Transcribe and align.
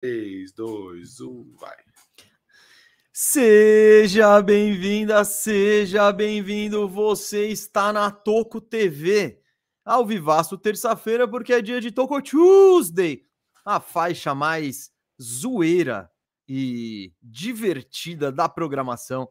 3, 0.00 0.52
2, 0.52 1.20
1, 1.20 1.56
vai. 1.56 1.76
Seja 3.12 4.40
bem-vinda, 4.40 5.22
seja 5.24 6.10
bem-vindo. 6.10 6.88
Você 6.88 7.48
está 7.48 7.92
na 7.92 8.10
Toco 8.10 8.62
TV, 8.62 9.42
ao 9.84 10.06
vivaço 10.06 10.56
terça-feira, 10.56 11.28
porque 11.28 11.52
é 11.52 11.60
dia 11.60 11.82
de 11.82 11.90
Toco 11.90 12.22
Tuesday, 12.22 13.26
a 13.62 13.78
faixa 13.78 14.34
mais 14.34 14.90
zoeira 15.20 16.10
e 16.48 17.12
divertida 17.22 18.32
da 18.32 18.48
programação 18.48 19.28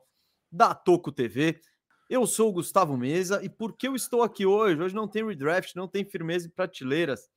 da 0.52 0.76
Toco 0.76 1.12
TV. 1.12 1.60
Eu 2.08 2.28
sou 2.28 2.50
o 2.50 2.54
Gustavo 2.54 2.96
Mesa 2.96 3.44
e 3.44 3.50
por 3.50 3.76
que 3.76 3.88
eu 3.88 3.96
estou 3.96 4.22
aqui 4.22 4.46
hoje? 4.46 4.80
Hoje 4.80 4.94
não 4.94 5.08
tem 5.08 5.26
redraft, 5.26 5.76
não 5.76 5.88
tem 5.88 6.06
firmeza 6.06 6.46
e 6.46 6.52
prateleiras, 6.52 7.28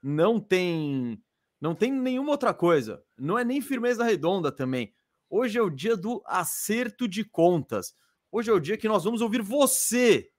não 0.00 0.38
tem 0.38 1.20
não 1.60 1.74
tem 1.74 1.92
nenhuma 1.92 2.30
outra 2.30 2.54
coisa. 2.54 3.02
Não 3.18 3.38
é 3.38 3.44
nem 3.44 3.60
firmeza 3.60 4.04
redonda 4.04 4.52
também. 4.52 4.92
Hoje 5.28 5.58
é 5.58 5.62
o 5.62 5.70
dia 5.70 5.96
do 5.96 6.22
acerto 6.24 7.06
de 7.08 7.24
contas. 7.24 7.94
Hoje 8.30 8.50
é 8.50 8.52
o 8.52 8.60
dia 8.60 8.76
que 8.76 8.88
nós 8.88 9.04
vamos 9.04 9.20
ouvir 9.20 9.42
você. 9.42 10.30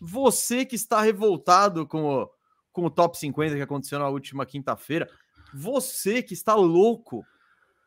Você 0.00 0.64
que 0.64 0.76
está 0.76 1.00
revoltado 1.00 1.86
com 1.86 2.04
o, 2.04 2.30
com 2.72 2.84
o 2.84 2.90
top 2.90 3.18
50 3.18 3.56
que 3.56 3.62
aconteceu 3.62 3.98
na 3.98 4.08
última 4.08 4.46
quinta-feira. 4.46 5.08
Você 5.54 6.22
que 6.22 6.34
está 6.34 6.54
louco 6.54 7.24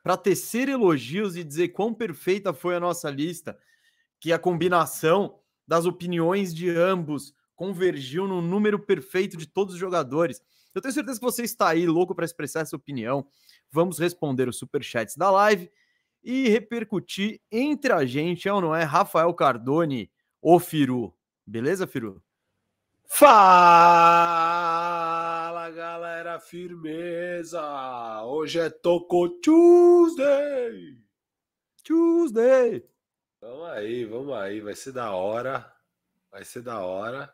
para 0.03 0.17
tecer 0.17 0.67
elogios 0.67 1.37
e 1.37 1.43
dizer 1.43 1.69
quão 1.69 1.93
perfeita 1.93 2.53
foi 2.53 2.75
a 2.75 2.79
nossa 2.79 3.09
lista, 3.09 3.57
que 4.19 4.33
a 4.33 4.39
combinação 4.39 5.37
das 5.67 5.85
opiniões 5.85 6.53
de 6.53 6.69
ambos 6.69 7.33
convergiu 7.55 8.27
no 8.27 8.41
número 8.41 8.79
perfeito 8.79 9.37
de 9.37 9.45
todos 9.45 9.75
os 9.75 9.79
jogadores. 9.79 10.41
Eu 10.73 10.81
tenho 10.81 10.93
certeza 10.93 11.19
que 11.19 11.25
você 11.25 11.43
está 11.43 11.69
aí 11.69 11.85
louco 11.85 12.15
para 12.15 12.25
expressar 12.25 12.61
essa 12.61 12.75
opinião. 12.75 13.27
Vamos 13.69 13.99
responder 13.99 14.47
os 14.47 14.57
superchats 14.57 15.15
da 15.15 15.29
live 15.29 15.69
e 16.23 16.47
repercutir 16.49 17.41
entre 17.51 17.91
a 17.91 18.05
gente, 18.05 18.47
é 18.47 18.53
ou 18.53 18.61
não 18.61 18.75
é? 18.75 18.83
Rafael 18.83 19.33
Cardone, 19.33 20.11
o 20.41 20.59
Firu. 20.59 21.13
Beleza, 21.45 21.85
Firu? 21.85 22.23
Fala, 23.13 23.39
galera, 25.71 26.39
firmeza! 26.39 28.23
Hoje 28.23 28.59
é 28.59 28.69
Toco 28.69 29.27
Tuesday! 29.41 30.97
Tuesday! 31.83 32.85
Vamos 33.41 33.69
aí, 33.69 34.05
vamos 34.05 34.33
aí, 34.35 34.61
vai 34.61 34.75
ser 34.75 34.93
da 34.93 35.11
hora. 35.11 35.69
Vai 36.31 36.45
ser 36.45 36.61
da 36.61 36.79
hora. 36.79 37.33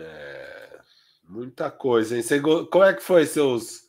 É... 0.00 0.67
Muita 1.28 1.70
coisa, 1.70 2.16
hein? 2.16 2.22
Você, 2.22 2.40
como 2.40 2.84
é 2.84 2.94
que 2.94 3.02
foi 3.02 3.26
seus 3.26 3.86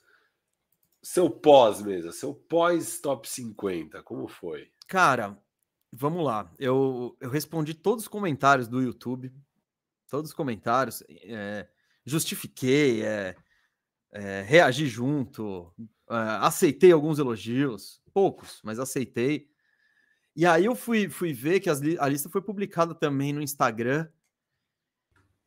seu 1.01 1.29
pós 1.29 1.81
mesmo, 1.81 2.11
seu 2.11 2.33
pós 2.33 2.99
top 2.99 3.27
50, 3.27 4.03
como 4.03 4.27
foi? 4.27 4.69
Cara, 4.87 5.41
vamos 5.91 6.23
lá. 6.25 6.51
Eu, 6.59 7.17
eu 7.21 7.29
respondi 7.29 7.73
todos 7.73 8.03
os 8.03 8.07
comentários 8.09 8.67
do 8.67 8.81
YouTube, 8.81 9.33
todos 10.09 10.31
os 10.31 10.35
comentários, 10.35 11.01
é, 11.09 11.67
justifiquei, 12.05 13.03
é, 13.03 13.35
é, 14.11 14.41
reagi 14.41 14.87
junto, 14.87 15.73
é, 16.09 16.15
aceitei 16.41 16.91
alguns 16.91 17.19
elogios, 17.19 18.01
poucos, 18.13 18.59
mas 18.63 18.79
aceitei. 18.79 19.49
E 20.35 20.45
aí 20.45 20.65
eu 20.65 20.75
fui, 20.75 21.07
fui 21.07 21.31
ver 21.31 21.61
que 21.61 21.69
as, 21.69 21.81
a 21.99 22.07
lista 22.09 22.29
foi 22.29 22.41
publicada 22.41 22.93
também 22.93 23.31
no 23.31 23.41
Instagram. 23.41 24.09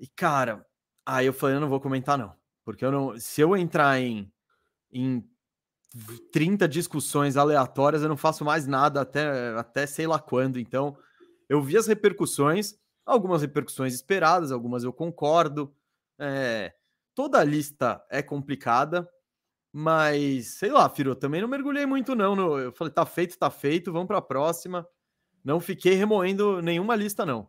E, 0.01 0.07
cara, 0.07 0.67
Aí 1.05 1.27
eu 1.27 1.33
falei, 1.33 1.57
eu 1.57 1.61
não 1.61 1.69
vou 1.69 1.81
comentar, 1.81 2.17
não. 2.17 2.35
Porque 2.65 2.85
eu 2.85 2.93
não. 2.93 3.19
Se 3.19 3.41
eu 3.41 3.57
entrar 3.57 4.01
em, 4.01 4.33
em 4.93 5.25
30 6.33 6.69
discussões 6.69 7.37
aleatórias, 7.37 8.03
eu 8.03 8.09
não 8.09 8.17
faço 8.17 8.45
mais 8.45 8.67
nada 8.67 9.01
até, 9.01 9.51
até 9.57 9.87
sei 9.87 10.07
lá 10.07 10.19
quando. 10.19 10.59
Então, 10.59 10.97
eu 11.49 11.61
vi 11.61 11.77
as 11.77 11.87
repercussões, 11.87 12.75
algumas 13.05 13.43
repercussões 13.43 13.95
esperadas, 13.95 14.53
algumas 14.53 14.85
eu 14.85 14.93
concordo. 14.93 15.75
É, 16.19 16.73
toda 17.15 17.41
a 17.41 17.45
lista 17.45 18.03
é 18.09 18.23
complicada, 18.23 19.09
mas 19.73 20.59
sei 20.59 20.71
lá, 20.71 20.89
Firo, 20.89 21.11
eu 21.11 21.17
também 21.17 21.41
não 21.41 21.49
mergulhei 21.49 21.85
muito, 21.85 22.15
não. 22.15 22.37
No, 22.37 22.59
eu 22.59 22.73
falei, 22.73 22.93
tá 22.93 23.05
feito, 23.05 23.39
tá 23.39 23.51
feito, 23.51 23.93
vamos 23.93 24.07
para 24.07 24.19
a 24.19 24.23
próxima. 24.23 24.87
Não 25.45 25.61
fiquei 25.61 25.95
remoendo 25.95 26.63
nenhuma 26.63 26.95
lista, 26.95 27.27
não. 27.27 27.49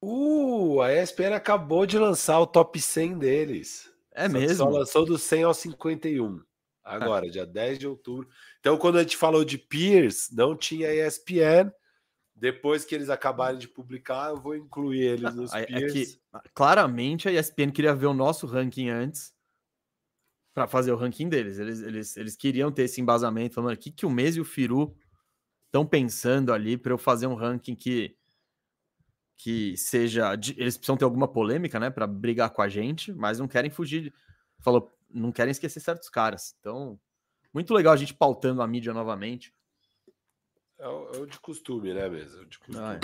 Uh, 0.00 0.80
a 0.80 0.92
ESPN 0.92 1.34
acabou 1.34 1.84
de 1.84 1.98
lançar 1.98 2.38
o 2.40 2.46
top 2.46 2.80
100 2.80 3.18
deles. 3.18 3.92
É 4.12 4.26
só 4.26 4.32
mesmo? 4.32 4.56
Só 4.56 4.68
lançou 4.68 5.04
do 5.04 5.18
100 5.18 5.42
ao 5.44 5.54
51. 5.54 6.40
Agora, 6.84 7.26
ah. 7.26 7.30
dia 7.30 7.46
10 7.46 7.78
de 7.78 7.86
outubro. 7.86 8.28
Então, 8.60 8.76
quando 8.76 8.98
a 8.98 9.02
gente 9.02 9.16
falou 9.16 9.44
de 9.44 9.58
peers, 9.58 10.30
não 10.32 10.56
tinha 10.56 10.92
ESPN. 10.92 11.72
Depois 12.34 12.84
que 12.84 12.94
eles 12.94 13.10
acabarem 13.10 13.58
de 13.58 13.66
publicar, 13.66 14.30
eu 14.30 14.36
vou 14.36 14.54
incluir 14.54 15.02
eles 15.02 15.34
nos 15.34 15.52
é, 15.52 15.66
peers. 15.66 15.82
É 15.82 16.38
que, 16.38 16.50
claramente 16.54 17.28
a 17.28 17.32
ESPN 17.32 17.72
queria 17.72 17.94
ver 17.94 18.06
o 18.06 18.14
nosso 18.14 18.46
ranking 18.46 18.88
antes 18.88 19.32
para 20.54 20.68
fazer 20.68 20.92
o 20.92 20.96
ranking 20.96 21.28
deles. 21.28 21.58
Eles, 21.58 21.80
eles, 21.80 22.16
eles 22.16 22.36
queriam 22.36 22.70
ter 22.70 22.82
esse 22.82 23.00
embasamento, 23.00 23.54
falando 23.54 23.72
aqui 23.72 23.90
que 23.90 24.06
o 24.06 24.10
mês 24.10 24.36
e 24.36 24.40
o 24.40 24.44
Firu 24.44 24.96
estão 25.66 25.84
pensando 25.84 26.52
ali 26.52 26.76
para 26.76 26.92
eu 26.92 26.98
fazer 26.98 27.26
um 27.26 27.34
ranking 27.34 27.74
que 27.74 28.17
que 29.38 29.76
seja. 29.76 30.34
Eles 30.34 30.76
precisam 30.76 30.96
ter 30.96 31.04
alguma 31.04 31.28
polêmica, 31.28 31.78
né, 31.78 31.88
para 31.88 32.06
brigar 32.06 32.50
com 32.50 32.60
a 32.60 32.68
gente, 32.68 33.12
mas 33.12 33.38
não 33.38 33.46
querem 33.48 33.70
fugir. 33.70 34.12
Falou, 34.58 34.92
não 35.08 35.30
querem 35.30 35.52
esquecer 35.52 35.80
certos 35.80 36.10
caras. 36.10 36.56
Então, 36.60 36.98
muito 37.54 37.72
legal 37.72 37.94
a 37.94 37.96
gente 37.96 38.12
pautando 38.12 38.60
a 38.60 38.66
mídia 38.66 38.92
novamente. 38.92 39.54
É 40.78 40.88
o, 40.88 41.10
é 41.14 41.18
o 41.18 41.26
de 41.26 41.38
costume, 41.40 41.94
né, 41.94 42.08
mesmo? 42.08 42.42
É 42.42 42.44
de 42.44 42.58
costume. 42.58 42.84
Ah, 42.84 43.00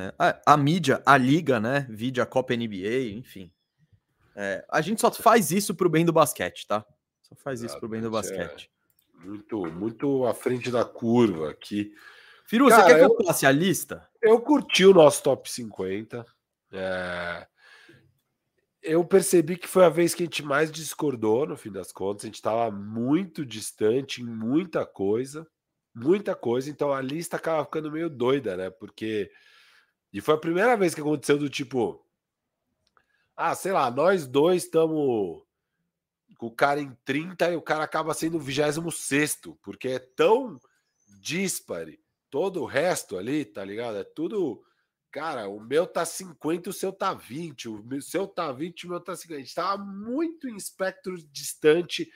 é. 0.00 0.14
A, 0.18 0.54
a, 0.54 0.56
mídia, 0.56 1.00
a 1.06 1.16
liga, 1.16 1.58
né? 1.60 1.86
Vídeo 1.88 2.22
a 2.22 2.26
Copa 2.26 2.54
NBA, 2.54 3.12
enfim. 3.12 3.52
É, 4.34 4.64
a 4.68 4.80
gente 4.80 5.00
só 5.00 5.10
faz 5.10 5.50
isso 5.50 5.74
pro 5.74 5.88
bem 5.88 6.04
do 6.04 6.12
basquete, 6.12 6.66
tá? 6.66 6.84
Só 7.22 7.34
faz 7.36 7.62
isso 7.62 7.78
pro 7.78 7.88
bem 7.88 8.00
do 8.00 8.10
basquete. 8.10 8.70
É 9.20 9.26
muito, 9.26 9.66
muito 9.66 10.26
à 10.26 10.34
frente 10.34 10.70
da 10.70 10.84
curva 10.84 11.50
aqui. 11.50 11.92
Firu, 12.48 12.70
Cara, 12.70 12.80
você 12.82 12.88
quer 12.88 12.94
que 12.94 13.04
eu, 13.04 13.08
eu 13.10 13.26
passe 13.26 13.44
a 13.44 13.52
lista? 13.52 14.08
Eu 14.22 14.40
curti 14.40 14.86
o 14.86 14.94
nosso 14.94 15.22
top 15.22 15.50
50. 15.50 16.24
É... 16.72 17.46
Eu 18.80 19.04
percebi 19.04 19.58
que 19.58 19.68
foi 19.68 19.84
a 19.84 19.90
vez 19.90 20.14
que 20.14 20.22
a 20.22 20.24
gente 20.24 20.42
mais 20.42 20.72
discordou, 20.72 21.46
no 21.46 21.58
fim 21.58 21.70
das 21.70 21.92
contas. 21.92 22.24
A 22.24 22.28
gente 22.28 22.36
estava 22.36 22.70
muito 22.70 23.44
distante 23.44 24.22
em 24.22 24.24
muita 24.24 24.86
coisa. 24.86 25.46
Muita 25.94 26.34
coisa. 26.34 26.70
Então 26.70 26.90
a 26.90 27.02
lista 27.02 27.36
acaba 27.36 27.66
ficando 27.66 27.92
meio 27.92 28.08
doida, 28.08 28.56
né? 28.56 28.70
Porque. 28.70 29.30
E 30.10 30.22
foi 30.22 30.34
a 30.34 30.38
primeira 30.38 30.74
vez 30.74 30.94
que 30.94 31.02
aconteceu 31.02 31.36
do 31.36 31.50
tipo. 31.50 32.02
Ah, 33.36 33.54
sei 33.54 33.72
lá, 33.72 33.90
nós 33.90 34.26
dois 34.26 34.64
estamos 34.64 35.42
com 36.38 36.46
o 36.46 36.54
cara 36.54 36.80
em 36.80 36.96
30 37.04 37.50
e 37.50 37.56
o 37.56 37.62
cara 37.62 37.84
acaba 37.84 38.14
sendo 38.14 38.38
o 38.38 38.40
26, 38.40 39.40
porque 39.62 39.88
é 39.88 39.98
tão 39.98 40.58
dispare 41.20 42.00
Todo 42.30 42.62
o 42.62 42.66
resto 42.66 43.16
ali, 43.16 43.44
tá 43.44 43.64
ligado? 43.64 43.98
É 43.98 44.04
tudo. 44.04 44.62
Cara, 45.10 45.48
o 45.48 45.58
meu 45.58 45.86
tá 45.86 46.04
50, 46.04 46.68
o 46.68 46.72
seu 46.72 46.92
tá 46.92 47.14
20, 47.14 47.68
o 47.68 48.02
seu 48.02 48.26
tá 48.26 48.52
20, 48.52 48.86
o 48.86 48.90
meu 48.90 49.00
tá 49.00 49.16
50. 49.16 49.40
A 49.40 49.42
gente 49.42 49.54
tava 49.54 49.82
muito 49.82 50.48
em 50.48 50.56
espectro 50.56 51.16
distante, 51.32 52.10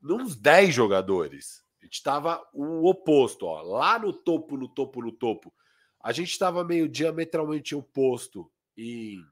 nos 0.00 0.34
10 0.34 0.74
jogadores. 0.74 1.62
A 1.80 1.84
gente 1.84 2.02
tava 2.02 2.42
o 2.52 2.88
oposto, 2.88 3.46
ó. 3.46 3.62
Lá 3.62 3.98
no 3.98 4.12
topo, 4.12 4.56
no 4.56 4.68
topo, 4.68 5.02
no 5.02 5.12
topo. 5.12 5.52
A 6.00 6.12
gente 6.12 6.38
tava 6.38 6.64
meio 6.64 6.88
diametralmente 6.88 7.74
oposto 7.74 8.50
em, 8.76 9.22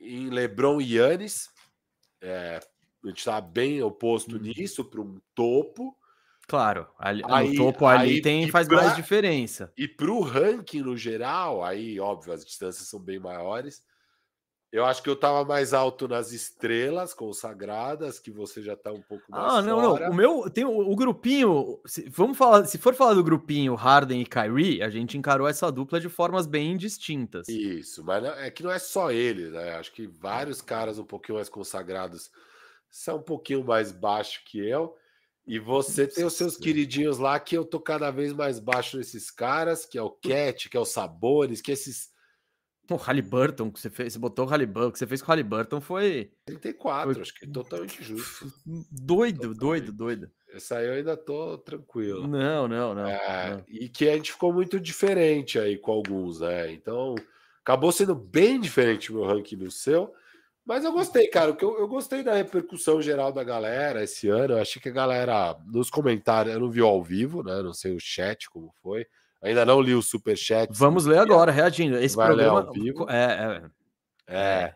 em 0.00 0.30
LeBron 0.30 0.80
e 0.80 0.96
Yannis. 0.96 1.48
É, 2.20 2.60
a 3.04 3.08
gente 3.08 3.24
tava 3.24 3.40
bem 3.40 3.82
oposto 3.82 4.36
hum. 4.36 4.40
nisso 4.40 4.84
para 4.84 5.00
um 5.00 5.20
topo. 5.34 5.96
Claro, 6.48 6.86
ali, 6.98 7.22
aí, 7.26 7.50
no 7.50 7.56
topo 7.56 7.86
ali 7.86 8.14
aí, 8.14 8.22
tem, 8.22 8.48
faz 8.48 8.68
pra, 8.68 8.78
mais 8.78 8.96
diferença. 8.96 9.72
E 9.76 9.86
para 9.88 10.10
o 10.10 10.20
ranking 10.20 10.82
no 10.82 10.96
geral, 10.96 11.64
aí, 11.64 11.98
óbvio, 11.98 12.32
as 12.32 12.44
distâncias 12.44 12.88
são 12.88 13.00
bem 13.00 13.18
maiores. 13.18 13.82
Eu 14.72 14.86
acho 14.86 15.02
que 15.02 15.10
eu 15.10 15.14
estava 15.14 15.44
mais 15.44 15.74
alto 15.74 16.08
nas 16.08 16.32
estrelas 16.32 17.12
consagradas, 17.12 18.18
que 18.18 18.30
você 18.30 18.62
já 18.62 18.72
está 18.72 18.90
um 18.90 19.02
pouco 19.02 19.22
mais. 19.28 19.52
Ah, 19.52 19.60
não, 19.60 19.80
fora. 19.82 20.06
não. 20.06 20.12
O 20.12 20.16
meu 20.16 20.50
tem 20.50 20.64
o, 20.64 20.90
o, 20.90 20.96
grupinho. 20.96 21.78
Se, 21.84 22.08
vamos 22.08 22.38
falar, 22.38 22.64
se 22.64 22.78
for 22.78 22.94
falar 22.94 23.12
do 23.12 23.22
grupinho 23.22 23.74
Harden 23.74 24.22
e 24.22 24.24
Kyrie, 24.24 24.82
a 24.82 24.88
gente 24.88 25.18
encarou 25.18 25.46
essa 25.46 25.70
dupla 25.70 26.00
de 26.00 26.08
formas 26.08 26.46
bem 26.46 26.74
distintas. 26.78 27.46
Isso, 27.48 28.02
mas 28.02 28.24
é 28.24 28.50
que 28.50 28.62
não 28.62 28.70
é 28.70 28.78
só 28.78 29.12
ele, 29.12 29.50
né? 29.50 29.74
Acho 29.76 29.92
que 29.92 30.06
vários 30.06 30.62
caras 30.62 30.98
um 30.98 31.04
pouquinho 31.04 31.36
mais 31.36 31.50
consagrados 31.50 32.30
são 32.88 33.18
um 33.18 33.22
pouquinho 33.22 33.62
mais 33.62 33.92
baixo 33.92 34.42
que 34.46 34.58
eu. 34.58 34.96
E 35.46 35.58
você 35.58 36.06
tem 36.06 36.24
os 36.24 36.34
seus 36.34 36.56
queridinhos 36.56 37.18
lá 37.18 37.38
que 37.40 37.56
eu 37.56 37.64
tô 37.64 37.80
cada 37.80 38.10
vez 38.10 38.32
mais 38.32 38.58
baixo 38.60 38.96
nesses 38.96 39.30
caras, 39.30 39.84
que 39.84 39.98
é 39.98 40.02
o 40.02 40.10
Cat, 40.10 40.68
que 40.68 40.76
é 40.76 40.80
o 40.80 40.84
Sabores, 40.84 41.60
que 41.60 41.72
esses 41.72 42.10
O 42.88 42.94
Halliburton 42.94 43.70
que 43.70 43.80
você 43.80 43.90
fez, 43.90 44.12
você 44.12 44.18
botou 44.18 44.44
o 44.44 44.48
Halliburton, 44.48 44.88
o 44.88 44.92
que 44.92 44.98
você 44.98 45.06
fez 45.06 45.20
com 45.20 45.26
o 45.26 45.34
Halliburton 45.34 45.80
foi 45.80 46.32
34, 46.46 47.12
foi... 47.12 47.22
acho 47.22 47.34
que 47.34 47.46
totalmente 47.46 48.04
justo. 48.04 48.52
Doido, 48.90 49.36
totalmente. 49.36 49.58
doido, 49.58 49.92
doido. 49.92 50.30
Essa 50.54 50.76
aí 50.76 50.86
eu 50.86 50.92
ainda 50.92 51.16
tô 51.16 51.58
tranquilo. 51.58 52.28
Não, 52.28 52.68
não, 52.68 52.94
não, 52.94 53.06
é, 53.06 53.50
não. 53.50 53.64
E 53.66 53.88
que 53.88 54.08
a 54.08 54.14
gente 54.14 54.32
ficou 54.32 54.52
muito 54.52 54.78
diferente 54.78 55.58
aí 55.58 55.78
com 55.78 55.90
alguns, 55.90 56.40
né? 56.40 56.70
Então, 56.70 57.14
acabou 57.62 57.90
sendo 57.90 58.14
bem 58.14 58.60
diferente 58.60 59.10
o 59.10 59.16
meu 59.16 59.24
ranking 59.24 59.56
do 59.56 59.70
seu. 59.70 60.12
Mas 60.64 60.84
eu 60.84 60.92
gostei, 60.92 61.26
cara. 61.26 61.56
Eu, 61.60 61.78
eu 61.78 61.88
gostei 61.88 62.22
da 62.22 62.34
repercussão 62.34 63.02
geral 63.02 63.32
da 63.32 63.42
galera 63.42 64.04
esse 64.04 64.28
ano. 64.28 64.54
Eu 64.54 64.62
achei 64.62 64.80
que 64.80 64.88
a 64.88 64.92
galera, 64.92 65.56
nos 65.66 65.90
comentários, 65.90 66.54
eu 66.54 66.60
não 66.60 66.70
vi 66.70 66.80
ao 66.80 67.02
vivo, 67.02 67.42
né? 67.42 67.60
Não 67.62 67.74
sei 67.74 67.94
o 67.94 68.00
chat 68.00 68.48
como 68.48 68.72
foi. 68.82 69.06
Ainda 69.42 69.64
não 69.64 69.80
li 69.80 69.92
o 69.92 70.02
super 70.02 70.36
chat. 70.36 70.70
Vamos 70.72 71.04
ler 71.04 71.18
agora, 71.18 71.50
reagindo. 71.50 71.98
Esse 71.98 72.14
Vai 72.14 72.28
programa 72.28 72.60
ao 72.60 72.72
vivo. 72.72 73.10
É, 73.10 73.62
é, 74.28 74.36
é. 74.36 74.74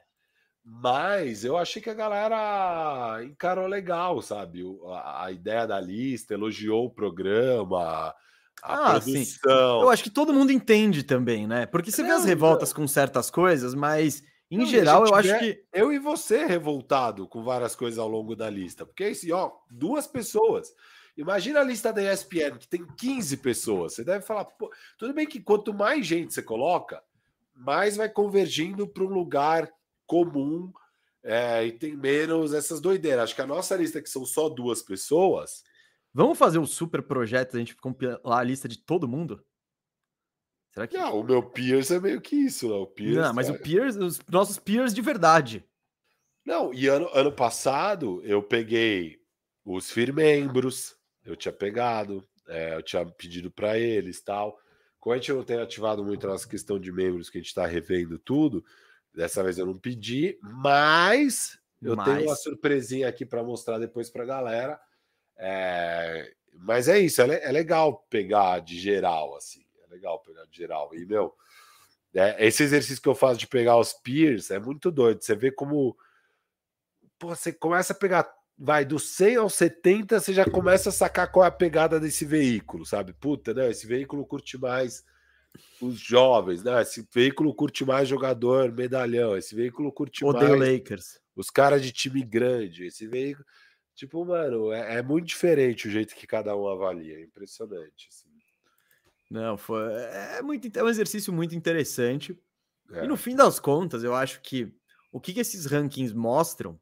Mas 0.65 1.45
eu 1.45 1.57
achei 1.57 1.81
que 1.81 1.89
a 1.89 1.95
galera 1.95 3.23
encarou 3.23 3.69
legal, 3.69 4.21
sabe? 4.21 4.65
A, 4.89 5.27
a 5.27 5.31
ideia 5.31 5.65
da 5.65 5.81
lista, 5.81 6.35
elogiou 6.35 6.87
o 6.87 6.91
programa, 6.91 8.13
a 8.61 8.75
ah, 8.75 8.91
produção. 8.91 9.79
Sim. 9.79 9.83
Eu 9.85 9.91
acho 9.91 10.03
que 10.03 10.11
todo 10.11 10.35
mundo 10.35 10.51
entende 10.51 11.05
também, 11.05 11.47
né? 11.47 11.67
Porque 11.67 11.93
você 11.93 12.03
não, 12.03 12.09
vê 12.09 12.15
as 12.17 12.25
revoltas 12.25 12.71
não. 12.71 12.83
com 12.83 12.89
certas 12.89 13.31
coisas, 13.31 13.77
mas 13.77 14.25
em 14.51 14.59
não, 14.59 14.67
geral 14.67 15.07
eu 15.07 15.15
acho 15.15 15.39
que. 15.39 15.65
Eu 15.73 15.93
e 15.93 15.99
você 15.99 16.45
revoltado 16.45 17.27
com 17.27 17.43
várias 17.43 17.75
coisas 17.75 17.99
ao 17.99 18.09
longo 18.09 18.37
da 18.37 18.49
lista. 18.49 18.87
Porque 18.87 19.05
assim, 19.05 19.33
ó, 19.33 19.53
duas 19.71 20.07
pessoas. 20.07 20.73
Imagina 21.17 21.61
a 21.61 21.65
lista 21.65 21.93
da 21.93 22.13
ESPN, 22.13 22.59
que 22.59 22.69
tem 22.69 22.87
15 22.87 23.39
pessoas. 23.39 23.95
Você 23.95 24.05
deve 24.05 24.25
falar, 24.25 24.47
tudo 24.99 25.15
bem 25.15 25.27
que 25.27 25.41
quanto 25.41 25.73
mais 25.73 26.07
gente 26.07 26.35
você 26.35 26.43
coloca, 26.43 27.03
mais 27.55 27.97
vai 27.97 28.09
convergindo 28.09 28.87
para 28.87 29.03
um 29.03 29.09
lugar 29.09 29.73
comum 30.07 30.71
é, 31.25 31.67
e 31.67 31.73
tem 31.73 31.97
menos 31.97 32.53
essas 32.53 32.81
doideiras. 32.81 33.25
Acho 33.25 33.35
que 33.35 33.43
a 33.43 33.47
nossa 33.47 33.75
lista, 33.75 34.01
que 34.01 34.11
são 34.11 34.25
só 34.27 34.49
duas 34.49 34.83
pessoas. 34.83 35.65
Vamos 36.13 36.39
fazer 36.39 36.59
um 36.59 36.67
super 36.67 37.03
projeto, 37.03 37.57
a 37.57 37.59
gente 37.59 37.75
compilar 37.75 38.21
a 38.25 38.43
lista 38.43 38.69
de 38.69 38.79
todo 38.79 39.09
mundo? 39.09 39.43
Será 40.77 40.87
que. 40.87 40.99
Não, 40.99 41.21
o 41.21 41.25
meu 41.25 41.43
peers 41.43 41.91
é 41.91 41.99
meio 41.99 42.21
que 42.21 42.37
isso, 42.37 42.69
não. 42.69 42.83
O 42.83 42.87
peers, 42.87 43.17
não, 43.17 43.33
mas 43.33 43.49
é... 43.49 43.53
o 43.53 43.59
peers, 43.59 43.97
os 43.97 44.21
nossos 44.29 44.59
peers 44.59 44.93
de 44.93 45.01
verdade. 45.01 45.65
Não, 46.45 46.73
e 46.75 46.87
ano, 46.87 47.09
ano 47.15 47.33
passado 47.33 48.21
eu 48.25 48.43
peguei 48.43 49.19
os 49.65 49.91
firmembros, 49.91 50.95
eu 51.25 51.35
tinha 51.35 51.53
pegado, 51.53 52.23
é, 52.47 52.75
eu 52.75 52.83
tinha 52.83 53.05
pedido 53.07 53.51
para 53.51 53.79
eles 53.79 54.21
tal. 54.21 54.59
Como 55.01 55.15
a 55.15 55.17
gente 55.17 55.33
não 55.33 55.43
tem 55.43 55.59
ativado 55.59 56.05
muito 56.05 56.27
a 56.27 56.31
nossa 56.31 56.47
questão 56.47 56.79
de 56.79 56.93
membros, 56.93 57.31
que 57.31 57.39
a 57.39 57.41
gente 57.41 57.49
está 57.49 57.65
revendo 57.65 58.19
tudo, 58.19 58.63
Dessa 59.17 59.43
vez 59.43 59.57
eu 59.57 59.65
não 59.65 59.79
pedi, 59.79 60.39
mas 60.43 61.59
eu 61.81 61.97
mas... 61.97 62.07
tenho 62.07 62.29
uma 62.29 62.37
surpresinha 62.37 63.09
aqui 63.09 63.25
para 63.25 63.43
mostrar 63.43 63.79
depois 63.79 64.11
para 64.11 64.25
a 64.25 64.27
galera. 64.27 64.79
É... 65.39 66.35
Mas 66.53 66.87
é 66.87 66.99
isso, 66.99 67.23
é, 67.23 67.43
é, 67.43 67.51
legal 67.51 68.07
pegar 68.11 68.61
de 68.61 68.79
geral, 68.79 69.35
assim. 69.35 69.66
Legal 69.97 70.21
pegar 70.21 70.45
de 70.45 70.57
geral. 70.57 70.95
E, 70.95 71.05
meu, 71.07 71.35
é, 72.15 72.47
esse 72.47 72.63
exercício 72.63 73.03
que 73.03 73.09
eu 73.09 73.15
faço 73.15 73.39
de 73.39 73.47
pegar 73.47 73.79
os 73.79 73.93
peers 73.93 74.51
é 74.51 74.59
muito 74.59 74.91
doido. 74.91 75.23
Você 75.23 75.35
vê 75.35 75.51
como. 75.51 75.97
Pô, 77.19 77.29
você 77.29 77.53
começa 77.53 77.93
a 77.93 77.97
pegar. 77.97 78.35
Vai 78.59 78.87
do 78.87 78.99
100 78.99 79.37
ao 79.37 79.51
70, 79.51 80.19
você 80.19 80.33
já 80.33 80.49
começa 80.49 80.89
a 80.89 80.93
sacar 80.93 81.31
qual 81.31 81.45
é 81.45 81.49
a 81.49 81.51
pegada 81.51 82.01
desse 82.01 82.25
veículo, 82.25 82.87
sabe? 82.87 83.13
Puta, 83.13 83.53
né? 83.53 83.71
Esse 83.71 83.87
veículo 83.87 84.25
curte 84.25 84.57
mais 84.57 85.05
os 85.79 85.99
jovens, 85.99 86.63
né? 86.63 86.81
Esse 86.81 87.07
veículo 87.13 87.55
curte 87.55 87.85
mais 87.85 88.09
jogador, 88.09 88.73
medalhão. 88.73 89.37
Esse 89.37 89.55
veículo 89.55 89.93
curte 89.93 90.25
Odeio 90.25 90.59
mais 90.59 90.73
Lakers. 90.73 91.21
os 91.35 91.51
caras 91.51 91.83
de 91.83 91.93
time 91.93 92.23
grande. 92.23 92.87
Esse 92.87 93.07
veículo, 93.07 93.45
tipo, 93.95 94.25
mano, 94.25 94.73
é, 94.73 94.97
é, 94.97 95.03
muito 95.03 95.27
diferente 95.27 95.87
o 95.87 95.91
jeito 95.91 96.15
que 96.15 96.27
cada 96.27 96.57
um 96.57 96.67
avalia. 96.67 97.19
É 97.19 97.23
impressionante. 97.23 98.09
Assim. 98.09 98.26
Não, 99.31 99.57
foi 99.57 99.93
é 99.93 100.43
muito 100.43 100.69
é 100.79 100.83
um 100.83 100.89
exercício 100.89 101.33
muito 101.33 101.55
interessante. 101.55 102.39
É. 102.93 103.05
E 103.05 103.09
no 103.09 103.17
fim 103.17 103.35
das 103.35 103.59
contas, 103.59 104.05
eu 104.05 104.15
acho 104.15 104.41
que 104.41 104.73
o 105.11 105.21
que, 105.21 105.33
que 105.33 105.41
esses 105.41 105.67
rankings 105.67 106.15
mostram 106.15 106.79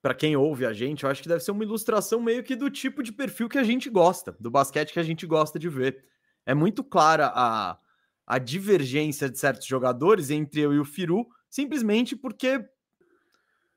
para 0.00 0.14
quem 0.14 0.36
ouve 0.36 0.66
a 0.66 0.72
gente, 0.72 1.04
eu 1.04 1.10
acho 1.10 1.22
que 1.22 1.28
deve 1.28 1.44
ser 1.44 1.52
uma 1.52 1.62
ilustração 1.62 2.20
meio 2.20 2.42
que 2.42 2.56
do 2.56 2.68
tipo 2.68 3.04
de 3.04 3.12
perfil 3.12 3.48
que 3.48 3.58
a 3.58 3.62
gente 3.62 3.88
gosta, 3.88 4.36
do 4.40 4.50
basquete 4.50 4.92
que 4.92 4.98
a 4.98 5.04
gente 5.04 5.24
gosta 5.26 5.58
de 5.58 5.68
ver 5.68 6.04
é 6.44 6.54
muito 6.54 6.82
clara 6.82 7.30
a, 7.32 7.78
a 8.26 8.38
divergência 8.38 9.30
de 9.30 9.38
certos 9.38 9.66
jogadores 9.66 10.30
entre 10.30 10.60
eu 10.60 10.72
e 10.72 10.78
o 10.80 10.84
Firu, 10.84 11.28
simplesmente 11.48 12.16
porque 12.16 12.64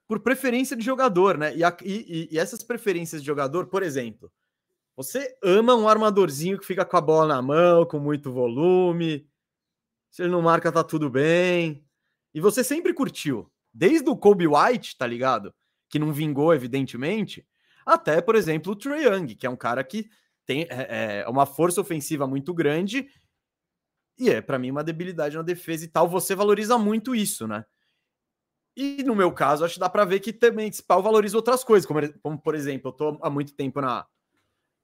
por 0.08 0.20
preferência 0.20 0.76
de 0.76 0.84
jogador, 0.84 1.38
né? 1.38 1.56
E, 1.56 1.64
a, 1.64 1.76
e, 1.84 2.30
e, 2.32 2.38
essas 2.38 2.64
preferências 2.64 3.22
de 3.22 3.26
jogador, 3.26 3.68
por 3.68 3.84
exemplo, 3.84 4.32
você 4.96 5.38
ama 5.44 5.76
um 5.76 5.88
armadorzinho 5.88 6.58
que 6.58 6.66
fica 6.66 6.86
com 6.86 6.98
a 6.98 7.02
bola 7.02 7.36
na 7.36 7.42
mão, 7.42 7.86
com 7.86 8.00
muito 8.00 8.32
volume, 8.32 9.28
se 10.10 10.24
ele 10.24 10.32
não 10.32 10.42
marca, 10.42 10.72
tá 10.72 10.84
tudo 10.84 11.10
bem. 11.10 11.86
E 12.34 12.40
você 12.40 12.64
sempre 12.64 12.94
curtiu, 12.94 13.52
desde 13.74 14.10
o 14.10 14.16
Kobe 14.16 14.48
White, 14.48 14.98
tá 14.98 15.06
ligado? 15.06 15.54
Que 15.90 16.00
não 16.00 16.14
vingou, 16.14 16.54
evidentemente, 16.54 17.46
até, 17.86 18.22
por 18.22 18.36
exemplo, 18.36 18.72
o 18.72 18.76
Trae 18.76 19.04
Young, 19.04 19.36
que 19.36 19.46
é 19.46 19.50
um 19.50 19.56
cara 19.56 19.84
que 19.84 20.10
tem 20.46 20.68
é, 20.70 21.24
é 21.26 21.30
uma 21.30 21.46
força 21.46 21.82
ofensiva 21.82 22.26
muito 22.28 22.54
grande 22.54 23.10
e 24.18 24.30
é 24.30 24.42
para 24.42 24.58
mim 24.58 24.72
uma 24.72 24.84
debilidade 24.84 25.36
na 25.36 25.42
defesa 25.42 25.86
e 25.86 25.88
tal. 25.88 26.08
Você 26.08 26.36
valoriza 26.36 26.78
muito 26.78 27.14
isso, 27.14 27.48
né? 27.48 27.66
E 28.76 29.04
no 29.04 29.16
meu 29.16 29.32
caso, 29.32 29.64
acho 29.64 29.76
que 29.76 29.80
dá 29.80 29.90
para 29.90 30.06
ver 30.06 30.20
que 30.20 30.34
também 30.34 30.68
esse 30.68 30.84
pau 30.84 31.02
valoriza 31.02 31.38
outras 31.38 31.64
coisas, 31.64 31.86
como, 31.86 32.00
como, 32.20 32.38
por 32.38 32.56
exemplo, 32.56 32.90
eu 32.90 32.94
tô 32.94 33.20
há 33.22 33.30
muito 33.30 33.54
tempo 33.54 33.80
na, 33.80 34.06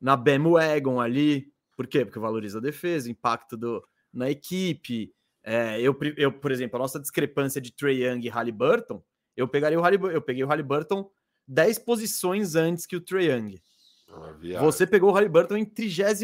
na 0.02 0.18
bandwagon 0.18 1.00
ali. 1.00 1.54
Por 1.78 1.88
quê? 1.88 2.04
Porque 2.04 2.20
valoriza 2.20 2.58
a 2.58 2.62
defesa, 2.62 3.10
impacto 3.10 3.56
do, 3.56 3.86
na 4.12 4.30
equipe. 4.30 5.14
É, 5.44 5.80
eu, 5.80 5.98
eu, 6.18 6.32
por 6.32 6.52
exemplo, 6.52 6.78
a 6.78 6.80
nossa 6.80 7.00
discrepância 7.00 7.62
de 7.62 7.72
Trey 7.72 8.04
Young 8.04 8.26
e 8.26 8.30
Halliburton, 8.30 9.04
eu 9.38 9.48
pegaria 9.48 9.80
o 9.80 9.82
Halliburton, 9.82 10.16
eu 10.16 10.22
peguei 10.22 10.44
o 10.44 10.48
Halliburton 10.48 11.10
10 11.48 11.80
posições 11.80 12.56
antes 12.56 12.86
que 12.86 12.96
o 12.96 13.02
Trey 13.02 13.32
Young. 13.32 13.62
Você 14.60 14.86
pegou 14.86 15.10
o 15.10 15.14
Halliburton 15.14 15.58
em 15.58 15.66
33 15.66 16.22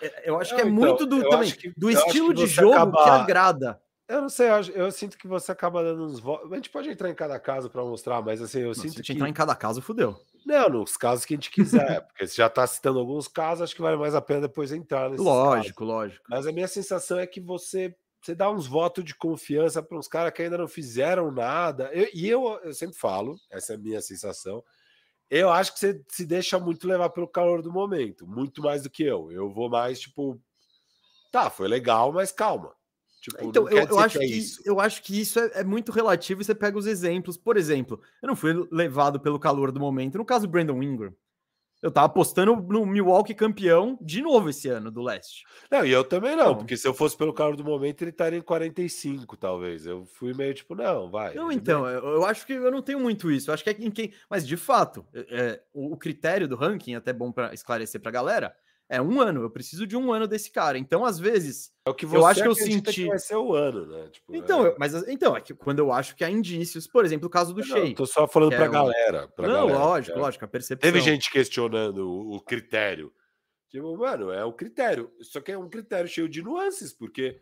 é, 0.00 0.30
Eu 0.30 0.38
acho 0.38 0.54
que 0.54 0.60
é 0.60 0.64
então, 0.64 0.72
muito 0.72 1.04
do, 1.04 1.28
também, 1.28 1.50
que, 1.50 1.72
do 1.76 1.90
estilo 1.90 2.32
de 2.32 2.46
jogo 2.46 2.92
que 2.92 3.08
agrada. 3.08 3.80
Eu 4.08 4.22
não 4.22 4.28
sei, 4.28 4.48
eu, 4.48 4.62
eu, 4.74 4.90
sinto 4.90 5.18
que 5.18 5.28
você 5.28 5.52
acaba 5.52 5.82
dando 5.82 6.04
uns 6.04 6.18
votos. 6.18 6.50
A 6.50 6.56
gente 6.56 6.70
pode 6.70 6.88
entrar 6.88 7.10
em 7.10 7.14
cada 7.14 7.38
caso 7.38 7.68
para 7.68 7.84
mostrar, 7.84 8.22
mas 8.22 8.40
assim, 8.40 8.60
eu 8.60 8.68
não, 8.68 8.74
sinto 8.74 9.02
que. 9.02 9.12
entrar 9.12 9.28
em 9.28 9.32
cada 9.34 9.54
caso, 9.54 9.82
fudeu. 9.82 10.18
Não, 10.46 10.68
nos 10.70 10.96
casos 10.96 11.26
que 11.26 11.34
a 11.34 11.36
gente 11.36 11.50
quiser, 11.50 12.00
porque 12.08 12.26
você 12.26 12.36
já 12.36 12.46
está 12.46 12.66
citando 12.66 12.98
alguns 12.98 13.28
casos, 13.28 13.64
acho 13.64 13.74
que 13.74 13.82
vale 13.82 13.98
mais 13.98 14.14
a 14.14 14.22
pena 14.22 14.42
depois 14.42 14.72
entrar 14.72 15.10
nesse. 15.10 15.22
Lógico, 15.22 15.80
casos. 15.80 15.94
lógico. 15.94 16.24
Mas 16.28 16.46
a 16.46 16.52
minha 16.52 16.68
sensação 16.68 17.18
é 17.18 17.26
que 17.26 17.40
você, 17.40 17.94
você 18.22 18.34
dá 18.34 18.50
uns 18.50 18.66
votos 18.66 19.04
de 19.04 19.14
confiança 19.14 19.82
para 19.82 19.98
uns 19.98 20.08
caras 20.08 20.32
que 20.32 20.42
ainda 20.42 20.56
não 20.56 20.68
fizeram 20.68 21.30
nada. 21.30 21.90
Eu, 21.92 22.08
e 22.14 22.26
eu, 22.26 22.58
eu 22.64 22.72
sempre 22.72 22.96
falo, 22.96 23.36
essa 23.50 23.74
é 23.74 23.76
a 23.76 23.78
minha 23.78 24.00
sensação 24.00 24.64
eu 25.30 25.50
acho 25.50 25.74
que 25.74 25.78
você 25.78 26.02
se 26.08 26.24
deixa 26.24 26.58
muito 26.58 26.88
levar 26.88 27.10
pelo 27.10 27.28
calor 27.28 27.60
do 27.60 27.70
momento, 27.70 28.26
muito 28.26 28.62
mais 28.62 28.82
do 28.82 28.90
que 28.90 29.02
eu. 29.02 29.30
Eu 29.30 29.50
vou 29.50 29.68
mais 29.68 30.00
tipo, 30.00 30.40
tá, 31.30 31.50
foi 31.50 31.68
legal, 31.68 32.12
mas 32.12 32.32
calma. 32.32 32.74
Tipo, 33.28 33.44
então, 33.44 33.68
eu, 33.68 33.86
eu, 33.86 33.98
acho 33.98 34.18
que, 34.18 34.28
que 34.28 34.68
eu 34.68 34.80
acho 34.80 35.02
que 35.02 35.20
isso 35.20 35.38
é, 35.38 35.50
é, 35.56 35.64
muito 35.64 35.92
relativo 35.92 36.40
e 36.40 36.44
você 36.44 36.54
pega 36.54 36.78
os 36.78 36.86
exemplos. 36.86 37.36
Por 37.36 37.56
exemplo, 37.56 38.00
eu 38.22 38.26
não 38.28 38.36
fui 38.36 38.66
levado 38.70 39.20
pelo 39.20 39.38
calor 39.38 39.70
do 39.70 39.80
momento. 39.80 40.18
No 40.18 40.24
caso 40.24 40.46
do 40.46 40.50
Brandon 40.50 40.82
Ingram, 40.82 41.12
eu 41.80 41.90
tava 41.92 42.06
apostando 42.06 42.56
no 42.56 42.84
Milwaukee 42.84 43.34
campeão 43.34 43.96
de 44.00 44.20
novo 44.20 44.50
esse 44.50 44.68
ano 44.68 44.90
do 44.90 45.00
leste. 45.00 45.44
Não, 45.70 45.84
e 45.84 45.92
eu 45.92 46.02
também 46.02 46.34
não, 46.34 46.56
porque 46.56 46.76
se 46.76 46.88
eu 46.88 46.92
fosse 46.92 47.16
pelo 47.16 47.32
calor 47.32 47.56
do 47.56 47.64
momento, 47.64 48.02
ele 48.02 48.10
estaria 48.10 48.38
em 48.38 48.42
45, 48.42 49.36
talvez. 49.36 49.86
Eu 49.86 50.04
fui 50.04 50.34
meio 50.34 50.52
tipo, 50.54 50.74
não, 50.74 51.08
vai. 51.08 51.34
Não, 51.34 51.52
então, 51.52 51.86
eu, 51.86 52.04
eu, 52.04 52.24
acho 52.24 52.44
que 52.44 52.52
eu 52.52 52.70
não 52.70 52.82
tenho 52.82 52.98
muito 52.98 53.30
isso. 53.30 53.50
Eu 53.50 53.54
acho 53.54 53.62
que 53.62 53.70
é 53.70 53.76
em 53.78 53.90
quem. 53.90 54.12
Mas 54.28 54.46
de 54.46 54.56
fato, 54.56 55.06
é, 55.14 55.26
é 55.30 55.62
o, 55.72 55.92
o, 55.92 55.96
critério 55.96 56.48
do 56.48 56.56
ranking, 56.56 56.94
até 56.94 57.12
bom 57.12 57.30
para 57.30 57.54
esclarecer 57.54 58.00
pra 58.00 58.10
galera, 58.10 58.54
é 58.88 59.02
um 59.02 59.20
ano. 59.20 59.42
Eu 59.42 59.50
preciso 59.50 59.86
de 59.86 59.96
um 59.96 60.12
ano 60.12 60.26
desse 60.26 60.50
cara. 60.50 60.78
Então, 60.78 61.04
às 61.04 61.18
vezes. 61.18 61.72
É 61.84 61.90
o 61.90 61.94
que 61.94 62.06
você 62.06 62.16
eu 62.16 62.26
acho 62.26 62.42
que 62.42 62.48
eu 62.48 62.54
senti. 62.54 63.02
Que 63.02 63.08
vai 63.08 63.18
ser 63.18 63.36
o 63.36 63.54
ano, 63.54 63.86
né? 63.86 64.08
Tipo, 64.08 64.34
então, 64.34 64.66
é... 64.66 64.74
mas 64.78 64.94
então, 65.08 65.36
é 65.36 65.40
que 65.40 65.54
quando 65.54 65.80
eu 65.80 65.92
acho 65.92 66.16
que 66.16 66.24
há 66.24 66.30
indícios, 66.30 66.86
por 66.86 67.04
exemplo, 67.04 67.26
o 67.26 67.30
caso 67.30 67.52
do 67.52 67.62
Shea. 67.62 67.94
Tô 67.94 68.06
só 68.06 68.26
falando 68.26 68.56
pra 68.56 68.64
é 68.64 68.68
galera. 68.68 69.28
Pra 69.28 69.46
não, 69.46 69.66
galera, 69.66 69.78
lógico, 69.78 70.18
é. 70.18 70.20
lógico, 70.20 70.44
a 70.44 70.48
percepção. 70.48 70.90
Teve 70.90 71.00
gente 71.02 71.30
questionando 71.30 72.08
o, 72.08 72.36
o 72.36 72.40
critério. 72.40 73.12
Tipo, 73.68 73.94
mano, 73.98 74.30
é 74.30 74.42
o 74.44 74.52
critério. 74.52 75.12
Só 75.20 75.40
que 75.40 75.52
é 75.52 75.58
um 75.58 75.68
critério 75.68 76.08
cheio 76.08 76.28
de 76.28 76.42
nuances, 76.42 76.92
porque 76.92 77.38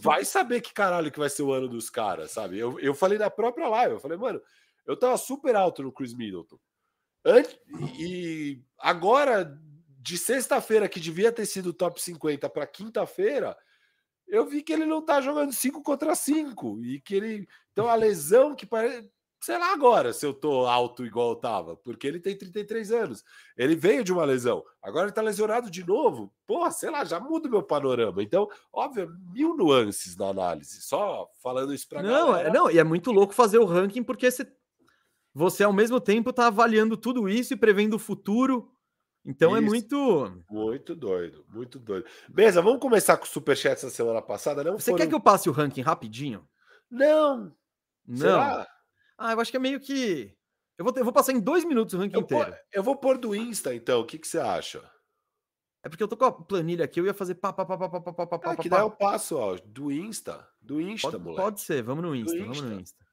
vai 0.00 0.24
saber 0.24 0.62
que 0.62 0.72
caralho 0.72 1.12
que 1.12 1.18
vai 1.18 1.28
ser 1.28 1.42
o 1.42 1.52
ano 1.52 1.68
dos 1.68 1.90
caras, 1.90 2.30
sabe? 2.30 2.58
Eu, 2.58 2.80
eu 2.80 2.94
falei 2.94 3.18
na 3.18 3.28
própria 3.28 3.68
live, 3.68 3.94
eu 3.94 4.00
falei, 4.00 4.16
mano, 4.16 4.40
eu 4.86 4.96
tava 4.96 5.18
super 5.18 5.54
alto 5.54 5.82
no 5.82 5.92
Chris 5.92 6.14
Middleton. 6.14 6.58
Antes, 7.22 7.58
e 7.98 8.62
agora 8.78 9.60
de 10.08 10.16
sexta-feira, 10.16 10.88
que 10.88 10.98
devia 10.98 11.30
ter 11.30 11.44
sido 11.44 11.70
top 11.70 12.00
50 12.00 12.48
para 12.48 12.66
quinta-feira, 12.66 13.54
eu 14.26 14.46
vi 14.46 14.62
que 14.62 14.72
ele 14.72 14.86
não 14.86 15.02
tá 15.04 15.20
jogando 15.20 15.52
5 15.52 15.82
contra 15.82 16.14
5 16.14 16.80
e 16.82 16.98
que 16.98 17.14
ele. 17.14 17.46
Então 17.72 17.86
a 17.88 17.94
lesão 17.94 18.54
que 18.54 18.64
parece. 18.64 19.10
Sei 19.40 19.56
lá 19.56 19.72
agora 19.72 20.12
se 20.14 20.24
eu 20.26 20.32
tô 20.34 20.66
alto 20.66 21.04
igual 21.06 21.28
eu 21.30 21.36
tava, 21.36 21.76
porque 21.76 22.06
ele 22.06 22.18
tem 22.18 22.36
33 22.36 22.90
anos. 22.90 23.22
Ele 23.56 23.76
veio 23.76 24.02
de 24.02 24.12
uma 24.12 24.24
lesão, 24.24 24.64
agora 24.82 25.04
ele 25.04 25.12
tá 25.12 25.20
lesionado 25.20 25.70
de 25.70 25.86
novo. 25.86 26.32
Porra, 26.46 26.70
sei 26.72 26.88
lá, 26.90 27.04
já 27.04 27.20
muda 27.20 27.46
o 27.46 27.50
meu 27.50 27.62
panorama. 27.62 28.22
Então, 28.22 28.48
óbvio, 28.72 29.14
mil 29.30 29.54
nuances 29.54 30.16
na 30.16 30.28
análise. 30.28 30.80
Só 30.80 31.30
falando 31.42 31.72
isso 31.74 31.86
pra 31.86 32.02
Não, 32.02 32.30
é, 32.34 32.44
galera. 32.44 32.52
não, 32.52 32.70
e 32.70 32.78
é 32.78 32.84
muito 32.84 33.12
louco 33.12 33.34
fazer 33.34 33.58
o 33.58 33.66
ranking 33.66 34.02
porque 34.02 34.28
você, 34.30 34.50
você 35.34 35.62
ao 35.64 35.72
mesmo 35.72 36.00
tempo 36.00 36.32
tá 36.32 36.46
avaliando 36.48 36.96
tudo 36.96 37.28
isso 37.28 37.52
e 37.52 37.56
prevendo 37.56 37.94
o 37.94 37.98
futuro 37.98 38.72
então 39.28 39.54
é 39.54 39.58
Isso. 39.58 39.66
é 39.66 39.68
muito. 39.68 40.44
Muito 40.50 40.96
doido, 40.96 41.44
muito 41.50 41.78
doido. 41.78 42.06
Beleza, 42.30 42.62
vamos 42.62 42.80
começar 42.80 43.18
com 43.18 43.24
o 43.24 43.28
Superchat 43.28 43.74
essa 43.74 43.90
semana 43.90 44.22
passada. 44.22 44.64
Não 44.64 44.78
Você 44.78 44.90
foram... 44.90 44.96
quer 44.96 45.06
que 45.06 45.14
eu 45.14 45.20
passe 45.20 45.50
o 45.50 45.52
ranking 45.52 45.82
rapidinho? 45.82 46.48
Não. 46.90 47.54
Não. 48.06 48.16
Será? 48.16 48.66
Ah, 49.18 49.32
eu 49.32 49.40
acho 49.40 49.50
que 49.50 49.58
é 49.58 49.60
meio 49.60 49.78
que. 49.80 50.34
Eu 50.78 50.84
vou, 50.84 50.94
ter... 50.94 51.00
eu 51.00 51.04
vou 51.04 51.12
passar 51.12 51.32
em 51.32 51.40
dois 51.40 51.62
minutos 51.62 51.92
o 51.92 51.98
ranking 51.98 52.16
eu 52.16 52.22
inteiro. 52.22 52.56
Eu 52.72 52.82
vou 52.82 52.96
pôr 52.96 53.18
do 53.18 53.36
Insta, 53.36 53.74
então. 53.74 54.00
O 54.00 54.06
que, 54.06 54.18
que 54.18 54.26
você 54.26 54.38
acha? 54.38 54.82
É 55.84 55.90
porque 55.90 56.02
eu 56.02 56.08
tô 56.08 56.16
com 56.16 56.24
a 56.24 56.32
planilha 56.32 56.86
aqui, 56.86 56.98
eu 56.98 57.04
ia 57.04 57.12
fazer 57.12 57.34
pá, 57.34 57.52
pá, 57.52 57.66
pá, 57.66 57.76
pá, 57.76 57.88
pá, 57.88 58.00
pá, 58.00 58.26
pá, 58.26 58.38
pá, 58.38 58.52
é, 58.52 58.56
que 58.56 58.68
daí 58.68 58.80
eu 58.80 58.90
passo, 58.90 59.36
ó, 59.36 59.56
do 59.64 59.92
Insta. 59.92 60.48
Do 60.60 60.80
Insta, 60.80 61.10
pode, 61.10 61.22
moleque. 61.22 61.42
Pode 61.42 61.60
ser, 61.60 61.82
vamos 61.82 62.02
no 62.02 62.16
Insta, 62.16 62.34
Insta. 62.34 62.46
vamos 62.46 62.60
no 62.62 62.80
Insta. 62.80 63.06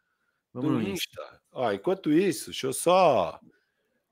Vamos 0.54 0.70
do 0.72 0.76
no 0.76 0.82
Insta. 0.82 0.94
Insta. 0.94 1.42
Ó, 1.52 1.72
enquanto 1.74 2.12
isso, 2.12 2.46
deixa 2.46 2.68
eu 2.68 2.74
só 2.74 3.40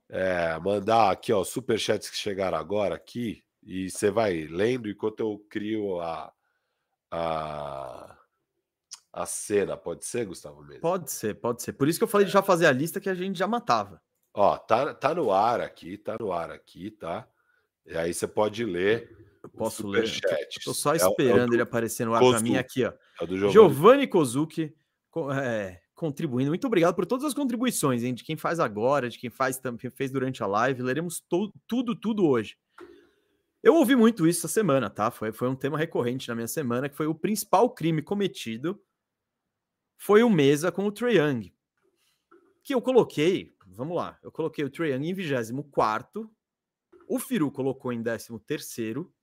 é, 0.10 0.60
mandar 0.60 1.12
aqui, 1.12 1.31
ó, 1.33 1.43
superchats 1.43 2.10
que 2.10 2.17
chegaram 2.17 2.57
agora 2.57 2.95
aqui, 2.95 3.43
e 3.62 3.89
você 3.89 4.12
vai 4.12 4.43
lendo 4.43 4.89
enquanto 4.89 5.22
eu 5.22 5.43
crio 5.50 6.00
a, 6.01 6.31
a, 7.10 8.17
a 9.12 9.25
cena. 9.25 9.77
Pode 9.77 10.05
ser, 10.05 10.25
Gustavo 10.25 10.62
mesmo? 10.63 10.81
Pode 10.81 11.12
ser, 11.12 11.36
pode 11.36 11.63
ser. 11.63 11.74
Por 11.74 11.88
isso 11.88 12.00
que 12.00 12.03
eu 12.03 12.10
falei 12.10 12.27
de 12.27 12.33
já 12.33 12.41
fazer 12.41 12.65
a 12.65 12.72
lista 12.72 13.00
que 13.00 13.10
a 13.10 13.15
gente 13.15 13.39
já 13.39 13.48
matava. 13.48 14.01
Ó, 14.33 14.57
tá, 14.57 14.93
tá 14.93 15.13
no 15.13 15.31
ar 15.31 15.62
aqui, 15.62 15.98
tá 15.98 16.17
no 16.19 16.31
ar 16.31 16.51
aqui, 16.51 16.91
tá? 16.91 17.27
E 17.86 17.95
aí 17.95 18.13
você 18.13 18.27
pode 18.27 18.65
ler. 18.65 19.15
Eu 19.43 19.50
posso 19.50 19.88
ler. 19.88 20.10
Tô 20.63 20.74
só 20.74 20.95
esperando 20.95 21.39
é, 21.39 21.43
é 21.43 21.48
do, 21.48 21.53
ele 21.53 21.62
aparecer 21.62 22.05
no 22.05 22.15
ar 22.15 22.22
para 22.22 22.39
mim 22.39 22.55
aqui, 22.55 22.83
ó. 22.86 22.93
É 23.22 23.50
Giovanni 23.51 24.07
Kozuki. 24.07 24.75
É, 25.39 25.79
contribuindo. 26.03 26.51
Muito 26.51 26.67
obrigado 26.67 26.93
por 26.93 27.05
todas 27.05 27.24
as 27.24 27.33
contribuições, 27.33 28.03
hein? 28.03 28.13
De 28.13 28.24
quem 28.24 28.36
faz 28.36 28.60
agora, 28.60 29.10
de 29.10 29.17
quem 29.17 29.29
faz 29.29 29.57
também 29.57 29.89
fez 29.89 30.12
durante 30.12 30.43
a 30.43 30.48
live. 30.48 30.81
Leremos 30.81 31.24
tudo, 31.29 31.95
tudo 31.95 32.25
hoje. 32.25 32.57
Eu 33.62 33.75
ouvi 33.75 33.95
muito 33.95 34.27
isso 34.27 34.39
essa 34.39 34.53
semana, 34.53 34.89
tá? 34.89 35.10
Foi, 35.10 35.31
foi 35.31 35.48
um 35.48 35.55
tema 35.55 35.77
recorrente 35.77 36.27
na 36.27 36.36
minha 36.36 36.48
semana, 36.48 36.89
que 36.89 36.98
foi 36.98 37.07
o 37.07 37.15
principal 37.15 37.69
crime 37.69 38.01
cometido 38.01 38.77
foi 39.98 40.22
o 40.22 40.29
mesa 40.29 40.69
com 40.69 40.86
o 40.86 40.91
Trae 40.91 41.15
Young. 41.15 41.53
Que 42.62 42.74
eu 42.74 42.81
coloquei, 42.81 43.55
vamos 43.67 43.95
lá, 43.95 44.19
eu 44.22 44.33
coloquei 44.33 44.65
o 44.65 44.69
Trae 44.69 44.91
Young 44.91 45.07
em 45.07 45.13
24 45.13 46.29
o 47.07 47.19
Firu 47.19 47.51
colocou 47.51 47.93
em 47.93 48.01
13 48.01 48.39
terceiro 48.39 49.13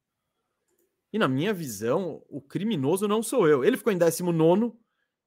e 1.12 1.18
na 1.18 1.26
minha 1.26 1.52
visão, 1.52 2.24
o 2.28 2.40
criminoso 2.40 3.08
não 3.08 3.22
sou 3.22 3.48
eu. 3.48 3.64
Ele 3.64 3.76
ficou 3.76 3.92
em 3.92 3.98
19 3.98 4.72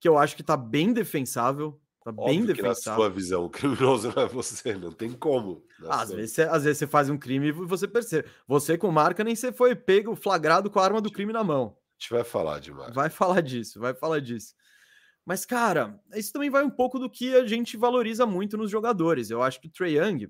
que 0.04 0.10
eu 0.10 0.18
acho 0.18 0.36
que 0.36 0.44
tá 0.44 0.58
bem 0.58 0.92
defensável. 0.92 1.80
Tá 2.04 2.12
Óbvio 2.12 2.26
bem 2.26 2.46
defensável. 2.46 2.92
na 2.92 2.96
sua 2.98 3.10
visão, 3.10 3.46
o 3.46 3.50
criminoso 3.50 4.12
não 4.14 4.24
é 4.24 4.28
você, 4.28 4.74
não 4.74 4.92
tem 4.92 5.14
como. 5.14 5.66
às, 5.88 6.12
vezes 6.12 6.34
você, 6.34 6.42
às 6.42 6.66
vezes 6.66 6.80
você 6.80 6.88
faz 6.88 7.10
um 7.10 7.18
crime 7.18 7.48
e 7.48 7.52
você 7.54 7.88
percebe. 7.88 8.28
Você 8.46 8.78
com 8.78 8.92
marca 8.92 9.24
nem 9.24 9.34
você 9.34 9.54
foi 9.54 9.74
pego, 9.78 10.14
flagrado 10.14 10.70
com 10.70 10.78
a 10.78 10.84
arma 10.84 11.00
do 11.00 11.10
crime 11.10 11.32
na 11.32 11.42
mão. 11.42 11.78
A 11.78 11.94
gente 11.98 12.12
vai 12.12 12.26
falar 12.26 12.60
demais. 12.60 12.94
Vai 12.94 13.10
falar 13.10 13.40
disso, 13.40 13.80
vai 13.80 13.94
falar 13.94 14.20
disso. 14.20 14.54
Mas, 15.26 15.46
cara, 15.46 15.98
isso 16.16 16.34
também 16.34 16.50
vai 16.50 16.66
um 16.66 16.70
pouco 16.70 17.00
do 17.00 17.10
que 17.10 17.34
a 17.34 17.48
gente 17.48 17.78
valoriza 17.78 18.26
muito 18.26 18.58
nos 18.58 18.70
jogadores. 18.70 19.30
Eu 19.30 19.42
acho 19.42 19.62
que 19.62 19.70
o 19.70 19.72
Trey 19.72 19.98
Young, 19.98 20.30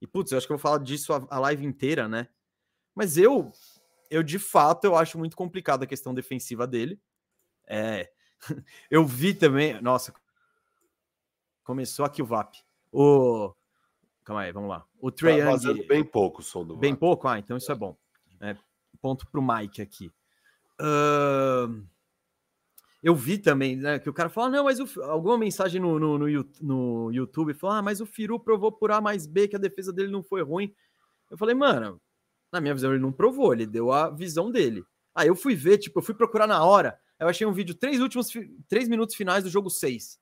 e 0.00 0.06
putz, 0.06 0.30
eu 0.30 0.38
acho 0.38 0.46
que 0.46 0.52
eu 0.52 0.56
vou 0.56 0.62
falar 0.62 0.78
disso 0.78 1.12
a, 1.12 1.26
a 1.28 1.40
live 1.40 1.66
inteira, 1.66 2.06
né? 2.06 2.28
Mas 2.94 3.16
eu, 3.16 3.50
eu 4.08 4.22
de 4.22 4.38
fato, 4.38 4.84
eu 4.84 4.94
acho 4.94 5.18
muito 5.18 5.36
complicada 5.36 5.82
a 5.82 5.88
questão 5.88 6.14
defensiva 6.14 6.64
dele. 6.64 7.00
É, 7.68 8.08
eu 8.90 9.04
vi 9.04 9.34
também. 9.34 9.80
Nossa, 9.80 10.12
começou 11.64 12.04
aqui 12.04 12.22
o 12.22 12.26
VAP. 12.26 12.56
O. 12.92 13.54
Calma 14.24 14.42
aí, 14.42 14.52
vamos 14.52 14.68
lá. 14.68 14.84
O 15.00 15.10
Trey 15.10 15.40
tá 15.40 15.50
Young. 15.50 15.86
bem 15.86 16.04
pouco 16.04 16.40
o 16.40 16.44
som 16.44 16.64
do 16.64 16.76
Bem 16.76 16.94
pouco? 16.94 17.26
Ah, 17.26 17.38
então 17.38 17.56
isso 17.56 17.70
é 17.70 17.74
bom. 17.74 17.96
É, 18.40 18.56
ponto 19.00 19.26
pro 19.30 19.42
Mike 19.42 19.82
aqui. 19.82 20.12
Uh, 20.80 21.84
eu 23.02 23.14
vi 23.14 23.38
também, 23.38 23.76
né, 23.76 23.98
que 23.98 24.08
o 24.08 24.12
cara 24.12 24.28
fala, 24.28 24.50
não, 24.50 24.64
mas 24.64 24.78
o, 24.78 25.02
alguma 25.02 25.38
mensagem 25.38 25.80
no, 25.80 25.98
no, 25.98 26.18
no, 26.18 26.46
no 26.60 27.12
YouTube 27.12 27.54
falou, 27.54 27.76
ah, 27.76 27.82
mas 27.82 28.00
o 28.00 28.06
Firu 28.06 28.38
provou 28.38 28.70
por 28.70 28.90
A 28.90 29.00
mais 29.00 29.26
B 29.26 29.48
que 29.48 29.56
a 29.56 29.58
defesa 29.58 29.92
dele 29.92 30.10
não 30.10 30.22
foi 30.22 30.42
ruim. 30.42 30.74
Eu 31.30 31.38
falei, 31.38 31.54
mano, 31.54 32.00
na 32.52 32.60
minha 32.60 32.74
visão 32.74 32.92
ele 32.92 33.00
não 33.00 33.12
provou, 33.12 33.52
ele 33.52 33.66
deu 33.66 33.90
a 33.90 34.10
visão 34.10 34.50
dele. 34.50 34.84
Aí 35.14 35.28
eu 35.28 35.34
fui 35.34 35.54
ver, 35.54 35.78
tipo, 35.78 35.98
eu 35.98 36.02
fui 36.02 36.14
procurar 36.14 36.46
na 36.46 36.62
hora 36.64 36.98
eu 37.20 37.28
achei 37.28 37.46
um 37.46 37.52
vídeo, 37.52 37.74
três 37.74 38.00
últimos 38.00 38.28
três 38.66 38.88
minutos 38.88 39.14
finais 39.14 39.44
do 39.44 39.50
jogo 39.50 39.68
6. 39.68 40.18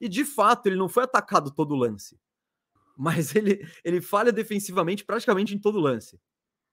E 0.00 0.08
de 0.08 0.24
fato, 0.24 0.66
ele 0.66 0.76
não 0.76 0.88
foi 0.88 1.02
atacado 1.02 1.50
todo 1.50 1.74
lance. 1.74 2.16
Mas 2.96 3.34
ele, 3.34 3.66
ele 3.84 4.00
falha 4.00 4.32
defensivamente 4.32 5.04
praticamente 5.04 5.54
em 5.54 5.58
todo 5.58 5.80
lance. 5.80 6.18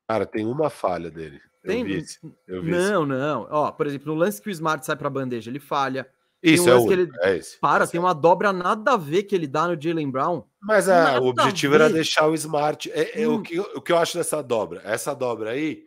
Cara, 0.07 0.25
tem 0.25 0.45
uma 0.45 0.69
falha 0.69 1.10
dele. 1.10 1.41
Tem? 1.63 1.79
Eu 1.81 1.86
vi 1.86 1.93
esse, 1.98 2.19
eu 2.48 2.62
vi 2.62 2.72
não, 2.72 3.01
esse. 3.03 3.10
não. 3.10 3.48
Ó, 3.50 3.72
por 3.72 3.88
exemplo, 3.88 4.13
no 4.13 4.19
lance 4.19 4.41
que 4.41 4.50
o 4.50 4.51
Smart 4.51 4.86
sai 4.86 4.95
para 4.95 5.07
a 5.07 5.12
bandeja, 5.12 5.50
ele 5.50 5.60
falha. 5.60 6.07
Isso, 6.43 6.65
um 6.65 6.69
é, 6.69 6.75
o, 6.75 6.91
ele... 6.91 7.10
é 7.22 7.38
esse. 7.38 7.60
Para, 7.60 7.88
tem 7.88 8.00
uma 8.00 8.13
dobra 8.13 8.53
nada 8.53 8.93
a 8.93 8.98
ver 8.98 9.24
que 9.24 9.34
ele 9.34 9.48
dá 9.48 9.67
no 9.67 9.81
Jalen 9.81 10.12
Brown. 10.12 10.43
Mas 10.62 10.88
é, 10.88 11.19
o 11.19 11.25
objetivo 11.25 11.74
era 11.74 11.89
deixar 11.89 12.27
o 12.27 12.36
Smart. 12.36 12.91
É, 12.91 13.24
é 13.24 13.27
hum. 13.27 13.36
o, 13.36 13.41
que, 13.41 13.60
o 13.60 13.81
que 13.81 13.91
eu 13.91 13.98
acho 13.98 14.15
dessa 14.15 14.43
dobra? 14.43 14.81
Essa 14.84 15.15
dobra 15.15 15.51
aí 15.51 15.86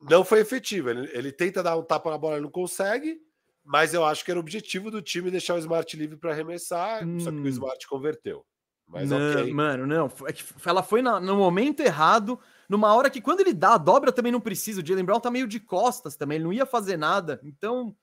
não 0.00 0.24
foi 0.24 0.40
efetivo. 0.40 0.90
Ele, 0.90 1.10
ele 1.12 1.32
tenta 1.32 1.62
dar 1.62 1.76
um 1.76 1.82
tapa 1.82 2.10
na 2.10 2.18
bola, 2.18 2.40
não 2.40 2.50
consegue. 2.50 3.18
Mas 3.64 3.92
eu 3.92 4.02
acho 4.04 4.24
que 4.24 4.30
era 4.30 4.38
o 4.38 4.42
objetivo 4.42 4.90
do 4.90 5.02
time 5.02 5.30
deixar 5.30 5.54
o 5.54 5.58
Smart 5.58 5.94
livre 5.94 6.16
para 6.16 6.32
arremessar, 6.32 7.06
hum. 7.06 7.20
só 7.20 7.30
que 7.30 7.36
o 7.36 7.42
hum. 7.42 7.48
Smart 7.48 7.86
converteu. 7.86 8.46
Mas 8.86 9.10
não, 9.10 9.30
okay. 9.30 9.52
Mano, 9.52 9.86
não. 9.86 10.10
É 10.26 10.32
que 10.32 10.42
ela 10.64 10.82
foi 10.82 11.02
na, 11.02 11.20
no 11.20 11.36
momento 11.36 11.80
errado, 11.80 12.40
numa 12.66 12.94
hora 12.94 13.10
que 13.10 13.20
quando 13.20 13.40
ele 13.40 13.52
dá 13.52 13.74
a 13.74 13.78
dobra 13.78 14.10
também 14.10 14.32
não 14.32 14.40
precisa. 14.40 14.80
O 14.80 14.86
Jalen 14.86 15.04
Brown 15.04 15.20
tá 15.20 15.30
meio 15.30 15.46
de 15.46 15.60
costas 15.60 16.16
também, 16.16 16.36
ele 16.36 16.44
não 16.44 16.52
ia 16.52 16.64
fazer 16.64 16.96
nada. 16.96 17.38
Então, 17.44 17.94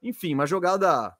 enfim, 0.00 0.34
uma 0.34 0.46
jogada. 0.46 1.16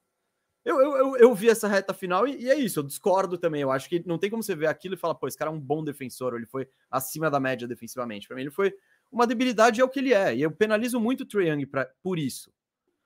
Eu, 0.63 0.79
eu, 0.79 0.97
eu, 0.97 1.17
eu 1.17 1.35
vi 1.35 1.49
essa 1.49 1.67
reta 1.67 1.93
final 1.93 2.27
e, 2.27 2.43
e, 2.43 2.49
é 2.49 2.55
isso, 2.55 2.79
eu 2.79 2.83
discordo 2.83 3.37
também. 3.37 3.61
Eu 3.61 3.71
acho 3.71 3.89
que 3.89 4.01
não 4.05 4.17
tem 4.17 4.29
como 4.29 4.41
você 4.41 4.55
ver 4.55 4.67
aquilo 4.67 4.93
e 4.93 4.97
falar, 4.97 5.15
pô, 5.15 5.27
esse 5.27 5.37
cara 5.37 5.51
é 5.51 5.53
um 5.53 5.59
bom 5.59 5.83
defensor, 5.83 6.35
ele 6.35 6.45
foi 6.45 6.69
acima 6.89 7.29
da 7.29 7.39
média 7.39 7.67
defensivamente. 7.67 8.27
Para 8.27 8.37
mim, 8.37 8.43
ele 8.43 8.51
foi 8.51 8.73
uma 9.11 9.25
debilidade 9.25 9.81
é 9.81 9.83
o 9.83 9.89
que 9.89 9.99
ele 9.99 10.13
é. 10.13 10.35
E 10.35 10.41
eu 10.41 10.51
penalizo 10.51 10.99
muito 10.99 11.21
o 11.21 11.25
Trae 11.25 11.49
Young 11.49 11.65
pra, 11.65 11.85
por 12.01 12.19
isso. 12.19 12.51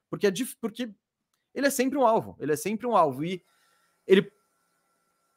Porque, 0.10 0.28
é 0.28 0.32
porque 0.60 0.90
ele 1.54 1.68
é 1.68 1.70
sempre 1.70 1.98
um 1.98 2.06
alvo. 2.06 2.36
Ele 2.40 2.52
é 2.52 2.56
sempre 2.56 2.86
um 2.86 2.96
alvo. 2.96 3.24
E 3.24 3.44
ele, 4.06 4.32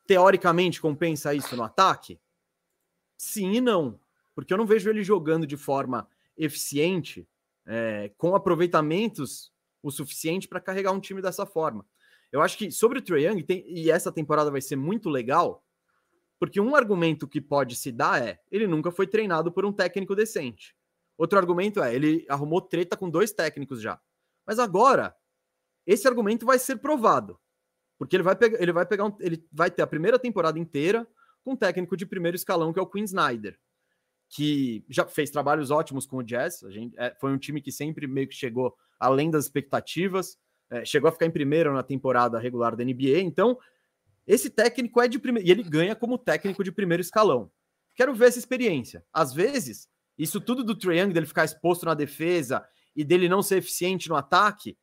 teoricamente, 0.06 0.80
compensa 0.80 1.34
isso 1.34 1.56
no 1.56 1.62
ataque? 1.62 2.20
Sim 3.16 3.52
e 3.52 3.60
não. 3.60 3.98
Porque 4.34 4.52
eu 4.52 4.58
não 4.58 4.66
vejo 4.66 4.90
ele 4.90 5.02
jogando 5.02 5.46
de 5.46 5.56
forma 5.56 6.08
eficiente, 6.36 7.26
é, 7.64 8.10
com 8.18 8.34
aproveitamentos 8.34 9.52
o 9.82 9.90
suficiente 9.90 10.48
para 10.48 10.60
carregar 10.60 10.92
um 10.92 11.00
time 11.00 11.22
dessa 11.22 11.46
forma. 11.46 11.86
Eu 12.30 12.42
acho 12.42 12.58
que 12.58 12.70
sobre 12.70 12.98
o 12.98 13.02
Trae 13.02 13.24
Young, 13.24 13.42
tem, 13.42 13.64
e 13.66 13.90
essa 13.90 14.12
temporada 14.12 14.50
vai 14.50 14.60
ser 14.60 14.76
muito 14.76 15.08
legal, 15.08 15.64
porque 16.38 16.60
um 16.60 16.74
argumento 16.74 17.26
que 17.26 17.40
pode 17.40 17.76
se 17.76 17.90
dar 17.90 18.22
é: 18.22 18.38
ele 18.50 18.66
nunca 18.66 18.90
foi 18.90 19.06
treinado 19.06 19.50
por 19.50 19.64
um 19.64 19.72
técnico 19.72 20.14
decente. 20.14 20.74
Outro 21.16 21.38
argumento 21.38 21.82
é: 21.82 21.94
ele 21.94 22.26
arrumou 22.28 22.60
treta 22.60 22.96
com 22.96 23.08
dois 23.08 23.32
técnicos 23.32 23.80
já. 23.80 24.00
Mas 24.46 24.58
agora, 24.58 25.14
esse 25.86 26.06
argumento 26.06 26.44
vai 26.44 26.58
ser 26.58 26.76
provado. 26.76 27.38
Porque 27.98 28.14
ele 28.14 28.22
vai 28.22 28.36
pegar, 28.36 28.60
ele 28.60 28.72
vai 28.72 28.84
pegar 28.84 29.06
um, 29.06 29.16
ele 29.20 29.44
vai 29.50 29.70
ter 29.70 29.82
a 29.82 29.86
primeira 29.86 30.18
temporada 30.18 30.58
inteira 30.58 31.06
com 31.42 31.52
um 31.52 31.56
técnico 31.56 31.96
de 31.96 32.04
primeiro 32.04 32.36
escalão, 32.36 32.72
que 32.72 32.78
é 32.78 32.82
o 32.82 32.86
Quinn 32.86 33.04
Snyder, 33.04 33.58
que 34.28 34.84
já 34.90 35.06
fez 35.06 35.30
trabalhos 35.30 35.70
ótimos 35.70 36.04
com 36.04 36.18
o 36.18 36.22
Jazz. 36.22 36.62
A 36.64 36.70
gente, 36.70 36.94
é, 36.98 37.14
foi 37.18 37.32
um 37.32 37.38
time 37.38 37.62
que 37.62 37.72
sempre 37.72 38.06
meio 38.06 38.28
que 38.28 38.34
chegou 38.34 38.76
além 39.00 39.30
das 39.30 39.44
expectativas, 39.44 40.38
é, 40.68 40.84
chegou 40.84 41.08
a 41.08 41.12
ficar 41.12 41.26
em 41.26 41.30
primeiro 41.30 41.72
na 41.72 41.82
temporada 41.82 42.38
regular 42.38 42.76
da 42.76 42.84
NBA. 42.84 43.20
Então, 43.20 43.58
esse 44.26 44.50
técnico 44.50 45.00
é 45.00 45.08
de 45.08 45.18
primeiro. 45.18 45.46
E 45.46 45.50
ele 45.50 45.62
ganha 45.62 45.94
como 45.94 46.18
técnico 46.18 46.64
de 46.64 46.72
primeiro 46.72 47.00
escalão. 47.00 47.50
Quero 47.94 48.14
ver 48.14 48.28
essa 48.28 48.38
experiência. 48.38 49.04
Às 49.12 49.32
vezes, 49.32 49.88
isso 50.18 50.40
tudo 50.40 50.64
do 50.64 50.74
Triangle, 50.74 51.14
dele 51.14 51.26
ficar 51.26 51.44
exposto 51.44 51.86
na 51.86 51.94
defesa 51.94 52.66
e 52.94 53.04
dele 53.04 53.28
não 53.28 53.42
ser 53.42 53.58
eficiente 53.58 54.08
no 54.08 54.16
ataque, 54.16 54.76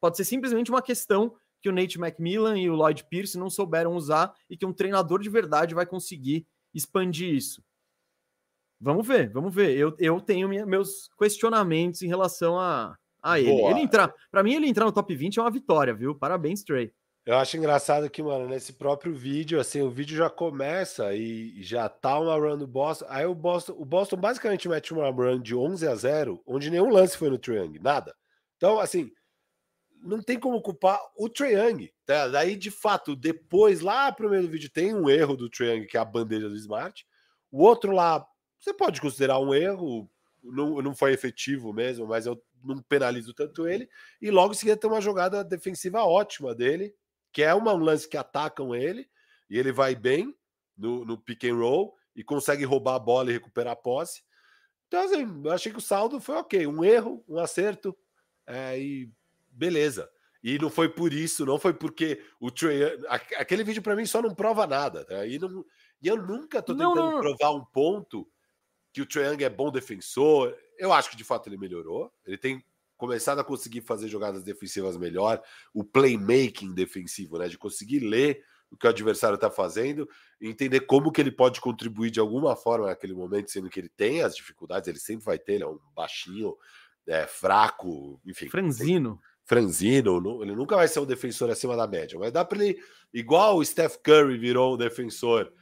pode 0.00 0.16
ser 0.16 0.24
simplesmente 0.24 0.70
uma 0.70 0.82
questão 0.82 1.34
que 1.60 1.68
o 1.68 1.72
Nate 1.72 1.98
McMillan 1.98 2.58
e 2.58 2.70
o 2.70 2.74
Lloyd 2.74 3.04
Pierce 3.04 3.38
não 3.38 3.50
souberam 3.50 3.94
usar 3.94 4.32
e 4.48 4.56
que 4.56 4.66
um 4.66 4.72
treinador 4.72 5.20
de 5.20 5.28
verdade 5.28 5.74
vai 5.74 5.86
conseguir 5.86 6.46
expandir 6.74 7.34
isso. 7.34 7.62
Vamos 8.80 9.06
ver, 9.06 9.30
vamos 9.30 9.54
ver. 9.54 9.76
Eu, 9.76 9.94
eu 9.98 10.20
tenho 10.20 10.48
minha, 10.48 10.64
meus 10.64 11.10
questionamentos 11.18 12.00
em 12.00 12.08
relação 12.08 12.58
a, 12.58 12.96
a 13.22 13.38
ele. 13.38 13.50
Boa. 13.50 13.70
Ele 13.72 13.80
entrar, 13.80 14.12
para 14.30 14.42
mim 14.42 14.54
ele 14.54 14.68
entrar 14.68 14.86
no 14.86 14.92
top 14.92 15.14
20 15.14 15.38
é 15.38 15.42
uma 15.42 15.50
vitória, 15.50 15.92
viu? 15.92 16.14
Parabéns, 16.14 16.62
Trey. 16.62 16.90
Eu 17.30 17.38
acho 17.38 17.56
engraçado 17.56 18.10
que, 18.10 18.20
mano, 18.24 18.48
nesse 18.48 18.72
próprio 18.72 19.14
vídeo, 19.14 19.60
assim, 19.60 19.80
o 19.80 19.88
vídeo 19.88 20.16
já 20.16 20.28
começa 20.28 21.14
e 21.14 21.62
já 21.62 21.88
tá 21.88 22.18
uma 22.18 22.34
run 22.34 22.58
do 22.58 22.66
Boston. 22.66 23.06
Aí 23.08 23.24
o 23.24 23.36
Boston, 23.36 23.72
o 23.78 23.84
Boston 23.84 24.16
basicamente 24.16 24.68
mete 24.68 24.92
uma 24.92 25.08
run 25.10 25.40
de 25.40 25.54
11 25.54 25.86
a 25.86 25.94
0, 25.94 26.42
onde 26.44 26.68
nenhum 26.70 26.90
lance 26.90 27.16
foi 27.16 27.30
no 27.30 27.38
Triang, 27.38 27.78
nada. 27.78 28.16
Então, 28.56 28.80
assim, 28.80 29.12
não 30.02 30.20
tem 30.20 30.40
como 30.40 30.60
culpar 30.60 30.98
o 31.16 31.28
Triang. 31.28 31.94
Tá? 32.04 32.26
Daí, 32.26 32.56
de 32.56 32.68
fato, 32.68 33.14
depois, 33.14 33.80
lá 33.80 34.10
pro 34.10 34.28
meio 34.28 34.42
do 34.42 34.50
vídeo, 34.50 34.68
tem 34.68 34.92
um 34.92 35.08
erro 35.08 35.36
do 35.36 35.48
Triang, 35.48 35.86
que 35.86 35.96
é 35.96 36.00
a 36.00 36.04
bandeja 36.04 36.48
do 36.48 36.56
Smart. 36.56 37.06
O 37.48 37.62
outro 37.62 37.92
lá, 37.92 38.26
você 38.58 38.74
pode 38.74 39.00
considerar 39.00 39.38
um 39.38 39.54
erro, 39.54 40.10
não, 40.42 40.82
não 40.82 40.96
foi 40.96 41.12
efetivo 41.12 41.72
mesmo, 41.72 42.08
mas 42.08 42.26
eu 42.26 42.42
não 42.64 42.82
penalizo 42.82 43.32
tanto 43.32 43.68
ele. 43.68 43.88
E 44.20 44.32
logo 44.32 44.52
em 44.52 44.56
seguida 44.56 44.76
tem 44.76 44.90
uma 44.90 45.00
jogada 45.00 45.44
defensiva 45.44 46.02
ótima 46.02 46.56
dele, 46.56 46.92
que 47.32 47.42
é 47.42 47.54
uma, 47.54 47.72
um 47.72 47.78
lance 47.78 48.08
que 48.08 48.16
atacam 48.16 48.74
ele, 48.74 49.08
e 49.48 49.58
ele 49.58 49.72
vai 49.72 49.94
bem 49.94 50.34
no, 50.76 51.04
no 51.04 51.18
pick 51.18 51.44
and 51.44 51.56
roll 51.56 51.94
e 52.14 52.24
consegue 52.24 52.64
roubar 52.64 52.94
a 52.94 52.98
bola 52.98 53.30
e 53.30 53.32
recuperar 53.32 53.72
a 53.72 53.76
posse. 53.76 54.22
Então, 54.88 55.02
assim, 55.02 55.42
eu 55.44 55.52
achei 55.52 55.70
que 55.70 55.78
o 55.78 55.82
saldo 55.82 56.20
foi 56.20 56.36
ok. 56.36 56.66
Um 56.66 56.82
erro, 56.82 57.24
um 57.28 57.38
acerto, 57.38 57.96
é, 58.46 58.78
e 58.78 59.10
beleza. 59.50 60.10
E 60.42 60.58
não 60.58 60.70
foi 60.70 60.88
por 60.88 61.12
isso, 61.12 61.44
não 61.44 61.58
foi 61.58 61.74
porque 61.74 62.22
o 62.40 62.50
Trey. 62.50 62.82
Aquele 63.36 63.62
vídeo 63.62 63.82
para 63.82 63.94
mim 63.94 64.06
só 64.06 64.22
não 64.22 64.34
prova 64.34 64.66
nada. 64.66 65.04
Tá? 65.04 65.26
E, 65.26 65.38
não, 65.38 65.64
e 66.00 66.08
eu 66.08 66.16
nunca 66.16 66.62
tô 66.62 66.72
tentando 66.72 66.94
não, 66.96 67.12
não. 67.12 67.20
provar 67.20 67.50
um 67.52 67.64
ponto 67.64 68.26
que 68.92 69.02
o 69.02 69.06
Young 69.14 69.44
é 69.44 69.50
bom 69.50 69.70
defensor. 69.70 70.56
Eu 70.78 70.92
acho 70.92 71.10
que 71.10 71.16
de 71.16 71.24
fato 71.24 71.48
ele 71.48 71.58
melhorou. 71.58 72.12
Ele 72.24 72.38
tem 72.38 72.64
começado 73.00 73.40
a 73.40 73.44
conseguir 73.44 73.80
fazer 73.80 74.06
jogadas 74.06 74.44
defensivas 74.44 74.96
melhor, 74.96 75.42
o 75.72 75.82
playmaking 75.82 76.74
defensivo, 76.74 77.38
né? 77.38 77.48
De 77.48 77.56
conseguir 77.56 78.00
ler 78.00 78.44
o 78.70 78.76
que 78.76 78.86
o 78.86 78.90
adversário 78.90 79.34
está 79.34 79.50
fazendo, 79.50 80.08
entender 80.40 80.80
como 80.80 81.10
que 81.10 81.20
ele 81.20 81.32
pode 81.32 81.60
contribuir 81.60 82.10
de 82.10 82.20
alguma 82.20 82.54
forma 82.54 82.86
naquele 82.86 83.14
momento, 83.14 83.50
sendo 83.50 83.68
que 83.68 83.80
ele 83.80 83.88
tem 83.88 84.22
as 84.22 84.36
dificuldades, 84.36 84.86
ele 84.86 85.00
sempre 85.00 85.24
vai 85.24 85.38
ter, 85.38 85.54
ele 85.54 85.64
é 85.64 85.66
um 85.66 85.78
baixinho, 85.96 86.54
é, 87.06 87.26
fraco, 87.26 88.20
enfim. 88.24 88.48
Franzino. 88.48 89.18
Franzino, 89.44 90.42
ele 90.42 90.54
nunca 90.54 90.76
vai 90.76 90.86
ser 90.86 91.00
um 91.00 91.06
defensor 91.06 91.50
acima 91.50 91.76
da 91.76 91.88
média, 91.88 92.16
mas 92.16 92.30
dá 92.30 92.44
para 92.44 92.62
ele, 92.62 92.80
igual 93.12 93.56
o 93.56 93.64
Steph 93.64 93.96
Curry 93.96 94.38
virou 94.38 94.74
um 94.74 94.76
defensor 94.76 95.52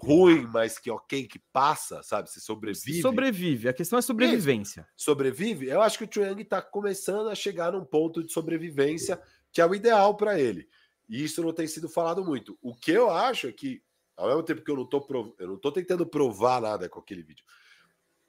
ruim, 0.00 0.46
mas 0.52 0.78
que 0.78 0.90
ok, 0.90 1.26
que 1.26 1.40
passa, 1.52 2.02
sabe? 2.02 2.30
Se 2.30 2.40
sobrevive. 2.40 3.02
Sobrevive, 3.02 3.68
a 3.68 3.72
questão 3.72 3.98
é 3.98 4.02
sobrevivência. 4.02 4.86
Sobrevive, 4.96 5.66
eu 5.66 5.82
acho 5.82 5.98
que 5.98 6.04
o 6.04 6.08
Triang 6.08 6.40
está 6.40 6.62
começando 6.62 7.28
a 7.28 7.34
chegar 7.34 7.72
num 7.72 7.84
ponto 7.84 8.22
de 8.22 8.32
sobrevivência 8.32 9.20
que 9.52 9.60
é 9.60 9.66
o 9.66 9.74
ideal 9.74 10.16
para 10.16 10.38
ele. 10.38 10.68
E 11.08 11.24
isso 11.24 11.42
não 11.42 11.52
tem 11.52 11.66
sido 11.66 11.88
falado 11.88 12.24
muito. 12.24 12.58
O 12.62 12.74
que 12.74 12.92
eu 12.92 13.10
acho 13.10 13.48
é 13.48 13.52
que, 13.52 13.82
ao 14.16 14.28
mesmo 14.28 14.42
tempo 14.42 14.62
que 14.62 14.70
eu 14.70 14.76
não 14.76 14.86
tô, 14.86 15.00
prov... 15.00 15.32
eu 15.38 15.48
não 15.48 15.58
tô 15.58 15.72
tentando 15.72 16.06
provar 16.06 16.60
nada 16.60 16.88
com 16.88 17.00
aquele 17.00 17.22
vídeo, 17.22 17.44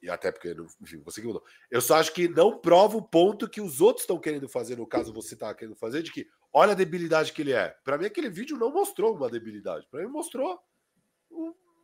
e 0.02 0.10
até 0.10 0.32
porque, 0.32 0.56
enfim, 0.82 1.02
você 1.04 1.20
que 1.20 1.28
mudou. 1.28 1.44
Eu 1.70 1.82
só 1.82 1.96
acho 1.96 2.14
que 2.14 2.28
não 2.30 2.58
prova 2.58 2.98
o 2.98 3.02
ponto 3.02 3.50
que 3.50 3.60
os 3.60 3.82
outros 3.82 4.04
estão 4.04 4.18
querendo 4.18 4.48
fazer, 4.48 4.78
no 4.78 4.88
caso 4.88 5.14
você 5.14 5.36
tá 5.36 5.54
querendo 5.54 5.76
fazer, 5.76 6.02
de 6.02 6.12
que 6.12 6.26
olha 6.54 6.72
a 6.72 6.76
debilidade 6.76 7.34
que 7.34 7.42
ele 7.42 7.52
é. 7.52 7.76
Para 7.84 7.98
mim, 7.98 8.06
aquele 8.06 8.30
vídeo 8.30 8.58
não 8.58 8.72
mostrou 8.72 9.16
uma 9.16 9.30
debilidade. 9.30 9.88
Para 9.92 10.02
mim, 10.02 10.08
mostrou 10.08 10.60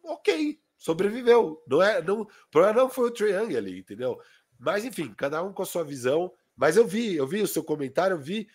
ok, 0.03 0.59
sobreviveu. 0.77 1.61
Não 1.67 1.81
é, 1.81 2.01
não, 2.01 2.21
o 2.21 2.27
problema 2.51 2.81
não 2.81 2.89
foi 2.89 3.07
o 3.07 3.11
Triangle 3.11 3.57
ali, 3.57 3.79
entendeu? 3.79 4.19
Mas 4.59 4.85
enfim, 4.85 5.13
cada 5.15 5.43
um 5.43 5.53
com 5.53 5.63
a 5.63 5.65
sua 5.65 5.83
visão. 5.83 6.31
Mas 6.55 6.77
eu 6.77 6.87
vi, 6.87 7.15
eu 7.15 7.27
vi 7.27 7.41
o 7.41 7.47
seu 7.47 7.63
comentário, 7.63 8.15
eu 8.15 8.21
vi, 8.21 8.47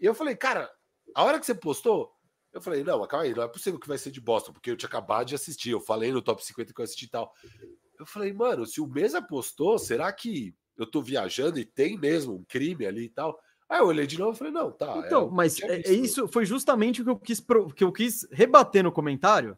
e 0.00 0.04
eu 0.04 0.14
falei, 0.14 0.36
cara, 0.36 0.70
a 1.14 1.24
hora 1.24 1.40
que 1.40 1.46
você 1.46 1.54
postou, 1.54 2.12
eu 2.52 2.60
falei, 2.60 2.84
não, 2.84 3.06
calma 3.06 3.24
aí, 3.24 3.34
não 3.34 3.42
é 3.42 3.48
possível 3.48 3.80
que 3.80 3.88
vai 3.88 3.98
ser 3.98 4.10
de 4.10 4.20
Boston, 4.20 4.52
porque 4.52 4.70
eu 4.70 4.76
tinha 4.76 4.88
acabado 4.88 5.28
de 5.28 5.34
assistir, 5.34 5.70
eu 5.70 5.80
falei 5.80 6.12
no 6.12 6.22
top 6.22 6.44
50 6.44 6.72
que 6.72 6.80
eu 6.80 6.84
assisti 6.84 7.06
e 7.06 7.10
tal. 7.10 7.32
Eu 7.98 8.04
falei, 8.04 8.32
mano, 8.32 8.66
se 8.66 8.80
o 8.80 8.86
Mesa 8.86 9.22
postou, 9.22 9.78
será 9.78 10.12
que 10.12 10.54
eu 10.76 10.86
tô 10.86 11.00
viajando 11.00 11.58
e 11.58 11.64
tem 11.64 11.98
mesmo 11.98 12.34
um 12.34 12.44
crime 12.44 12.84
ali 12.84 13.04
e 13.04 13.08
tal? 13.08 13.38
Aí 13.68 13.80
eu 13.80 13.86
olhei 13.86 14.06
de 14.06 14.18
novo 14.18 14.32
e 14.32 14.38
falei, 14.38 14.52
não, 14.52 14.70
tá. 14.70 14.96
É 14.96 14.98
então, 15.06 15.28
é, 15.28 15.30
mas 15.30 15.60
é, 15.60 15.90
isso 15.90 16.28
foi 16.28 16.44
justamente 16.44 17.02
o 17.02 17.04
que 17.04 17.10
eu 17.10 17.18
quis, 17.18 17.44
que 17.74 17.84
eu 17.84 17.92
quis 17.92 18.28
rebater 18.30 18.84
no 18.84 18.92
comentário. 18.92 19.56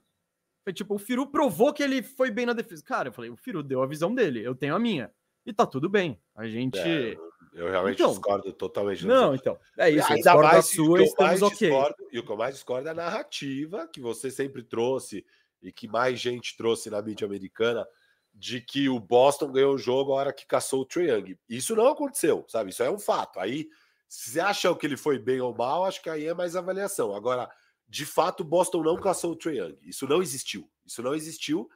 Tipo, 0.73 0.95
o 0.95 0.99
Firu 0.99 1.27
provou 1.27 1.73
que 1.73 1.83
ele 1.83 2.03
foi 2.03 2.31
bem 2.31 2.47
na 2.47 2.53
defesa. 2.53 2.83
Cara, 2.85 3.09
eu 3.09 3.13
falei, 3.13 3.31
o 3.31 3.37
Firu 3.37 3.63
deu 3.63 3.83
a 3.83 3.87
visão 3.87 4.15
dele, 4.15 4.43
eu 4.43 4.55
tenho 4.55 4.75
a 4.75 4.79
minha. 4.79 5.11
E 5.45 5.53
tá 5.53 5.67
tudo 5.67 5.89
bem. 5.89 6.21
A 6.35 6.47
gente. 6.47 6.79
É, 6.79 7.17
eu 7.55 7.71
realmente 7.71 7.97
então, 7.97 8.11
discordo 8.11 8.53
totalmente. 8.53 9.07
Não, 9.07 9.35
então. 9.35 9.59
É 9.77 9.91
isso. 9.91 10.13
Ainda 10.13 10.35
mais 10.35 10.57
da 10.57 10.63
sua, 10.63 11.03
estamos 11.03 11.43
ok. 11.43 11.69
Discordo, 11.69 11.97
e 12.13 12.19
o 12.19 12.23
que 12.23 12.31
eu 12.31 12.37
mais 12.37 12.55
discordo 12.55 12.89
é 12.89 12.91
a 12.91 12.95
narrativa 12.95 13.89
que 13.89 14.01
você 14.01 14.31
sempre 14.31 14.63
trouxe 14.63 15.25
e 15.63 15.73
que 15.73 15.89
mais 15.89 16.21
gente 16.21 16.57
trouxe 16.57 16.91
na 16.91 17.03
mídia 17.03 17.27
americana 17.27 17.87
de 18.35 18.61
que 18.61 18.89
o 18.89 19.01
Boston 19.01 19.51
ganhou 19.51 19.75
o 19.75 19.79
jogo 19.79 20.13
a 20.13 20.17
hora 20.17 20.33
que 20.33 20.47
caçou 20.47 20.83
o 20.83 20.85
Triang. 20.85 21.37
Isso 21.49 21.75
não 21.75 21.89
aconteceu, 21.89 22.45
sabe? 22.47 22.71
Isso 22.71 22.83
é 22.83 22.91
um 22.91 22.99
fato. 22.99 23.41
Aí, 23.41 23.69
se 24.09 24.31
você 24.31 24.41
acha 24.41 24.73
que 24.77 24.87
ele 24.87 24.97
foi 24.97 25.19
bem 25.19 25.41
ou 25.41 25.55
mal, 25.55 25.85
acho 25.85 26.01
que 26.01 26.09
aí 26.09 26.27
é 26.27 26.35
mais 26.35 26.55
avaliação. 26.55 27.15
Agora, 27.15 27.51
de 27.89 28.05
fato, 28.05 28.45
Boston 28.45 28.83
não 28.83 29.01
caçou 29.01 29.33
o 29.33 29.37
Trae 29.37 29.59
Young. 29.59 29.79
Isso 29.83 30.07
não 30.07 30.21
existiu. 30.21 30.71
Isso 30.85 31.03
não 31.03 31.15
existiu 31.15 31.69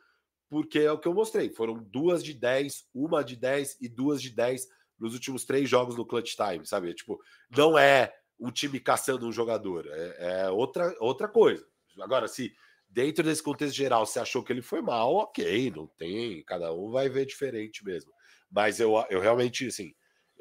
porque 0.48 0.80
é 0.80 0.92
o 0.92 0.98
que 0.98 1.08
eu 1.08 1.14
mostrei. 1.14 1.48
Foram 1.48 1.82
duas 1.82 2.22
de 2.22 2.34
10, 2.34 2.86
uma 2.94 3.24
de 3.24 3.36
10 3.36 3.78
e 3.80 3.88
duas 3.88 4.20
de 4.20 4.28
10 4.28 4.68
nos 4.98 5.14
últimos 5.14 5.46
três 5.46 5.68
jogos 5.68 5.96
no 5.96 6.04
clutch 6.04 6.34
time, 6.36 6.66
sabe? 6.66 6.92
Tipo, 6.92 7.18
não 7.56 7.78
é 7.78 8.12
um 8.38 8.50
time 8.50 8.78
caçando 8.78 9.26
um 9.26 9.32
jogador, 9.32 9.86
é, 9.88 10.16
é 10.18 10.50
outra, 10.50 10.94
outra 11.00 11.26
coisa. 11.26 11.66
Agora, 12.00 12.28
se 12.28 12.52
dentro 12.88 13.24
desse 13.24 13.42
contexto 13.42 13.74
geral 13.74 14.04
você 14.04 14.18
achou 14.18 14.44
que 14.44 14.52
ele 14.52 14.60
foi 14.60 14.82
mal, 14.82 15.14
ok, 15.14 15.70
não 15.70 15.86
tem, 15.86 16.44
cada 16.44 16.72
um 16.74 16.90
vai 16.90 17.08
ver 17.08 17.24
diferente 17.24 17.82
mesmo. 17.82 18.12
Mas 18.50 18.78
eu, 18.78 18.92
eu 19.08 19.20
realmente, 19.20 19.66
assim, 19.66 19.94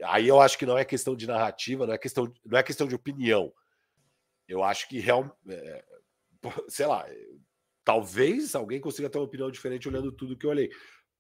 aí 0.04 0.28
eu 0.28 0.42
acho 0.42 0.58
que 0.58 0.66
não 0.66 0.78
é 0.78 0.84
questão 0.84 1.16
de 1.16 1.26
narrativa, 1.26 1.88
não 1.88 1.94
é 1.94 1.98
questão, 1.98 2.32
não 2.46 2.60
é 2.60 2.64
questão 2.64 2.86
de 2.86 2.96
opinião 2.96 3.54
eu 4.48 4.64
acho 4.64 4.88
que 4.88 5.00
real, 5.00 5.38
é, 5.48 5.84
sei 6.68 6.86
lá, 6.86 7.06
talvez 7.84 8.56
alguém 8.56 8.80
consiga 8.80 9.10
ter 9.10 9.18
uma 9.18 9.26
opinião 9.26 9.50
diferente 9.50 9.88
olhando 9.88 10.12
tudo 10.12 10.36
que 10.38 10.46
eu 10.46 10.50
olhei, 10.50 10.70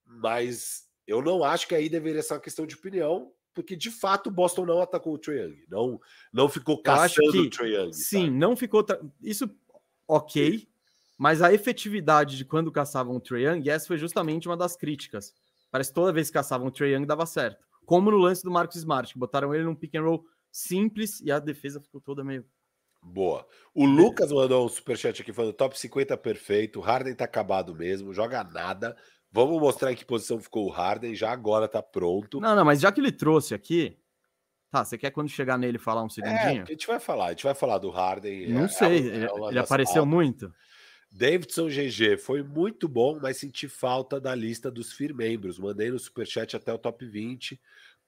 mas 0.05 0.87
eu 1.07 1.21
não 1.21 1.43
acho 1.43 1.67
que 1.67 1.75
aí 1.75 1.89
deveria 1.89 2.21
ser 2.21 2.33
uma 2.33 2.39
questão 2.39 2.65
de 2.65 2.75
opinião, 2.75 3.31
porque 3.53 3.75
de 3.75 3.91
fato 3.91 4.27
o 4.27 4.31
Boston 4.31 4.65
não 4.65 4.81
atacou 4.81 5.13
o 5.13 5.17
Trae 5.17 5.39
Young, 5.39 5.65
não, 5.69 5.99
não 6.31 6.47
ficou 6.47 6.81
caçando 6.81 7.31
que, 7.31 7.39
o 7.39 7.49
Trae 7.49 7.73
Young. 7.73 7.93
Sim, 7.93 8.25
sabe? 8.25 8.37
não 8.37 8.55
ficou. 8.55 8.85
Isso, 9.21 9.49
ok, 10.07 10.67
mas 11.17 11.41
a 11.41 11.53
efetividade 11.53 12.37
de 12.37 12.45
quando 12.45 12.71
caçavam 12.71 13.15
o 13.15 13.19
Trae 13.19 13.43
Young, 13.43 13.69
essa 13.69 13.87
foi 13.87 13.97
justamente 13.97 14.47
uma 14.47 14.57
das 14.57 14.75
críticas. 14.75 15.33
Parece 15.69 15.89
que 15.89 15.95
toda 15.95 16.13
vez 16.13 16.27
que 16.27 16.33
caçavam 16.33 16.67
o 16.67 16.71
Trae 16.71 16.93
Young 16.93 17.05
dava 17.05 17.25
certo. 17.25 17.65
Como 17.85 18.11
no 18.11 18.17
lance 18.17 18.43
do 18.43 18.51
Marcos 18.51 18.77
Smart, 18.77 19.11
que 19.11 19.19
botaram 19.19 19.53
ele 19.53 19.63
num 19.63 19.75
pick 19.75 19.95
and 19.95 20.03
roll 20.03 20.25
simples 20.51 21.21
e 21.21 21.31
a 21.31 21.39
defesa 21.39 21.79
ficou 21.79 22.01
toda 22.01 22.23
meio 22.23 22.45
Boa. 23.01 23.47
O 23.73 23.85
Lucas 23.85 24.31
mandou 24.31 24.65
um 24.65 24.69
superchat 24.69 25.21
aqui 25.21 25.33
falando 25.33 25.53
top 25.53 25.77
50 25.79 26.15
perfeito. 26.17 26.79
Harden 26.79 27.15
tá 27.15 27.25
acabado 27.25 27.73
mesmo, 27.73 28.13
joga 28.13 28.43
nada. 28.43 28.95
Vamos 29.31 29.59
mostrar 29.59 29.91
em 29.91 29.95
que 29.95 30.05
posição 30.05 30.39
ficou 30.39 30.67
o 30.67 30.69
Harden. 30.69 31.15
Já 31.15 31.31
agora 31.31 31.67
tá 31.67 31.81
pronto. 31.81 32.39
Não, 32.39 32.55
não, 32.55 32.65
mas 32.65 32.81
já 32.81 32.91
que 32.91 32.99
ele 32.99 33.11
trouxe 33.11 33.53
aqui. 33.53 33.97
Tá, 34.69 34.85
você 34.85 34.97
quer 34.97 35.11
quando 35.11 35.29
chegar 35.29 35.57
nele 35.57 35.77
falar 35.77 36.03
um 36.03 36.07
é, 36.07 36.09
segundinho? 36.09 36.61
É, 36.61 36.63
a 36.63 36.65
gente 36.65 36.87
vai 36.87 36.99
falar, 36.99 37.25
a 37.25 37.29
gente 37.29 37.43
vai 37.43 37.53
falar 37.53 37.77
do 37.77 37.89
Harden. 37.89 38.49
Não 38.49 38.65
é, 38.65 38.67
sei, 38.67 39.09
é, 39.09 39.25
é 39.25 39.47
ele 39.49 39.59
apareceu 39.59 40.05
muito. 40.05 40.53
Davidson 41.11 41.67
GG 41.67 42.17
foi 42.17 42.41
muito 42.41 42.87
bom, 42.87 43.19
mas 43.21 43.37
senti 43.37 43.67
falta 43.67 44.19
da 44.19 44.33
lista 44.33 44.71
dos 44.71 44.93
FIR 44.93 45.13
membros. 45.13 45.59
Mandei 45.59 45.91
no 45.91 45.99
superchat 45.99 46.55
até 46.55 46.73
o 46.73 46.77
top 46.77 47.05
20, 47.05 47.59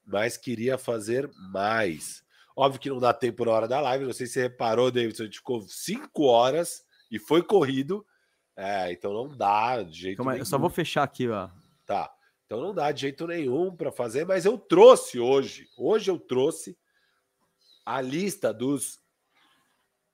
mas 0.06 0.38
queria 0.38 0.78
fazer 0.78 1.30
mais. 1.52 2.24
Óbvio 2.56 2.80
que 2.80 2.90
não 2.90 3.00
dá 3.00 3.14
tempo 3.14 3.46
na 3.46 3.52
hora 3.52 3.68
da 3.68 3.82
live. 3.82 4.06
Não 4.06 4.14
sei 4.14 4.28
se 4.28 4.34
você 4.34 4.42
reparou, 4.44 4.92
Davidson. 4.92 5.24
A 5.24 5.26
gente 5.26 5.38
ficou 5.38 5.62
cinco 5.62 6.24
horas 6.24 6.84
e 7.10 7.20
foi 7.20 7.42
corrido. 7.42 8.06
É, 8.56 8.92
então 8.92 9.12
não 9.14 9.36
dá 9.36 9.82
de 9.82 10.00
jeito 10.00 10.18
Calma, 10.18 10.34
nenhum. 10.34 10.42
Eu 10.42 10.46
só 10.46 10.58
vou 10.58 10.70
fechar 10.70 11.04
aqui, 11.04 11.28
ó. 11.28 11.50
Tá. 11.86 12.14
Então 12.46 12.62
não 12.62 12.74
dá 12.74 12.92
de 12.92 13.02
jeito 13.02 13.26
nenhum 13.26 13.76
para 13.76 13.92
fazer, 13.92 14.26
mas 14.26 14.46
eu 14.46 14.58
trouxe 14.58 15.20
hoje. 15.20 15.68
Hoje 15.76 16.12
eu 16.12 16.20
trouxe 16.20 16.78
a 17.86 18.00
lista 18.00 18.54
dos 18.54 19.02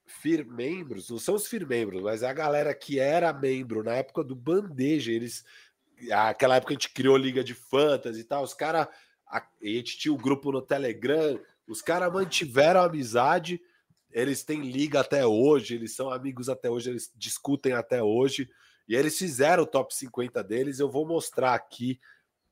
firmembros, 0.05 1.09
não 1.09 1.19
são 1.19 1.35
os 1.35 1.47
firmembros, 1.47 2.01
mas 2.01 2.23
é 2.23 2.27
a 2.27 2.33
galera 2.33 2.73
que 2.73 2.99
era 2.99 3.31
membro 3.33 3.83
na 3.83 3.95
época 3.95 4.23
do 4.23 4.35
Bandeja. 4.35 5.11
Eles. 5.11 5.43
Aquela 6.11 6.55
época 6.55 6.71
a 6.71 6.75
gente 6.75 6.93
criou 6.93 7.17
liga 7.17 7.43
de 7.43 7.53
fantasy 7.53 8.21
e 8.21 8.23
tal. 8.23 8.43
Os 8.43 8.53
caras. 8.53 8.87
A, 9.27 9.37
a 9.37 9.43
gente 9.61 9.97
tinha 9.97 10.11
o 10.11 10.15
um 10.15 10.19
grupo 10.19 10.51
no 10.51 10.61
Telegram 10.61 11.39
os 11.69 11.81
caras 11.81 12.11
mantiveram 12.11 12.81
a 12.81 12.85
amizade, 12.85 13.61
eles 14.11 14.43
têm 14.43 14.61
liga 14.61 15.01
até 15.01 15.25
hoje, 15.25 15.75
eles 15.75 15.95
são 15.95 16.09
amigos 16.09 16.49
até 16.49 16.69
hoje, 16.69 16.89
eles 16.89 17.11
discutem 17.15 17.73
até 17.73 18.01
hoje. 18.01 18.49
E 18.87 18.95
eles 18.95 19.17
fizeram 19.17 19.63
o 19.63 19.67
top 19.67 19.93
50 19.93 20.43
deles. 20.43 20.79
Eu 20.79 20.89
vou 20.89 21.07
mostrar 21.07 21.53
aqui 21.53 21.99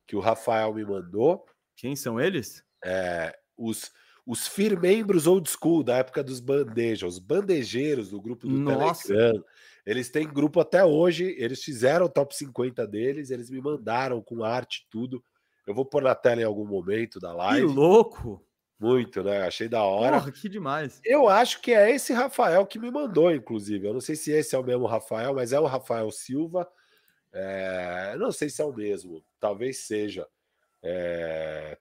que 0.05 0.15
o 0.15 0.19
Rafael 0.19 0.71
me 0.71 0.85
mandou. 0.85 1.43
Quem 1.75 1.95
são 1.95 2.21
eles? 2.21 2.63
É, 2.85 3.35
os, 3.57 3.91
os 4.23 4.47
firmembros 4.47 5.25
old 5.25 5.49
school 5.49 5.81
da 5.81 5.97
época 5.97 6.23
dos 6.23 6.39
bandejas, 6.39 7.13
os 7.13 7.19
bandejeiros 7.19 8.11
do 8.11 8.21
grupo 8.21 8.47
do 8.47 8.53
Nossa. 8.53 9.07
Telegram. 9.07 9.43
Eles 9.83 10.11
têm 10.11 10.27
grupo 10.27 10.59
até 10.59 10.85
hoje, 10.85 11.35
eles 11.39 11.63
fizeram 11.63 12.05
o 12.05 12.09
top 12.09 12.35
50 12.35 12.85
deles, 12.85 13.31
eles 13.31 13.49
me 13.49 13.59
mandaram 13.59 14.21
com 14.21 14.43
arte 14.43 14.85
tudo. 14.91 15.23
Eu 15.65 15.73
vou 15.73 15.85
pôr 15.85 16.03
na 16.03 16.13
tela 16.13 16.41
em 16.41 16.45
algum 16.45 16.65
momento 16.65 17.19
da 17.19 17.33
live. 17.33 17.67
Que 17.67 17.73
louco! 17.73 18.46
Muito, 18.79 19.23
né? 19.23 19.41
Achei 19.47 19.67
da 19.67 19.81
hora. 19.83 20.19
Porra, 20.19 20.31
que 20.31 20.47
demais. 20.47 21.01
Eu 21.03 21.27
acho 21.27 21.59
que 21.61 21.73
é 21.73 21.89
esse 21.89 22.13
Rafael 22.13 22.65
que 22.65 22.77
me 22.77 22.91
mandou, 22.91 23.33
inclusive. 23.33 23.87
Eu 23.87 23.93
não 23.93 24.01
sei 24.01 24.15
se 24.15 24.31
esse 24.31 24.55
é 24.55 24.59
o 24.59 24.63
mesmo 24.63 24.85
Rafael, 24.85 25.33
mas 25.33 25.51
é 25.51 25.59
o 25.59 25.65
Rafael 25.65 26.11
Silva. 26.11 26.67
É... 27.33 28.15
Não 28.17 28.31
sei 28.31 28.49
se 28.49 28.61
é 28.61 28.65
o 28.65 28.73
mesmo. 28.73 29.23
Talvez 29.39 29.79
seja. 29.79 30.27
É... 30.83 31.77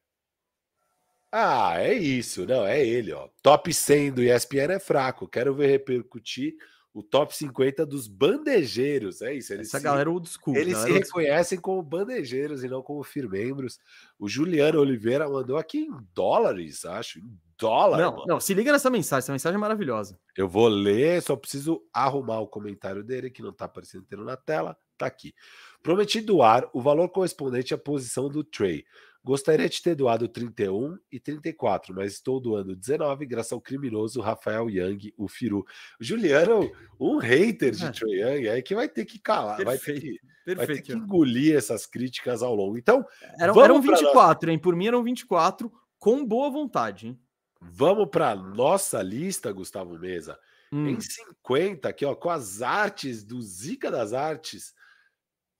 Ah, 1.31 1.75
é 1.83 1.93
isso. 1.93 2.47
Não, 2.47 2.67
é 2.67 2.85
ele, 2.85 3.13
ó. 3.13 3.29
Top 3.43 3.73
100 3.73 4.13
do 4.13 4.23
ESPN 4.23 4.73
é 4.73 4.79
fraco. 4.79 5.29
Quero 5.29 5.55
ver 5.55 5.67
repercutir 5.67 6.57
o 6.97 7.03
top 7.03 7.37
50 7.37 7.85
dos 7.85 8.09
bandejeiros. 8.09 9.21
É 9.21 9.35
isso. 9.35 9.53
Eles 9.53 9.69
Essa 9.69 9.77
se, 9.77 9.85
galera 9.85 10.11
old 10.11 10.27
school. 10.27 10.57
Eles 10.57 10.79
se 10.79 10.91
reconhecem 10.91 11.61
como 11.61 11.83
bandejeiros 11.83 12.65
e 12.65 12.69
não 12.71 12.81
como 12.81 13.03
firmembros. 13.03 13.79
O 14.19 14.27
Juliano 14.27 14.81
Oliveira 14.81 15.29
mandou 15.29 15.59
aqui 15.59 15.81
em 15.81 15.95
dólares, 16.15 16.87
acho. 16.87 17.19
Em 17.19 17.39
dólar. 17.59 17.99
Não, 17.99 18.25
não, 18.27 18.41
se 18.41 18.55
liga 18.55 18.73
nessa 18.73 18.89
mensagem. 18.89 19.19
Essa 19.19 19.33
mensagem 19.33 19.57
é 19.57 19.61
maravilhosa. 19.61 20.19
Eu 20.35 20.49
vou 20.49 20.69
ler, 20.69 21.21
só 21.21 21.37
preciso 21.37 21.83
arrumar 21.93 22.41
o 22.41 22.49
comentário 22.49 23.05
dele, 23.05 23.29
que 23.29 23.43
não 23.43 23.51
está 23.51 23.67
aparecendo 23.67 24.05
inteiro 24.05 24.25
na 24.25 24.39
tela. 24.39 24.75
Tá 24.97 25.05
aqui. 25.05 25.35
Prometi 25.83 26.23
doar 26.23 26.67
o 26.73 26.81
valor 26.81 27.11
correspondente 27.11 27.75
à 27.75 27.79
posição 27.79 28.31
do 28.31 28.43
Trey. 28.43 28.87
Gostaria 29.27 29.69
de 29.69 29.83
ter 29.83 29.97
doado 29.97 30.29
31 30.29 30.97
e 31.11 31.19
34, 31.19 31.93
mas 31.93 32.13
estou 32.13 32.39
doando 32.39 32.77
19 32.77 33.27
graças 33.27 33.51
ao 33.51 33.61
criminoso 33.61 34.21
Rafael 34.21 34.71
Young, 34.71 35.13
o 35.17 35.27
Firu. 35.27 35.67
Juliano, 35.99 36.71
um 37.01 37.17
hater 37.19 37.73
de 37.73 37.87
é. 37.87 37.91
Trey 37.91 38.21
Young, 38.21 38.47
é 38.47 38.63
que 38.63 38.73
vai 38.73 38.89
ter 38.89 39.05
que 39.05 39.19
calar, 39.19 39.65
vai 39.65 39.79
ter 39.79 40.01
que, 40.01 40.21
vai 40.55 40.65
ter 40.65 40.81
que, 40.81 40.93
engolir 40.93 41.57
essas 41.57 41.87
críticas 41.87 42.41
ao 42.41 42.55
longo. 42.55 42.79
Então, 42.79 43.05
eram, 43.37 43.61
eram 43.61 43.83
24, 43.83 44.49
hein? 44.49 44.61
Por 44.61 44.77
mim 44.77 44.87
eram 44.87 45.03
24, 45.03 45.73
com 45.99 46.25
boa 46.25 46.49
vontade, 46.49 47.09
hein? 47.09 47.21
Vamos 47.61 48.09
para 48.09 48.37
nossa 48.37 49.03
lista, 49.03 49.51
Gustavo 49.51 49.99
Mesa. 49.99 50.39
Hum. 50.71 50.87
Em 50.87 51.01
50, 51.01 51.89
aqui, 51.89 52.05
ó, 52.05 52.15
com 52.15 52.31
as 52.31 52.63
artes 52.63 53.25
do 53.25 53.43
Zica 53.43 53.91
das 53.91 54.13
Artes 54.13 54.73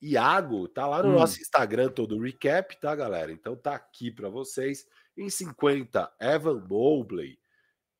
Iago, 0.01 0.67
tá 0.67 0.85
lá 0.85 1.01
no 1.01 1.09
hum. 1.09 1.13
nosso 1.13 1.39
Instagram 1.39 1.89
todo 1.89 2.15
o 2.15 2.21
recap, 2.21 2.79
tá, 2.79 2.95
galera? 2.95 3.31
Então 3.31 3.55
tá 3.55 3.75
aqui 3.75 4.11
para 4.11 4.29
vocês. 4.29 4.85
Em 5.17 5.29
50, 5.29 6.11
Evan 6.19 6.65
Mobley. 6.69 7.39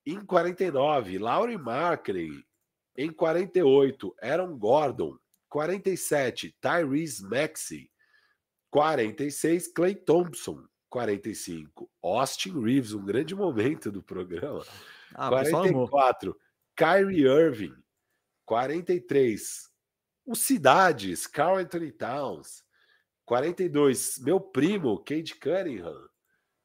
Em 0.06 0.24
49, 0.24 1.18
Laurie 1.18 1.58
Markley. 1.58 2.30
Em 2.96 3.12
48, 3.12 4.16
Aaron 4.22 4.58
Gordon. 4.58 5.18
47, 5.50 6.56
Tyrese 6.62 7.24
Maxey. 7.24 7.90
46, 8.70 9.68
Clay 9.70 9.96
Thompson. 9.96 10.64
45, 10.90 11.90
Austin 12.02 12.62
Reeves, 12.62 12.94
um 12.94 13.04
grande 13.04 13.36
momento 13.36 13.92
do 13.92 14.02
programa. 14.02 14.64
Ah, 15.14 15.30
44, 15.30 16.36
Kyrie 16.76 17.26
Irving. 17.26 17.76
43, 18.46 19.70
o 20.28 20.36
Cidades, 20.36 21.26
Carl 21.26 21.58
Anthony 21.58 21.92
Towns. 21.92 22.62
42, 23.26 24.20
meu 24.20 24.40
primo, 24.42 25.00
Cade 25.00 25.36
Cunningham. 25.36 25.98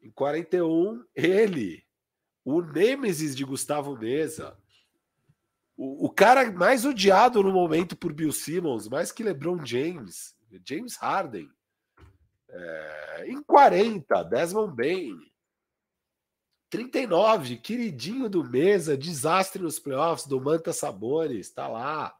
Em 0.00 0.10
41, 0.10 1.04
ele, 1.14 1.84
o 2.44 2.60
Nêmesis 2.60 3.36
de 3.36 3.44
Gustavo 3.44 3.96
Mesa. 3.96 4.58
O, 5.76 6.06
o 6.06 6.10
cara 6.10 6.50
mais 6.50 6.84
odiado 6.84 7.40
no 7.40 7.52
momento 7.52 7.96
por 7.96 8.12
Bill 8.12 8.32
Simmons, 8.32 8.88
mais 8.88 9.12
que 9.12 9.22
LeBron 9.22 9.64
James, 9.64 10.36
James 10.66 10.96
Harden. 10.96 11.48
É, 12.48 13.24
em 13.28 13.40
40, 13.42 14.24
Desmond 14.24 14.74
Bain. 14.74 15.16
39, 16.68 17.58
queridinho 17.58 18.28
do 18.28 18.42
Mesa, 18.42 18.96
desastre 18.96 19.62
nos 19.62 19.78
playoffs 19.78 20.26
do 20.26 20.40
Manta 20.40 20.72
Sabones, 20.72 21.50
tá 21.50 21.68
lá. 21.68 22.16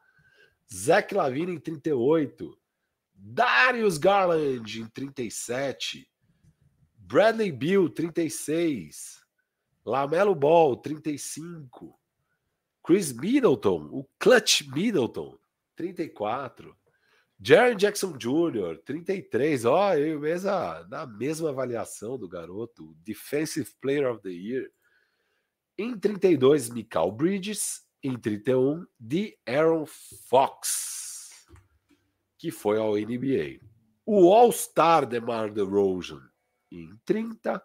Zach 0.71 1.15
Lavine 1.15 1.53
em 1.53 1.59
38. 1.59 2.59
Darius 3.15 3.99
Garland 3.99 4.81
em 4.81 4.87
37. 4.87 6.09
Bradley 6.97 7.53
Bill, 7.53 7.89
36. 7.89 9.21
Lamelo 9.85 10.35
Ball, 10.35 10.77
35. 10.77 11.99
Chris 12.85 13.13
Middleton, 13.13 13.89
o 13.93 14.09
Clutch 14.19 14.63
Middleton, 14.73 15.39
34. 15.77 16.77
Jaron 17.41 17.77
Jackson 17.77 18.17
Jr., 18.17 18.81
33. 18.85 19.65
Ó, 19.65 19.91
oh, 19.91 19.95
eu 19.95 20.21
mesma, 20.21 20.87
na 20.89 21.07
mesma 21.07 21.51
avaliação 21.51 22.17
do 22.17 22.29
garoto. 22.29 22.95
Defensive 23.03 23.69
Player 23.81 24.11
of 24.11 24.23
the 24.23 24.31
Year. 24.31 24.71
Em 25.77 25.99
32, 25.99 26.71
Michael 26.71 27.13
Bridges 27.13 27.83
em 28.03 28.19
31, 28.19 28.87
de 28.99 29.39
Aaron 29.47 29.87
Fox, 30.29 31.31
que 32.39 32.51
foi 32.51 32.79
ao 32.79 32.97
NBA. 32.97 33.61
O 34.05 34.33
All-Star 34.33 35.07
DeMar 35.07 35.53
DeRozan 35.53 36.23
em 36.71 36.97
30, 37.05 37.63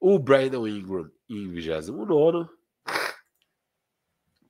o 0.00 0.18
Brandon 0.18 0.66
Ingram 0.66 1.10
em 1.28 1.48
29, 1.48 2.48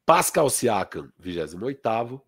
Pascal 0.06 0.50
Siakam, 0.50 1.12
28 1.18 2.22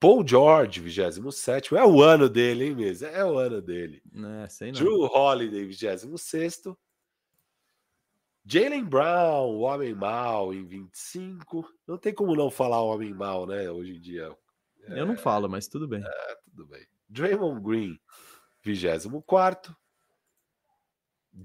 Paul 0.00 0.26
George, 0.26 0.80
27 0.80 1.76
É 1.76 1.84
o 1.84 2.02
ano 2.02 2.28
dele, 2.28 2.66
hein, 2.66 2.74
mesmo? 2.74 3.06
É 3.08 3.24
o 3.24 3.36
ano 3.36 3.60
dele. 3.60 4.00
É, 4.44 4.48
sei 4.48 4.70
não. 4.70 4.78
Drew 4.78 5.02
Holiday, 5.02 5.64
26 5.64 6.06
Jalen 8.50 8.84
Brown, 8.84 9.56
o 9.56 9.60
homem 9.60 9.94
mal 9.94 10.54
em 10.54 10.64
25. 10.64 11.70
Não 11.86 11.98
tem 11.98 12.14
como 12.14 12.34
não 12.34 12.50
falar 12.50 12.80
homem 12.80 13.12
mal, 13.12 13.46
né? 13.46 13.70
Hoje 13.70 13.96
em 13.96 14.00
dia. 14.00 14.34
Eu 14.88 15.04
não 15.04 15.18
falo, 15.18 15.50
mas 15.50 15.68
tudo 15.68 15.86
bem. 15.86 16.02
É, 16.02 16.36
tudo 16.46 16.66
bem. 16.66 16.86
Draymond 17.10 17.62
Green, 17.62 18.00
24. 18.62 19.76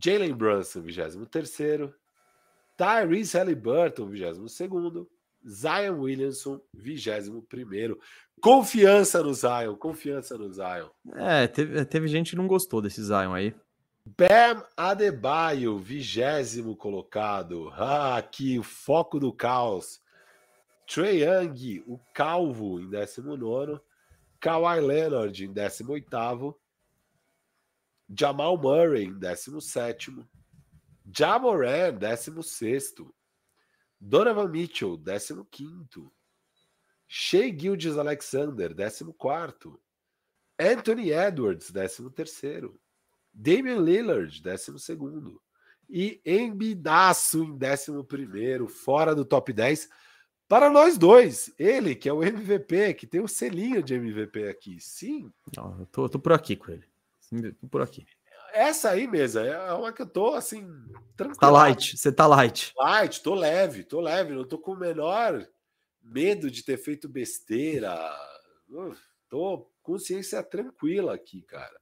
Jalen 0.01 0.33
Brunson, 0.33 0.81
23. 0.81 1.91
Tyrese 2.77 3.37
Halliburton, 3.37 4.07
22. 4.07 5.07
Zion 5.45 5.99
Williamson, 5.99 6.61
21. 6.73 7.45
Confiança 8.41 9.21
no 9.21 9.33
Zion, 9.33 9.75
confiança 9.75 10.37
no 10.37 10.51
Zion. 10.53 10.89
É, 11.15 11.47
teve, 11.47 11.83
teve 11.85 12.07
gente 12.07 12.31
que 12.31 12.37
não 12.37 12.47
gostou 12.47 12.81
desse 12.81 13.03
Zion 13.03 13.33
aí. 13.33 13.53
Bam 14.05 14.65
Adebayo, 14.75 15.79
vigésimo 15.79 16.75
colocado. 16.75 17.69
Ah, 17.69 18.17
aqui 18.17 18.59
o 18.59 18.63
foco 18.63 19.17
do 19.17 19.31
caos. 19.31 20.01
Trey 20.85 21.23
Young, 21.23 21.83
o 21.87 21.97
calvo, 22.13 22.81
em 22.81 22.89
19. 22.89 23.79
Kawhi 24.41 24.81
Leonard, 24.81 25.45
em 25.45 25.53
18. 25.53 26.53
Jamal 28.09 28.57
Murray, 28.57 29.05
em 29.05 29.17
17. 29.17 30.11
Jamoran, 31.09 31.93
16. 31.93 32.95
Donovan 34.01 34.49
Mitchell, 34.49 34.97
15. 35.49 36.11
Shea 37.07 37.57
Gildes 37.57 37.97
Alexander, 37.97 38.75
14. 39.17 39.79
Anthony 40.59 41.11
Edwards, 41.11 41.71
13. 41.71 42.82
Damian 43.33 43.79
Lillard, 43.79 44.41
12. 44.41 45.39
E 45.89 46.21
Embidaço 46.25 47.43
em 47.43 47.53
11, 47.53 48.67
fora 48.67 49.15
do 49.15 49.25
top 49.25 49.51
10. 49.51 49.89
Para 50.47 50.69
nós 50.69 50.97
dois, 50.97 51.53
ele 51.57 51.95
que 51.95 52.07
é 52.07 52.13
o 52.13 52.23
MVP, 52.23 52.93
que 52.93 53.07
tem 53.07 53.21
o 53.21 53.27
selinho 53.27 53.81
de 53.81 53.95
MVP 53.95 54.47
aqui. 54.47 54.79
Sim. 54.79 55.31
Não, 55.57 55.79
eu 55.79 55.85
tô, 55.87 56.05
eu 56.05 56.09
tô 56.09 56.19
por 56.19 56.33
aqui 56.33 56.55
com 56.55 56.71
ele. 56.71 56.85
Tô 57.59 57.67
por 57.67 57.81
aqui. 57.81 58.05
Essa 58.53 58.91
aí 58.91 59.07
mesmo, 59.07 59.39
é 59.39 59.73
uma 59.73 59.91
que 59.91 60.03
eu 60.03 60.07
tô 60.07 60.35
assim, 60.35 60.61
tranquilo. 61.15 61.39
Tá 61.39 61.49
light, 61.49 61.97
você 61.97 62.11
tá 62.11 62.27
light. 62.27 62.71
Light, 62.77 63.23
tô 63.23 63.33
leve, 63.33 63.83
tô 63.83 63.99
leve, 63.99 64.35
não 64.35 64.45
tô 64.45 64.59
com 64.59 64.73
o 64.73 64.77
menor 64.77 65.43
medo 66.03 66.51
de 66.51 66.63
ter 66.63 66.77
feito 66.77 67.09
besteira. 67.09 67.97
Uf, 68.69 69.01
tô 69.27 69.67
consciência 69.81 70.43
tranquila 70.43 71.15
aqui, 71.15 71.41
cara. 71.41 71.81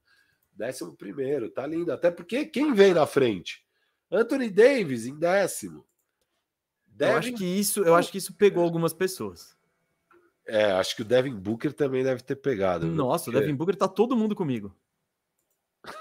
Décimo 0.54 0.94
primeiro, 0.94 1.50
tá 1.50 1.66
lindo. 1.66 1.92
Até 1.92 2.10
porque 2.10 2.44
quem 2.44 2.74
vem 2.74 2.94
na 2.94 3.06
frente? 3.06 3.64
Anthony 4.10 4.50
Davis 4.50 5.06
em 5.06 5.18
décimo. 5.18 5.84
Devin... 6.86 7.12
Eu 7.12 7.18
acho 7.18 7.32
que 7.32 7.44
isso, 7.44 7.82
eu 7.82 7.94
acho 7.94 8.12
que 8.12 8.18
isso 8.18 8.34
pegou 8.34 8.62
algumas 8.62 8.92
pessoas. 8.92 9.56
É, 10.46 10.72
acho 10.72 10.94
que 10.96 11.02
o 11.02 11.04
Devin 11.04 11.34
Booker 11.34 11.72
também 11.72 12.04
deve 12.04 12.22
ter 12.22 12.36
pegado. 12.36 12.86
Nossa, 12.86 13.26
porque... 13.26 13.38
o 13.38 13.40
Devin 13.40 13.54
Booker 13.54 13.76
tá 13.76 13.88
todo 13.88 14.16
mundo 14.16 14.34
comigo. 14.34 14.76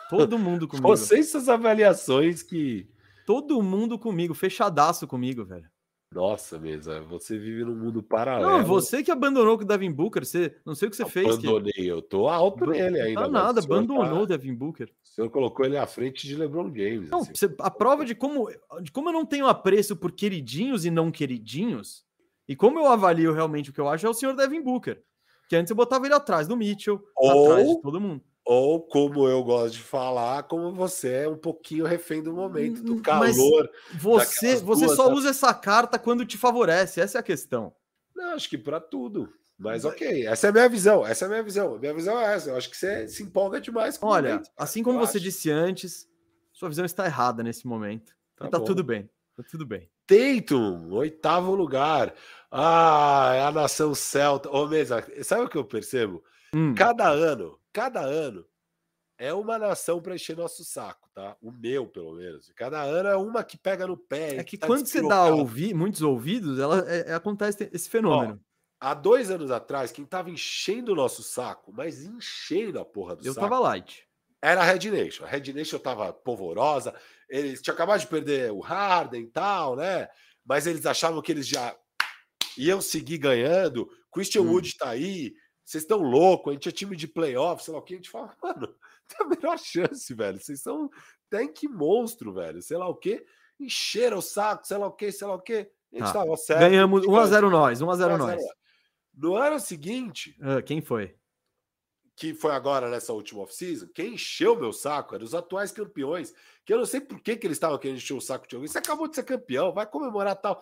Todo 0.10 0.38
mundo 0.38 0.68
comigo. 0.70 0.88
Vocês 0.88 1.30
suas 1.30 1.48
avaliações 1.48 2.44
que 2.44 2.90
todo 3.26 3.62
mundo 3.62 3.98
comigo, 3.98 4.34
fechadaço 4.34 5.08
comigo, 5.08 5.46
velho. 5.46 5.70
Nossa, 6.14 6.60
mesa, 6.60 7.00
você 7.02 7.38
vive 7.38 7.64
num 7.64 7.76
mundo 7.76 8.04
paralelo. 8.04 8.50
Não, 8.50 8.66
você 8.66 9.02
que 9.02 9.10
abandonou 9.10 9.58
com 9.58 9.64
o 9.64 9.68
Devin 9.68 9.92
Booker, 9.92 10.26
você, 10.26 10.54
não 10.66 10.76
sei 10.76 10.90
o 10.90 10.92
que 10.92 10.98
você 10.98 11.06
fez. 11.06 11.26
Abandonei, 11.26 11.72
que... 11.72 11.88
eu 11.88 12.02
tô 12.02 12.28
alto 12.28 12.66
nele 12.66 13.00
ainda. 13.00 13.22
Não 13.22 13.32
tá 13.32 13.40
nada, 13.46 13.62
abandonou 13.62 14.04
tá... 14.04 14.22
o 14.22 14.26
Devin 14.28 14.54
Booker. 14.54 14.90
O 14.90 15.08
senhor 15.08 15.30
colocou 15.30 15.66
ele 15.66 15.78
à 15.78 15.88
frente 15.88 16.28
de 16.28 16.36
LeBron 16.36 16.66
James. 16.76 17.10
Não, 17.10 17.20
assim. 17.20 17.32
você, 17.34 17.56
a 17.60 17.72
prova 17.72 18.04
de 18.04 18.14
como, 18.14 18.50
de 18.82 18.92
como 18.92 19.08
eu 19.08 19.14
não 19.14 19.26
tenho 19.26 19.48
apreço 19.48 19.96
por 19.96 20.12
queridinhos 20.12 20.84
e 20.84 20.92
não 20.92 21.12
queridinhos, 21.12 22.04
e 22.46 22.58
como 22.58 22.78
eu 22.78 22.88
avalio 22.88 23.32
realmente 23.32 23.70
o 23.70 23.74
que 23.74 23.80
eu 23.80 23.88
acho, 23.88 24.06
é 24.06 24.10
o 24.10 24.14
senhor 24.14 24.36
Devin 24.36 24.62
Booker. 24.62 25.02
Que 25.48 25.56
antes 25.56 25.70
eu 25.70 25.78
botava 25.78 26.06
ele 26.06 26.14
atrás 26.14 26.46
do 26.46 26.58
Mitchell, 26.58 27.02
Ou... 27.16 27.52
atrás 27.52 27.70
de 27.70 27.82
todo 27.82 28.02
mundo. 28.02 28.22
Ou, 28.44 28.82
como 28.82 29.28
eu 29.28 29.44
gosto 29.44 29.76
de 29.76 29.84
falar, 29.84 30.44
como 30.44 30.74
você 30.74 31.14
é 31.14 31.30
um 31.30 31.38
pouquinho 31.38 31.86
refém 31.86 32.24
do 32.24 32.34
momento, 32.34 32.82
do 32.82 33.02
calor. 33.02 33.70
Mas 33.92 34.02
você, 34.02 34.56
você 34.58 34.90
só 34.90 35.12
usa 35.12 35.30
essa 35.30 35.54
carta 35.54 36.00
quando 36.00 36.26
te 36.26 36.38
favorece, 36.38 37.00
essa 37.00 37.20
é 37.20 37.22
a 37.22 37.24
questão. 37.24 37.74
Não, 38.16 38.34
acho 38.34 38.50
que 38.50 38.58
para 38.58 38.80
tudo. 38.80 39.32
Mas 39.58 39.86
ok, 39.86 40.26
essa 40.26 40.48
é 40.48 40.50
a 40.50 40.54
minha 40.54 40.68
visão, 40.68 41.06
essa 41.06 41.26
é 41.26 41.28
a 41.28 41.30
minha 41.30 41.44
visão. 41.44 41.78
Minha 41.78 41.94
visão 41.94 42.20
é 42.20 42.34
essa. 42.34 42.50
Eu 42.50 42.58
acho 42.58 42.68
que 42.68 42.76
você 42.76 43.08
se 43.08 43.22
empolga 43.22 43.62
demais 43.62 43.96
com 43.96 44.08
Olha, 44.08 44.30
momento, 44.32 44.50
assim 44.58 44.82
como 44.82 44.98
você 44.98 45.18
acho. 45.18 45.26
disse 45.26 45.52
antes, 45.52 46.08
sua 46.52 46.68
visão 46.68 46.84
está 46.84 47.06
errada 47.06 47.44
nesse 47.44 47.68
momento. 47.68 48.12
Então 48.34 48.50
tá, 48.50 48.60
tá 48.60 48.66
tudo 48.66 48.84
bem. 48.84 49.08
Tá 49.38 49.44
tudo 49.50 49.66
bem. 49.66 49.88
Tatum, 50.08 50.92
oitavo 50.92 51.54
lugar. 51.54 52.14
Ah, 52.52 53.32
é 53.36 53.44
a 53.44 53.52
nação 53.52 53.94
celta. 53.94 54.50
Ô, 54.50 54.68
Mesa, 54.68 55.06
sabe 55.24 55.44
o 55.44 55.48
que 55.48 55.58
eu 55.58 55.64
percebo? 55.64 56.24
Hum. 56.54 56.74
Cada 56.76 57.08
ano, 57.08 57.58
cada 57.74 58.02
ano 58.02 58.46
é 59.18 59.32
uma 59.34 59.60
nação 59.60 60.02
para 60.02 60.16
encher 60.16 60.36
nosso 60.36 60.64
saco, 60.64 61.08
tá? 61.14 61.38
O 61.40 61.52
meu, 61.52 61.86
pelo 61.86 62.14
menos. 62.14 62.52
Cada 62.56 62.82
ano 62.82 63.08
é 63.08 63.16
uma 63.16 63.44
que 63.44 63.56
pega 63.56 63.86
no 63.86 63.96
pé. 63.96 64.38
É 64.38 64.44
que 64.44 64.58
tá 64.58 64.66
quando 64.66 64.88
você 64.88 65.08
dá 65.08 65.26
ouvi, 65.26 65.76
muitos 65.76 66.02
ouvidos, 66.02 66.58
ela 66.58 66.84
é, 66.90 67.12
é, 67.12 67.14
acontece 67.14 67.70
esse 67.72 67.88
fenômeno. 67.88 68.42
Ó, 68.82 68.88
há 68.88 68.96
dois 68.96 69.30
anos 69.30 69.52
atrás, 69.52 69.92
quem 69.92 70.06
tava 70.06 70.32
enchendo 70.32 70.92
o 70.92 70.96
nosso 70.96 71.22
saco, 71.22 71.72
mas 71.72 72.04
enchendo 72.04 72.80
a 72.80 72.86
porra 72.86 73.16
do 73.16 73.24
Eu 73.24 73.34
saco. 73.34 73.46
Eu 73.46 73.50
tava 73.50 73.62
light. 73.62 74.08
Era 74.42 74.62
a 74.62 74.64
Red 74.64 74.90
Nation. 74.90 75.24
A 75.24 75.28
Red 75.28 75.54
Nation 75.54 75.78
tava 75.78 76.12
polvorosa. 76.12 76.96
Eles 77.30 77.62
tinham 77.62 77.76
acabado 77.76 78.00
de 78.00 78.08
perder 78.08 78.52
o 78.52 78.60
Harden 78.60 79.22
e 79.22 79.28
tal, 79.28 79.76
né? 79.76 80.10
Mas 80.44 80.66
eles 80.66 80.84
achavam 80.88 81.22
que 81.22 81.32
eles 81.32 81.48
já 81.48 81.78
iam 82.58 82.82
seguir 82.82 83.20
ganhando. 83.20 83.88
Christian 84.12 84.42
hum. 84.42 84.54
Wood 84.54 84.78
tá 84.78 84.90
aí 84.90 85.32
vocês 85.72 85.84
estão 85.84 86.00
loucos, 86.00 86.52
a 86.52 86.54
gente 86.54 86.68
é 86.68 86.72
time 86.72 86.98
de 86.98 87.08
playoff, 87.08 87.64
sei 87.64 87.74
lá 87.74 87.80
o 87.80 87.82
que, 87.82 87.94
a 87.94 87.98
gente 87.98 88.10
fala, 88.10 88.36
mano, 88.44 88.76
tem 89.08 89.26
a 89.26 89.30
melhor 89.30 89.58
chance, 89.58 90.14
velho. 90.14 90.38
Vocês 90.38 90.62
são 90.62 90.90
tanque 91.30 91.66
monstro, 91.66 92.34
velho. 92.34 92.62
Sei 92.62 92.76
lá 92.76 92.90
o 92.90 92.96
que, 92.96 93.26
encheram 93.58 94.18
o 94.18 94.22
saco, 94.22 94.68
sei 94.68 94.78
lá 94.78 94.88
o 94.88 94.92
que, 94.92 95.10
sei 95.14 95.28
lá 95.28 95.36
o 95.36 95.42
que. 95.42 95.72
A 95.94 95.98
gente 95.98 96.08
tá. 96.08 96.14
tava 96.14 96.36
certo. 96.36 96.60
Ganhamos 96.60 97.06
1x0 97.06 97.50
nós, 97.50 97.82
1x0 97.82 98.18
nós. 98.18 98.44
No 99.14 99.36
ano 99.36 99.60
seguinte. 99.62 100.36
Uh, 100.42 100.62
quem 100.62 100.82
foi? 100.82 101.16
Que 102.18 102.34
foi 102.34 102.52
agora 102.52 102.90
nessa 102.90 103.14
última 103.14 103.42
off-season, 103.42 103.88
quem 103.96 104.16
encheu 104.16 104.60
meu 104.60 104.74
saco 104.74 105.16
eram 105.16 105.24
os 105.24 105.34
atuais 105.34 105.72
campeões. 105.72 106.34
Que 106.66 106.74
eu 106.74 106.80
não 106.80 106.86
sei 106.86 107.00
por 107.00 107.22
que, 107.22 107.38
que 107.38 107.48
eles 107.48 107.56
estavam 107.56 107.78
querendo 107.78 107.98
encher 107.98 108.14
o 108.14 108.22
saco 108.22 108.46
de 108.46 108.56
alguém. 108.56 108.68
Você 108.68 108.78
acabou 108.78 109.08
de 109.08 109.16
ser 109.16 109.24
campeão, 109.24 109.74
vai 109.74 109.86
comemorar 109.86 110.36
tal. 110.36 110.62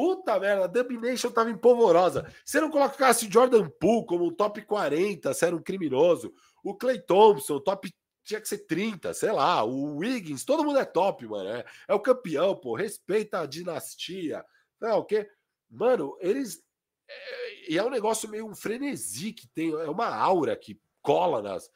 Puta 0.00 0.40
merda, 0.40 0.64
a 0.64 0.66
Dubnation 0.66 1.30
tava 1.30 1.50
empolvorosa. 1.50 2.26
Você 2.42 2.58
não 2.58 2.70
colocasse 2.70 3.30
Jordan 3.30 3.68
Poole 3.68 4.06
como 4.06 4.32
top 4.32 4.62
40, 4.62 5.34
se 5.34 5.44
era 5.44 5.54
um 5.54 5.62
criminoso. 5.62 6.32
O 6.64 6.74
Clay 6.74 6.98
Thompson, 7.02 7.60
top 7.60 7.94
tinha 8.24 8.40
que 8.40 8.48
ser 8.48 8.60
30, 8.60 9.12
sei 9.12 9.30
lá. 9.30 9.62
O 9.62 9.98
Wiggins, 9.98 10.42
todo 10.42 10.64
mundo 10.64 10.78
é 10.78 10.86
top, 10.86 11.26
mano. 11.26 11.50
É, 11.50 11.66
é 11.86 11.92
o 11.92 12.00
campeão, 12.00 12.56
pô. 12.56 12.74
Respeita 12.74 13.40
a 13.40 13.46
dinastia. 13.46 14.42
Não, 14.80 15.00
o 15.00 15.04
quê? 15.04 15.28
Mano, 15.68 16.16
eles. 16.18 16.62
É, 17.06 17.72
e 17.72 17.76
é 17.76 17.84
um 17.84 17.90
negócio 17.90 18.26
meio 18.26 18.46
um 18.46 18.54
frenesi 18.54 19.34
que 19.34 19.46
tem, 19.48 19.70
é 19.70 19.90
uma 19.90 20.08
aura 20.08 20.56
que 20.56 20.80
cola 21.02 21.42
nas. 21.42 21.68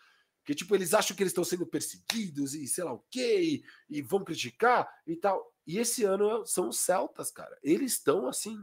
Que, 0.47 0.55
tipo, 0.55 0.75
eles 0.75 0.95
acham 0.95 1.15
que 1.15 1.23
eles 1.23 1.33
estão 1.33 1.45
sendo 1.45 1.67
perseguidos 1.67 2.55
e 2.55 2.67
sei 2.67 2.85
lá 2.85 2.95
o 2.95 3.05
quê, 3.11 3.63
e, 3.91 3.99
e 3.99 4.01
vão 4.01 4.25
criticar 4.25 4.89
e 5.07 5.15
tal. 5.15 5.54
E 5.67 5.79
esse 5.79 6.05
ano 6.05 6.45
são 6.47 6.69
os 6.69 6.79
Celtas, 6.79 7.31
cara. 7.31 7.57
Eles 7.63 7.93
estão 7.93 8.27
assim 8.29 8.59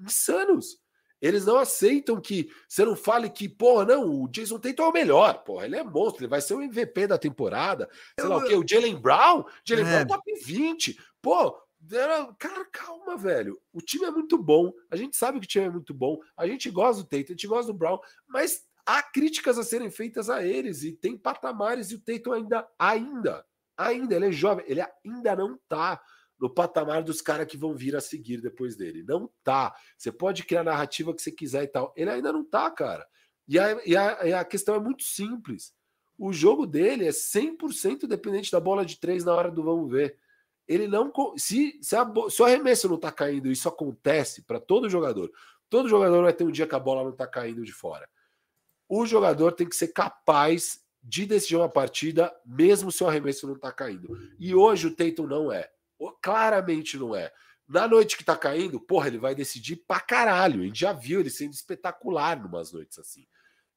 insanos. 0.00 0.78
Eles 1.20 1.46
não 1.46 1.58
aceitam 1.58 2.20
que 2.20 2.50
você 2.68 2.84
não 2.84 2.94
fale 2.94 3.30
que, 3.30 3.48
pô, 3.48 3.84
não, 3.84 4.22
o 4.22 4.28
Jason 4.28 4.58
Tatum 4.58 4.82
é 4.82 4.88
o 4.88 4.92
melhor, 4.92 5.42
porra, 5.44 5.64
ele 5.64 5.76
é 5.76 5.82
monstro, 5.82 6.22
ele 6.22 6.30
vai 6.30 6.42
ser 6.42 6.54
o 6.54 6.62
MVP 6.62 7.06
da 7.06 7.16
temporada. 7.16 7.88
Sei 8.20 8.26
eu, 8.26 8.30
lá 8.30 8.36
o 8.36 8.44
quê? 8.44 8.54
O 8.54 8.68
Jalen 8.68 9.00
Brown? 9.00 9.44
Jalen 9.64 9.86
é. 9.86 10.04
Brown 10.04 10.18
top 10.18 10.34
20. 10.44 10.98
Pô, 11.22 11.58
era, 11.90 12.32
cara, 12.34 12.64
calma, 12.66 13.16
velho. 13.16 13.60
O 13.72 13.80
time 13.80 14.04
é 14.04 14.10
muito 14.10 14.36
bom. 14.36 14.72
A 14.90 14.96
gente 14.96 15.16
sabe 15.16 15.40
que 15.40 15.46
o 15.46 15.48
time 15.48 15.66
é 15.66 15.70
muito 15.70 15.94
bom. 15.94 16.18
A 16.36 16.46
gente 16.46 16.70
gosta 16.70 17.02
do 17.02 17.08
Tatum, 17.08 17.24
a 17.24 17.32
gente 17.32 17.46
gosta 17.46 17.72
do 17.72 17.78
Brown, 17.78 17.98
mas 18.26 18.66
há 18.84 19.02
críticas 19.02 19.58
a 19.58 19.64
serem 19.64 19.90
feitas 19.90 20.28
a 20.28 20.44
eles 20.44 20.82
e 20.82 20.92
tem 20.92 21.16
patamares 21.16 21.90
e 21.90 21.94
o 21.94 22.00
Tatum 22.00 22.32
ainda, 22.32 22.68
ainda, 22.78 23.44
ainda, 23.76 24.14
ele 24.14 24.26
é 24.26 24.32
jovem, 24.32 24.64
ele 24.68 24.84
ainda 25.04 25.34
não 25.34 25.58
tá 25.68 26.00
no 26.38 26.50
patamar 26.50 27.02
dos 27.02 27.20
caras 27.20 27.46
que 27.46 27.56
vão 27.56 27.74
vir 27.74 27.96
a 27.96 28.00
seguir 28.00 28.40
depois 28.40 28.76
dele. 28.76 29.02
Não 29.02 29.30
tá. 29.42 29.74
Você 29.96 30.12
pode 30.12 30.44
criar 30.44 30.60
a 30.60 30.64
narrativa 30.64 31.14
que 31.14 31.22
você 31.22 31.32
quiser 31.32 31.64
e 31.64 31.68
tal. 31.68 31.92
Ele 31.96 32.10
ainda 32.10 32.32
não 32.32 32.44
tá, 32.44 32.70
cara. 32.70 33.06
E 33.48 33.58
a, 33.58 33.80
e 33.86 33.96
a, 33.96 34.26
e 34.26 34.32
a 34.32 34.44
questão 34.44 34.74
é 34.74 34.80
muito 34.80 35.02
simples. 35.02 35.74
O 36.18 36.32
jogo 36.32 36.66
dele 36.66 37.06
é 37.06 37.10
100% 37.10 38.06
dependente 38.06 38.50
da 38.50 38.60
bola 38.60 38.84
de 38.84 38.98
três 38.98 39.24
na 39.24 39.34
hora 39.34 39.50
do 39.50 39.62
vamos 39.62 39.90
ver. 39.90 40.18
Ele 40.66 40.88
não. 40.88 41.12
Se, 41.36 41.78
se, 41.80 41.94
a, 41.94 42.06
se 42.28 42.42
o 42.42 42.44
arremesso 42.44 42.88
não 42.88 42.98
tá 42.98 43.12
caindo, 43.12 43.50
isso 43.50 43.68
acontece 43.68 44.42
para 44.42 44.58
todo 44.58 44.90
jogador. 44.90 45.30
Todo 45.68 45.88
jogador 45.88 46.22
vai 46.22 46.32
ter 46.32 46.44
um 46.44 46.50
dia 46.50 46.66
que 46.66 46.74
a 46.74 46.80
bola 46.80 47.04
não 47.04 47.12
tá 47.12 47.26
caindo 47.26 47.64
de 47.64 47.72
fora. 47.72 48.08
O 48.88 49.04
jogador 49.04 49.52
tem 49.52 49.68
que 49.68 49.76
ser 49.76 49.88
capaz 49.88 50.84
de 51.02 51.24
decidir 51.24 51.56
uma 51.56 51.68
partida, 51.68 52.34
mesmo 52.44 52.90
se 52.90 53.02
o 53.04 53.06
arremesso 53.06 53.46
não 53.46 53.56
tá 53.56 53.70
caindo. 53.70 54.18
E 54.38 54.54
hoje 54.54 54.88
o 54.88 54.94
Tatum 54.94 55.26
não 55.26 55.52
é. 55.52 55.70
Claramente 56.22 56.96
não 56.98 57.14
é. 57.14 57.32
Na 57.68 57.88
noite 57.88 58.16
que 58.16 58.24
tá 58.24 58.36
caindo, 58.36 58.80
porra, 58.80 59.08
ele 59.08 59.18
vai 59.18 59.34
decidir 59.34 59.76
pra 59.76 59.98
caralho. 59.98 60.62
A 60.62 60.64
gente 60.64 60.78
já 60.78 60.92
viu 60.92 61.20
ele 61.20 61.30
sendo 61.30 61.52
espetacular 61.52 62.40
numas 62.40 62.72
noites 62.72 62.98
assim. 62.98 63.26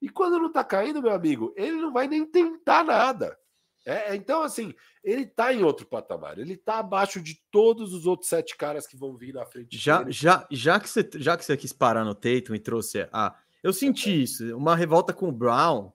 E 0.02 0.08
quando 0.08 0.40
não 0.40 0.52
tá 0.52 0.64
caindo, 0.64 1.02
meu 1.02 1.12
amigo, 1.12 1.54
ele 1.58 1.78
não 1.78 1.92
vai 1.92 2.08
nem 2.08 2.26
tentar 2.26 2.84
nada. 2.84 3.38
É, 3.86 4.12
é, 4.12 4.16
então, 4.16 4.44
assim, 4.44 4.74
ele 5.04 5.26
tá 5.26 5.54
em 5.54 5.64
outro 5.64 5.86
patamar. 5.86 6.38
Ele 6.38 6.56
tá 6.56 6.80
abaixo 6.80 7.22
de 7.22 7.42
todos 7.50 7.94
os 7.94 8.06
outros 8.06 8.30
sete 8.30 8.56
caras 8.56 8.86
que 8.86 8.96
vão 8.96 9.18
vir 9.18 9.34
na 9.34 9.46
frente. 9.46 9.78
Já, 9.78 10.00
dele. 10.00 10.12
já, 10.12 10.48
já, 10.52 10.80
que 10.80 10.88
você, 10.88 11.10
já 11.16 11.36
que 11.36 11.44
você 11.44 11.58
quis 11.58 11.74
parar 11.74 12.06
no 12.06 12.14
Tatum 12.14 12.54
e 12.54 12.60
trouxe. 12.60 13.08
Ah, 13.12 13.36
eu 13.64 13.74
senti 13.74 14.24
isso. 14.24 14.56
Uma 14.56 14.76
revolta 14.76 15.14
com 15.14 15.30
o 15.30 15.32
Brown. 15.32 15.92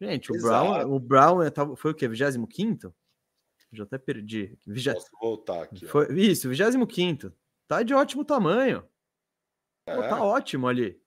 Gente, 0.00 0.32
o 0.32 0.34
Exato. 0.34 0.64
Brown, 0.64 0.92
o 0.92 0.98
Brown 0.98 1.42
é, 1.42 1.52
foi 1.76 1.92
o 1.92 1.94
quê? 1.94 2.08
25? 2.08 2.92
Já 3.72 3.84
até 3.84 3.98
perdi. 3.98 4.58
Vigé... 4.66 4.94
Posso 4.94 5.10
voltar 5.20 5.62
aqui. 5.62 5.86
Foi... 5.86 6.06
Isso, 6.18 6.48
25. 6.48 7.32
Tá 7.66 7.82
de 7.82 7.92
ótimo 7.92 8.24
tamanho. 8.24 8.82
É. 9.86 9.94
Pô, 9.94 10.02
tá 10.02 10.22
ótimo 10.22 10.66
ali. 10.66 11.00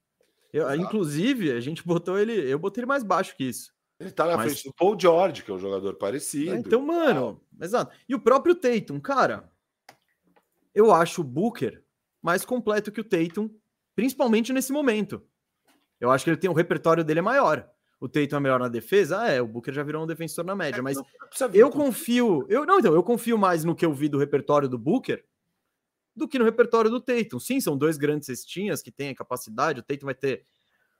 Eu, 0.54 0.74
inclusive, 0.76 1.52
a 1.52 1.60
gente 1.60 1.86
botou 1.86 2.19
ele. 2.19 2.34
Eu 2.34 2.60
botei 2.60 2.82
ele 2.82 2.88
mais 2.88 3.04
baixo 3.04 3.36
que 3.36 3.45
isso. 3.45 3.74
Ele 4.00 4.12
tá 4.12 4.26
na 4.26 4.36
Mas... 4.36 4.52
frente 4.52 4.67
do 4.67 4.74
Paul 4.74 5.00
George, 5.00 5.43
que 5.43 5.52
é 5.52 5.54
um 5.54 5.60
jogador 5.60 5.95
parecido. 5.95 6.54
É, 6.54 6.58
então, 6.58 6.82
mano, 6.82 7.41
ah. 7.60 7.65
exato. 7.65 7.95
E 8.08 8.15
o 8.15 8.19
próprio 8.19 8.56
Tatum, 8.56 9.00
cara, 9.00 9.52
eu 10.74 10.93
acho 10.93 11.21
o 11.21 11.24
Booker 11.24 11.84
mais 12.21 12.43
completo 12.43 12.91
que 12.91 13.02
o 13.02 13.04
Tatum, 13.04 13.50
principalmente 13.95 14.52
nesse 14.52 14.71
momento. 14.71 15.24
Eu 16.00 16.10
acho 16.12 16.24
que 16.24 16.32
ele 16.32 16.38
tem 16.38 16.50
o 16.50 16.54
repertório 16.54 17.04
dele 17.04 17.19
é 17.19 17.24
maior 17.24 17.69
o 18.01 18.09
Tatum 18.09 18.37
é 18.37 18.39
melhor 18.39 18.59
na 18.59 18.67
defesa? 18.67 19.21
Ah, 19.21 19.29
é, 19.29 19.39
o 19.39 19.47
Booker 19.47 19.71
já 19.71 19.83
virou 19.83 20.03
um 20.03 20.07
defensor 20.07 20.43
na 20.43 20.55
média, 20.55 20.79
é, 20.79 20.81
mas 20.81 20.97
eu 21.53 21.69
confio, 21.69 22.47
eu 22.49 22.65
não, 22.65 22.79
então, 22.79 22.95
eu 22.95 23.03
confio 23.03 23.37
mais 23.37 23.63
no 23.63 23.75
que 23.75 23.85
eu 23.85 23.93
vi 23.93 24.09
do 24.09 24.17
repertório 24.17 24.67
do 24.67 24.77
Booker 24.77 25.23
do 26.15 26.27
que 26.27 26.39
no 26.39 26.43
repertório 26.43 26.89
do 26.89 26.99
Tatum. 26.99 27.39
Sim, 27.39 27.61
são 27.61 27.77
dois 27.77 27.97
grandes 27.97 28.25
cestinhas 28.25 28.81
que 28.81 28.91
têm 28.91 29.09
a 29.09 29.15
capacidade, 29.15 29.79
o 29.79 29.83
Tatum 29.83 30.07
vai 30.07 30.15
ter 30.15 30.47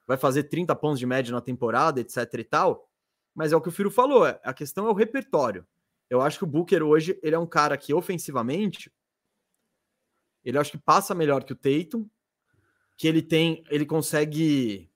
vai 0.06 0.16
fazer 0.16 0.44
30 0.44 0.76
pontos 0.76 1.00
de 1.00 1.06
média 1.08 1.32
na 1.32 1.42
temporada, 1.42 2.00
etc 2.00 2.18
e 2.36 2.44
tal. 2.44 2.88
Mas 3.34 3.52
é 3.52 3.56
o 3.56 3.62
que 3.62 3.70
o 3.70 3.72
Firo 3.72 3.90
falou, 3.90 4.28
é, 4.28 4.40
a 4.44 4.54
questão 4.54 4.86
é 4.86 4.90
o 4.92 4.94
repertório. 4.94 5.66
Eu 6.08 6.22
acho 6.22 6.38
que 6.38 6.44
o 6.44 6.48
Booker 6.48 6.84
hoje, 6.84 7.20
ele 7.24 7.36
é 7.36 7.40
um 7.40 7.48
cara 7.48 7.76
que 7.78 7.94
ofensivamente 7.94 8.92
ele 10.44 10.58
acho 10.58 10.72
que 10.72 10.78
passa 10.78 11.16
melhor 11.16 11.44
que 11.44 11.54
o 11.54 11.56
Tatum, 11.56 12.08
que 12.96 13.08
ele 13.08 13.24
tem, 13.24 13.64
ele 13.70 13.86
consegue 13.86 14.91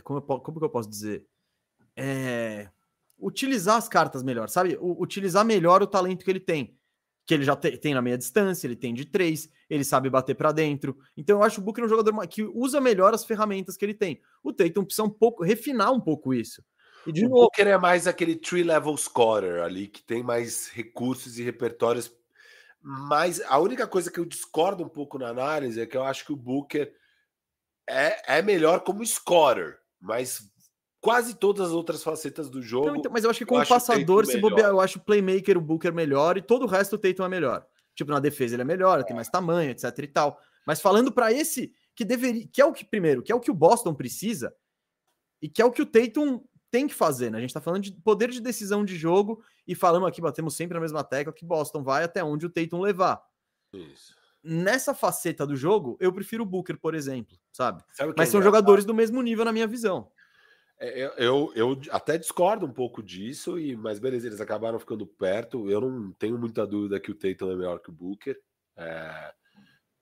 como, 0.00 0.18
eu, 0.18 0.22
como 0.22 0.58
que 0.58 0.64
eu 0.64 0.70
posso 0.70 0.88
dizer? 0.88 1.26
É, 1.96 2.68
utilizar 3.18 3.76
as 3.76 3.88
cartas 3.88 4.22
melhor, 4.22 4.48
sabe? 4.48 4.76
O, 4.80 5.02
utilizar 5.02 5.44
melhor 5.44 5.82
o 5.82 5.86
talento 5.86 6.24
que 6.24 6.30
ele 6.30 6.40
tem. 6.40 6.76
Que 7.26 7.34
ele 7.34 7.44
já 7.44 7.56
te, 7.56 7.76
tem 7.78 7.94
na 7.94 8.02
meia 8.02 8.18
distância, 8.18 8.66
ele 8.66 8.76
tem 8.76 8.92
de 8.92 9.06
três, 9.06 9.48
ele 9.68 9.84
sabe 9.84 10.10
bater 10.10 10.34
para 10.34 10.52
dentro. 10.52 10.98
Então 11.16 11.38
eu 11.38 11.42
acho 11.42 11.60
o 11.60 11.64
Booker 11.64 11.84
um 11.84 11.88
jogador 11.88 12.26
que 12.26 12.42
usa 12.42 12.80
melhor 12.80 13.14
as 13.14 13.24
ferramentas 13.24 13.76
que 13.76 13.84
ele 13.84 13.94
tem. 13.94 14.20
O 14.42 14.52
Tatum 14.52 14.84
precisa 14.84 15.04
um 15.04 15.10
pouco 15.10 15.42
refinar 15.42 15.92
um 15.92 16.00
pouco 16.00 16.34
isso. 16.34 16.62
E 17.06 17.12
de 17.12 17.24
o 17.24 17.28
novo, 17.28 17.42
Booker 17.42 17.66
é 17.66 17.78
mais 17.78 18.06
aquele 18.06 18.36
three 18.36 18.62
level 18.62 18.96
scorer 18.96 19.62
ali 19.62 19.88
que 19.88 20.02
tem 20.02 20.22
mais 20.22 20.68
recursos 20.68 21.38
e 21.38 21.42
repertórios 21.42 22.10
Mas 22.80 23.40
a 23.42 23.58
única 23.58 23.86
coisa 23.86 24.10
que 24.10 24.18
eu 24.18 24.24
discordo 24.24 24.82
um 24.84 24.88
pouco 24.88 25.18
na 25.18 25.28
análise 25.28 25.80
é 25.80 25.86
que 25.86 25.96
eu 25.96 26.04
acho 26.04 26.24
que 26.24 26.32
o 26.32 26.36
Booker 26.36 26.92
é, 27.88 28.38
é 28.38 28.42
melhor 28.42 28.80
como 28.80 29.04
scorer, 29.04 29.78
mas 30.00 30.50
quase 31.00 31.34
todas 31.34 31.68
as 31.68 31.72
outras 31.72 32.02
facetas 32.02 32.48
do 32.48 32.62
jogo. 32.62 32.86
Não, 32.86 32.96
então, 32.96 33.12
mas 33.12 33.24
eu 33.24 33.30
acho 33.30 33.40
que 33.40 33.44
como 33.44 33.66
passador, 33.66 34.24
se 34.24 34.38
bobear, 34.38 34.70
eu 34.70 34.80
acho 34.80 34.98
o 34.98 35.02
playmaker, 35.02 35.58
o 35.58 35.60
Booker 35.60 35.92
melhor 35.92 36.38
e 36.38 36.42
todo 36.42 36.62
o 36.62 36.66
resto 36.66 36.96
o 36.96 36.98
Tatum 36.98 37.24
é 37.24 37.28
melhor. 37.28 37.66
Tipo, 37.94 38.10
na 38.10 38.20
defesa 38.20 38.54
ele 38.54 38.62
é 38.62 38.64
melhor, 38.64 39.00
é. 39.00 39.02
tem 39.02 39.14
mais 39.14 39.28
tamanho, 39.28 39.70
etc 39.70 39.96
e 39.98 40.06
tal. 40.06 40.40
Mas 40.66 40.80
falando 40.80 41.12
para 41.12 41.30
esse 41.30 41.74
que 41.94 42.04
deveria, 42.04 42.48
que 42.48 42.60
é 42.60 42.64
o 42.64 42.72
que 42.72 42.86
primeiro, 42.86 43.22
que 43.22 43.30
é 43.30 43.34
o 43.34 43.40
que 43.40 43.50
o 43.50 43.54
Boston 43.54 43.94
precisa 43.94 44.54
e 45.42 45.48
que 45.48 45.60
é 45.60 45.64
o 45.64 45.70
que 45.70 45.82
o 45.82 45.86
Tatum 45.86 46.42
tem 46.70 46.88
que 46.88 46.94
fazer, 46.94 47.30
né? 47.30 47.36
A 47.36 47.40
gente 47.40 47.54
tá 47.54 47.60
falando 47.60 47.82
de 47.82 47.92
poder 47.92 48.30
de 48.30 48.40
decisão 48.40 48.82
de 48.82 48.96
jogo 48.96 49.44
e 49.68 49.74
falamos 49.74 50.08
aqui, 50.08 50.22
batemos 50.22 50.56
sempre 50.56 50.74
na 50.74 50.80
mesma 50.80 51.04
tecla 51.04 51.32
que 51.32 51.44
Boston 51.44 51.82
vai 51.82 52.02
até 52.02 52.24
onde 52.24 52.46
o 52.46 52.50
Tatum 52.50 52.80
levar. 52.80 53.22
Isso. 53.74 54.16
Nessa 54.44 54.92
faceta 54.92 55.46
do 55.46 55.56
jogo, 55.56 55.96
eu 55.98 56.12
prefiro 56.12 56.42
o 56.42 56.46
Booker, 56.46 56.78
por 56.78 56.94
exemplo, 56.94 57.36
sabe? 57.50 57.82
sabe 57.94 58.12
Mas 58.16 58.28
é 58.28 58.32
são 58.32 58.42
jogadores 58.42 58.84
do 58.84 58.92
mesmo 58.92 59.22
nível 59.22 59.44
na 59.44 59.52
minha 59.52 59.66
visão. 59.66 60.10
É, 60.78 61.14
eu, 61.16 61.52
eu 61.54 61.80
até 61.90 62.18
discordo 62.18 62.66
um 62.66 62.72
pouco 62.72 63.02
disso, 63.02 63.58
e 63.58 63.76
mas 63.76 63.98
beleza, 63.98 64.26
eles 64.26 64.40
acabaram 64.40 64.78
ficando 64.78 65.06
perto. 65.06 65.70
Eu 65.70 65.80
não 65.80 66.12
tenho 66.12 66.36
muita 66.36 66.66
dúvida 66.66 67.00
que 67.00 67.10
o 67.10 67.14
Tatum 67.14 67.52
é 67.52 67.56
melhor 67.56 67.78
que 67.80 67.90
o 67.90 67.92
Booker. 67.92 68.38
É, 68.76 69.32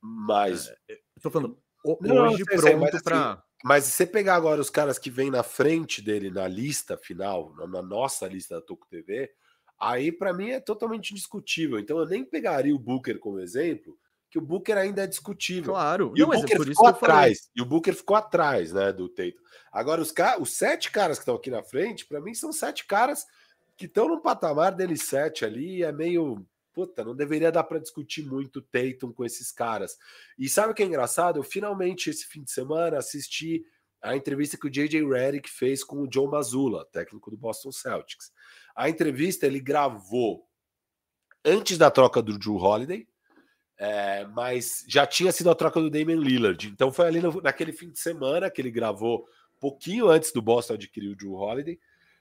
mas. 0.00 0.68
É, 0.88 0.94
eu 0.94 1.22
tô 1.22 1.30
falando 1.30 1.58
hoje 1.84 1.98
não, 2.00 2.36
sei, 2.36 2.76
pronto 2.76 3.02
para. 3.02 3.32
Assim, 3.32 3.42
mas 3.64 3.84
se 3.84 3.92
você 3.92 4.06
pegar 4.06 4.34
agora 4.34 4.60
os 4.60 4.70
caras 4.70 4.98
que 4.98 5.10
vêm 5.10 5.30
na 5.30 5.42
frente 5.42 6.02
dele 6.02 6.30
na 6.30 6.48
lista 6.48 6.96
final, 6.96 7.54
na, 7.54 7.66
na 7.66 7.82
nossa 7.82 8.26
lista 8.26 8.56
da 8.56 8.60
Toco 8.60 8.88
TV, 8.88 9.30
aí 9.78 10.10
para 10.10 10.32
mim 10.32 10.50
é 10.50 10.60
totalmente 10.60 11.12
indiscutível. 11.12 11.78
Então 11.78 11.98
eu 11.98 12.06
nem 12.06 12.24
pegaria 12.24 12.74
o 12.74 12.78
Booker 12.78 13.18
como 13.18 13.38
exemplo, 13.38 13.96
que 14.32 14.38
o 14.38 14.42
Booker 14.42 14.78
ainda 14.78 15.04
é 15.04 15.06
discutível. 15.06 15.74
Claro. 15.74 16.14
E 16.16 16.20
não, 16.20 16.30
o 16.30 16.32
é 16.32 16.38
Booker 16.38 16.62
é 16.62 16.64
ficou 16.64 16.86
atrás. 16.86 17.50
E 17.54 17.60
o 17.60 17.66
Booker 17.66 17.94
ficou 17.94 18.16
atrás, 18.16 18.72
né, 18.72 18.90
do 18.90 19.06
Tatum. 19.06 19.42
Agora 19.70 20.00
os, 20.00 20.12
os 20.40 20.56
sete 20.56 20.90
caras 20.90 21.18
que 21.18 21.22
estão 21.22 21.34
aqui 21.34 21.50
na 21.50 21.62
frente, 21.62 22.06
para 22.06 22.18
mim 22.18 22.32
são 22.32 22.50
sete 22.50 22.86
caras 22.86 23.26
que 23.76 23.84
estão 23.84 24.08
no 24.08 24.22
patamar 24.22 24.74
deles 24.74 25.02
sete 25.02 25.44
ali, 25.44 25.82
é 25.82 25.92
meio 25.92 26.46
puta, 26.72 27.04
não 27.04 27.14
deveria 27.14 27.52
dar 27.52 27.64
para 27.64 27.78
discutir 27.78 28.24
muito 28.24 28.60
o 28.60 28.62
Tatum 28.62 29.12
com 29.12 29.22
esses 29.22 29.52
caras. 29.52 29.98
E 30.38 30.48
sabe 30.48 30.72
o 30.72 30.74
que 30.74 30.82
é 30.82 30.86
engraçado? 30.86 31.38
Eu 31.38 31.42
finalmente, 31.42 32.08
esse 32.08 32.24
fim 32.24 32.42
de 32.42 32.50
semana, 32.50 32.96
assisti 32.96 33.62
a 34.00 34.16
entrevista 34.16 34.56
que 34.56 34.66
o 34.66 34.70
J.J. 34.70 35.06
Redick 35.06 35.50
fez 35.50 35.84
com 35.84 36.00
o 36.00 36.08
John 36.08 36.28
Mazzulla, 36.28 36.86
técnico 36.86 37.30
do 37.30 37.36
Boston 37.36 37.70
Celtics. 37.70 38.32
A 38.74 38.88
entrevista 38.88 39.46
ele 39.46 39.60
gravou 39.60 40.48
antes 41.44 41.76
da 41.76 41.90
troca 41.90 42.22
do 42.22 42.38
Drew 42.38 42.56
Holiday, 42.56 43.06
é, 43.82 44.24
mas 44.26 44.84
já 44.86 45.04
tinha 45.04 45.32
sido 45.32 45.50
a 45.50 45.56
troca 45.56 45.80
do 45.80 45.90
Damian 45.90 46.14
Lillard. 46.14 46.68
Então 46.68 46.92
foi 46.92 47.04
ali 47.08 47.20
no, 47.20 47.42
naquele 47.42 47.72
fim 47.72 47.90
de 47.90 47.98
semana 47.98 48.48
que 48.48 48.62
ele 48.62 48.70
gravou, 48.70 49.26
pouquinho 49.58 50.08
antes 50.08 50.30
do 50.32 50.40
Boston 50.40 50.74
adquirir 50.74 51.08
o 51.08 51.16
Drew 51.16 51.34
Holiday. 51.34 51.80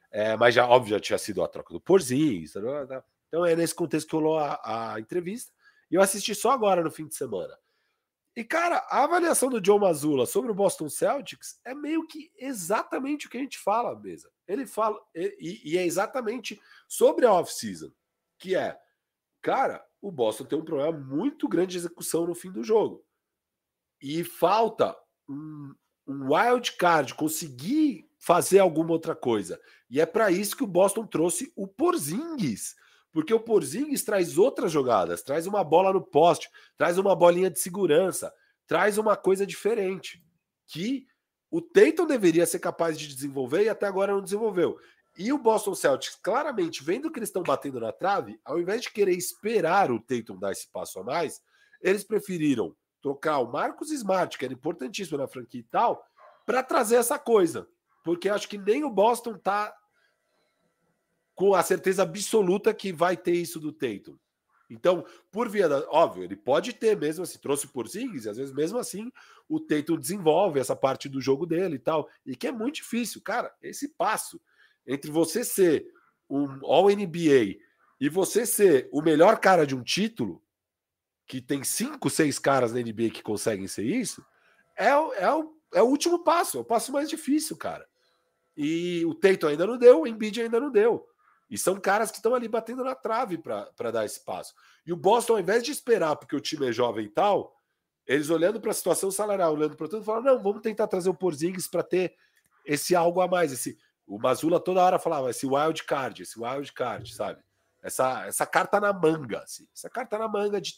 É, 0.09 0.35
mas 0.35 0.55
já, 0.55 0.67
óbvio, 0.67 0.95
já 0.95 0.99
tinha 0.99 1.19
sido 1.19 1.43
a 1.43 1.47
troca 1.47 1.71
do 1.71 1.79
tá. 1.79 3.03
Então 3.27 3.45
é 3.45 3.55
nesse 3.55 3.75
contexto 3.75 4.09
que 4.09 4.15
rolou 4.15 4.39
a, 4.39 4.59
a 4.63 4.99
entrevista. 4.99 5.53
E 5.91 5.93
eu 5.93 6.01
assisti 6.01 6.33
só 6.33 6.49
agora 6.49 6.83
no 6.83 6.89
fim 6.89 7.05
de 7.05 7.13
semana. 7.13 7.55
E, 8.35 8.43
cara, 8.43 8.77
a 8.89 9.03
avaliação 9.03 9.47
do 9.47 9.61
John 9.61 9.77
Mazula 9.77 10.25
sobre 10.25 10.49
o 10.49 10.55
Boston 10.55 10.89
Celtics 10.89 11.59
é 11.63 11.75
meio 11.75 12.07
que 12.07 12.31
exatamente 12.39 13.27
o 13.27 13.29
que 13.29 13.37
a 13.37 13.41
gente 13.41 13.59
fala, 13.59 13.99
mesa. 13.99 14.31
Ele 14.47 14.65
fala, 14.65 14.99
e, 15.13 15.61
e 15.63 15.77
é 15.77 15.85
exatamente 15.85 16.59
sobre 16.87 17.27
a 17.27 17.31
off-season, 17.33 17.91
que 18.39 18.55
é, 18.55 18.75
cara, 19.43 19.85
o 20.01 20.11
Boston 20.11 20.45
tem 20.45 20.57
um 20.57 20.65
problema 20.65 20.97
muito 20.97 21.47
grande 21.47 21.73
de 21.73 21.77
execução 21.77 22.25
no 22.25 22.35
fim 22.35 22.51
do 22.51 22.63
jogo. 22.63 23.05
E 24.01 24.23
falta 24.23 24.95
um, 25.29 25.73
um 26.07 26.33
wild 26.33 26.71
card, 26.77 27.13
conseguir 27.13 28.09
fazer 28.17 28.59
alguma 28.59 28.91
outra 28.91 29.15
coisa. 29.15 29.59
E 29.89 30.01
é 30.01 30.05
para 30.05 30.31
isso 30.31 30.57
que 30.57 30.63
o 30.63 30.67
Boston 30.67 31.05
trouxe 31.05 31.51
o 31.55 31.67
Porzingis 31.67 32.75
porque 33.11 33.33
o 33.33 33.39
Porzingis 33.39 34.03
traz 34.03 34.37
outras 34.37 34.71
jogadas, 34.71 35.21
traz 35.21 35.45
uma 35.45 35.63
bola 35.63 35.91
no 35.91 36.01
poste, 36.01 36.49
traz 36.77 36.97
uma 36.97 37.15
bolinha 37.15 37.49
de 37.49 37.59
segurança, 37.59 38.33
traz 38.65 38.97
uma 38.97 39.17
coisa 39.17 39.45
diferente 39.45 40.23
que 40.67 41.05
o 41.49 41.61
Tatum 41.61 42.07
deveria 42.07 42.45
ser 42.45 42.59
capaz 42.59 42.97
de 42.97 43.07
desenvolver 43.07 43.63
e 43.63 43.69
até 43.69 43.85
agora 43.85 44.13
não 44.13 44.21
desenvolveu. 44.21 44.79
E 45.17 45.31
o 45.33 45.37
Boston 45.37 45.75
Celtics, 45.75 46.17
claramente, 46.21 46.83
vendo 46.83 47.11
que 47.11 47.19
eles 47.19 47.29
estão 47.29 47.43
batendo 47.43 47.79
na 47.79 47.91
trave, 47.91 48.39
ao 48.45 48.59
invés 48.59 48.81
de 48.81 48.91
querer 48.91 49.13
esperar 49.13 49.91
o 49.91 49.99
Tatum 49.99 50.39
dar 50.39 50.51
esse 50.51 50.67
passo 50.69 50.99
a 50.99 51.03
mais, 51.03 51.41
eles 51.81 52.03
preferiram 52.03 52.75
trocar 53.01 53.39
o 53.39 53.51
Marcos 53.51 53.91
Smart, 53.91 54.37
que 54.37 54.45
era 54.45 54.53
importantíssimo 54.53 55.17
na 55.17 55.27
franquia 55.27 55.59
e 55.59 55.63
tal, 55.63 56.05
para 56.45 56.63
trazer 56.63 56.95
essa 56.95 57.19
coisa. 57.19 57.67
Porque 58.03 58.29
acho 58.29 58.47
que 58.47 58.57
nem 58.57 58.83
o 58.83 58.89
Boston 58.89 59.37
tá 59.37 59.75
com 61.35 61.55
a 61.55 61.63
certeza 61.63 62.03
absoluta 62.03 62.73
que 62.73 62.93
vai 62.93 63.17
ter 63.17 63.33
isso 63.33 63.59
do 63.59 63.71
Tatum. 63.71 64.17
Então, 64.69 65.05
por 65.29 65.49
via 65.49 65.67
da. 65.67 65.85
Óbvio, 65.89 66.23
ele 66.23 66.35
pode 66.35 66.71
ter 66.71 66.97
mesmo 66.97 67.23
assim, 67.23 67.37
trouxe 67.39 67.67
por 67.67 67.87
e 67.93 68.17
às 68.29 68.37
vezes 68.37 68.53
mesmo 68.53 68.77
assim 68.77 69.11
o 69.49 69.59
Tatum 69.59 69.97
desenvolve 69.97 70.61
essa 70.61 70.75
parte 70.75 71.09
do 71.09 71.19
jogo 71.19 71.45
dele 71.45 71.75
e 71.75 71.79
tal. 71.79 72.07
E 72.25 72.37
que 72.37 72.47
é 72.47 72.51
muito 72.53 72.75
difícil, 72.75 73.21
cara. 73.21 73.53
Esse 73.61 73.89
passo 73.89 74.39
entre 74.85 75.11
você 75.11 75.43
ser 75.43 75.85
um 76.29 76.65
All-NBA 76.65 77.57
e 77.99 78.09
você 78.09 78.45
ser 78.45 78.89
o 78.91 79.01
melhor 79.01 79.39
cara 79.39 79.65
de 79.65 79.75
um 79.75 79.83
título, 79.83 80.41
que 81.27 81.41
tem 81.41 81.63
cinco, 81.63 82.09
seis 82.09 82.39
caras 82.39 82.73
na 82.73 82.79
NBA 82.79 83.09
que 83.13 83.23
conseguem 83.23 83.67
ser 83.67 83.83
isso, 83.83 84.25
é, 84.77 84.87
é, 84.87 85.31
o, 85.31 85.55
é 85.73 85.81
o 85.81 85.85
último 85.85 86.23
passo, 86.23 86.57
é 86.57 86.61
o 86.61 86.65
passo 86.65 86.91
mais 86.91 87.09
difícil, 87.09 87.55
cara. 87.55 87.87
E 88.55 89.05
o 89.05 89.13
Tatum 89.13 89.47
ainda 89.47 89.65
não 89.65 89.77
deu, 89.77 90.01
o 90.01 90.07
Embiid 90.07 90.41
ainda 90.41 90.59
não 90.59 90.71
deu. 90.71 91.07
E 91.49 91.57
são 91.57 91.79
caras 91.79 92.11
que 92.11 92.17
estão 92.17 92.33
ali 92.33 92.47
batendo 92.47 92.83
na 92.83 92.95
trave 92.95 93.37
para 93.37 93.91
dar 93.91 94.05
espaço. 94.05 94.53
E 94.85 94.93
o 94.93 94.97
Boston, 94.97 95.33
ao 95.33 95.39
invés 95.39 95.63
de 95.63 95.71
esperar, 95.71 96.15
porque 96.15 96.35
o 96.35 96.39
time 96.39 96.69
é 96.69 96.71
jovem 96.71 97.05
e 97.05 97.09
tal, 97.09 97.55
eles 98.07 98.29
olhando 98.29 98.59
para 98.59 98.71
a 98.71 98.73
situação 98.73 99.11
salarial, 99.11 99.53
olhando 99.53 99.75
para 99.75 99.87
tudo, 99.87 100.03
falaram: 100.03 100.35
não, 100.35 100.43
vamos 100.43 100.61
tentar 100.61 100.87
trazer 100.87 101.09
o 101.09 101.13
Porzingis 101.13 101.67
para 101.67 101.83
ter 101.83 102.15
esse 102.65 102.95
algo 102.95 103.21
a 103.21 103.27
mais. 103.27 103.51
Esse, 103.51 103.77
o 104.11 104.19
Mazula 104.19 104.59
toda 104.59 104.83
hora 104.83 104.99
falava: 104.99 105.29
esse 105.29 105.45
wild 105.45 105.85
card, 105.85 106.23
esse 106.23 106.37
wild 106.37 106.73
card, 106.73 107.15
sabe? 107.15 107.41
Essa, 107.81 108.25
essa 108.27 108.45
carta 108.45 108.77
na 108.77 108.91
manga, 108.91 109.39
assim, 109.39 109.65
essa 109.73 109.89
carta 109.89 110.17
na 110.17 110.27
manga 110.27 110.59
de 110.59 110.73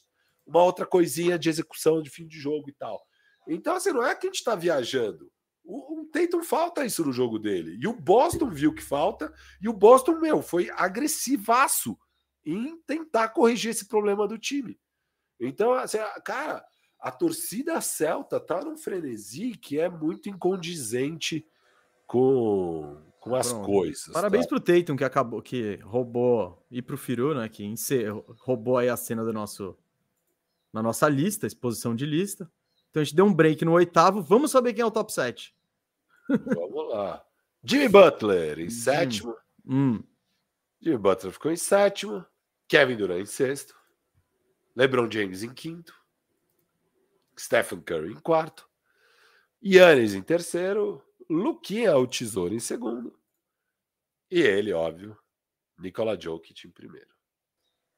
uma 0.45 0.61
outra 0.61 0.85
coisinha 0.85 1.37
de 1.39 1.49
execução 1.49 2.01
de 2.01 2.11
fim 2.11 2.27
de 2.27 2.37
jogo 2.37 2.69
e 2.69 2.73
tal. 2.73 3.03
Então, 3.47 3.75
assim, 3.75 3.91
não 3.91 4.05
é 4.05 4.15
que 4.15 4.27
a 4.27 4.29
gente 4.29 4.37
está 4.37 4.53
viajando. 4.53 5.31
O, 5.63 6.01
o 6.01 6.05
Tatum 6.05 6.43
falta 6.43 6.85
isso 6.85 7.03
no 7.03 7.11
jogo 7.11 7.39
dele. 7.39 7.75
E 7.81 7.87
o 7.87 7.93
Boston 7.93 8.51
viu 8.51 8.73
que 8.73 8.83
falta, 8.83 9.33
e 9.59 9.67
o 9.67 9.73
Boston, 9.73 10.19
meu, 10.19 10.41
foi 10.41 10.69
agressivaço 10.69 11.97
em 12.45 12.79
tentar 12.83 13.29
corrigir 13.29 13.71
esse 13.71 13.87
problema 13.87 14.27
do 14.27 14.37
time. 14.37 14.79
Então, 15.39 15.73
assim, 15.73 15.97
cara, 16.23 16.63
a 16.99 17.09
torcida 17.09 17.81
celta 17.81 18.39
tá 18.39 18.63
num 18.63 18.77
frenesi 18.77 19.57
que 19.57 19.79
é 19.79 19.89
muito 19.89 20.29
incondizente 20.29 21.45
com, 22.05 23.01
com 23.23 23.35
as 23.35 23.53
Pronto. 23.53 23.65
coisas. 23.65 24.07
Parabéns 24.09 24.45
tá? 24.45 24.49
pro 24.49 24.59
Tatum 24.59 24.97
que 24.97 25.03
acabou, 25.05 25.41
que 25.41 25.77
roubou, 25.77 26.61
e 26.69 26.81
pro 26.81 26.97
Firu, 26.97 27.33
né, 27.33 27.47
que 27.47 27.73
roubou 28.41 28.77
aí 28.77 28.89
a 28.89 28.97
cena 28.97 29.23
do 29.23 29.31
nosso, 29.31 29.77
na 30.73 30.83
nossa 30.83 31.07
lista, 31.07 31.47
exposição 31.47 31.95
de 31.95 32.05
lista. 32.05 32.51
Então 32.89 32.99
a 32.99 33.03
gente 33.05 33.15
deu 33.15 33.23
um 33.23 33.33
break 33.33 33.63
no 33.63 33.71
oitavo. 33.71 34.21
Vamos 34.21 34.51
saber 34.51 34.73
quem 34.73 34.81
é 34.81 34.85
o 34.85 34.91
top 34.91 35.13
7. 35.13 35.55
Vamos 36.27 36.89
lá. 36.89 37.23
Jimmy 37.63 37.87
Butler 37.87 38.59
em 38.59 38.65
hum. 38.65 38.69
sétimo. 38.69 39.37
Hum. 39.65 40.03
Jimmy 40.81 40.97
Butler 40.97 41.31
ficou 41.31 41.49
em 41.49 41.55
sétimo. 41.55 42.25
Kevin 42.67 42.97
Durant 42.97 43.21
em 43.21 43.25
sexto. 43.25 43.73
LeBron 44.75 45.09
James 45.09 45.43
em 45.43 45.53
quinto. 45.53 45.95
Stephen 47.39 47.79
Curry 47.79 48.11
em 48.11 48.19
quarto. 48.19 48.67
Yannis 49.63 50.13
em 50.13 50.21
terceiro. 50.21 51.01
Luquinha 51.29 51.97
o 51.97 52.07
tesouro 52.07 52.53
em 52.53 52.59
segundo. 52.59 53.17
E 54.29 54.39
ele, 54.41 54.73
óbvio, 54.73 55.17
Nikola 55.77 56.19
Jokic 56.19 56.67
em 56.67 56.71
primeiro. 56.71 57.09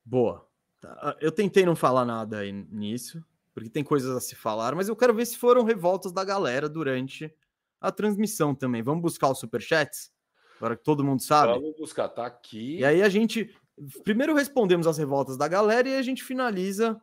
Boa. 0.03 0.47
Tá, 0.81 1.17
eu 1.19 1.31
tentei 1.31 1.65
não 1.65 1.75
falar 1.75 2.05
nada 2.05 2.39
aí 2.39 2.51
nisso 2.51 3.23
porque 3.55 3.69
tem 3.69 3.85
coisas 3.85 4.13
a 4.13 4.19
se 4.19 4.35
falar, 4.35 4.75
mas 4.75 4.89
eu 4.89 4.95
quero 4.97 5.13
ver 5.13 5.25
se 5.25 5.37
foram 5.37 5.63
revoltas 5.63 6.11
da 6.11 6.25
galera 6.25 6.67
durante 6.67 7.33
a 7.79 7.89
transmissão 7.89 8.53
também. 8.53 8.83
Vamos 8.83 9.01
buscar 9.01 9.31
os 9.31 9.39
superchats? 9.39 10.11
Agora 10.57 10.75
que 10.75 10.83
todo 10.83 11.05
mundo 11.05 11.21
sabe. 11.21 11.53
Vamos 11.53 11.77
buscar, 11.77 12.09
tá 12.09 12.25
aqui. 12.25 12.79
E 12.79 12.85
aí 12.85 13.01
a 13.01 13.07
gente. 13.07 13.55
Primeiro 14.03 14.33
respondemos 14.33 14.85
as 14.85 14.97
revoltas 14.97 15.37
da 15.37 15.47
galera 15.47 15.87
e 15.87 15.95
a 15.95 16.01
gente 16.01 16.21
finaliza 16.21 17.01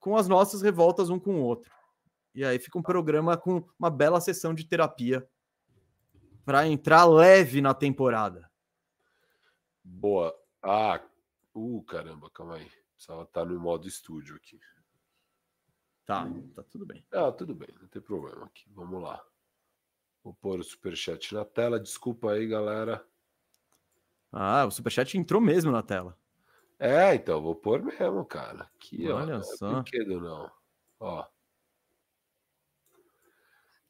com 0.00 0.16
as 0.16 0.26
nossas 0.26 0.62
revoltas 0.62 1.10
um 1.10 1.18
com 1.18 1.36
o 1.36 1.44
outro. 1.44 1.70
E 2.34 2.44
aí 2.44 2.58
fica 2.58 2.76
um 2.76 2.82
programa 2.82 3.36
com 3.36 3.64
uma 3.78 3.90
bela 3.90 4.20
sessão 4.20 4.52
de 4.52 4.66
terapia 4.66 5.24
para 6.48 6.66
entrar 6.66 7.04
leve 7.04 7.60
na 7.60 7.74
temporada. 7.74 8.50
Boa. 9.84 10.34
Ah, 10.62 10.98
uh, 11.54 11.82
caramba, 11.82 12.30
calma 12.30 12.54
aí. 12.54 12.66
Precisava 12.94 13.24
estar 13.24 13.44
no 13.44 13.60
modo 13.60 13.86
estúdio 13.86 14.34
aqui. 14.36 14.58
Tá, 16.06 16.26
tá 16.54 16.62
tudo 16.62 16.86
bem. 16.86 17.04
Ah, 17.12 17.30
tudo 17.30 17.54
bem, 17.54 17.68
não 17.78 17.86
tem 17.88 18.00
problema 18.00 18.46
aqui. 18.46 18.64
Vamos 18.70 19.02
lá. 19.02 19.22
Vou 20.24 20.32
pôr 20.32 20.58
o 20.58 20.64
superchat 20.64 21.34
na 21.34 21.44
tela. 21.44 21.78
Desculpa 21.78 22.30
aí, 22.30 22.48
galera. 22.48 23.06
Ah, 24.32 24.64
o 24.64 24.70
superchat 24.70 25.18
entrou 25.18 25.42
mesmo 25.42 25.70
na 25.70 25.82
tela. 25.82 26.16
É, 26.78 27.14
então, 27.14 27.42
vou 27.42 27.56
pôr 27.56 27.82
mesmo, 27.82 28.24
cara. 28.24 28.70
Aqui, 28.74 29.06
Olha 29.10 29.36
ó. 29.36 29.42
só. 29.42 29.70
Não 29.70 29.80
é 29.80 29.82
brinquedo, 29.82 30.18
não. 30.18 30.50
Ó. 30.98 31.26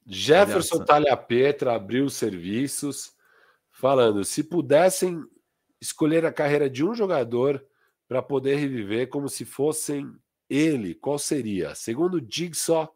Jefferson 0.09 0.77
só. 0.77 0.83
Talha 0.85 1.15
Petra 1.15 1.75
abriu 1.75 2.05
os 2.05 2.13
serviços, 2.15 3.13
falando: 3.71 4.23
se 4.23 4.43
pudessem 4.43 5.23
escolher 5.79 6.25
a 6.25 6.33
carreira 6.33 6.69
de 6.69 6.83
um 6.83 6.93
jogador 6.93 7.65
para 8.07 8.21
poder 8.21 8.55
reviver 8.55 9.07
como 9.07 9.29
se 9.29 9.45
fossem 9.45 10.11
ele, 10.49 10.95
qual 10.95 11.19
seria? 11.19 11.75
Segundo 11.75 12.19
Jigsaw, 12.27 12.93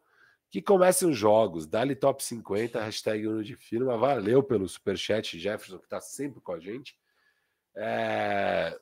que 0.50 0.60
comecem 0.60 1.08
os 1.08 1.16
jogos, 1.16 1.66
dali 1.66 1.94
top 1.94 2.22
50, 2.22 2.80
hashtag 2.80 3.26
Uno 3.26 3.42
de 3.44 3.54
Firma. 3.56 3.96
Valeu 3.96 4.42
pelo 4.42 4.68
superchat, 4.68 5.38
Jefferson, 5.38 5.78
que 5.78 5.84
está 5.84 6.00
sempre 6.00 6.40
com 6.40 6.52
a 6.52 6.58
gente. 6.60 6.96
É, 7.76 8.76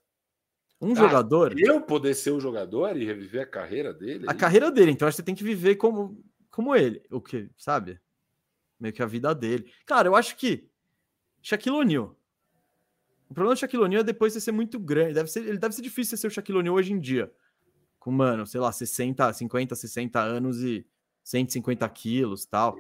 Um 0.81 0.93
Ah, 0.93 0.95
jogador, 0.97 1.55
eu 1.59 1.81
poder 1.81 2.15
ser 2.15 2.33
um 2.33 2.41
jogador 2.41 2.97
e 2.97 3.05
reviver 3.05 3.43
a 3.43 3.47
carreira 3.47 3.93
dele? 3.95 4.27
a 4.27 4.33
aí? 4.33 4.37
carreira 4.39 4.71
dele, 4.71 4.91
então 4.91 5.07
acho 5.07 5.17
que 5.17 5.23
você 5.23 5.27
tem 5.27 5.35
que 5.35 5.45
viver 5.45 5.77
como, 5.77 6.23
como 6.51 6.75
ele, 6.75 7.03
o 7.11 7.21
que, 7.21 7.49
sabe? 7.57 8.01
Meio 8.83 8.93
que 8.93 9.01
a 9.01 9.07
vida 9.07 9.33
dele. 9.33 9.73
Cara, 9.87 10.09
eu 10.09 10.17
acho 10.17 10.37
que 10.37 10.69
Shaquille 11.41 11.77
O'Neal. 11.77 12.19
O 13.31 13.33
problema 13.33 13.55
do 13.55 13.59
Shaquille 13.61 13.85
O'Neal 13.85 14.01
é 14.01 14.05
depois 14.05 14.33
você 14.33 14.41
ser 14.41 14.51
muito 14.51 14.81
grande. 14.81 15.15
Deve 15.15 15.31
ser, 15.31 15.47
ele 15.47 15.57
deve 15.57 15.73
ser 15.73 15.83
difícil 15.83 16.19
ser 16.19 16.27
o 16.27 16.31
Shaquille 16.31 16.59
O'Neal 16.59 16.75
hoje 16.75 16.93
em 16.93 16.99
dia. 16.99 17.33
Com, 18.01 18.11
mano, 18.11 18.45
sei 18.45 18.61
lá, 18.61 18.73
60, 18.73 19.33
50, 19.33 19.77
60 19.77 20.21
anos 20.21 20.65
e 20.65 20.85
150 21.23 21.89
quilos 21.91 22.45
tal. 22.45 22.77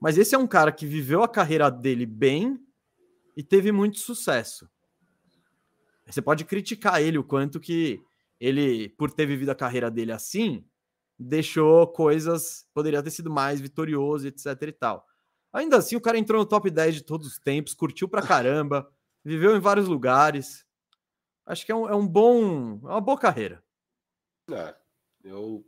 Mas 0.00 0.16
esse 0.16 0.34
é 0.34 0.38
um 0.38 0.46
cara 0.46 0.72
que 0.72 0.86
viveu 0.86 1.22
a 1.22 1.28
carreira 1.28 1.70
dele 1.70 2.06
bem 2.06 2.58
e 3.36 3.42
teve 3.42 3.70
muito 3.70 3.98
sucesso. 3.98 4.66
Você 6.06 6.22
pode 6.22 6.46
criticar 6.46 7.02
ele 7.02 7.18
o 7.18 7.24
quanto 7.24 7.60
que 7.60 8.02
ele, 8.40 8.88
por 8.88 9.10
ter 9.10 9.26
vivido 9.26 9.50
a 9.50 9.54
carreira 9.54 9.90
dele 9.90 10.12
assim, 10.12 10.64
deixou 11.18 11.86
coisas, 11.88 12.66
poderia 12.72 13.02
ter 13.02 13.10
sido 13.10 13.30
mais 13.30 13.60
vitorioso, 13.60 14.26
etc 14.26 14.46
e 14.62 14.72
tal. 14.72 15.06
Ainda 15.52 15.76
assim, 15.76 15.96
o 15.96 16.00
cara 16.00 16.18
entrou 16.18 16.40
no 16.40 16.46
top 16.46 16.70
10 16.70 16.94
de 16.96 17.02
todos 17.02 17.26
os 17.26 17.38
tempos, 17.38 17.74
curtiu 17.74 18.08
pra 18.08 18.22
caramba, 18.22 18.90
viveu 19.24 19.54
em 19.56 19.60
vários 19.60 19.86
lugares. 19.86 20.64
Acho 21.44 21.66
que 21.66 21.72
é 21.72 21.74
um, 21.74 21.88
é 21.88 21.94
um 21.94 22.06
bom, 22.06 22.80
é 22.84 22.88
uma 22.92 23.00
boa 23.00 23.18
carreira. 23.18 23.62
É, 24.50 24.74
eu. 25.24 25.64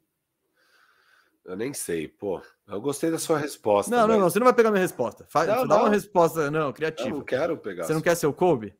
Eu 1.44 1.56
nem 1.56 1.74
sei, 1.74 2.08
pô. 2.08 2.40
Eu 2.66 2.80
gostei 2.80 3.10
da 3.10 3.18
sua 3.18 3.36
resposta. 3.38 3.90
Não, 3.90 4.02
não, 4.02 4.14
mas 4.14 4.18
não, 4.18 4.30
você 4.30 4.38
não 4.38 4.44
vai 4.46 4.54
pegar 4.54 4.70
minha 4.70 4.80
resposta. 4.80 5.26
Faz, 5.28 5.46
Não, 5.46 5.66
dá 5.66 5.74
não. 5.76 5.82
uma 5.84 5.90
resposta, 5.90 6.50
não, 6.50 6.68
Eu 6.68 6.72
criativa. 6.72 7.10
não 7.10 7.20
quero 7.20 7.58
pegar. 7.58 7.84
Você 7.84 7.92
não 7.92 8.00
quer 8.00 8.14
ser 8.14 8.26
o 8.26 8.32
Kobe? 8.32 8.74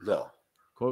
Não. 0.00 0.30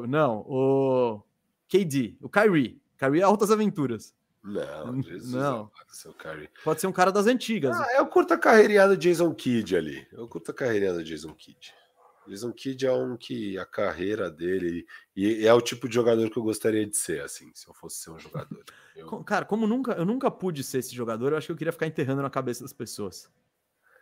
Não, 0.06 0.40
o 0.46 1.22
KD, 1.68 2.18
o 2.20 2.28
Kyrie. 2.28 2.82
Kyrie 2.98 3.20
é 3.20 3.24
Altas 3.24 3.50
Aventuras. 3.50 4.14
Não, 4.44 5.02
Jesus. 5.02 5.32
Não. 5.32 5.56
amado. 5.56 6.48
Pode 6.62 6.80
ser 6.80 6.86
um 6.86 6.92
cara 6.92 7.10
das 7.10 7.26
antigas. 7.26 7.74
Ah, 7.74 7.94
eu 7.96 8.06
curto 8.06 8.34
a 8.34 8.38
carreirinha 8.38 8.86
do 8.86 8.96
Jason 8.96 9.32
Kidd 9.34 9.74
ali. 9.74 10.06
Eu 10.12 10.28
curto 10.28 10.50
a 10.50 10.54
carreirinha 10.54 10.92
do 10.92 11.02
Jason 11.02 11.32
Kidd. 11.34 11.72
Jason 12.28 12.52
Kidd 12.52 12.86
é 12.86 12.92
um 12.92 13.16
que 13.16 13.56
a 13.58 13.64
carreira 13.64 14.30
dele. 14.30 14.86
E 15.16 15.46
é 15.46 15.52
o 15.54 15.60
tipo 15.60 15.88
de 15.88 15.94
jogador 15.94 16.28
que 16.30 16.38
eu 16.38 16.42
gostaria 16.42 16.86
de 16.86 16.96
ser, 16.96 17.22
assim, 17.22 17.50
se 17.54 17.66
eu 17.68 17.72
fosse 17.74 17.96
ser 18.02 18.10
um 18.10 18.18
jogador. 18.18 18.62
Eu- 18.96 19.24
Cara, 19.24 19.44
como 19.44 19.66
nunca, 19.66 19.90
eu 19.94 20.04
nunca 20.04 20.30
pude 20.30 20.62
ser 20.62 20.78
esse 20.78 20.94
jogador, 20.94 21.32
eu 21.32 21.36
acho 21.36 21.46
que 21.48 21.52
eu 21.52 21.56
queria 21.56 21.72
ficar 21.72 21.88
enterrando 21.88 22.22
na 22.22 22.30
cabeça 22.30 22.62
das 22.62 22.72
pessoas. 22.72 23.28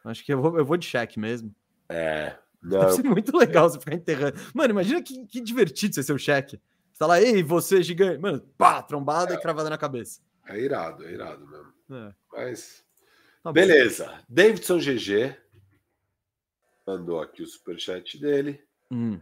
Acho 0.05 0.23
que 0.23 0.31
eu 0.35 0.43
vou, 0.43 0.59
eu 0.59 0.67
vou 0.67 0.77
de 0.77 0.87
cheque 0.87 1.19
mesmo. 1.19 1.55
É. 1.89 2.37
Não, 2.61 2.79
Deve 2.81 2.93
ser 2.93 3.03
muito 3.05 3.35
legal 3.35 3.71
você 3.71 3.81
ficar 3.81 3.95
enterrando. 3.95 4.39
Mano, 4.55 4.71
imagina 4.73 5.01
que, 5.03 5.25
que 5.27 5.41
divertido 5.41 5.95
você 5.95 6.03
ser 6.03 6.13
o 6.13 6.19
cheque. 6.19 6.61
Você 6.93 6.99
tá 6.99 7.07
lá, 7.07 7.23
ei, 7.23 7.43
você 7.43 7.83
gigante. 7.83 8.19
Mano, 8.21 8.41
pá, 8.59 8.83
trombada 8.83 9.33
e 9.33 9.41
cravada 9.41 9.71
na 9.71 9.79
cabeça. 9.79 10.21
É 10.49 10.59
irado, 10.59 11.07
é 11.07 11.13
irado 11.13 11.47
mesmo. 11.47 11.73
É, 11.91 12.15
Mas. 12.33 12.85
tá. 13.43 13.53
Beleza. 13.53 14.25
Davidson 14.29 14.79
GG 14.79 15.37
mandou 16.87 17.21
aqui 17.21 17.43
o 17.43 17.47
superchat 17.47 18.19
dele. 18.19 18.63
Hum, 18.91 19.21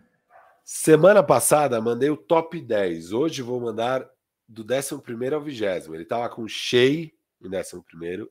Semana 0.64 1.22
passada 1.22 1.80
mandei 1.80 2.10
o 2.10 2.16
top 2.16 2.60
10. 2.60 3.12
Hoje 3.12 3.42
vou 3.42 3.60
mandar 3.60 4.08
do 4.46 4.62
11 4.62 5.34
ao 5.34 5.40
20. 5.40 5.88
Ele 5.94 6.04
tava 6.04 6.28
com 6.28 6.46
Shea 6.46 7.10
em 7.42 7.48
11, 7.48 7.76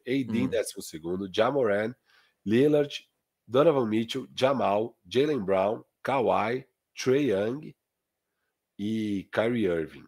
AD 0.08 0.38
em 0.38 0.46
Hum. 0.46 0.50
12, 0.50 1.30
Jamoran, 1.34 1.94
Lillard, 2.46 3.08
Donovan 3.48 3.88
Mitchell, 3.88 4.28
Jamal, 4.34 4.98
Jalen 5.06 5.44
Brown, 5.44 5.84
Kawhi, 6.04 6.66
Trey 6.96 7.32
Young 7.32 7.76
e 8.78 9.28
Kyrie 9.34 9.66
Irving. 9.66 10.06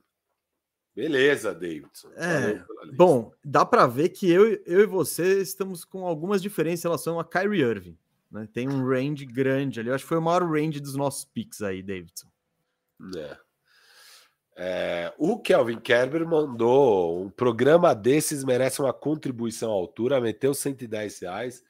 Beleza, 0.95 1.53
Davidson. 1.53 2.09
É. 2.15 2.63
Bom, 2.93 3.31
dá 3.43 3.65
pra 3.65 3.87
ver 3.87 4.09
que 4.09 4.29
eu, 4.29 4.61
eu 4.65 4.81
e 4.81 4.85
você 4.85 5.41
estamos 5.41 5.85
com 5.85 6.05
algumas 6.05 6.41
diferenças 6.41 6.83
em 6.83 6.87
relação 6.87 7.19
a 7.19 7.25
Kyrie 7.25 7.61
Irving. 7.61 7.97
Né? 8.29 8.47
Tem 8.53 8.67
um 8.67 8.85
range 8.85 9.25
grande 9.25 9.79
ali. 9.79 9.89
Eu 9.89 9.95
acho 9.95 10.03
que 10.03 10.09
foi 10.09 10.17
o 10.17 10.21
maior 10.21 10.43
range 10.43 10.79
dos 10.79 10.95
nossos 10.95 11.25
picks 11.25 11.61
aí, 11.61 11.81
Davidson. 11.81 12.27
É. 13.15 13.37
É, 14.55 15.13
o 15.17 15.39
Kelvin 15.39 15.79
Kerber 15.79 16.27
mandou 16.27 17.23
um 17.23 17.29
programa 17.29 17.95
desses 17.95 18.43
merece 18.43 18.81
uma 18.81 18.93
contribuição 18.93 19.71
à 19.71 19.73
altura, 19.73 20.21
meteu 20.21 20.53
110 20.53 21.19
reais. 21.19 21.63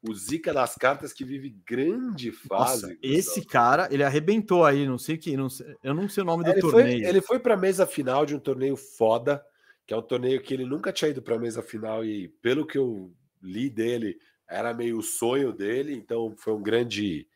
O 0.00 0.14
Zica 0.14 0.52
das 0.52 0.74
cartas 0.76 1.12
que 1.12 1.24
vive 1.24 1.50
grande 1.66 2.30
fase. 2.30 2.82
Nossa, 2.82 2.98
esse 3.02 3.44
cara, 3.44 3.88
ele 3.90 4.04
arrebentou 4.04 4.64
aí, 4.64 4.86
não 4.86 4.96
sei 4.98 5.18
que, 5.18 5.36
não 5.36 5.48
sei- 5.50 5.76
eu 5.82 5.92
não 5.92 6.08
sei 6.08 6.22
o 6.22 6.26
nome 6.26 6.44
do 6.44 6.50
ele 6.50 6.60
foi, 6.60 6.70
torneio. 6.70 7.04
ele 7.06 7.20
foi 7.20 7.38
para 7.40 7.54
a 7.54 7.56
mesa 7.56 7.84
final 7.86 8.24
de 8.24 8.34
um 8.34 8.38
torneio 8.38 8.76
foda, 8.76 9.44
que 9.86 9.92
é 9.92 9.96
um 9.96 10.02
torneio 10.02 10.40
que 10.40 10.54
ele 10.54 10.64
nunca 10.64 10.92
tinha 10.92 11.10
ido 11.10 11.20
para 11.20 11.34
a 11.34 11.38
mesa 11.38 11.62
final 11.62 12.04
e 12.04 12.28
pelo 12.40 12.64
que 12.66 12.78
eu 12.78 13.12
li 13.42 13.68
dele, 13.68 14.16
era 14.48 14.72
meio 14.72 14.98
o 14.98 15.02
sonho 15.02 15.52
dele, 15.52 15.94
então 15.94 16.34
foi 16.36 16.52
um 16.52 16.62
grande 16.62 17.26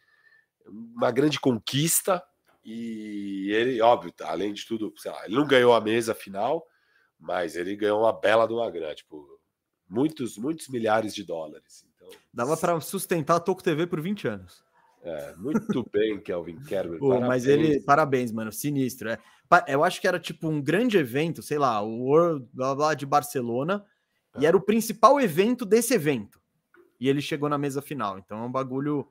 uma 0.67 1.11
grande 1.11 1.41
conquista 1.41 2.23
e 2.65 3.51
ele, 3.53 3.81
óbvio, 3.81 4.13
além 4.23 4.53
de 4.53 4.65
tudo, 4.67 4.93
sei 4.97 5.11
lá, 5.11 5.25
ele 5.25 5.35
não 5.35 5.47
ganhou 5.47 5.75
a 5.75 5.81
mesa 5.81 6.15
final, 6.15 6.65
mas 7.19 7.57
ele 7.57 7.75
ganhou 7.77 8.01
uma 8.03 8.13
bela 8.13 8.47
de 8.47 8.53
uma 8.55 8.71
grana, 8.71 8.95
tipo, 8.95 9.27
muitos, 9.89 10.39
muitos 10.39 10.69
milhares 10.69 11.15
de 11.15 11.25
dólares. 11.25 11.85
Dava 12.33 12.57
para 12.57 12.81
sustentar 12.81 13.37
a 13.37 13.41
Toco 13.41 13.63
TV 13.63 13.87
por 13.87 14.01
20 14.01 14.29
anos. 14.29 14.65
é, 15.03 15.35
muito 15.37 15.85
bem, 15.93 16.21
Kelvin 16.21 16.57
Kerber. 16.65 16.99
Pô, 16.99 17.09
mas 17.21 17.45
parabéns. 17.45 17.47
ele, 17.47 17.81
parabéns, 17.83 18.33
mano, 18.33 18.53
sinistro. 18.53 19.09
É. 19.11 19.19
Eu 19.69 19.85
acho 19.85 20.01
que 20.01 20.09
era 20.09 20.19
tipo 20.19 20.49
um 20.49 20.63
grande 20.63 20.97
evento, 20.97 21.43
sei 21.43 21.59
lá, 21.59 21.81
o 21.83 22.05
World 22.05 22.47
blá, 22.53 22.75
blá, 22.75 22.95
de 22.95 23.05
Barcelona, 23.05 23.85
e 24.39 24.45
É. 24.45 24.49
era 24.49 24.57
o 24.57 24.61
principal 24.63 25.21
evento 25.21 25.67
desse 25.67 25.93
evento. 25.93 26.41
E 26.99 27.09
ele 27.09 27.21
chegou 27.21 27.49
na 27.49 27.59
mesa 27.59 27.83
final. 27.83 28.19
Então 28.19 28.39
é 28.39 28.47
um 28.47 28.51
bagulho 28.53 29.07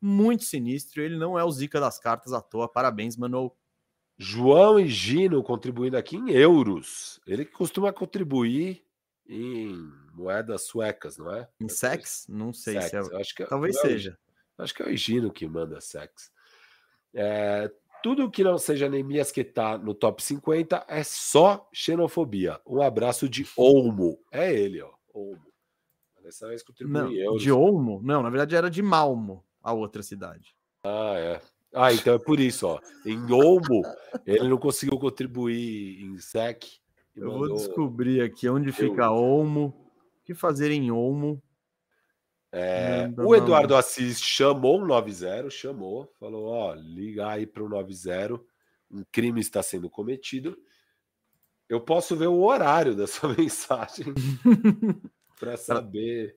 muito 0.00 0.44
sinistro. 0.44 1.00
Ele 1.02 1.16
não 1.16 1.38
é 1.38 1.44
o 1.44 1.50
Zica 1.50 1.78
das 1.78 1.98
cartas 1.98 2.32
à 2.32 2.40
toa. 2.40 2.66
Parabéns, 2.66 3.16
mano. 3.16 3.52
João 4.16 4.80
e 4.80 4.88
Gino 4.88 5.42
contribuindo 5.42 5.96
aqui 5.96 6.16
em 6.16 6.30
euros. 6.30 7.20
Ele 7.26 7.44
costuma 7.44 7.92
contribuir 7.92 8.82
em 9.26 9.90
moedas 10.12 10.66
suecas, 10.66 11.16
não 11.16 11.32
é? 11.32 11.48
Em 11.60 11.68
sex? 11.68 12.26
Não 12.28 12.52
sei 12.52 12.80
se 12.80 12.86
é. 12.86 12.88
Sex. 12.88 13.10
Eu 13.10 13.18
Acho 13.18 13.34
que, 13.34 13.44
Talvez 13.44 13.74
não 13.76 13.82
é 13.82 13.86
seja. 13.86 14.18
Acho 14.58 14.74
que 14.74 14.82
é 14.82 14.86
o 14.86 14.96
Gino 14.96 15.32
que 15.32 15.46
manda 15.46 15.80
sex. 15.80 16.30
É, 17.12 17.70
tudo 18.02 18.30
que 18.30 18.44
não 18.44 18.58
seja 18.58 18.88
Neemias 18.88 19.32
que 19.32 19.42
tá 19.42 19.78
no 19.78 19.94
top 19.94 20.22
50 20.22 20.84
é 20.88 21.02
só 21.02 21.68
xenofobia. 21.72 22.60
Um 22.66 22.82
abraço 22.82 23.28
de 23.28 23.46
Olmo. 23.56 24.18
É 24.30 24.52
ele, 24.52 24.82
ó. 24.82 24.92
Olmo. 25.12 25.46
Dessa 26.22 26.48
vez 26.48 26.62
contribui 26.62 26.92
Não, 26.92 27.10
em 27.10 27.16
euros. 27.16 27.42
de 27.42 27.52
Olmo? 27.52 28.00
Não, 28.02 28.22
na 28.22 28.30
verdade 28.30 28.56
era 28.56 28.70
de 28.70 28.82
Malmo, 28.82 29.44
a 29.62 29.72
outra 29.72 30.02
cidade. 30.02 30.54
Ah, 30.82 31.14
é. 31.16 31.40
Ah, 31.74 31.92
então 31.92 32.14
é 32.14 32.18
por 32.18 32.38
isso, 32.38 32.66
ó. 32.66 32.78
Em 33.04 33.30
Olmo, 33.32 33.82
ele 34.24 34.48
não 34.48 34.58
conseguiu 34.58 34.98
contribuir 34.98 36.02
em 36.02 36.18
SEC. 36.18 36.80
Eu 37.16 37.30
vou 37.30 37.54
descobrir 37.54 38.20
aqui 38.20 38.48
onde 38.48 38.72
fica 38.72 39.10
Olmo. 39.10 39.66
O 40.20 40.24
que 40.24 40.34
fazer 40.34 40.70
em 40.70 40.90
Olmo? 40.90 41.42
É, 42.56 43.10
o 43.18 43.34
Eduardo 43.34 43.74
Assis 43.74 44.20
chamou 44.20 44.80
o 44.80 44.86
90, 44.86 45.50
chamou, 45.50 46.08
falou: 46.20 46.46
ó, 46.46 46.74
liga 46.74 47.28
aí 47.28 47.46
para 47.46 47.64
o 47.64 47.68
90, 47.68 48.40
um 48.90 49.04
crime 49.10 49.40
está 49.40 49.60
sendo 49.60 49.90
cometido. 49.90 50.56
Eu 51.68 51.80
posso 51.80 52.14
ver 52.14 52.28
o 52.28 52.42
horário 52.42 52.94
da 52.94 53.06
sua 53.06 53.34
mensagem 53.36 54.06
para 55.38 55.56
saber 55.56 56.36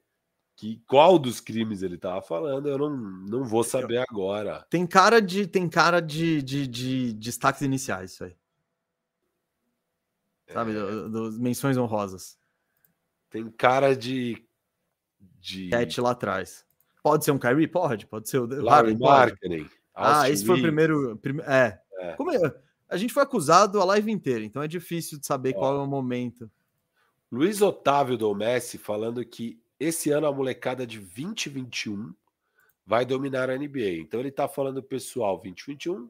que 0.56 0.82
qual 0.88 1.20
dos 1.20 1.40
crimes 1.40 1.84
ele 1.84 1.96
estava 1.96 2.20
falando. 2.20 2.68
Eu 2.68 2.80
não, 2.80 2.98
não 2.98 3.44
vou 3.46 3.64
saber 3.64 4.04
agora. 4.10 4.66
Tem 4.72 4.88
cara 4.88 5.22
de 5.22 5.46
tem 5.46 5.70
cara 5.70 6.02
de, 6.02 6.42
de, 6.42 6.66
de 6.68 7.14
destaques 7.14 7.62
iniciais 7.62 8.14
isso 8.14 8.24
aí. 8.24 8.36
Sabe, 10.52 10.72
é... 10.72 11.10
dos 11.10 11.38
menções 11.38 11.78
honrosas. 11.78 12.38
Tem 13.30 13.50
cara 13.52 13.96
de. 13.96 14.44
de... 15.40 15.70
Cat 15.70 16.00
lá 16.02 16.12
atrás. 16.12 16.66
Pode 17.04 17.26
ser 17.26 17.32
um 17.32 17.40
Kyrie? 17.40 17.68
Pode. 17.68 18.06
Pode 18.08 18.30
ser 18.30 18.40
o 18.40 18.46
Larry 18.46 18.98
Marketing. 18.98 19.70
Ah, 19.94 20.30
esse 20.30 20.46
foi 20.46 20.58
o 20.58 20.62
primeiro. 20.62 21.18
Prime... 21.18 21.42
É. 21.44 21.80
é. 22.00 22.14
Como 22.14 22.32
é? 22.32 22.40
A 22.90 22.96
gente 22.96 23.14
foi 23.14 23.24
acusado 23.24 23.82
a 23.82 23.86
live 23.86 24.12
inteira, 24.12 24.46
então 24.46 24.62
é 24.62 24.68
difícil 24.68 25.20
de 25.20 25.26
saber 25.26 25.54
Ó. 25.56 25.60
qual 25.60 25.76
é 25.76 25.84
o 25.84 25.88
momento. 25.88 26.50
Luiz 27.30 27.62
Otávio 27.62 28.18
do 28.18 28.34
Messi 28.34 28.78
falando 28.78 29.26
que 29.26 29.60
esse 29.80 30.10
ano 30.12 30.28
a 30.28 30.32
molecada 30.32 30.88
de 30.88 30.98
2021 31.00 32.14
vai 32.86 33.06
dominar 33.06 33.50
a 33.50 33.58
NBA. 33.58 34.00
Então 34.00 34.20
ele 34.20 34.32
tá 34.32 34.48
falando 34.48 34.82
pessoal 34.82 35.36
2021, 35.36 36.10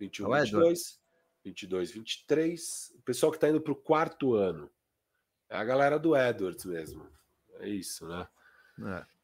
21, 0.00 0.30
22, 0.30 1.00
22, 1.48 1.90
23, 1.90 2.92
o 2.98 3.02
pessoal 3.02 3.32
que 3.32 3.38
tá 3.38 3.48
indo 3.48 3.60
pro 3.60 3.74
quarto 3.74 4.34
ano. 4.34 4.70
É 5.48 5.56
a 5.56 5.64
galera 5.64 5.98
do 5.98 6.16
Edwards 6.16 6.64
mesmo. 6.64 7.06
É 7.60 7.68
isso, 7.68 8.06
né? 8.06 8.28
É. 8.80 9.18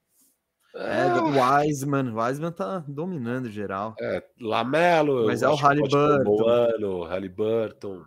É, 0.77 1.07
o 1.21 1.29
Wiseman, 1.29 2.11
o 2.11 2.21
Wiseman 2.21 2.51
tá 2.51 2.81
dominando 2.89 3.49
geral. 3.49 3.95
É, 4.01 4.25
Lamelo, 4.41 5.27
mas 5.27 5.41
é 5.43 5.49
o 5.49 5.55
Halliburton. 5.55 6.49
Ano, 6.49 7.05
Halliburton. 7.05 8.05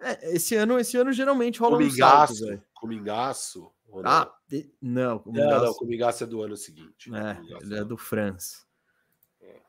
É, 0.00 0.34
esse 0.34 0.56
ano, 0.56 0.78
esse 0.78 0.96
ano 0.96 1.12
geralmente 1.12 1.60
rola 1.60 1.76
Comingaço, 1.76 2.44
um 2.44 2.48
salto, 2.48 2.62
Comingaço. 2.72 3.72
Ah, 4.04 4.32
de... 4.48 4.72
não, 4.80 5.18
Comingaço. 5.18 5.50
Não, 5.50 5.64
não, 5.66 5.74
Comingaço 5.74 6.24
é 6.24 6.26
do 6.26 6.42
ano 6.42 6.56
seguinte. 6.56 7.10
É, 7.14 7.62
ele 7.62 7.76
é 7.76 7.84
do 7.84 7.98
France. 7.98 8.64
É. 9.42 9.60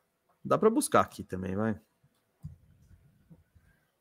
Dá 0.45 0.57
para 0.57 0.69
buscar 0.69 1.01
aqui 1.01 1.25
também, 1.25 1.57
vai. 1.57 1.77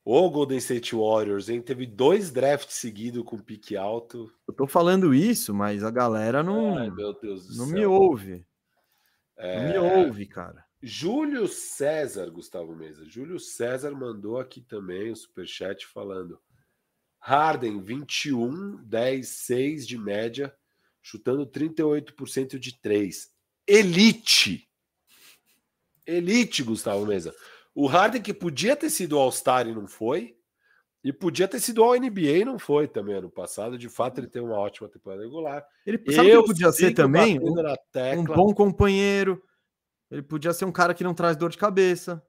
O 0.05 0.29
Golden 0.31 0.59
State 0.59 0.97
Warriors, 0.97 1.49
hein? 1.49 1.63
Teve 1.63 1.87
dois 1.87 2.33
drafts 2.33 2.75
seguidos 2.77 3.23
com 3.23 3.39
pique 3.39 3.77
alto. 3.77 4.33
Eu 4.49 4.55
tô 4.55 4.67
falando 4.67 5.15
isso, 5.15 5.55
mas 5.55 5.85
a 5.85 5.91
galera 5.91 6.43
não, 6.43 6.77
Ai, 6.77 6.91
meu 6.91 7.13
Deus 7.21 7.47
do 7.47 7.57
não 7.57 7.67
céu. 7.67 7.75
me 7.75 7.87
ouve. 7.87 8.45
É... 9.37 9.77
Não 9.77 9.85
me 9.85 10.03
ouve, 10.05 10.27
cara. 10.27 10.65
Júlio 10.83 11.47
César, 11.47 12.29
Gustavo 12.31 12.75
Mesa. 12.75 13.05
Júlio 13.05 13.39
César 13.39 13.93
mandou 13.93 14.41
aqui 14.41 14.61
também 14.61 15.11
o 15.11 15.13
um 15.13 15.17
superchat 15.17 15.87
falando: 15.87 16.41
Harden, 17.21 17.81
21, 17.81 18.83
10, 18.83 19.29
6 19.29 19.87
de 19.87 19.97
média, 19.97 20.53
chutando 21.01 21.47
38% 21.47 22.59
de 22.59 22.81
3. 22.81 23.31
Elite! 23.65 24.69
Elite, 26.05 26.65
Gustavo 26.65 27.07
Mesa. 27.07 27.33
O 27.75 27.87
Harden 27.87 28.21
que 28.21 28.35
podia 28.35 28.77
ter 28.77 28.91
sido 28.91 29.19
All-Star 29.19 29.67
e 29.67 29.75
não 29.75 29.87
foi, 29.87 30.37
e 31.05 31.13
podia 31.13 31.49
ter 31.49 31.59
sido 31.59 31.83
All-NBA 31.83 32.21
e 32.21 32.45
não 32.45 32.59
foi 32.59 32.87
também 32.87 33.17
ano 33.17 33.31
passado. 33.31 33.77
De 33.77 33.89
fato, 33.89 34.19
ele 34.19 34.29
tem 34.29 34.41
uma 34.41 34.57
ótima 34.57 34.89
temporada 34.89 35.23
regular. 35.23 35.67
Ele 35.85 35.99
sabe 36.13 36.31
Eu 36.31 36.43
que 36.43 36.49
podia 36.49 36.71
ser 36.71 36.95
também 36.95 37.41
um, 37.41 37.55
um, 38.21 38.25
bom 38.25 38.55
companheiro. 38.55 39.43
Ele 40.11 40.23
podia 40.23 40.53
ser 40.53 40.65
um 40.65 40.73
cara 40.73 40.95
que 40.95 41.03
não 41.03 41.15
traz 41.15 41.37
dor 41.37 41.51
de 41.51 41.59
cabeça. 41.59 42.23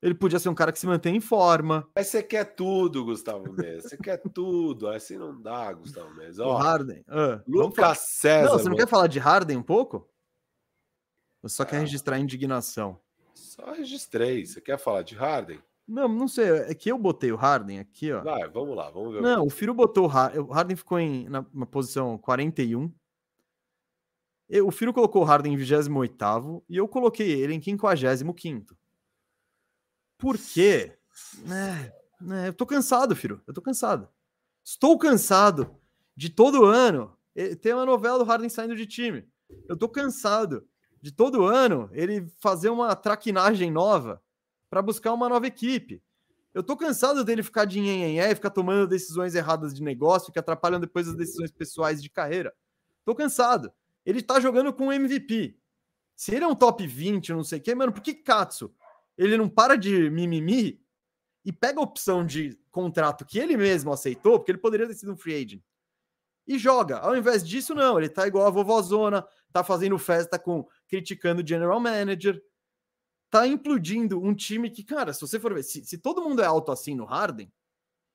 Ele 0.00 0.14
podia 0.14 0.38
ser 0.38 0.48
um 0.48 0.54
cara 0.54 0.72
que 0.72 0.78
se 0.78 0.86
mantém 0.86 1.16
em 1.16 1.20
forma. 1.20 1.88
Mas 1.94 2.08
você 2.08 2.22
quer 2.22 2.44
tudo, 2.56 3.04
Gustavo 3.04 3.52
Mendes. 3.52 3.84
Você 3.84 3.96
quer 3.96 4.16
tudo. 4.18 4.88
Assim 4.88 5.16
não 5.16 5.40
dá, 5.40 5.72
Gustavo 5.72 6.12
Mendes. 6.14 6.38
Ó, 6.38 6.54
o 6.54 6.56
Harden. 6.56 7.04
Uh, 7.08 7.40
Lucas 7.46 7.98
César. 7.98 8.48
Não, 8.48 8.58
você 8.58 8.64
não 8.64 8.72
mano. 8.72 8.84
quer 8.84 8.88
falar 8.88 9.06
de 9.06 9.18
Harden 9.18 9.56
um 9.56 9.62
pouco? 9.62 10.08
Você 11.40 11.56
só 11.56 11.62
ah. 11.62 11.66
quer 11.66 11.80
registrar 11.80 12.18
indignação. 12.18 13.00
Só 13.34 13.72
registrei. 13.72 14.46
Você 14.46 14.60
quer 14.60 14.78
falar 14.78 15.02
de 15.02 15.14
Harden? 15.14 15.60
Não, 15.86 16.08
não 16.08 16.28
sei. 16.28 16.48
É 16.48 16.74
que 16.74 16.90
eu 16.90 16.98
botei 16.98 17.32
o 17.32 17.36
Harden 17.36 17.78
aqui, 17.78 18.12
ó. 18.12 18.22
Vai, 18.22 18.48
vamos 18.48 18.76
lá, 18.76 18.90
vamos 18.90 19.14
ver. 19.14 19.22
Não, 19.22 19.44
o 19.44 19.50
Firo 19.50 19.74
botou 19.74 20.04
o 20.04 20.08
Harden. 20.08 20.40
O 20.40 20.52
Harden 20.52 20.76
ficou 20.76 20.98
em, 20.98 21.28
na, 21.28 21.44
na 21.52 21.66
posição 21.66 22.16
41. 22.18 22.92
Eu, 24.48 24.68
o 24.68 24.70
Firo 24.70 24.92
colocou 24.92 25.22
o 25.22 25.24
Harden 25.24 25.54
em 25.54 25.56
28 25.56 26.64
e 26.68 26.76
eu 26.76 26.86
coloquei 26.86 27.30
ele 27.30 27.54
em 27.54 27.62
55. 27.62 28.76
Por 30.18 30.38
quê? 30.38 30.96
É, 31.50 31.92
é, 32.44 32.48
eu 32.48 32.52
tô 32.52 32.66
cansado, 32.66 33.16
Firo. 33.16 33.40
Eu 33.46 33.54
tô 33.54 33.60
cansado. 33.60 34.08
Estou 34.64 34.96
cansado 34.98 35.74
de 36.14 36.30
todo 36.30 36.64
ano 36.64 37.16
ter 37.60 37.74
uma 37.74 37.86
novela 37.86 38.18
do 38.18 38.24
Harden 38.24 38.48
saindo 38.48 38.76
de 38.76 38.86
time. 38.86 39.26
Eu 39.68 39.76
tô 39.76 39.88
cansado 39.88 40.68
de 41.02 41.10
todo 41.10 41.44
ano 41.44 41.90
ele 41.92 42.26
fazer 42.38 42.70
uma 42.70 42.94
traquinagem 42.94 43.70
nova 43.70 44.22
para 44.70 44.80
buscar 44.80 45.12
uma 45.12 45.28
nova 45.28 45.48
equipe. 45.48 46.00
Eu 46.54 46.62
tô 46.62 46.76
cansado 46.76 47.24
dele 47.24 47.42
ficar 47.42 47.64
de 47.64 47.80
nhenhenhé 47.80 48.34
ficar 48.34 48.50
tomando 48.50 48.86
decisões 48.86 49.34
erradas 49.34 49.74
de 49.74 49.82
negócio 49.82 50.32
que 50.32 50.38
atrapalham 50.38 50.78
depois 50.78 51.08
as 51.08 51.16
decisões 51.16 51.50
pessoais 51.50 52.00
de 52.00 52.08
carreira. 52.08 52.54
Tô 53.04 53.14
cansado. 53.14 53.72
Ele 54.06 54.22
tá 54.22 54.38
jogando 54.38 54.72
com 54.72 54.92
MVP. 54.92 55.58
Se 56.14 56.34
ele 56.34 56.44
é 56.44 56.48
um 56.48 56.54
top 56.54 56.86
20, 56.86 57.32
não 57.32 57.42
sei 57.42 57.58
o 57.58 57.62
quê, 57.62 57.74
mano, 57.74 57.92
por 57.92 58.02
que 58.02 58.14
Katsu? 58.14 58.72
Ele 59.18 59.36
não 59.36 59.48
para 59.48 59.76
de 59.76 60.08
mimimi 60.10 60.80
e 61.44 61.52
pega 61.52 61.80
a 61.80 61.82
opção 61.82 62.24
de 62.24 62.58
contrato 62.70 63.24
que 63.24 63.38
ele 63.38 63.56
mesmo 63.56 63.92
aceitou, 63.92 64.38
porque 64.38 64.52
ele 64.52 64.58
poderia 64.58 64.86
ter 64.86 64.94
sido 64.94 65.12
um 65.12 65.16
free 65.16 65.34
agent, 65.34 65.62
e 66.46 66.58
joga. 66.58 66.98
Ao 66.98 67.16
invés 67.16 67.46
disso, 67.46 67.74
não, 67.74 67.98
ele 67.98 68.08
tá 68.08 68.26
igual 68.26 68.46
a 68.46 68.50
vovozona, 68.50 69.26
tá 69.52 69.62
fazendo 69.62 69.98
festa 69.98 70.38
com 70.38 70.66
criticando 70.92 71.42
o 71.42 71.46
general 71.46 71.80
manager, 71.80 72.38
tá 73.30 73.46
implodindo 73.46 74.22
um 74.22 74.34
time 74.34 74.68
que, 74.68 74.84
cara, 74.84 75.14
se 75.14 75.22
você 75.22 75.40
for 75.40 75.54
ver, 75.54 75.62
se, 75.62 75.82
se 75.86 75.96
todo 75.96 76.20
mundo 76.20 76.42
é 76.42 76.44
alto 76.44 76.70
assim 76.70 76.94
no 76.94 77.06
Harden, 77.06 77.50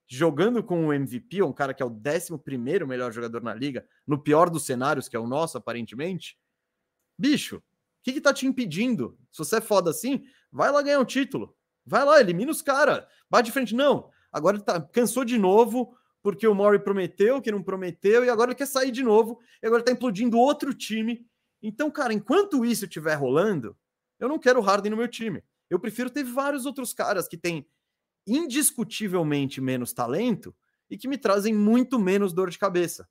jogando 0.08 0.64
com 0.64 0.86
o 0.86 0.94
MVP, 0.94 1.42
um 1.42 1.52
cara 1.52 1.74
que 1.74 1.82
é 1.82 1.86
o 1.88 1.90
11 1.90 2.38
primeiro 2.44 2.88
melhor 2.88 3.12
jogador 3.12 3.42
na 3.42 3.52
liga, 3.52 3.84
no 4.06 4.22
pior 4.22 4.48
dos 4.48 4.64
cenários, 4.64 5.10
que 5.10 5.16
é 5.16 5.20
o 5.20 5.26
nosso, 5.26 5.58
aparentemente, 5.58 6.38
bicho, 7.18 7.58
o 7.58 7.62
que, 8.04 8.14
que 8.14 8.22
tá 8.22 8.32
te 8.32 8.46
impedindo? 8.46 9.18
Se 9.32 9.40
você 9.40 9.56
é 9.56 9.62
foda 9.62 9.90
assim, 9.90 10.24
vai 10.52 10.72
lá 10.72 10.84
ganhar 10.84 11.00
um 11.00 11.06
título. 11.06 11.58
Vai 11.84 12.06
lá, 12.06 12.20
elimina 12.20 12.52
os 12.52 12.62
caras. 12.62 13.08
Bate 13.28 13.48
de 13.48 13.52
frente. 13.52 13.74
Não. 13.74 14.12
Agora 14.32 14.58
ele 14.58 14.64
tá, 14.64 14.80
cansou 14.80 15.26
de 15.26 15.38
novo, 15.38 15.98
porque 16.22 16.48
o 16.48 16.54
Maury 16.54 16.78
prometeu, 16.78 17.42
que 17.42 17.52
não 17.52 17.64
prometeu, 17.64 18.24
e 18.24 18.30
agora 18.30 18.52
ele 18.52 18.58
quer 18.58 18.68
sair 18.68 18.92
de 18.92 19.02
novo, 19.02 19.40
e 19.64 19.66
agora 19.66 19.84
tá 19.84 19.92
implodindo 19.92 20.38
outro 20.38 20.76
time. 20.76 21.26
Então, 21.62 21.90
cara, 21.90 22.14
enquanto 22.14 22.66
isso 22.66 22.86
estiver 22.86 23.16
rolando, 23.16 23.76
eu 24.20 24.28
não 24.28 24.40
quero 24.40 24.60
o 24.60 24.64
Harden 24.64 24.92
no 24.92 24.98
meu 24.98 25.08
time. 25.08 25.44
Eu 25.70 25.80
prefiro 25.80 26.10
ter 26.10 26.24
vários 26.24 26.66
outros 26.66 26.94
caras 26.94 27.28
que 27.28 27.38
têm 27.38 27.68
indiscutivelmente 28.26 29.62
menos 29.62 29.94
talento 29.94 30.56
e 30.90 30.98
que 30.98 31.08
me 31.08 31.18
trazem 31.18 31.54
muito 31.54 32.00
menos 32.00 32.34
dor 32.34 32.50
de 32.50 32.58
cabeça. 32.58 33.08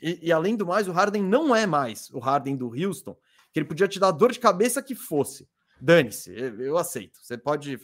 E, 0.00 0.28
e, 0.28 0.32
além 0.32 0.56
do 0.56 0.66
mais, 0.66 0.86
o 0.86 0.92
Harden 0.92 1.22
não 1.22 1.54
é 1.54 1.66
mais 1.66 2.10
o 2.10 2.18
Harden 2.18 2.56
do 2.56 2.68
Houston, 2.68 3.16
que 3.52 3.58
ele 3.58 3.66
podia 3.66 3.88
te 3.88 3.98
dar 3.98 4.10
dor 4.10 4.32
de 4.32 4.38
cabeça 4.38 4.82
que 4.82 4.94
fosse. 4.94 5.48
Dane-se, 5.80 6.30
eu 6.32 6.76
aceito. 6.76 7.18
Você 7.22 7.36
pode. 7.36 7.80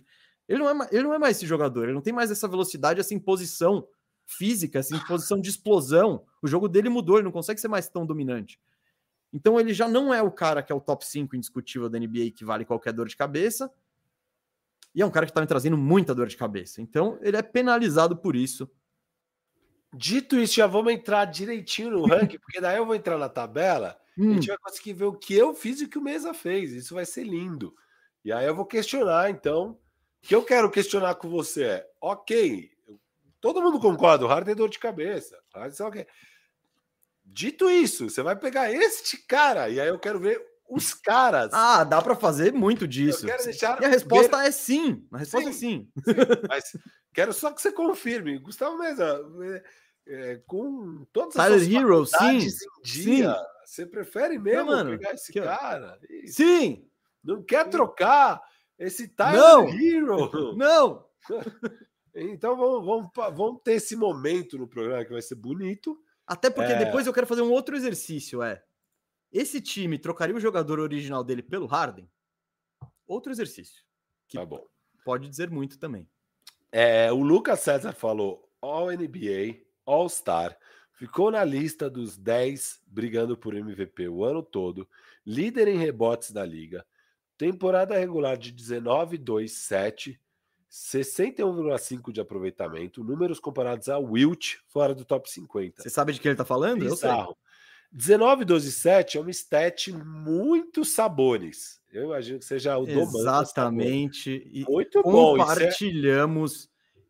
Ele 0.47 0.59
não, 0.59 0.83
é, 0.83 0.89
ele 0.93 1.03
não 1.03 1.15
é 1.15 1.19
mais 1.19 1.37
esse 1.37 1.47
jogador, 1.47 1.85
ele 1.85 1.95
não 1.95 2.01
tem 2.01 2.13
mais 2.13 2.31
essa 2.31 2.47
velocidade, 2.47 3.01
essa 3.01 3.15
imposição 3.15 3.87
física, 4.25 4.79
essa 4.79 4.95
imposição 4.95 5.41
de 5.41 5.51
explosão. 5.51 6.25
O 6.43 6.47
jogo 6.47 6.69
dele 6.69 6.89
mudou, 6.89 7.17
ele 7.17 7.25
não 7.25 7.33
consegue 7.33 7.61
ser 7.61 7.69
mais 7.69 7.89
tão 7.89 8.07
dominante. 8.07 8.61
Então 9.33 9.61
ele 9.61 9.75
já 9.75 9.87
não 9.87 10.13
é 10.13 10.23
o 10.23 10.31
cara 10.31 10.63
que 10.63 10.73
é 10.73 10.75
o 10.75 10.81
top 10.81 11.05
5 11.05 11.37
indiscutível 11.37 11.89
da 11.89 11.99
NBA 11.99 12.31
que 12.35 12.45
vale 12.45 12.65
qualquer 12.65 12.93
dor 12.93 13.09
de 13.09 13.17
cabeça. 13.17 13.71
E 14.95 15.03
é 15.03 15.07
um 15.07 15.11
cara 15.11 15.27
que 15.27 15.31
está 15.31 15.41
me 15.41 15.47
trazendo 15.47 15.77
muita 15.77 16.15
dor 16.15 16.27
de 16.27 16.37
cabeça. 16.37 16.81
Então 16.81 17.19
ele 17.23 17.37
é 17.37 17.43
penalizado 17.43 18.17
por 18.17 18.35
isso. 18.35 18.71
Dito 19.95 20.39
isso, 20.39 20.55
já 20.55 20.67
vamos 20.67 20.93
entrar 20.93 21.25
direitinho 21.25 21.91
no 21.91 22.07
ranking, 22.07 22.39
porque 22.41 22.61
daí 22.61 22.77
eu 22.77 22.87
vou 22.87 22.95
entrar 22.95 23.17
na 23.17 23.29
tabela 23.29 23.99
hum. 24.17 24.25
e 24.25 24.27
a 24.27 24.31
hum. 24.31 24.35
gente 24.35 24.49
vai 24.49 24.59
conseguir 24.59 24.93
ver 24.93 25.05
o 25.05 25.15
que 25.15 25.35
eu 25.35 25.55
fiz 25.55 25.81
e 25.81 25.85
o 25.85 25.89
que 25.89 25.99
o 25.99 26.03
Mesa 26.03 26.35
fez. 26.35 26.73
Isso 26.73 26.95
vai 26.95 27.07
ser 27.07 27.25
lindo. 27.25 27.75
E 28.25 28.33
aí 28.33 28.47
eu 28.47 28.55
vou 28.55 28.67
questionar, 28.67 29.31
então. 29.31 29.79
O 30.23 30.27
que 30.29 30.35
eu 30.35 30.43
quero 30.43 30.71
questionar 30.71 31.15
com 31.15 31.29
você 31.29 31.65
é: 31.65 31.91
ok, 32.01 32.71
todo 33.41 33.63
mundo 33.63 33.81
concorda, 33.81 34.25
o 34.25 34.29
Harden 34.29 34.53
é 34.53 34.55
dor 34.55 34.69
de 34.69 34.79
cabeça. 34.79 35.39
Okay. 35.81 36.07
Dito 37.31 37.71
isso, 37.71 38.09
você 38.09 38.23
vai 38.23 38.35
pegar 38.37 38.73
este 38.73 39.17
cara, 39.27 39.69
e 39.69 39.81
aí 39.81 39.89
eu 39.89 39.99
quero 39.99 40.19
ver 40.19 40.45
os 40.69 40.93
caras. 40.93 41.51
Ah, 41.53 41.83
dá 41.83 42.03
para 42.03 42.15
fazer 42.15 42.53
muito 42.53 42.87
disso. 42.87 43.27
e 43.27 43.31
a 43.31 43.89
resposta 43.89 44.45
é 44.45 44.51
sim. 44.51 45.07
A 45.13 45.19
resposta 45.19 45.53
sim, 45.53 45.57
é 45.57 45.59
sim. 45.59 45.91
sim. 46.05 46.45
Mas 46.49 46.77
quero 47.15 47.33
só 47.33 47.51
que 47.53 47.63
você 47.63 47.73
confirme. 47.73 48.39
Gustavo 48.39 48.79
Mesa, 48.79 49.21
é, 49.43 49.63
é, 50.07 50.43
com 50.47 51.07
todas 51.13 51.37
as 51.37 51.47
Tyler 51.47 51.83
Hero, 51.83 52.07
sim. 52.07 52.39
dia, 52.83 53.35
sim. 53.35 53.45
você 53.65 53.87
prefere 53.87 54.39
mesmo 54.39 54.71
Não, 54.71 54.77
mano, 54.77 54.99
pegar 54.99 55.15
esse 55.15 55.33
cara? 55.33 55.99
Isso. 56.11 56.37
Sim. 56.37 56.87
Não 57.25 57.43
quer 57.43 57.69
trocar 57.69 58.41
esse 58.79 59.09
Tyler 59.09 59.41
Não. 59.41 59.69
Hero? 59.69 60.57
Não. 60.57 61.07
então 62.15 62.57
vamos, 62.57 62.85
vamos, 62.85 63.37
vamos 63.37 63.63
ter 63.63 63.75
esse 63.75 63.97
momento 63.97 64.59
no 64.59 64.69
programa 64.69 65.05
que 65.05 65.13
vai 65.13 65.23
ser 65.23 65.35
bonito. 65.35 65.99
Até 66.29 66.51
porque 66.51 66.73
é... 66.73 66.79
depois 66.85 67.07
eu 67.07 67.13
quero 67.13 67.27
fazer 67.27 67.41
um 67.41 67.51
outro 67.51 67.75
exercício, 67.75 68.43
é. 68.43 68.63
Esse 69.33 69.61
time 69.61 69.99
trocaria 69.99 70.37
o 70.37 70.41
jogador 70.41 70.79
original 70.79 71.25
dele 71.25 71.43
pelo 71.43 71.67
Harden? 71.67 72.09
Outro 73.07 73.33
exercício. 73.33 73.83
Que 74.29 74.37
tá 74.37 74.45
bom. 74.45 74.67
Pode 75.05 75.29
dizer 75.29 75.51
muito 75.51 75.79
também. 75.79 76.07
É, 76.71 77.11
o 77.11 77.23
Lucas 77.23 77.61
César 77.61 77.93
falou 77.93 78.47
All 78.61 78.91
NBA, 78.91 79.63
All 79.87 80.09
Star, 80.09 80.57
ficou 80.93 81.31
na 81.31 81.43
lista 81.43 81.89
dos 81.89 82.19
10 82.19 82.83
brigando 82.87 83.37
por 83.37 83.55
MVP 83.55 84.09
o 84.09 84.23
ano 84.23 84.43
todo, 84.43 84.87
líder 85.25 85.69
em 85.69 85.79
rebotes 85.79 86.31
da 86.31 86.45
liga, 86.45 86.85
temporada 87.39 87.99
regular 87.99 88.37
de 88.37 88.53
19-2-7, 88.53 90.19
61,5 90.71 92.13
de 92.13 92.21
aproveitamento, 92.21 93.03
números 93.03 93.41
comparados 93.41 93.89
a 93.89 93.99
Wilt 93.99 94.57
fora 94.69 94.95
do 94.95 95.05
top 95.05 95.31
50. 95.31 95.83
Você 95.83 95.91
sabe 95.91 96.13
de 96.13 96.21
que 96.21 96.29
ele 96.29 96.37
tá 96.37 96.45
falando? 96.45 96.81
Bizarro. 96.81 97.37
19, 97.91 98.45
12, 98.45 98.71
7 98.71 99.17
é 99.17 99.21
uma 99.21 99.31
stat 99.31 99.93
muito 99.93 100.85
Sabones. 100.85 101.81
Eu 101.91 102.05
imagino 102.05 102.39
que 102.39 102.45
seja 102.45 102.77
o 102.77 102.85
Domantas 102.85 103.15
Exatamente. 103.15 104.67
Muito 104.69 105.03
bom. 105.03 105.37
É 105.37 105.41
compartilhamos 105.41 106.67
é... 106.67 107.01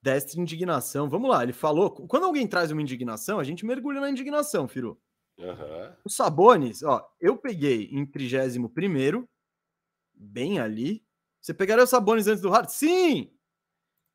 desta 0.00 0.40
indignação. 0.40 1.08
Vamos 1.08 1.28
lá, 1.28 1.42
ele 1.42 1.52
falou. 1.52 1.90
Quando 1.90 2.24
alguém 2.24 2.46
traz 2.46 2.70
uma 2.70 2.80
indignação, 2.80 3.38
a 3.38 3.44
gente 3.44 3.66
mergulha 3.66 4.00
na 4.00 4.08
indignação, 4.08 4.66
Firu. 4.66 4.98
Uhum. 5.38 5.92
O 6.04 6.08
Sabones, 6.10 6.82
ó, 6.82 7.06
eu 7.20 7.36
peguei 7.36 7.88
em 7.92 8.06
31 8.06 9.26
bem 10.14 10.58
ali. 10.58 11.04
Você 11.42 11.52
pegaria 11.52 11.84
o 11.84 11.86
Sabones 11.86 12.28
antes 12.28 12.40
do 12.40 12.54
Hart? 12.54 12.70
Sim! 12.70 13.30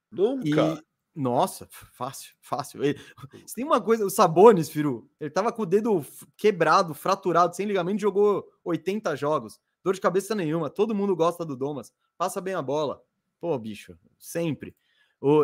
Nunca. 0.09 0.81
E 0.81 0.87
nossa, 1.17 1.67
fácil, 1.71 2.35
fácil. 2.39 2.83
Ele, 2.83 2.99
se 3.47 3.55
tem 3.55 3.65
uma 3.65 3.81
coisa, 3.81 4.05
o 4.05 4.09
Sabonis, 4.09 4.69
Firu, 4.69 5.09
ele 5.19 5.31
tava 5.31 5.51
com 5.51 5.63
o 5.63 5.65
dedo 5.65 6.05
quebrado, 6.37 6.93
fraturado, 6.93 7.55
sem 7.55 7.65
ligamento, 7.65 7.99
jogou 7.99 8.47
80 8.63 9.15
jogos. 9.15 9.59
Dor 9.83 9.95
de 9.95 10.01
cabeça 10.01 10.35
nenhuma, 10.35 10.69
todo 10.69 10.93
mundo 10.93 11.15
gosta 11.15 11.43
do 11.43 11.55
Domas. 11.55 11.91
Passa 12.19 12.39
bem 12.39 12.53
a 12.53 12.61
bola. 12.61 13.01
Pô, 13.39 13.57
bicho, 13.57 13.97
sempre. 14.19 14.75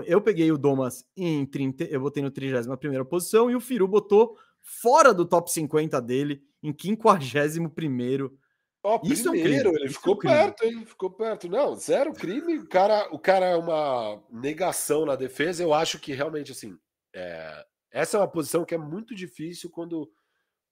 Eu 0.06 0.22
peguei 0.22 0.52
o 0.52 0.60
Domas 0.60 1.08
em 1.18 1.44
30, 1.44 1.86
eu 1.86 2.00
botei 2.00 2.22
no 2.22 2.30
31 2.30 3.04
posição 3.06 3.50
e 3.50 3.56
o 3.56 3.60
Firu 3.60 3.88
botou 3.88 4.38
fora 4.62 5.12
do 5.12 5.26
top 5.26 5.52
50 5.52 6.00
dele, 6.00 6.44
em 6.62 6.72
51 6.72 7.68
primeiro 7.70 8.38
Ó, 8.84 9.00
oh, 9.02 9.08
Isso 9.08 9.30
primeiro, 9.30 9.70
é 9.70 9.72
um 9.72 9.76
ele 9.76 9.86
Isso 9.86 9.94
ficou 9.96 10.14
é 10.14 10.18
um 10.18 10.20
perto, 10.20 10.66
hein? 10.66 10.86
Ficou 10.86 11.10
perto. 11.10 11.48
Não, 11.50 11.74
zero 11.76 12.14
crime. 12.14 12.58
O 12.58 12.68
cara, 12.68 13.08
o 13.12 13.18
cara 13.18 13.46
é 13.46 13.56
uma 13.56 14.22
negação 14.30 15.06
na 15.06 15.16
defesa. 15.16 15.64
Eu 15.64 15.74
acho 15.74 16.00
que 16.00 16.12
realmente, 16.12 16.52
assim, 16.52 16.78
é... 17.14 17.66
essa 17.92 18.18
é 18.18 18.20
uma 18.20 18.28
posição 18.28 18.66
que 18.66 18.76
é 18.76 18.78
muito 18.78 19.16
difícil 19.16 19.70
quando 19.70 20.12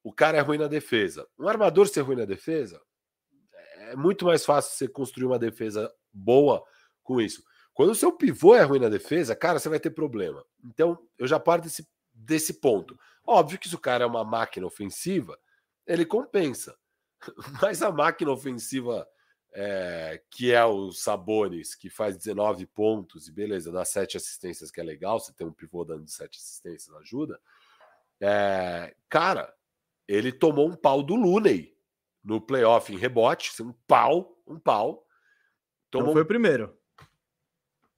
o 0.04 0.12
cara 0.12 0.38
é 0.38 0.42
ruim 0.42 0.58
na 0.58 0.68
defesa. 0.68 1.26
Um 1.40 1.48
armador 1.48 1.88
ser 1.88 2.02
ruim 2.02 2.18
na 2.18 2.26
defesa 2.26 2.82
é 3.92 3.96
muito 3.96 4.26
mais 4.26 4.46
fácil 4.46 4.76
você 4.76 4.88
construir 4.88 5.26
uma 5.26 5.40
defesa 5.40 5.92
boa 6.14 6.64
com 7.04 7.20
isso. 7.20 7.44
Quando 7.74 7.92
o 7.92 7.96
seu 7.96 8.12
pivô 8.12 8.56
é 8.56 8.64
ruim 8.64 8.80
na 8.80 8.90
defesa, 8.90 9.36
cara, 9.36 9.60
você 9.60 9.70
vai 9.70 9.80
ter 9.80 9.92
problema. 9.92 10.44
Então, 10.64 10.98
eu 11.18 11.28
já 11.28 11.40
parto 11.40 11.64
desse, 11.64 11.88
desse 12.14 12.60
ponto. 12.60 12.98
Óbvio 13.26 13.60
que 13.60 13.70
se 13.70 13.76
o 13.76 13.80
cara 13.80 14.04
é 14.04 14.08
uma 14.08 14.24
máquina 14.24 14.66
ofensiva, 14.66 15.38
ele 15.88 16.06
compensa. 16.06 16.78
Mas 17.62 17.82
a 17.82 17.92
máquina 17.92 18.32
ofensiva, 18.32 19.08
é, 19.54 20.22
que 20.30 20.52
é 20.52 20.64
o 20.66 20.92
Sabonis, 20.92 21.76
que 21.76 21.90
faz 21.90 22.18
19 22.18 22.66
pontos 22.68 23.28
e 23.28 23.32
beleza, 23.32 23.72
dá 23.72 23.86
7 23.86 24.18
assistências, 24.18 24.72
que 24.72 24.80
é 24.80 24.84
legal, 24.84 25.20
você 25.20 25.34
tem 25.34 25.46
um 25.46 25.54
pivô 25.54 25.84
dando 25.84 26.10
7 26.10 26.38
assistências, 26.38 26.96
ajuda. 26.98 27.40
É, 28.20 28.96
cara, 29.10 29.54
ele 30.08 30.32
tomou 30.32 30.68
um 30.68 30.76
pau 30.76 31.02
do 31.02 31.16
Looney 31.16 31.76
no 32.24 32.40
playoff 32.40 32.94
em 32.94 32.98
rebote, 32.98 33.52
um 33.62 33.74
pau, 33.88 34.42
um 34.46 34.60
pau. 34.60 35.06
Tomou... 35.90 36.08
Não 36.08 36.14
foi 36.14 36.22
o 36.22 36.28
primeiro. 36.28 36.78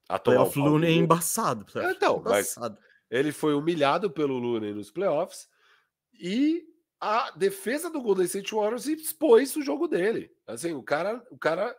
A 0.07 0.19
playoff 0.19 0.57
um 0.59 0.63
Looney 0.63 0.93
é 0.93 0.95
embaçado. 0.95 1.65
Então, 1.91 2.19
embaçado. 2.19 2.77
mas 2.79 2.93
ele 3.09 3.31
foi 3.31 3.53
humilhado 3.53 4.09
pelo 4.09 4.37
Looney 4.37 4.73
nos 4.73 4.91
playoffs 4.91 5.49
e 6.13 6.72
a 7.03 7.31
defesa 7.31 7.89
do 7.89 8.01
Golden 8.01 8.23
State 8.23 8.55
Warriors 8.55 8.85
expôs 8.85 9.53
o 9.57 9.61
jogo 9.61 9.89
dele. 9.89 10.33
Assim, 10.47 10.71
o 10.71 10.81
cara, 10.81 11.21
o 11.29 11.37
cara 11.37 11.77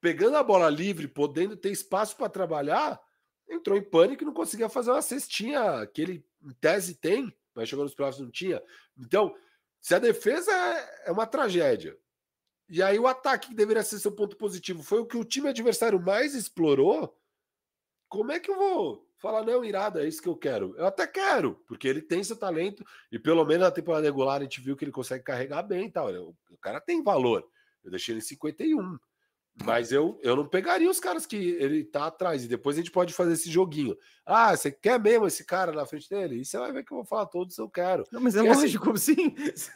pegando 0.00 0.38
a 0.38 0.42
bola 0.42 0.70
livre, 0.70 1.06
podendo 1.06 1.54
ter 1.58 1.70
espaço 1.70 2.16
para 2.16 2.30
trabalhar, 2.30 2.98
entrou 3.46 3.76
em 3.76 3.82
pânico 3.82 4.22
e 4.22 4.26
não 4.26 4.32
conseguia 4.32 4.70
fazer 4.70 4.92
uma 4.92 5.02
cestinha 5.02 5.86
que 5.88 6.00
ele 6.00 6.26
em 6.42 6.54
tese 6.54 6.94
tem, 6.94 7.36
mas 7.54 7.68
chegou 7.68 7.84
nos 7.84 7.94
playoffs 7.94 8.18
não 8.18 8.30
tinha. 8.30 8.62
Então, 8.96 9.36
se 9.78 9.94
a 9.94 9.98
defesa 9.98 10.50
é, 10.50 11.08
é 11.08 11.12
uma 11.12 11.26
tragédia, 11.26 11.94
e 12.66 12.82
aí 12.82 12.98
o 12.98 13.06
ataque 13.06 13.48
que 13.48 13.54
deveria 13.54 13.82
ser 13.82 13.98
seu 13.98 14.12
ponto 14.12 14.38
positivo 14.38 14.82
foi 14.82 15.00
o 15.00 15.06
que 15.06 15.18
o 15.18 15.24
time 15.24 15.50
adversário 15.50 16.00
mais 16.00 16.34
explorou, 16.34 17.14
como 18.08 18.32
é 18.32 18.40
que 18.40 18.50
eu 18.50 18.56
vou 18.56 19.07
falar, 19.18 19.44
não, 19.44 19.64
irado, 19.64 19.98
é 19.98 20.06
isso 20.06 20.22
que 20.22 20.28
eu 20.28 20.36
quero. 20.36 20.74
Eu 20.76 20.86
até 20.86 21.06
quero, 21.06 21.54
porque 21.66 21.86
ele 21.86 22.00
tem 22.00 22.22
seu 22.22 22.36
talento 22.36 22.84
e 23.10 23.18
pelo 23.18 23.44
menos 23.44 23.64
na 23.64 23.70
temporada 23.70 24.06
regular 24.06 24.40
a 24.40 24.44
gente 24.44 24.60
viu 24.60 24.76
que 24.76 24.84
ele 24.84 24.92
consegue 24.92 25.24
carregar 25.24 25.62
bem 25.62 25.86
e 25.86 25.90
tal. 25.90 26.08
O 26.50 26.56
cara 26.60 26.80
tem 26.80 27.02
valor. 27.02 27.44
Eu 27.84 27.90
deixei 27.90 28.14
ele 28.14 28.20
em 28.20 28.24
51. 28.24 28.98
Mas 29.64 29.90
eu, 29.90 30.18
eu 30.22 30.36
não 30.36 30.46
pegaria 30.46 30.88
os 30.88 31.00
caras 31.00 31.26
que 31.26 31.36
ele 31.36 31.82
tá 31.82 32.06
atrás. 32.06 32.44
E 32.44 32.48
depois 32.48 32.76
a 32.76 32.80
gente 32.80 32.92
pode 32.92 33.12
fazer 33.12 33.32
esse 33.32 33.50
joguinho. 33.50 33.96
Ah, 34.24 34.56
você 34.56 34.70
quer 34.70 35.00
mesmo 35.00 35.26
esse 35.26 35.44
cara 35.44 35.72
na 35.72 35.84
frente 35.84 36.08
dele? 36.08 36.36
E 36.36 36.44
você 36.44 36.56
vai 36.58 36.72
ver 36.72 36.84
que 36.84 36.92
eu 36.92 36.98
vou 36.98 37.04
falar 37.04 37.26
todos 37.26 37.58
eu 37.58 37.68
quero. 37.68 38.04
Não, 38.12 38.20
mas 38.20 38.36
é 38.36 38.38
Porque, 38.38 38.52
assim 38.52 38.62
lógico, 38.62 38.92
assim, 38.92 39.34
sim. 39.56 39.70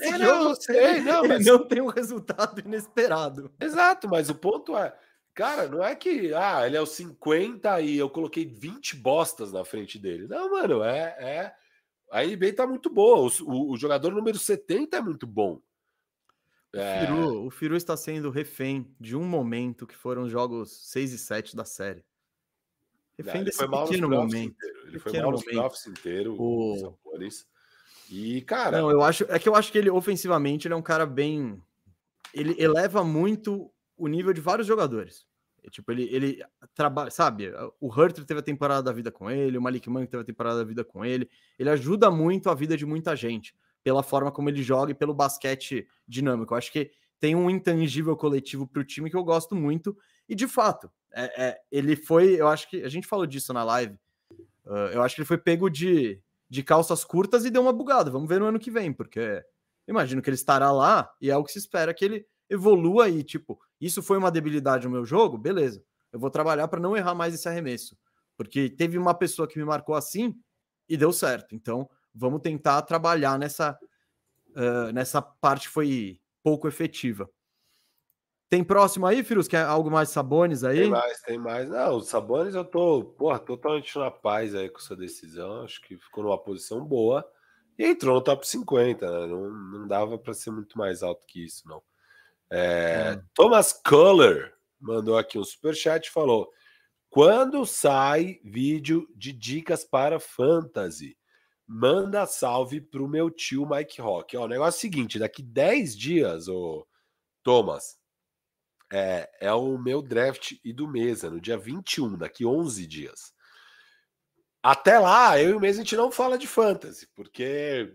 É, 0.00 0.18
não, 0.18 0.50
eu 0.50 0.54
sei, 0.54 1.00
não, 1.00 1.26
mas... 1.26 1.46
não 1.46 1.66
tem 1.66 1.80
um 1.80 1.86
resultado 1.86 2.60
inesperado. 2.60 3.50
Exato, 3.58 4.08
mas 4.08 4.28
o 4.28 4.34
ponto 4.34 4.76
é 4.76 4.94
Cara, 5.36 5.68
não 5.68 5.84
é 5.84 5.94
que 5.94 6.32
ah, 6.32 6.66
ele 6.66 6.78
é 6.78 6.80
o 6.80 6.86
50 6.86 7.82
e 7.82 7.98
eu 7.98 8.08
coloquei 8.08 8.46
20 8.46 8.96
bostas 8.96 9.52
na 9.52 9.66
frente 9.66 9.98
dele. 9.98 10.26
Não, 10.26 10.50
mano, 10.50 10.82
é. 10.82 11.14
é... 11.20 11.54
A 12.10 12.24
NBA 12.24 12.54
tá 12.54 12.66
muito 12.66 12.88
boa. 12.88 13.30
O, 13.42 13.72
o, 13.72 13.76
jogador 13.76 14.12
número 14.12 14.38
70 14.38 14.96
é 14.96 15.00
muito 15.02 15.26
bom. 15.26 15.60
É... 16.72 17.02
O, 17.02 17.06
Firu, 17.06 17.46
o 17.46 17.50
Firu 17.50 17.76
está 17.76 17.94
sendo 17.98 18.30
refém 18.30 18.90
de 18.98 19.14
um 19.14 19.24
momento 19.24 19.86
que 19.86 19.94
foram 19.94 20.22
os 20.22 20.30
jogos 20.32 20.90
6 20.90 21.12
e 21.12 21.18
7 21.18 21.54
da 21.54 21.66
série. 21.66 22.02
Refém 23.18 23.36
não, 23.36 23.44
desse 23.44 23.58
pequeno 23.58 24.08
momento. 24.08 24.54
Inteiro. 24.56 24.88
Ele 24.88 24.98
foi 24.98 25.20
mal 25.20 25.32
nos 25.32 25.44
playoffs 25.44 25.86
inteiro. 25.86 26.34
O... 26.40 26.96
E, 28.08 28.40
cara. 28.40 28.78
Não, 28.78 28.90
eu 28.90 29.02
acho. 29.02 29.26
É 29.28 29.38
que 29.38 29.50
eu 29.50 29.54
acho 29.54 29.70
que 29.70 29.76
ele, 29.76 29.90
ofensivamente, 29.90 30.66
ele 30.66 30.72
é 30.72 30.76
um 30.78 30.82
cara 30.82 31.04
bem. 31.04 31.62
Ele 32.32 32.56
eleva 32.58 33.04
muito 33.04 33.70
o 33.96 34.08
nível 34.08 34.32
de 34.32 34.40
vários 34.40 34.66
jogadores. 34.66 35.26
Tipo, 35.70 35.90
ele, 35.90 36.04
ele 36.12 36.44
trabalha, 36.74 37.10
sabe? 37.10 37.52
O 37.80 37.88
Hurter 37.88 38.24
teve 38.24 38.40
a 38.40 38.42
temporada 38.42 38.82
da 38.82 38.92
vida 38.92 39.10
com 39.10 39.30
ele, 39.30 39.58
o 39.58 39.62
Malik 39.62 39.88
Monk 39.90 40.06
teve 40.06 40.22
a 40.22 40.26
temporada 40.26 40.58
da 40.58 40.64
vida 40.64 40.84
com 40.84 41.04
ele. 41.04 41.28
Ele 41.58 41.70
ajuda 41.70 42.10
muito 42.10 42.48
a 42.48 42.54
vida 42.54 42.76
de 42.76 42.86
muita 42.86 43.16
gente, 43.16 43.54
pela 43.82 44.02
forma 44.02 44.30
como 44.30 44.48
ele 44.48 44.62
joga 44.62 44.92
e 44.92 44.94
pelo 44.94 45.12
basquete 45.12 45.88
dinâmico. 46.06 46.54
Eu 46.54 46.58
acho 46.58 46.70
que 46.70 46.90
tem 47.18 47.34
um 47.34 47.50
intangível 47.50 48.16
coletivo 48.16 48.66
para 48.66 48.80
o 48.80 48.84
time 48.84 49.10
que 49.10 49.16
eu 49.16 49.24
gosto 49.24 49.54
muito. 49.54 49.96
E 50.28 50.34
de 50.34 50.46
fato, 50.46 50.90
é, 51.12 51.44
é, 51.44 51.60
ele 51.72 51.96
foi. 51.96 52.40
Eu 52.40 52.48
acho 52.48 52.68
que 52.68 52.82
a 52.82 52.88
gente 52.88 53.06
falou 53.06 53.26
disso 53.26 53.52
na 53.52 53.64
live. 53.64 53.98
Uh, 54.64 54.90
eu 54.92 55.02
acho 55.02 55.14
que 55.14 55.20
ele 55.22 55.28
foi 55.28 55.38
pego 55.38 55.70
de, 55.70 56.20
de 56.48 56.62
calças 56.62 57.04
curtas 57.04 57.44
e 57.44 57.50
deu 57.50 57.62
uma 57.62 57.72
bugada. 57.72 58.10
Vamos 58.10 58.28
ver 58.28 58.38
no 58.38 58.46
ano 58.46 58.58
que 58.58 58.70
vem, 58.70 58.92
porque 58.92 59.44
imagino 59.88 60.20
que 60.20 60.28
ele 60.28 60.34
estará 60.34 60.70
lá 60.72 61.10
e 61.20 61.30
é 61.30 61.36
o 61.36 61.44
que 61.44 61.52
se 61.52 61.58
espera 61.58 61.94
que 61.94 62.04
ele 62.04 62.26
evolua 62.50 63.08
e, 63.08 63.22
tipo, 63.22 63.58
isso 63.80 64.02
foi 64.02 64.16
uma 64.18 64.30
debilidade 64.30 64.86
no 64.86 64.92
meu 64.92 65.04
jogo, 65.04 65.36
beleza. 65.36 65.82
Eu 66.12 66.18
vou 66.18 66.30
trabalhar 66.30 66.68
para 66.68 66.80
não 66.80 66.96
errar 66.96 67.14
mais 67.14 67.34
esse 67.34 67.48
arremesso. 67.48 67.96
Porque 68.36 68.68
teve 68.70 68.98
uma 68.98 69.14
pessoa 69.14 69.48
que 69.48 69.58
me 69.58 69.64
marcou 69.64 69.94
assim 69.94 70.34
e 70.88 70.96
deu 70.96 71.12
certo. 71.12 71.54
Então, 71.54 71.88
vamos 72.14 72.40
tentar 72.40 72.80
trabalhar 72.82 73.38
nessa, 73.38 73.78
uh, 74.50 74.92
nessa 74.92 75.20
parte 75.20 75.68
foi 75.68 76.20
pouco 76.42 76.68
efetiva. 76.68 77.28
Tem 78.48 78.62
próximo 78.62 79.06
aí, 79.06 79.24
Firus? 79.24 79.48
Quer 79.48 79.64
algo 79.64 79.90
mais 79.90 80.10
Sabones 80.10 80.62
aí? 80.62 80.82
Tem 80.82 80.90
mais, 80.90 81.20
tem 81.22 81.38
mais. 81.38 81.68
Não, 81.68 81.96
o 81.96 82.00
Sabones 82.00 82.54
eu 82.54 82.64
tô, 82.64 83.04
porra, 83.04 83.40
totalmente 83.40 83.98
na 83.98 84.10
paz 84.10 84.54
aí 84.54 84.70
com 84.70 84.78
essa 84.78 84.94
decisão. 84.94 85.64
Acho 85.64 85.80
que 85.82 85.96
ficou 85.96 86.22
numa 86.22 86.38
posição 86.38 86.84
boa 86.84 87.28
e 87.76 87.84
entrou 87.84 88.14
no 88.14 88.20
top 88.22 88.46
50, 88.46 89.10
né? 89.10 89.26
Não, 89.26 89.50
não 89.50 89.88
dava 89.88 90.16
para 90.16 90.32
ser 90.32 90.52
muito 90.52 90.78
mais 90.78 91.02
alto 91.02 91.26
que 91.26 91.44
isso, 91.44 91.68
não. 91.68 91.82
É, 92.50 93.20
Thomas 93.34 93.72
Culler 93.72 94.54
mandou 94.80 95.16
aqui 95.18 95.38
um 95.38 95.44
superchat 95.44 96.06
e 96.06 96.12
falou: 96.12 96.50
quando 97.08 97.64
sai 97.66 98.40
vídeo 98.44 99.08
de 99.14 99.32
dicas 99.32 99.84
para 99.84 100.20
fantasy, 100.20 101.16
manda 101.66 102.26
salve 102.26 102.80
pro 102.80 103.08
meu 103.08 103.30
tio 103.30 103.68
Mike 103.68 104.00
Rock. 104.00 104.36
Ó, 104.36 104.44
o 104.44 104.48
negócio 104.48 104.76
é 104.76 104.78
o 104.78 104.80
seguinte: 104.80 105.18
daqui 105.18 105.42
10 105.42 105.96
dias, 105.96 106.48
o 106.48 106.86
Thomas, 107.42 107.98
é, 108.92 109.28
é 109.40 109.52
o 109.52 109.76
meu 109.78 110.02
draft 110.02 110.52
e 110.64 110.72
do 110.72 110.86
mesa, 110.86 111.30
no 111.30 111.40
dia 111.40 111.56
21, 111.56 112.16
daqui 112.16 112.44
11 112.44 112.86
dias. 112.86 113.36
Até 114.62 114.98
lá, 114.98 115.40
eu 115.40 115.50
e 115.50 115.52
o 115.52 115.60
Mesa 115.60 115.80
a 115.80 115.84
gente 115.84 115.94
não 115.96 116.10
fala 116.10 116.36
de 116.36 116.48
fantasy, 116.48 117.06
porque. 117.14 117.94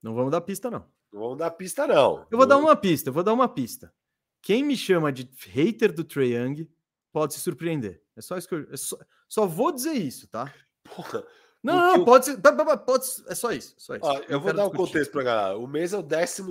Não 0.00 0.14
vamos 0.14 0.30
dar 0.30 0.40
pista, 0.42 0.70
não. 0.70 0.88
Não 1.14 1.20
vamos 1.20 1.38
dar 1.38 1.52
pista, 1.52 1.86
não. 1.86 2.26
Eu 2.28 2.36
vou 2.36 2.44
dar 2.44 2.56
uma 2.56 2.74
pista, 2.74 3.08
eu 3.08 3.12
vou 3.12 3.22
dar 3.22 3.32
uma 3.32 3.48
pista. 3.48 3.94
Quem 4.42 4.64
me 4.64 4.76
chama 4.76 5.12
de 5.12 5.30
hater 5.46 5.92
do 5.92 6.02
Trae 6.02 6.34
Young, 6.34 6.68
pode 7.12 7.34
se 7.34 7.40
surpreender. 7.40 8.02
É 8.16 8.20
só 8.20 8.36
isso 8.36 8.48
que 8.48 8.54
eu. 8.56 8.66
É 8.68 8.76
só, 8.76 8.98
só 9.28 9.46
vou 9.46 9.70
dizer 9.70 9.92
isso, 9.92 10.26
tá? 10.26 10.52
Porra. 10.82 11.24
Não, 11.62 11.76
não, 11.76 11.96
eu... 11.98 12.04
pode 12.04 12.24
ser. 12.24 12.36
Pode, 12.84 13.04
é 13.28 13.34
só 13.36 13.52
isso. 13.52 13.76
Só 13.78 13.94
isso. 13.94 14.04
Ó, 14.04 14.16
eu, 14.16 14.24
eu 14.28 14.40
vou 14.40 14.52
dar 14.52 14.66
um 14.66 14.70
contexto 14.70 15.12
pra 15.12 15.22
galera. 15.22 15.56
O 15.56 15.68
mês 15.68 15.92
é 15.92 15.98
o 15.98 16.02
12 16.02 16.42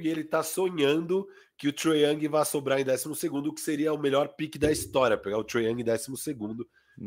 e 0.00 0.08
ele 0.08 0.24
tá 0.24 0.42
sonhando 0.42 1.28
que 1.58 1.68
o 1.68 1.72
Trae 1.72 2.02
Young 2.02 2.28
vai 2.28 2.46
sobrar 2.46 2.80
em 2.80 2.84
12, 2.86 3.28
que 3.54 3.60
seria 3.60 3.92
o 3.92 3.98
melhor 3.98 4.28
pique 4.28 4.58
da 4.58 4.72
história, 4.72 5.18
pegar 5.18 5.36
o 5.36 5.44
Trae 5.44 5.66
Young 5.66 5.82
em 5.82 5.84
12. 5.84 6.10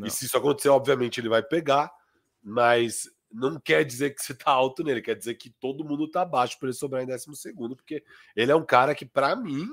E 0.03 0.11
se 0.11 0.25
isso 0.25 0.37
acontecer, 0.37 0.69
obviamente 0.69 1.19
ele 1.19 1.29
vai 1.29 1.41
pegar, 1.41 1.91
mas 2.43 3.09
não 3.35 3.59
quer 3.59 3.83
dizer 3.83 4.15
que 4.15 4.23
você 4.23 4.33
tá 4.33 4.51
alto 4.51 4.83
nele, 4.83 5.01
quer 5.01 5.15
dizer 5.15 5.35
que 5.35 5.49
todo 5.49 5.83
mundo 5.83 6.09
tá 6.09 6.23
baixo 6.23 6.57
para 6.57 6.69
ele 6.69 6.77
sobrar 6.77 7.03
em 7.03 7.05
12, 7.05 7.25
porque 7.75 8.03
ele 8.35 8.51
é 8.51 8.55
um 8.55 8.65
cara 8.65 8.95
que, 8.95 9.05
para 9.05 9.35
mim, 9.35 9.67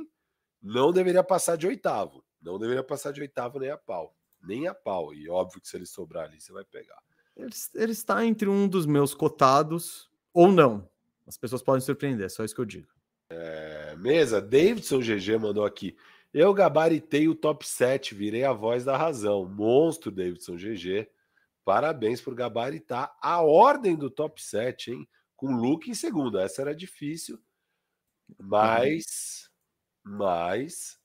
não 0.61 0.93
deveria 0.93 1.23
passar 1.23 1.57
de 1.57 1.67
oitavo. 1.67 2.25
Não 2.41 2.59
deveria 2.59 2.83
passar 2.83 3.13
de 3.13 3.21
oitavo 3.21 3.59
nem 3.61 3.71
a 3.71 3.79
pau. 3.79 4.17
Nem 4.43 4.67
a 4.67 4.75
pau. 4.75 5.15
E 5.15 5.29
óbvio 5.29 5.61
que 5.61 5.69
se 5.69 5.77
ele 5.77 5.87
sobrar 5.87 6.25
ali, 6.25 6.41
você 6.41 6.53
vai 6.53 6.65
pegar. 6.65 7.01
Ele, 7.37 7.55
ele 7.75 7.93
está 7.93 8.25
entre 8.27 8.49
um 8.49 8.67
dos 8.67 8.85
meus 8.85 9.15
cotados 9.15 10.11
ou 10.35 10.51
não. 10.51 10.89
As 11.27 11.39
pessoas 11.39 11.63
podem 11.63 11.81
surpreender, 11.81 12.27
é 12.27 12.29
só 12.29 12.45
isso 12.45 12.55
que 12.55 12.61
eu 12.61 12.67
digo. 12.67 12.89
É, 13.31 13.95
mesa, 13.97 14.41
Davidson 14.41 14.99
GG 14.99 15.39
mandou 15.39 15.65
aqui. 15.65 15.97
Eu 16.35 16.53
gabaritei 16.53 17.29
o 17.29 17.35
top 17.35 17.67
7, 17.67 18.15
virei 18.15 18.43
a 18.43 18.53
voz 18.53 18.85
da 18.85 18.97
razão. 18.97 19.45
Monstro, 19.47 20.11
Davidson 20.11 20.57
GG. 20.57 21.09
Parabéns 21.65 22.21
por 22.21 22.35
gabaritar 22.35 23.15
a 23.21 23.41
ordem 23.41 23.97
do 23.97 24.11
top 24.11 24.43
7, 24.43 24.93
hein? 24.93 25.09
Com 25.37 25.55
Luke 25.55 25.91
em 25.91 25.95
segundo. 25.95 26.39
Essa 26.39 26.63
era 26.63 26.75
difícil, 26.75 27.39
mas. 28.39 29.51
Mas. 30.03 30.99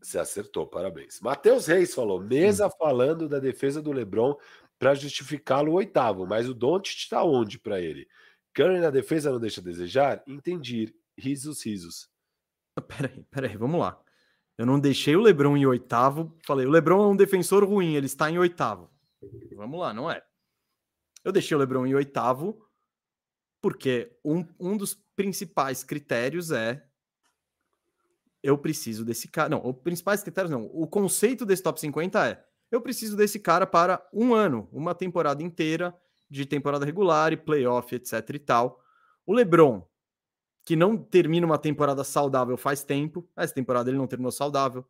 Você 0.00 0.18
acertou, 0.18 0.66
parabéns. 0.66 1.20
Matheus 1.20 1.66
Reis 1.66 1.94
falou: 1.94 2.20
mesa 2.20 2.66
hum. 2.66 2.70
falando 2.78 3.28
da 3.28 3.38
defesa 3.38 3.80
do 3.80 3.92
Lebron 3.92 4.36
para 4.78 4.94
justificá-lo 4.94 5.72
oitavo, 5.72 6.26
mas 6.26 6.48
o 6.48 6.54
Doncic 6.54 6.98
está 6.98 7.22
onde 7.22 7.58
para 7.58 7.80
ele? 7.80 8.08
Curry 8.52 8.80
na 8.80 8.90
defesa 8.90 9.30
não 9.30 9.38
deixa 9.38 9.60
a 9.60 9.64
desejar? 9.64 10.22
Entendi. 10.26 10.92
Risos, 11.16 11.64
risos. 11.64 12.10
Peraí, 12.88 13.24
peraí, 13.30 13.56
vamos 13.56 13.80
lá. 13.80 14.00
Eu 14.56 14.66
não 14.66 14.80
deixei 14.80 15.14
o 15.14 15.20
Lebron 15.20 15.56
em 15.56 15.66
oitavo. 15.66 16.36
Falei, 16.44 16.66
o 16.66 16.70
Lebron 16.70 17.04
é 17.04 17.08
um 17.08 17.16
defensor 17.16 17.64
ruim, 17.64 17.94
ele 17.94 18.06
está 18.06 18.30
em 18.30 18.38
oitavo. 18.38 18.90
Vamos 19.56 19.80
lá, 19.80 19.92
não 19.92 20.10
é? 20.10 20.22
Eu 21.24 21.32
deixei 21.32 21.56
o 21.56 21.60
Lebron 21.60 21.86
em 21.86 21.94
oitavo 21.94 22.66
porque 23.60 24.16
um, 24.24 24.44
um 24.58 24.76
dos 24.76 24.94
principais 25.14 25.84
critérios 25.84 26.50
é 26.50 26.84
eu 28.42 28.58
preciso 28.58 29.04
desse 29.04 29.28
cara. 29.28 29.48
Não, 29.48 29.64
os 29.64 29.76
principais 29.76 30.22
critérios 30.22 30.50
não. 30.50 30.64
O 30.66 30.86
conceito 30.86 31.46
desse 31.46 31.62
top 31.62 31.80
50 31.80 32.28
é 32.28 32.44
eu 32.70 32.80
preciso 32.80 33.16
desse 33.16 33.38
cara 33.38 33.66
para 33.66 34.04
um 34.12 34.34
ano, 34.34 34.68
uma 34.72 34.94
temporada 34.94 35.42
inteira 35.42 35.94
de 36.28 36.46
temporada 36.46 36.86
regular 36.86 37.32
e 37.32 37.36
playoff, 37.36 37.94
etc 37.94 38.28
e 38.30 38.38
tal. 38.38 38.80
O 39.26 39.34
LeBron, 39.34 39.86
que 40.64 40.74
não 40.74 40.96
termina 40.96 41.46
uma 41.46 41.58
temporada 41.58 42.02
saudável 42.02 42.56
faz 42.56 42.82
tempo, 42.82 43.28
essa 43.36 43.54
temporada 43.54 43.90
ele 43.90 43.98
não 43.98 44.06
terminou 44.06 44.32
saudável. 44.32 44.84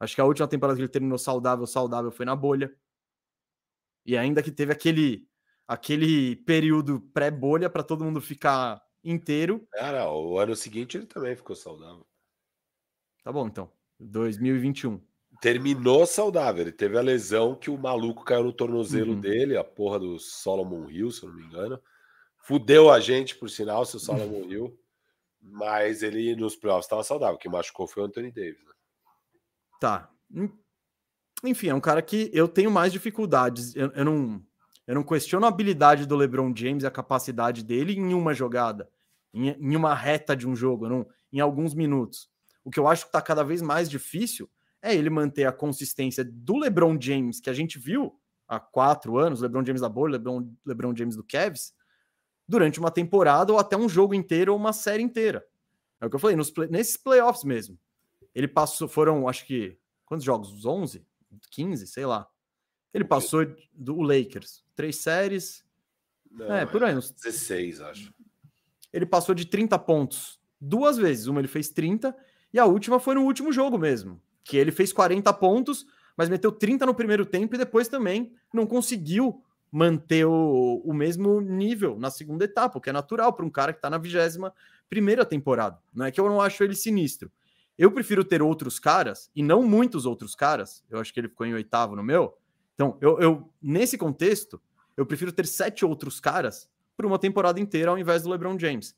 Acho 0.00 0.14
que 0.14 0.20
a 0.20 0.24
última 0.24 0.48
temporada 0.48 0.76
que 0.76 0.82
ele 0.82 0.88
terminou 0.88 1.16
saudável, 1.16 1.66
saudável 1.66 2.10
foi 2.10 2.26
na 2.26 2.36
bolha. 2.36 2.74
E 4.08 4.16
ainda 4.16 4.42
que 4.42 4.50
teve 4.50 4.72
aquele 4.72 5.28
aquele 5.66 6.34
período 6.34 6.98
pré-bolha 7.12 7.68
para 7.68 7.82
todo 7.82 8.02
mundo 8.02 8.22
ficar 8.22 8.82
inteiro. 9.04 9.68
Cara, 9.70 10.10
o 10.10 10.38
ano 10.38 10.56
seguinte 10.56 10.96
ele 10.96 11.04
também 11.04 11.36
ficou 11.36 11.54
saudável. 11.54 12.06
Tá 13.22 13.30
bom, 13.30 13.46
então. 13.46 13.70
2021. 14.00 14.98
Terminou 15.42 16.06
saudável. 16.06 16.62
Ele 16.62 16.72
teve 16.72 16.96
a 16.96 17.02
lesão 17.02 17.54
que 17.54 17.68
o 17.68 17.76
maluco 17.76 18.24
caiu 18.24 18.44
no 18.44 18.52
tornozelo 18.52 19.12
uhum. 19.12 19.20
dele, 19.20 19.58
a 19.58 19.62
porra 19.62 19.98
do 19.98 20.18
Solomon 20.18 20.88
Hill, 20.88 21.10
se 21.10 21.24
eu 21.24 21.28
não 21.28 21.36
me 21.36 21.44
engano. 21.44 21.78
Fudeu 22.38 22.90
a 22.90 23.00
gente, 23.00 23.36
por 23.36 23.50
sinal, 23.50 23.84
se 23.84 23.96
o 23.96 24.00
Solomon 24.00 24.44
Hill. 24.50 24.80
Mas 25.38 26.02
ele 26.02 26.34
nos 26.34 26.56
playoffs 26.56 26.86
estava 26.86 27.04
saudável. 27.04 27.36
Quem 27.36 27.52
machucou 27.52 27.86
foi 27.86 28.04
o 28.04 28.06
Anthony 28.06 28.32
Davis. 28.32 28.64
Né? 28.64 28.72
Tá 29.78 30.10
enfim, 31.44 31.68
é 31.68 31.74
um 31.74 31.80
cara 31.80 32.02
que 32.02 32.30
eu 32.32 32.48
tenho 32.48 32.70
mais 32.70 32.92
dificuldades. 32.92 33.74
Eu, 33.76 33.90
eu, 33.92 34.04
não, 34.04 34.42
eu 34.86 34.94
não 34.94 35.02
questiono 35.02 35.46
a 35.46 35.48
habilidade 35.48 36.06
do 36.06 36.16
LeBron 36.16 36.52
James, 36.54 36.84
a 36.84 36.90
capacidade 36.90 37.64
dele 37.64 37.94
em 37.94 38.14
uma 38.14 38.34
jogada, 38.34 38.88
em, 39.32 39.48
em 39.50 39.76
uma 39.76 39.94
reta 39.94 40.36
de 40.36 40.48
um 40.48 40.56
jogo, 40.56 40.88
não, 40.88 41.06
em 41.32 41.40
alguns 41.40 41.74
minutos. 41.74 42.28
O 42.64 42.70
que 42.70 42.78
eu 42.78 42.88
acho 42.88 43.04
que 43.04 43.08
está 43.08 43.22
cada 43.22 43.42
vez 43.42 43.62
mais 43.62 43.88
difícil 43.88 44.50
é 44.82 44.94
ele 44.94 45.10
manter 45.10 45.44
a 45.46 45.52
consistência 45.52 46.24
do 46.24 46.56
LeBron 46.56 46.98
James, 47.00 47.40
que 47.40 47.50
a 47.50 47.54
gente 47.54 47.78
viu 47.78 48.18
há 48.46 48.58
quatro 48.58 49.18
anos, 49.18 49.40
LeBron 49.40 49.64
James 49.64 49.80
da 49.80 49.88
bolha, 49.88 50.12
LeBron, 50.12 50.50
LeBron 50.64 50.96
James 50.96 51.16
do 51.16 51.24
Cavs, 51.24 51.72
durante 52.46 52.80
uma 52.80 52.90
temporada 52.90 53.52
ou 53.52 53.58
até 53.58 53.76
um 53.76 53.88
jogo 53.88 54.14
inteiro 54.14 54.52
ou 54.52 54.58
uma 54.58 54.72
série 54.72 55.02
inteira. 55.02 55.44
É 56.00 56.06
o 56.06 56.10
que 56.10 56.16
eu 56.16 56.20
falei, 56.20 56.36
nos 56.36 56.50
play, 56.50 56.68
nesses 56.68 56.96
playoffs 56.96 57.44
mesmo. 57.44 57.78
Ele 58.34 58.48
passou, 58.48 58.88
foram, 58.88 59.28
acho 59.28 59.44
que, 59.46 59.78
quantos 60.06 60.24
jogos? 60.24 60.64
11? 60.64 61.04
15, 61.50 61.86
sei 61.86 62.06
lá. 62.06 62.28
Ele 62.92 63.04
passou 63.04 63.46
do 63.72 64.00
Lakers. 64.00 64.64
Três 64.74 64.96
séries. 64.96 65.64
Não, 66.30 66.54
é, 66.54 66.66
por 66.66 66.82
aí. 66.82 66.96
Uns... 66.96 67.10
16, 67.10 67.80
acho. 67.80 68.14
Ele 68.92 69.06
passou 69.06 69.34
de 69.34 69.46
30 69.46 69.78
pontos 69.78 70.40
duas 70.60 70.96
vezes. 70.96 71.26
Uma 71.26 71.40
ele 71.40 71.48
fez 71.48 71.68
30 71.68 72.16
e 72.52 72.58
a 72.58 72.64
última 72.64 72.98
foi 72.98 73.14
no 73.14 73.22
último 73.22 73.52
jogo 73.52 73.78
mesmo. 73.78 74.20
Que 74.42 74.56
ele 74.56 74.72
fez 74.72 74.92
40 74.92 75.32
pontos, 75.34 75.86
mas 76.16 76.28
meteu 76.28 76.50
30 76.50 76.86
no 76.86 76.94
primeiro 76.94 77.26
tempo 77.26 77.54
e 77.54 77.58
depois 77.58 77.88
também 77.88 78.32
não 78.52 78.66
conseguiu 78.66 79.44
manter 79.70 80.24
o, 80.24 80.82
o 80.84 80.94
mesmo 80.94 81.40
nível 81.40 81.98
na 81.98 82.10
segunda 82.10 82.44
etapa, 82.44 82.78
o 82.78 82.80
que 82.80 82.88
é 82.88 82.92
natural 82.92 83.32
para 83.34 83.44
um 83.44 83.50
cara 83.50 83.72
que 83.72 83.78
está 83.78 83.90
na 83.90 83.98
vigésima 83.98 84.52
primeira 84.88 85.24
temporada. 85.24 85.78
Não 85.94 86.06
é 86.06 86.10
que 86.10 86.18
eu 86.18 86.26
não 86.26 86.40
acho 86.40 86.64
ele 86.64 86.74
sinistro. 86.74 87.30
Eu 87.78 87.92
prefiro 87.92 88.24
ter 88.24 88.42
outros 88.42 88.80
caras 88.80 89.30
e 89.36 89.42
não 89.42 89.62
muitos 89.62 90.04
outros 90.04 90.34
caras. 90.34 90.84
Eu 90.90 90.98
acho 90.98 91.14
que 91.14 91.20
ele 91.20 91.28
ficou 91.28 91.46
em 91.46 91.54
oitavo 91.54 91.94
no 91.94 92.02
meu. 92.02 92.36
Então, 92.74 92.98
eu, 93.00 93.20
eu 93.20 93.52
nesse 93.62 93.96
contexto, 93.96 94.60
eu 94.96 95.06
prefiro 95.06 95.30
ter 95.30 95.46
sete 95.46 95.84
outros 95.84 96.18
caras 96.18 96.68
por 96.96 97.06
uma 97.06 97.18
temporada 97.18 97.60
inteira 97.60 97.92
ao 97.92 97.98
invés 97.98 98.22
do 98.22 98.30
LeBron 98.30 98.58
James. 98.58 98.96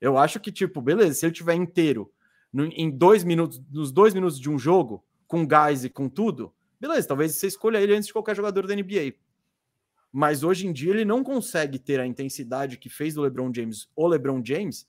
Eu 0.00 0.16
acho 0.16 0.40
que, 0.40 0.50
tipo, 0.50 0.80
beleza, 0.80 1.14
se 1.14 1.26
ele 1.26 1.34
tiver 1.34 1.54
inteiro 1.54 2.10
no, 2.50 2.64
em 2.64 2.90
dois 2.90 3.22
minutos, 3.22 3.60
nos 3.70 3.92
dois 3.92 4.14
minutos 4.14 4.40
de 4.40 4.50
um 4.50 4.58
jogo, 4.58 5.04
com 5.26 5.46
gás 5.46 5.84
e 5.84 5.90
com 5.90 6.08
tudo, 6.08 6.52
beleza, 6.80 7.08
talvez 7.08 7.34
você 7.34 7.46
escolha 7.46 7.78
ele 7.78 7.94
antes 7.94 8.06
de 8.06 8.12
qualquer 8.12 8.34
jogador 8.34 8.66
da 8.66 8.74
NBA. 8.74 9.14
Mas 10.10 10.42
hoje 10.42 10.66
em 10.66 10.72
dia 10.72 10.90
ele 10.90 11.04
não 11.04 11.22
consegue 11.22 11.78
ter 11.78 12.00
a 12.00 12.06
intensidade 12.06 12.78
que 12.78 12.88
fez 12.88 13.14
do 13.14 13.22
LeBron 13.22 13.52
James 13.54 13.88
o 13.94 14.06
LeBron 14.06 14.42
James 14.44 14.86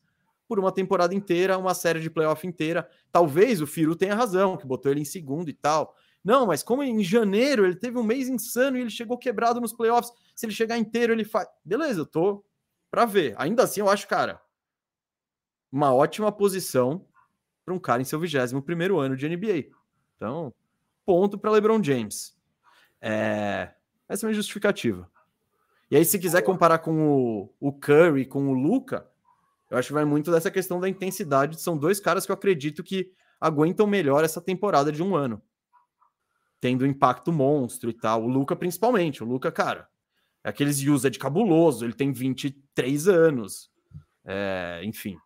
por 0.48 0.60
uma 0.60 0.72
temporada 0.72 1.14
inteira, 1.16 1.58
uma 1.58 1.74
série 1.74 2.00
de 2.00 2.10
playoff 2.10 2.46
inteira. 2.46 2.90
Talvez 3.12 3.62
o 3.62 3.68
Firu 3.68 3.96
tenha 3.96 4.16
razão, 4.16 4.58
que 4.58 4.68
botou 4.68 4.92
ele 4.92 5.02
em 5.02 5.06
segundo 5.06 5.50
e 5.50 5.54
tal. 5.54 5.96
Não, 6.24 6.48
mas 6.48 6.64
como 6.64 6.84
em 6.84 7.04
janeiro 7.04 7.66
ele 7.66 7.76
teve 7.76 7.98
um 7.98 8.04
mês 8.04 8.30
insano 8.30 8.78
e 8.78 8.82
ele 8.82 8.90
chegou 8.90 9.18
quebrado 9.18 9.60
nos 9.60 9.74
playoffs, 9.74 10.14
se 10.36 10.46
ele 10.46 10.54
chegar 10.54 10.78
inteiro, 10.78 11.12
ele 11.12 11.26
faz. 11.26 11.48
Beleza, 11.66 12.02
eu 12.02 12.06
tô 12.06 12.44
para 12.90 13.06
ver. 13.06 13.36
Ainda 13.38 13.64
assim, 13.64 13.82
eu 13.82 13.90
acho, 13.90 14.08
cara, 14.08 14.42
uma 15.72 15.94
ótima 15.94 16.32
posição 16.32 17.06
para 17.66 17.74
um 17.74 17.80
cara 17.80 18.02
em 18.02 18.06
seu 18.06 18.20
21 18.20 18.62
primeiro 18.62 19.00
ano 19.00 19.18
de 19.18 19.28
NBA. 19.28 19.72
Então, 20.16 20.54
ponto 21.06 21.38
para 21.38 21.52
LeBron 21.52 21.84
James. 21.84 22.38
É... 23.02 23.74
Essa 24.08 24.26
é 24.26 24.26
a 24.26 24.30
minha 24.30 24.36
justificativa. 24.36 25.10
E 25.90 25.96
aí, 25.96 26.06
se 26.06 26.20
quiser 26.20 26.42
comparar 26.42 26.80
com 26.80 27.08
o, 27.08 27.54
o 27.60 27.74
Curry, 27.74 28.26
com 28.26 28.50
o 28.50 28.54
Luca, 28.54 29.10
eu 29.74 29.80
acho 29.80 29.88
que 29.88 29.94
vai 29.94 30.06
muito 30.06 30.30
dessa 30.30 30.52
questão 30.52 30.80
da 30.80 30.88
intensidade. 30.88 31.60
São 31.60 31.76
dois 31.76 32.00
caras 32.00 32.28
que 32.28 32.32
eu 32.32 32.36
acredito 32.36 32.84
que 32.84 33.12
aguentam 33.42 33.88
melhor 33.88 34.24
essa 34.24 34.40
temporada 34.40 34.92
de 34.92 35.02
um 35.02 35.16
ano. 35.16 35.42
Tendo 36.62 36.86
impacto 36.86 37.32
monstro 37.32 37.90
e 37.90 37.94
tal. 37.94 38.24
O 38.24 38.28
Luca, 38.28 38.56
principalmente. 38.56 39.24
O 39.24 39.26
Luca, 39.26 39.52
cara, 39.52 39.90
é 40.44 40.50
aqueles 40.50 40.80
used 40.86 41.18
cabuloso. 41.18 41.84
Ele 41.84 41.94
tem 41.94 42.12
23 42.12 43.08
anos. 43.08 43.72
É, 44.24 44.82
enfim. 44.84 45.18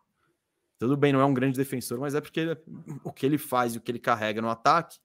Tudo 0.78 0.96
bem, 0.96 1.12
não 1.12 1.20
é 1.20 1.26
um 1.26 1.34
grande 1.34 1.58
defensor, 1.58 2.00
mas 2.00 2.14
é 2.14 2.20
porque 2.22 2.56
o 3.04 3.12
que 3.12 3.26
ele 3.26 3.36
faz 3.36 3.74
e 3.74 3.78
o 3.78 3.82
que 3.82 3.90
ele 3.90 3.98
carrega 3.98 4.40
no 4.40 4.48
ataque 4.48 4.98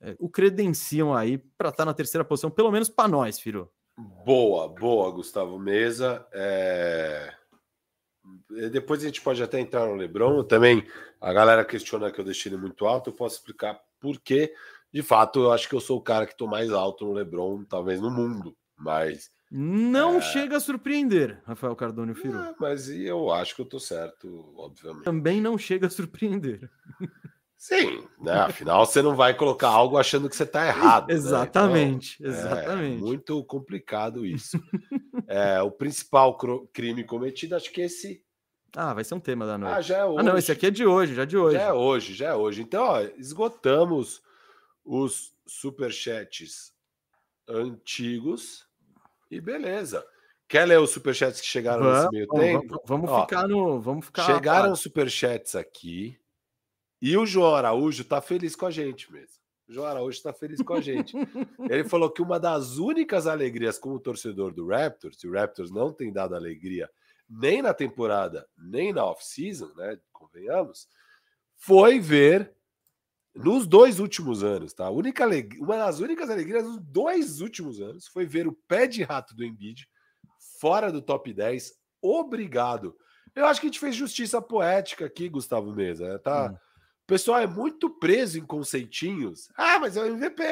é, 0.00 0.16
o 0.18 0.30
credenciam 0.30 1.14
aí 1.14 1.36
para 1.36 1.68
estar 1.68 1.82
tá 1.82 1.84
na 1.84 1.92
terceira 1.92 2.24
posição, 2.24 2.50
pelo 2.50 2.72
menos 2.72 2.88
para 2.88 3.08
nós, 3.08 3.38
Firo. 3.38 3.70
Boa, 4.24 4.68
boa, 4.68 5.10
Gustavo 5.10 5.58
Mesa. 5.58 6.26
É... 6.32 7.41
Depois 8.70 9.02
a 9.02 9.06
gente 9.06 9.20
pode 9.20 9.42
até 9.42 9.58
entrar 9.60 9.86
no 9.86 9.94
Lebron. 9.94 10.44
Também 10.44 10.86
a 11.20 11.32
galera 11.32 11.64
questiona 11.64 12.10
que 12.10 12.20
eu 12.20 12.24
deixei 12.24 12.52
ele 12.52 12.60
muito 12.60 12.86
alto. 12.86 13.10
Eu 13.10 13.14
posso 13.14 13.36
explicar 13.36 13.80
por 14.00 14.20
quê. 14.20 14.52
De 14.92 15.02
fato, 15.02 15.40
eu 15.40 15.52
acho 15.52 15.68
que 15.68 15.74
eu 15.74 15.80
sou 15.80 15.98
o 15.98 16.02
cara 16.02 16.26
que 16.26 16.32
estou 16.32 16.46
mais 16.46 16.70
alto 16.70 17.06
no 17.06 17.12
Lebron, 17.12 17.64
talvez 17.64 18.00
no 18.00 18.10
mundo. 18.10 18.56
Mas. 18.76 19.30
Não 19.50 20.16
é... 20.16 20.20
chega 20.20 20.56
a 20.56 20.60
surpreender, 20.60 21.42
Rafael 21.44 21.76
Cardone 21.76 22.14
Firu. 22.14 22.38
É, 22.38 22.54
mas 22.58 22.88
eu 22.88 23.30
acho 23.30 23.54
que 23.54 23.60
eu 23.60 23.64
estou 23.64 23.80
certo, 23.80 24.52
obviamente. 24.56 25.04
Também 25.04 25.40
não 25.40 25.58
chega 25.58 25.86
a 25.86 25.90
surpreender. 25.90 26.70
Sim, 27.62 28.04
né? 28.18 28.32
afinal 28.32 28.84
você 28.84 29.00
não 29.00 29.14
vai 29.14 29.34
colocar 29.34 29.68
algo 29.68 29.96
achando 29.96 30.28
que 30.28 30.34
você 30.34 30.42
está 30.42 30.66
errado. 30.66 31.08
exatamente, 31.12 32.20
né? 32.20 32.28
então, 32.28 32.40
exatamente. 32.40 32.96
É 32.96 33.06
muito 33.06 33.44
complicado 33.44 34.26
isso. 34.26 34.60
é, 35.28 35.62
o 35.62 35.70
principal 35.70 36.36
crime 36.72 37.04
cometido, 37.04 37.54
acho 37.54 37.70
que 37.70 37.82
esse. 37.82 38.20
Ah, 38.74 38.92
vai 38.92 39.04
ser 39.04 39.14
um 39.14 39.20
tema 39.20 39.46
da 39.46 39.56
noite. 39.56 39.76
Ah, 39.76 39.80
já 39.80 39.98
é 39.98 40.04
hoje. 40.04 40.18
Ah, 40.18 40.22
não, 40.24 40.36
esse 40.36 40.50
aqui 40.50 40.66
é 40.66 40.70
de 40.72 40.84
hoje, 40.84 41.14
já 41.14 41.22
é 41.22 41.26
de 41.26 41.36
hoje. 41.36 41.56
Já 41.56 41.62
é 41.62 41.72
hoje, 41.72 42.14
já 42.14 42.28
é 42.30 42.34
hoje. 42.34 42.62
Então, 42.62 42.82
ó, 42.82 43.00
esgotamos 43.16 44.20
os 44.84 45.32
superchats 45.46 46.74
antigos 47.46 48.66
e 49.30 49.40
beleza. 49.40 50.04
Quer 50.48 50.64
ler 50.64 50.80
os 50.80 50.90
superchats 50.90 51.40
que 51.40 51.46
chegaram 51.46 51.84
vamos, 51.84 51.98
nesse 52.00 52.12
meio 52.12 52.26
vamos, 52.26 52.44
tempo? 52.44 52.82
Vamos, 52.88 53.08
vamos 53.08 53.10
ó, 53.10 53.20
ficar 53.20 53.46
no. 53.46 53.80
Vamos 53.80 54.06
ficar. 54.06 54.26
Chegaram 54.26 54.74
superchats 54.74 55.54
aqui. 55.54 56.20
E 57.02 57.16
o 57.16 57.26
João 57.26 57.56
Araújo 57.56 58.04
tá 58.04 58.20
feliz 58.20 58.54
com 58.54 58.64
a 58.64 58.70
gente 58.70 59.10
mesmo. 59.10 59.42
O 59.68 59.72
João 59.72 59.88
Araújo 59.88 60.22
tá 60.22 60.32
feliz 60.32 60.62
com 60.62 60.72
a 60.72 60.80
gente. 60.80 61.16
Ele 61.68 61.82
falou 61.82 62.08
que 62.08 62.22
uma 62.22 62.38
das 62.38 62.76
únicas 62.78 63.26
alegrias 63.26 63.76
como 63.76 63.98
torcedor 63.98 64.54
do 64.54 64.68
Raptors, 64.68 65.20
e 65.20 65.26
o 65.26 65.32
Raptors 65.32 65.72
não 65.72 65.92
tem 65.92 66.12
dado 66.12 66.36
alegria 66.36 66.88
nem 67.28 67.60
na 67.60 67.74
temporada, 67.74 68.46
nem 68.56 68.92
na 68.92 69.04
off-season, 69.04 69.72
né? 69.74 69.98
Convenhamos, 70.12 70.86
foi 71.56 71.98
ver 71.98 72.54
nos 73.34 73.66
dois 73.66 73.98
últimos 73.98 74.44
anos, 74.44 74.72
tá? 74.72 74.88
Única 74.88 75.26
uma 75.58 75.78
das 75.78 75.98
únicas 75.98 76.30
alegrias 76.30 76.62
nos 76.62 76.78
dois 76.78 77.40
últimos 77.40 77.80
anos 77.80 78.06
foi 78.06 78.26
ver 78.26 78.46
o 78.46 78.56
pé 78.68 78.86
de 78.86 79.02
rato 79.02 79.34
do 79.34 79.44
Embiid 79.44 79.88
fora 80.60 80.92
do 80.92 81.02
top 81.02 81.32
10. 81.32 81.72
Obrigado. 82.00 82.94
Eu 83.34 83.46
acho 83.46 83.60
que 83.60 83.66
a 83.66 83.70
gente 83.70 83.80
fez 83.80 83.96
justiça 83.96 84.40
poética 84.40 85.06
aqui, 85.06 85.28
Gustavo 85.28 85.74
Mesa. 85.74 86.06
Né? 86.06 86.18
Tá? 86.18 86.52
Hum 86.52 86.71
pessoal 87.12 87.40
é 87.40 87.46
muito 87.46 87.90
preso 87.90 88.38
em 88.38 88.46
conceitinhos. 88.46 89.50
Ah, 89.54 89.78
mas 89.78 89.98
é 89.98 90.00
o 90.00 90.06
MVP. 90.06 90.42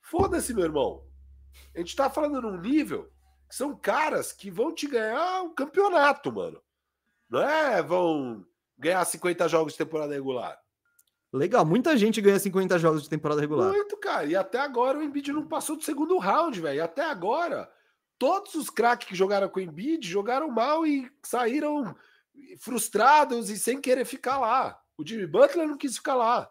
Foda-se, 0.00 0.52
meu 0.52 0.64
irmão. 0.64 1.04
A 1.72 1.78
gente 1.78 1.94
tá 1.94 2.10
falando 2.10 2.42
num 2.42 2.60
nível 2.60 3.08
que 3.48 3.54
são 3.54 3.76
caras 3.76 4.32
que 4.32 4.50
vão 4.50 4.74
te 4.74 4.88
ganhar 4.88 5.42
um 5.42 5.54
campeonato, 5.54 6.32
mano. 6.32 6.60
Não 7.30 7.40
é? 7.40 7.80
Vão 7.80 8.44
ganhar 8.76 9.04
50 9.04 9.46
jogos 9.46 9.74
de 9.74 9.78
temporada 9.78 10.12
regular. 10.12 10.58
Legal, 11.32 11.64
muita 11.64 11.96
gente 11.96 12.20
ganha 12.20 12.40
50 12.40 12.76
jogos 12.76 13.04
de 13.04 13.08
temporada 13.08 13.40
regular. 13.40 13.70
Muito, 13.70 13.96
cara. 13.98 14.26
E 14.26 14.34
até 14.34 14.58
agora 14.58 14.98
o 14.98 15.02
Embiid 15.02 15.32
não 15.32 15.46
passou 15.46 15.76
do 15.76 15.84
segundo 15.84 16.18
round, 16.18 16.60
velho. 16.60 16.78
E 16.78 16.80
até 16.80 17.04
agora, 17.04 17.70
todos 18.18 18.56
os 18.56 18.68
craques 18.68 19.06
que 19.06 19.14
jogaram 19.14 19.48
com 19.48 19.60
o 19.60 19.62
Embiid 19.62 20.08
jogaram 20.08 20.50
mal 20.50 20.84
e 20.84 21.08
saíram 21.22 21.94
frustrados 22.58 23.48
e 23.48 23.56
sem 23.56 23.80
querer 23.80 24.04
ficar 24.04 24.40
lá. 24.40 24.82
O 24.98 25.06
Jimmy 25.06 25.26
Butler 25.26 25.68
não 25.68 25.78
quis 25.78 25.96
ficar 25.96 26.16
lá. 26.16 26.50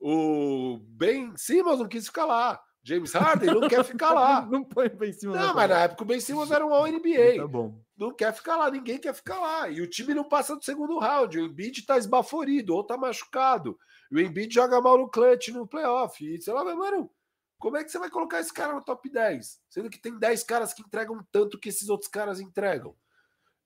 O 0.00 0.78
Ben 0.82 1.36
Simmons 1.36 1.80
não 1.80 1.88
quis 1.88 2.06
ficar 2.06 2.24
lá. 2.24 2.62
James 2.82 3.12
Harden 3.12 3.52
não 3.52 3.68
quer 3.68 3.84
ficar 3.84 4.12
lá. 4.12 4.46
não 4.46 4.64
põe 4.64 4.86
o 4.86 4.96
Ben 4.96 5.12
Simmons. 5.12 5.38
Não, 5.38 5.54
mas 5.54 5.68
na 5.68 5.80
época 5.80 6.02
o 6.02 6.06
Ben 6.06 6.20
Simmons 6.20 6.50
era 6.50 6.64
um 6.64 6.72
All-NBA. 6.72 7.36
Tá 7.36 7.46
bom. 7.46 7.78
Não 7.98 8.14
quer 8.14 8.32
ficar 8.32 8.56
lá, 8.56 8.70
ninguém 8.70 8.98
quer 8.98 9.12
ficar 9.12 9.38
lá. 9.38 9.68
E 9.68 9.82
o 9.82 9.90
time 9.90 10.14
não 10.14 10.24
passa 10.24 10.56
do 10.56 10.64
segundo 10.64 10.98
round. 10.98 11.36
O 11.36 11.44
Embiid 11.44 11.84
tá 11.84 11.98
esbaforido 11.98 12.74
ou 12.74 12.84
tá 12.84 12.96
machucado. 12.96 13.78
E 14.10 14.16
o 14.16 14.20
Embiid 14.20 14.54
joga 14.54 14.80
mal 14.80 14.96
no 14.96 15.10
clutch 15.10 15.48
no 15.48 15.66
playoff. 15.66 16.24
E 16.24 16.40
sei 16.40 16.54
lá, 16.54 16.64
mano, 16.64 17.10
como 17.58 17.76
é 17.76 17.84
que 17.84 17.90
você 17.90 17.98
vai 17.98 18.08
colocar 18.08 18.40
esse 18.40 18.54
cara 18.54 18.72
no 18.72 18.82
top 18.82 19.10
10? 19.10 19.60
Sendo 19.68 19.90
que 19.90 19.98
tem 19.98 20.18
10 20.18 20.44
caras 20.44 20.72
que 20.72 20.80
entregam 20.80 21.22
tanto 21.30 21.58
que 21.58 21.68
esses 21.68 21.90
outros 21.90 22.08
caras 22.08 22.40
entregam. 22.40 22.96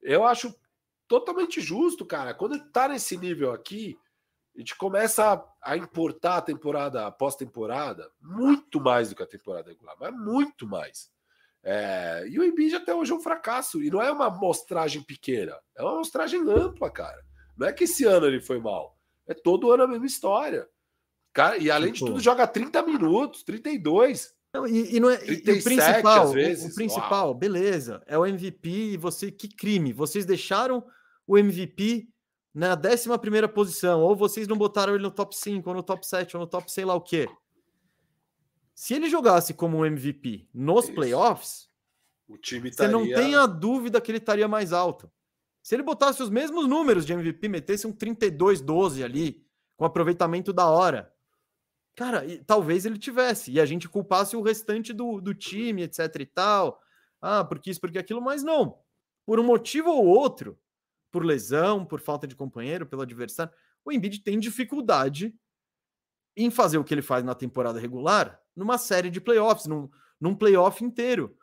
Eu 0.03 0.25
acho 0.27 0.53
totalmente 1.07 1.61
justo, 1.61 2.05
cara. 2.05 2.35
Quando 2.35 2.59
tá 2.73 2.89
nesse 2.89 3.17
nível 3.17 3.53
aqui, 3.53 3.97
a 4.55 4.59
gente 4.59 4.77
começa 4.77 5.45
a, 5.61 5.77
importar 5.77 6.37
a 6.37 6.43
temporada 6.43 7.07
após 7.07 7.35
temporada 7.35 8.09
muito 8.21 8.81
mais 8.81 9.09
do 9.09 9.17
que 9.17 9.23
a 9.23 9.27
temporada 9.27 9.71
regular, 9.71 9.97
mas 9.99 10.15
muito 10.15 10.67
mais. 10.67 11.11
É, 11.63 12.25
e 12.29 12.39
o 12.39 12.45
Embiid 12.45 12.77
até 12.77 12.95
hoje 12.95 13.11
é 13.11 13.15
um 13.15 13.21
fracasso. 13.21 13.83
E 13.83 13.91
não 13.91 14.01
é 14.01 14.13
uma 14.13 14.31
mostragem 14.31 15.03
pequena, 15.03 15.59
é 15.77 15.83
uma 15.83 15.97
mostragem 15.97 16.41
ampla, 16.49 16.91
cara. 16.91 17.25
Não 17.57 17.67
é 17.67 17.73
que 17.73 17.85
esse 17.85 18.05
ano 18.05 18.27
ele 18.27 18.41
foi 18.41 18.61
mal. 18.61 18.97
É 19.27 19.35
todo 19.35 19.73
ano 19.73 19.85
a 19.85 19.89
mesma 19.89 20.07
história. 20.07 20.69
Cara, 21.33 21.57
e 21.57 21.71
além 21.71 21.93
tipo... 21.93 22.07
de 22.07 22.13
tudo, 22.13 22.23
joga 22.23 22.47
30 22.47 22.83
minutos, 22.83 23.43
32. 23.43 24.33
Não, 24.55 24.69
e, 24.69 24.95
e, 24.95 25.01
não 25.01 25.11
é, 25.11 25.17
37, 25.17 25.49
e 25.49 25.59
o 25.59 25.65
principal, 25.65 26.29
vezes, 26.29 26.73
o, 26.73 26.75
principal, 26.77 27.27
uau. 27.27 27.35
beleza, 27.35 28.01
é 28.07 28.17
o 28.17 28.25
MVP 28.25 28.69
e 28.69 28.97
você, 28.97 29.33
que 29.33 29.49
crime. 29.49 29.93
Vocês 29.93 30.25
deixaram 30.25 30.85
o 31.27 31.37
MVP 31.37 32.09
na 32.55 32.75
11 32.77 33.49
posição, 33.49 34.01
ou 34.01 34.15
vocês 34.15 34.47
não 34.47 34.57
botaram 34.57 34.95
ele 34.95 35.03
no 35.03 35.11
top 35.11 35.37
5, 35.37 35.69
ou 35.69 35.75
no 35.75 35.83
top 35.83 36.07
7, 36.07 36.37
ou 36.37 36.43
no 36.43 36.47
top 36.47 36.71
sei 36.71 36.85
lá 36.85 36.95
o 36.95 37.01
quê. 37.01 37.29
Se 38.75 38.95
ele 38.95 39.11
jogasse 39.11 39.53
como 39.53 39.79
um 39.79 39.85
MVP 39.85 40.49
nos 40.55 40.85
Isso. 40.85 40.95
playoffs, 40.95 41.69
o 42.29 42.39
time 42.39 42.73
você 42.73 42.87
não 42.87 43.05
tem 43.05 43.35
a 43.35 43.47
dúvida 43.47 44.01
que 44.01 44.11
ele 44.11 44.19
estaria 44.19 44.47
mais 44.47 44.73
alto. 44.73 45.11
Se 45.63 45.75
ele 45.75 45.83
botasse 45.83 46.23
os 46.23 46.31
mesmos 46.31 46.67
números 46.67 47.05
de 47.05 47.13
MVP, 47.13 47.49
metesse 47.49 47.87
um 47.87 47.93
32-12 47.93 49.05
ali, 49.05 49.45
com 49.77 49.85
aproveitamento 49.85 50.53
da 50.53 50.67
hora, 50.67 51.13
cara, 51.97 52.23
talvez 52.47 52.85
ele 52.85 52.99
tivesse. 52.99 53.51
E 53.51 53.61
a 53.61 53.67
gente 53.67 53.89
culpasse 53.89 54.37
o 54.37 54.43
restante 54.43 54.93
do, 54.93 55.21
do 55.21 55.35
time, 55.35 55.83
etc 55.83 56.15
e 56.21 56.27
tal. 56.27 56.81
Ah, 57.21 57.45
porque 57.45 57.71
isso, 57.71 57.81
porque 57.81 57.99
aquilo, 57.99 58.21
mas 58.21 58.43
não. 58.43 58.79
Por 59.25 59.41
um 59.41 59.45
motivo 59.45 59.91
ou 59.91 60.05
outro, 60.05 60.59
por 61.15 61.25
lesão, 61.25 61.87
por 61.87 62.01
falta 62.01 62.27
de 62.27 62.35
companheiro, 62.35 62.85
pelo 62.85 63.03
adversário, 63.03 63.53
o 63.85 63.93
Embiid 63.93 64.19
tem 64.19 64.37
dificuldade 64.37 65.33
em 66.37 66.51
fazer 66.51 66.77
o 66.77 66.83
que 66.83 66.93
ele 66.93 67.03
faz 67.03 67.23
na 67.23 67.37
temporada 67.37 67.79
regular 67.79 68.43
numa 68.57 68.77
série 68.79 69.09
de 69.11 69.21
playoffs, 69.21 69.67
num, 69.67 69.89
num 70.21 70.35
playoff 70.35 70.85
inteiro. 70.85 71.39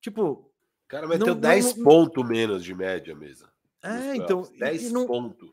Tipo. 0.00 0.22
O 0.22 0.52
cara 0.86 1.08
meteu 1.08 1.26
não, 1.26 1.40
10 1.40 1.72
pontos 1.82 2.24
menos 2.24 2.62
de 2.62 2.72
média 2.72 3.16
mesmo. 3.16 3.48
É, 3.82 4.14
então. 4.14 4.48
10 4.56 4.92
pontos. 4.92 5.50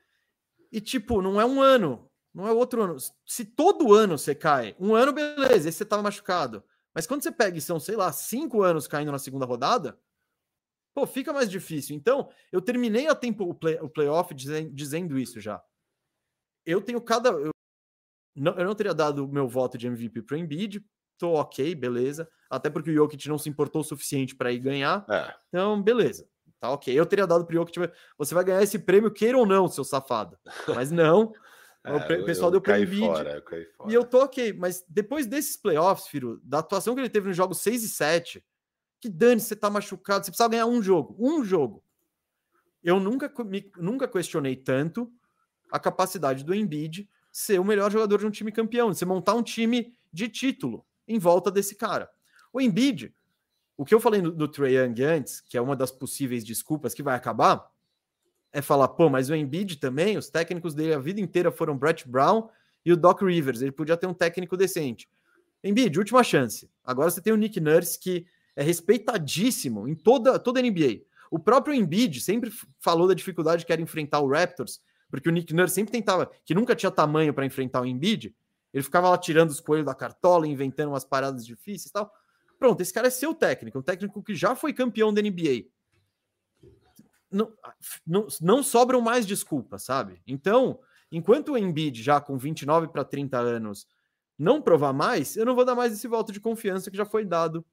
E 0.72 0.80
tipo, 0.80 1.20
não 1.20 1.42
é 1.42 1.46
um 1.46 1.60
ano, 1.60 2.08
não 2.32 2.48
é 2.48 2.52
outro 2.52 2.84
ano. 2.84 2.98
Se 3.26 3.44
todo 3.44 3.92
ano 3.92 4.20
você 4.20 4.36
cai, 4.36 4.76
um 4.80 4.94
ano, 4.94 5.12
beleza, 5.12 5.68
esse 5.68 5.80
você 5.80 5.86
tava 5.86 6.04
machucado. 6.04 6.64
Mas 6.94 7.08
quando 7.08 7.24
você 7.24 7.32
pega 7.32 7.58
e 7.58 7.62
são, 7.62 7.80
sei 7.80 7.96
lá, 7.96 8.12
cinco 8.12 8.62
anos 8.62 8.86
caindo 8.86 9.12
na 9.12 9.18
segunda 9.18 9.48
rodada, 9.48 9.98
pô, 10.94 11.06
fica 11.06 11.34
mais 11.34 11.50
difícil. 11.50 11.96
Então, 11.96 12.30
eu 12.52 12.62
terminei 12.62 13.08
a 13.08 13.16
tempo 13.16 13.44
o, 13.44 13.54
play, 13.54 13.78
o 13.82 13.90
playoff 13.90 14.34
dizendo, 14.34 14.72
dizendo 14.74 15.18
isso 15.18 15.40
já. 15.40 15.62
Eu 16.66 16.82
tenho 16.82 17.02
cada. 17.02 17.30
Eu 17.30 17.52
não, 18.36 18.58
eu 18.58 18.66
não 18.66 18.76
teria 18.76 18.94
dado 18.94 19.26
o 19.26 19.28
meu 19.28 19.48
voto 19.48 19.78
de 19.78 19.88
MVP 19.88 20.22
para 20.22 20.36
o 20.36 20.40
Embiid, 20.40 20.84
tô 21.18 21.34
ok, 21.34 21.76
beleza. 21.76 22.30
Até 22.50 22.70
porque 22.70 22.92
o 22.92 22.94
Jokic 22.94 23.28
não 23.28 23.38
se 23.38 23.50
importou 23.50 23.82
o 23.82 23.86
suficiente 23.86 24.36
para 24.36 24.52
ir 24.52 24.60
ganhar. 24.60 25.06
É. 25.10 25.34
Então, 25.50 25.82
beleza. 25.82 26.28
Tá 26.60 26.70
ok. 26.70 26.98
Eu 26.98 27.06
teria 27.06 27.26
dado 27.26 27.46
para 27.46 27.54
o 27.54 27.58
Jokic. 27.58 27.92
Você 28.18 28.36
vai 28.36 28.44
ganhar 28.44 28.62
esse 28.62 28.80
prêmio, 28.80 29.12
queira 29.12 29.38
ou 29.38 29.46
não, 29.46 29.68
seu 29.68 29.84
safado. 29.84 30.38
Mas 30.76 30.92
não. 30.92 31.32
É, 31.84 31.96
o 31.96 32.26
pessoal 32.26 32.50
eu, 32.50 32.52
deu 32.52 32.62
para 32.62 32.78
o 32.78 32.84
Embiid. 32.84 33.08
Fora, 33.08 33.44
e 33.88 33.94
eu 33.96 34.06
tô 34.06 34.20
ok. 34.20 34.54
Mas 34.54 34.86
depois 34.88 35.26
desses 35.26 35.58
playoffs, 35.58 36.08
Firo, 36.08 36.40
da 36.44 36.60
atuação 36.60 36.94
que 36.94 37.02
ele 37.02 37.10
teve 37.10 37.30
nos 37.30 37.36
jogos 37.36 37.60
6 37.62 37.84
e 37.84 37.90
7, 37.90 38.46
que 39.02 39.10
dane, 39.10 39.42
você 39.42 39.56
tá 39.56 39.70
machucado, 39.70 40.24
você 40.24 40.32
precisa 40.32 40.48
ganhar 40.48 40.68
um 40.68 40.82
jogo, 40.82 41.16
um 41.20 41.44
jogo. 41.44 41.84
Eu 42.84 43.00
nunca, 43.00 43.32
me, 43.44 43.70
nunca 43.78 44.08
questionei 44.08 44.56
tanto 44.56 45.12
a 45.72 45.80
capacidade 45.80 46.44
do 46.44 46.54
Embiid 46.54 47.10
ser 47.32 47.60
o 47.60 47.66
melhor 47.66 47.92
jogador 47.92 48.20
de 48.20 48.28
um 48.28 48.32
time 48.32 48.52
campeão, 48.52 48.92
de 48.92 48.98
você 48.98 49.06
montar 49.06 49.34
um 49.34 49.42
time 49.42 49.96
de 50.14 50.30
título 50.30 50.86
em 51.08 51.18
volta 51.18 51.50
desse 51.50 51.76
cara. 51.76 52.10
O 52.54 52.62
Embiid, 52.62 53.14
o 53.76 53.84
que 53.84 53.96
eu 53.96 54.00
falei 54.00 54.22
do, 54.22 54.32
do 54.32 54.68
Young 54.68 55.02
antes, 55.04 55.42
que 55.42 55.58
é 55.58 55.62
uma 55.62 55.76
das 55.76 55.92
possíveis 55.92 56.44
desculpas 56.44 56.94
que 56.94 57.02
vai 57.02 57.16
acabar, 57.16 57.72
é 58.54 58.62
falar, 58.62 58.90
pô, 58.90 59.10
mas 59.10 59.30
o 59.30 59.36
Embiid 59.36 59.78
também, 59.78 60.18
os 60.18 60.30
técnicos 60.30 60.76
dele 60.76 60.94
a 60.94 61.00
vida 61.00 61.20
inteira 61.20 61.52
foram 61.52 61.78
Brett 61.78 62.08
Brown 62.08 62.50
e 62.86 62.92
o 62.92 62.98
Doc 62.98 63.22
Rivers, 63.22 63.62
ele 63.62 63.72
podia 63.72 63.98
ter 63.98 64.06
um 64.06 64.14
técnico 64.14 64.56
decente. 64.56 65.10
Embiid, 65.64 65.98
última 65.98 66.24
chance. 66.24 66.70
Agora 66.84 67.10
você 67.10 67.22
tem 67.22 67.32
o 67.32 67.38
Nick 67.38 67.60
Nurse 67.60 67.98
que 67.98 68.26
é 68.56 68.64
respeitadíssimo 68.64 69.88
em 69.88 69.96
toda, 69.96 70.38
toda 70.40 70.60
a 70.60 70.64
NBA. 70.64 71.02
O 71.30 71.40
próprio 71.40 71.74
Embiid 71.74 72.20
sempre 72.20 72.52
falou 72.80 73.08
da 73.08 73.14
dificuldade 73.14 73.66
que 73.66 73.72
era 73.72 73.82
enfrentar 73.82 74.20
o 74.20 74.30
Raptors, 74.30 74.82
porque 75.10 75.30
o 75.30 75.32
Nick 75.32 75.54
Nurse 75.54 75.76
sempre 75.76 75.92
tentava, 75.92 76.32
que 76.46 76.54
nunca 76.54 76.76
tinha 76.76 76.92
tamanho 76.92 77.34
para 77.34 77.46
enfrentar 77.46 77.82
o 77.82 77.86
Embiid, 77.86 78.36
ele 78.74 78.84
ficava 78.84 79.10
lá 79.10 79.18
tirando 79.18 79.50
os 79.50 79.60
coelhos 79.60 79.86
da 79.86 79.96
cartola, 79.96 80.48
inventando 80.48 80.90
umas 80.90 81.04
paradas 81.04 81.46
difíceis 81.46 81.88
e 81.88 81.94
tal. 81.94 82.12
Pronto, 82.58 82.82
esse 82.82 82.94
cara 82.94 83.08
é 83.08 83.10
seu 83.10 83.34
técnico, 83.34 83.80
um 83.80 83.82
técnico 83.82 84.24
que 84.24 84.36
já 84.36 84.56
foi 84.56 84.74
campeão 84.74 85.14
da 85.14 85.22
NBA. 85.22 85.66
Não, 87.30 87.52
não, 88.06 88.28
não 88.42 88.64
sobram 88.64 89.02
mais 89.02 89.26
desculpas, 89.26 89.84
sabe? 89.84 90.22
Então, 90.28 90.80
enquanto 91.12 91.54
o 91.54 91.58
Embiid, 91.58 92.02
já 92.02 92.20
com 92.22 92.38
29 92.38 92.90
para 92.90 93.04
30 93.04 93.38
anos, 93.38 93.88
não 94.38 94.62
provar 94.62 94.94
mais, 94.94 95.36
eu 95.36 95.46
não 95.46 95.56
vou 95.56 95.66
dar 95.66 95.76
mais 95.76 95.94
esse 95.94 96.08
voto 96.08 96.32
de 96.32 96.40
confiança 96.40 96.92
que 96.92 96.98
já 96.98 97.06
foi 97.06 97.26
dado 97.26 97.66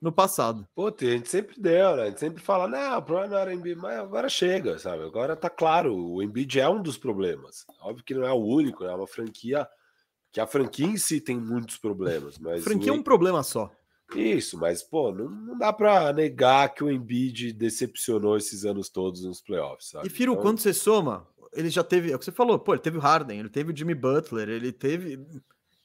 no 0.00 0.10
passado. 0.10 0.66
Pô, 0.74 0.88
a 0.88 1.04
gente 1.04 1.28
sempre 1.28 1.60
deu, 1.60 1.96
né? 1.96 2.04
A 2.04 2.06
gente 2.06 2.20
sempre 2.20 2.42
fala, 2.42 2.66
não, 2.66 2.98
o 2.98 3.02
problema 3.02 3.28
não 3.28 3.38
era 3.38 3.50
o 3.50 3.52
Embiid, 3.52 3.78
mas 3.78 3.98
agora 3.98 4.28
chega, 4.28 4.78
sabe? 4.78 5.04
Agora 5.04 5.36
tá 5.36 5.50
claro, 5.50 5.94
o 5.94 6.22
Embiid 6.22 6.58
é 6.58 6.68
um 6.68 6.82
dos 6.82 6.96
problemas. 6.96 7.64
Óbvio 7.82 8.04
que 8.04 8.14
não 8.14 8.24
é 8.24 8.32
o 8.32 8.42
único, 8.42 8.84
é 8.84 8.94
uma 8.94 9.06
franquia 9.06 9.68
que 10.32 10.40
a 10.40 10.46
franquia 10.46 10.86
em 10.86 10.96
si 10.96 11.20
tem 11.20 11.38
muitos 11.38 11.76
problemas. 11.76 12.38
Mas 12.40 12.64
franquia 12.64 12.92
o... 12.92 12.96
é 12.96 12.98
um 12.98 13.02
problema 13.02 13.42
só. 13.42 13.70
Isso, 14.14 14.58
mas 14.58 14.82
pô, 14.82 15.12
não, 15.12 15.30
não 15.30 15.56
dá 15.56 15.72
para 15.72 16.12
negar 16.12 16.74
que 16.74 16.82
o 16.82 16.90
Embiid 16.90 17.52
decepcionou 17.52 18.36
esses 18.36 18.64
anos 18.64 18.88
todos 18.88 19.22
nos 19.22 19.40
playoffs. 19.40 19.90
Sabe? 19.90 20.08
E 20.08 20.10
Firo, 20.10 20.32
então... 20.32 20.42
quando 20.42 20.58
você 20.58 20.74
soma, 20.74 21.28
ele 21.52 21.70
já 21.70 21.84
teve, 21.84 22.10
é 22.10 22.16
o 22.16 22.18
que 22.18 22.24
você 22.24 22.32
falou, 22.32 22.58
pô, 22.58 22.72
ele 22.72 22.82
teve 22.82 22.98
o 22.98 23.00
Harden, 23.00 23.38
ele 23.38 23.48
teve 23.48 23.72
o 23.72 23.76
Jimmy 23.76 23.94
Butler, 23.94 24.48
ele 24.48 24.72
teve. 24.72 25.24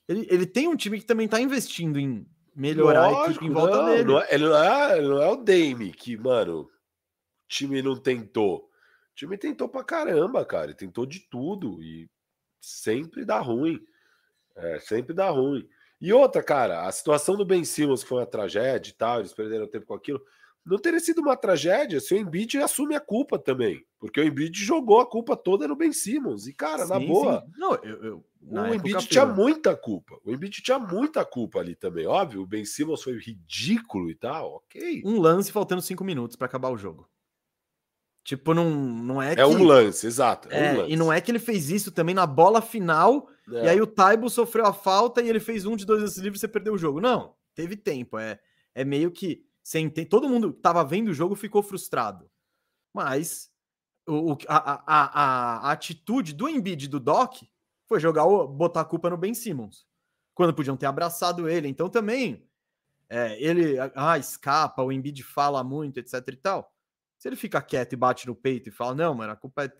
Ele, 0.08 0.28
ele 0.28 0.48
tem 0.48 0.68
um 0.68 0.76
time 0.76 1.00
que 1.00 1.06
também 1.06 1.28
tá 1.28 1.40
investindo 1.40 2.00
em 2.00 2.26
melhorar 2.56 3.10
Lógico, 3.10 3.22
a 3.22 3.32
equipe 3.32 3.46
em 3.46 3.50
volta 3.52 3.78
não, 3.78 3.86
dele. 3.86 4.04
Não 4.04 4.22
é, 4.22 4.28
ele, 4.32 4.44
não 4.46 4.64
é, 4.64 4.98
ele 4.98 5.08
não 5.08 5.22
é 5.22 5.30
o 5.30 5.36
Dame 5.36 5.92
que, 5.92 6.18
mano, 6.18 6.62
o 6.62 6.70
time 7.48 7.82
não 7.82 7.96
tentou. 7.96 8.58
O 8.58 9.16
time 9.16 9.38
tentou 9.38 9.68
pra 9.68 9.84
caramba, 9.84 10.46
cara. 10.46 10.66
Ele 10.66 10.74
tentou 10.74 11.06
de 11.06 11.20
tudo 11.20 11.82
e 11.84 12.10
sempre 12.62 13.26
dá 13.26 13.40
ruim. 13.40 13.80
É, 14.56 14.80
sempre 14.80 15.14
dá 15.14 15.30
ruim. 15.30 15.68
E 16.00 16.14
outra, 16.14 16.44
cara, 16.44 16.88
a 16.88 16.92
situação 16.92 17.36
do 17.36 17.46
Ben 17.46 17.64
Simmons, 17.64 18.04
foi 18.04 18.20
uma 18.20 18.26
tragédia 18.26 18.90
e 18.90 18.94
tal, 18.94 19.20
eles 19.20 19.34
perderam 19.34 19.68
tempo 19.68 19.86
com 19.86 19.94
aquilo, 19.94 20.22
não 20.66 20.78
teria 20.78 21.00
sido 21.00 21.20
uma 21.22 21.38
tragédia 21.38 22.00
se 22.00 22.14
o 22.14 22.18
Embiid 22.18 22.58
assume 22.58 22.96
a 22.96 23.00
culpa 23.00 23.38
também. 23.38 23.86
Porque 24.00 24.20
o 24.20 24.24
Embiid 24.24 24.58
jogou 24.64 25.00
a 25.00 25.06
culpa 25.06 25.38
toda 25.38 25.68
no 25.68 25.76
Ben 25.76 25.94
Simmons. 25.94 26.48
E, 26.48 26.54
cara, 26.54 26.86
sim, 26.86 26.90
na 26.90 27.00
boa. 27.00 27.42
Sim. 27.42 27.52
Não, 27.58 27.76
eu, 27.76 28.04
eu 28.04 28.26
o 28.48 28.74
Embiid 28.74 29.08
tinha 29.08 29.26
muita 29.26 29.76
culpa. 29.76 30.20
O 30.24 30.32
Embiid 30.32 30.62
tinha 30.62 30.78
muita 30.78 31.26
culpa 31.26 31.60
ali 31.60 31.76
também. 31.76 32.06
Óbvio, 32.06 32.42
o 32.42 32.48
Ben 32.48 32.64
Simmons 32.64 33.02
foi 33.02 33.18
ridículo 33.18 34.10
e 34.10 34.16
tal, 34.16 34.56
ok. 34.56 35.02
Um 35.06 35.20
lance 35.20 35.52
faltando 35.52 35.82
cinco 35.82 36.04
minutos 36.04 36.36
para 36.36 36.46
acabar 36.46 36.70
o 36.70 36.78
jogo. 36.78 37.10
Tipo, 38.24 38.54
não, 38.54 38.70
não 38.72 39.22
é, 39.22 39.34
é 39.34 39.36
que. 39.36 39.42
É 39.42 39.46
um 39.46 39.64
lance, 39.64 40.06
exato. 40.08 40.48
É, 40.52 40.58
é 40.58 40.74
um 40.74 40.78
lance. 40.78 40.92
E 40.92 40.96
não 40.96 41.14
é 41.14 41.22
que 41.22 41.32
ele 41.32 41.40
fez 41.40 41.70
isso 41.70 41.92
também 41.92 42.16
na 42.16 42.26
bola 42.26 42.62
final. 42.62 43.30
É. 43.52 43.66
E 43.66 43.70
aí 43.70 43.82
o 43.82 43.88
Taibo 43.88 44.30
sofreu 44.30 44.66
a 44.66 44.74
falta 44.74 45.22
e 45.22 45.30
ele 45.30 45.40
fez 45.40 45.66
um 45.66 45.76
de 45.76 45.86
dois 45.86 46.02
lances 46.02 46.18
livres 46.18 46.40
e 46.40 46.42
você 46.42 46.48
perdeu 46.48 46.74
o 46.74 46.78
jogo. 46.78 47.00
Não, 47.00 47.36
teve 47.54 47.76
tempo. 47.76 48.18
É, 48.18 48.40
é 48.74 48.84
meio 48.84 49.12
que. 49.12 49.44
Sem 49.64 49.90
ter, 49.90 50.06
todo 50.06 50.30
mundo 50.30 50.52
que 50.52 50.60
estava 50.60 50.84
vendo 50.84 51.10
o 51.10 51.14
jogo 51.14 51.34
ficou 51.34 51.64
frustrado. 51.64 52.30
Mas 52.94 53.50
o, 54.08 54.38
a, 54.48 54.58
a, 54.58 54.84
a, 54.86 55.70
a 55.70 55.72
atitude 55.72 56.34
do 56.34 56.48
Embiid 56.48 56.88
do 56.88 57.00
Doc 57.00 57.42
foi 57.88 58.00
jogar 58.00 58.26
botar 58.48 58.82
a 58.82 58.86
culpa 58.86 59.10
no 59.10 59.18
Ben 59.18 59.34
Simmons. 59.34 59.86
Quando 60.34 60.54
podiam 60.54 60.76
ter 60.76 60.86
abraçado 60.86 61.50
ele. 61.50 61.68
Então 61.68 61.90
também. 61.90 62.48
É, 63.08 63.40
ele 63.40 63.78
ah, 63.94 64.18
escapa, 64.18 64.82
o 64.82 64.92
Embiid 64.92 65.22
fala 65.22 65.64
muito, 65.64 66.00
etc 66.00 66.28
e 66.28 66.36
tal. 66.36 66.74
Se 67.20 67.30
ele 67.30 67.36
fica 67.36 67.62
quieto 67.62 67.94
e 67.94 67.96
bate 67.96 68.26
no 68.26 68.36
peito 68.36 68.70
e 68.70 68.72
fala, 68.72 68.96
não, 68.96 69.14
mano, 69.14 69.32
a 69.32 69.36
culpa 69.36 69.66
é 69.66 69.72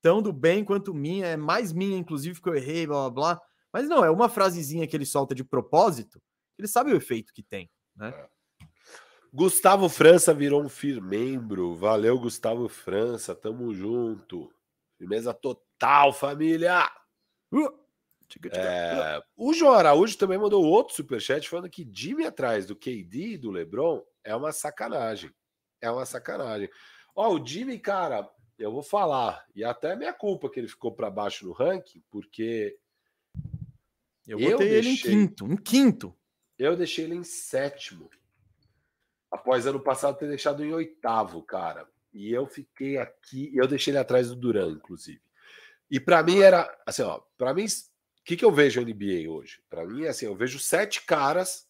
tão 0.00 0.22
do 0.22 0.32
bem 0.32 0.64
quanto 0.64 0.94
minha, 0.94 1.26
é 1.26 1.36
mais 1.36 1.74
minha, 1.74 1.98
inclusive, 1.98 2.40
que 2.40 2.48
eu 2.48 2.54
errei, 2.54 2.86
blá 2.86 3.10
blá 3.10 3.34
blá. 3.34 3.42
Mas 3.70 3.86
não, 3.86 4.02
é 4.02 4.10
uma 4.10 4.30
frasezinha 4.30 4.86
que 4.86 4.96
ele 4.96 5.04
solta 5.04 5.34
de 5.34 5.44
propósito, 5.44 6.20
ele 6.58 6.66
sabe 6.66 6.92
o 6.92 6.96
efeito 6.96 7.32
que 7.34 7.42
tem, 7.42 7.70
né? 7.94 8.08
É. 8.08 8.40
Gustavo 9.32 9.88
França 9.88 10.34
virou 10.34 10.60
um 10.60 10.68
firmembro. 10.68 11.76
Valeu, 11.76 12.18
Gustavo 12.18 12.68
França. 12.68 13.32
Tamo 13.32 13.72
junto. 13.72 14.52
Firmeza 14.98 15.32
total, 15.32 16.12
família. 16.12 16.90
Uh, 17.52 17.80
é, 18.52 19.20
o 19.36 19.52
João 19.52 19.72
Araújo 19.72 20.16
também 20.16 20.38
mandou 20.38 20.64
outro 20.64 20.94
superchat 20.94 21.48
falando 21.48 21.68
que 21.68 21.88
Jimmy 21.92 22.24
atrás 22.24 22.64
do 22.64 22.76
KD 22.76 23.32
e 23.32 23.38
do 23.38 23.50
LeBron 23.50 24.04
é 24.22 24.36
uma 24.36 24.52
sacanagem 24.52 25.32
é 25.80 25.90
uma 25.90 26.04
sacanagem. 26.04 26.68
Ó, 27.14 27.34
o 27.34 27.44
Jimmy, 27.44 27.78
cara, 27.78 28.30
eu 28.58 28.70
vou 28.70 28.82
falar, 28.82 29.44
e 29.54 29.64
até 29.64 29.92
é 29.92 29.96
minha 29.96 30.12
culpa 30.12 30.50
que 30.50 30.60
ele 30.60 30.68
ficou 30.68 30.92
para 30.92 31.10
baixo 31.10 31.46
no 31.46 31.52
ranking, 31.52 32.02
porque 32.10 32.78
eu 34.26 34.38
botei 34.38 34.52
eu 34.52 34.58
deixei, 34.58 34.78
ele 34.78 34.88
em 34.88 34.96
quinto, 34.96 35.46
em 35.46 35.56
quinto. 35.56 36.16
Eu 36.58 36.76
deixei 36.76 37.04
ele 37.06 37.14
em 37.14 37.24
sétimo. 37.24 38.10
Após 39.30 39.66
ano 39.66 39.80
passado 39.80 40.18
ter 40.18 40.28
deixado 40.28 40.64
em 40.64 40.72
oitavo, 40.72 41.42
cara. 41.42 41.88
E 42.12 42.32
eu 42.32 42.46
fiquei 42.46 42.98
aqui, 42.98 43.50
eu 43.54 43.66
deixei 43.66 43.92
ele 43.92 43.98
atrás 43.98 44.28
do 44.28 44.36
Duran, 44.36 44.72
inclusive. 44.72 45.22
E 45.90 45.98
para 45.98 46.22
mim 46.22 46.38
era 46.38 46.72
assim, 46.86 47.02
ó, 47.02 47.20
para 47.36 47.52
mim, 47.52 47.64
o 47.64 48.24
que, 48.24 48.36
que 48.36 48.44
eu 48.44 48.52
vejo 48.52 48.80
NBA 48.80 49.28
hoje? 49.28 49.60
Para 49.68 49.84
mim 49.84 50.06
assim, 50.06 50.26
eu 50.26 50.36
vejo 50.36 50.58
sete 50.58 51.04
caras 51.04 51.68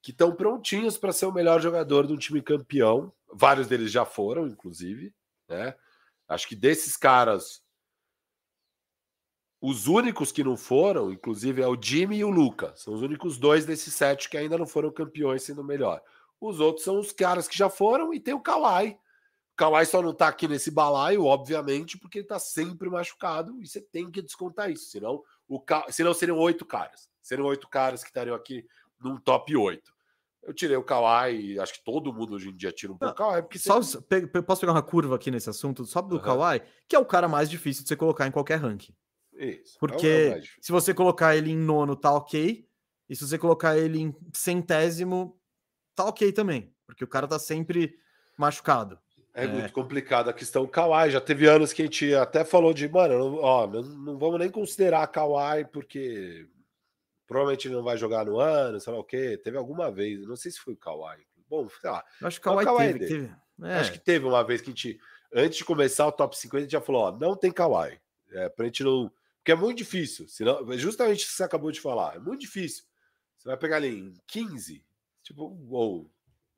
que 0.00 0.10
estão 0.10 0.34
prontinhos 0.34 0.96
para 0.96 1.12
ser 1.12 1.26
o 1.26 1.32
melhor 1.32 1.60
jogador 1.60 2.06
de 2.06 2.12
um 2.12 2.16
time 2.16 2.40
campeão. 2.40 3.12
Vários 3.32 3.66
deles 3.66 3.90
já 3.90 4.04
foram, 4.04 4.46
inclusive. 4.46 5.12
Né? 5.48 5.74
Acho 6.28 6.48
que 6.48 6.56
desses 6.56 6.96
caras, 6.96 7.62
os 9.60 9.86
únicos 9.86 10.30
que 10.32 10.44
não 10.44 10.56
foram, 10.56 11.10
inclusive, 11.10 11.60
é 11.60 11.66
o 11.66 11.80
Jimmy 11.80 12.18
e 12.18 12.24
o 12.24 12.30
Luca. 12.30 12.72
São 12.76 12.94
os 12.94 13.02
únicos 13.02 13.36
dois 13.36 13.66
desses 13.66 13.94
sete 13.94 14.30
que 14.30 14.36
ainda 14.36 14.56
não 14.56 14.66
foram 14.66 14.92
campeões 14.92 15.42
sendo 15.42 15.64
melhor. 15.64 16.00
Os 16.40 16.60
outros 16.60 16.84
são 16.84 16.98
os 16.98 17.12
caras 17.12 17.48
que 17.48 17.56
já 17.56 17.68
foram 17.68 18.14
e 18.14 18.20
tem 18.20 18.32
o 18.32 18.40
Kawhi. 18.40 18.96
O 19.56 19.64
Kawhi 19.64 19.86
só 19.86 20.02
não 20.02 20.12
tá 20.12 20.28
aqui 20.28 20.46
nesse 20.46 20.70
balaio, 20.70 21.24
obviamente, 21.24 21.96
porque 21.96 22.18
ele 22.18 22.26
tá 22.26 22.38
sempre 22.38 22.90
machucado 22.90 23.58
e 23.58 23.66
você 23.66 23.80
tem 23.80 24.10
que 24.10 24.20
descontar 24.20 24.70
isso. 24.70 24.90
Senão, 24.90 25.22
o 25.48 25.58
Ka... 25.58 25.86
senão 25.88 26.12
seriam 26.12 26.36
oito 26.36 26.66
caras. 26.66 27.08
Seriam 27.22 27.46
oito 27.46 27.66
caras 27.66 28.02
que 28.02 28.10
estariam 28.10 28.36
aqui 28.36 28.66
num 29.02 29.16
top 29.16 29.56
8. 29.56 29.94
Eu 30.42 30.52
tirei 30.52 30.76
o 30.76 30.84
Kawhi, 30.84 31.58
acho 31.58 31.72
que 31.72 31.82
todo 31.82 32.12
mundo 32.12 32.34
hoje 32.34 32.50
em 32.50 32.54
dia 32.54 32.70
tira 32.70 32.92
um 32.92 32.98
pouco 32.98 33.14
o 33.14 33.16
Kawhi. 33.16 33.40
Porque 33.40 33.58
só, 33.58 33.80
posso 34.46 34.60
pegar 34.60 34.72
uma 34.72 34.82
curva 34.82 35.16
aqui 35.16 35.30
nesse 35.30 35.48
assunto? 35.48 35.86
Sobe 35.86 36.10
do 36.10 36.16
uhum. 36.16 36.22
Kawhi, 36.22 36.60
que 36.86 36.94
é 36.94 36.98
o 36.98 37.06
cara 37.06 37.26
mais 37.26 37.48
difícil 37.48 37.82
de 37.82 37.88
você 37.88 37.96
colocar 37.96 38.26
em 38.26 38.30
qualquer 38.30 38.60
ranking. 38.60 38.94
Isso. 39.32 39.78
Porque 39.80 40.34
é 40.36 40.42
se 40.60 40.70
você 40.70 40.92
colocar 40.92 41.34
ele 41.34 41.50
em 41.50 41.56
nono, 41.56 41.96
tá 41.96 42.12
ok. 42.12 42.68
E 43.08 43.16
se 43.16 43.26
você 43.26 43.38
colocar 43.38 43.78
ele 43.78 44.00
em 44.02 44.14
centésimo, 44.34 45.40
tá 45.94 46.04
ok 46.04 46.30
também. 46.30 46.70
Porque 46.84 47.04
o 47.04 47.08
cara 47.08 47.26
tá 47.26 47.38
sempre 47.38 47.98
machucado. 48.36 48.98
É, 49.36 49.44
é. 49.44 49.46
muito 49.46 49.72
complicado 49.72 50.28
a 50.28 50.32
questão 50.32 50.66
Kawhi. 50.66 51.10
Já 51.10 51.20
teve 51.20 51.46
anos 51.46 51.72
que 51.72 51.82
a 51.82 51.84
gente 51.84 52.14
até 52.14 52.44
falou 52.44 52.72
de, 52.72 52.88
mano, 52.88 53.18
não, 53.18 53.34
ó, 53.36 53.66
não, 53.66 53.82
não 53.82 54.18
vamos 54.18 54.40
nem 54.40 54.50
considerar 54.50 55.06
Kawhi, 55.06 55.66
porque 55.72 56.48
Provavelmente 57.26 57.66
ele 57.66 57.74
não 57.74 57.82
vai 57.82 57.96
jogar 57.96 58.24
no 58.24 58.38
ano, 58.38 58.80
sei 58.80 58.92
lá 58.92 58.98
o 59.00 59.04
quê. 59.04 59.36
Teve 59.42 59.56
alguma 59.56 59.90
vez, 59.90 60.26
não 60.26 60.36
sei 60.36 60.50
se 60.52 60.60
foi 60.60 60.74
o 60.74 60.76
Kawhi. 60.76 61.26
Bom, 61.48 61.68
sei 61.68 61.90
lá. 61.90 62.04
Acho 62.22 62.40
que 62.40 62.48
o 62.48 62.56
Kawhi, 62.56 62.92
teve. 62.92 63.06
teve. 63.06 63.36
É. 63.62 63.74
Acho 63.74 63.92
que 63.92 63.98
teve 63.98 64.24
uma 64.24 64.44
vez 64.44 64.60
que 64.60 64.68
a 64.68 64.72
gente, 64.72 65.00
antes 65.34 65.58
de 65.58 65.64
começar 65.64 66.06
o 66.06 66.12
top 66.12 66.36
50, 66.38 66.56
a 66.56 66.60
gente 66.62 66.72
já 66.72 66.80
falou: 66.80 67.02
ó, 67.02 67.12
não 67.12 67.34
tem 67.34 67.50
Kawhi. 67.50 68.00
É, 68.30 68.48
pra 68.48 68.66
gente 68.66 68.84
não. 68.84 69.10
Porque 69.38 69.52
é 69.52 69.56
muito 69.56 69.78
difícil. 69.78 70.28
Senão, 70.28 70.64
justamente 70.76 71.24
o 71.24 71.28
que 71.28 71.32
você 71.32 71.42
acabou 71.42 71.72
de 71.72 71.80
falar. 71.80 72.16
É 72.16 72.18
muito 72.18 72.40
difícil. 72.40 72.84
Você 73.36 73.48
vai 73.48 73.56
pegar 73.56 73.76
ali 73.76 73.88
em 73.88 74.14
15, 74.26 74.84
tipo, 75.22 75.56
ou 75.70 76.10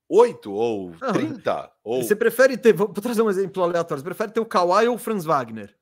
8, 0.08 0.50
ou 0.50 0.92
30. 1.12 1.72
Ou... 1.84 2.02
Você 2.02 2.16
prefere 2.16 2.56
ter. 2.56 2.72
Vou 2.72 2.88
trazer 2.88 3.22
um 3.22 3.28
exemplo 3.28 3.62
aleatório. 3.62 4.00
Você 4.00 4.04
prefere 4.04 4.32
ter 4.32 4.40
o 4.40 4.46
Kawhi 4.46 4.88
ou 4.88 4.94
o 4.94 4.98
Franz 4.98 5.24
Wagner? 5.24 5.76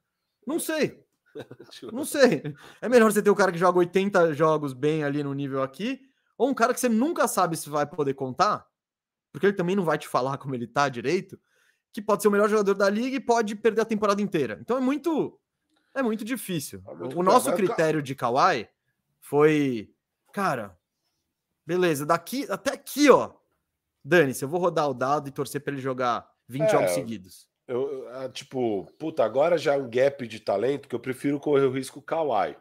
Não 0.47 0.59
sei. 0.59 1.05
Não 1.93 2.05
sei. 2.05 2.43
É 2.81 2.89
melhor 2.89 3.13
você 3.13 3.23
ter 3.23 3.31
o 3.31 3.37
cara 3.37 3.53
que 3.53 3.59
joga 3.59 3.79
80 3.79 4.35
jogos 4.35 4.73
bem 4.73 5.05
ali 5.05 5.23
no 5.23 5.35
nível 5.35 5.63
aqui, 5.63 6.01
ou 6.37 6.49
um 6.49 6.55
cara 6.55 6.75
que 6.75 6.81
você 6.81 6.89
nunca 6.89 7.29
sabe 7.29 7.57
se 7.57 7.69
vai 7.69 7.87
poder 7.87 8.15
contar, 8.15 8.67
porque 9.33 9.47
ele 9.47 9.57
também 9.57 9.77
não 9.77 9.85
vai 9.85 9.99
te 9.99 10.09
falar 10.09 10.39
como 10.39 10.55
ele 10.55 10.67
tá 10.67 10.89
direito, 10.89 11.39
que 11.93 12.01
pode 12.03 12.23
ser 12.23 12.29
o 12.29 12.31
melhor 12.31 12.49
jogador 12.49 12.75
da 12.75 12.89
liga 12.89 13.17
e 13.17 13.21
pode 13.21 13.55
perder 13.55 13.83
a 13.83 13.87
temporada 13.87 14.21
inteira. 14.21 14.59
Então 14.61 14.77
é 14.77 14.81
muito 14.81 15.39
é 15.95 16.03
muito 16.03 16.25
difícil. 16.25 16.83
É 16.87 16.95
muito 16.95 17.19
o 17.19 17.23
nosso 17.23 17.53
critério 17.55 18.03
de 18.03 18.15
Kawhi 18.15 18.69
foi, 19.21 19.91
cara, 20.33 20.79
beleza, 21.67 22.05
daqui 22.05 22.47
até 22.51 22.75
aqui, 22.75 23.11
ó. 23.11 23.33
Dane-se, 24.07 24.45
eu 24.45 24.49
vou 24.49 24.61
rodar 24.61 24.89
o 24.89 24.95
dado 24.95 25.29
e 25.29 25.33
torcer 25.33 25.61
para 25.61 25.73
ele 25.73 25.83
jogar 25.83 26.31
20 26.47 26.63
é, 26.63 26.69
jogos 26.69 26.91
seguidos. 26.93 27.49
Eu, 27.67 28.07
ah, 28.11 28.29
tipo, 28.29 28.87
puta, 29.01 29.25
agora 29.25 29.59
já 29.59 29.75
é 29.75 29.77
um 29.77 29.91
gap 29.91 30.25
de 30.29 30.39
talento 30.39 30.89
que 30.89 30.95
eu 30.95 31.01
prefiro 31.01 31.41
correr 31.41 31.65
o 31.65 31.73
risco 31.73 32.01
Kawhi. 32.01 32.57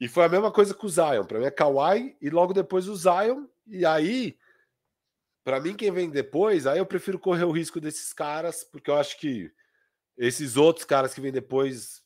E 0.00 0.08
foi 0.08 0.24
a 0.24 0.30
mesma 0.30 0.50
coisa 0.50 0.72
com 0.72 0.86
o 0.86 0.90
Zion. 0.90 1.24
Para 1.24 1.38
mim 1.38 1.44
é 1.44 1.50
Kawhi 1.50 2.16
e 2.22 2.30
logo 2.30 2.54
depois 2.54 2.88
o 2.88 2.96
Zion. 2.96 3.44
E 3.66 3.84
aí, 3.84 4.38
para 5.44 5.60
mim, 5.60 5.76
quem 5.76 5.92
vem 5.92 6.08
depois, 6.08 6.66
aí 6.66 6.78
eu 6.78 6.86
prefiro 6.86 7.18
correr 7.18 7.44
o 7.44 7.52
risco 7.52 7.78
desses 7.78 8.14
caras, 8.14 8.64
porque 8.64 8.90
eu 8.90 8.96
acho 8.96 9.20
que 9.20 9.52
esses 10.16 10.56
outros 10.56 10.86
caras 10.86 11.12
que 11.12 11.20
vêm 11.20 11.30
depois 11.30 12.02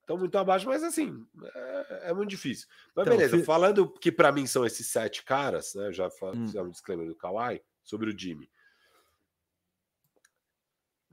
estão 0.00 0.18
muito 0.18 0.36
abaixo, 0.36 0.66
mas 0.66 0.82
assim, 0.82 1.24
é, 1.54 2.10
é 2.10 2.12
muito 2.12 2.30
difícil. 2.30 2.66
Mas 2.92 3.06
então, 3.06 3.16
beleza, 3.16 3.44
falando 3.44 3.88
que 3.88 4.10
para 4.10 4.32
mim 4.32 4.48
são 4.48 4.66
esses 4.66 4.88
sete 4.88 5.22
caras, 5.22 5.74
né? 5.76 5.92
Já 5.92 6.10
fiz 6.10 6.54
hum. 6.56 6.62
um 6.62 6.70
disclaimer 6.70 7.06
do 7.06 7.14
Kawhi 7.14 7.62
sobre 7.90 8.10
o 8.10 8.18
Jimmy 8.18 8.50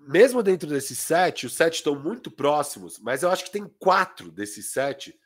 mesmo 0.08 0.42
dentro 0.42 0.70
desses 0.70 1.00
sete, 1.00 1.46
os 1.46 1.54
sete 1.54 1.76
estão 1.76 2.00
muito 2.00 2.32
próximos, 2.32 2.98
mas 2.98 3.24
eu 3.24 3.30
acho 3.30 3.44
que 3.44 3.52
tem 3.52 3.68
quatro 3.68 4.32
desses 4.32 4.72
sete 4.72 5.20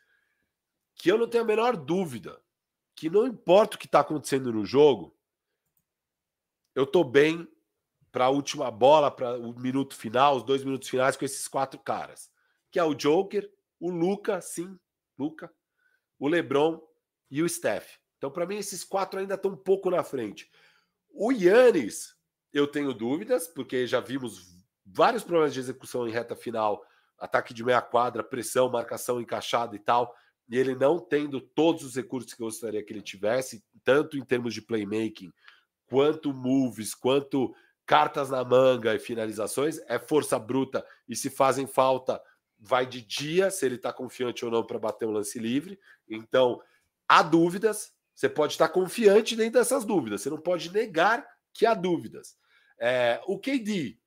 que 0.96 1.12
eu 1.12 1.18
não 1.18 1.28
tenho 1.28 1.44
a 1.44 1.48
menor 1.48 1.78
dúvida 1.78 2.42
que 2.96 3.10
não 3.10 3.28
importa 3.28 3.76
o 3.76 3.80
que 3.80 3.86
está 3.86 4.00
acontecendo 4.00 4.52
no 4.52 4.66
jogo, 4.66 5.16
eu 6.74 6.86
tô 6.86 7.04
bem 7.04 7.48
para 8.12 8.26
a 8.26 8.30
última 8.30 8.70
bola, 8.72 9.10
para 9.12 9.38
o 9.38 9.58
minuto 9.60 9.96
final, 9.96 10.38
os 10.38 10.44
dois 10.44 10.64
minutos 10.64 10.90
finais 10.90 11.16
com 11.16 11.26
esses 11.26 11.48
quatro 11.48 11.80
caras, 11.80 12.32
que 12.70 12.80
é 12.80 12.84
o 12.84 12.94
Joker, 12.96 13.52
o 13.80 13.90
Luca, 13.90 14.42
sim, 14.42 14.78
Luca, 15.18 15.52
o 16.20 16.28
LeBron 16.28 16.82
e 17.30 17.42
o 17.42 17.50
Steph. 17.50 17.98
Então, 18.18 18.30
para 18.30 18.46
mim, 18.46 18.58
esses 18.58 18.84
quatro 18.84 19.20
ainda 19.20 19.36
estão 19.36 19.52
um 19.52 19.58
pouco 19.58 19.90
na 19.90 20.04
frente. 20.04 20.52
O 21.14 21.32
Yannis, 21.32 22.16
eu 22.54 22.68
tenho 22.68 22.94
dúvidas, 22.94 23.48
porque 23.48 23.86
já 23.86 24.00
vimos 24.00 24.52
vários 24.86 25.24
problemas 25.24 25.54
de 25.54 25.60
execução 25.60 26.08
em 26.08 26.12
reta 26.12 26.36
final, 26.36 26.84
ataque 27.18 27.54
de 27.54 27.64
meia 27.64 27.82
quadra, 27.82 28.24
pressão, 28.24 28.70
marcação 28.70 29.22
encaixada 29.22 29.76
e 29.76 29.80
tal, 29.80 30.16
e 30.50 30.58
ele 30.58 30.76
não 30.76 31.00
tendo 31.00 31.40
todos 31.40 31.84
os 31.84 31.96
recursos 31.96 32.34
que 32.34 32.42
eu 32.42 32.48
gostaria 32.48 32.84
que 32.84 32.92
ele 32.92 33.02
tivesse, 33.02 33.64
tanto 33.84 34.18
em 34.18 34.26
termos 34.26 34.54
de 34.54 34.62
playmaking, 34.62 35.32
quanto 35.86 36.34
moves, 36.34 36.94
quanto 36.96 37.54
cartas 37.86 38.30
na 38.30 38.44
manga 38.44 38.96
e 38.96 39.00
finalizações, 39.00 39.80
é 39.88 40.00
força 40.00 40.40
bruta 40.40 40.86
e 41.08 41.16
se 41.16 41.30
fazem 41.30 41.68
falta, 41.68 42.22
vai 42.58 42.86
de 42.86 43.02
dia 43.02 43.50
se 43.52 43.66
ele 43.66 43.76
está 43.76 43.92
confiante 43.92 44.46
ou 44.46 44.52
não 44.52 44.66
para 44.66 44.80
bater 44.80 45.08
um 45.08 45.12
lance 45.12 45.38
livre. 45.40 45.80
Então, 46.08 46.62
há 47.08 47.22
dúvidas, 47.22 47.92
você 48.22 48.30
pode 48.30 48.54
estar 48.54 48.70
confiante 48.70 49.36
dentro 49.36 49.54
dessas 49.54 49.84
dúvidas, 49.84 50.22
você 50.22 50.30
não 50.30 50.40
pode 50.40 50.72
negar 50.72 51.28
que 51.52 51.66
há 51.66 51.74
dúvidas. 51.74 52.38
É, 52.80 53.20
o 53.26 53.40
KD, 53.40 53.98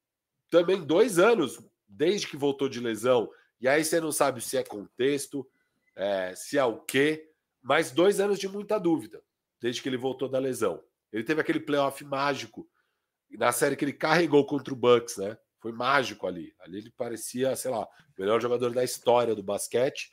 também 0.49 0.87
dois 0.87 1.19
anos 1.19 1.61
desde 1.89 2.29
que 2.29 2.37
voltou 2.37 2.69
de 2.69 2.79
lesão, 2.79 3.29
e 3.61 3.67
aí 3.67 3.85
você 3.85 4.01
não 4.01 4.12
sabe 4.12 4.41
se 4.41 4.57
é 4.57 4.62
contexto, 4.62 5.45
é, 5.97 6.33
se 6.37 6.57
é 6.57 6.65
o 6.65 6.79
quê, 6.79 7.29
mas 7.61 7.91
dois 7.91 8.21
anos 8.21 8.39
de 8.39 8.49
muita 8.49 8.79
dúvida, 8.79 9.21
desde 9.61 9.83
que 9.83 9.89
ele 9.89 9.97
voltou 9.97 10.29
da 10.29 10.39
lesão. 10.39 10.81
Ele 11.12 11.25
teve 11.25 11.41
aquele 11.41 11.59
playoff 11.59 12.05
mágico 12.05 12.69
na 13.33 13.51
série 13.51 13.75
que 13.75 13.85
ele 13.85 13.93
carregou 13.93 14.47
contra 14.47 14.73
o 14.73 14.77
Bucks, 14.77 15.17
né? 15.17 15.37
Foi 15.59 15.73
mágico 15.73 16.29
ali. 16.29 16.55
Ali 16.61 16.79
ele 16.79 16.91
parecia, 16.97 17.57
sei 17.57 17.73
lá, 17.73 17.83
o 17.83 17.89
melhor 18.17 18.41
jogador 18.41 18.73
da 18.73 18.85
história 18.85 19.35
do 19.35 19.43
basquete. 19.43 20.09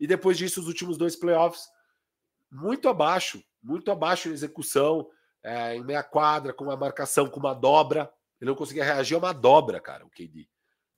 E 0.00 0.06
depois 0.06 0.38
disso, 0.38 0.60
os 0.60 0.68
últimos 0.68 0.96
dois 0.96 1.16
playoffs, 1.16 1.68
muito 2.52 2.88
abaixo, 2.88 3.42
muito 3.62 3.90
abaixo 3.90 4.28
em 4.28 4.32
execução, 4.32 5.08
é, 5.42 5.74
em 5.74 5.82
meia 5.82 6.02
quadra, 6.02 6.52
com 6.52 6.64
uma 6.64 6.76
marcação, 6.76 7.28
com 7.28 7.40
uma 7.40 7.54
dobra. 7.54 8.12
Ele 8.40 8.50
não 8.50 8.56
conseguia 8.56 8.84
reagir 8.84 9.14
a 9.14 9.18
uma 9.18 9.32
dobra, 9.32 9.80
cara, 9.80 10.04
o 10.04 10.10
KD. 10.10 10.48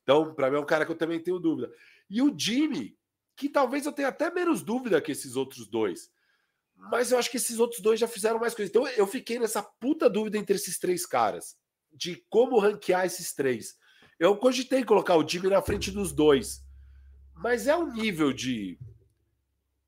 Então, 0.03 0.35
para 0.35 0.51
mim, 0.51 0.57
é 0.57 0.61
um 0.61 0.67
cara 0.67 0.85
que 0.85 0.93
eu 0.93 0.97
também 0.97 1.21
tenho 1.21 1.39
dúvida. 1.39 1.73
E 2.11 2.21
o 2.21 2.37
Jimmy, 2.37 2.99
que 3.37 3.49
talvez 3.49 3.87
eu 3.87 3.93
tenha 3.93 4.09
até 4.09 4.31
menos 4.31 4.63
dúvida 4.63 5.01
que 5.01 5.13
esses 5.13 5.37
outros 5.37 5.67
dois. 5.67 6.11
Mas 6.77 7.13
eu 7.13 7.19
acho 7.19 7.31
que 7.31 7.37
esses 7.37 7.59
outros 7.59 7.81
dois 7.81 8.01
já 8.01 8.09
fizeram 8.09 8.39
mais 8.39 8.55
coisas. 8.55 8.71
Então 8.71 8.87
eu 8.89 9.07
fiquei 9.07 9.39
nessa 9.39 9.63
puta 9.63 10.11
dúvida 10.11 10.37
entre 10.37 10.57
esses 10.57 10.79
três 10.79 11.07
caras, 11.07 11.57
de 11.93 12.23
como 12.29 12.59
ranquear 12.59 13.07
esses 13.07 13.33
três. 13.33 13.77
Eu 14.19 14.37
cogitei 14.37 14.85
colocar 14.85 15.17
o 15.17 15.27
Jimmy 15.27 15.49
na 15.49 15.63
frente 15.63 15.91
dos 15.91 16.13
dois, 16.13 16.63
mas 17.35 17.67
é 17.67 17.77
um 17.77 17.93
nível 17.93 18.33
de. 18.33 18.79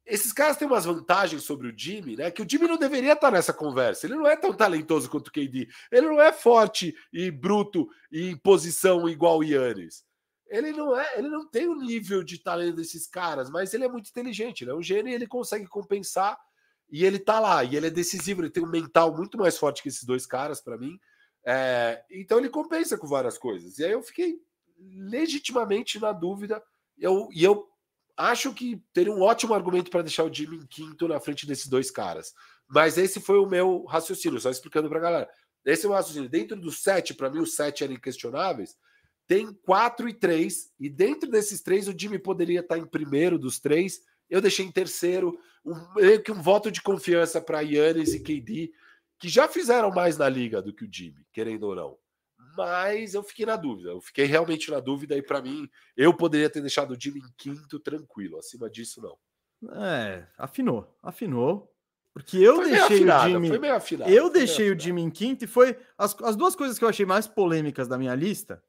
Esses 0.07 0.32
caras 0.32 0.57
têm 0.57 0.68
umas 0.68 0.84
vantagens 0.84 1.42
sobre 1.42 1.68
o 1.68 1.74
Jimmy, 1.76 2.16
né? 2.16 2.30
Que 2.30 2.40
o 2.40 2.48
Jimmy 2.48 2.68
não 2.68 2.76
deveria 2.76 3.14
estar 3.14 3.30
nessa 3.30 3.52
conversa. 3.52 4.07
Ele 4.07 4.14
não 4.14 4.26
é 4.26 4.36
tão 4.36 4.52
talentoso 4.54 5.11
quanto 5.11 5.28
o 5.28 5.32
KD. 5.32 5.68
Ele 5.90 6.07
não 6.07 6.20
é 6.20 6.32
forte 6.32 6.94
e 7.12 7.28
bruto 7.30 7.88
e 8.12 8.30
em 8.30 8.36
posição 8.36 9.09
igual 9.09 9.38
o 9.38 9.44
Yannis. 9.44 10.04
Ele 10.48 10.72
não 10.72 10.96
é, 10.96 11.18
ele 11.18 11.28
não 11.28 11.44
tem 11.48 11.66
o 11.66 11.74
nível 11.74 12.22
de 12.22 12.38
talento 12.38 12.76
desses 12.76 13.09
caras, 13.09 13.50
mas 13.50 13.74
ele 13.74 13.84
é 13.84 13.88
muito 13.88 14.09
inteligente, 14.09 14.62
ele 14.62 14.70
é 14.70 14.74
um 14.74 14.82
gênio 14.82 15.11
e 15.11 15.14
ele 15.14 15.26
consegue 15.26 15.66
compensar 15.66 16.38
e 16.88 17.04
ele 17.04 17.18
tá 17.18 17.40
lá, 17.40 17.64
e 17.64 17.74
ele 17.74 17.88
é 17.88 17.90
decisivo, 17.90 18.42
ele 18.42 18.50
tem 18.50 18.62
um 18.62 18.70
mental 18.70 19.12
muito 19.12 19.36
mais 19.36 19.59
forte 19.59 19.82
que 19.82 19.88
esses 19.88 20.04
dois 20.04 20.24
caras 20.24 20.61
para 20.61 20.78
mim. 20.78 21.00
É, 21.44 22.04
então 22.11 22.38
ele 22.38 22.48
compensa 22.48 22.96
com 22.96 23.09
várias 23.09 23.36
coisas. 23.36 23.78
E 23.78 23.84
aí 23.84 23.90
eu 23.90 24.02
fiquei 24.02 24.40
legitimamente 24.78 25.98
na 25.98 26.12
dúvida. 26.12 26.62
Eu, 26.96 27.28
e 27.32 27.42
eu 27.42 27.68
acho 28.17 28.55
que 28.55 28.83
teria 28.93 29.12
um 29.12 29.23
ótimo 29.23 29.55
argumento 29.55 29.91
para 29.91 30.03
deixar 30.03 30.25
o 30.25 30.33
Jimmy 30.33 30.57
em 30.57 30.67
quinto 30.67 31.09
na 31.09 31.21
frente 31.21 31.47
desses 31.47 31.67
dois 31.67 31.91
caras. 31.91 32.33
Mas 32.69 32.99
esse 32.99 33.21
foi 33.21 33.39
o 33.39 33.47
meu 33.47 33.85
raciocínio, 33.85 34.41
só 34.41 34.51
explicando 34.51 34.89
para 34.89 34.99
a 34.99 35.03
galera. 35.03 35.31
Esse 35.64 35.85
é 35.85 35.89
o 35.89 35.91
meu 35.91 35.97
raciocínio. 35.97 36.29
Dentro 36.29 36.57
dos 36.57 36.83
sete, 36.83 37.14
para 37.14 37.31
mim, 37.31 37.41
os 37.41 37.55
sete 37.55 37.85
eram 37.85 37.95
inquestionáveis 37.95 38.77
tem 39.27 39.53
quatro 39.53 40.09
e 40.09 40.14
três, 40.14 40.73
e 40.79 40.89
dentro 40.89 41.29
desses 41.29 41.61
três, 41.61 41.89
o 41.89 41.99
Jimmy 41.99 42.19
poderia 42.19 42.61
estar 42.61 42.79
em 42.79 42.87
primeiro 42.87 43.39
dos 43.39 43.59
três. 43.59 44.01
Eu 44.31 44.41
deixei 44.41 44.64
em 44.64 44.71
terceiro, 44.71 45.39
um, 45.64 45.75
meio 45.97 46.23
que 46.23 46.31
um 46.31 46.41
voto 46.41 46.71
de 46.71 46.81
confiança 46.81 47.41
para 47.41 47.61
Yannis 47.61 48.14
e 48.14 48.21
KD, 48.21 48.71
que 49.19 49.29
já 49.29 49.49
fizeram 49.49 49.91
mais 49.91 50.17
na 50.17 50.29
liga 50.29 50.62
do 50.62 50.73
que 50.73 50.85
o 50.85 50.89
Jimmy, 50.93 51.27
querendo 51.33 51.64
ou 51.64 51.75
não. 51.75 51.99
Mas 52.57 53.14
eu 53.14 53.22
fiquei 53.22 53.44
na 53.44 53.57
dúvida, 53.57 53.90
eu 53.90 54.00
fiquei 54.00 54.24
realmente 54.24 54.70
na 54.70 54.80
dúvida, 54.80 55.16
e 55.16 55.22
para 55.22 55.42
mim, 55.42 55.68
eu 55.96 56.14
poderia 56.14 56.48
ter 56.48 56.61
deixado 56.61 56.92
o 56.92 57.00
Jimmy 57.00 57.20
em 57.20 57.32
quinto 57.36 57.78
tranquilo, 57.78 58.38
acima 58.38 58.70
disso, 58.70 59.02
não. 59.02 59.16
É, 59.82 60.26
afinou, 60.38 60.96
afinou. 61.02 61.72
Porque 62.12 62.38
eu 62.38 62.57
foi 62.57 62.70
deixei 62.70 62.96
afinado, 62.96 63.38
o 63.38 63.44
Jimmy. 63.44 63.68
Afinado, 63.68 64.11
eu 64.11 64.30
deixei 64.30 64.70
o 64.70 64.78
Jimmy 64.78 65.02
em 65.02 65.11
quinto 65.11 65.44
e 65.44 65.46
foi. 65.46 65.76
As, 65.98 66.16
as 66.22 66.34
duas 66.34 66.57
coisas 66.57 66.78
que 66.78 66.84
eu 66.84 66.88
achei 66.88 67.04
mais 67.04 67.26
polêmicas 67.26 67.88
da 67.88 67.98
minha 67.98 68.14
lista 68.14 68.62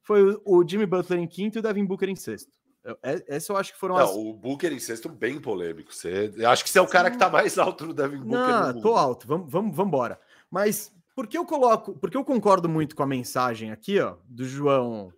foi 0.00 0.40
o, 0.44 0.64
Jimmy 0.66 0.86
Butler 0.86 1.18
em 1.18 1.26
quinto 1.26 1.58
e 1.58 1.60
o 1.60 1.62
Devin 1.62 1.84
Booker 1.84 2.08
em 2.08 2.14
sexto. 2.14 2.52
Eu, 2.84 2.96
é, 3.02 3.24
essa 3.26 3.52
eu 3.52 3.56
acho 3.56 3.72
que 3.72 3.78
foram 3.80 3.96
Não, 3.96 4.04
as... 4.04 4.10
o 4.10 4.32
Booker 4.34 4.72
em 4.72 4.78
sexto 4.78 5.08
bem 5.08 5.40
polêmico. 5.40 5.92
Você, 5.92 6.32
eu 6.36 6.48
acho 6.48 6.62
que 6.62 6.70
você 6.70 6.78
é 6.78 6.82
o 6.82 6.86
cara 6.86 7.10
que 7.10 7.18
tá 7.18 7.28
mais 7.28 7.58
alto 7.58 7.88
do 7.88 7.94
Devin 7.94 8.18
Booker. 8.18 8.74
Não, 8.74 8.80
tô 8.80 8.94
alto. 8.94 9.26
Vamos, 9.26 9.50
vamos, 9.50 9.74
vamos 9.74 9.88
embora. 9.88 10.20
Mas 10.48 10.92
por 11.14 11.26
que 11.26 11.38
eu 11.38 11.46
coloco, 11.46 11.94
porque 11.98 12.16
eu 12.16 12.24
concordo 12.24 12.68
muito 12.68 12.96
com 12.96 13.02
a 13.02 13.06
mensagem 13.06 13.70
aqui, 13.70 14.00
ó, 14.00 14.16
do 14.24 14.44
João 14.44 15.12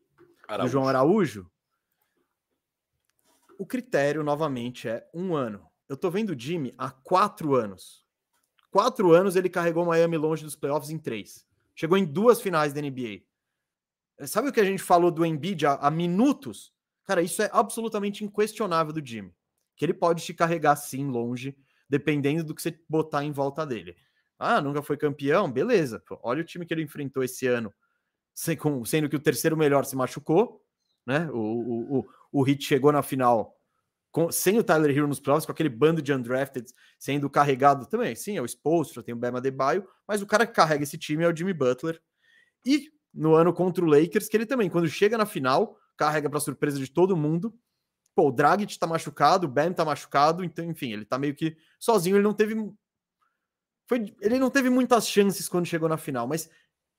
Araújo. 0.46 0.68
do 0.68 0.72
João 0.72 0.88
Araújo. 0.88 1.50
O 3.58 3.64
critério 3.64 4.22
novamente 4.22 4.88
é 4.88 5.08
um 5.14 5.34
ano. 5.34 5.66
Eu 5.88 5.96
tô 5.96 6.10
vendo 6.10 6.30
o 6.30 6.38
Jimmy 6.38 6.74
há 6.76 6.90
quatro 6.90 7.54
anos. 7.54 8.04
Quatro 8.70 9.12
anos 9.12 9.36
ele 9.36 9.48
carregou 9.48 9.84
o 9.84 9.86
Miami 9.86 10.18
longe 10.18 10.44
dos 10.44 10.54
playoffs 10.54 10.90
em 10.90 10.98
três. 10.98 11.46
Chegou 11.74 11.96
em 11.96 12.04
duas 12.04 12.42
finais 12.42 12.74
da 12.74 12.82
NBA. 12.82 13.22
Sabe 14.26 14.48
o 14.48 14.52
que 14.52 14.60
a 14.60 14.64
gente 14.64 14.82
falou 14.82 15.10
do 15.10 15.24
Embiid 15.24 15.66
há, 15.66 15.74
há 15.74 15.90
minutos? 15.90 16.72
Cara, 17.04 17.22
isso 17.22 17.40
é 17.40 17.48
absolutamente 17.52 18.24
inquestionável 18.24 18.92
do 18.92 19.04
Jimmy. 19.04 19.34
Que 19.74 19.84
ele 19.84 19.94
pode 19.94 20.22
te 20.22 20.34
carregar 20.34 20.76
sim 20.76 21.06
longe, 21.06 21.56
dependendo 21.88 22.44
do 22.44 22.54
que 22.54 22.60
você 22.60 22.78
botar 22.88 23.24
em 23.24 23.32
volta 23.32 23.64
dele. 23.64 23.96
Ah, 24.38 24.60
nunca 24.60 24.82
foi 24.82 24.96
campeão? 24.96 25.50
Beleza. 25.50 26.02
Olha 26.22 26.42
o 26.42 26.44
time 26.44 26.66
que 26.66 26.74
ele 26.74 26.82
enfrentou 26.82 27.22
esse 27.22 27.46
ano, 27.46 27.72
sendo 28.34 29.08
que 29.08 29.16
o 29.16 29.20
terceiro 29.20 29.56
melhor 29.56 29.84
se 29.84 29.96
machucou, 29.96 30.62
né? 31.06 31.28
O, 31.32 31.38
o, 31.38 31.98
o, 31.98 32.06
o 32.32 32.42
Hit 32.42 32.64
chegou 32.64 32.92
na 32.92 33.02
final 33.02 33.56
com, 34.16 34.32
sem 34.32 34.58
o 34.58 34.64
Tyler 34.64 34.96
Hero 34.96 35.06
nos 35.06 35.20
playoffs, 35.20 35.44
com 35.44 35.52
aquele 35.52 35.68
bando 35.68 36.00
de 36.00 36.10
undrafted 36.10 36.72
sendo 36.98 37.28
carregado 37.28 37.86
também. 37.86 38.14
Sim, 38.14 38.38
é 38.38 38.40
o 38.40 38.46
Spolstra, 38.46 39.02
tem 39.02 39.14
o 39.14 39.18
Bema 39.18 39.42
Debaio, 39.42 39.86
mas 40.08 40.22
o 40.22 40.26
cara 40.26 40.46
que 40.46 40.54
carrega 40.54 40.84
esse 40.84 40.96
time 40.96 41.22
é 41.22 41.28
o 41.28 41.36
Jimmy 41.36 41.52
Butler. 41.52 42.00
E 42.64 42.90
no 43.12 43.34
ano 43.34 43.52
contra 43.52 43.84
o 43.84 43.88
Lakers, 43.88 44.26
que 44.28 44.36
ele 44.36 44.46
também, 44.46 44.70
quando 44.70 44.88
chega 44.88 45.18
na 45.18 45.26
final, 45.26 45.76
carrega 45.96 46.30
para 46.30 46.40
surpresa 46.40 46.78
de 46.78 46.90
todo 46.90 47.16
mundo. 47.16 47.54
Pô, 48.14 48.28
o 48.28 48.32
Dragic 48.32 48.78
tá 48.78 48.86
machucado, 48.86 49.46
o 49.46 49.50
Ben 49.50 49.70
tá 49.70 49.84
machucado, 49.84 50.42
então, 50.42 50.64
enfim, 50.64 50.92
ele 50.92 51.04
tá 51.04 51.18
meio 51.18 51.34
que 51.34 51.54
sozinho, 51.78 52.16
ele 52.16 52.24
não 52.24 52.32
teve 52.32 52.54
foi, 53.86 54.14
ele 54.20 54.38
não 54.38 54.50
teve 54.50 54.68
muitas 54.70 55.08
chances 55.08 55.48
quando 55.48 55.66
chegou 55.66 55.88
na 55.88 55.96
final, 55.96 56.26
mas 56.26 56.50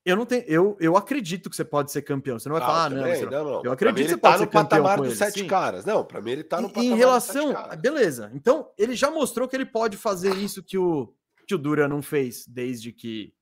eu 0.06 0.16
não 0.16 0.26
tenho, 0.26 0.44
eu, 0.48 0.78
eu 0.80 0.96
acredito 0.96 1.50
que 1.50 1.56
você 1.56 1.66
pode 1.66 1.92
ser 1.92 2.02
campeão. 2.02 2.40
Você 2.40 2.48
não 2.48 2.56
vai 2.56 2.64
ah, 2.64 2.66
falar, 2.66 2.86
ah, 2.86 2.90
também, 2.90 3.22
não, 3.24 3.32
não, 3.32 3.44
não, 3.44 3.66
Eu 3.66 3.72
acredito 3.72 4.06
que 4.06 4.10
você 4.12 4.18
tá 4.18 4.30
pode 4.30 4.40
ser 4.40 4.48
campeão 4.48 4.96
com 4.96 5.06
ele. 5.06 5.16
sete 5.16 5.40
sim. 5.42 5.48
caras. 5.48 5.86
Não, 5.86 6.06
para 6.06 6.22
mim 6.22 6.32
ele 6.32 6.44
tá 6.44 6.62
no 6.62 6.72
e, 6.78 6.80
Em 6.80 6.96
relação, 6.96 7.54
beleza. 7.82 8.32
Então, 8.34 8.72
ele 8.78 8.96
já 8.96 9.12
mostrou 9.12 9.48
que 9.48 9.56
ele 9.56 9.66
pode 9.66 9.98
fazer 9.98 10.34
isso 10.36 10.64
que 10.64 10.78
o 10.78 11.14
que 11.46 11.56
o 11.56 11.58
Dura 11.58 11.88
não 11.88 12.02
fez 12.02 12.46
desde 12.46 12.92
que 12.92 13.34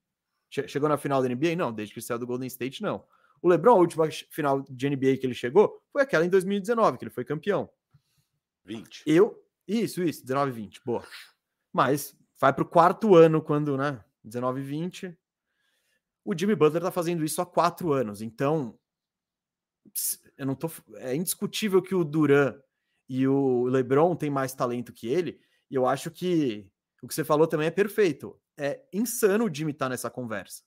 Chegou 0.67 0.88
na 0.88 0.97
final 0.97 1.22
da 1.22 1.27
NBA? 1.27 1.55
Não, 1.55 1.73
desde 1.73 1.93
que 1.93 2.01
saiu 2.01 2.19
do 2.19 2.27
Golden 2.27 2.47
State, 2.47 2.81
não. 2.81 3.03
O 3.41 3.49
LeBron, 3.49 3.73
a 3.73 3.80
última 3.80 4.09
final 4.30 4.61
de 4.69 4.89
NBA 4.89 5.17
que 5.17 5.26
ele 5.26 5.34
chegou, 5.34 5.81
foi 5.91 6.01
aquela 6.01 6.26
em 6.26 6.30
2019, 6.30 6.97
que 6.97 7.03
ele 7.03 7.11
foi 7.11 7.26
campeão. 7.26 7.69
20. 8.63 9.03
Eu, 9.05 9.43
isso, 9.67 10.01
isso, 10.01 10.22
19 10.23 10.51
20, 10.51 10.81
boa. 10.85 11.03
Mas 11.73 12.15
vai 12.40 12.53
para 12.53 12.64
o 12.64 12.68
quarto 12.68 13.16
ano 13.16 13.41
quando, 13.41 13.78
né, 13.78 14.03
19 14.24 14.62
20. 14.62 15.18
O 16.24 16.38
Jimmy 16.38 16.56
Butler 16.56 16.82
tá 16.82 16.91
fazendo 16.91 17.24
isso 17.24 17.41
há 17.41 17.45
quatro 17.45 17.94
anos, 17.94 18.22
então 18.22 18.78
eu 20.38 20.45
não 20.45 20.56
tô, 20.56 20.70
é 20.95 21.16
indiscutível 21.16 21.82
que 21.82 21.94
o 21.94 22.03
Duran 22.03 22.60
e 23.07 23.28
o 23.28 23.66
LeBron 23.66 24.16
têm 24.16 24.30
mais 24.30 24.53
talento 24.53 24.91
que 24.91 25.07
ele, 25.07 25.40
e 25.70 25.76
eu 25.76 25.86
acho 25.86 26.10
que 26.10 26.68
o 27.02 27.07
que 27.07 27.14
você 27.14 27.24
falou 27.24 27.45
também 27.48 27.68
é 27.68 27.72
perfeito 27.72 28.40
é 28.57 28.82
insano 28.91 29.45
o 29.45 29.53
Jimmy 29.53 29.72
estar 29.72 29.86
tá 29.86 29.90
nessa 29.90 30.10
conversa. 30.10 30.64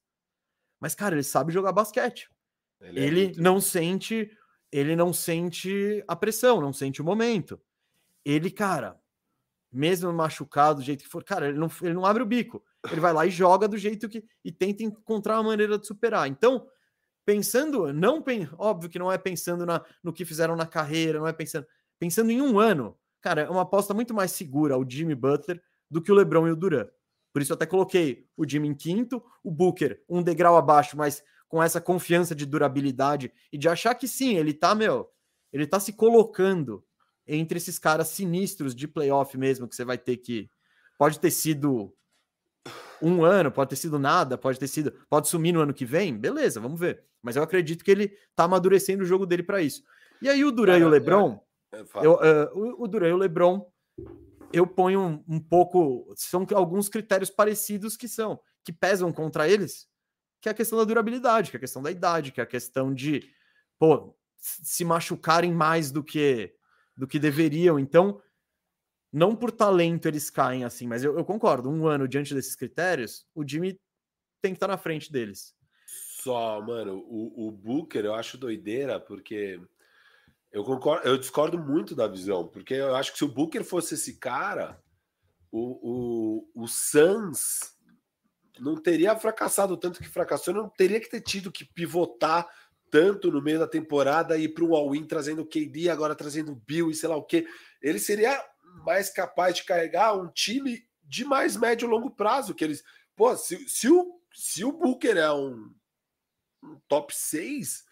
Mas, 0.80 0.94
cara, 0.94 1.14
ele 1.14 1.22
sabe 1.22 1.52
jogar 1.52 1.72
basquete. 1.72 2.30
Ele, 2.80 3.00
é 3.00 3.02
ele 3.02 3.24
muito... 3.24 3.42
não 3.42 3.60
sente, 3.60 4.30
ele 4.70 4.94
não 4.94 5.12
sente 5.12 6.04
a 6.06 6.14
pressão, 6.14 6.60
não 6.60 6.72
sente 6.72 7.02
o 7.02 7.04
momento. 7.04 7.60
Ele, 8.24 8.50
cara, 8.50 9.00
mesmo 9.70 10.12
machucado, 10.12 10.80
do 10.80 10.84
jeito 10.84 11.04
que 11.04 11.10
for, 11.10 11.22
cara, 11.22 11.48
ele 11.48 11.58
não, 11.58 11.70
ele 11.82 11.94
não 11.94 12.04
abre 12.04 12.22
o 12.22 12.26
bico. 12.26 12.62
Ele 12.90 13.00
vai 13.00 13.12
lá 13.12 13.26
e 13.26 13.30
joga 13.30 13.68
do 13.68 13.76
jeito 13.76 14.08
que. 14.08 14.24
e 14.44 14.52
tenta 14.52 14.82
encontrar 14.82 15.36
uma 15.36 15.50
maneira 15.50 15.78
de 15.78 15.86
superar. 15.86 16.28
Então, 16.28 16.66
pensando, 17.24 17.92
não 17.92 18.24
óbvio 18.56 18.88
que 18.88 18.98
não 18.98 19.12
é 19.12 19.18
pensando 19.18 19.66
na, 19.66 19.84
no 20.02 20.12
que 20.12 20.24
fizeram 20.24 20.56
na 20.56 20.66
carreira, 20.66 21.18
não 21.18 21.26
é 21.26 21.32
pensando. 21.32 21.66
Pensando 21.98 22.30
em 22.30 22.40
um 22.40 22.58
ano, 22.58 22.96
cara, 23.20 23.42
é 23.42 23.50
uma 23.50 23.62
aposta 23.62 23.92
muito 23.92 24.14
mais 24.14 24.30
segura 24.32 24.78
o 24.78 24.88
Jimmy 24.88 25.14
Butler 25.14 25.60
do 25.90 26.00
que 26.00 26.10
o 26.10 26.14
LeBron 26.14 26.48
e 26.48 26.52
o 26.52 26.56
Durant. 26.56 26.88
Por 27.32 27.42
isso 27.42 27.52
até 27.52 27.66
coloquei 27.66 28.26
o 28.36 28.48
Jimmy 28.48 28.68
em 28.68 28.74
quinto, 28.74 29.22
o 29.44 29.50
Booker 29.50 30.02
um 30.08 30.22
degrau 30.22 30.56
abaixo, 30.56 30.96
mas 30.96 31.22
com 31.48 31.62
essa 31.62 31.80
confiança 31.80 32.34
de 32.34 32.46
durabilidade 32.46 33.32
e 33.52 33.58
de 33.58 33.68
achar 33.68 33.94
que 33.94 34.06
sim, 34.06 34.36
ele 34.36 34.52
tá, 34.52 34.74
meu, 34.74 35.08
ele 35.52 35.66
tá 35.66 35.80
se 35.80 35.92
colocando 35.92 36.84
entre 37.28 37.58
esses 37.58 37.78
caras 37.78 38.08
sinistros 38.08 38.74
de 38.74 38.88
playoff 38.88 39.36
mesmo, 39.36 39.68
que 39.68 39.76
você 39.76 39.84
vai 39.84 39.98
ter 39.98 40.16
que. 40.16 40.50
Pode 40.98 41.20
ter 41.20 41.30
sido 41.30 41.94
um 43.00 43.22
ano, 43.22 43.52
pode 43.52 43.70
ter 43.70 43.76
sido 43.76 43.98
nada, 43.98 44.38
pode 44.38 44.58
ter 44.58 44.66
sido. 44.66 44.92
Pode 45.08 45.28
sumir 45.28 45.52
no 45.52 45.60
ano 45.60 45.74
que 45.74 45.84
vem, 45.84 46.16
beleza, 46.16 46.60
vamos 46.60 46.80
ver. 46.80 47.04
Mas 47.22 47.36
eu 47.36 47.42
acredito 47.42 47.84
que 47.84 47.90
ele 47.90 48.16
tá 48.34 48.44
amadurecendo 48.44 49.02
o 49.02 49.06
jogo 49.06 49.26
dele 49.26 49.42
para 49.42 49.60
isso. 49.60 49.82
E 50.22 50.28
aí 50.28 50.44
o 50.44 50.50
Duran 50.50 50.78
e 50.78 50.84
o 50.84 50.88
Lebron. 50.88 51.40
É, 51.72 51.80
é, 51.80 51.84
eu, 52.02 52.14
uh, 52.14 52.82
o 52.82 52.88
Duran 52.88 53.08
e 53.08 53.12
o 53.12 53.16
Lebron, 53.16 53.70
eu 54.52 54.66
ponho 54.66 55.00
um, 55.00 55.24
um 55.28 55.40
pouco. 55.40 56.12
São 56.16 56.46
alguns 56.54 56.88
critérios 56.88 57.30
parecidos 57.30 57.96
que 57.96 58.08
são, 58.08 58.40
que 58.64 58.72
pesam 58.72 59.12
contra 59.12 59.48
eles, 59.48 59.86
que 60.40 60.48
é 60.48 60.52
a 60.52 60.54
questão 60.54 60.78
da 60.78 60.84
durabilidade, 60.84 61.50
que 61.50 61.56
é 61.56 61.58
a 61.58 61.60
questão 61.60 61.82
da 61.82 61.90
idade, 61.90 62.32
que 62.32 62.40
é 62.40 62.44
a 62.44 62.46
questão 62.46 62.94
de, 62.94 63.30
pô, 63.78 64.16
se 64.38 64.84
machucarem 64.84 65.52
mais 65.52 65.90
do 65.90 66.02
que 66.02 66.54
do 66.98 67.06
que 67.06 67.18
deveriam. 67.18 67.78
Então, 67.78 68.20
não 69.12 69.36
por 69.36 69.52
talento 69.52 70.06
eles 70.06 70.28
caem 70.28 70.64
assim, 70.64 70.88
mas 70.88 71.04
eu, 71.04 71.16
eu 71.16 71.24
concordo. 71.24 71.70
Um 71.70 71.86
ano 71.86 72.08
diante 72.08 72.34
desses 72.34 72.56
critérios, 72.56 73.24
o 73.32 73.46
Jimmy 73.46 73.80
tem 74.42 74.52
que 74.52 74.56
estar 74.56 74.66
na 74.66 74.76
frente 74.76 75.10
deles. 75.10 75.54
Só, 75.86 76.60
mano, 76.60 76.98
o, 77.06 77.46
o 77.46 77.52
Booker 77.52 78.04
eu 78.04 78.14
acho 78.14 78.36
doideira, 78.36 78.98
porque 78.98 79.60
eu 80.50 80.64
concordo, 80.64 81.06
eu 81.06 81.16
discordo 81.16 81.56
muito 81.56 81.94
da 81.94 82.08
visão, 82.08 82.48
porque 82.48 82.74
eu 82.74 82.96
acho 82.96 83.12
que 83.12 83.18
se 83.18 83.24
o 83.24 83.32
Booker 83.32 83.62
fosse 83.62 83.94
esse 83.94 84.18
cara, 84.18 84.82
o, 85.52 86.42
o, 86.54 86.62
o 86.64 86.66
Suns 86.66 87.76
não 88.58 88.76
teria 88.76 89.16
fracassado 89.16 89.76
tanto 89.76 90.00
que 90.00 90.08
fracassou, 90.08 90.52
não 90.52 90.68
teria 90.68 91.00
que 91.00 91.08
ter 91.08 91.20
tido 91.20 91.52
que 91.52 91.64
pivotar 91.64 92.48
tanto 92.90 93.30
no 93.30 93.42
meio 93.42 93.58
da 93.58 93.66
temporada 93.66 94.36
e 94.36 94.48
para 94.48 94.64
o 94.64 94.74
all-in 94.74 95.04
trazendo 95.04 95.46
KD, 95.46 95.88
agora 95.88 96.14
trazendo 96.14 96.52
o 96.52 96.56
Bill 96.56 96.90
e 96.90 96.94
sei 96.94 97.08
lá 97.08 97.16
o 97.16 97.24
que. 97.24 97.46
Ele 97.82 97.98
seria 97.98 98.42
mais 98.84 99.10
capaz 99.10 99.56
de 99.56 99.64
carregar 99.64 100.16
um 100.16 100.28
time 100.28 100.86
de 101.02 101.24
mais 101.24 101.56
médio 101.56 101.86
e 101.86 101.90
longo 101.90 102.10
prazo. 102.10 102.54
Que 102.54 102.64
eles. 102.64 102.82
Pô, 103.16 103.36
se, 103.36 103.68
se, 103.68 103.88
o, 103.88 104.20
se 104.34 104.64
o 104.64 104.72
Booker 104.72 105.16
é 105.16 105.32
um, 105.32 105.74
um 106.62 106.80
top 106.88 107.14
6, 107.14 107.84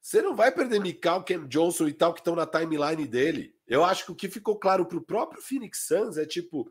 você 0.00 0.20
não 0.20 0.36
vai 0.36 0.52
perder 0.52 0.80
Mikal, 0.80 1.24
Cam 1.24 1.48
Johnson 1.48 1.88
e 1.88 1.92
tal 1.92 2.12
que 2.12 2.20
estão 2.20 2.36
na 2.36 2.46
timeline 2.46 3.06
dele. 3.06 3.54
Eu 3.66 3.84
acho 3.84 4.04
que 4.04 4.12
o 4.12 4.14
que 4.14 4.28
ficou 4.28 4.58
claro 4.58 4.84
para 4.84 4.98
o 4.98 5.04
próprio 5.04 5.40
Phoenix 5.40 5.86
Suns 5.86 6.18
é 6.18 6.26
tipo, 6.26 6.70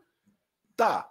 tá, 0.76 1.10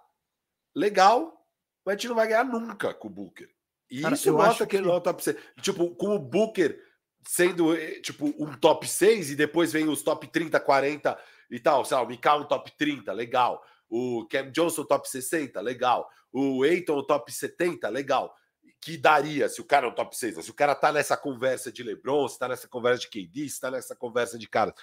legal, 0.74 1.46
mas 1.84 1.92
a 1.92 1.96
gente 1.96 2.08
não 2.08 2.16
vai 2.16 2.26
ganhar 2.26 2.44
nunca 2.44 2.94
com 2.94 3.08
o 3.08 3.10
Booker. 3.10 3.53
E 3.90 4.02
Cara, 4.02 4.14
isso 4.14 4.32
mostra 4.32 4.66
que 4.66 4.76
ele 4.76 4.86
não 4.86 4.94
é 4.94 4.96
o 4.96 5.00
top 5.00 5.22
6. 5.22 5.36
Tipo, 5.60 5.94
com 5.94 6.14
o 6.14 6.18
Booker 6.18 6.80
sendo 7.26 7.74
eh, 7.74 8.00
tipo 8.00 8.26
um 8.38 8.52
top 8.54 8.86
6 8.86 9.30
e 9.30 9.36
depois 9.36 9.72
vem 9.72 9.88
os 9.88 10.02
top 10.02 10.26
30, 10.26 10.58
40 10.60 11.18
e 11.50 11.58
tal. 11.58 11.84
Sei 11.84 11.96
lá, 11.96 12.02
o 12.02 12.06
Mikal 12.06 12.42
um 12.42 12.44
top 12.44 12.72
30, 12.76 13.12
legal. 13.12 13.62
O 13.88 14.26
Cam 14.28 14.50
Johnson 14.50 14.84
top 14.84 15.08
60, 15.08 15.60
legal. 15.60 16.08
O 16.32 16.64
Eiton 16.64 17.02
top 17.02 17.32
70, 17.32 17.88
legal. 17.88 18.34
Que 18.80 18.96
daria 18.96 19.48
se 19.48 19.60
o 19.60 19.64
cara 19.64 19.86
é 19.86 19.88
um 19.88 19.94
top 19.94 20.16
6, 20.16 20.44
se 20.44 20.50
o 20.50 20.54
cara 20.54 20.74
tá 20.74 20.92
nessa 20.92 21.16
conversa 21.16 21.72
de 21.72 21.82
LeBron, 21.82 22.28
se 22.28 22.38
tá 22.38 22.48
nessa 22.48 22.68
conversa 22.68 23.00
de 23.02 23.08
KD, 23.08 23.48
se 23.48 23.60
tá 23.60 23.70
nessa 23.70 23.96
conversa 23.96 24.38
de 24.38 24.48
caras. 24.48 24.74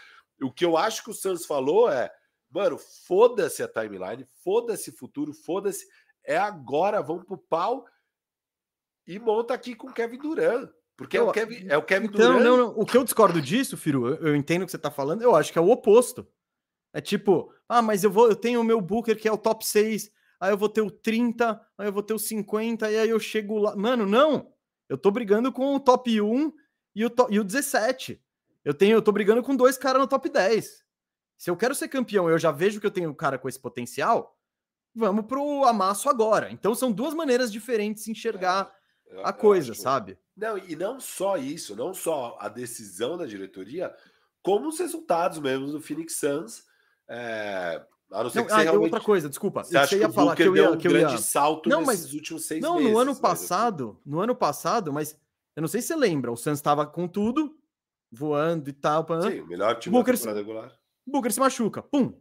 O 0.42 0.52
que 0.52 0.66
eu 0.66 0.76
acho 0.76 1.04
que 1.04 1.12
o 1.12 1.14
Santos 1.14 1.46
falou 1.46 1.92
é, 1.92 2.12
mano, 2.50 2.80
foda-se 2.80 3.62
a 3.62 3.68
timeline, 3.68 4.28
foda-se 4.44 4.90
o 4.90 4.98
futuro, 4.98 5.34
foda-se, 5.34 5.86
é 6.24 6.38
agora, 6.38 7.02
vamos 7.02 7.26
pro 7.26 7.38
pau 7.38 7.86
e 9.12 9.20
monta 9.20 9.54
aqui 9.54 9.76
com 9.76 9.88
o 9.88 9.94
Kevin 9.94 10.18
Durant. 10.18 10.70
Porque 10.96 11.18
eu, 11.18 11.28
é, 11.28 11.30
o 11.30 11.32
Kevin, 11.32 11.66
é 11.68 11.78
o 11.78 11.84
Kevin 11.84 12.06
então, 12.06 12.34
Durant. 12.34 12.44
Não, 12.44 12.58
não, 12.58 12.68
o 12.78 12.86
que 12.86 12.96
eu 12.96 13.04
discordo 13.04 13.42
disso, 13.42 13.76
Firo, 13.76 14.08
eu, 14.08 14.28
eu 14.28 14.36
entendo 14.36 14.62
o 14.62 14.66
que 14.66 14.72
você 14.72 14.78
está 14.78 14.90
falando, 14.90 15.22
eu 15.22 15.36
acho 15.36 15.52
que 15.52 15.60
é 15.60 15.62
o 15.62 15.70
oposto. 15.70 16.26
É 16.94 17.02
tipo, 17.02 17.54
ah, 17.68 17.82
mas 17.82 18.04
eu 18.04 18.12
vou, 18.12 18.30
eu 18.30 18.36
tenho 18.36 18.62
o 18.62 18.64
meu 18.64 18.80
Booker 18.80 19.18
que 19.18 19.28
é 19.28 19.32
o 19.32 19.38
top 19.38 19.66
6, 19.66 20.10
aí 20.40 20.52
eu 20.52 20.58
vou 20.58 20.70
ter 20.70 20.82
o 20.82 20.90
30, 20.90 21.60
aí 21.78 21.88
eu 21.88 21.92
vou 21.94 22.04
ter 22.04 22.14
o 22.14 22.20
50, 22.20 22.90
e 22.90 22.98
aí 22.98 23.10
eu 23.10 23.20
chego 23.20 23.58
lá. 23.58 23.76
Mano, 23.76 24.06
não. 24.06 24.54
Eu 24.88 24.98
tô 24.98 25.12
brigando 25.12 25.52
com 25.52 25.76
o 25.76 25.80
top 25.80 26.22
1 26.22 26.54
e 26.96 27.06
o, 27.06 27.10
to, 27.10 27.28
e 27.30 27.40
o 27.40 27.44
17. 27.44 28.22
Eu 28.64 28.74
tenho, 28.74 28.96
eu 28.96 29.02
tô 29.02 29.12
brigando 29.12 29.42
com 29.42 29.56
dois 29.56 29.78
caras 29.78 30.02
no 30.02 30.08
top 30.08 30.30
10. 30.30 30.86
Se 31.38 31.50
eu 31.50 31.58
quero 31.58 31.74
ser 31.74 31.88
campeão, 31.88 32.30
eu 32.30 32.38
já 32.38 32.52
vejo 32.52 32.80
que 32.80 32.86
eu 32.86 32.92
tenho 32.92 33.10
um 33.10 33.14
cara 33.14 33.38
com 33.38 33.50
esse 33.50 33.60
potencial, 33.60 34.38
vamos 34.94 35.26
pro 35.26 35.66
amasso 35.66 36.08
agora. 36.08 36.52
Então 36.52 36.76
são 36.76 36.92
duas 36.92 37.14
maneiras 37.14 37.52
diferentes 37.52 38.04
de 38.04 38.12
enxergar 38.12 38.72
é, 39.12 39.22
a 39.24 39.34
coisa, 39.34 39.74
sabe? 39.74 40.18
Não, 40.36 40.58
e 40.58 40.76
não 40.76 41.00
só 41.00 41.38
isso, 41.38 41.76
não 41.76 41.94
só 41.94 42.38
a 42.40 42.48
decisão 42.48 43.18
da 43.18 43.26
diretoria, 43.26 43.94
como 44.42 44.68
os 44.68 44.80
resultados 44.80 45.40
mesmo 45.40 45.68
do 45.68 45.82
Phoenix 45.82 46.16
Suns. 46.16 46.64
É, 47.08 47.84
a 48.12 48.24
não 48.24 48.30
ser 48.30 48.40
não, 48.40 48.46
que 48.46 48.54
ah, 48.54 48.58
realmente... 48.58 48.84
outra 48.86 49.02
coisa, 49.02 49.30
desculpa. 49.30 49.64
Você, 49.64 49.78
você 49.78 50.00
ia 50.00 50.08
que 50.08 50.14
falar 50.14 50.36
que 50.36 50.44
eu 50.44 50.56
ia, 50.56 50.72
um 50.72 50.78
que 50.78 50.88
eu 50.88 50.92
grande 50.92 51.14
ia... 51.14 51.18
salto 51.18 51.70
não, 51.70 51.82
nesses 51.82 52.06
mas... 52.06 52.14
últimos 52.14 52.46
seis 52.46 52.62
não, 52.62 52.76
meses. 52.76 52.88
Não, 52.88 52.94
no 52.94 53.00
ano 53.00 53.16
passado, 53.16 53.90
assim. 53.92 54.10
no 54.10 54.20
ano 54.20 54.36
passado, 54.36 54.94
mas 54.94 55.18
eu 55.56 55.62
não 55.62 55.68
sei 55.68 55.82
se 55.82 55.90
você 55.90 55.96
lembra, 55.96 56.32
o 56.32 56.38
Suns 56.38 56.58
estava 56.58 56.86
com 56.86 57.08
tudo, 57.08 57.58
voando 58.12 58.70
e 58.70 58.74
tal. 58.74 59.06
Sim, 59.22 59.44
melhor 59.44 59.76
time 59.80 59.94
Booker 59.94 60.16
temporada 60.16 60.40
regular. 60.40 60.80
Booker 61.06 61.32
se 61.32 61.40
machuca, 61.40 61.82
pum. 61.82 62.14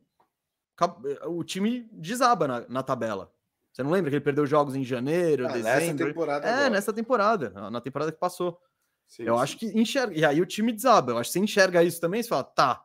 O 1.27 1.45
time 1.45 1.89
desaba 1.93 2.49
na, 2.49 2.69
na 2.69 2.83
tabela. 2.83 3.33
Você 3.81 3.85
não 3.85 3.93
lembra 3.93 4.11
que 4.11 4.17
ele 4.17 4.25
perdeu 4.25 4.45
jogos 4.45 4.77
em 4.77 4.85
janeiro, 4.85 5.47
ah, 5.47 5.53
dezembro? 5.53 6.05
Nessa 6.05 6.07
temporada. 6.07 6.47
É, 6.47 6.53
agora. 6.53 6.71
nessa 6.71 6.93
temporada, 6.93 7.71
na 7.71 7.81
temporada 7.81 8.13
que 8.13 8.19
passou. 8.19 8.61
Sim, 9.07 9.23
eu 9.23 9.37
sim. 9.37 9.43
acho 9.43 9.57
que 9.57 9.67
enxerga. 9.69 10.15
E 10.15 10.23
aí 10.23 10.39
o 10.39 10.45
time 10.45 10.71
desaba. 10.71 11.13
Eu 11.13 11.19
acho 11.19 11.31
que 11.31 11.33
você 11.33 11.39
enxerga 11.39 11.83
isso 11.83 11.99
também, 11.99 12.23
você 12.23 12.29
fala, 12.29 12.45
tá, 12.45 12.85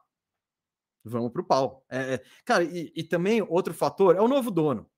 vamos 1.03 1.33
pro 1.33 1.43
pau. 1.43 1.85
É, 1.89 2.13
é... 2.13 2.23
Cara, 2.45 2.63
e, 2.63 2.93
e, 2.95 3.03
também 3.03 3.41
outro 3.41 3.73
fator 3.73 4.15
é 4.15 4.21
o 4.21 4.27
novo 4.27 4.49
dono. 4.49 4.89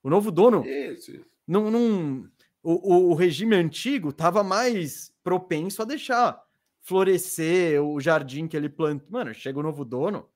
O 0.00 0.08
novo 0.08 0.30
dono. 0.30 0.64
Isso. 0.64 1.20
Não, 1.44 1.72
não, 1.72 2.30
o, 2.62 3.10
o, 3.10 3.14
regime 3.14 3.56
antigo 3.56 4.10
estava 4.10 4.44
mais 4.44 5.12
propenso 5.24 5.82
a 5.82 5.84
deixar 5.84 6.40
florescer 6.82 7.82
o 7.82 7.98
jardim 8.00 8.46
que 8.46 8.56
ele 8.56 8.68
plantou. 8.68 9.08
Mano, 9.10 9.34
chega 9.34 9.58
o 9.58 9.62
novo 9.62 9.84
dono. 9.84 10.28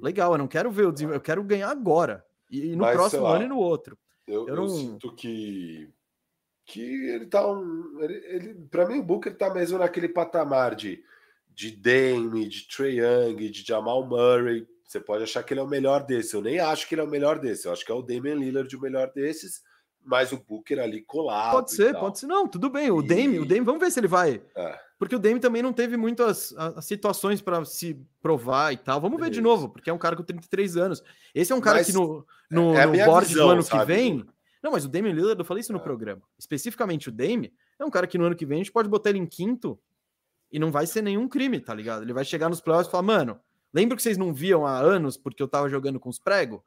Legal, 0.00 0.30
eu 0.32 0.38
não 0.38 0.46
quero 0.46 0.70
ver 0.70 0.86
o 0.86 0.92
desenvolvimento, 0.92 1.20
eu 1.20 1.24
quero 1.24 1.42
ganhar 1.42 1.68
agora. 1.68 2.24
E, 2.48 2.66
e 2.66 2.76
no 2.76 2.82
Mas, 2.84 2.94
próximo 2.94 3.26
ano 3.26 3.44
e 3.44 3.48
no 3.48 3.58
outro. 3.58 3.98
Eu, 4.30 4.48
eu, 4.48 4.56
não... 4.56 4.64
eu 4.64 4.68
sinto 4.68 5.14
que 5.14 5.92
que 6.70 6.80
ele 6.80 7.26
tá 7.26 7.50
um. 7.50 8.00
Ele, 8.00 8.14
ele 8.26 8.54
para 8.70 8.86
mim, 8.86 9.00
o 9.00 9.02
Booker 9.02 9.36
tá 9.36 9.52
mesmo 9.52 9.78
naquele 9.78 10.08
patamar 10.08 10.76
de, 10.76 11.02
de 11.48 11.72
Dame, 11.72 12.48
de 12.48 12.68
Trey 12.68 13.00
Young, 13.00 13.50
de 13.50 13.66
Jamal 13.66 14.06
Murray. 14.06 14.66
Você 14.84 15.00
pode 15.00 15.24
achar 15.24 15.42
que 15.42 15.52
ele 15.52 15.60
é 15.60 15.64
o 15.64 15.68
melhor 15.68 16.04
desse. 16.04 16.34
Eu 16.34 16.42
nem 16.42 16.60
acho 16.60 16.88
que 16.88 16.94
ele 16.94 17.02
é 17.02 17.04
o 17.04 17.10
melhor 17.10 17.38
desse. 17.38 17.66
Eu 17.66 17.72
acho 17.72 17.84
que 17.84 17.90
é 17.90 17.94
o 17.94 18.02
Damian 18.02 18.36
Lillard 18.36 18.74
o 18.74 18.80
melhor 18.80 19.12
desses, 19.12 19.62
mas 20.04 20.32
o 20.32 20.38
Booker 20.38 20.80
ali 20.80 21.02
colado. 21.02 21.52
Pode 21.52 21.72
ser, 21.72 21.94
pode 21.98 22.18
ser. 22.18 22.26
Não, 22.26 22.48
tudo 22.48 22.70
bem. 22.70 22.90
O 22.90 23.00
e... 23.00 23.06
Dame, 23.06 23.38
o 23.38 23.44
Dame, 23.44 23.60
vamos 23.60 23.80
ver 23.80 23.90
se 23.90 24.00
ele 24.00 24.08
vai. 24.08 24.42
É. 24.56 24.78
Porque 24.98 25.16
o 25.16 25.18
Dame 25.18 25.40
também 25.40 25.62
não 25.62 25.72
teve 25.72 25.96
muitas 25.96 26.54
as, 26.56 26.84
situações 26.84 27.40
para 27.40 27.64
se 27.64 27.98
provar 28.20 28.72
e 28.72 28.76
tal. 28.76 29.00
Vamos 29.00 29.18
ver 29.18 29.26
Isso. 29.26 29.34
de 29.34 29.40
novo, 29.40 29.68
porque 29.68 29.88
é 29.88 29.92
um 29.92 29.98
cara 29.98 30.14
com 30.14 30.22
33 30.22 30.76
anos. 30.76 31.02
Esse 31.34 31.52
é 31.52 31.54
um 31.54 31.60
cara 31.60 31.78
mas... 31.78 31.86
que 31.86 31.92
no 31.92 32.26
no, 32.50 32.74
é 32.74 32.84
no 32.84 33.04
board 33.06 33.28
visão, 33.28 33.46
do 33.46 33.52
ano 33.52 33.62
sabe? 33.62 33.80
que 33.80 33.86
vem. 33.86 34.26
Não, 34.62 34.72
mas 34.72 34.84
o 34.84 34.88
Damian 34.88 35.12
Lillard, 35.12 35.38
eu 35.38 35.44
falei 35.44 35.62
isso 35.62 35.72
no 35.72 35.78
é. 35.78 35.82
programa. 35.82 36.22
Especificamente 36.38 37.08
o 37.08 37.12
Dame, 37.12 37.52
é 37.78 37.84
um 37.84 37.90
cara 37.90 38.06
que 38.06 38.18
no 38.18 38.24
ano 38.24 38.36
que 38.36 38.44
vem 38.44 38.56
a 38.56 38.62
gente 38.62 38.72
pode 38.72 38.88
botar 38.88 39.10
ele 39.10 39.18
em 39.18 39.26
quinto 39.26 39.78
e 40.52 40.58
não 40.58 40.70
vai 40.70 40.86
ser 40.86 41.00
nenhum 41.00 41.28
crime, 41.28 41.60
tá 41.60 41.72
ligado? 41.72 42.02
Ele 42.02 42.12
vai 42.12 42.24
chegar 42.24 42.48
nos 42.48 42.60
playoffs 42.60 42.88
e 42.88 42.90
falar, 42.90 43.04
mano, 43.04 43.40
lembra 43.72 43.96
que 43.96 44.02
vocês 44.02 44.18
não 44.18 44.34
viam 44.34 44.66
há 44.66 44.78
anos 44.78 45.16
porque 45.16 45.42
eu 45.42 45.48
tava 45.48 45.68
jogando 45.68 45.98
com 45.98 46.10
os 46.10 46.18
pregos? 46.18 46.60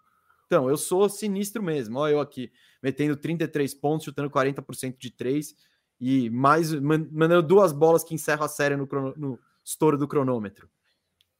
Então, 0.53 0.69
eu 0.69 0.77
sou 0.77 1.09
sinistro 1.09 1.63
mesmo. 1.63 1.97
Olha 1.97 2.11
eu 2.11 2.19
aqui, 2.19 2.51
metendo 2.79 3.17
33 3.17 3.73
pontos, 3.73 4.05
chutando 4.05 4.29
40% 4.29 4.95
de 4.99 5.09
3 5.09 5.55
e 5.99 6.29
mais 6.29 6.71
mandando 6.71 7.41
duas 7.41 7.71
bolas 7.71 8.03
que 8.03 8.13
encerram 8.13 8.43
a 8.43 8.47
série 8.47 8.75
no, 8.75 8.85
crono, 8.85 9.15
no 9.17 9.39
estouro 9.65 9.97
do 9.97 10.07
cronômetro. 10.07 10.69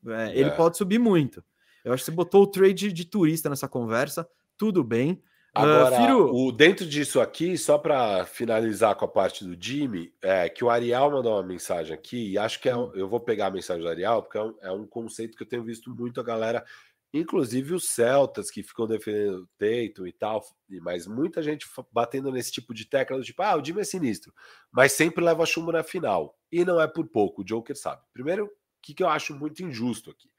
É, 0.08 0.32
ele 0.32 0.50
é. 0.50 0.56
pode 0.56 0.78
subir 0.78 0.98
muito. 0.98 1.44
Eu 1.86 1.94
acho 1.94 2.02
que 2.04 2.10
você 2.10 2.16
botou 2.16 2.42
o 2.42 2.48
trade 2.48 2.92
de 2.92 3.06
turista 3.06 3.52
nessa 3.52 3.68
conversa, 3.68 4.28
tudo 4.58 4.84
bem. 4.84 5.22
Ah, 5.54 5.62
Agora, 5.62 5.92
uh, 5.92 6.02
Firo... 6.02 6.36
o, 6.36 6.52
dentro 6.52 6.84
disso 6.84 7.22
aqui, 7.22 7.56
só 7.56 7.78
para 7.78 8.26
finalizar 8.26 8.96
com 8.96 9.06
a 9.06 9.08
parte 9.08 9.46
do 9.46 9.56
Jimmy, 9.64 10.12
é 10.24 10.50
que 10.50 10.64
o 10.64 10.72
Ariel 10.72 11.12
mandou 11.12 11.34
uma 11.34 11.44
mensagem 11.44 11.94
aqui, 11.94 12.32
e 12.32 12.38
acho 12.40 12.60
que 12.60 12.68
é, 12.68 12.74
eu 12.74 13.08
vou 13.08 13.20
pegar 13.20 13.48
a 13.48 13.52
mensagem 13.52 13.84
do 13.84 13.90
Ariel, 13.90 14.24
porque 14.24 14.40
é 14.40 14.42
um, 14.42 14.56
é 14.64 14.72
um 14.72 14.88
conceito 14.88 15.38
que 15.38 15.44
eu 15.44 15.48
tenho 15.48 15.64
visto 15.64 15.92
muito 15.92 16.20
a 16.20 16.24
galera 16.24 16.66
inclusive 17.14 17.74
os 17.74 17.90
Celtas 17.90 18.50
que 18.50 18.64
ficam 18.64 18.88
defendendo 18.88 19.44
o 19.44 19.48
Tatum 19.58 20.08
e 20.08 20.12
tal, 20.12 20.44
mas 20.82 21.06
muita 21.06 21.44
gente 21.44 21.68
batendo 21.92 22.32
nesse 22.32 22.52
tipo 22.52 22.74
de 22.74 22.86
tecla 22.86 23.18
do 23.18 23.24
tipo, 23.24 23.42
ah, 23.44 23.56
o 23.56 23.62
time 23.62 23.82
é 23.82 23.84
sinistro, 23.84 24.34
mas 24.72 24.94
sempre 24.94 25.24
leva 25.24 25.46
chumbo 25.46 25.72
na 25.72 25.84
final. 25.84 26.38
E 26.52 26.66
não 26.66 26.82
é 26.82 26.88
por 26.88 27.08
pouco, 27.08 27.42
o 27.42 27.46
Joker 27.46 27.76
sabe. 27.76 28.02
Primeiro, 28.12 28.46
o 28.46 28.50
que, 28.82 28.94
que 28.94 29.04
eu 29.04 29.10
acho 29.10 29.38
muito 29.38 29.64
injusto 29.64 30.10
aqui? 30.10 30.30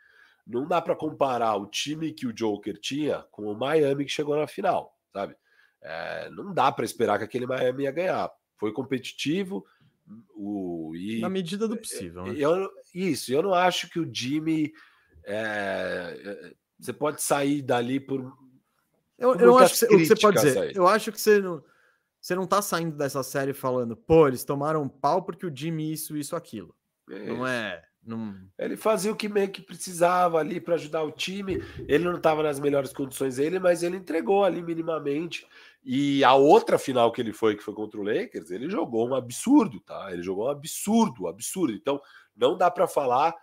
Não 0.46 0.66
dá 0.66 0.82
para 0.82 0.96
comparar 0.96 1.56
o 1.56 1.66
time 1.66 2.12
que 2.12 2.26
o 2.26 2.32
Joker 2.32 2.78
tinha 2.78 3.20
com 3.30 3.44
o 3.44 3.56
Miami 3.56 4.04
que 4.04 4.10
chegou 4.10 4.36
na 4.36 4.46
final, 4.46 4.98
sabe? 5.12 5.36
É, 5.80 6.28
não 6.30 6.52
dá 6.52 6.72
para 6.72 6.84
esperar 6.84 7.18
que 7.18 7.24
aquele 7.24 7.46
Miami 7.46 7.84
ia 7.84 7.92
ganhar. 7.92 8.30
Foi 8.58 8.72
competitivo, 8.72 9.64
o, 10.34 10.92
e, 10.94 11.20
Na 11.20 11.28
medida 11.28 11.66
do 11.66 11.76
possível. 11.76 12.24
Né? 12.24 12.34
Eu, 12.36 12.70
isso, 12.94 13.32
eu 13.32 13.42
não 13.42 13.54
acho 13.54 13.88
que 13.88 13.98
o 13.98 14.12
Jimmy. 14.12 14.72
É, 15.26 16.54
você 16.84 16.92
pode 16.92 17.22
sair 17.22 17.62
dali 17.62 17.98
por. 17.98 18.36
Eu, 19.18 19.34
eu 19.36 19.58
acho 19.58 19.86
que 19.86 19.98
você, 19.98 20.14
pode 20.16 20.40
dizer. 20.40 20.76
Eu 20.76 20.86
acho 20.86 21.10
que 21.10 21.20
você 21.20 21.40
não, 21.40 21.62
você 22.20 22.34
não 22.34 22.46
tá 22.46 22.60
saindo 22.60 22.96
dessa 22.96 23.22
série 23.22 23.54
falando, 23.54 23.96
pô, 23.96 24.28
eles 24.28 24.44
tomaram 24.44 24.82
um 24.82 24.88
pau 24.88 25.22
porque 25.22 25.46
o 25.46 25.54
Jimmy 25.54 25.92
isso, 25.92 26.16
isso, 26.16 26.36
aquilo. 26.36 26.74
É 27.10 27.26
não 27.26 27.46
é. 27.46 27.82
Não... 28.02 28.34
Ele 28.58 28.76
fazia 28.76 29.10
o 29.10 29.16
que 29.16 29.30
meio 29.30 29.50
que 29.50 29.62
precisava 29.62 30.38
ali 30.38 30.60
para 30.60 30.74
ajudar 30.74 31.02
o 31.02 31.10
time. 31.10 31.62
Ele 31.88 32.04
não 32.04 32.16
estava 32.16 32.42
nas 32.42 32.60
melhores 32.60 32.92
condições 32.92 33.36
dele, 33.36 33.58
mas 33.58 33.82
ele 33.82 33.96
entregou 33.96 34.44
ali 34.44 34.62
minimamente. 34.62 35.46
E 35.82 36.22
a 36.22 36.34
outra 36.34 36.78
final 36.78 37.10
que 37.12 37.20
ele 37.20 37.32
foi, 37.32 37.56
que 37.56 37.62
foi 37.62 37.72
contra 37.72 37.98
o 37.98 38.02
Lakers, 38.02 38.50
ele 38.50 38.68
jogou 38.68 39.08
um 39.08 39.14
absurdo, 39.14 39.80
tá? 39.80 40.12
Ele 40.12 40.22
jogou 40.22 40.46
um 40.46 40.50
absurdo, 40.50 41.28
absurdo. 41.28 41.72
Então, 41.72 42.00
não 42.36 42.58
dá 42.58 42.70
para 42.70 42.86
falar 42.86 43.34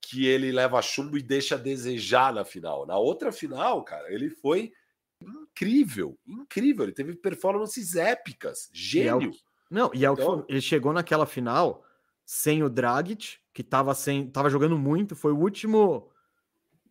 que 0.00 0.26
ele 0.26 0.50
leva 0.50 0.80
chumbo 0.82 1.18
e 1.18 1.22
deixa 1.22 1.54
a 1.54 1.58
desejar 1.58 2.32
na 2.32 2.44
final. 2.44 2.86
Na 2.86 2.96
outra 2.96 3.30
final, 3.30 3.84
cara, 3.84 4.12
ele 4.12 4.30
foi 4.30 4.72
incrível, 5.20 6.18
incrível. 6.26 6.84
Ele 6.84 6.92
teve 6.92 7.14
performances 7.14 7.94
épicas, 7.94 8.70
gênio. 8.72 9.30
E 9.30 9.36
é. 9.36 9.38
Não, 9.70 9.90
e 9.94 10.04
é 10.04 10.08
então... 10.10 10.44
ele 10.48 10.60
chegou 10.60 10.92
naquela 10.92 11.26
final 11.26 11.84
sem 12.24 12.62
o 12.62 12.68
Dragic, 12.68 13.38
que 13.52 13.62
tava 13.62 13.94
sem, 13.94 14.28
tava 14.30 14.48
jogando 14.48 14.78
muito, 14.78 15.14
foi 15.16 15.32
o 15.32 15.38
último 15.38 16.10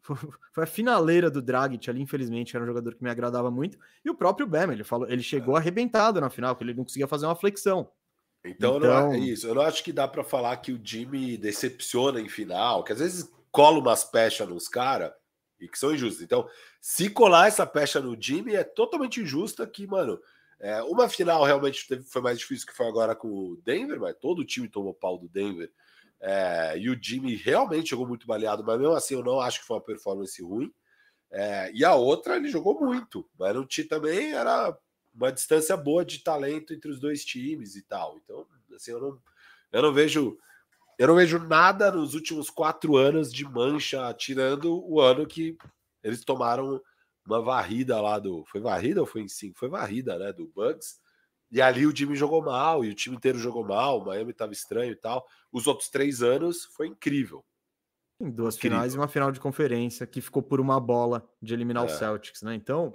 foi 0.53 0.63
a 0.63 0.67
finaleira 0.67 1.29
do 1.29 1.41
Dragic 1.41 1.89
ali, 1.89 2.01
infelizmente, 2.01 2.55
era 2.55 2.63
um 2.63 2.67
jogador 2.67 2.95
que 2.95 3.03
me 3.03 3.09
agradava 3.09 3.49
muito. 3.49 3.77
E 4.03 4.09
o 4.09 4.15
próprio 4.15 4.47
Bam, 4.47 4.71
ele 4.71 4.83
falou, 4.83 5.09
ele 5.09 5.23
chegou 5.23 5.55
é. 5.55 5.59
arrebentado 5.59 6.19
na 6.19 6.29
final, 6.29 6.55
que 6.55 6.63
ele 6.63 6.73
não 6.73 6.83
conseguia 6.83 7.07
fazer 7.07 7.25
uma 7.25 7.35
flexão. 7.35 7.89
Então, 8.43 8.77
então... 8.77 9.09
Não 9.09 9.15
isso. 9.15 9.47
Eu 9.47 9.55
não 9.55 9.61
acho 9.61 9.83
que 9.83 9.91
dá 9.91 10.07
para 10.07 10.23
falar 10.23 10.55
que 10.57 10.71
o 10.71 10.81
Jimmy 10.83 11.37
decepciona 11.37 12.21
em 12.21 12.29
final, 12.29 12.83
que 12.83 12.93
às 12.93 12.99
vezes 12.99 13.29
cola 13.51 13.79
umas 13.79 14.03
pechas 14.03 14.47
nos 14.47 14.67
caras 14.67 15.11
e 15.59 15.67
que 15.67 15.77
são 15.77 15.93
injustas. 15.93 16.23
Então, 16.23 16.47
se 16.79 17.09
colar 17.09 17.47
essa 17.47 17.65
pecha 17.65 17.99
no 17.99 18.19
Jimmy 18.19 18.55
é 18.55 18.63
totalmente 18.63 19.21
injusta 19.21 19.67
que, 19.67 19.85
mano, 19.85 20.19
é, 20.59 20.81
uma 20.83 21.09
final 21.09 21.43
realmente 21.43 21.87
teve, 21.87 22.03
foi 22.03 22.21
mais 22.21 22.39
difícil 22.39 22.67
que 22.67 22.75
foi 22.75 22.87
agora 22.87 23.15
com 23.15 23.27
o 23.27 23.57
Denver, 23.63 23.99
mas 23.99 24.15
todo 24.19 24.39
o 24.39 24.45
time 24.45 24.67
tomou 24.67 24.93
pau 24.93 25.17
do 25.17 25.27
Denver. 25.27 25.71
É, 26.21 26.77
e 26.77 26.89
o 26.89 26.99
Jimmy 27.01 27.35
realmente 27.35 27.89
jogou 27.89 28.07
muito 28.07 28.27
baleado, 28.27 28.63
mas 28.63 28.77
mesmo 28.79 28.93
assim 28.93 29.13
eu 29.13 29.23
não 29.23 29.39
acho 29.39 29.61
que 29.61 29.67
foi 29.67 29.77
uma 29.77 29.83
performance 29.83 30.41
ruim. 30.41 30.71
É, 31.31 31.71
e 31.73 31.85
a 31.85 31.93
outra 31.95 32.35
ele 32.35 32.49
jogou 32.49 32.79
muito, 32.79 33.29
mas 33.37 33.53
no 33.55 33.65
time 33.65 33.87
também 33.87 34.33
era 34.33 34.75
uma 35.19 35.31
distância 35.31 35.75
boa 35.75 36.05
de 36.05 36.19
talento 36.19 36.73
entre 36.73 36.89
os 36.89 36.99
dois 36.99 37.23
times 37.25 37.75
e 37.75 37.81
tal. 37.81 38.17
Então, 38.23 38.45
assim, 38.75 38.91
eu 38.91 38.99
não, 38.99 39.21
eu 39.71 39.81
não 39.81 39.93
vejo 39.93 40.37
eu 40.97 41.07
não 41.07 41.15
vejo 41.15 41.39
nada 41.39 41.89
nos 41.91 42.13
últimos 42.13 42.49
quatro 42.49 42.97
anos 42.97 43.31
de 43.31 43.45
mancha, 43.45 44.13
tirando 44.13 44.85
o 44.85 44.99
ano 44.99 45.25
que 45.25 45.57
eles 46.03 46.25
tomaram 46.25 46.81
uma 47.25 47.41
varrida 47.41 48.01
lá 48.01 48.19
do. 48.19 48.43
Foi 48.45 48.59
varrida 48.59 48.99
ou 48.99 49.07
foi 49.07 49.21
em 49.21 49.27
cinco? 49.29 49.57
Foi 49.57 49.69
varrida, 49.69 50.19
né? 50.19 50.33
Do 50.33 50.47
Bugs. 50.47 50.99
E 51.51 51.61
ali 51.61 51.85
o 51.85 51.93
time 51.93 52.15
jogou 52.17 52.43
mal, 52.43 52.83
e 52.83 52.89
o 52.89 52.93
time 52.93 53.15
inteiro 53.15 53.39
jogou 53.39 53.65
mal, 53.65 53.99
o 53.99 54.05
Miami 54.05 54.31
estava 54.31 54.51
estranho 54.51 54.91
e 54.91 54.95
tal. 54.95 55.25
Os 55.51 55.67
outros 55.67 55.89
três 55.89 56.21
anos 56.21 56.65
foi 56.65 56.87
incrível. 56.87 57.45
Em 58.19 58.29
duas 58.29 58.55
incrível. 58.55 58.77
finais 58.77 58.93
e 58.93 58.97
uma 58.97 59.07
final 59.07 59.31
de 59.31 59.39
conferência 59.39 60.05
que 60.05 60.19
ficou 60.19 60.43
por 60.43 60.59
uma 60.59 60.81
bola 60.81 61.27
de 61.41 61.53
eliminar 61.53 61.83
é. 61.83 61.85
o 61.85 61.89
Celtics, 61.89 62.41
né? 62.41 62.53
Então, 62.53 62.93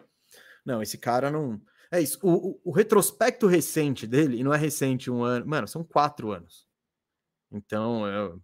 não, 0.65 0.83
esse 0.83 0.99
cara 0.99 1.31
não. 1.31 1.61
É 1.95 2.01
isso. 2.01 2.19
O, 2.23 2.51
o, 2.51 2.61
o, 2.65 2.71
retrospecto 2.73 3.47
recente 3.47 4.05
dele, 4.05 4.39
e 4.39 4.43
não 4.43 4.53
é 4.53 4.57
recente 4.57 5.09
um 5.09 5.23
ano, 5.23 5.47
mano, 5.47 5.69
são 5.69 5.85
quatro 5.85 6.33
anos. 6.33 6.66
Então, 7.53 8.05
eu... 8.09 8.43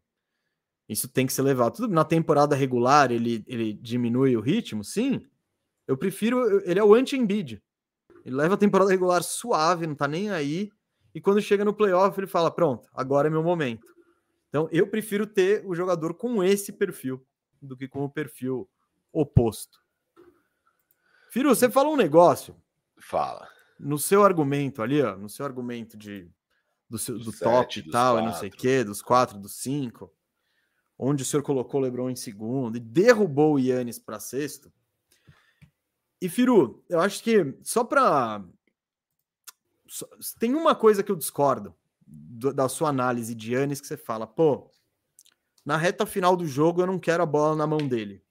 isso 0.88 1.08
tem 1.08 1.26
que 1.26 1.32
ser 1.32 1.42
levado. 1.42 1.74
Tudo 1.74 1.92
na 1.92 2.04
temporada 2.04 2.54
regular 2.54 3.10
ele, 3.10 3.44
ele 3.48 3.72
diminui 3.72 4.36
o 4.36 4.40
ritmo, 4.40 4.84
sim. 4.84 5.26
Eu 5.84 5.96
prefiro. 5.96 6.60
Ele 6.64 6.78
é 6.78 6.84
o 6.84 6.94
anti-Embiid. 6.94 7.60
Ele 8.24 8.36
leva 8.36 8.54
a 8.54 8.56
temporada 8.58 8.88
regular 8.88 9.24
suave, 9.24 9.84
não 9.84 9.96
tá 9.96 10.06
nem 10.06 10.30
aí. 10.30 10.70
E 11.12 11.20
quando 11.20 11.42
chega 11.42 11.64
no 11.64 11.74
playoff, 11.74 12.16
ele 12.20 12.28
fala: 12.28 12.52
pronto, 12.52 12.88
agora 12.94 13.26
é 13.26 13.30
meu 13.30 13.42
momento. 13.42 13.92
Então 14.48 14.68
eu 14.70 14.86
prefiro 14.86 15.26
ter 15.26 15.66
o 15.66 15.74
jogador 15.74 16.14
com 16.14 16.44
esse 16.44 16.72
perfil 16.72 17.26
do 17.60 17.76
que 17.76 17.88
com 17.88 18.04
o 18.04 18.10
perfil 18.10 18.70
oposto. 19.12 19.80
Firu, 21.32 21.48
você 21.48 21.68
falou 21.68 21.94
um 21.94 21.96
negócio. 21.96 22.54
Fala. 23.10 23.48
No 23.76 23.98
seu 23.98 24.24
argumento 24.24 24.82
ali, 24.82 25.02
ó, 25.02 25.16
no 25.16 25.28
seu 25.28 25.44
argumento 25.44 25.96
de 25.96 26.30
do, 26.88 26.96
seu, 26.96 27.18
do, 27.18 27.24
do 27.24 27.32
top 27.32 27.80
e 27.80 27.90
tal, 27.90 28.20
e 28.20 28.22
não 28.22 28.32
sei 28.32 28.48
o 28.48 28.52
quê, 28.52 28.84
dos 28.84 29.02
quatro, 29.02 29.36
dos 29.36 29.54
cinco, 29.54 30.12
onde 30.96 31.24
o 31.24 31.26
senhor 31.26 31.42
colocou 31.42 31.80
o 31.80 31.82
LeBron 31.82 32.08
em 32.08 32.14
segundo 32.14 32.76
e 32.76 32.80
derrubou 32.80 33.54
o 33.54 33.58
Yannis 33.58 33.98
para 33.98 34.20
sexto. 34.20 34.72
E 36.20 36.28
Firu, 36.28 36.84
eu 36.88 37.00
acho 37.00 37.20
que 37.24 37.58
só 37.64 37.82
para 37.82 38.44
tem 40.38 40.54
uma 40.54 40.76
coisa 40.76 41.02
que 41.02 41.10
eu 41.10 41.16
discordo 41.16 41.74
do, 42.06 42.54
da 42.54 42.68
sua 42.68 42.90
análise 42.90 43.34
de 43.34 43.54
Yannis 43.54 43.80
que 43.80 43.88
você 43.88 43.96
fala, 43.96 44.24
pô, 44.24 44.70
na 45.64 45.76
reta 45.76 46.06
final 46.06 46.36
do 46.36 46.46
jogo 46.46 46.80
eu 46.80 46.86
não 46.86 46.98
quero 46.98 47.24
a 47.24 47.26
bola 47.26 47.56
na 47.56 47.66
mão 47.66 47.88
dele. 47.88 48.22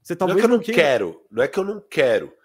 Você 0.00 0.14
talvez 0.14 0.36
não 0.36 0.44
é 0.44 0.46
que 0.46 0.52
eu 0.52 0.56
não 0.58 0.64
queira... 0.64 0.80
quero, 0.80 1.26
não 1.28 1.42
é 1.42 1.48
que 1.48 1.58
eu 1.58 1.64
não 1.64 1.80
quero. 1.80 2.43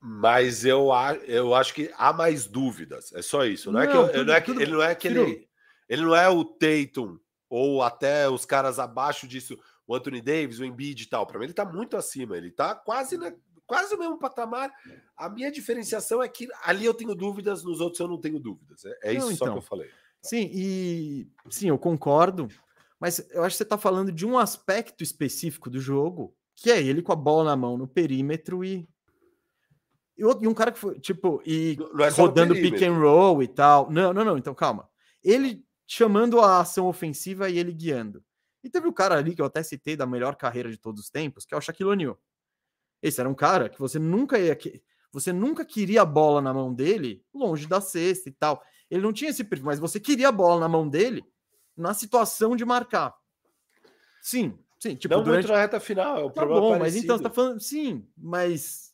Mas 0.00 0.64
eu, 0.64 0.88
eu 1.26 1.54
acho 1.54 1.74
que 1.74 1.92
há 1.96 2.12
mais 2.12 2.46
dúvidas. 2.46 3.12
É 3.12 3.22
só 3.22 3.44
isso. 3.44 3.72
Não, 3.72 3.80
não 3.80 3.86
é 3.86 3.86
que, 3.86 3.96
eu, 3.96 4.06
tudo, 4.08 4.24
não 4.24 4.34
é 4.34 4.40
que 4.40 4.46
tudo... 4.46 4.62
ele 4.62 4.72
não 4.72 4.82
é 4.82 4.94
que 4.94 5.08
ele, 5.08 5.48
ele 5.88 6.02
não 6.02 6.14
é 6.14 6.28
o 6.28 6.44
Tatum 6.44 7.18
ou 7.50 7.82
até 7.82 8.28
os 8.28 8.44
caras 8.44 8.78
abaixo 8.78 9.26
disso 9.26 9.58
o 9.86 9.94
Anthony 9.94 10.20
Davis, 10.20 10.60
o 10.60 10.64
Embiid 10.64 11.02
e 11.02 11.06
tal. 11.06 11.26
Para 11.26 11.38
mim, 11.38 11.46
ele 11.46 11.52
está 11.52 11.64
muito 11.64 11.96
acima. 11.96 12.36
Ele 12.36 12.48
está 12.48 12.74
quase, 12.74 13.16
né, 13.16 13.34
quase 13.66 13.94
o 13.94 13.98
mesmo 13.98 14.18
patamar. 14.18 14.70
A 15.16 15.30
minha 15.30 15.50
diferenciação 15.50 16.22
é 16.22 16.28
que 16.28 16.46
ali 16.62 16.84
eu 16.84 16.92
tenho 16.92 17.14
dúvidas, 17.14 17.64
nos 17.64 17.80
outros 17.80 17.98
eu 17.98 18.06
não 18.06 18.20
tenho 18.20 18.38
dúvidas. 18.38 18.84
É, 18.84 19.10
é 19.10 19.12
isso 19.14 19.26
não, 19.26 19.32
então, 19.32 19.46
só 19.46 19.52
que 19.52 19.58
eu 19.58 19.62
falei. 19.62 19.90
Sim, 20.20 20.50
e 20.52 21.28
sim, 21.48 21.68
eu 21.68 21.78
concordo. 21.78 22.48
Mas 23.00 23.18
eu 23.30 23.42
acho 23.44 23.54
que 23.54 23.58
você 23.58 23.62
está 23.62 23.78
falando 23.78 24.12
de 24.12 24.26
um 24.26 24.36
aspecto 24.36 25.02
específico 25.02 25.70
do 25.70 25.80
jogo, 25.80 26.34
que 26.54 26.70
é 26.70 26.82
ele 26.82 27.00
com 27.00 27.12
a 27.12 27.16
bola 27.16 27.44
na 27.44 27.56
mão 27.56 27.78
no 27.78 27.88
perímetro 27.88 28.64
e. 28.64 28.88
E, 30.18 30.48
um 30.48 30.54
cara 30.54 30.72
que 30.72 30.78
foi, 30.78 30.98
tipo, 30.98 31.40
e 31.46 31.78
é 32.00 32.08
rodando 32.08 32.52
pick 32.54 32.82
and 32.82 32.98
roll 32.98 33.40
e 33.40 33.46
tal. 33.46 33.88
Não, 33.88 34.12
não, 34.12 34.24
não, 34.24 34.36
então 34.36 34.52
calma. 34.52 34.88
Ele 35.22 35.64
chamando 35.86 36.40
a 36.40 36.60
ação 36.60 36.86
ofensiva 36.86 37.48
e 37.48 37.56
ele 37.56 37.72
guiando. 37.72 38.22
E 38.62 38.68
teve 38.68 38.88
o 38.88 38.92
cara 38.92 39.16
ali 39.16 39.34
que 39.34 39.40
eu 39.40 39.46
até 39.46 39.62
citei 39.62 39.96
da 39.96 40.06
melhor 40.06 40.34
carreira 40.34 40.70
de 40.70 40.76
todos 40.76 41.04
os 41.04 41.10
tempos, 41.10 41.46
que 41.46 41.54
é 41.54 41.56
o 41.56 41.60
Shaquille 41.60 41.90
O'Neal. 41.90 42.18
Esse 43.00 43.20
era 43.20 43.28
um 43.28 43.34
cara 43.34 43.68
que 43.68 43.78
você 43.78 43.98
nunca 43.98 44.38
ia 44.38 44.58
você 45.12 45.32
nunca 45.32 45.64
queria 45.64 46.02
a 46.02 46.04
bola 46.04 46.42
na 46.42 46.52
mão 46.52 46.74
dele 46.74 47.24
longe 47.32 47.66
da 47.66 47.80
cesta 47.80 48.28
e 48.28 48.32
tal. 48.32 48.62
Ele 48.90 49.02
não 49.02 49.12
tinha 49.12 49.30
esse 49.30 49.44
perfil, 49.44 49.66
mas 49.66 49.78
você 49.78 50.00
queria 50.00 50.28
a 50.28 50.32
bola 50.32 50.60
na 50.60 50.68
mão 50.68 50.88
dele 50.88 51.24
na 51.76 51.94
situação 51.94 52.56
de 52.56 52.64
marcar. 52.64 53.14
Sim, 54.20 54.58
sim, 54.78 54.96
tipo, 54.96 55.14
não 55.14 55.22
durante... 55.22 55.44
muito 55.44 55.54
na 55.54 55.60
reta 55.60 55.80
final, 55.80 56.18
é 56.18 56.24
o 56.24 56.30
tá 56.30 56.42
problema 56.42 56.60
bom, 56.60 56.78
mas 56.78 56.96
então 56.96 57.16
você 57.16 57.22
tá 57.22 57.30
falando, 57.30 57.60
sim, 57.60 58.06
mas 58.16 58.87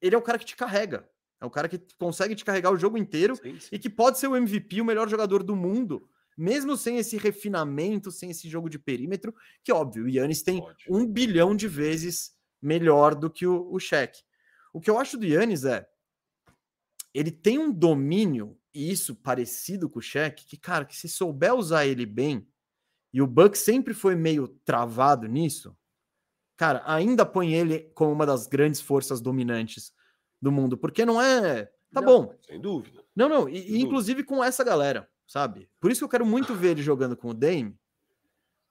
ele 0.00 0.14
é 0.14 0.18
o 0.18 0.22
cara 0.22 0.38
que 0.38 0.44
te 0.44 0.56
carrega. 0.56 1.08
É 1.40 1.46
o 1.46 1.50
cara 1.50 1.68
que 1.68 1.78
consegue 1.98 2.34
te 2.34 2.44
carregar 2.44 2.72
o 2.72 2.76
jogo 2.76 2.98
inteiro 2.98 3.36
sim, 3.36 3.58
sim. 3.60 3.68
e 3.70 3.78
que 3.78 3.88
pode 3.88 4.18
ser 4.18 4.26
o 4.26 4.36
MVP, 4.36 4.80
o 4.80 4.84
melhor 4.84 5.08
jogador 5.08 5.42
do 5.42 5.54
mundo 5.54 6.08
mesmo 6.38 6.76
sem 6.76 6.98
esse 6.98 7.16
refinamento, 7.16 8.12
sem 8.12 8.30
esse 8.30 8.48
jogo 8.48 8.70
de 8.70 8.78
perímetro, 8.78 9.34
que 9.64 9.72
óbvio, 9.72 10.04
o 10.04 10.08
Yannis 10.08 10.40
tem 10.40 10.60
Pode. 10.60 10.84
um 10.88 11.04
bilhão 11.04 11.54
de 11.56 11.66
vezes 11.66 12.32
melhor 12.62 13.16
do 13.16 13.28
que 13.28 13.44
o, 13.44 13.68
o 13.72 13.80
Shaq. 13.80 14.22
O 14.72 14.80
que 14.80 14.88
eu 14.88 14.96
acho 14.96 15.18
do 15.18 15.26
Yannis 15.26 15.64
é 15.64 15.84
ele 17.12 17.32
tem 17.32 17.58
um 17.58 17.72
domínio, 17.72 18.56
e 18.72 18.88
isso 18.88 19.16
parecido 19.16 19.90
com 19.90 19.98
o 19.98 20.02
Shaq, 20.02 20.44
que, 20.44 20.56
cara, 20.56 20.84
que 20.84 20.96
se 20.96 21.08
souber 21.08 21.52
usar 21.52 21.86
ele 21.86 22.06
bem, 22.06 22.46
e 23.12 23.20
o 23.20 23.26
Buck 23.26 23.58
sempre 23.58 23.92
foi 23.92 24.14
meio 24.14 24.46
travado 24.46 25.26
nisso, 25.26 25.76
cara, 26.58 26.82
ainda 26.84 27.24
põe 27.24 27.54
ele 27.54 27.90
como 27.94 28.12
uma 28.12 28.26
das 28.26 28.46
grandes 28.46 28.82
forças 28.82 29.22
dominantes 29.22 29.94
do 30.42 30.52
mundo, 30.52 30.76
porque 30.76 31.06
não 31.06 31.22
é. 31.22 31.64
Tá 31.90 32.02
não, 32.02 32.04
bom. 32.04 32.34
Sem 32.46 32.60
dúvida. 32.60 33.02
Não, 33.16 33.30
não, 33.30 33.48
e, 33.48 33.76
e 33.76 33.80
inclusive 33.80 34.22
com 34.22 34.44
essa 34.44 34.62
galera 34.62 35.08
sabe? 35.28 35.68
Por 35.78 35.92
isso 35.92 36.00
que 36.00 36.04
eu 36.04 36.08
quero 36.08 36.26
muito 36.26 36.54
ver 36.54 36.70
ele 36.70 36.82
jogando 36.82 37.16
com 37.16 37.28
o 37.28 37.34
Dame, 37.34 37.78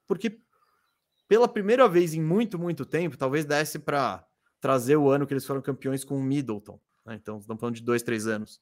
porque 0.06 0.40
pela 1.28 1.46
primeira 1.46 1.88
vez 1.88 2.14
em 2.14 2.20
muito, 2.20 2.58
muito 2.58 2.84
tempo, 2.84 3.16
talvez 3.16 3.44
desse 3.44 3.78
para 3.78 4.26
trazer 4.60 4.96
o 4.96 5.08
ano 5.08 5.26
que 5.26 5.32
eles 5.32 5.46
foram 5.46 5.62
campeões 5.62 6.04
com 6.04 6.18
o 6.18 6.22
Middleton. 6.22 6.80
Né? 7.06 7.14
Então, 7.14 7.38
estamos 7.38 7.60
falando 7.60 7.76
de 7.76 7.82
dois, 7.82 8.02
três 8.02 8.26
anos. 8.26 8.60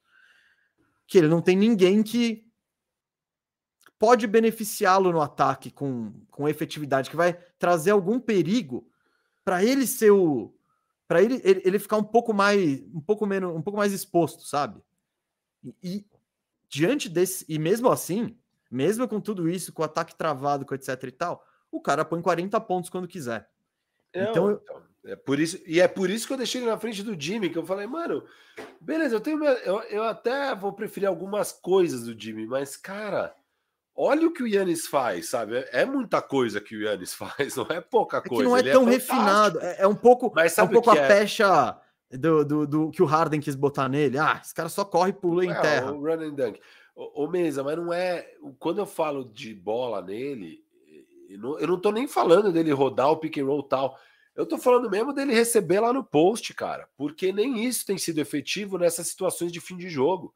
Que 1.07 1.19
ele 1.19 1.29
não 1.29 1.41
tem 1.41 1.57
ninguém 1.57 2.03
que 2.03 2.45
pode 3.99 4.27
beneficiá-lo 4.27 5.11
no 5.11 5.23
ataque 5.23 5.71
com, 5.71 6.13
com 6.29 6.49
efetividade, 6.49 7.09
que 7.09 7.17
vai 7.17 7.33
trazer 7.59 7.93
algum 7.93 8.21
perigo 8.21 8.87
para 9.47 9.63
ele 9.63 9.87
ser 9.87 10.11
o. 10.11 10.53
para 11.07 11.23
ele, 11.23 11.41
ele, 11.45 11.63
ele, 11.65 11.79
ficar 11.79 11.97
um 11.99 12.03
pouco 12.03 12.35
mais 12.35 12.83
um 12.93 13.01
pouco 13.01 13.25
menos 13.25 13.55
um 13.55 13.63
pouco 13.63 13.79
mais 13.79 13.93
exposto, 13.93 14.43
sabe? 14.43 14.83
E, 15.81 16.05
diante 16.69 17.09
desse 17.09 17.47
e 17.49 17.57
mesmo 17.57 17.89
assim, 17.89 18.37
mesmo 18.69 19.07
com 19.07 19.21
tudo 19.21 19.49
isso, 19.49 19.73
com 19.73 19.83
o 19.83 19.85
ataque 19.85 20.17
travado, 20.17 20.67
com 20.67 20.75
etc 20.75 21.01
e 21.05 21.13
tal, 21.13 21.47
o 21.71 21.81
cara 21.81 22.05
põe 22.05 22.21
40 22.21 22.61
pontos 22.63 22.91
quando 22.91 23.07
quiser. 23.07 23.49
então, 24.13 24.51
eu... 24.51 24.61
Então, 24.65 24.83
é 25.05 25.15
por 25.15 25.39
isso, 25.39 25.63
e 25.65 25.81
é 25.81 25.87
por 25.87 26.11
isso 26.11 26.27
que 26.27 26.33
eu 26.33 26.37
deixei 26.37 26.61
ele 26.61 26.69
na 26.69 26.81
frente 26.81 27.01
do 27.01 27.19
Jimmy, 27.19 27.49
que 27.49 27.57
eu 27.57 27.65
falei, 27.65 27.87
mano, 27.87 28.25
beleza, 28.81 29.15
eu 29.15 29.21
tenho 29.21 29.45
eu, 29.45 29.81
eu 29.83 30.03
até 30.03 30.53
vou 30.57 30.73
preferir 30.73 31.09
algumas 31.09 31.53
coisas 31.53 32.03
do 32.07 32.21
Jimmy, 32.21 32.45
mas 32.45 32.77
cara, 32.77 33.33
olha 33.97 34.27
o 34.27 34.33
que 34.33 34.43
o 34.43 34.47
Yannis 34.47 34.87
faz, 34.87 35.31
sabe? 35.31 35.57
É, 35.57 35.83
é 35.83 35.85
muita 35.85 36.21
coisa 36.21 36.61
que 36.61 36.77
o 36.77 36.83
Yannis 36.83 37.15
faz, 37.15 37.57
não 37.57 37.67
é 37.71 37.81
pouca 37.81 38.21
coisa. 38.21 38.43
É 38.43 38.45
que 38.45 38.49
não 38.49 38.57
é 38.57 38.61
ele 38.61 38.73
tão 38.73 38.89
é 38.89 38.91
refinado, 38.91 39.61
é, 39.61 39.77
é, 39.81 39.87
um 39.87 39.95
pouco, 39.95 40.33
é 40.39 40.63
um 40.63 40.69
pouco 40.69 40.91
a 40.91 40.97
é? 40.97 41.09
pecha 41.09 41.81
do, 42.11 42.45
do, 42.45 42.67
do, 42.67 42.91
que 42.91 43.03
o 43.03 43.07
Harden 43.07 43.41
quis 43.41 43.55
botar 43.55 43.89
nele. 43.89 44.19
Ah, 44.19 44.41
esse 44.43 44.55
cara 44.55 44.69
só 44.69 44.85
corre 44.85 45.11
e 45.11 45.15
pula 45.15 45.45
em 45.45 45.55
terra. 45.55 45.93
O 45.93 46.01
run 46.01 46.23
and 46.23 46.35
dunk. 46.35 46.61
Ô, 46.95 47.27
Mesa, 47.29 47.63
mas 47.63 47.77
não 47.77 47.93
é. 47.93 48.27
Quando 48.59 48.79
eu 48.79 48.87
falo 48.87 49.25
de 49.25 49.55
bola 49.55 50.01
nele, 50.01 50.65
eu 51.29 51.39
não, 51.39 51.59
eu 51.59 51.69
não 51.69 51.81
tô 51.81 51.91
nem 51.91 52.07
falando 52.07 52.53
dele 52.53 52.73
rodar 52.73 53.11
o 53.11 53.17
pick 53.17 53.39
and 53.39 53.45
roll 53.45 53.63
tal. 53.63 53.99
Eu 54.35 54.47
tô 54.47 54.59
falando 54.59 54.91
mesmo 54.91 55.13
dele 55.13 55.35
receber 55.35 55.81
lá 55.81 55.93
no 55.93 56.05
post, 56.05 56.53
cara, 56.55 56.89
porque 56.97 57.33
nem 57.33 57.65
isso 57.65 57.87
tem 57.87 57.97
sido 57.97 58.19
efetivo 58.19 58.79
nessas 58.79 59.07
situações 59.09 59.51
de 59.51 59.61
fim 59.61 59.77
de 59.77 59.89
jogo. 59.89 60.35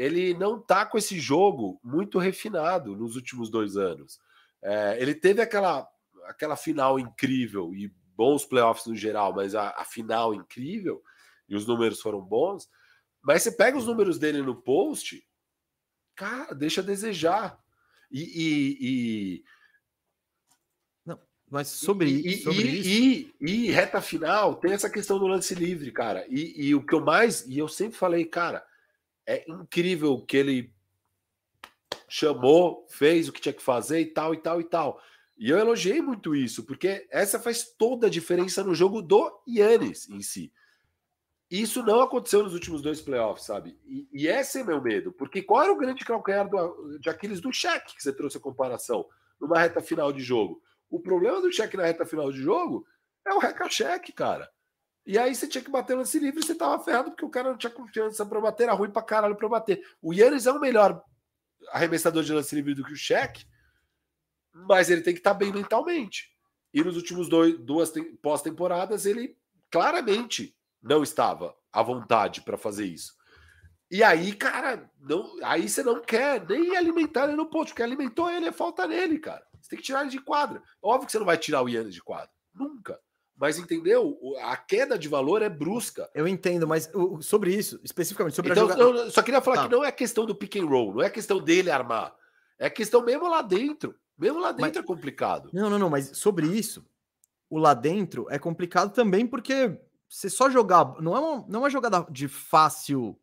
Ele 0.00 0.32
não 0.32 0.58
tá 0.58 0.86
com 0.86 0.96
esse 0.96 1.20
jogo 1.20 1.78
muito 1.84 2.18
refinado 2.18 2.96
nos 2.96 3.16
últimos 3.16 3.50
dois 3.50 3.76
anos. 3.76 4.18
É, 4.62 4.96
ele 4.98 5.14
teve 5.14 5.42
aquela, 5.42 5.86
aquela 6.24 6.56
final 6.56 6.98
incrível 6.98 7.74
e 7.74 7.94
bons 8.16 8.46
playoffs 8.46 8.86
no 8.86 8.96
geral, 8.96 9.34
mas 9.34 9.54
a, 9.54 9.68
a 9.76 9.84
final 9.84 10.32
incrível 10.32 11.02
e 11.46 11.54
os 11.54 11.66
números 11.66 12.00
foram 12.00 12.22
bons. 12.22 12.66
Mas 13.20 13.42
você 13.42 13.52
pega 13.52 13.76
os 13.76 13.84
números 13.86 14.18
dele 14.18 14.40
no 14.40 14.54
post, 14.54 15.22
cara, 16.14 16.54
deixa 16.54 16.80
a 16.80 16.84
desejar. 16.84 17.62
E. 18.10 18.22
e, 18.22 18.78
e... 18.80 19.44
Não, 21.04 21.20
mas 21.50 21.68
sobre, 21.68 22.08
e, 22.08 22.38
sobre 22.38 22.62
isso. 22.62 22.88
E, 22.88 23.34
e, 23.38 23.70
reta 23.70 24.00
final 24.00 24.54
tem 24.54 24.72
essa 24.72 24.88
questão 24.88 25.18
do 25.18 25.26
lance 25.26 25.54
livre, 25.54 25.92
cara. 25.92 26.24
E, 26.26 26.68
e 26.68 26.74
o 26.74 26.82
que 26.82 26.94
eu 26.94 27.04
mais. 27.04 27.46
E 27.46 27.58
eu 27.58 27.68
sempre 27.68 27.98
falei, 27.98 28.24
cara, 28.24 28.64
é 29.26 29.44
incrível 29.50 30.20
que 30.20 30.36
ele 30.36 30.74
chamou, 32.08 32.86
fez 32.90 33.28
o 33.28 33.32
que 33.32 33.40
tinha 33.40 33.52
que 33.52 33.62
fazer 33.62 34.00
e 34.00 34.06
tal, 34.06 34.34
e 34.34 34.38
tal, 34.38 34.60
e 34.60 34.64
tal. 34.64 35.00
E 35.38 35.48
eu 35.48 35.58
elogiei 35.58 36.02
muito 36.02 36.34
isso, 36.34 36.64
porque 36.64 37.06
essa 37.10 37.38
faz 37.38 37.64
toda 37.64 38.08
a 38.08 38.10
diferença 38.10 38.62
no 38.62 38.74
jogo 38.74 39.00
do 39.00 39.42
Yannis 39.48 40.08
em 40.10 40.20
si. 40.20 40.52
Isso 41.50 41.82
não 41.82 42.00
aconteceu 42.00 42.42
nos 42.42 42.54
últimos 42.54 42.82
dois 42.82 43.00
playoffs, 43.00 43.46
sabe? 43.46 43.78
E, 43.84 44.08
e 44.12 44.28
esse 44.28 44.60
é 44.60 44.64
meu 44.64 44.80
medo, 44.80 45.12
porque 45.12 45.42
qual 45.42 45.62
era 45.62 45.72
o 45.72 45.76
grande 45.76 46.04
calcanhar 46.04 46.48
do, 46.48 46.98
de 46.98 47.08
Aquiles 47.08 47.40
do 47.40 47.52
cheque 47.52 47.96
que 47.96 48.02
você 48.02 48.12
trouxe 48.12 48.36
a 48.36 48.40
comparação 48.40 49.06
numa 49.40 49.58
reta 49.58 49.80
final 49.80 50.12
de 50.12 50.20
jogo? 50.20 50.62
O 50.90 51.00
problema 51.00 51.40
do 51.40 51.52
cheque 51.52 51.76
na 51.76 51.84
reta 51.84 52.04
final 52.04 52.30
de 52.30 52.42
jogo 52.42 52.86
é 53.26 53.32
o 53.32 53.38
reca-cheque, 53.38 54.12
cara. 54.12 54.50
E 55.06 55.18
aí 55.18 55.34
você 55.34 55.46
tinha 55.46 55.62
que 55.62 55.70
bater 55.70 55.96
lance 55.96 56.18
livre 56.18 56.40
e 56.40 56.44
você 56.44 56.54
tava 56.54 56.82
ferrado 56.82 57.10
porque 57.10 57.24
o 57.24 57.30
cara 57.30 57.50
não 57.50 57.56
tinha 57.56 57.70
confiança 57.70 58.24
para 58.24 58.40
bater, 58.40 58.64
era 58.64 58.72
ruim 58.72 58.90
pra 58.90 59.02
caralho 59.02 59.36
pra 59.36 59.48
bater. 59.48 59.82
O 60.00 60.12
Yannis 60.12 60.46
é 60.46 60.52
o 60.52 60.60
melhor 60.60 61.02
arremessador 61.72 62.22
de 62.22 62.32
lance 62.32 62.54
livre 62.54 62.74
do 62.74 62.84
que 62.84 62.92
o 62.92 62.96
cheque, 62.96 63.46
mas 64.52 64.90
ele 64.90 65.02
tem 65.02 65.14
que 65.14 65.20
estar 65.20 65.32
tá 65.32 65.38
bem 65.38 65.52
mentalmente. 65.52 66.30
E 66.72 66.82
nos 66.82 66.96
últimos 66.96 67.28
dois, 67.28 67.58
duas 67.58 67.92
pós-temporadas 68.22 69.06
ele 69.06 69.36
claramente 69.70 70.56
não 70.82 71.02
estava 71.02 71.54
à 71.72 71.82
vontade 71.82 72.42
para 72.42 72.56
fazer 72.56 72.86
isso. 72.86 73.18
E 73.90 74.04
aí, 74.04 74.32
cara, 74.32 74.88
não, 75.00 75.36
aí 75.42 75.68
você 75.68 75.82
não 75.82 76.00
quer 76.00 76.46
nem 76.48 76.76
alimentar 76.76 77.24
ele 77.24 77.34
no 77.34 77.50
ponto, 77.50 77.68
porque 77.68 77.82
alimentou 77.82 78.30
ele, 78.30 78.46
é 78.46 78.52
falta 78.52 78.86
nele, 78.86 79.18
cara. 79.18 79.44
Você 79.60 79.70
tem 79.70 79.78
que 79.78 79.84
tirar 79.84 80.02
ele 80.02 80.10
de 80.10 80.20
quadra. 80.20 80.62
Óbvio 80.80 81.06
que 81.06 81.12
você 81.12 81.18
não 81.18 81.26
vai 81.26 81.36
tirar 81.36 81.62
o 81.62 81.68
Yannis 81.68 81.94
de 81.94 82.02
quadra. 82.02 82.30
Nunca. 82.54 83.00
Mas 83.40 83.58
entendeu? 83.58 84.20
A 84.42 84.54
queda 84.54 84.98
de 84.98 85.08
valor 85.08 85.40
é 85.40 85.48
brusca. 85.48 86.10
Eu 86.14 86.28
entendo, 86.28 86.68
mas 86.68 86.90
sobre 87.22 87.54
isso, 87.54 87.80
especificamente 87.82 88.34
sobre 88.34 88.52
então, 88.52 88.66
a 88.66 88.72
jogada... 88.72 89.00
eu 89.00 89.10
só 89.10 89.22
queria 89.22 89.40
falar 89.40 89.56
tá. 89.56 89.62
que 89.62 89.74
não 89.74 89.82
é 89.82 89.90
questão 89.90 90.26
do 90.26 90.34
pick 90.34 90.56
and 90.56 90.66
roll, 90.66 90.92
não 90.92 91.02
é 91.02 91.08
questão 91.08 91.40
dele 91.40 91.70
armar. 91.70 92.14
É 92.58 92.68
questão 92.68 93.02
mesmo 93.02 93.26
lá 93.30 93.40
dentro. 93.40 93.94
Mesmo 94.18 94.38
lá 94.38 94.52
dentro 94.52 94.66
mas... 94.66 94.76
é 94.76 94.82
complicado. 94.82 95.48
Não, 95.54 95.70
não, 95.70 95.78
não, 95.78 95.88
mas 95.88 96.18
sobre 96.18 96.46
isso, 96.48 96.84
o 97.48 97.56
lá 97.56 97.72
dentro 97.72 98.26
é 98.28 98.38
complicado 98.38 98.92
também 98.92 99.26
porque 99.26 99.74
você 100.06 100.28
só 100.28 100.50
jogar. 100.50 101.00
Não 101.00 101.16
é 101.16 101.20
uma, 101.20 101.46
não 101.48 101.60
é 101.60 101.62
uma 101.62 101.70
jogada 101.70 102.06
de 102.10 102.28
fácil. 102.28 103.18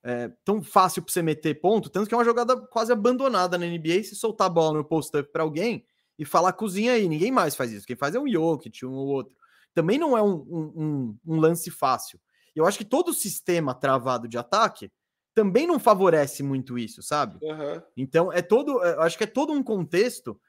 É, 0.00 0.30
tão 0.44 0.62
fácil 0.62 1.02
para 1.02 1.12
você 1.12 1.22
meter 1.22 1.60
ponto, 1.60 1.88
tanto 1.88 2.06
que 2.06 2.14
é 2.14 2.18
uma 2.18 2.24
jogada 2.24 2.56
quase 2.56 2.92
abandonada 2.92 3.58
na 3.58 3.66
NBA. 3.66 4.04
Se 4.04 4.14
soltar 4.14 4.46
a 4.46 4.50
bola 4.50 4.78
no 4.78 4.84
post-up 4.84 5.32
para 5.32 5.42
alguém 5.42 5.84
e 6.18 6.24
falar 6.24 6.52
cozinha 6.52 6.92
aí, 6.92 7.08
ninguém 7.08 7.30
mais 7.30 7.56
faz 7.56 7.72
isso. 7.72 7.86
Quem 7.86 7.96
faz 7.96 8.14
é 8.14 8.20
um 8.20 8.28
Jokic, 8.28 8.84
um 8.84 8.92
ou 8.92 9.08
outro. 9.08 9.34
Também 9.74 9.98
não 9.98 10.16
é 10.16 10.22
um, 10.22 10.34
um, 10.34 11.18
um, 11.26 11.36
lance 11.40 11.70
fácil. 11.70 12.20
Eu 12.54 12.64
acho 12.66 12.78
que 12.78 12.84
todo 12.84 13.08
o 13.08 13.14
sistema 13.14 13.74
travado 13.74 14.28
de 14.28 14.38
ataque 14.38 14.92
também 15.34 15.66
não 15.66 15.80
favorece 15.80 16.42
muito 16.42 16.78
isso, 16.78 17.02
sabe? 17.02 17.38
Uhum. 17.42 17.82
Então 17.96 18.32
é 18.32 18.40
todo, 18.40 18.82
eu 18.82 19.02
acho 19.02 19.18
que 19.18 19.24
é 19.24 19.26
todo 19.26 19.52
um 19.52 19.62
contexto 19.62 20.40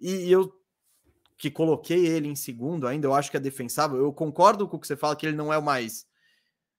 e 0.00 0.30
eu 0.30 0.52
que 1.36 1.50
coloquei 1.50 2.06
ele 2.06 2.28
em 2.28 2.36
segundo 2.36 2.86
ainda, 2.86 3.06
eu 3.06 3.14
acho 3.14 3.30
que 3.30 3.36
é 3.36 3.40
defensável. 3.40 3.98
Eu 3.98 4.12
concordo 4.12 4.68
com 4.68 4.76
o 4.76 4.80
que 4.80 4.86
você 4.86 4.96
fala, 4.96 5.16
que 5.16 5.26
ele 5.26 5.36
não 5.36 5.52
é 5.52 5.58
o 5.58 5.62
mais. 5.62 6.06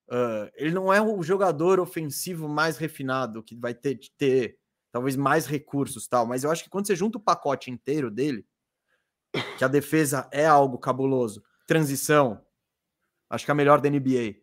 Uh, 0.07 0.49
ele 0.55 0.71
não 0.71 0.93
é 0.93 1.01
o 1.01 1.21
jogador 1.23 1.79
ofensivo 1.79 2.47
mais 2.47 2.77
refinado, 2.77 3.43
que 3.43 3.55
vai 3.55 3.73
ter, 3.73 3.99
ter 4.17 4.57
talvez 4.95 5.17
mais 5.17 5.45
recursos 5.45 6.07
tal, 6.07 6.25
mas 6.25 6.45
eu 6.45 6.49
acho 6.49 6.63
que 6.63 6.69
quando 6.69 6.87
você 6.87 6.95
junta 6.95 7.17
o 7.17 7.21
pacote 7.21 7.69
inteiro 7.69 8.09
dele, 8.09 8.47
que 9.57 9.65
a 9.65 9.67
defesa 9.67 10.25
é 10.31 10.45
algo 10.45 10.77
cabuloso, 10.77 11.43
transição, 11.67 12.41
acho 13.29 13.43
que 13.43 13.51
é 13.51 13.53
a 13.53 13.55
melhor 13.55 13.81
da 13.81 13.89
NBA. 13.89 14.35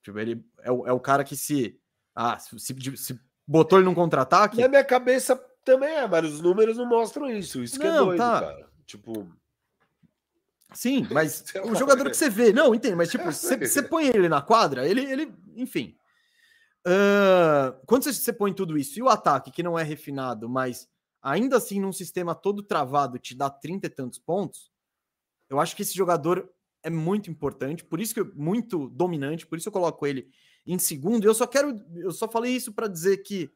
Tipo, 0.00 0.20
ele 0.20 0.46
é 0.60 0.70
o, 0.70 0.86
é 0.86 0.92
o 0.92 1.00
cara 1.00 1.24
que 1.24 1.36
se, 1.36 1.80
ah, 2.14 2.38
se, 2.38 2.56
se, 2.60 2.96
se 2.96 3.20
botou 3.44 3.80
ele 3.80 3.86
num 3.86 3.94
contra-ataque. 3.94 4.60
Na 4.60 4.68
minha 4.68 4.84
cabeça 4.84 5.34
também 5.64 5.92
é, 5.92 6.06
mas 6.06 6.26
os 6.26 6.40
números 6.40 6.76
não 6.76 6.86
mostram 6.86 7.28
isso. 7.28 7.60
Isso 7.60 7.76
que 7.76 7.84
é 7.84 7.90
não, 7.90 8.02
é 8.02 8.04
doido, 8.04 8.18
tá. 8.18 8.40
cara. 8.40 8.68
Tipo. 8.86 9.28
Sim, 10.72 11.08
mas 11.10 11.42
o 11.64 11.74
jogador 11.74 12.08
que 12.08 12.16
você 12.16 12.30
vê, 12.30 12.52
não, 12.52 12.72
entende, 12.72 12.94
mas 12.94 13.10
tipo, 13.10 13.24
você 13.32 13.82
põe 13.82 14.06
ele 14.06 14.28
na 14.28 14.42
quadra, 14.42 14.86
ele, 14.88 15.00
ele 15.10 15.34
enfim. 15.56 15.98
Quando 17.86 18.04
você 18.04 18.32
põe 18.32 18.52
tudo 18.52 18.76
isso 18.76 18.98
e 18.98 19.02
o 19.02 19.08
ataque, 19.08 19.50
que 19.50 19.62
não 19.62 19.78
é 19.78 19.82
refinado, 19.82 20.48
mas 20.48 20.88
ainda 21.22 21.56
assim 21.56 21.80
num 21.80 21.92
sistema 21.92 22.34
todo 22.34 22.62
travado 22.62 23.18
te 23.18 23.34
dá 23.34 23.48
30 23.48 23.86
e 23.86 23.90
tantos 23.90 24.18
pontos, 24.18 24.70
eu 25.48 25.60
acho 25.60 25.76
que 25.76 25.82
esse 25.82 25.94
jogador 25.94 26.50
é 26.82 26.90
muito 26.90 27.30
importante, 27.30 27.84
por 27.84 28.00
isso 28.00 28.14
que 28.14 28.24
muito 28.34 28.88
dominante, 28.88 29.46
por 29.46 29.56
isso 29.56 29.68
eu 29.68 29.72
coloco 29.72 30.06
ele 30.06 30.28
em 30.66 30.78
segundo. 30.78 31.24
Eu 31.24 31.34
só 31.34 31.46
quero, 31.46 31.80
eu 31.94 32.10
só 32.10 32.28
falei 32.28 32.54
isso 32.54 32.72
para 32.72 32.88
dizer 32.88 33.18
que 33.18 33.50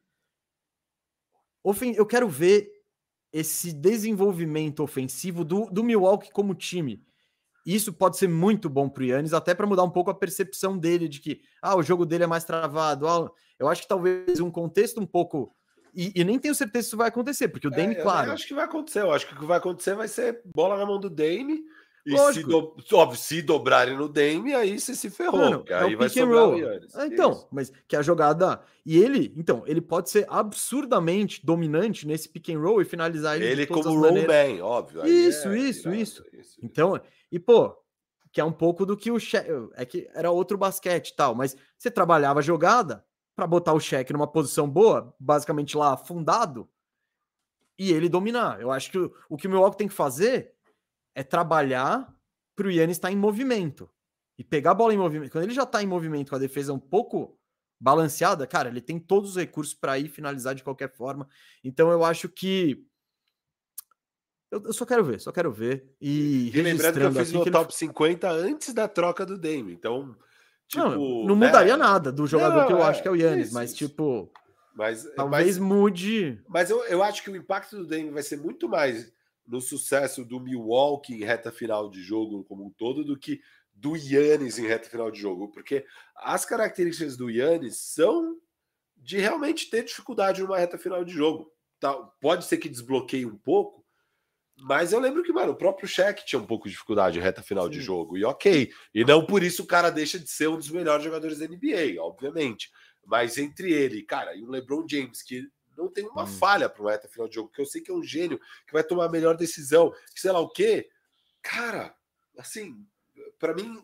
eu 1.96 2.06
quero 2.06 2.28
ver 2.28 2.70
esse 3.32 3.72
desenvolvimento 3.72 4.82
ofensivo 4.82 5.44
do, 5.44 5.66
do 5.66 5.82
Milwaukee 5.82 6.30
como 6.30 6.54
time. 6.54 7.04
Isso 7.66 7.92
pode 7.92 8.16
ser 8.16 8.28
muito 8.28 8.70
bom 8.70 8.88
para 8.88 9.02
o 9.02 9.06
Yannis, 9.06 9.32
até 9.32 9.52
para 9.52 9.66
mudar 9.66 9.82
um 9.82 9.90
pouco 9.90 10.08
a 10.08 10.14
percepção 10.14 10.78
dele 10.78 11.08
de 11.08 11.18
que 11.18 11.40
ah, 11.60 11.76
o 11.76 11.82
jogo 11.82 12.06
dele 12.06 12.22
é 12.22 12.26
mais 12.26 12.44
travado. 12.44 13.08
Ah, 13.08 13.28
eu 13.58 13.68
acho 13.68 13.82
que 13.82 13.88
talvez 13.88 14.38
um 14.38 14.52
contexto 14.52 15.00
um 15.00 15.06
pouco. 15.06 15.52
E, 15.92 16.12
e 16.14 16.22
nem 16.22 16.38
tenho 16.38 16.54
certeza 16.54 16.84
se 16.84 16.88
isso 16.90 16.96
vai 16.96 17.08
acontecer, 17.08 17.48
porque 17.48 17.66
o 17.66 17.70
Dame, 17.70 17.94
é, 17.94 18.02
claro. 18.02 18.28
Eu 18.28 18.34
acho 18.34 18.46
que 18.46 18.54
vai 18.54 18.66
acontecer. 18.66 19.00
Eu 19.00 19.10
acho 19.10 19.26
que 19.26 19.34
o 19.34 19.38
que 19.38 19.44
vai 19.44 19.58
acontecer 19.58 19.94
vai 19.96 20.06
ser 20.06 20.42
bola 20.44 20.76
na 20.76 20.86
mão 20.86 21.00
do 21.00 21.10
Dame. 21.10 21.64
E 22.06 22.16
se, 22.32 22.44
do, 22.44 22.72
óbvio, 22.92 23.18
se 23.18 23.42
dobrarem 23.42 23.96
no 23.96 24.08
Dame, 24.08 24.54
aí 24.54 24.78
você 24.78 24.94
se 24.94 25.10
ferrou. 25.10 25.40
Mano, 25.40 25.64
é 25.66 25.74
aí 25.74 25.96
vai 25.96 26.08
sobrar 26.08 26.48
o 26.48 26.56
Yannis. 26.56 26.94
Ah, 26.94 27.04
então, 27.04 27.32
Isso. 27.32 27.48
mas 27.50 27.72
que 27.88 27.96
a 27.96 28.02
jogada. 28.02 28.62
E 28.84 28.96
ele, 28.96 29.34
então, 29.36 29.64
ele 29.66 29.80
pode 29.80 30.08
ser 30.08 30.24
absurdamente 30.28 31.44
dominante 31.44 32.06
nesse 32.06 32.28
pick 32.28 32.50
and 32.50 32.60
roll 32.60 32.80
e 32.80 32.84
finalizar 32.84 33.34
ele. 33.34 33.46
Ele 33.46 33.66
como 33.66 33.92
rollman, 33.92 34.62
óbvio. 34.62 35.04
Isso, 35.04 35.48
é, 35.48 35.58
isso, 35.58 35.92
isso, 35.92 36.24
isso, 36.32 36.56
Então, 36.62 37.00
e 37.30 37.40
pô, 37.40 37.76
que 38.30 38.40
é 38.40 38.44
um 38.44 38.52
pouco 38.52 38.86
do 38.86 38.96
que 38.96 39.10
o 39.10 39.18
cheque. 39.18 39.50
É 39.74 39.84
que 39.84 40.08
era 40.14 40.30
outro 40.30 40.56
basquete 40.56 41.08
e 41.08 41.16
tal, 41.16 41.34
mas 41.34 41.56
você 41.76 41.90
trabalhava 41.90 42.38
a 42.38 42.42
jogada 42.42 43.04
para 43.34 43.48
botar 43.48 43.72
o 43.72 43.80
cheque 43.80 44.12
numa 44.12 44.28
posição 44.28 44.70
boa, 44.70 45.12
basicamente 45.18 45.76
lá 45.76 45.94
afundado, 45.94 46.68
e 47.76 47.92
ele 47.92 48.08
dominar. 48.08 48.60
Eu 48.60 48.70
acho 48.70 48.92
que 48.92 48.98
o, 48.98 49.12
o 49.28 49.36
que 49.36 49.48
o 49.48 49.50
Milwaukee 49.50 49.76
tem 49.76 49.88
que 49.88 49.94
fazer 49.94 50.55
é 51.16 51.22
trabalhar 51.22 52.14
para 52.54 52.68
o 52.68 52.70
Yannis 52.70 52.98
estar 52.98 53.10
em 53.10 53.16
movimento 53.16 53.90
e 54.38 54.44
pegar 54.44 54.72
a 54.72 54.74
bola 54.74 54.92
em 54.92 54.98
movimento. 54.98 55.32
Quando 55.32 55.44
ele 55.44 55.54
já 55.54 55.62
está 55.62 55.82
em 55.82 55.86
movimento 55.86 56.28
com 56.28 56.36
a 56.36 56.38
defesa 56.38 56.74
um 56.74 56.78
pouco 56.78 57.40
balanceada, 57.80 58.46
cara, 58.46 58.68
ele 58.68 58.82
tem 58.82 58.98
todos 58.98 59.30
os 59.30 59.36
recursos 59.36 59.72
para 59.72 59.98
ir 59.98 60.10
finalizar 60.10 60.54
de 60.54 60.62
qualquer 60.62 60.94
forma. 60.94 61.26
Então 61.64 61.90
eu 61.90 62.04
acho 62.04 62.28
que 62.28 62.86
eu, 64.50 64.62
eu, 64.62 64.72
só 64.74 64.84
quero 64.84 65.02
ver, 65.04 65.18
só 65.18 65.32
quero 65.32 65.50
ver. 65.50 65.90
E, 65.98 66.50
e 66.54 66.62
lembrando 66.62 67.00
que 67.00 67.06
eu 67.06 67.12
fiz 67.12 67.32
no 67.32 67.50
top 67.50 67.72
ele... 67.72 67.78
50 67.78 68.30
antes 68.30 68.74
da 68.74 68.86
troca 68.86 69.24
do 69.24 69.38
Dame. 69.38 69.72
Então, 69.72 70.14
tipo, 70.68 70.84
não, 70.84 71.24
não 71.24 71.36
mudaria 71.36 71.72
é... 71.72 71.76
nada 71.78 72.12
do 72.12 72.26
jogador 72.26 72.60
não, 72.60 72.66
que 72.66 72.72
eu 72.74 72.82
é, 72.82 72.82
acho 72.82 73.00
que 73.00 73.08
é 73.08 73.10
o 73.10 73.16
Yannis, 73.16 73.52
mas 73.52 73.72
tipo, 73.72 74.30
mas 74.74 75.10
talvez 75.16 75.58
mas, 75.58 75.66
mude. 75.66 76.42
Mas 76.46 76.68
eu, 76.68 76.84
eu 76.84 77.02
acho 77.02 77.22
que 77.22 77.30
o 77.30 77.36
impacto 77.36 77.78
do 77.78 77.86
Dame 77.86 78.10
vai 78.10 78.22
ser 78.22 78.36
muito 78.36 78.68
mais 78.68 79.10
no 79.46 79.60
sucesso 79.60 80.24
do 80.24 80.40
Milwaukee 80.40 81.14
em 81.14 81.24
reta 81.24 81.52
final 81.52 81.88
de 81.88 82.02
jogo 82.02 82.44
como 82.44 82.66
um 82.66 82.70
todo 82.70 83.04
do 83.04 83.18
que 83.18 83.40
do 83.72 83.94
Yannis 83.94 84.58
em 84.58 84.66
reta 84.66 84.88
final 84.88 85.10
de 85.10 85.20
jogo, 85.20 85.48
porque 85.48 85.84
as 86.16 86.44
características 86.44 87.16
do 87.16 87.30
Yannis 87.30 87.76
são 87.76 88.38
de 88.96 89.18
realmente 89.18 89.68
ter 89.68 89.84
dificuldade 89.84 90.42
numa 90.42 90.58
reta 90.58 90.78
final 90.78 91.04
de 91.04 91.12
jogo. 91.12 91.52
Tá, 91.78 91.92
pode 92.20 92.46
ser 92.46 92.56
que 92.56 92.70
desbloqueie 92.70 93.26
um 93.26 93.36
pouco, 93.36 93.84
mas 94.58 94.92
eu 94.92 94.98
lembro 94.98 95.22
que, 95.22 95.32
mano, 95.32 95.52
o 95.52 95.56
próprio 95.56 95.86
Shaq 95.86 96.24
tinha 96.24 96.40
um 96.40 96.46
pouco 96.46 96.64
de 96.64 96.72
dificuldade 96.72 97.18
em 97.18 97.22
reta 97.22 97.42
final 97.42 97.64
Sim. 97.66 97.70
de 97.72 97.80
jogo, 97.80 98.16
e 98.16 98.24
ok. 98.24 98.72
E 98.94 99.04
não 99.04 99.24
por 99.26 99.42
isso 99.42 99.62
o 99.62 99.66
cara 99.66 99.90
deixa 99.90 100.18
de 100.18 100.30
ser 100.30 100.48
um 100.48 100.56
dos 100.56 100.70
melhores 100.70 101.04
jogadores 101.04 101.38
da 101.38 101.46
NBA, 101.46 102.00
obviamente. 102.00 102.70
Mas 103.04 103.36
entre 103.36 103.70
ele, 103.70 104.02
cara, 104.02 104.34
e 104.34 104.42
o 104.42 104.48
LeBron 104.48 104.86
James, 104.88 105.22
que 105.22 105.46
não 105.76 105.88
tem 105.88 106.06
uma 106.06 106.24
hum. 106.24 106.26
falha 106.26 106.68
para 106.68 106.82
uma 106.82 106.90
reta 106.90 107.08
final 107.08 107.28
de 107.28 107.34
jogo, 107.34 107.50
que 107.50 107.60
eu 107.60 107.66
sei 107.66 107.80
que 107.80 107.90
é 107.90 107.94
um 107.94 108.02
gênio, 108.02 108.40
que 108.66 108.72
vai 108.72 108.82
tomar 108.82 109.06
a 109.06 109.10
melhor 109.10 109.36
decisão, 109.36 109.92
que 110.14 110.20
sei 110.20 110.32
lá 110.32 110.40
o 110.40 110.48
quê. 110.48 110.88
Cara, 111.42 111.94
assim, 112.38 112.84
para 113.38 113.54
mim, 113.54 113.82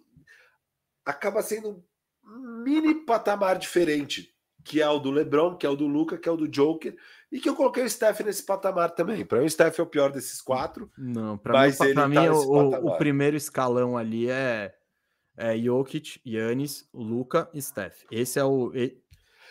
acaba 1.05 1.43
sendo 1.43 1.85
um 2.25 2.63
mini 2.63 2.95
patamar 3.05 3.59
diferente, 3.59 4.35
que 4.65 4.81
é 4.81 4.89
o 4.89 4.99
do 4.99 5.11
LeBron, 5.11 5.57
que 5.57 5.67
é 5.67 5.69
o 5.69 5.77
do 5.77 5.87
Luca, 5.87 6.17
que 6.17 6.29
é 6.29 6.33
o 6.33 6.37
do 6.37 6.49
Joker, 6.49 6.97
e 7.31 7.41
que 7.41 7.49
eu 7.49 7.57
coloquei 7.57 7.85
o 7.85 7.91
Steph 7.91 8.21
nesse 8.21 8.45
patamar 8.45 8.93
também. 8.93 9.25
Para 9.25 9.39
mim, 9.39 9.47
o 9.47 9.51
Steph 9.51 9.79
é 9.79 9.83
o 9.83 9.87
pior 9.87 10.13
desses 10.13 10.41
quatro. 10.41 10.91
Não, 10.97 11.37
para 11.37 11.67
mim, 11.67 11.77
pra 11.95 12.09
mim 12.09 12.15
tá 12.15 12.33
o, 12.33 12.87
o, 12.89 12.97
primeiro 12.97 13.37
escalão 13.37 13.97
ali 13.97 14.31
é, 14.31 14.75
é 15.37 15.57
Jokic, 15.59 16.21
Yannis, 16.27 16.89
Luca 16.93 17.49
e 17.53 17.61
Steph. 17.61 18.05
Esse 18.11 18.39
é 18.39 18.45
o. 18.45 18.73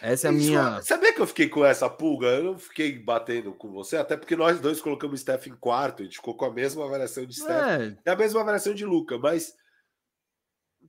Essa 0.02 0.28
é 0.28 0.30
a 0.30 0.34
minha. 0.34 0.82
Sabia 0.82 1.14
que 1.14 1.22
eu 1.22 1.28
fiquei 1.28 1.48
com 1.48 1.64
essa 1.64 1.88
pulga? 1.88 2.28
Eu 2.28 2.44
não 2.44 2.58
fiquei 2.58 2.98
batendo 2.98 3.54
com 3.54 3.72
você, 3.72 3.98
até 3.98 4.18
porque 4.18 4.36
nós 4.36 4.60
dois 4.60 4.82
colocamos 4.82 5.20
o 5.20 5.22
Steph 5.22 5.48
em 5.48 5.56
quarto, 5.56 6.02
a 6.02 6.06
gente 6.06 6.18
ficou 6.18 6.36
com 6.36 6.46
a 6.46 6.52
mesma 6.52 6.84
avaliação 6.86 7.24
de 7.26 7.36
Steph 7.36 7.98
é. 8.04 8.10
a 8.10 8.16
mesma 8.16 8.42
avaliação 8.42 8.74
de 8.74 8.84
Luca, 8.84 9.20
mas 9.20 9.56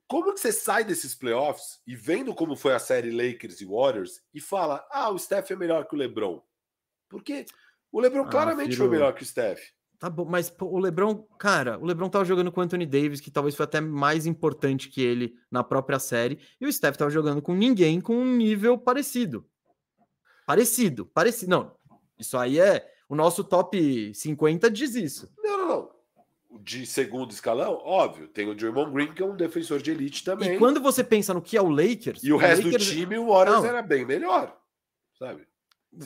como 0.07 0.33
que 0.33 0.39
você 0.39 0.51
sai 0.51 0.83
desses 0.83 1.13
playoffs 1.13 1.79
e 1.85 1.95
vendo 1.95 2.33
como 2.33 2.55
foi 2.55 2.73
a 2.73 2.79
série 2.79 3.11
Lakers 3.11 3.61
e 3.61 3.65
Warriors 3.65 4.21
e 4.33 4.41
fala: 4.41 4.85
ah, 4.89 5.11
o 5.11 5.19
Steph 5.19 5.51
é 5.51 5.55
melhor 5.55 5.85
que 5.87 5.95
o 5.95 5.97
LeBron? 5.97 6.41
Porque 7.07 7.45
o 7.91 8.01
LeBron 8.01 8.23
ah, 8.23 8.29
claramente 8.29 8.71
filho... 8.71 8.79
foi 8.79 8.89
melhor 8.89 9.13
que 9.13 9.21
o 9.21 9.25
Steph. 9.25 9.61
Tá 10.03 10.09
bom, 10.09 10.25
mas 10.25 10.49
pô, 10.49 10.65
o 10.65 10.79
LeBron, 10.79 11.15
cara, 11.39 11.79
o 11.79 11.85
LeBron 11.85 12.09
tava 12.09 12.25
jogando 12.25 12.51
com 12.51 12.59
o 12.59 12.63
Anthony 12.63 12.85
Davis, 12.85 13.21
que 13.21 13.31
talvez 13.31 13.55
foi 13.55 13.63
até 13.63 13.79
mais 13.79 14.25
importante 14.25 14.89
que 14.89 15.01
ele 15.01 15.33
na 15.49 15.63
própria 15.63 15.97
série, 15.97 16.39
e 16.59 16.67
o 16.67 16.73
Steph 16.73 16.97
tava 16.97 17.09
jogando 17.09 17.41
com 17.41 17.55
ninguém 17.55 18.01
com 18.01 18.13
um 18.13 18.35
nível 18.35 18.77
parecido. 18.77 19.47
Parecido, 20.45 21.05
parecido. 21.05 21.51
Não, 21.51 21.75
isso 22.19 22.37
aí 22.37 22.59
é. 22.59 22.85
O 23.07 23.15
nosso 23.15 23.45
top 23.45 24.13
50 24.13 24.69
diz 24.69 24.93
isso. 24.93 25.31
Não, 25.41 25.57
não, 25.57 25.67
não 25.67 25.91
de 26.59 26.85
segundo 26.85 27.31
escalão, 27.31 27.79
óbvio, 27.81 28.27
tem 28.27 28.49
o 28.49 28.53
Draymond 28.53 28.91
Green, 28.91 29.13
que 29.13 29.23
é 29.23 29.25
um 29.25 29.37
defensor 29.37 29.81
de 29.81 29.91
elite 29.91 30.25
também. 30.25 30.55
E 30.55 30.59
quando 30.59 30.81
você 30.81 31.01
pensa 31.01 31.33
no 31.33 31.41
que 31.41 31.55
é 31.55 31.61
o 31.61 31.69
Lakers. 31.69 32.25
E 32.25 32.33
o, 32.33 32.35
o 32.35 32.37
resto 32.37 32.65
Lakers... 32.65 32.85
do 32.85 32.91
time, 32.91 33.17
o 33.17 33.27
Warriors 33.29 33.61
não. 33.61 33.69
era 33.69 33.81
bem 33.81 34.03
melhor, 34.03 34.53
sabe? 35.17 35.47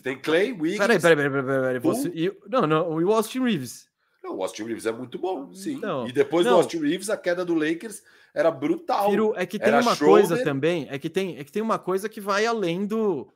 Tem 0.01 0.19
Clay, 0.19 0.51
Wiggins. 0.51 0.77
Peraí, 0.77 0.99
peraí, 0.99 1.15
peraí, 1.15 1.31
peraí. 1.31 1.61
peraí. 1.61 1.79
Você... 1.79 2.09
E... 2.09 2.37
Não, 2.49 2.67
não, 2.67 2.89
o 2.89 3.13
Austin 3.13 3.41
Reeves. 3.41 3.87
Não, 4.23 4.37
o 4.37 4.41
Austin 4.41 4.63
Reeves 4.63 4.85
é 4.85 4.91
muito 4.91 5.17
bom, 5.17 5.53
sim. 5.53 5.77
Não, 5.77 6.07
e 6.07 6.11
depois 6.11 6.45
não. 6.45 6.53
do 6.53 6.57
Austin 6.57 6.79
Reeves, 6.79 7.09
a 7.09 7.15
queda 7.15 7.45
do 7.45 7.53
Lakers 7.53 8.03
era 8.33 8.51
brutal. 8.51 9.11
É 9.35 9.45
que 9.45 9.57
tem 9.57 9.69
era 9.69 9.81
uma 9.81 9.95
shoulder. 9.95 10.27
coisa 10.27 10.43
também, 10.43 10.87
é 10.89 10.99
que 10.99 11.09
tem, 11.09 11.37
é 11.37 11.43
que 11.43 11.51
tem 11.51 11.61
uma 11.61 11.79
coisa 11.79 12.09
que 12.09 12.19
vai 12.19 12.45
além 12.45 12.85
do, 12.85 13.27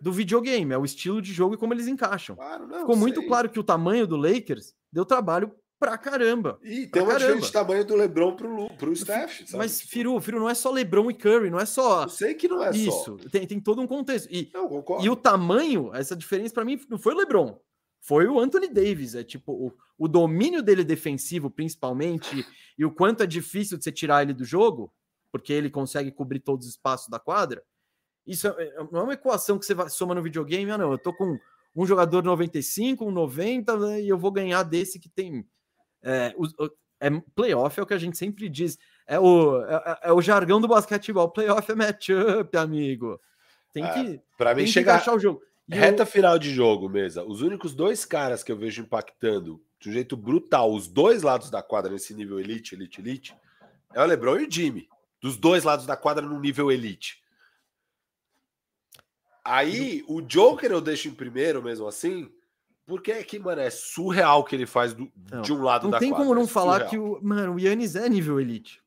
do 0.00 0.12
videogame, 0.12 0.72
é 0.72 0.78
o 0.78 0.84
estilo 0.84 1.22
de 1.22 1.32
jogo 1.32 1.54
e 1.54 1.56
como 1.56 1.72
eles 1.72 1.88
encaixam. 1.88 2.36
Claro, 2.36 2.66
não, 2.66 2.80
Ficou 2.80 2.94
sei. 2.94 3.00
muito 3.00 3.26
claro 3.26 3.48
que 3.48 3.58
o 3.58 3.64
tamanho 3.64 4.06
do 4.06 4.16
Lakers 4.16 4.74
deu 4.92 5.04
trabalho 5.04 5.52
pra 5.78 5.96
caramba. 5.96 6.58
E 6.62 6.86
tem 6.86 7.02
uma 7.02 7.14
diferença 7.14 7.46
de 7.46 7.52
tamanho 7.52 7.84
do 7.84 7.94
LeBron 7.94 8.34
pro, 8.34 8.68
pro 8.76 8.96
Steph. 8.96 9.40
Sabe? 9.46 9.58
Mas, 9.58 9.80
Firu, 9.80 10.20
Firu, 10.20 10.40
não 10.40 10.48
é 10.48 10.54
só 10.54 10.70
LeBron 10.70 11.10
e 11.10 11.14
Curry, 11.14 11.50
não 11.50 11.60
é 11.60 11.66
só. 11.66 12.04
Eu 12.04 12.08
sei 12.08 12.34
que 12.34 12.48
não 12.48 12.62
é 12.62 12.70
isso. 12.70 12.90
Só. 12.90 13.28
Tem, 13.30 13.46
tem 13.46 13.60
todo 13.60 13.80
um 13.80 13.86
contexto. 13.86 14.28
E, 14.30 14.50
e 15.00 15.08
o 15.08 15.16
tamanho, 15.16 15.94
essa 15.94 16.16
diferença 16.16 16.54
para 16.54 16.64
mim 16.64 16.80
não 16.88 16.98
foi 16.98 17.14
o 17.14 17.18
LeBron. 17.18 17.60
Foi 18.00 18.26
o 18.26 18.40
Anthony 18.40 18.68
Davis. 18.68 19.14
É 19.14 19.22
tipo, 19.22 19.52
o, 19.52 19.72
o 19.96 20.08
domínio 20.08 20.62
dele 20.62 20.84
defensivo, 20.84 21.50
principalmente, 21.50 22.44
e 22.76 22.84
o 22.84 22.90
quanto 22.90 23.22
é 23.22 23.26
difícil 23.26 23.78
de 23.78 23.84
você 23.84 23.92
tirar 23.92 24.22
ele 24.22 24.34
do 24.34 24.44
jogo, 24.44 24.92
porque 25.30 25.52
ele 25.52 25.70
consegue 25.70 26.10
cobrir 26.10 26.40
todos 26.40 26.66
os 26.66 26.72
espaços 26.72 27.08
da 27.08 27.18
quadra. 27.18 27.62
Isso 28.26 28.48
é, 28.48 28.50
é 28.50 28.76
não 28.90 29.00
é 29.00 29.02
uma 29.04 29.14
equação 29.14 29.58
que 29.58 29.64
você 29.64 29.74
vai, 29.74 29.88
soma 29.88 30.14
no 30.14 30.22
videogame, 30.22 30.70
ah, 30.70 30.78
não. 30.78 30.92
Eu 30.92 30.98
tô 30.98 31.12
com 31.12 31.38
um 31.74 31.86
jogador 31.86 32.24
95, 32.24 33.04
um 33.04 33.10
90, 33.10 33.76
né, 33.76 34.02
e 34.02 34.08
eu 34.08 34.18
vou 34.18 34.32
ganhar 34.32 34.62
desse 34.64 34.98
que 34.98 35.08
tem 35.08 35.46
é, 36.02 36.34
o, 36.36 36.46
é, 37.00 37.10
playoff 37.34 37.78
é 37.78 37.82
o 37.82 37.86
que 37.86 37.94
a 37.94 37.98
gente 37.98 38.16
sempre 38.16 38.48
diz. 38.48 38.78
É 39.06 39.18
o, 39.18 39.62
é, 39.64 39.74
é, 39.74 39.98
é 40.08 40.12
o 40.12 40.20
jargão 40.20 40.60
do 40.60 40.68
basquetebol. 40.68 41.30
Playoff 41.30 41.70
é 41.70 41.74
matchup, 41.74 42.56
amigo. 42.56 43.20
Tem 43.72 43.84
é, 43.84 43.92
que, 43.92 44.20
para 44.36 44.54
mim 44.54 44.66
chegar 44.66 45.02
o 45.08 45.18
jogo. 45.18 45.42
E 45.68 45.74
reta 45.74 46.02
eu... 46.02 46.06
final 46.06 46.38
de 46.38 46.52
jogo, 46.52 46.88
mesa. 46.88 47.24
Os 47.24 47.42
únicos 47.42 47.74
dois 47.74 48.04
caras 48.04 48.42
que 48.42 48.50
eu 48.50 48.56
vejo 48.56 48.82
impactando 48.82 49.62
de 49.78 49.90
um 49.90 49.92
jeito 49.92 50.16
brutal 50.16 50.72
os 50.72 50.88
dois 50.88 51.22
lados 51.22 51.50
da 51.50 51.62
quadra 51.62 51.92
nesse 51.92 52.14
nível 52.14 52.40
elite, 52.40 52.74
elite, 52.74 53.00
elite, 53.00 53.36
é 53.94 54.02
o 54.02 54.06
LeBron 54.06 54.40
e 54.40 54.46
o 54.46 54.50
Jimmy. 54.50 54.88
Dos 55.20 55.36
dois 55.36 55.64
lados 55.64 55.86
da 55.86 55.96
quadra 55.96 56.24
no 56.24 56.38
nível 56.40 56.70
elite. 56.70 57.22
Aí, 59.44 60.04
o 60.06 60.20
Joker 60.20 60.70
eu 60.70 60.80
deixo 60.80 61.08
em 61.08 61.14
primeiro 61.14 61.62
mesmo 61.62 61.86
assim, 61.86 62.30
porque 62.88 63.12
é 63.12 63.22
que, 63.22 63.38
mano, 63.38 63.60
é 63.60 63.68
surreal 63.68 64.40
o 64.40 64.44
que 64.44 64.56
ele 64.56 64.64
faz 64.64 64.94
do, 64.94 65.12
não, 65.30 65.42
de 65.42 65.52
um 65.52 65.62
lado 65.62 65.82
não 65.82 65.90
da 65.90 65.98
tem 65.98 66.08
quadra, 66.08 66.24
como 66.24 66.34
não 66.34 66.44
é 66.44 66.48
falar 66.48 66.86
que 66.86 66.96
o, 66.96 67.20
mano, 67.22 67.56
o 67.56 67.60
Yannis 67.60 67.94
é 67.94 68.08
nível 68.08 68.40
elite. 68.40 68.82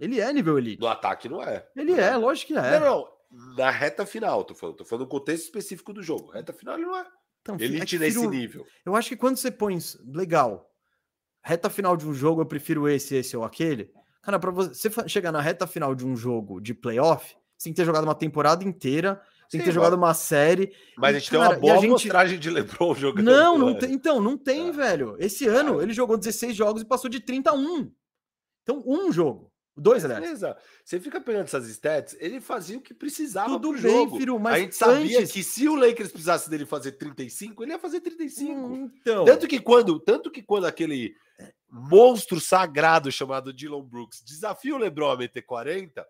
Ele 0.00 0.18
é 0.18 0.32
nível 0.32 0.56
elite. 0.56 0.80
No 0.80 0.88
ataque 0.88 1.28
não 1.28 1.42
é. 1.42 1.68
Ele 1.76 1.92
não 1.92 1.98
é, 2.02 2.08
é, 2.08 2.16
lógico 2.16 2.54
que 2.54 2.58
é. 2.58 2.80
Não, 2.80 2.86
não. 2.86 3.54
Na 3.54 3.70
reta 3.70 4.06
final, 4.06 4.42
tô 4.44 4.54
falando. 4.54 4.76
Tô 4.76 4.84
falando 4.86 5.02
no 5.02 5.10
contexto 5.10 5.44
específico 5.44 5.92
do 5.92 6.02
jogo. 6.02 6.30
Reta 6.30 6.54
final 6.54 6.76
ele 6.76 6.86
não 6.86 6.96
é. 6.96 7.06
Então, 7.42 7.56
elite 7.60 7.96
é 7.96 7.98
nesse 7.98 8.18
filho, 8.18 8.30
nível. 8.30 8.66
Eu 8.82 8.96
acho 8.96 9.10
que 9.10 9.16
quando 9.16 9.36
você 9.36 9.50
põe. 9.50 9.76
Legal. 10.06 10.70
Reta 11.42 11.68
final 11.68 11.98
de 11.98 12.08
um 12.08 12.14
jogo, 12.14 12.40
eu 12.40 12.46
prefiro 12.46 12.88
esse, 12.88 13.14
esse 13.14 13.36
ou 13.36 13.44
aquele. 13.44 13.92
Cara, 14.22 14.38
pra 14.38 14.50
você 14.50 14.90
chegar 15.06 15.30
na 15.30 15.42
reta 15.42 15.66
final 15.66 15.94
de 15.94 16.06
um 16.06 16.16
jogo 16.16 16.60
de 16.60 16.72
playoff, 16.72 17.36
você 17.58 17.64
tem 17.64 17.74
que 17.74 17.76
ter 17.76 17.84
jogado 17.84 18.04
uma 18.04 18.14
temporada 18.14 18.64
inteira 18.64 19.20
tem 19.50 19.60
que 19.60 19.66
ter 19.66 19.72
jogado 19.72 19.94
uma 19.94 20.14
série. 20.14 20.72
Mas 20.96 21.12
e, 21.12 21.16
a 21.16 21.18
gente 21.18 21.30
cara, 21.30 21.42
tem 21.42 21.54
uma 21.54 21.60
boa 21.60 21.74
gente... 21.76 21.86
amostragem 21.86 22.38
de 22.38 22.50
LeBron 22.50 22.94
jogando. 22.96 23.24
Não, 23.24 23.58
não 23.58 23.78
tem, 23.78 23.92
então, 23.92 24.20
não 24.20 24.36
tem, 24.36 24.68
é. 24.68 24.72
velho. 24.72 25.16
Esse 25.18 25.46
ano 25.46 25.80
ele 25.80 25.92
jogou 25.92 26.16
16 26.16 26.54
jogos 26.54 26.82
e 26.82 26.86
passou 26.86 27.10
de 27.10 27.20
31. 27.20 27.90
Então, 28.62 28.82
um 28.86 29.12
jogo. 29.12 29.52
Dois, 29.76 30.04
aliás. 30.04 30.22
Beleza. 30.22 30.56
Você 30.84 31.00
fica 31.00 31.20
pegando 31.20 31.44
essas 31.44 31.68
stats, 31.68 32.16
ele 32.20 32.40
fazia 32.40 32.78
o 32.78 32.80
que 32.80 32.94
precisava 32.94 33.50
Tudo 33.50 33.72
bem, 33.72 33.80
jogo. 33.80 34.16
Filho, 34.16 34.38
mas 34.38 34.54
a 34.54 34.58
gente 34.58 34.76
sabia 34.76 35.18
antes... 35.18 35.32
que 35.32 35.42
se 35.42 35.68
o 35.68 35.74
Lakers 35.74 36.10
precisasse 36.10 36.48
dele 36.48 36.64
fazer 36.64 36.92
35, 36.92 37.62
ele 37.62 37.72
ia 37.72 37.78
fazer 37.78 38.00
35. 38.00 38.52
Hum, 38.52 38.90
então... 39.00 39.24
Tanto 39.24 39.48
que 39.48 39.58
quando, 39.60 39.98
tanto 39.98 40.30
que 40.30 40.42
quando 40.42 40.66
aquele 40.66 41.16
monstro 41.68 42.40
sagrado 42.40 43.10
chamado 43.10 43.52
Dylan 43.52 43.82
Brooks 43.82 44.22
desafia 44.22 44.74
o 44.74 44.78
LeBron 44.78 45.10
a 45.10 45.16
meter 45.16 45.42
40, 45.42 46.06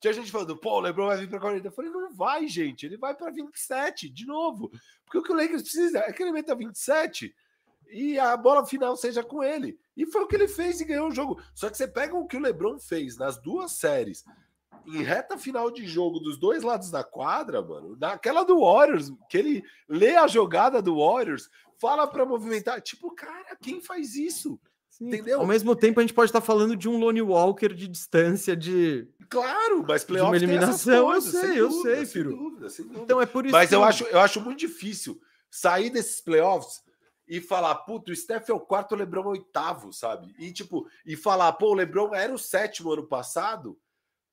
tinha 0.00 0.12
gente 0.12 0.30
falando, 0.30 0.56
pô, 0.56 0.76
o 0.76 0.80
LeBron 0.80 1.06
vai 1.06 1.16
vir 1.18 1.28
para 1.28 1.40
40. 1.40 1.66
Eu 1.66 1.72
falei, 1.72 1.90
não 1.90 2.12
vai, 2.12 2.46
gente. 2.46 2.86
Ele 2.86 2.96
vai 2.96 3.14
para 3.14 3.30
27 3.30 4.08
de 4.08 4.26
novo. 4.26 4.70
Porque 5.04 5.18
o 5.18 5.22
que 5.22 5.32
o 5.32 5.36
Lakers 5.36 5.62
precisa 5.62 6.00
é 6.00 6.12
que 6.12 6.22
ele 6.22 6.32
meta 6.32 6.54
27 6.54 7.34
e 7.88 8.18
a 8.18 8.36
bola 8.36 8.66
final 8.66 8.96
seja 8.96 9.22
com 9.22 9.42
ele. 9.42 9.78
E 9.96 10.06
foi 10.06 10.22
o 10.22 10.26
que 10.26 10.36
ele 10.36 10.48
fez 10.48 10.80
e 10.80 10.84
ganhou 10.84 11.08
o 11.08 11.14
jogo. 11.14 11.40
Só 11.54 11.70
que 11.70 11.76
você 11.76 11.86
pega 11.86 12.16
o 12.16 12.26
que 12.26 12.36
o 12.36 12.40
LeBron 12.40 12.78
fez 12.78 13.16
nas 13.16 13.38
duas 13.38 13.72
séries, 13.72 14.24
em 14.86 15.02
reta 15.02 15.38
final 15.38 15.70
de 15.70 15.86
jogo 15.86 16.20
dos 16.20 16.38
dois 16.38 16.62
lados 16.62 16.90
da 16.90 17.02
quadra, 17.02 17.62
mano, 17.62 17.96
naquela 17.98 18.44
do 18.44 18.60
Warriors, 18.60 19.12
que 19.28 19.38
ele 19.38 19.64
lê 19.88 20.16
a 20.16 20.26
jogada 20.26 20.80
do 20.80 20.98
Warriors, 20.98 21.48
fala 21.78 22.06
para 22.06 22.26
movimentar. 22.26 22.80
Tipo, 22.80 23.10
cara, 23.12 23.56
quem 23.60 23.80
faz 23.80 24.14
isso? 24.14 24.60
Sim. 24.96 25.08
Entendeu? 25.08 25.40
Ao 25.40 25.46
mesmo 25.46 25.76
tempo, 25.76 26.00
a 26.00 26.02
gente 26.02 26.14
pode 26.14 26.30
estar 26.30 26.40
falando 26.40 26.74
de 26.74 26.88
um 26.88 26.98
Lone 26.98 27.20
Walker 27.20 27.68
de 27.68 27.86
distância 27.86 28.56
de. 28.56 29.06
Claro, 29.28 29.84
mas 29.86 30.04
playoff 30.04 30.38
de 30.38 30.44
uma 30.44 30.54
eliminação. 30.54 31.06
Coisas, 31.06 31.34
eu 31.34 31.40
sei, 31.40 31.60
eu 31.60 31.68
dúvida, 31.68 31.96
sei, 31.96 32.06
filho. 32.06 32.30
Dúvida, 32.30 32.66
então 33.02 33.20
é 33.20 33.26
por 33.26 33.44
isso. 33.44 33.52
Mas 33.52 33.68
que... 33.68 33.74
eu, 33.74 33.84
acho, 33.84 34.04
eu 34.04 34.18
acho 34.18 34.40
muito 34.40 34.58
difícil 34.58 35.20
sair 35.50 35.90
desses 35.90 36.22
playoffs 36.22 36.80
e 37.28 37.42
falar, 37.42 37.74
puto, 37.74 38.10
o 38.10 38.16
Steph 38.16 38.48
é 38.48 38.54
o 38.54 38.60
quarto, 38.60 38.92
o 38.92 38.96
Lebron 38.96 39.22
é 39.22 39.26
o 39.26 39.30
oitavo, 39.30 39.92
sabe? 39.92 40.34
E 40.38 40.50
tipo, 40.50 40.88
e 41.04 41.14
falar, 41.14 41.52
pô, 41.54 41.72
o 41.72 41.74
Lebron 41.74 42.14
era 42.14 42.32
o 42.32 42.38
sétimo 42.38 42.92
ano 42.92 43.06
passado, 43.06 43.78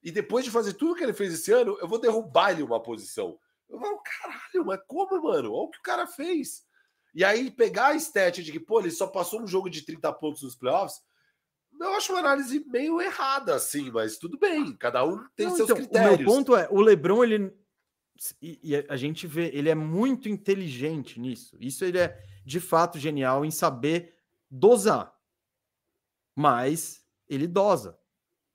e 0.01 0.11
depois 0.11 0.45
de 0.45 0.51
fazer 0.51 0.73
tudo 0.73 0.95
que 0.95 1.03
ele 1.03 1.11
fez 1.11 1.33
esse 1.33 1.51
ano, 1.51 1.77
eu 1.81 1.87
vou 1.87 1.99
derrubar 1.99 2.51
ele 2.51 2.63
uma 2.63 2.81
posição. 2.81 3.37
Eu 3.69 3.79
falo, 3.79 3.99
caralho, 4.01 4.65
mas 4.65 4.79
como, 4.87 5.21
mano? 5.23 5.51
Olha 5.51 5.63
o 5.63 5.69
que 5.69 5.79
o 5.79 5.83
cara 5.83 6.05
fez. 6.05 6.63
E 7.13 7.23
aí 7.23 7.51
pegar 7.51 7.87
a 7.87 7.95
estética 7.95 8.43
de 8.43 8.51
que, 8.51 8.59
pô, 8.59 8.79
ele 8.79 8.91
só 8.91 9.07
passou 9.07 9.41
um 9.41 9.47
jogo 9.47 9.69
de 9.69 9.83
30 9.83 10.11
pontos 10.13 10.41
nos 10.41 10.55
playoffs, 10.55 11.01
eu 11.79 11.93
acho 11.93 12.13
uma 12.13 12.19
análise 12.19 12.63
meio 12.67 13.01
errada, 13.01 13.55
assim, 13.55 13.91
mas 13.91 14.17
tudo 14.17 14.37
bem, 14.37 14.75
cada 14.75 15.03
um 15.05 15.23
tem 15.35 15.47
Não, 15.47 15.55
seus 15.55 15.69
então, 15.69 15.75
critérios. 15.75 16.15
O 16.15 16.17
meu 16.17 16.25
ponto 16.25 16.55
é, 16.55 16.67
o 16.71 16.81
Lebron, 16.81 17.23
ele. 17.23 17.53
E, 18.41 18.59
e 18.63 18.85
a 18.87 18.95
gente 18.95 19.27
vê, 19.27 19.49
ele 19.53 19.69
é 19.69 19.75
muito 19.75 20.29
inteligente 20.29 21.19
nisso. 21.19 21.57
Isso 21.59 21.83
ele 21.83 21.97
é 21.97 22.17
de 22.45 22.59
fato 22.59 22.97
genial 22.97 23.43
em 23.43 23.51
saber 23.51 24.15
dosar. 24.49 25.13
Mas 26.35 27.03
ele 27.27 27.47
dosa. 27.47 27.97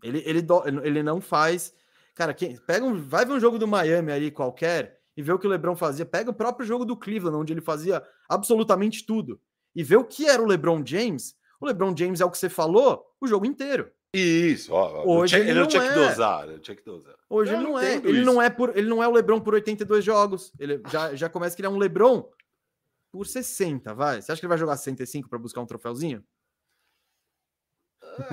Ele, 0.02 0.22
ele, 0.24 0.40
do, 0.40 0.66
ele 0.66 1.02
não 1.02 1.20
faz. 1.20 1.74
Cara, 2.14 2.32
quem, 2.32 2.56
pega 2.56 2.84
um, 2.84 3.00
vai 3.02 3.24
ver 3.24 3.32
um 3.32 3.40
jogo 3.40 3.58
do 3.58 3.68
Miami 3.68 4.12
aí 4.12 4.30
qualquer 4.30 4.97
e 5.18 5.22
vê 5.22 5.32
o 5.32 5.38
que 5.38 5.48
o 5.48 5.50
Lebron 5.50 5.74
fazia. 5.74 6.06
Pega 6.06 6.30
o 6.30 6.34
próprio 6.34 6.64
jogo 6.64 6.84
do 6.84 6.96
Cleveland, 6.96 7.36
onde 7.36 7.52
ele 7.52 7.60
fazia 7.60 8.00
absolutamente 8.28 9.04
tudo. 9.04 9.40
E 9.74 9.82
vê 9.82 9.96
o 9.96 10.04
que 10.04 10.28
era 10.28 10.40
o 10.40 10.46
LeBron 10.46 10.80
James. 10.86 11.34
O 11.60 11.66
LeBron 11.66 11.92
James 11.96 12.20
é 12.20 12.24
o 12.24 12.30
que 12.30 12.38
você 12.38 12.48
falou 12.48 13.04
o 13.20 13.26
jogo 13.26 13.44
inteiro. 13.44 13.90
Isso, 14.14 14.72
ó, 14.72 15.04
Hoje 15.04 15.36
ele, 15.36 15.50
ele 15.50 15.58
não 15.58 15.66
tinha 15.66 15.82
é. 15.82 15.88
que 15.88 15.94
dosar, 15.94 16.48
ele 16.48 16.60
tinha 16.60 16.76
que 16.76 16.84
dosar. 16.84 17.16
Hoje 17.28 17.52
ele 17.52 17.62
não 17.64 17.78
é, 17.78 17.94
ele 17.96 18.24
não 18.24 18.40
é 18.40 18.48
por, 18.48 18.78
ele 18.78 18.88
não 18.88 19.02
é 19.02 19.08
o 19.08 19.10
LeBron 19.10 19.40
por 19.40 19.54
82 19.54 20.04
jogos. 20.04 20.52
Ele 20.56 20.80
já, 20.88 21.12
já 21.16 21.28
começa 21.28 21.56
que 21.56 21.62
ele 21.62 21.66
é 21.66 21.70
um 21.70 21.78
LeBron 21.78 22.30
por 23.10 23.26
60, 23.26 23.92
vai. 23.94 24.22
Você 24.22 24.30
acha 24.30 24.40
que 24.40 24.46
ele 24.46 24.50
vai 24.50 24.56
jogar 24.56 24.76
65 24.76 25.28
para 25.28 25.38
buscar 25.38 25.60
um 25.60 25.66
troféuzinho? 25.66 26.22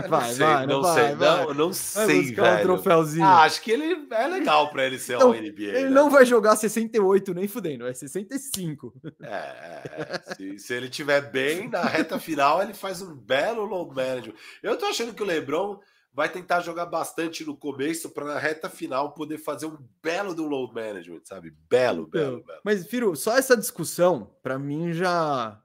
Vai, 0.09 0.33
sei, 0.33 0.45
vai, 0.45 0.65
não, 0.65 0.81
vai, 0.81 0.93
sei, 0.93 1.15
vai. 1.15 1.45
não, 1.45 1.53
não 1.53 1.73
sei, 1.73 2.33
velho. 2.33 2.59
Um 2.59 2.61
troféuzinho. 2.61 3.25
Ah, 3.25 3.43
acho 3.43 3.61
que 3.61 3.71
ele 3.71 4.07
é 4.11 4.27
legal 4.27 4.69
para 4.71 4.85
ele 4.85 4.97
ser 4.97 5.15
então, 5.15 5.29
um 5.29 5.33
NBA. 5.33 5.63
Ele 5.63 5.83
né? 5.83 5.89
não 5.89 6.09
vai 6.09 6.25
jogar 6.25 6.55
68 6.55 7.33
nem 7.33 7.47
fudendo, 7.47 7.85
é 7.87 7.93
65. 7.93 8.93
É, 9.21 9.27
é 9.27 10.33
se, 10.35 10.59
se, 10.59 10.73
ele 10.73 10.89
tiver 10.89 11.21
bem 11.31 11.69
na 11.69 11.83
reta 11.83 12.19
final, 12.19 12.61
ele 12.61 12.73
faz 12.73 13.01
um 13.01 13.15
belo 13.15 13.65
load 13.65 13.95
management. 13.95 14.35
Eu 14.63 14.77
tô 14.77 14.85
achando 14.85 15.13
que 15.13 15.21
o 15.21 15.25
LeBron 15.25 15.79
vai 16.15 16.29
tentar 16.29 16.61
jogar 16.61 16.85
bastante 16.85 17.45
no 17.45 17.57
começo 17.57 18.09
para 18.09 18.25
na 18.25 18.39
reta 18.39 18.69
final 18.69 19.13
poder 19.13 19.37
fazer 19.37 19.65
um 19.65 19.77
belo 20.01 20.33
do 20.33 20.47
load 20.47 20.73
management, 20.73 21.21
sabe? 21.25 21.53
Belo, 21.69 22.07
belo, 22.07 22.41
belo. 22.41 22.59
Mas, 22.63 22.87
Firo, 22.87 23.15
só 23.17 23.37
essa 23.37 23.57
discussão, 23.57 24.33
para 24.41 24.57
mim, 24.57 24.93
já 24.93 25.61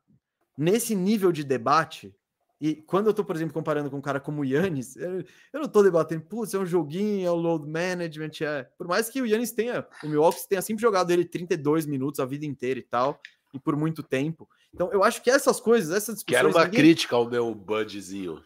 nesse 0.58 0.94
nível 0.94 1.30
de 1.30 1.44
debate, 1.44 2.12
e 2.60 2.74
quando 2.74 3.06
eu 3.06 3.14
tô, 3.14 3.24
por 3.24 3.34
exemplo, 3.34 3.54
comparando 3.54 3.90
com 3.90 3.96
um 3.96 4.02
cara 4.02 4.20
como 4.20 4.42
o 4.42 4.44
Yannis, 4.44 4.94
eu, 4.96 5.24
eu 5.52 5.60
não 5.60 5.68
tô 5.68 5.82
debatendo, 5.82 6.22
putz, 6.26 6.52
é 6.52 6.58
um 6.58 6.66
joguinho, 6.66 7.26
é 7.26 7.30
o 7.30 7.34
load 7.34 7.66
management, 7.66 8.32
é. 8.42 8.64
Por 8.76 8.86
mais 8.86 9.08
que 9.08 9.22
o 9.22 9.26
Yannis 9.26 9.52
tenha, 9.52 9.86
o 10.04 10.08
Milwaukee 10.08 10.46
tenha 10.46 10.60
sempre 10.60 10.82
jogado 10.82 11.10
ele 11.10 11.24
32 11.24 11.86
minutos 11.86 12.20
a 12.20 12.26
vida 12.26 12.44
inteira 12.44 12.78
e 12.78 12.82
tal, 12.82 13.18
e 13.54 13.58
por 13.58 13.76
muito 13.76 14.02
tempo. 14.02 14.46
Então, 14.74 14.92
eu 14.92 15.02
acho 15.02 15.22
que 15.22 15.30
essas 15.30 15.58
coisas, 15.58 15.90
essas 15.96 16.16
discussões. 16.16 16.42
Quero 16.42 16.50
uma 16.50 16.64
ninguém... 16.64 16.80
crítica 16.80 17.16
ao 17.16 17.28
meu 17.28 17.54
budzinho. 17.54 18.42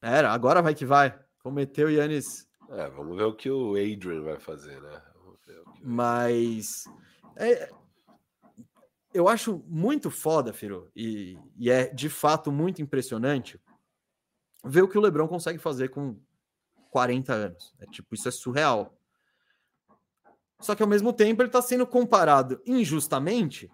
Era, 0.00 0.32
agora 0.32 0.62
vai 0.62 0.74
que 0.74 0.86
vai. 0.86 1.18
Cometeu 1.42 1.88
o 1.88 1.90
Yannis. 1.90 2.46
É, 2.70 2.88
vamos 2.90 3.16
ver 3.16 3.24
o 3.24 3.34
que 3.34 3.50
o 3.50 3.74
Adrian 3.74 4.22
vai 4.22 4.38
fazer, 4.38 4.80
né? 4.80 5.02
Mas 5.82 6.84
é, 7.36 7.70
eu 9.12 9.28
acho 9.28 9.62
muito 9.66 10.10
foda, 10.10 10.52
Firo, 10.52 10.90
e, 10.94 11.38
e, 11.56 11.70
é 11.70 11.92
de 11.92 12.08
fato 12.08 12.50
muito 12.50 12.80
impressionante 12.80 13.60
ver 14.64 14.82
o 14.82 14.88
que 14.88 14.98
o 14.98 15.00
Lebron 15.00 15.26
consegue 15.26 15.58
fazer 15.58 15.88
com 15.88 16.16
40 16.90 17.32
anos. 17.32 17.74
É 17.78 17.86
tipo, 17.86 18.14
isso 18.14 18.28
é 18.28 18.30
surreal. 18.30 18.96
Só 20.60 20.74
que 20.74 20.82
ao 20.82 20.88
mesmo 20.88 21.12
tempo 21.12 21.42
ele 21.42 21.48
está 21.48 21.62
sendo 21.62 21.86
comparado 21.86 22.60
injustamente 22.66 23.70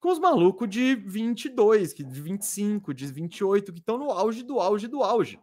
com 0.00 0.10
os 0.10 0.18
malucos 0.18 0.68
de 0.68 0.94
22, 0.94 1.94
de 1.94 2.04
25, 2.04 2.92
de 2.92 3.06
28, 3.06 3.72
que 3.72 3.78
estão 3.78 3.96
no 3.96 4.10
auge 4.10 4.42
do 4.42 4.60
auge 4.60 4.88
do 4.88 5.02
auge. 5.02 5.40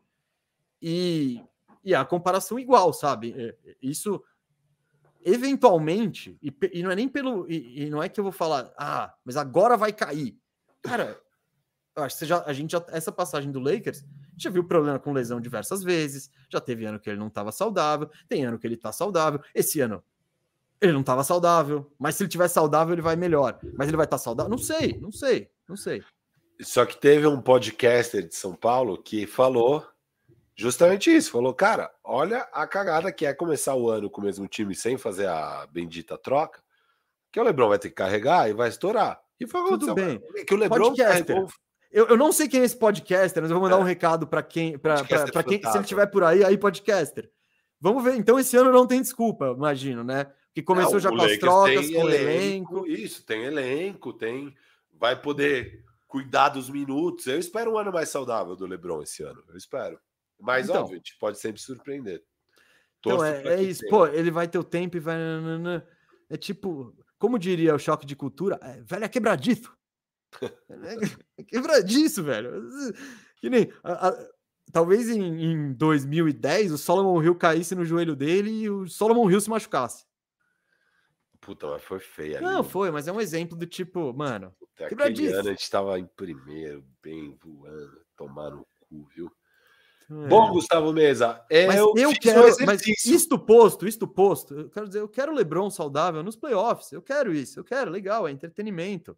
E 0.82 1.42
e 1.84 1.94
a 1.94 2.06
comparação 2.06 2.58
igual, 2.58 2.94
sabe? 2.94 3.34
É, 3.38 3.76
isso 3.82 4.24
eventualmente, 5.26 6.38
e, 6.42 6.54
e 6.72 6.84
não 6.84 6.92
é 6.92 6.96
nem 6.96 7.08
pelo. 7.08 7.50
E, 7.50 7.84
e, 7.84 7.90
não 7.90 8.02
é 8.02 8.10
que 8.10 8.20
eu 8.20 8.24
vou 8.24 8.32
falar, 8.32 8.74
ah, 8.78 9.14
mas 9.24 9.38
agora 9.38 9.78
vai 9.78 9.92
cair. 9.94 10.38
Cara, 10.82 11.20
eu 11.96 12.04
acho 12.04 12.20
que 12.20 12.26
já, 12.26 12.44
a 12.46 12.54
gente 12.54 12.72
já. 12.72 12.84
Essa 12.90 13.12
passagem 13.12 13.52
do 13.52 13.60
Lakers 13.60 14.04
já 14.38 14.50
viu 14.50 14.64
problema 14.64 15.00
com 15.00 15.14
lesão 15.14 15.40
diversas 15.40 15.84
vezes. 15.84 16.30
Já 16.50 16.60
teve 16.60 16.86
ano 16.86 17.00
que 17.00 17.10
ele 17.10 17.20
não 17.20 17.28
estava 17.28 17.52
saudável, 17.52 18.10
tem 18.28 18.46
ano 18.46 18.58
que 18.58 18.68
ele 18.68 18.76
está 18.76 18.92
saudável. 18.92 19.42
Esse 19.54 19.80
ano 19.80 20.04
ele 20.82 20.92
não 20.92 21.02
estava 21.02 21.24
saudável, 21.24 21.90
mas 21.98 22.16
se 22.16 22.24
ele 22.24 22.30
tiver 22.30 22.48
saudável, 22.50 22.94
ele 22.94 23.02
vai 23.02 23.16
melhor. 23.16 23.58
Mas 23.78 23.88
ele 23.88 23.96
vai 23.96 24.06
estar 24.06 24.18
tá 24.18 24.24
saudável? 24.24 24.50
Não 24.50 24.58
sei, 24.58 25.00
não 25.00 25.12
sei, 25.12 25.50
não 25.68 25.78
sei. 25.78 26.04
Só 26.62 26.86
que 26.86 26.98
teve 26.98 27.26
um 27.26 27.42
podcaster 27.42 28.28
de 28.28 28.36
São 28.36 28.54
Paulo 28.54 29.02
que 29.02 29.26
falou 29.26 29.86
Justamente 30.56 31.14
isso, 31.14 31.32
falou, 31.32 31.54
cara, 31.54 31.92
olha 32.04 32.42
a 32.54 32.68
cagada 32.68 33.12
que 33.12 33.26
é 33.26 33.34
começar 33.34 33.76
o 33.76 33.90
ano 33.90 34.10
com 34.10 34.22
o 34.22 34.24
mesmo 34.24 34.48
time 34.48 34.76
sem 34.76 34.98
fazer 34.98 35.28
a 35.28 35.68
bendita 35.72 36.18
troca, 36.18 36.62
que 37.32 37.40
o 37.40 37.44
Lebron 37.44 37.70
vai 37.70 37.80
ter 37.80 37.90
que 37.90 37.96
carregar 37.96 38.50
e 38.50 38.54
vai 38.54 38.70
estourar. 38.70 39.20
E 39.40 39.48
foi 39.48 39.68
Tudo 39.68 39.96
bem. 39.96 40.22
Que 40.46 40.54
o 40.54 40.58
Lebron 40.58 40.96
carregou... 40.96 41.48
eu, 41.92 42.08
eu 42.10 42.18
não 42.18 42.32
sei 42.32 42.48
quem 42.48 42.62
é 42.62 42.64
esse 42.64 42.78
podcaster, 42.78 43.42
mas 43.42 43.50
eu 43.50 43.58
vou 43.58 43.64
mandar 43.64 43.80
é. 43.80 43.84
um 43.84 43.88
recado 43.88 44.28
para 44.28 44.44
quem, 44.44 44.78
para 44.78 45.04
quem, 45.04 45.60
se 45.60 45.70
ele 45.70 45.80
estiver 45.80 46.06
por 46.06 46.24
aí, 46.24 46.44
aí 46.44 46.58
podcaster. 46.58 47.32
Vamos 47.82 48.04
ver. 48.04 48.16
Então 48.16 48.40
esse 48.40 48.56
ano 48.56 48.72
não 48.72 48.86
tem 48.86 49.02
desculpa, 49.02 49.54
imagino, 49.58 50.04
né? 50.04 50.32
Que 50.54 50.62
começou 50.62 50.94
não, 50.94 51.00
já 51.00 51.10
com 51.10 51.22
as 51.22 51.38
trocas, 51.40 51.90
com 51.90 52.08
elenco, 52.08 52.78
elenco. 52.78 52.88
Isso, 52.88 53.26
tem 53.26 53.44
elenco, 53.44 54.14
tem, 54.14 54.56
vai 54.94 55.20
poder 55.20 55.84
cuidar 56.08 56.50
dos 56.50 56.70
minutos. 56.70 57.26
Eu 57.26 57.40
espero 57.40 57.74
um 57.74 57.78
ano 57.78 57.92
mais 57.92 58.08
saudável 58.10 58.56
do 58.56 58.68
LeBron 58.68 59.02
esse 59.02 59.24
ano. 59.24 59.44
Eu 59.50 59.58
espero. 59.58 60.00
Mas, 60.44 60.68
então, 60.68 60.82
óbvio, 60.82 60.96
a 60.96 60.98
gente 60.98 61.18
pode 61.18 61.40
sempre 61.40 61.62
surpreender. 61.62 62.22
Torço 63.02 63.26
então, 63.26 63.52
é, 63.52 63.56
é 63.56 63.64
isso. 63.64 63.82
Pô, 63.90 64.06
ele 64.08 64.30
vai 64.30 64.48
ter 64.48 64.60
o 64.60 64.64
tempo 64.64 64.98
e 64.98 65.00
vai. 65.00 65.16
É 66.30 66.38
tipo, 66.38 66.94
como 67.18 67.40
diria 67.40 67.74
o 67.74 67.80
choque 67.80 68.06
de 68.06 68.16
cultura, 68.16 68.60
é, 68.62 68.82
velho, 68.82 69.06
é 69.06 69.10
quebradiço. 69.10 69.74
é 71.38 71.44
quebradiço, 71.44 72.24
velho. 72.24 72.52
Que 73.38 73.50
nem. 73.50 73.72
A, 73.84 74.10
a, 74.10 74.30
talvez 74.72 75.10
em, 75.10 75.22
em 75.22 75.74
2010 75.74 76.74
o 76.74 76.78
Solomon 76.78 77.24
Hill 77.24 77.36
caísse 77.36 77.74
no 77.76 77.86
joelho 77.86 78.16
dele 78.16 78.52
e 78.52 78.70
o 78.70 78.88
Solomon 78.88 79.32
Hill 79.32 79.40
se 79.40 79.50
machucasse. 79.50 80.06
Puta, 81.40 81.68
mas 81.68 81.84
foi 81.84 82.00
feio. 82.00 82.42
Não, 82.42 82.60
ali. 82.60 82.70
foi, 82.70 82.92
mas 82.92 83.08
é 83.08 83.12
um 83.12 83.22
exemplo 83.22 83.58
do 83.58 83.66
tipo, 83.66 84.14
mano. 84.14 84.54
Puta, 84.60 84.88
quebradiço. 84.90 85.36
ano 85.36 85.50
a 85.50 85.52
gente 85.52 85.70
tava 85.70 86.00
em 86.00 86.06
primeiro, 86.06 86.86
bem 87.02 87.38
voando, 87.42 88.02
tomar 88.18 88.50
no 88.50 88.66
cu, 88.82 89.06
viu? 89.16 89.32
É. 90.10 90.28
Bom, 90.28 90.52
Gustavo 90.52 90.92
Mesa, 90.94 91.44
é, 91.50 91.66
mas 91.68 91.78
eu, 91.78 91.94
eu 91.96 92.12
quero, 92.20 92.44
mas 92.66 92.82
isto 93.06 93.40
posto, 93.40 93.88
isto 93.88 94.08
posto, 94.08 94.54
eu 94.54 94.70
quero 94.70 94.88
dizer, 94.88 95.00
eu 95.00 95.08
quero 95.08 95.34
LeBron 95.34 95.70
saudável 95.70 96.22
nos 96.22 96.36
playoffs, 96.36 96.92
eu 96.92 97.02
quero 97.02 97.34
isso, 97.34 97.60
eu 97.60 97.64
quero, 97.64 97.90
legal, 97.90 98.28
é 98.28 98.32
entretenimento. 98.32 99.18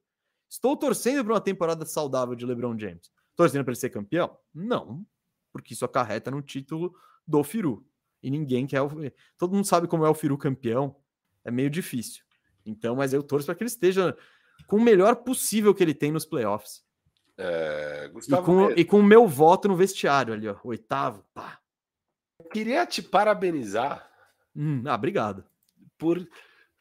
Estou 0.49 0.77
torcendo 0.77 1.23
para 1.23 1.33
uma 1.33 1.41
temporada 1.41 1.85
saudável 1.85 2.35
de 2.35 2.45
LeBron 2.45 2.77
James. 2.77 3.11
Torcendo 3.35 3.63
para 3.65 3.71
ele 3.71 3.79
ser 3.79 3.89
campeão? 3.89 4.37
Não, 4.53 5.05
porque 5.51 5.73
isso 5.73 5.83
acarreta 5.83 6.31
no 6.31 6.41
título 6.41 6.95
do 7.27 7.43
Firu. 7.43 7.85
E 8.21 8.29
ninguém 8.29 8.65
quer 8.65 8.81
o... 8.81 8.89
Todo 9.37 9.53
mundo 9.53 9.65
sabe 9.65 9.87
como 9.87 10.05
é 10.05 10.09
o 10.09 10.13
Firu 10.13 10.37
campeão. 10.37 10.95
É 11.43 11.51
meio 11.51 11.69
difícil. 11.69 12.23
Então, 12.65 12.95
mas 12.95 13.11
eu 13.11 13.21
torço 13.21 13.45
para 13.45 13.55
que 13.55 13.63
ele 13.63 13.69
esteja 13.69 14.15
com 14.67 14.77
o 14.77 14.81
melhor 14.81 15.17
possível 15.17 15.73
que 15.73 15.83
ele 15.83 15.93
tem 15.93 16.11
nos 16.11 16.25
playoffs. 16.25 16.84
É, 17.37 18.09
e, 18.27 18.41
com, 18.43 18.71
e 18.71 18.85
com 18.85 18.99
o 18.99 19.03
meu 19.03 19.27
voto 19.27 19.67
no 19.67 19.75
vestiário 19.75 20.33
ali, 20.33 20.47
ó, 20.47 20.55
oitavo. 20.63 21.25
Pá. 21.33 21.59
Queria 22.51 22.85
te 22.85 23.01
parabenizar. 23.01 24.09
Hum, 24.55 24.83
ah, 24.85 24.95
obrigado. 24.95 25.43
Por, 25.97 26.25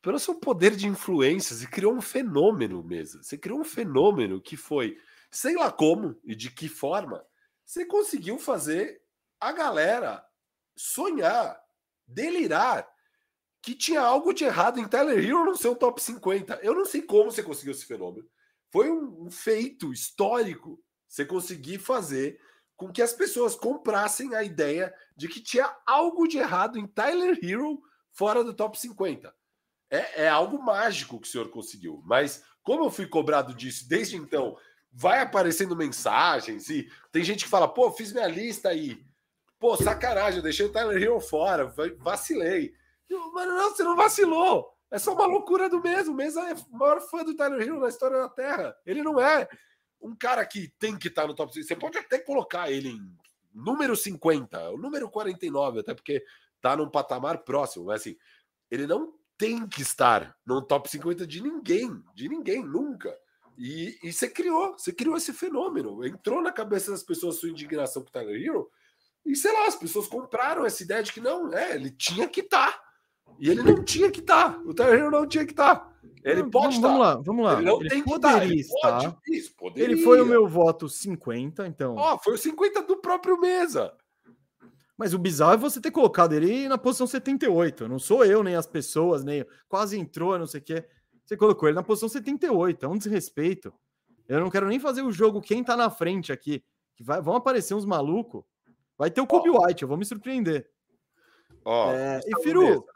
pelo 0.01 0.19
seu 0.19 0.35
poder 0.35 0.77
de 0.77 0.87
influência. 0.87 1.57
Você 1.57 1.67
criou 1.67 1.93
um 1.93 2.01
fenômeno 2.01 2.83
mesmo. 2.83 3.23
Você 3.23 3.37
criou 3.37 3.61
um 3.61 3.65
fenômeno 3.65 4.41
que 4.41 4.57
foi, 4.57 4.99
sei 5.31 5.57
lá 5.57 5.73
como 5.73 6.17
e 6.25 6.35
de 6.35 6.51
que 6.51 6.69
forma, 6.69 7.25
você 7.65 7.85
conseguiu 7.85 8.39
fazer 8.39 9.03
a 9.41 9.51
galera 9.51 10.25
sonhar, 10.77 11.61
delirar 12.07 12.89
que 13.61 13.75
tinha 13.75 14.03
algo 14.03 14.35
de 14.35 14.45
errado 14.45 14.79
em 14.79 14.87
Tyler 14.87 15.19
Hero 15.19 15.47
no 15.47 15.57
seu 15.57 15.75
top 15.75 16.01
50. 16.01 16.61
Eu 16.63 16.75
não 16.75 16.85
sei 16.85 17.01
como 17.01 17.33
você 17.33 17.43
conseguiu 17.43 17.73
esse 17.73 17.87
fenômeno. 17.87 18.29
Foi 18.75 18.91
um, 18.91 19.31
feito 19.31 19.93
histórico 19.93 20.83
você 21.07 21.25
conseguir 21.25 21.79
fazer 21.79 22.41
com 22.75 22.91
que 22.91 23.01
as 23.01 23.13
pessoas 23.13 23.55
comprassem 23.55 24.35
a 24.35 24.43
ideia 24.43 24.93
de 25.17 25.29
que 25.29 25.41
tinha 25.41 25.73
algo 25.87 26.27
de 26.27 26.39
errado 26.39 26.77
em 26.77 26.85
Tyler 26.85 27.39
Hero 27.41 27.81
fora 28.11 28.43
do 28.43 28.53
top 28.53 28.77
50. 28.77 29.33
É, 29.89 30.25
é, 30.25 30.29
algo 30.29 30.61
mágico 30.61 31.21
que 31.21 31.29
o 31.29 31.31
senhor 31.31 31.51
conseguiu. 31.51 32.03
Mas 32.05 32.43
como 32.65 32.85
eu 32.85 32.91
fui 32.91 33.07
cobrado 33.07 33.55
disso 33.55 33.89
desde 33.89 34.17
então, 34.17 34.59
vai 34.91 35.21
aparecendo 35.21 35.77
mensagens 35.77 36.69
e 36.69 36.91
tem 37.13 37.23
gente 37.23 37.45
que 37.45 37.51
fala, 37.51 37.69
pô, 37.69 37.93
fiz 37.93 38.13
minha 38.13 38.27
lista 38.27 38.71
aí. 38.71 39.01
Pô, 39.57 39.77
sacanagem, 39.77 40.39
eu 40.39 40.43
deixei 40.43 40.67
o 40.67 40.73
Tyler 40.73 41.01
Hill 41.01 41.21
fora, 41.21 41.73
vacilei. 41.99 42.75
Mano, 43.09 43.55
não, 43.55 43.71
você 43.71 43.85
não 43.85 43.95
vacilou. 43.95 44.74
É 44.95 44.99
só 45.01 45.13
uma 45.13 45.27
loucura 45.27 45.69
do 45.69 45.83
mesmo. 45.83 46.13
O 46.13 46.17
Mesa 46.17 46.41
é 46.49 46.55
o 46.55 46.79
maior 46.79 47.01
fã 47.01 47.25
do 47.25 47.35
Tyler 47.35 47.67
Hill 47.67 47.81
na 47.81 47.89
história 47.89 48.17
da 48.17 48.29
Terra. 48.29 48.77
Ele 48.87 49.03
não 49.03 49.21
é 49.21 49.49
um 50.01 50.15
cara 50.15 50.47
que 50.47 50.69
tem 50.79 50.97
que 50.97 51.09
estar 51.09 51.27
no 51.27 51.35
top 51.35 51.53
5. 51.53 51.67
Você 51.67 51.75
pode 51.75 51.99
até 51.99 52.17
colocar 52.17 52.71
ele 52.71 52.91
em 52.91 53.19
número 53.53 53.97
50, 53.97 54.71
o 54.71 54.77
número 54.77 55.11
49, 55.11 55.81
até 55.81 55.95
porque 55.95 56.25
tá 56.61 56.77
num 56.77 56.89
patamar 56.89 57.39
próximo. 57.39 57.87
Mas 57.87 58.03
assim, 58.03 58.17
ele 58.71 58.87
não 58.87 59.13
tem 59.37 59.67
que 59.67 59.83
estar 59.83 60.33
no 60.47 60.63
top 60.63 60.89
50 60.89 61.27
de 61.27 61.43
ninguém, 61.43 62.01
de 62.15 62.29
ninguém, 62.29 62.63
nunca. 62.65 63.13
E, 63.59 63.99
e 64.01 64.13
você 64.13 64.29
criou, 64.29 64.79
você 64.79 64.93
criou 64.93 65.17
esse 65.17 65.33
fenômeno. 65.33 66.07
Entrou 66.07 66.41
na 66.41 66.53
cabeça 66.53 66.93
das 66.93 67.03
pessoas 67.03 67.41
sua 67.41 67.51
indignação 67.51 68.01
com 68.01 68.11
o 68.11 68.13
Tyler 68.13 68.41
Hero, 68.41 68.71
e 69.27 69.35
sei 69.35 69.51
lá, 69.51 69.67
as 69.67 69.75
pessoas 69.75 70.07
compraram 70.07 70.65
essa 70.65 70.85
ideia 70.85 71.03
de 71.03 71.13
que 71.13 71.21
não, 71.21 71.53
é, 71.53 71.75
ele 71.75 71.91
tinha 71.91 72.29
que 72.29 72.43
estar. 72.43 72.84
Tá. 73.35 73.41
E 73.41 73.51
ele 73.51 73.63
não 73.63 73.83
tinha 73.83 74.11
que 74.11 74.21
estar. 74.21 74.55
Tá. 74.55 74.61
O 74.65 74.73
Tyler 74.73 75.01
Hero 75.01 75.11
não 75.11 75.27
tinha 75.27 75.45
que 75.45 75.53
estar. 75.53 75.77
Tá. 75.77 75.95
Ele 76.25 76.43
não, 76.43 76.51
pode 76.51 76.77
estar. 76.77 76.89
Vamos 76.89 77.01
lá, 77.01 77.15
vamos 77.17 77.45
lá. 77.45 77.53
Ele 77.55 77.65
não 77.65 77.81
ele 77.81 77.91
tem 77.91 78.03
que 78.03 78.11
estar. 78.11 78.45
Ele, 78.45 78.65
pode, 78.81 79.17
isso, 79.29 79.55
ele 79.77 79.97
foi 79.99 80.23
o 80.23 80.27
meu 80.27 80.49
voto 80.49 80.89
50, 80.89 81.67
então. 81.67 81.95
Ó, 81.97 82.15
oh, 82.15 82.19
foi 82.19 82.35
o 82.35 82.39
50 82.39 82.83
do 82.83 82.97
próprio 82.97 83.39
Mesa. 83.39 83.93
Mas 84.97 85.13
o 85.13 85.19
bizarro 85.19 85.55
é 85.55 85.57
você 85.57 85.81
ter 85.81 85.91
colocado 85.91 86.33
ele 86.33 86.69
na 86.69 86.79
posição 86.79 87.07
78. 87.07 87.89
Não 87.89 87.99
sou 87.99 88.25
eu, 88.25 88.43
nem 88.43 88.55
as 88.55 88.67
pessoas, 88.67 89.25
nem 89.25 89.45
quase 89.69 89.99
entrou, 89.99 90.39
não 90.39 90.47
sei 90.47 90.61
o 90.61 90.65
quê. 90.65 90.87
Você 91.25 91.37
colocou 91.37 91.69
ele 91.69 91.77
na 91.77 91.83
posição 91.83 92.09
78. 92.09 92.87
É 92.87 92.89
um 92.89 92.97
desrespeito. 92.97 93.73
Eu 94.27 94.41
não 94.41 94.51
quero 94.51 94.69
nem 94.69 94.79
fazer 94.79 95.03
o 95.03 95.13
jogo 95.13 95.43
quem 95.43 95.63
tá 95.63 95.77
na 95.77 95.91
frente 95.91 96.33
aqui. 96.33 96.65
Que 96.97 97.03
vai, 97.03 97.21
vão 97.21 97.35
aparecer 97.35 97.75
uns 97.75 97.85
malucos. 97.85 98.45
Vai 98.97 99.11
ter 99.11 99.21
o 99.21 99.27
Kobe 99.27 99.51
oh. 99.51 99.63
White, 99.63 99.83
eu 99.83 99.89
vou 99.89 99.99
me 99.99 100.05
surpreender. 100.05 100.71
Ó, 101.65 101.89
oh, 101.89 101.93
é, 101.93 102.21
e 102.25 102.43
Firu. 102.43 102.87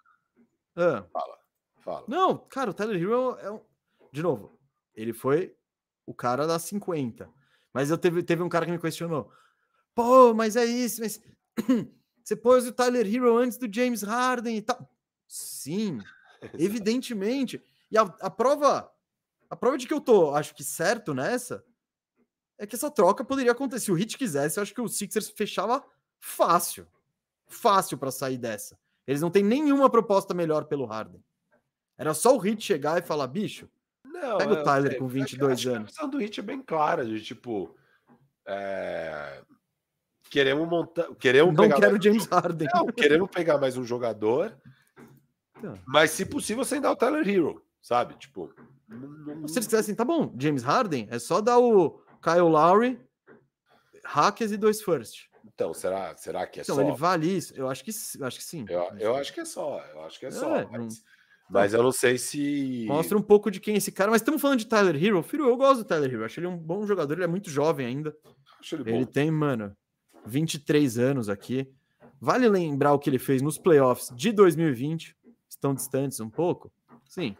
Ah, 0.78 1.04
fala, 1.12 1.38
fala. 1.80 2.04
Não, 2.08 2.38
cara, 2.38 2.70
o 2.70 2.74
Tyler 2.74 3.00
Hero 3.00 3.36
é 3.40 3.50
um. 3.50 3.60
De 4.12 4.22
novo, 4.22 4.58
ele 4.94 5.12
foi 5.12 5.56
o 6.06 6.14
cara 6.14 6.46
das 6.46 6.62
50. 6.62 7.28
Mas 7.72 7.90
eu 7.90 7.98
teve, 7.98 8.22
teve 8.22 8.42
um 8.42 8.48
cara 8.48 8.64
que 8.64 8.72
me 8.72 8.78
questionou. 8.78 9.30
Pô, 9.94 10.32
mas 10.32 10.56
é 10.56 10.64
isso, 10.64 11.00
mas 11.02 11.20
Você 12.28 12.36
pôs 12.36 12.66
o 12.66 12.72
Tyler 12.72 13.06
Hero 13.06 13.38
antes 13.38 13.56
do 13.56 13.72
James 13.72 14.02
Harden 14.02 14.58
e 14.58 14.60
tal. 14.60 14.86
Sim, 15.26 15.98
evidentemente. 16.58 17.58
E 17.90 17.96
a, 17.96 18.02
a, 18.02 18.28
prova, 18.28 18.92
a 19.48 19.56
prova 19.56 19.78
de 19.78 19.86
que 19.86 19.94
eu 19.94 20.00
tô, 20.00 20.34
acho 20.34 20.54
que 20.54 20.62
certo 20.62 21.14
nessa, 21.14 21.64
é 22.58 22.66
que 22.66 22.76
essa 22.76 22.90
troca 22.90 23.24
poderia 23.24 23.52
acontecer. 23.52 23.86
Se 23.86 23.92
o 23.92 23.94
Hit 23.94 24.18
quisesse, 24.18 24.58
eu 24.58 24.62
acho 24.62 24.74
que 24.74 24.80
o 24.82 24.88
Sixers 24.88 25.30
fechava 25.30 25.82
fácil. 26.20 26.86
Fácil 27.46 27.96
para 27.96 28.10
sair 28.10 28.36
dessa. 28.36 28.78
Eles 29.08 29.20
não 29.20 29.30
têm 29.30 29.42
nenhuma 29.42 29.90
proposta 29.90 30.32
melhor 30.32 30.66
pelo 30.66 30.84
Harden. 30.84 31.20
Era 31.96 32.14
só 32.14 32.36
o 32.36 32.38
Hit 32.38 32.62
chegar 32.62 32.98
e 32.98 33.02
falar, 33.02 33.26
bicho, 33.26 33.68
não, 34.04 34.38
pega 34.38 34.52
o 34.52 34.62
Tyler 34.62 34.90
sei, 34.92 35.00
com 35.00 35.08
22 35.08 35.66
anos. 35.66 35.78
A 35.78 35.92
visão 35.92 36.10
do 36.10 36.18
Hit 36.18 36.38
é 36.38 36.42
bem 36.42 36.62
clara, 36.62 37.04
de 37.04 37.20
tipo. 37.20 37.74
É 38.46 39.42
Queremos 40.30 40.68
montar. 40.68 41.06
Queremos 41.14 41.54
não 41.54 41.68
quero 41.70 41.96
o 41.96 42.02
James 42.02 42.26
Harden. 42.26 42.68
Não, 42.74 42.86
queremos 42.86 43.30
pegar 43.30 43.58
mais 43.58 43.76
um 43.76 43.84
jogador. 43.84 44.54
Tá. 45.60 45.74
Mas, 45.86 46.10
se 46.10 46.24
possível, 46.26 46.64
sem 46.64 46.80
dar 46.80 46.92
o 46.92 46.96
Tyler 46.96 47.26
Hero, 47.26 47.62
sabe? 47.80 48.14
Tipo. 48.14 48.52
Se 49.46 49.58
eles 49.58 49.66
quisessem, 49.66 49.94
tá 49.94 50.04
bom, 50.04 50.34
James 50.38 50.62
Harden, 50.62 51.08
é 51.10 51.18
só 51.18 51.40
dar 51.40 51.58
o 51.58 52.02
Kyle 52.22 52.40
Lowry, 52.40 53.00
Hackers 54.04 54.52
e 54.52 54.56
dois 54.56 54.80
first. 54.80 55.27
Então, 55.58 55.74
será, 55.74 56.16
será 56.16 56.46
que 56.46 56.60
é 56.60 56.62
então, 56.62 56.76
só? 56.76 56.82
ele 56.82 56.92
vale 56.92 57.36
isso? 57.36 57.52
Eu 57.56 57.68
acho 57.68 57.82
que, 57.82 57.90
eu 57.90 58.24
acho 58.24 58.38
que 58.38 58.44
sim. 58.44 58.64
Eu, 58.68 58.96
eu 58.96 59.16
acho 59.16 59.34
que 59.34 59.40
é 59.40 59.44
só. 59.44 59.84
Eu 59.92 60.02
acho 60.02 60.16
que 60.16 60.26
é, 60.26 60.28
é 60.28 60.30
só. 60.30 60.68
Mas, 60.70 61.02
mas, 61.50 61.74
eu 61.74 61.82
não 61.82 61.90
sei 61.90 62.16
se. 62.16 62.84
Mostra 62.86 63.18
um 63.18 63.22
pouco 63.22 63.50
de 63.50 63.58
quem 63.58 63.74
é 63.74 63.78
esse 63.78 63.90
cara. 63.90 64.08
Mas 64.08 64.20
estamos 64.20 64.40
falando 64.40 64.60
de 64.60 64.68
Tyler 64.68 64.94
Hero. 64.94 65.20
Filho, 65.20 65.48
eu 65.48 65.56
gosto 65.56 65.78
do 65.78 65.84
Tyler 65.84 66.14
Hero. 66.14 66.24
Acho 66.24 66.38
ele 66.38 66.46
um 66.46 66.56
bom 66.56 66.86
jogador. 66.86 67.14
Ele 67.14 67.24
é 67.24 67.26
muito 67.26 67.50
jovem 67.50 67.86
ainda. 67.86 68.16
Acho 68.60 68.76
ele, 68.76 68.88
ele 68.88 69.04
tem, 69.04 69.32
mano. 69.32 69.76
23 70.24 70.96
anos 70.96 71.28
aqui. 71.28 71.68
Vale 72.20 72.48
lembrar 72.48 72.92
o 72.92 72.98
que 73.00 73.10
ele 73.10 73.18
fez 73.18 73.42
nos 73.42 73.58
playoffs 73.58 74.12
de 74.14 74.30
2020. 74.30 75.16
Estão 75.48 75.74
distantes 75.74 76.20
um 76.20 76.30
pouco? 76.30 76.70
Sim. 77.04 77.36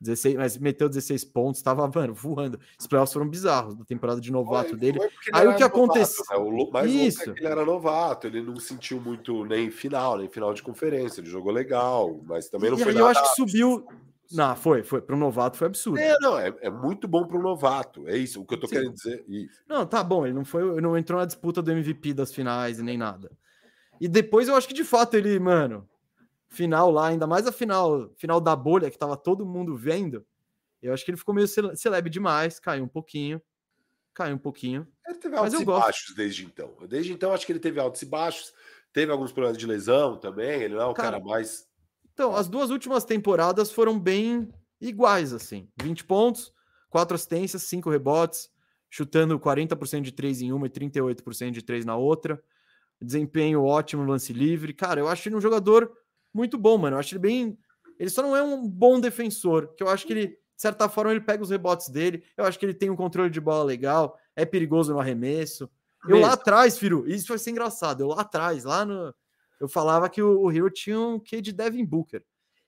16, 0.00 0.36
mas 0.36 0.58
meteu 0.58 0.88
16 0.88 1.24
pontos, 1.24 1.58
estava 1.58 1.86
voando. 1.86 2.60
Os 2.78 2.86
playoffs 2.86 3.12
foram 3.12 3.28
bizarros 3.28 3.74
da 3.74 3.84
temporada 3.84 4.20
de 4.20 4.30
novato 4.30 4.70
foi, 4.70 4.78
dele. 4.78 4.98
Aí 5.32 5.46
o 5.46 5.56
que 5.56 5.62
aconteceu? 5.62 6.24
Né? 6.30 6.36
O 6.36 6.70
mais 6.70 6.92
Isso. 6.92 7.30
É 7.30 7.34
ele 7.36 7.46
era 7.46 7.64
novato, 7.64 8.26
ele 8.26 8.42
não 8.42 8.56
sentiu 8.56 9.00
muito 9.00 9.44
nem 9.44 9.70
final, 9.70 10.18
nem 10.18 10.28
final 10.28 10.52
de 10.52 10.62
conferência. 10.62 11.20
Ele 11.20 11.30
jogou 11.30 11.52
legal, 11.52 12.20
mas 12.24 12.48
também 12.48 12.70
não 12.70 12.78
e 12.78 12.82
foi. 12.82 12.92
E 12.92 12.98
eu 12.98 13.06
acho 13.06 13.22
que 13.22 13.34
subiu. 13.34 13.86
Não, 14.32 14.56
foi, 14.56 14.82
foi. 14.82 15.00
Para 15.00 15.14
um 15.14 15.18
novato 15.18 15.56
foi 15.56 15.68
absurdo. 15.68 15.98
É, 15.98 16.16
não, 16.20 16.38
é, 16.38 16.52
é 16.60 16.70
muito 16.70 17.06
bom 17.06 17.26
para 17.26 17.38
um 17.38 17.42
novato. 17.42 18.08
É 18.08 18.16
isso, 18.16 18.40
o 18.40 18.44
que 18.44 18.54
eu 18.54 18.60
tô 18.60 18.66
Sim. 18.66 18.74
querendo 18.74 18.94
dizer. 18.94 19.24
Isso. 19.28 19.62
Não, 19.68 19.86
tá 19.86 20.02
bom, 20.02 20.26
ele 20.26 20.34
não 20.34 20.44
foi, 20.44 20.62
ele 20.68 20.80
não 20.80 20.98
entrou 20.98 21.20
na 21.20 21.26
disputa 21.26 21.62
do 21.62 21.70
MVP 21.70 22.12
das 22.12 22.34
finais 22.34 22.78
e 22.78 22.82
nem 22.82 22.98
nada. 22.98 23.30
E 24.00 24.08
depois 24.08 24.48
eu 24.48 24.56
acho 24.56 24.68
que 24.68 24.74
de 24.74 24.84
fato 24.84 25.14
ele, 25.14 25.38
mano, 25.38 25.88
final 26.56 26.90
lá, 26.90 27.08
ainda 27.08 27.26
mais 27.26 27.46
a 27.46 27.52
final, 27.52 28.10
final 28.16 28.40
da 28.40 28.56
bolha 28.56 28.90
que 28.90 28.98
tava 28.98 29.16
todo 29.16 29.46
mundo 29.46 29.76
vendo. 29.76 30.26
Eu 30.82 30.92
acho 30.92 31.04
que 31.04 31.10
ele 31.10 31.18
ficou 31.18 31.34
meio 31.34 31.46
celebre 31.46 32.10
demais, 32.10 32.58
caiu 32.58 32.84
um 32.84 32.88
pouquinho. 32.88 33.40
Caiu 34.14 34.36
um 34.36 34.38
pouquinho. 34.38 34.88
Ele 35.06 35.18
teve 35.18 35.36
altos 35.36 35.60
e 35.60 35.64
baixos 35.64 36.14
desde 36.14 36.44
então. 36.44 36.74
Desde 36.88 37.12
então, 37.12 37.32
acho 37.32 37.44
que 37.44 37.52
ele 37.52 37.60
teve 37.60 37.78
altos 37.78 38.00
e 38.00 38.06
baixos. 38.06 38.52
Teve 38.92 39.12
alguns 39.12 39.30
problemas 39.30 39.58
de 39.58 39.66
lesão 39.66 40.16
também. 40.16 40.62
Ele 40.62 40.74
não 40.74 40.82
é 40.82 40.86
o 40.86 40.94
cara, 40.94 41.20
cara 41.20 41.24
mais 41.24 41.66
então, 42.16 42.34
as 42.34 42.48
duas 42.48 42.70
últimas 42.70 43.04
temporadas 43.04 43.70
foram 43.70 44.00
bem 44.00 44.48
iguais, 44.80 45.34
assim. 45.34 45.68
20 45.82 46.02
pontos, 46.06 46.50
4 46.88 47.14
assistências, 47.14 47.64
5 47.64 47.90
rebotes, 47.90 48.48
chutando 48.88 49.38
40% 49.38 50.00
de 50.00 50.12
3 50.12 50.40
em 50.40 50.50
uma 50.50 50.66
e 50.66 50.70
38% 50.70 51.50
de 51.50 51.60
3 51.60 51.84
na 51.84 51.94
outra. 51.94 52.42
Desempenho 52.98 53.62
ótimo 53.62 54.02
lance 54.02 54.32
livre. 54.32 54.72
Cara, 54.72 54.98
eu 54.98 55.08
acho 55.08 55.28
ele 55.28 55.36
um 55.36 55.42
jogador 55.42 55.92
muito 56.36 56.58
bom, 56.58 56.76
mano. 56.76 56.96
Eu 56.96 57.00
acho 57.00 57.14
ele 57.14 57.20
bem. 57.20 57.58
Ele 57.98 58.10
só 58.10 58.22
não 58.22 58.36
é 58.36 58.42
um 58.42 58.68
bom 58.68 59.00
defensor, 59.00 59.74
que 59.74 59.82
eu 59.82 59.88
acho 59.88 60.06
que 60.06 60.12
ele, 60.12 60.26
de 60.28 60.36
certa 60.56 60.88
forma, 60.88 61.10
ele 61.10 61.20
pega 61.20 61.42
os 61.42 61.50
rebotes 61.50 61.88
dele. 61.88 62.22
Eu 62.36 62.44
acho 62.44 62.58
que 62.58 62.66
ele 62.66 62.74
tem 62.74 62.90
um 62.90 62.96
controle 62.96 63.30
de 63.30 63.40
bola 63.40 63.64
legal, 63.64 64.18
é 64.34 64.44
perigoso 64.44 64.92
no 64.92 65.00
arremesso. 65.00 65.70
Eu 66.06 66.20
lá 66.20 66.34
atrás, 66.34 66.78
Firo, 66.78 67.08
isso 67.08 67.28
vai 67.28 67.38
ser 67.38 67.50
engraçado. 67.50 68.02
Eu 68.02 68.08
lá 68.08 68.20
atrás, 68.20 68.64
lá 68.64 68.84
no, 68.84 69.14
eu 69.58 69.68
falava 69.68 70.08
que 70.08 70.22
o, 70.22 70.42
o 70.42 70.52
Hero 70.52 70.70
tinha 70.70 70.98
um 71.00 71.18
quê 71.18 71.40
de 71.40 71.52
Devin 71.52 71.84
Booker. 71.84 72.22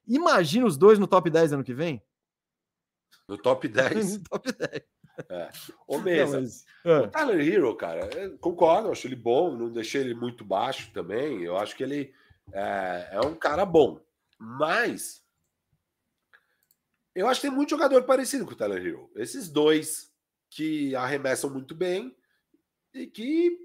Imagina 0.07 0.67
os 0.67 0.77
dois 0.77 0.99
no 0.99 1.07
top 1.07 1.29
10 1.29 1.53
ano 1.53 1.65
que 1.65 1.75
vem? 1.75 2.03
No 3.29 3.37
top 3.37 3.69
10? 3.69 4.19
no 4.19 4.25
top 4.25 4.53
10. 4.53 4.83
É. 5.29 5.51
Ô, 5.87 5.99
Mesa, 5.99 6.37
não, 6.37 6.41
mas... 6.43 6.65
é. 6.85 6.99
o 7.01 7.09
Tyler 7.09 7.41
Hero, 7.41 7.77
cara, 7.77 8.09
concordo, 8.41 8.91
acho 8.91 9.07
ele 9.07 9.17
bom, 9.17 9.55
não 9.55 9.71
deixei 9.71 10.01
ele 10.01 10.15
muito 10.15 10.45
baixo 10.45 10.91
também. 10.93 11.43
Eu 11.43 11.57
acho 11.57 11.77
que 11.77 11.83
ele 11.83 12.15
é, 12.53 13.11
é 13.13 13.21
um 13.21 13.35
cara 13.35 13.65
bom. 13.65 14.01
Mas 14.39 15.23
eu 17.15 17.27
acho 17.27 17.41
que 17.41 17.49
tem 17.49 17.57
muito 17.57 17.71
jogador 17.71 18.05
parecido 18.05 18.47
com 18.47 18.53
o 18.53 18.57
Tyler 18.57 18.85
Hero. 18.85 19.11
Esses 19.17 19.49
dois 19.49 20.13
que 20.51 20.95
arremessam 20.95 21.51
muito 21.51 21.75
bem 21.75 22.17
e 22.95 23.07
que 23.07 23.59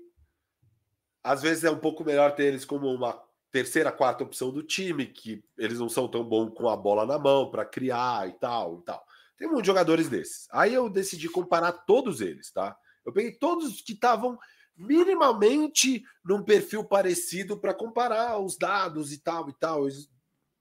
às 1.23 1.41
vezes 1.41 1.64
é 1.64 1.72
um 1.72 1.80
pouco 1.80 2.03
melhor 2.03 2.35
ter 2.35 2.45
eles 2.45 2.65
como 2.65 2.91
uma 2.91 3.22
terceira, 3.51 3.91
quarta 3.91 4.23
opção 4.23 4.51
do 4.51 4.64
time, 4.64 5.05
que 5.05 5.43
eles 5.57 5.77
não 5.77 5.88
são 5.88 6.07
tão 6.07 6.23
bons 6.23 6.53
com 6.55 6.68
a 6.68 6.76
bola 6.76 7.05
na 7.05 7.19
mão 7.19 7.51
para 7.51 7.64
criar 7.64 8.27
e 8.27 8.34
tal 8.34 8.80
e 8.80 8.85
tal. 8.85 9.05
Tem 9.38 9.47
muitos 9.47 9.68
jogadores 9.68 10.10
desses. 10.10 10.47
Aí 10.51 10.73
eu 10.73 10.89
decidi 10.89 11.30
comparar 11.30 11.72
todos 11.72 12.19
eles, 12.19 12.51
tá? 12.51 12.76
Eu 13.05 13.14
peguei 13.14 13.34
todos 13.34 13.81
que 13.81 13.93
estavam 13.93 14.39
minimamente 14.75 16.03
num 16.23 16.43
perfil 16.43 16.83
parecido 16.83 17.57
para 17.57 17.73
comparar 17.73 18.37
os 18.39 18.57
dados 18.57 19.11
e 19.11 19.17
tal 19.17 19.49
e 19.49 19.53
tal. 19.53 19.87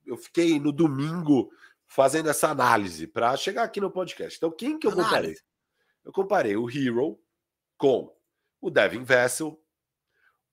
Eu 0.05 0.17
fiquei 0.17 0.59
no 0.61 0.73
domingo 0.73 1.51
fazendo 1.87 2.29
essa 2.29 2.49
análise 2.49 3.07
para 3.07 3.37
chegar 3.37 3.65
aqui 3.65 3.81
no 3.81 3.91
podcast. 3.91 4.37
Então, 4.37 4.51
quem 4.51 4.79
que 4.79 4.87
eu 4.87 4.93
comparei? 4.93 5.37
Eu 6.05 6.13
comparei 6.13 6.57
o 6.57 6.69
Hero 6.69 7.19
com 7.77 8.15
o 8.61 8.71
Devin 8.71 9.05
Vessel, 9.05 9.61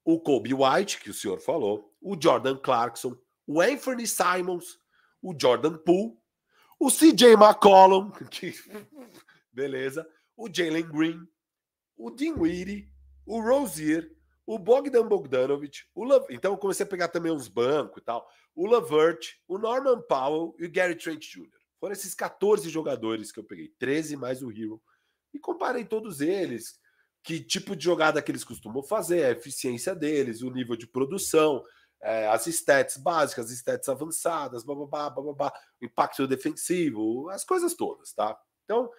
o 0.04 0.20
Kobe 0.20 0.54
White, 0.54 1.00
que 1.00 1.10
o 1.10 1.14
senhor 1.14 1.40
falou, 1.40 1.96
o 2.02 2.18
Jordan 2.20 2.58
Clarkson, 2.58 3.16
o 3.46 3.62
Anthony 3.62 4.08
Simons, 4.08 4.80
o 5.22 5.36
Jordan 5.40 5.78
Poole, 5.78 6.18
o 6.80 6.90
CJ 6.90 7.34
McCollum, 7.34 8.12
que 8.32 8.54
beleza, 9.52 10.08
o 10.36 10.48
Jalen 10.52 10.88
Green, 10.88 11.28
o 11.98 12.10
Dinwiddie, 12.10 12.92
o 13.30 13.40
Rozier, 13.40 14.12
o 14.44 14.58
Bogdan 14.58 15.08
Bogdanovic, 15.08 15.84
o 15.94 16.04
La... 16.04 16.20
então 16.32 16.54
eu 16.54 16.58
comecei 16.58 16.84
a 16.84 16.90
pegar 16.90 17.10
também 17.10 17.32
uns 17.32 17.48
bancos 17.48 18.02
e 18.02 18.04
tal, 18.04 18.28
o 18.56 18.66
Lavert, 18.66 19.36
o 19.48 19.60
Norman 19.60 20.02
Powell 20.02 20.56
e 20.58 20.66
o 20.66 20.72
Gary 20.72 20.96
Trent 20.96 21.24
Jr. 21.32 21.48
Foram 21.80 21.94
esses 21.94 22.16
14 22.16 22.68
jogadores 22.70 23.32
que 23.32 23.40
eu 23.40 23.44
peguei, 23.44 23.72
13 23.78 24.18
mais 24.18 24.42
o 24.42 24.50
Hero, 24.50 24.82
e 25.32 25.38
comparei 25.38 25.86
todos 25.86 26.22
eles, 26.22 26.80
que 27.24 27.40
tipo 27.40 27.76
de 27.76 27.86
jogada 27.86 28.20
que 28.20 28.32
eles 28.32 28.44
costumam 28.44 28.82
fazer, 28.82 29.26
a 29.26 29.32
eficiência 29.32 29.94
deles, 29.94 30.42
o 30.42 30.50
nível 30.50 30.76
de 30.76 30.88
produção, 30.88 31.64
é, 32.02 32.28
as 32.30 32.48
stats 32.48 32.98
básicas, 32.98 33.46
as 33.46 33.52
stats 33.52 33.88
avançadas, 33.88 34.64
bababá, 34.64 35.08
bababá, 35.08 35.54
impacto 35.80 36.26
defensivo, 36.26 37.30
as 37.30 37.44
coisas 37.44 37.76
todas, 37.76 38.12
tá? 38.12 38.36
Então, 38.66 38.90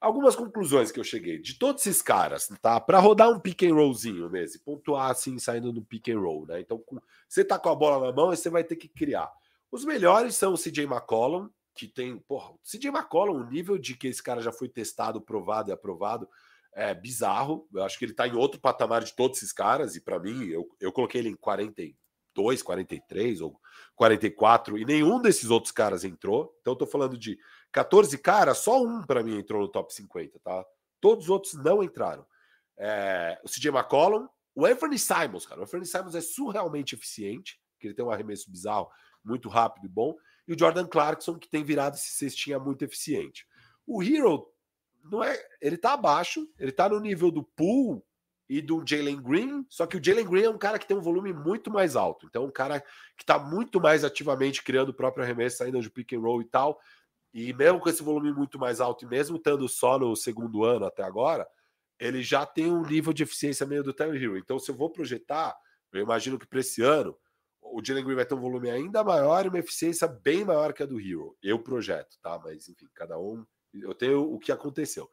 algumas 0.00 0.36
conclusões 0.36 0.90
que 0.90 1.00
eu 1.00 1.04
cheguei 1.04 1.38
de 1.38 1.58
todos 1.58 1.84
esses 1.86 2.02
caras, 2.02 2.48
tá? 2.62 2.80
Para 2.80 2.98
rodar 2.98 3.30
um 3.30 3.40
pick 3.40 3.64
and 3.64 3.74
rollzinho 3.74 4.30
mesmo, 4.30 4.60
pontuar 4.64 5.10
assim, 5.10 5.38
saindo 5.38 5.72
no 5.72 5.84
pick 5.84 6.08
and 6.08 6.20
roll, 6.20 6.46
né? 6.46 6.60
Então, 6.60 6.82
você 7.28 7.44
tá 7.44 7.58
com 7.58 7.68
a 7.68 7.74
bola 7.74 8.06
na 8.06 8.12
mão 8.12 8.32
e 8.32 8.36
você 8.36 8.48
vai 8.48 8.64
ter 8.64 8.76
que 8.76 8.88
criar. 8.88 9.30
Os 9.70 9.84
melhores 9.84 10.34
são 10.34 10.54
o 10.54 10.58
CJ 10.58 10.84
McCollum, 10.84 11.50
que 11.74 11.86
tem, 11.86 12.18
porra, 12.18 12.50
o 12.50 12.58
CJ 12.64 12.88
McCollum, 12.88 13.40
o 13.40 13.50
nível 13.50 13.78
de 13.78 13.94
que 13.94 14.08
esse 14.08 14.22
cara 14.22 14.40
já 14.40 14.50
foi 14.50 14.68
testado, 14.68 15.20
provado 15.20 15.70
e 15.70 15.72
aprovado, 15.72 16.28
é 16.72 16.94
bizarro. 16.94 17.68
Eu 17.72 17.84
acho 17.84 17.98
que 17.98 18.04
ele 18.04 18.14
tá 18.14 18.26
em 18.26 18.34
outro 18.34 18.60
patamar 18.60 19.04
de 19.04 19.14
todos 19.14 19.38
esses 19.38 19.52
caras, 19.52 19.94
e 19.94 20.00
para 20.00 20.18
mim, 20.18 20.46
eu, 20.46 20.68
eu 20.80 20.92
coloquei 20.92 21.20
ele 21.20 21.28
em 21.28 21.36
42, 21.36 22.62
43 22.62 23.40
ou 23.40 23.60
44, 23.94 24.78
e 24.78 24.84
nenhum 24.84 25.20
desses 25.20 25.50
outros 25.50 25.72
caras 25.72 26.04
entrou. 26.04 26.56
Então, 26.60 26.72
eu 26.72 26.78
tô 26.78 26.86
falando 26.86 27.18
de 27.18 27.38
14 27.72 28.16
caras, 28.18 28.58
só 28.58 28.82
um 28.82 29.02
para 29.02 29.22
mim 29.22 29.38
entrou 29.38 29.60
no 29.60 29.68
top 29.68 29.92
50, 29.94 30.38
tá? 30.40 30.64
Todos 31.00 31.24
os 31.24 31.30
outros 31.30 31.54
não 31.54 31.82
entraram. 31.82 32.26
É, 32.76 33.40
o 33.44 33.48
CJ 33.48 33.70
McCollum, 33.70 34.28
o 34.54 34.66
Anthony 34.66 34.98
Simons, 34.98 35.46
cara. 35.46 35.60
O 35.60 35.64
Anthony 35.64 35.86
Simons 35.86 36.14
é 36.14 36.20
surrealmente 36.20 36.94
eficiente, 36.94 37.60
que 37.78 37.88
ele 37.88 37.94
tem 37.94 38.04
um 38.04 38.10
arremesso 38.10 38.50
bizarro, 38.50 38.88
muito 39.24 39.48
rápido 39.48 39.86
e 39.86 39.88
bom 39.88 40.16
e 40.48 40.54
o 40.54 40.58
Jordan 40.58 40.86
Clarkson, 40.86 41.38
que 41.38 41.46
tem 41.46 41.62
virado 41.62 41.94
esse 41.94 42.12
cestinha 42.12 42.58
muito 42.58 42.82
eficiente. 42.82 43.46
O 43.86 44.02
Hero 44.02 44.50
não 45.04 45.22
é, 45.22 45.38
ele 45.60 45.76
tá 45.76 45.92
abaixo, 45.92 46.48
ele 46.58 46.72
tá 46.72 46.88
no 46.88 46.98
nível 46.98 47.30
do 47.30 47.42
Pool 47.42 48.02
e 48.48 48.62
do 48.62 48.82
Jalen 48.84 49.20
Green, 49.20 49.66
só 49.68 49.86
que 49.86 49.98
o 49.98 50.02
Jalen 50.02 50.26
Green 50.26 50.44
é 50.44 50.50
um 50.50 50.56
cara 50.56 50.78
que 50.78 50.88
tem 50.88 50.96
um 50.96 51.02
volume 51.02 51.34
muito 51.34 51.70
mais 51.70 51.94
alto, 51.94 52.26
então 52.26 52.46
um 52.46 52.50
cara 52.50 52.82
que 53.14 53.26
tá 53.26 53.38
muito 53.38 53.78
mais 53.78 54.04
ativamente 54.04 54.62
criando 54.62 54.88
o 54.88 54.94
próprio 54.94 55.22
arremesso, 55.22 55.58
saindo 55.58 55.82
de 55.82 55.90
pick 55.90 56.14
and 56.14 56.20
roll 56.20 56.40
e 56.40 56.46
tal. 56.46 56.80
E 57.38 57.52
mesmo 57.52 57.78
com 57.78 57.88
esse 57.88 58.02
volume 58.02 58.32
muito 58.32 58.58
mais 58.58 58.80
alto, 58.80 59.04
e 59.04 59.08
mesmo 59.08 59.36
estando 59.36 59.68
só 59.68 59.96
no 59.96 60.16
segundo 60.16 60.64
ano 60.64 60.84
até 60.84 61.04
agora, 61.04 61.46
ele 61.96 62.20
já 62.20 62.44
tem 62.44 62.66
um 62.66 62.82
nível 62.82 63.12
de 63.12 63.22
eficiência 63.22 63.64
meio 63.64 63.84
do 63.84 63.92
Tyler 63.92 64.20
Hero. 64.20 64.36
Então, 64.36 64.58
se 64.58 64.72
eu 64.72 64.74
vou 64.74 64.90
projetar, 64.90 65.56
eu 65.92 66.02
imagino 66.02 66.36
que 66.36 66.48
para 66.48 66.58
esse 66.58 66.82
ano 66.82 67.16
o 67.62 67.80
Jalen 67.84 68.04
Green 68.04 68.16
vai 68.16 68.26
ter 68.26 68.34
um 68.34 68.40
volume 68.40 68.68
ainda 68.68 69.04
maior 69.04 69.44
e 69.44 69.48
uma 69.48 69.58
eficiência 69.60 70.08
bem 70.08 70.44
maior 70.44 70.72
que 70.72 70.82
a 70.82 70.86
do 70.86 71.00
Hero. 71.00 71.36
Eu 71.40 71.60
projeto, 71.60 72.18
tá? 72.20 72.40
Mas 72.42 72.68
enfim, 72.68 72.88
cada 72.92 73.16
um. 73.20 73.46
Eu 73.72 73.94
tenho 73.94 74.32
o 74.32 74.38
que 74.40 74.50
aconteceu. 74.50 75.08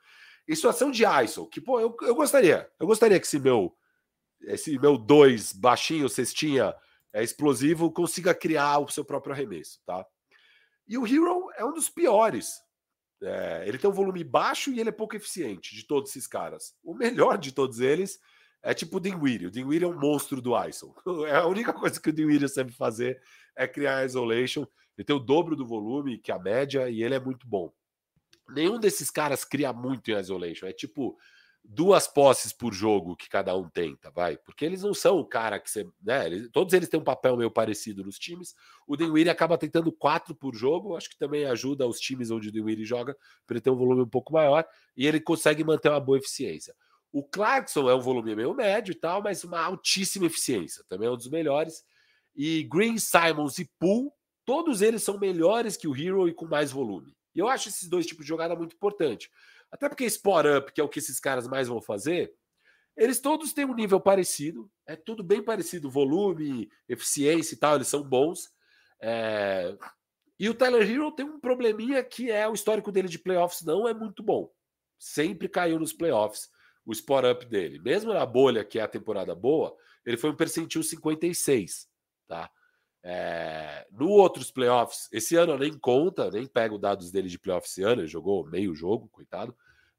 Em 0.47 0.55
situação 0.55 0.89
de 0.89 1.03
ISO, 1.05 1.47
que 1.47 1.61
pô, 1.61 1.79
eu, 1.79 1.95
eu 2.01 2.15
gostaria, 2.15 2.67
eu 2.79 2.87
gostaria 2.87 3.19
que 3.19 3.27
esse 3.27 3.39
meu 3.39 3.75
esse 4.41 4.79
meu 4.79 4.97
2 4.97 5.53
baixinho, 5.53 6.09
cestinha, 6.09 6.75
é 7.13 7.23
explosivo, 7.23 7.91
consiga 7.91 8.33
criar 8.33 8.79
o 8.79 8.89
seu 8.89 9.05
próprio 9.05 9.33
arremesso, 9.33 9.79
tá? 9.85 10.05
E 10.87 10.97
o 10.97 11.05
Hero 11.05 11.49
é 11.57 11.65
um 11.65 11.73
dos 11.73 11.89
piores. 11.89 12.61
É, 13.21 13.63
ele 13.67 13.77
tem 13.77 13.89
um 13.89 13.93
volume 13.93 14.23
baixo 14.23 14.71
e 14.71 14.79
ele 14.79 14.89
é 14.89 14.91
pouco 14.91 15.15
eficiente 15.15 15.75
de 15.75 15.85
todos 15.85 16.09
esses 16.09 16.27
caras. 16.27 16.75
O 16.83 16.93
melhor 16.93 17.37
de 17.37 17.51
todos 17.51 17.79
eles 17.79 18.19
é 18.61 18.73
tipo 18.73 18.97
o 18.97 18.99
Dinwiddie. 18.99 19.47
O 19.47 19.51
Dinwiddie 19.51 19.85
é 19.85 19.87
um 19.87 19.99
monstro 19.99 20.41
do 20.41 20.55
ISO. 20.65 20.93
É 21.27 21.35
a 21.35 21.47
única 21.47 21.73
coisa 21.73 21.99
que 21.99 22.09
o 22.09 22.13
Dinwiddie 22.13 22.49
sabe 22.49 22.71
fazer 22.71 23.21
é 23.55 23.67
criar 23.67 24.05
isolation. 24.05 24.65
Ele 24.97 25.05
tem 25.05 25.15
o 25.15 25.19
dobro 25.19 25.55
do 25.55 25.65
volume 25.65 26.17
que 26.17 26.31
a 26.31 26.39
média 26.39 26.89
e 26.89 27.03
ele 27.03 27.15
é 27.15 27.19
muito 27.19 27.47
bom. 27.47 27.73
Nenhum 28.49 28.79
desses 28.79 29.09
caras 29.09 29.43
cria 29.43 29.73
muito 29.73 30.11
em 30.11 30.19
isolation. 30.19 30.67
É 30.67 30.73
tipo 30.73 31.17
duas 31.67 32.07
posses 32.07 32.53
por 32.53 32.73
jogo 32.73 33.15
que 33.15 33.27
cada 33.27 33.55
um 33.55 33.67
tenta, 33.69 34.11
vai. 34.11 34.37
Porque 34.37 34.63
eles 34.63 34.83
não 34.83 34.93
são 34.93 35.17
o 35.17 35.25
cara 35.25 35.59
que 35.59 35.69
você. 35.69 35.87
Né, 36.01 36.25
eles, 36.27 36.49
todos 36.51 36.73
eles 36.73 36.89
têm 36.89 36.99
um 36.99 37.03
papel 37.03 37.35
meio 37.35 37.51
parecido 37.51 38.03
nos 38.03 38.17
times. 38.17 38.55
O 38.87 38.95
Dinwiddie 38.95 39.29
acaba 39.29 39.57
tentando 39.57 39.91
quatro 39.91 40.35
por 40.35 40.55
jogo. 40.55 40.95
Acho 40.95 41.09
que 41.09 41.17
também 41.17 41.45
ajuda 41.45 41.87
os 41.87 41.99
times 41.99 42.31
onde 42.31 42.49
o 42.49 42.51
Dinwiddie 42.51 42.85
joga 42.85 43.15
para 43.45 43.55
ele 43.55 43.61
ter 43.61 43.69
um 43.69 43.75
volume 43.75 44.01
um 44.01 44.09
pouco 44.09 44.33
maior. 44.33 44.65
E 44.95 45.07
ele 45.07 45.19
consegue 45.19 45.63
manter 45.63 45.89
uma 45.89 45.99
boa 45.99 46.17
eficiência. 46.17 46.75
O 47.11 47.23
Clarkson 47.23 47.89
é 47.89 47.95
um 47.95 48.01
volume 48.01 48.35
meio 48.35 48.53
médio 48.53 48.91
e 48.91 48.95
tal, 48.95 49.23
mas 49.23 49.43
uma 49.43 49.61
altíssima 49.61 50.25
eficiência, 50.25 50.83
também 50.89 51.07
é 51.07 51.11
um 51.11 51.15
dos 51.15 51.29
melhores. 51.29 51.81
E 52.35 52.63
Green, 52.63 52.97
Simons 52.97 53.57
e 53.57 53.71
Poole, 53.79 54.09
todos 54.43 54.81
eles 54.81 55.01
são 55.01 55.17
melhores 55.17 55.77
que 55.77 55.87
o 55.87 55.95
Hero 55.95 56.27
e 56.27 56.33
com 56.33 56.45
mais 56.45 56.71
volume. 56.71 57.15
E 57.33 57.39
eu 57.39 57.47
acho 57.47 57.69
esses 57.69 57.87
dois 57.87 58.05
tipos 58.05 58.25
de 58.25 58.29
jogada 58.29 58.55
muito 58.55 58.75
importante. 58.75 59.29
Até 59.75 59.89
porque 59.89 60.05
Spot 60.05 60.45
Up, 60.57 60.71
que 60.71 60.79
é 60.79 60.83
o 60.85 60.87
que 60.87 60.99
esses 60.99 61.19
caras 61.19 61.49
mais 61.49 61.67
vão 61.67 61.81
fazer, 61.81 62.33
eles 62.95 63.19
todos 63.19 63.51
têm 63.51 63.65
um 63.65 63.75
nível 63.75 63.99
parecido, 63.99 64.71
é 64.87 64.95
tudo 64.95 65.21
bem 65.21 65.43
parecido, 65.43 65.91
volume, 65.91 66.69
eficiência 66.87 67.55
e 67.55 67.57
tal, 67.57 67.75
eles 67.75 67.89
são 67.89 68.01
bons. 68.01 68.49
É... 69.01 69.77
E 70.39 70.49
o 70.49 70.53
Tyler 70.53 70.89
Hero 70.89 71.11
tem 71.11 71.25
um 71.25 71.41
probleminha 71.41 72.01
que 72.05 72.31
é 72.31 72.47
o 72.47 72.53
histórico 72.53 72.89
dele 72.89 73.09
de 73.09 73.19
playoffs 73.19 73.63
não 73.63 73.85
é 73.85 73.93
muito 73.93 74.23
bom. 74.23 74.49
Sempre 74.97 75.49
caiu 75.49 75.77
nos 75.77 75.91
playoffs 75.91 76.49
o 76.85 76.93
spot 76.93 77.25
up 77.25 77.45
dele. 77.45 77.77
Mesmo 77.79 78.13
na 78.13 78.25
bolha, 78.25 78.63
que 78.63 78.79
é 78.79 78.81
a 78.81 78.87
temporada 78.87 79.35
boa, 79.35 79.75
ele 80.05 80.15
foi 80.15 80.29
um 80.29 80.35
percentil 80.35 80.81
56, 80.81 81.89
tá? 82.29 82.49
É, 83.03 83.85
no 83.91 84.09
outros 84.09 84.51
playoffs, 84.51 85.09
esse 85.11 85.35
ano 85.35 85.53
eu 85.53 85.59
nem 85.59 85.77
conta, 85.77 86.31
nem 86.31 86.47
pego 86.47 86.77
dados 86.77 87.11
dele 87.11 87.27
de 87.27 87.37
playoffs 87.37 87.71
esse 87.71 87.83
ano, 87.83 88.01
ele 88.01 88.07
jogou 88.07 88.49
meio 88.49 88.73
jogo, 88.73 89.09
coitado. 89.09 89.53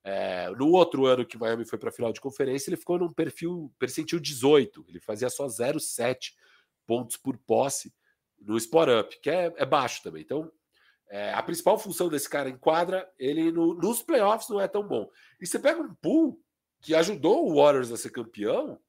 É, 0.08 0.48
no 0.50 0.70
outro 0.70 1.04
ano 1.04 1.26
que 1.26 1.36
Miami 1.36 1.64
foi 1.64 1.80
para 1.80 1.88
a 1.88 1.92
final 1.92 2.12
de 2.12 2.20
conferência, 2.20 2.70
ele 2.70 2.76
ficou 2.76 2.96
num 2.96 3.12
perfil 3.12 3.74
percentil 3.76 4.20
18, 4.20 4.84
ele 4.86 5.00
fazia 5.00 5.28
só 5.28 5.46
0,7 5.46 6.32
pontos 6.86 7.16
por 7.16 7.36
posse 7.38 7.92
no 8.38 8.56
spot 8.56 8.88
up, 8.88 9.20
que 9.20 9.28
é, 9.28 9.52
é 9.56 9.66
baixo 9.66 10.04
também. 10.04 10.22
Então, 10.22 10.48
é, 11.08 11.32
a 11.32 11.42
principal 11.42 11.76
função 11.76 12.08
desse 12.08 12.30
cara 12.30 12.48
em 12.48 12.56
quadra, 12.56 13.12
ele 13.18 13.50
no, 13.50 13.74
nos 13.74 14.00
playoffs 14.00 14.48
não 14.48 14.60
é 14.60 14.68
tão 14.68 14.86
bom. 14.86 15.10
E 15.40 15.46
você 15.46 15.58
pega 15.58 15.82
um 15.82 15.92
pool 15.96 16.40
que 16.80 16.94
ajudou 16.94 17.44
o 17.44 17.56
Warriors 17.56 17.90
a 17.90 17.96
ser 17.96 18.10
campeão, 18.10 18.80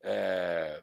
é... 0.00 0.80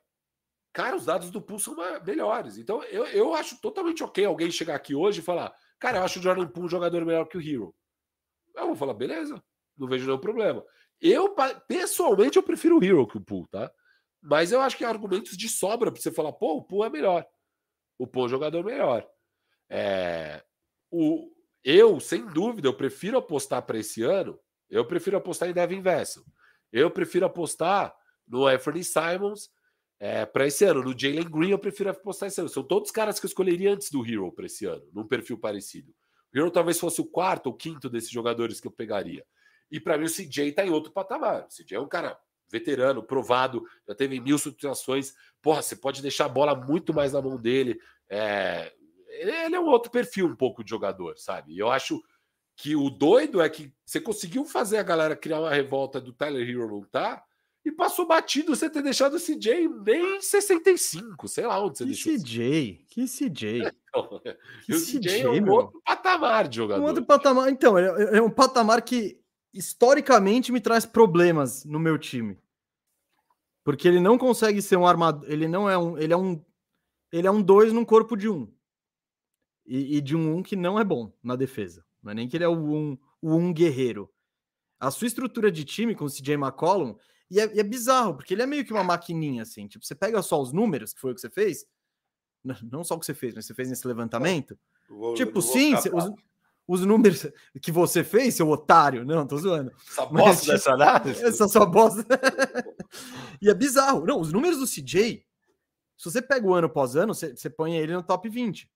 cara, 0.74 0.98
os 0.98 1.06
dados 1.06 1.32
do 1.32 1.42
Pool 1.42 1.60
são 1.60 1.78
melhores. 2.06 2.58
Então, 2.58 2.84
eu, 2.84 3.06
eu 3.06 3.34
acho 3.34 3.62
totalmente 3.62 4.04
ok 4.04 4.26
alguém 4.26 4.52
chegar 4.52 4.76
aqui 4.76 4.94
hoje 4.94 5.22
e 5.22 5.24
falar: 5.24 5.56
cara, 5.80 6.00
eu 6.00 6.04
acho 6.04 6.20
o 6.20 6.22
Jordan 6.22 6.48
Poole 6.48 6.66
um 6.66 6.70
jogador 6.70 7.06
melhor 7.06 7.26
que 7.26 7.38
o 7.38 7.42
Hero. 7.42 7.74
Eu 8.54 8.68
vou 8.68 8.76
falar, 8.76 8.94
beleza, 8.94 9.42
não 9.78 9.88
vejo 9.88 10.06
nenhum 10.06 10.20
problema. 10.20 10.64
Eu, 11.00 11.36
pessoalmente, 11.68 12.38
eu 12.38 12.44
prefiro 12.44 12.78
o 12.78 12.84
Hero 12.84 13.08
que 13.08 13.18
o 13.18 13.22
Poole, 13.22 13.48
tá? 13.50 13.72
Mas 14.22 14.52
eu 14.52 14.62
acho 14.62 14.78
que 14.78 14.86
há 14.86 14.90
argumentos 14.90 15.36
de 15.36 15.50
sobra 15.50 15.92
para 15.92 16.00
você 16.00 16.12
falar, 16.12 16.34
pô, 16.34 16.58
o 16.58 16.64
Poole 16.64 16.88
é 16.88 16.92
melhor. 16.92 17.26
O 17.98 18.06
Poole 18.06 18.26
é 18.26 18.28
um 18.28 18.30
jogador 18.30 18.64
melhor. 18.64 19.08
É... 19.70 20.44
O... 20.92 21.32
Eu, 21.64 22.00
sem 22.00 22.26
dúvida, 22.26 22.68
eu 22.68 22.74
prefiro 22.74 23.18
apostar 23.18 23.62
para 23.64 23.78
esse 23.78 24.04
ano 24.04 24.40
eu 24.72 24.86
prefiro 24.86 25.18
apostar 25.18 25.50
em 25.50 25.54
Devin 25.54 25.82
Vessel. 25.82 26.24
Eu 26.72 26.90
prefiro 26.90 27.26
apostar 27.26 27.94
no 28.26 28.48
Anthony 28.48 28.86
Simons 28.86 29.50
é, 30.00 30.26
para 30.26 30.48
esse 30.48 30.64
ano. 30.64 30.82
No 30.82 30.98
Jalen 30.98 31.30
Green, 31.30 31.52
eu 31.52 31.60
prefiro 31.60 31.90
apostar 31.90 32.30
esse 32.30 32.40
ano. 32.40 32.50
São 32.50 32.64
todos 32.64 32.90
caras 32.90 33.20
que 33.20 33.26
eu 33.26 33.28
escolheria 33.28 33.74
antes 33.74 33.92
do 33.92 34.06
Hero 34.06 34.32
para 34.32 34.46
esse 34.46 34.66
ano, 34.66 34.88
num 34.94 35.06
perfil 35.06 35.38
parecido. 35.38 35.94
O 36.34 36.38
Hero 36.38 36.50
talvez 36.50 36.80
fosse 36.80 37.02
o 37.02 37.06
quarto 37.06 37.48
ou 37.48 37.54
quinto 37.54 37.90
desses 37.90 38.10
jogadores 38.10 38.62
que 38.62 38.68
eu 38.68 38.72
pegaria. 38.72 39.26
E 39.72 39.80
para 39.80 39.98
mim, 39.98 40.06
o 40.06 40.12
CJ 40.12 40.50
está 40.50 40.66
em 40.66 40.70
outro 40.70 40.92
patamar. 40.92 41.46
O 41.46 41.48
CJ 41.48 41.76
é 41.76 41.80
um 41.80 41.88
cara 41.88 42.20
veterano, 42.52 43.02
provado, 43.02 43.64
já 43.88 43.96
teve 43.96 44.20
mil 44.20 44.38
situações. 44.38 45.16
Porra, 45.42 45.62
você 45.62 45.76
pode 45.76 46.02
deixar 46.02 46.26
a 46.26 46.30
bola 46.30 46.54
muito 46.54 46.94
mais 46.94 47.14
na 47.14 47.22
mão 47.22 47.38
dele. 47.38 47.80
É... 48.10 48.74
Ele 49.08 49.56
é 49.56 49.60
um 49.60 49.68
outro 49.68 49.92
perfil, 49.92 50.28
um 50.28 50.36
pouco 50.36 50.64
de 50.64 50.70
jogador, 50.70 51.18
sabe? 51.18 51.54
E 51.54 51.60
eu 51.60 51.70
acho 51.70 52.02
que 52.56 52.76
o 52.76 52.90
doido 52.90 53.42
é 53.42 53.50
que 53.50 53.74
você 53.86 54.00
conseguiu 54.00 54.46
fazer 54.46 54.78
a 54.78 54.84
galera 54.84 55.16
criar 55.16 55.40
uma 55.40 55.54
revolta 55.54 56.00
do 56.00 56.14
Tyler 56.14 56.48
Hero 56.48 56.86
tá, 56.92 57.24
e 57.64 57.72
passou 57.72 58.08
batido 58.08 58.56
você 58.56 58.70
ter 58.70 58.82
deixado 58.82 59.16
o 59.16 59.20
CJ 59.20 59.68
nem 59.86 60.20
65, 60.22 61.28
sei 61.28 61.46
lá 61.46 61.64
onde 61.64 61.78
você 61.78 61.84
que 61.84 61.90
deixou. 61.90 62.14
CJ? 62.14 62.86
Que 62.88 63.06
CJ? 63.06 63.72
Então, 63.92 64.22
que 64.66 64.74
o 64.74 64.80
CJ, 64.80 65.00
CJ 65.00 65.22
é 65.22 65.30
um 65.30 65.42
meu? 65.42 65.54
outro 65.54 65.82
patamar 65.84 66.48
de 66.48 66.56
jogador. 66.56 66.82
Um 66.82 66.88
outro 66.88 67.04
patamar, 67.04 67.50
então, 67.50 67.78
é, 67.78 68.20
é 68.20 68.22
um 68.22 68.30
patamar 68.30 68.82
que 68.84 69.21
historicamente 69.54 70.52
me 70.52 70.62
traz 70.62 70.86
problemas 70.86 71.66
no 71.66 71.80
meu 71.80 71.98
time. 71.98 72.38
Porque 73.64 73.88
ele 73.88 74.00
não 74.00 74.18
consegue 74.18 74.62
ser 74.62 74.78
um 74.78 74.88
armador, 74.88 75.30
ele 75.30 75.48
não 75.48 75.70
é 75.70 75.78
um, 75.78 75.98
ele 75.98 76.14
é 76.14 76.18
um 76.18 76.44
ele 77.12 77.28
é 77.28 77.32
um 77.32 77.42
dois 77.42 77.74
num 77.74 77.86
corpo 77.86 78.16
de 78.16 78.30
um. 78.30 78.52
E, 79.66 79.98
e 79.98 80.02
de 80.02 80.16
um 80.16 80.38
um 80.38 80.44
que 80.44 80.56
não 80.56 80.80
é 80.80 80.84
bom 80.84 81.14
na 81.22 81.36
defesa. 81.36 81.86
Não 82.02 82.12
é 82.12 82.16
nem 82.16 82.28
que 82.28 82.38
ele 82.38 82.44
é 82.44 82.48
o 82.48 82.54
um, 82.54 82.98
o 83.22 83.36
um 83.36 83.54
guerreiro. 83.54 84.10
A 84.80 84.90
sua 84.90 85.08
estrutura 85.08 85.52
de 85.52 85.64
time 85.64 85.94
com 85.94 86.06
o 86.06 86.10
CJ 86.10 86.34
McCollum, 86.34 86.96
e 87.30 87.40
é, 87.40 87.56
e 87.56 87.60
é, 87.60 87.64
bizarro, 87.64 88.16
porque 88.16 88.34
ele 88.34 88.42
é 88.42 88.46
meio 88.48 88.66
que 88.66 88.74
uma 88.74 88.84
maquininha, 88.84 89.44
assim. 89.44 89.68
Tipo, 89.68 89.86
você 89.86 89.94
pega 89.94 90.22
só 90.22 90.42
os 90.42 90.52
números, 90.52 90.92
que 90.92 91.00
foi 91.00 91.12
o 91.12 91.16
que 91.16 91.22
você 91.22 91.30
fez, 91.30 91.66
não 92.64 92.84
só 92.84 92.96
o 92.96 93.00
que 93.00 93.06
você 93.06 93.14
fez, 93.14 93.36
mas 93.36 93.46
você 93.46 93.54
fez 93.54 93.70
nesse 93.70 93.88
levantamento. 93.88 94.58
Vou, 94.90 95.14
tipo, 95.14 95.42
sim, 95.42 95.76
os, 95.76 96.12
os 96.72 96.86
números 96.86 97.28
que 97.62 97.70
você 97.70 98.02
fez, 98.02 98.36
seu 98.36 98.50
otário. 98.50 99.04
Não, 99.04 99.28
tô 99.28 99.38
zoando. 99.38 99.74
Essa 99.90 100.06
bosta 100.06 100.26
Mas, 100.26 100.46
dessa 100.46 100.72
análise? 100.72 101.22
Essa 101.22 101.48
sua 101.50 101.66
bosta. 101.66 102.06
e 103.42 103.50
é 103.50 103.54
bizarro. 103.54 104.06
Não, 104.06 104.22
os 104.22 104.32
números 104.32 104.58
do 104.58 104.66
CJ, 104.66 105.22
se 105.98 106.06
você 106.06 106.22
pega 106.22 106.48
o 106.48 106.54
ano 106.54 106.68
após 106.68 106.96
ano, 106.96 107.14
você, 107.14 107.36
você 107.36 107.50
põe 107.50 107.76
ele 107.76 107.92
no 107.92 108.02
top 108.02 108.30
20. 108.30 108.72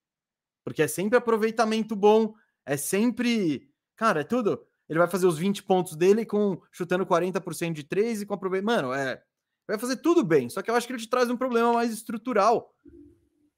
Porque 0.65 0.81
é 0.83 0.87
sempre 0.89 1.17
aproveitamento 1.17 1.95
bom, 1.95 2.33
é 2.65 2.75
sempre. 2.75 3.69
Cara, 3.95 4.21
é 4.21 4.23
tudo. 4.25 4.61
Ele 4.89 4.99
vai 4.99 5.07
fazer 5.07 5.25
os 5.25 5.37
20 5.37 5.63
pontos 5.63 5.95
dele 5.95 6.25
com 6.25 6.61
chutando 6.73 7.05
40% 7.05 7.71
de 7.71 7.83
3 7.85 8.23
e 8.23 8.25
com 8.25 8.33
aproveitamento. 8.33 8.87
Mano, 8.87 8.93
é. 8.93 9.23
Vai 9.65 9.79
fazer 9.79 9.95
tudo 9.97 10.21
bem. 10.21 10.49
Só 10.49 10.61
que 10.61 10.69
eu 10.69 10.75
acho 10.75 10.85
que 10.85 10.91
ele 10.91 11.01
te 11.01 11.09
traz 11.09 11.29
um 11.29 11.37
problema 11.37 11.71
mais 11.71 11.93
estrutural. 11.93 12.75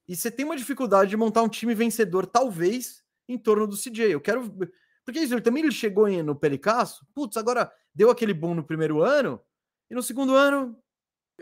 E 0.08 0.16
você 0.16 0.30
tem 0.30 0.46
uma 0.46 0.56
dificuldade 0.56 1.10
de 1.10 1.18
montar 1.18 1.42
um 1.42 1.50
time 1.50 1.74
vencedor, 1.74 2.28
talvez, 2.28 3.04
em 3.28 3.38
torno 3.38 3.68
do 3.68 3.78
CJ. 3.78 4.14
Eu 4.14 4.22
quero. 4.22 4.52
Porque 5.04 5.20
isso, 5.20 5.34
ele 5.34 5.42
também 5.42 5.64
ele 5.64 5.72
chegou 5.72 6.08
no 6.22 6.36
Pelicasso, 6.36 7.06
putz, 7.16 7.38
agora 7.38 7.72
deu 7.96 8.10
aquele 8.10 8.34
boom 8.34 8.54
no 8.54 8.64
primeiro 8.64 9.02
ano, 9.02 9.42
e 9.90 9.96
no 9.96 10.04
segundo 10.04 10.36
ano. 10.36 10.78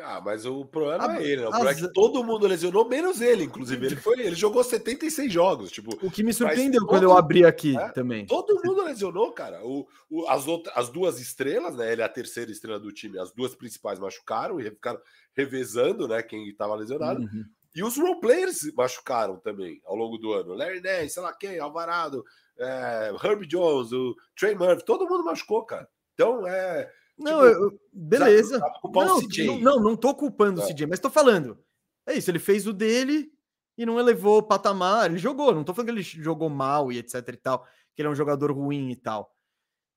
Ah, 0.01 0.19
mas 0.19 0.45
o 0.45 0.65
problema 0.65 1.07
não 1.07 1.15
é 1.15 1.23
ele, 1.23 1.41
né? 1.41 1.47
O 1.47 1.51
problema 1.51 1.71
as... 1.71 1.77
é 1.77 1.87
que 1.87 1.93
todo 1.93 2.23
mundo 2.23 2.45
lesionou, 2.45 2.87
menos 2.87 3.21
ele, 3.21 3.45
inclusive. 3.45 3.85
Ele 3.85 3.95
foi, 3.95 4.19
ele 4.19 4.35
jogou 4.35 4.61
76 4.61 5.31
jogos. 5.31 5.71
Tipo, 5.71 5.91
o 6.05 6.11
que 6.11 6.21
me 6.21 6.33
surpreendeu 6.33 6.85
quando 6.85 7.03
eu 7.03 7.17
abri 7.17 7.45
aqui 7.45 7.77
é, 7.77 7.89
também. 7.89 8.25
Todo 8.25 8.61
mundo 8.61 8.83
lesionou, 8.83 9.31
cara. 9.31 9.65
O, 9.65 9.87
o, 10.09 10.27
as, 10.27 10.47
outras, 10.47 10.75
as 10.75 10.89
duas 10.89 11.21
estrelas, 11.21 11.77
né? 11.77 11.93
Ele 11.93 12.01
é 12.01 12.05
a 12.05 12.09
terceira 12.09 12.51
estrela 12.51 12.77
do 12.77 12.91
time, 12.91 13.17
as 13.17 13.31
duas 13.31 13.55
principais 13.55 13.97
machucaram 13.97 14.59
e 14.59 14.69
ficaram 14.69 14.99
revezando, 15.33 16.09
né? 16.09 16.21
Quem 16.21 16.45
estava 16.49 16.75
lesionado. 16.75 17.21
Uhum. 17.21 17.45
E 17.75 17.83
os 17.83 17.97
role 17.97 18.19
players 18.21 18.73
machucaram 18.73 19.37
também 19.37 19.81
ao 19.85 19.95
longo 19.95 20.17
do 20.17 20.31
ano. 20.31 20.53
Larry 20.53 20.79
Nance, 20.79 21.09
sei 21.09 21.21
lá 21.21 21.33
quem, 21.33 21.59
Alvarado, 21.59 22.23
é, 22.57 23.13
Herb 23.21 23.45
Jones, 23.45 23.91
o 23.91 24.15
Trey 24.33 24.55
Murphy, 24.55 24.85
todo 24.85 25.07
mundo 25.07 25.25
machucou, 25.25 25.65
cara. 25.65 25.87
Então 26.13 26.47
é. 26.47 26.89
Não, 27.17 27.47
tipo, 27.47 27.63
eu, 27.63 27.79
beleza. 27.91 28.59
Não, 28.59 29.21
não, 29.45 29.59
não, 29.59 29.79
não 29.79 29.95
tô 29.97 30.15
culpando 30.15 30.61
é. 30.61 30.63
o 30.63 30.67
CJ, 30.67 30.87
mas 30.87 31.01
tô 31.01 31.09
falando. 31.09 31.61
É 32.05 32.13
isso, 32.13 32.31
ele 32.31 32.39
fez 32.39 32.65
o 32.65 32.71
dele 32.71 33.29
e 33.77 33.85
não 33.85 33.99
elevou 33.99 34.37
o 34.37 34.43
patamar. 34.43 35.09
Ele 35.09 35.17
jogou, 35.17 35.53
não 35.53 35.63
tô 35.63 35.73
falando 35.73 35.87
que 35.87 35.95
ele 35.95 36.01
jogou 36.01 36.49
mal 36.49 36.91
e 36.91 36.97
etc 36.97 37.27
e 37.27 37.37
tal, 37.37 37.67
que 37.93 38.01
ele 38.01 38.07
é 38.07 38.11
um 38.11 38.15
jogador 38.15 38.51
ruim 38.53 38.89
e 38.91 38.95
tal. 38.95 39.35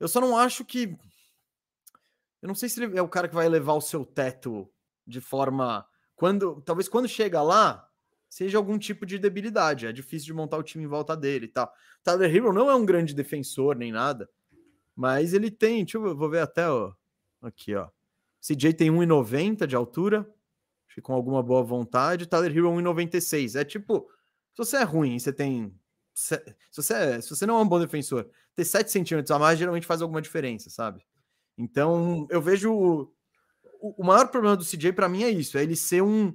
Eu 0.00 0.08
só 0.08 0.20
não 0.20 0.36
acho 0.36 0.64
que. 0.64 0.96
Eu 2.42 2.48
não 2.48 2.54
sei 2.56 2.68
se 2.68 2.82
ele 2.82 2.98
é 2.98 3.02
o 3.02 3.08
cara 3.08 3.28
que 3.28 3.34
vai 3.34 3.46
elevar 3.46 3.76
o 3.76 3.80
seu 3.80 4.04
teto 4.04 4.68
de 5.06 5.20
forma 5.20 5.86
quando 6.18 6.60
talvez 6.62 6.88
quando 6.88 7.08
chega 7.08 7.40
lá 7.40 7.88
seja 8.28 8.58
algum 8.58 8.76
tipo 8.76 9.06
de 9.06 9.18
debilidade. 9.18 9.86
É 9.86 9.92
difícil 9.92 10.26
de 10.26 10.34
montar 10.34 10.58
o 10.58 10.62
time 10.62 10.84
em 10.84 10.88
volta 10.88 11.16
dele 11.16 11.46
e 11.46 11.48
tal. 11.48 11.72
Tyler 12.02 12.34
Hero 12.34 12.52
não 12.52 12.68
é 12.68 12.74
um 12.74 12.84
grande 12.84 13.14
defensor 13.14 13.76
nem 13.76 13.92
nada, 13.92 14.28
mas 14.94 15.32
ele 15.32 15.50
tem, 15.50 15.84
deixa 15.84 15.96
eu 15.96 16.16
vou 16.16 16.28
ver 16.28 16.40
até 16.40 16.68
ó, 16.68 16.92
aqui, 17.40 17.74
ó. 17.74 17.88
CJ 18.40 18.74
tem 18.74 18.90
1,90 18.90 19.66
de 19.66 19.76
altura, 19.76 20.28
com 21.02 21.12
alguma 21.12 21.40
boa 21.40 21.62
vontade. 21.62 22.26
Tyler 22.26 22.50
Hero 22.50 22.70
1,96. 22.72 23.58
É 23.58 23.64
tipo, 23.64 24.10
se 24.52 24.58
você 24.58 24.78
é 24.78 24.82
ruim, 24.82 25.18
você 25.18 25.32
tem 25.32 25.72
se 26.12 26.36
você, 26.72 26.94
é, 26.94 27.20
se 27.20 27.30
você 27.30 27.46
não 27.46 27.58
é 27.58 27.62
um 27.62 27.68
bom 27.68 27.78
defensor, 27.78 28.28
ter 28.56 28.64
7 28.64 28.90
centímetros 28.90 29.30
a 29.30 29.38
mais 29.38 29.56
geralmente 29.56 29.86
faz 29.86 30.02
alguma 30.02 30.20
diferença, 30.20 30.68
sabe? 30.68 31.06
Então, 31.56 32.26
eu 32.28 32.42
vejo 32.42 33.12
o, 33.80 34.04
maior 34.04 34.28
problema 34.28 34.56
do 34.56 34.64
CJ 34.64 34.92
para 34.92 35.08
mim 35.08 35.22
é 35.22 35.30
isso, 35.30 35.58
é 35.58 35.62
ele 35.62 35.76
ser 35.76 36.02
um 36.02 36.34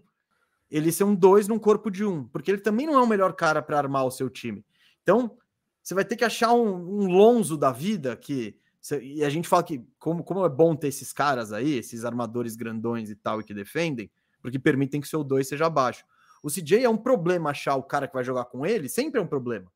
ele 0.70 0.92
ser 0.92 1.04
um 1.04 1.14
dois 1.14 1.48
num 1.48 1.60
corpo 1.60 1.92
de 1.92 2.04
um, 2.04 2.28
porque 2.28 2.50
ele 2.50 2.62
também 2.62 2.88
não 2.88 2.96
é 2.96 3.02
o 3.02 3.08
melhor 3.08 3.34
cara 3.34 3.62
para 3.62 3.78
armar 3.78 4.06
o 4.06 4.12
seu 4.12 4.28
time. 4.28 4.66
Então, 5.04 5.38
você 5.84 5.94
vai 5.94 6.04
ter 6.04 6.16
que 6.16 6.26
achar 6.26 6.52
um, 6.52 7.04
um 7.04 7.08
lonzo 7.08 7.56
da 7.56 7.72
vida 7.72 8.16
que 8.16 8.58
e 9.02 9.24
a 9.24 9.30
gente 9.30 9.48
fala 9.48 9.64
que 9.64 9.86
como, 9.98 10.24
como 10.24 10.46
é 10.46 10.50
bom 10.50 10.76
ter 10.76 10.88
esses 10.88 11.14
caras 11.14 11.54
aí, 11.54 11.78
esses 11.78 12.04
armadores 12.04 12.56
grandões 12.56 13.10
e 13.10 13.16
tal 13.16 13.40
e 13.40 13.44
que 13.44 13.54
defendem, 13.54 14.12
porque 14.42 14.60
permitem 14.60 15.00
que 15.00 15.08
o 15.08 15.10
seu 15.10 15.24
dois 15.24 15.48
seja 15.48 15.70
baixo. 15.70 16.04
O 16.42 16.50
CJ 16.50 16.84
é 16.84 16.90
um 16.90 16.98
problema 16.98 17.52
achar 17.52 17.76
o 17.76 17.84
cara 17.84 18.08
que 18.08 18.14
vai 18.14 18.24
jogar 18.24 18.46
com 18.46 18.66
ele, 18.66 18.90
sempre 18.90 19.20
é 19.20 19.24
um 19.24 19.28
problema. 19.28 19.72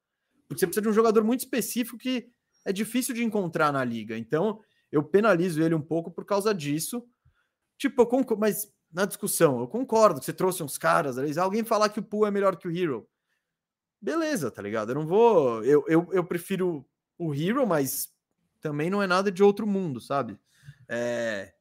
Porque 0.48 0.60
você 0.60 0.68
precisa 0.68 0.82
de 0.82 0.90
um 0.90 0.94
jogador 0.94 1.24
muito 1.24 1.42
específico 1.42 1.98
que 1.98 2.28
é 2.66 2.74
difícil 2.74 3.16
de 3.16 3.24
encontrar 3.24 3.72
na 3.72 3.84
liga. 3.84 4.18
Então, 4.18 4.60
eu 4.92 5.02
penalizo 5.02 5.62
ele 5.64 5.74
um 5.74 5.82
pouco 5.82 6.12
por 6.12 6.26
causa 6.26 6.54
disso. 6.54 7.02
Tipo, 7.78 8.02
eu 8.02 8.08
concordo, 8.08 8.40
mas 8.40 8.72
na 8.92 9.06
discussão, 9.06 9.60
eu 9.60 9.68
concordo 9.68 10.20
que 10.20 10.26
você 10.26 10.34
trouxe 10.34 10.64
uns 10.64 10.78
caras 10.78 11.18
alguém 11.38 11.64
falar 11.64 11.90
que 11.90 12.00
o 12.00 12.04
Pool 12.04 12.26
é 12.26 12.32
melhor 12.32 12.56
que 12.56 12.68
o 12.68 12.76
Hero. 12.76 13.08
Beleza, 14.02 14.50
tá 14.50 14.62
ligado? 14.62 14.92
Eu 14.92 14.96
não 14.96 15.08
vou. 15.08 15.64
Eu, 15.64 15.84
eu, 15.88 16.08
eu 16.12 16.24
prefiro 16.24 16.86
o 17.18 17.34
Hero, 17.34 17.66
mas 17.66 18.10
também 18.62 18.90
não 18.90 19.02
é 19.02 19.08
nada 19.08 19.32
de 19.32 19.44
outro 19.44 19.66
mundo, 19.68 20.00
sabe? 20.00 20.40
É, 20.88 21.54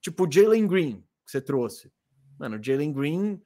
tipo 0.00 0.26
o 0.26 0.30
Jalen 0.30 0.66
Green 0.66 1.04
que 1.24 1.30
você 1.30 1.40
trouxe. 1.40 1.90
Mano, 2.38 2.58
o 2.58 2.62
Jalen 2.62 2.92
Green, 2.92 3.42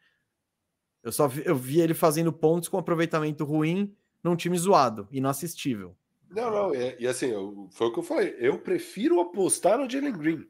eu 1.03 1.13
só 1.13 1.29
vi, 1.29 1.43
eu 1.45 1.55
vi 1.55 1.81
ele 1.81 1.95
fazendo 1.95 2.33
pontos 2.33 2.69
com 2.69 2.79
aproveitamento 2.79 3.45
ruim 3.45 3.95
num 4.23 4.37
time 4.37 4.59
zoado, 4.59 5.09
inassistível. 5.11 5.97
Não, 6.31 6.51
não, 6.51 6.75
e, 6.75 6.97
e 7.01 7.07
assim, 7.07 7.27
eu, 7.27 7.69
foi 7.71 7.87
o 7.87 7.93
que 7.93 7.99
eu 8.01 8.03
falei. 8.03 8.37
Eu 8.39 8.59
prefiro 8.59 9.21
apostar 9.21 9.79
no 9.79 9.89
Jalen 9.89 10.13
Green. 10.13 10.47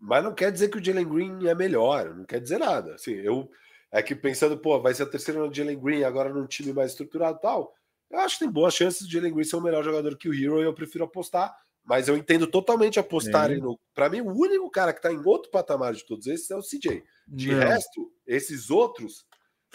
Mas 0.00 0.22
não 0.22 0.34
quer 0.34 0.52
dizer 0.52 0.68
que 0.68 0.78
o 0.78 0.84
Jalen 0.84 1.08
Green 1.08 1.46
é 1.48 1.54
melhor, 1.54 2.14
não 2.14 2.24
quer 2.24 2.40
dizer 2.40 2.58
nada. 2.58 2.94
Assim, 2.94 3.12
eu 3.12 3.50
é 3.90 4.02
que 4.02 4.14
pensando, 4.14 4.56
pô, 4.58 4.80
vai 4.80 4.94
ser 4.94 5.04
a 5.04 5.06
terceira 5.06 5.40
no 5.40 5.52
Jalen 5.52 5.78
Green 5.78 6.04
agora 6.04 6.32
num 6.32 6.46
time 6.46 6.72
mais 6.72 6.90
estruturado 6.90 7.38
e 7.38 7.40
tal. 7.40 7.74
Eu 8.10 8.20
acho 8.20 8.38
que 8.38 8.44
tem 8.44 8.52
boas 8.52 8.74
chances 8.74 9.06
de 9.06 9.12
Jalen 9.12 9.32
Green 9.32 9.44
ser 9.44 9.56
um 9.56 9.62
melhor 9.62 9.82
jogador 9.82 10.16
que 10.16 10.28
o 10.28 10.34
Hero 10.34 10.60
e 10.60 10.64
eu 10.64 10.74
prefiro 10.74 11.04
apostar, 11.04 11.54
mas 11.84 12.08
eu 12.08 12.16
entendo 12.16 12.46
totalmente 12.46 12.98
apostar 12.98 13.50
no. 13.58 13.78
Para 13.94 14.08
mim, 14.08 14.20
o 14.20 14.30
único 14.30 14.70
cara 14.70 14.92
que 14.92 15.00
tá 15.00 15.12
em 15.12 15.22
outro 15.24 15.50
patamar 15.50 15.94
de 15.94 16.04
todos 16.04 16.26
esses 16.26 16.50
é 16.50 16.56
o 16.56 16.62
CJ. 16.62 17.02
De 17.26 17.50
não. 17.50 17.58
resto, 17.58 18.12
esses 18.26 18.70
outros. 18.70 19.26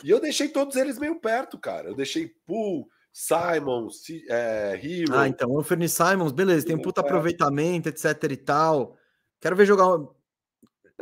E 0.04 0.10
eu 0.10 0.20
deixei 0.20 0.48
todos 0.48 0.76
eles 0.76 0.98
meio 0.98 1.20
perto, 1.20 1.58
cara. 1.58 1.90
Eu 1.90 1.96
deixei 1.96 2.32
Poole, 2.46 2.86
Simon, 3.12 3.88
é, 4.30 4.80
Hero. 4.82 5.16
Ah, 5.16 5.28
então, 5.28 5.50
o 5.50 5.60
Anthony 5.60 5.88
Simons, 5.88 6.32
beleza, 6.32 6.66
tem 6.66 6.76
um 6.76 6.82
puta 6.82 7.02
aproveitamento, 7.02 7.90
etc 7.90 8.24
e 8.32 8.38
tal. 8.38 8.98
Quero 9.44 9.58
ver 9.58 9.66
jogar 9.66 10.00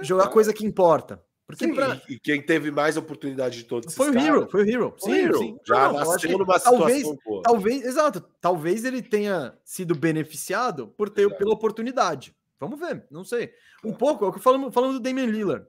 jogar 0.02 0.28
coisa 0.30 0.52
que 0.52 0.66
importa. 0.66 1.24
Porque 1.46 1.66
sim, 1.66 1.76
pra... 1.76 2.02
E 2.10 2.18
quem 2.18 2.42
teve 2.42 2.72
mais 2.72 2.98
oportunidade 2.98 3.58
de 3.58 3.66
todos 3.66 3.94
Foi 3.94 4.10
o 4.10 4.14
caras, 4.14 4.28
Hero, 4.28 4.50
foi 4.50 4.64
o 4.64 4.68
Hero. 4.68 4.96
Sim, 4.98 5.12
Hero. 5.12 5.38
sim. 5.38 5.60
Já 5.64 5.92
não, 5.92 6.00
nasceu 6.00 6.38
numa 6.40 6.60
talvez, 6.60 7.04
boa. 7.24 7.44
Talvez, 7.44 7.86
exato. 7.86 8.22
Talvez 8.42 8.84
ele 8.84 9.04
tenha 9.04 9.56
sido 9.64 9.94
beneficiado 9.94 10.88
por 10.88 11.08
ter 11.12 11.22
exato. 11.22 11.38
pela 11.38 11.54
oportunidade. 11.54 12.36
Vamos 12.60 12.80
ver, 12.80 13.06
não 13.12 13.24
sei. 13.24 13.54
Um 13.84 13.94
pouco, 13.94 14.26
é 14.26 14.28
o 14.30 14.34
que 14.34 14.40
falando, 14.40 14.72
falando 14.72 14.94
do 14.94 15.00
Damian 15.00 15.28
Lillard. 15.28 15.68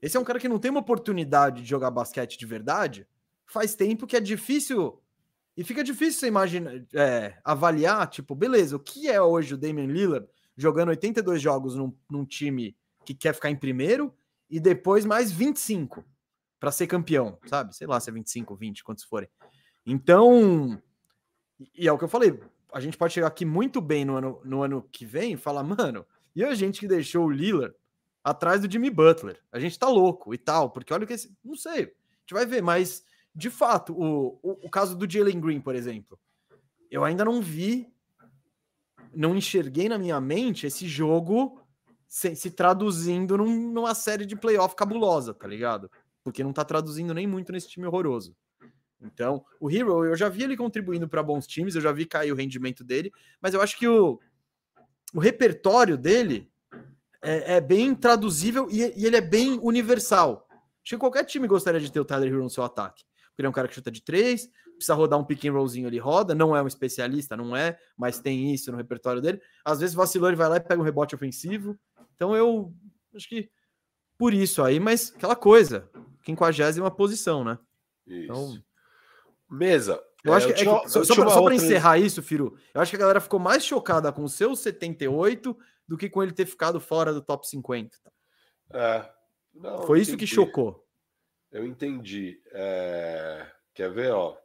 Esse 0.00 0.16
é 0.16 0.20
um 0.20 0.24
cara 0.24 0.40
que 0.40 0.48
não 0.48 0.58
tem 0.58 0.72
uma 0.72 0.80
oportunidade 0.80 1.62
de 1.62 1.68
jogar 1.68 1.92
basquete 1.92 2.36
de 2.36 2.46
verdade. 2.46 3.06
Faz 3.46 3.76
tempo 3.76 4.08
que 4.08 4.16
é 4.16 4.20
difícil. 4.20 5.00
E 5.56 5.62
fica 5.62 5.84
difícil 5.84 6.18
você 6.18 6.26
imaginar, 6.26 6.72
é, 6.94 7.38
avaliar, 7.44 8.08
tipo, 8.08 8.34
beleza, 8.34 8.74
o 8.74 8.80
que 8.80 9.08
é 9.08 9.22
hoje 9.22 9.54
o 9.54 9.58
Damian 9.58 9.86
Lillard 9.86 10.26
jogando 10.56 10.90
82 10.90 11.40
jogos 11.40 11.74
num, 11.74 11.94
num 12.10 12.24
time 12.24 12.76
que 13.04 13.14
quer 13.14 13.34
ficar 13.34 13.50
em 13.50 13.56
primeiro 13.56 14.14
e 14.48 14.60
depois 14.60 15.04
mais 15.04 15.32
25 15.32 16.04
para 16.60 16.70
ser 16.70 16.86
campeão, 16.86 17.38
sabe? 17.46 17.74
Sei 17.74 17.86
lá 17.86 17.98
se 17.98 18.10
é 18.10 18.12
25, 18.12 18.54
20, 18.54 18.84
quantos 18.84 19.04
forem. 19.04 19.28
Então, 19.84 20.80
e 21.74 21.88
é 21.88 21.92
o 21.92 21.98
que 21.98 22.04
eu 22.04 22.08
falei, 22.08 22.38
a 22.72 22.80
gente 22.80 22.96
pode 22.96 23.12
chegar 23.12 23.26
aqui 23.26 23.44
muito 23.44 23.80
bem 23.80 24.04
no 24.04 24.16
ano, 24.16 24.40
no 24.44 24.62
ano 24.62 24.82
que 24.92 25.04
vem 25.04 25.32
e 25.32 25.36
falar, 25.36 25.62
mano, 25.62 26.06
e 26.34 26.44
a 26.44 26.54
gente 26.54 26.80
que 26.80 26.86
deixou 26.86 27.26
o 27.26 27.30
Lillard 27.30 27.74
atrás 28.22 28.60
do 28.60 28.70
Jimmy 28.70 28.90
Butler? 28.90 29.40
A 29.50 29.58
gente 29.58 29.78
tá 29.78 29.88
louco 29.88 30.32
e 30.32 30.38
tal, 30.38 30.70
porque 30.70 30.94
olha 30.94 31.04
o 31.04 31.06
que 31.06 31.14
esse, 31.14 31.36
não 31.44 31.56
sei, 31.56 31.82
a 31.82 32.20
gente 32.20 32.34
vai 32.34 32.46
ver, 32.46 32.62
mas 32.62 33.04
de 33.34 33.50
fato, 33.50 33.94
o, 33.94 34.38
o, 34.42 34.66
o 34.66 34.70
caso 34.70 34.96
do 34.96 35.10
Jalen 35.10 35.40
Green, 35.40 35.60
por 35.60 35.74
exemplo, 35.74 36.18
eu 36.90 37.04
ainda 37.04 37.24
não 37.24 37.40
vi 37.40 37.92
não 39.14 39.36
enxerguei 39.36 39.88
na 39.88 39.98
minha 39.98 40.20
mente 40.20 40.66
esse 40.66 40.86
jogo 40.86 41.60
se, 42.06 42.34
se 42.36 42.50
traduzindo 42.50 43.38
num, 43.38 43.72
numa 43.72 43.94
série 43.94 44.26
de 44.26 44.36
playoff 44.36 44.76
cabulosa, 44.76 45.32
tá 45.32 45.46
ligado? 45.46 45.90
Porque 46.22 46.44
não 46.44 46.52
tá 46.52 46.64
traduzindo 46.64 47.14
nem 47.14 47.26
muito 47.26 47.52
nesse 47.52 47.68
time 47.68 47.86
horroroso. 47.86 48.36
Então, 49.00 49.44
o 49.58 49.70
Hero, 49.70 50.04
eu 50.04 50.16
já 50.16 50.28
vi 50.28 50.44
ele 50.44 50.56
contribuindo 50.56 51.08
para 51.08 51.22
bons 51.22 51.46
times, 51.46 51.74
eu 51.74 51.80
já 51.80 51.90
vi 51.90 52.06
cair 52.06 52.32
o 52.32 52.36
rendimento 52.36 52.84
dele, 52.84 53.12
mas 53.40 53.52
eu 53.54 53.60
acho 53.60 53.76
que 53.76 53.88
o, 53.88 54.20
o 55.12 55.18
repertório 55.18 55.96
dele 55.96 56.50
é, 57.20 57.56
é 57.56 57.60
bem 57.60 57.94
traduzível 57.94 58.68
e, 58.70 58.80
e, 58.80 59.06
ele 59.06 59.16
é 59.16 59.20
bem 59.20 59.58
universal. 59.62 60.46
Acho 60.84 60.94
que 60.94 60.98
qualquer 60.98 61.24
time 61.24 61.46
gostaria 61.48 61.80
de 61.80 61.90
ter 61.90 62.00
o 62.00 62.04
Tyler 62.04 62.28
Hero 62.28 62.42
no 62.42 62.50
seu 62.50 62.62
ataque. 62.62 63.04
Porque 63.30 63.40
ele 63.40 63.46
é 63.46 63.50
um 63.50 63.54
cara 63.54 63.68
que 63.68 63.74
chuta 63.74 63.90
de 63.90 64.02
três, 64.02 64.48
precisa 64.82 64.94
rodar 64.94 65.18
um 65.18 65.24
pick 65.24 65.44
and 65.44 65.52
rollzinho, 65.52 65.88
ele 65.88 65.98
roda, 65.98 66.34
não 66.34 66.54
é 66.54 66.62
um 66.62 66.66
especialista, 66.66 67.36
não 67.36 67.56
é, 67.56 67.78
mas 67.96 68.18
tem 68.18 68.52
isso 68.52 68.70
no 68.70 68.76
repertório 68.76 69.22
dele. 69.22 69.40
Às 69.64 69.80
vezes 69.80 69.94
vacilou, 69.94 70.28
ele 70.28 70.36
vai 70.36 70.48
lá 70.48 70.56
e 70.56 70.60
pega 70.60 70.80
um 70.80 70.84
rebote 70.84 71.14
ofensivo. 71.14 71.78
Então 72.14 72.36
eu 72.36 72.72
acho 73.14 73.28
que 73.28 73.50
por 74.18 74.34
isso 74.34 74.62
aí, 74.62 74.78
mas 74.78 75.12
aquela 75.14 75.36
coisa, 75.36 75.90
quinquagésima 76.22 76.90
posição, 76.90 77.44
né? 77.44 77.58
Isso. 78.06 78.24
Então... 78.24 78.62
Mesa, 79.50 80.02
Eu 80.24 80.32
é, 80.32 80.36
acho 80.36 80.46
que, 80.46 80.52
é 80.52 80.56
que 80.56 80.64
só, 80.88 81.04
só 81.04 81.42
para 81.42 81.54
encerrar 81.54 81.98
isso, 81.98 82.22
Firu, 82.22 82.56
eu 82.72 82.80
acho 82.80 82.90
que 82.90 82.96
a 82.96 83.00
galera 83.00 83.20
ficou 83.20 83.38
mais 83.38 83.62
chocada 83.62 84.10
com 84.10 84.24
o 84.24 84.28
seu 84.28 84.56
78 84.56 85.54
do 85.86 85.98
que 85.98 86.08
com 86.08 86.22
ele 86.22 86.32
ter 86.32 86.46
ficado 86.46 86.80
fora 86.80 87.12
do 87.12 87.20
top 87.20 87.46
50. 87.46 87.98
É. 88.72 89.10
Não, 89.52 89.82
Foi 89.82 90.00
isso 90.00 90.16
que 90.16 90.26
chocou. 90.26 90.86
Eu 91.50 91.66
entendi. 91.66 92.40
É... 92.50 93.46
Quer 93.74 93.92
ver, 93.92 94.12
ó? 94.12 94.36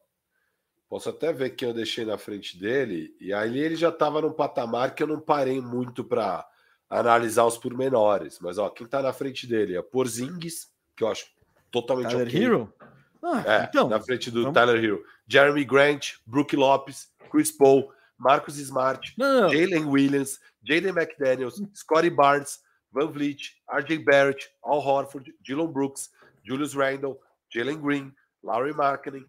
Posso 0.89 1.09
até 1.09 1.33
ver 1.33 1.51
quem 1.51 1.67
eu 1.67 1.73
deixei 1.73 2.05
na 2.05 2.17
frente 2.17 2.57
dele. 2.57 3.15
E 3.19 3.33
aí 3.33 3.59
ele 3.59 3.75
já 3.75 3.89
estava 3.89 4.21
num 4.21 4.31
patamar 4.31 4.95
que 4.95 5.03
eu 5.03 5.07
não 5.07 5.19
parei 5.19 5.59
muito 5.59 6.03
para 6.03 6.47
analisar 6.89 7.45
os 7.45 7.57
pormenores. 7.57 8.39
Mas, 8.39 8.57
ó, 8.57 8.69
quem 8.69 8.85
está 8.85 9.01
na 9.01 9.11
frente 9.11 9.45
dele 9.45 9.75
é 9.75 9.81
Porzingis, 9.81 10.71
que 10.95 11.03
eu 11.03 11.09
acho 11.09 11.25
totalmente 11.69 12.09
Tyler 12.09 12.27
okay. 12.27 12.43
Hero? 12.43 12.73
Ah, 13.21 13.43
é, 13.45 13.63
então, 13.65 13.89
na 13.89 13.99
frente 13.99 14.31
do 14.31 14.43
vamos... 14.43 14.53
Tyler 14.53 14.81
Hero. 14.83 15.03
Jeremy 15.27 15.65
Grant, 15.65 16.13
Brook 16.25 16.55
Lopes, 16.55 17.09
Chris 17.29 17.51
Paul, 17.51 17.91
Marcus 18.17 18.57
Smart, 18.57 19.13
Jalen 19.17 19.85
Williams, 19.85 20.39
Jaden 20.63 20.93
McDaniels, 20.93 21.61
Scotty 21.73 22.09
Barnes, 22.09 22.59
Van 22.91 23.11
Vliet, 23.11 23.53
RJ 23.69 24.05
Barrett, 24.05 24.49
Al 24.65 24.81
Horford, 24.81 25.33
Dylan 25.43 25.71
Brooks, 25.71 26.09
Julius 26.43 26.73
Randle, 26.73 27.19
Jalen 27.53 27.81
Green, 27.81 28.13
Laurie 28.41 28.73
Markkinen, 28.73 29.25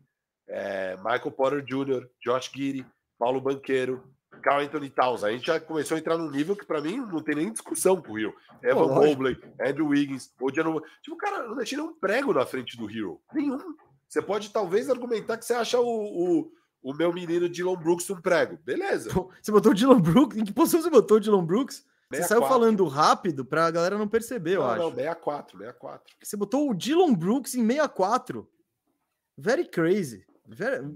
é, 0.49 0.97
Michael 0.97 1.31
Porter 1.33 1.63
Jr., 1.63 2.09
Josh 2.25 2.51
Giddy, 2.55 2.87
Paulo 3.19 3.41
Banqueiro, 3.41 4.03
Carl 4.43 4.63
Anthony 4.63 4.91
Towns. 4.91 5.25
A 5.25 5.31
gente 5.31 5.47
já 5.47 5.61
começou 5.61 5.97
a 5.97 6.01
entrar 6.01 6.17
num 6.17 6.31
nível 6.31 6.57
que, 6.57 6.65
para 6.65 6.81
mim, 6.81 6.97
não 6.97 7.23
tem 7.23 7.35
nem 7.35 7.53
discussão 7.53 8.01
com 8.01 8.13
o 8.13 8.17
Rio. 8.17 8.35
Evan 8.63 8.85
oh, 8.85 8.95
Mobley, 8.95 9.39
Andrew 9.61 9.89
Wiggins, 9.89 10.33
Odiano. 10.41 10.83
Tipo, 11.03 11.17
cara, 11.17 11.47
não 11.47 11.57
deixei 11.57 11.79
nenhum 11.79 11.95
prego 11.95 12.33
na 12.33 12.47
frente 12.47 12.77
do 12.77 12.91
Hero. 12.91 13.21
Nenhum. 13.33 13.59
Você 14.09 14.23
pode 14.23 14.51
talvez 14.51 14.89
argumentar 14.89 15.37
que 15.37 15.45
você 15.45 15.55
acha 15.55 15.79
o, 15.79 15.85
o, 15.85 16.53
o 16.83 16.95
meu 16.95 17.13
menino 17.13 17.49
Dylan 17.49 17.77
Brooks 17.77 18.09
um 18.11 18.21
prego. 18.21 18.59
Beleza. 18.65 19.11
Você 19.43 19.53
botou 19.53 19.73
o 19.73 19.75
Dylan 19.75 20.01
Brooks? 20.01 20.39
Em 20.39 20.45
que 20.45 20.53
posição 20.53 20.81
você 20.81 20.91
botou 20.91 21.19
o 21.19 21.21
Dylan 21.21 21.45
Brooks? 21.45 21.85
64. 22.11 22.17
Você 22.17 22.23
saiu 22.27 22.43
falando 22.49 22.87
rápido 22.87 23.45
pra 23.45 23.71
galera 23.71 23.99
não 23.99 24.09
perceber, 24.09 24.55
não, 24.55 24.63
eu 24.63 24.71
acho. 24.71 24.83
Não, 24.83 24.91
64, 24.95 25.59
64. 25.59 26.17
Você 26.23 26.37
botou 26.39 26.71
o 26.71 26.75
Dylan 26.75 27.13
Brooks 27.13 27.55
em 27.55 27.67
64. 27.67 28.49
Very 29.37 29.69
crazy. 29.69 30.25
Very... 30.49 30.93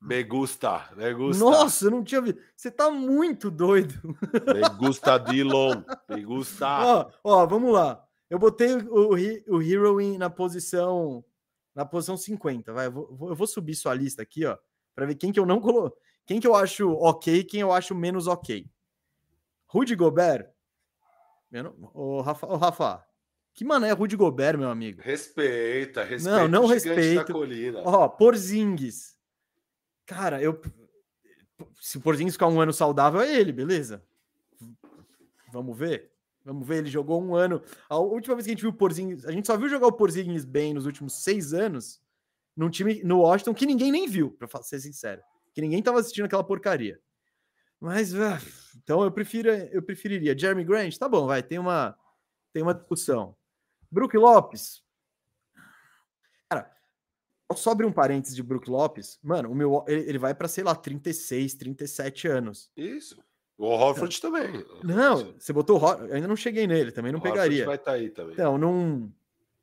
Me 0.00 0.22
gusta, 0.24 0.88
me 0.96 1.12
gusta. 1.12 1.44
Nossa, 1.44 1.86
eu 1.86 1.90
não 1.90 2.02
tinha 2.02 2.22
visto. 2.22 2.40
Você 2.56 2.70
tá 2.70 2.90
muito 2.90 3.50
doido. 3.50 3.94
Me 4.02 4.76
gusta 4.78 5.18
Dylan, 5.18 5.84
me 6.08 6.24
gusta. 6.24 6.66
Ó, 6.84 7.10
ó, 7.22 7.46
vamos 7.46 7.72
lá. 7.72 8.02
Eu 8.30 8.38
botei 8.38 8.74
o, 8.74 9.10
o 9.54 9.62
Hero 9.62 10.18
na 10.18 10.30
posição 10.30 11.24
na 11.78 11.84
posição 11.84 12.16
50, 12.16 12.72
vai. 12.72 12.86
Eu 12.86 12.92
vou, 12.92 13.28
eu 13.28 13.36
vou 13.36 13.46
subir 13.46 13.76
sua 13.76 13.94
lista 13.94 14.20
aqui, 14.20 14.44
ó, 14.44 14.58
para 14.96 15.06
ver 15.06 15.14
quem 15.14 15.30
que 15.30 15.38
eu 15.38 15.46
não 15.46 15.60
colo... 15.60 15.96
quem 16.26 16.40
que 16.40 16.46
eu 16.46 16.56
acho 16.56 16.90
OK, 16.90 17.44
quem 17.44 17.60
eu 17.60 17.70
acho 17.70 17.94
menos 17.94 18.26
OK. 18.26 18.68
Rudy 19.68 19.94
Gobert. 19.94 20.50
Ô, 21.94 22.20
Rafa, 22.20 22.46
ô, 22.48 22.56
Rafa, 22.56 23.06
que 23.58 23.64
mané 23.64 23.90
Rudy 23.90 24.14
Gobert, 24.14 24.56
meu 24.56 24.70
amigo? 24.70 25.02
Respeita, 25.02 26.04
respeita. 26.04 26.42
Não, 26.42 26.46
não 26.46 26.64
respeito. 26.64 27.32
Ó, 27.84 28.06
Porzingis. 28.06 29.16
Cara, 30.06 30.40
eu. 30.40 30.62
Se 31.80 31.98
o 31.98 32.00
Porzingis 32.00 32.34
ficar 32.34 32.46
um 32.46 32.60
ano 32.60 32.72
saudável, 32.72 33.20
é 33.20 33.34
ele, 33.34 33.50
beleza? 33.50 34.00
Vamos 35.52 35.76
ver. 35.76 36.12
Vamos 36.44 36.68
ver, 36.68 36.76
ele 36.76 36.88
jogou 36.88 37.20
um 37.20 37.34
ano. 37.34 37.60
A 37.88 37.98
última 37.98 38.36
vez 38.36 38.44
que 38.44 38.52
a 38.52 38.54
gente 38.54 38.60
viu 38.60 38.70
o 38.70 38.74
Porzingis, 38.74 39.24
a 39.24 39.32
gente 39.32 39.48
só 39.48 39.56
viu 39.56 39.68
jogar 39.68 39.88
o 39.88 39.92
Porzingis 39.92 40.44
bem 40.44 40.72
nos 40.72 40.86
últimos 40.86 41.24
seis 41.24 41.52
anos, 41.52 42.00
num 42.56 42.70
time 42.70 43.02
no 43.02 43.22
Washington 43.22 43.54
que 43.54 43.66
ninguém 43.66 43.90
nem 43.90 44.06
viu, 44.06 44.30
para 44.30 44.62
ser 44.62 44.78
sincero. 44.78 45.20
Que 45.52 45.60
ninguém 45.60 45.82
tava 45.82 45.98
assistindo 45.98 46.26
aquela 46.26 46.44
porcaria. 46.44 47.00
Mas, 47.80 48.14
uh, 48.14 48.38
então 48.76 49.02
eu 49.02 49.10
prefiro, 49.10 49.50
eu 49.50 49.82
preferiria. 49.82 50.38
Jeremy 50.38 50.62
Grant, 50.62 50.96
tá 50.96 51.08
bom, 51.08 51.26
vai, 51.26 51.42
tem 51.42 51.58
uma, 51.58 51.98
tem 52.52 52.62
uma 52.62 52.72
discussão. 52.72 53.36
Brook 53.90 54.16
Lopes. 54.16 54.82
Cara, 56.48 56.70
só 57.54 57.70
abrir 57.70 57.86
um 57.86 57.92
parênteses 57.92 58.36
de 58.36 58.42
Brook 58.42 58.68
Lopes, 58.70 59.18
mano, 59.22 59.50
o 59.50 59.54
meu, 59.54 59.84
ele, 59.88 60.08
ele 60.08 60.18
vai 60.18 60.34
para 60.34 60.48
sei 60.48 60.64
lá, 60.64 60.74
36, 60.74 61.54
37 61.54 62.28
anos. 62.28 62.70
Isso. 62.76 63.22
O 63.56 63.66
Horford 63.66 64.20
também. 64.20 64.64
Não, 64.84 65.34
você 65.36 65.52
botou 65.52 65.78
o 65.78 65.82
Horford, 65.82 66.12
ainda 66.12 66.28
não 66.28 66.36
cheguei 66.36 66.66
nele, 66.66 66.92
também 66.92 67.10
não 67.10 67.18
o 67.18 67.22
pegaria. 67.22 67.66
vai 67.66 67.74
estar 67.74 67.90
tá 67.92 67.96
aí 67.96 68.08
também. 68.08 68.34
Então, 68.34 68.56
não. 68.56 69.12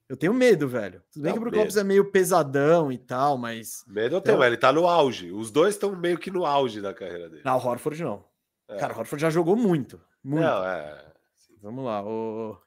Eu 0.07 0.17
tenho 0.17 0.33
medo, 0.33 0.67
velho. 0.67 1.01
Tudo 1.11 1.23
bem 1.23 1.31
não, 1.31 1.33
que 1.33 1.39
o 1.39 1.41
Brook 1.41 1.57
Lopes 1.57 1.77
é 1.77 1.83
meio 1.83 2.11
pesadão 2.11 2.91
e 2.91 2.97
tal, 2.97 3.37
mas. 3.37 3.83
Medo 3.87 4.17
eu 4.17 4.21
tenho, 4.21 4.35
então... 4.35 4.45
ele 4.45 4.57
tá 4.57 4.71
no 4.71 4.85
auge. 4.85 5.31
Os 5.31 5.49
dois 5.49 5.75
estão 5.75 5.95
meio 5.95 6.17
que 6.17 6.29
no 6.29 6.45
auge 6.45 6.81
da 6.81 6.93
carreira 6.93 7.29
dele. 7.29 7.41
Não, 7.43 7.57
o 7.57 7.65
Horford 7.65 8.03
não. 8.03 8.23
É. 8.67 8.75
Cara, 8.77 8.93
o 8.93 8.97
Horford 8.99 9.21
já 9.21 9.29
jogou 9.29 9.55
muito. 9.55 9.99
muito. 10.23 10.43
Não, 10.43 10.63
é. 10.65 11.05
Vamos 11.61 11.85
lá. 11.85 12.03
O, 12.03 12.57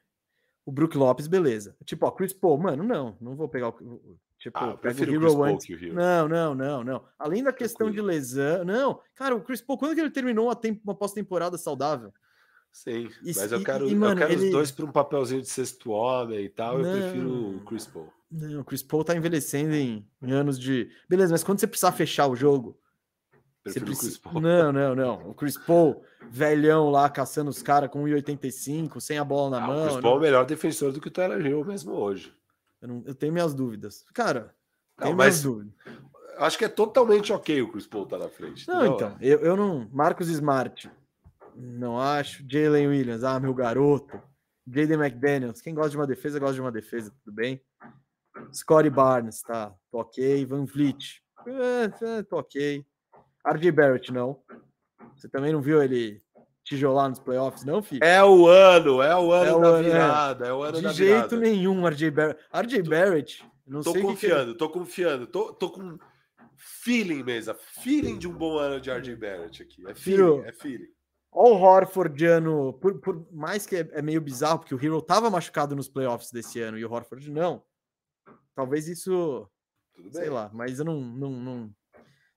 o 0.69 0.71
Brook 0.71 0.99
Lopes, 0.99 1.27
beleza. 1.27 1.75
Tipo, 1.83 2.05
ó, 2.05 2.11
Chris 2.11 2.35
Paul, 2.35 2.59
mano, 2.59 2.85
não. 2.85 3.17
Não 3.23 3.35
vou 3.35 3.49
pegar 3.49 3.71
o. 3.71 4.19
Tipo, 4.39 4.59
ah, 4.59 4.77
pega 4.77 5.01
o 5.01 5.15
Hero 5.15 5.43
antes. 5.43 5.67
O 5.67 5.73
Hero. 5.73 5.95
Não, 5.95 6.29
não, 6.29 6.55
não, 6.55 6.85
não. 6.85 7.05
Além 7.19 7.43
da 7.43 7.55
questão 7.55 7.91
de 7.91 8.03
lesão. 8.03 8.67
Não, 8.67 9.01
cara, 9.15 9.35
o 9.35 9.41
Chris 9.41 9.63
Paul, 9.63 9.79
quando 9.79 9.95
que 9.95 10.01
ele 10.03 10.11
terminou 10.11 10.49
uma, 10.49 10.55
temp 10.55 10.79
uma 10.85 10.95
pós-temporada 10.95 11.57
saudável? 11.57 12.13
Sim, 12.71 13.09
e, 13.25 13.33
mas 13.35 13.51
eu 13.51 13.65
quero, 13.65 13.89
e, 13.89 13.95
mano, 13.95 14.13
eu 14.13 14.27
quero 14.27 14.33
ele... 14.39 14.45
os 14.45 14.53
dois 14.53 14.71
para 14.71 14.85
um 14.85 14.93
papelzinho 14.93 15.41
de 15.41 15.49
sexto 15.49 15.91
homem 15.91 16.45
e 16.45 16.51
tal. 16.51 16.79
Não, 16.79 16.91
eu 16.91 17.01
prefiro 17.01 17.57
o 17.57 17.65
Chris 17.65 17.87
Paul. 17.87 18.13
Não, 18.31 18.61
o 18.61 18.65
Chris 18.65 18.83
Paul 18.83 19.05
tá 19.05 19.17
envelhecendo 19.17 19.75
em, 19.75 20.07
em, 20.23 20.33
anos 20.33 20.59
de. 20.59 20.91
Beleza, 21.09 21.33
mas 21.33 21.43
quando 21.43 21.61
você 21.61 21.67
precisar 21.67 21.93
fechar 21.93 22.27
o 22.27 22.37
jogo. 22.37 22.79
Prefiro 23.73 23.87
precisa... 23.87 24.21
Não, 24.35 24.73
não, 24.73 24.95
não. 24.95 25.31
O 25.31 25.35
Chris 25.35 25.57
Paul, 25.57 26.03
velhão 26.31 26.91
lá, 26.91 27.09
caçando 27.09 27.51
os 27.51 27.63
caras 27.63 27.91
com 27.91 28.05
1,85, 28.05 29.01
sem 29.01 29.19
a 29.19 29.25
bola 29.25 29.59
na 29.59 29.65
ah, 29.65 29.67
mão. 29.67 29.83
O 29.83 29.89
Chris 29.89 30.01
Paul 30.01 30.15
é 30.15 30.19
o 30.19 30.21
melhor 30.21 30.47
defensor 30.47 30.93
do 30.93 31.01
que 31.01 31.09
o 31.09 31.11
Tyler 31.11 31.45
Hill 31.45 31.65
mesmo 31.65 31.93
hoje. 31.93 32.33
Eu, 32.81 32.89
não, 32.89 33.03
eu 33.07 33.15
tenho 33.15 33.33
minhas 33.33 33.55
dúvidas. 33.55 34.05
Cara, 34.15 34.55
não, 34.99 35.07
tenho 35.07 35.17
minhas 35.17 35.43
dúvidas. 35.43 35.75
Acho 36.39 36.59
que 36.59 36.65
é 36.65 36.69
totalmente 36.69 37.33
ok 37.33 37.63
o 37.63 37.73
Chris 37.73 37.87
Paul 37.87 38.05
estar 38.05 38.19
tá 38.19 38.25
na 38.25 38.31
frente. 38.31 38.67
Não, 38.69 38.95
então, 38.95 39.17
eu, 39.21 39.41
eu 39.41 39.57
não. 39.57 39.89
Marcos 39.93 40.29
Smart, 40.29 40.91
não 41.57 42.01
acho. 42.01 42.45
Jalen 42.49 42.89
Williams, 42.89 43.25
ah, 43.25 43.41
meu 43.41 43.55
garoto. 43.55 44.21
Jaden 44.71 44.99
McDaniels, 44.99 45.61
quem 45.61 45.75
gosta 45.75 45.91
de 45.91 45.97
uma 45.97 46.07
defesa, 46.07 46.39
gosta 46.39 46.55
de 46.55 46.61
uma 46.61 46.71
defesa, 46.71 47.13
tudo 47.25 47.35
bem. 47.35 47.63
Scotty 48.53 48.91
Barnes, 48.91 49.41
tá, 49.41 49.75
tô 49.91 49.99
ok. 49.99 50.45
Van 50.45 50.65
Vliet, 50.65 51.23
é, 51.47 52.19
é, 52.19 52.23
tô 52.23 52.39
ok. 52.39 52.85
RJ 53.47 53.73
Barrett, 53.73 54.13
não. 54.13 54.41
Você 55.17 55.29
também 55.29 55.53
não 55.53 55.61
viu 55.61 55.83
ele 55.83 56.23
tijolar 56.65 57.09
nos 57.09 57.19
playoffs, 57.19 57.65
não, 57.65 57.83
filho? 57.83 58.05
É 58.05 58.23
o 58.23 58.47
ano, 58.47 59.01
é 59.03 59.17
o 59.17 59.33
ano 59.33 59.59
é 59.59 59.61
da 59.61 59.69
ano, 59.69 59.79
é. 59.79 59.83
virada, 59.83 60.47
é. 60.47 60.49
é. 60.49 60.53
o 60.53 60.63
ano 60.63 60.77
de 60.77 60.83
da 60.83 60.93
virada. 60.93 60.93
De 60.93 61.37
jeito 61.37 61.37
nenhum, 61.37 61.87
RJ 61.87 62.11
Barrett. 62.11 62.41
RJ 62.53 62.83
Barrett, 62.83 63.45
não 63.67 63.81
tô 63.81 63.93
sei 63.93 64.03
confiando, 64.03 64.53
que... 64.53 64.59
tô 64.59 64.69
confiando, 64.69 65.27
tô, 65.27 65.53
tô 65.53 65.71
com 65.71 65.99
feeling 66.57 67.23
mesmo, 67.23 67.55
feeling 67.83 68.19
de 68.19 68.29
um 68.29 68.33
bom 68.33 68.59
ano 68.59 68.81
de 68.81 68.91
RJ 68.91 69.17
Barrett 69.17 69.63
aqui. 69.63 69.87
É 69.89 69.95
feeling, 69.95 70.43
é 70.45 70.53
feeling. 70.53 70.89
Olha 71.31 71.55
o 71.55 71.61
Horfordiano, 71.61 72.73
por, 72.75 73.01
por 73.01 73.27
mais 73.33 73.67
que 73.67 73.77
é, 73.77 73.89
é, 73.93 74.03
meio 74.03 74.21
bizarro, 74.21 74.59
porque 74.59 74.75
o 74.75 74.83
Hero 74.83 75.01
tava 75.03 75.31
machucado 75.31 75.77
nos 75.77 75.89
playoffs 75.89 76.31
desse 76.31 76.61
ano 76.61 76.79
e 76.79 76.85
o 76.85 76.91
Horford 76.91 77.31
não. 77.31 77.63
Talvez 78.55 78.89
isso. 78.89 79.49
sei 80.11 80.31
lá, 80.31 80.51
mas 80.53 80.79
eu 80.79 80.85
não, 80.85 81.01
não, 81.01 81.31
não. 81.31 81.75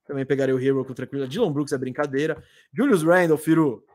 Também 0.05 0.25
pegaria 0.25 0.55
o 0.55 0.59
Hero 0.59 0.83
com 0.83 0.93
tranquilidade. 0.93 1.31
Dylan 1.31 1.51
Brooks 1.51 1.73
é 1.73 1.77
brincadeira. 1.77 2.43
Julius 2.73 3.03
Randle, 3.03 3.37
Firu. 3.37 3.85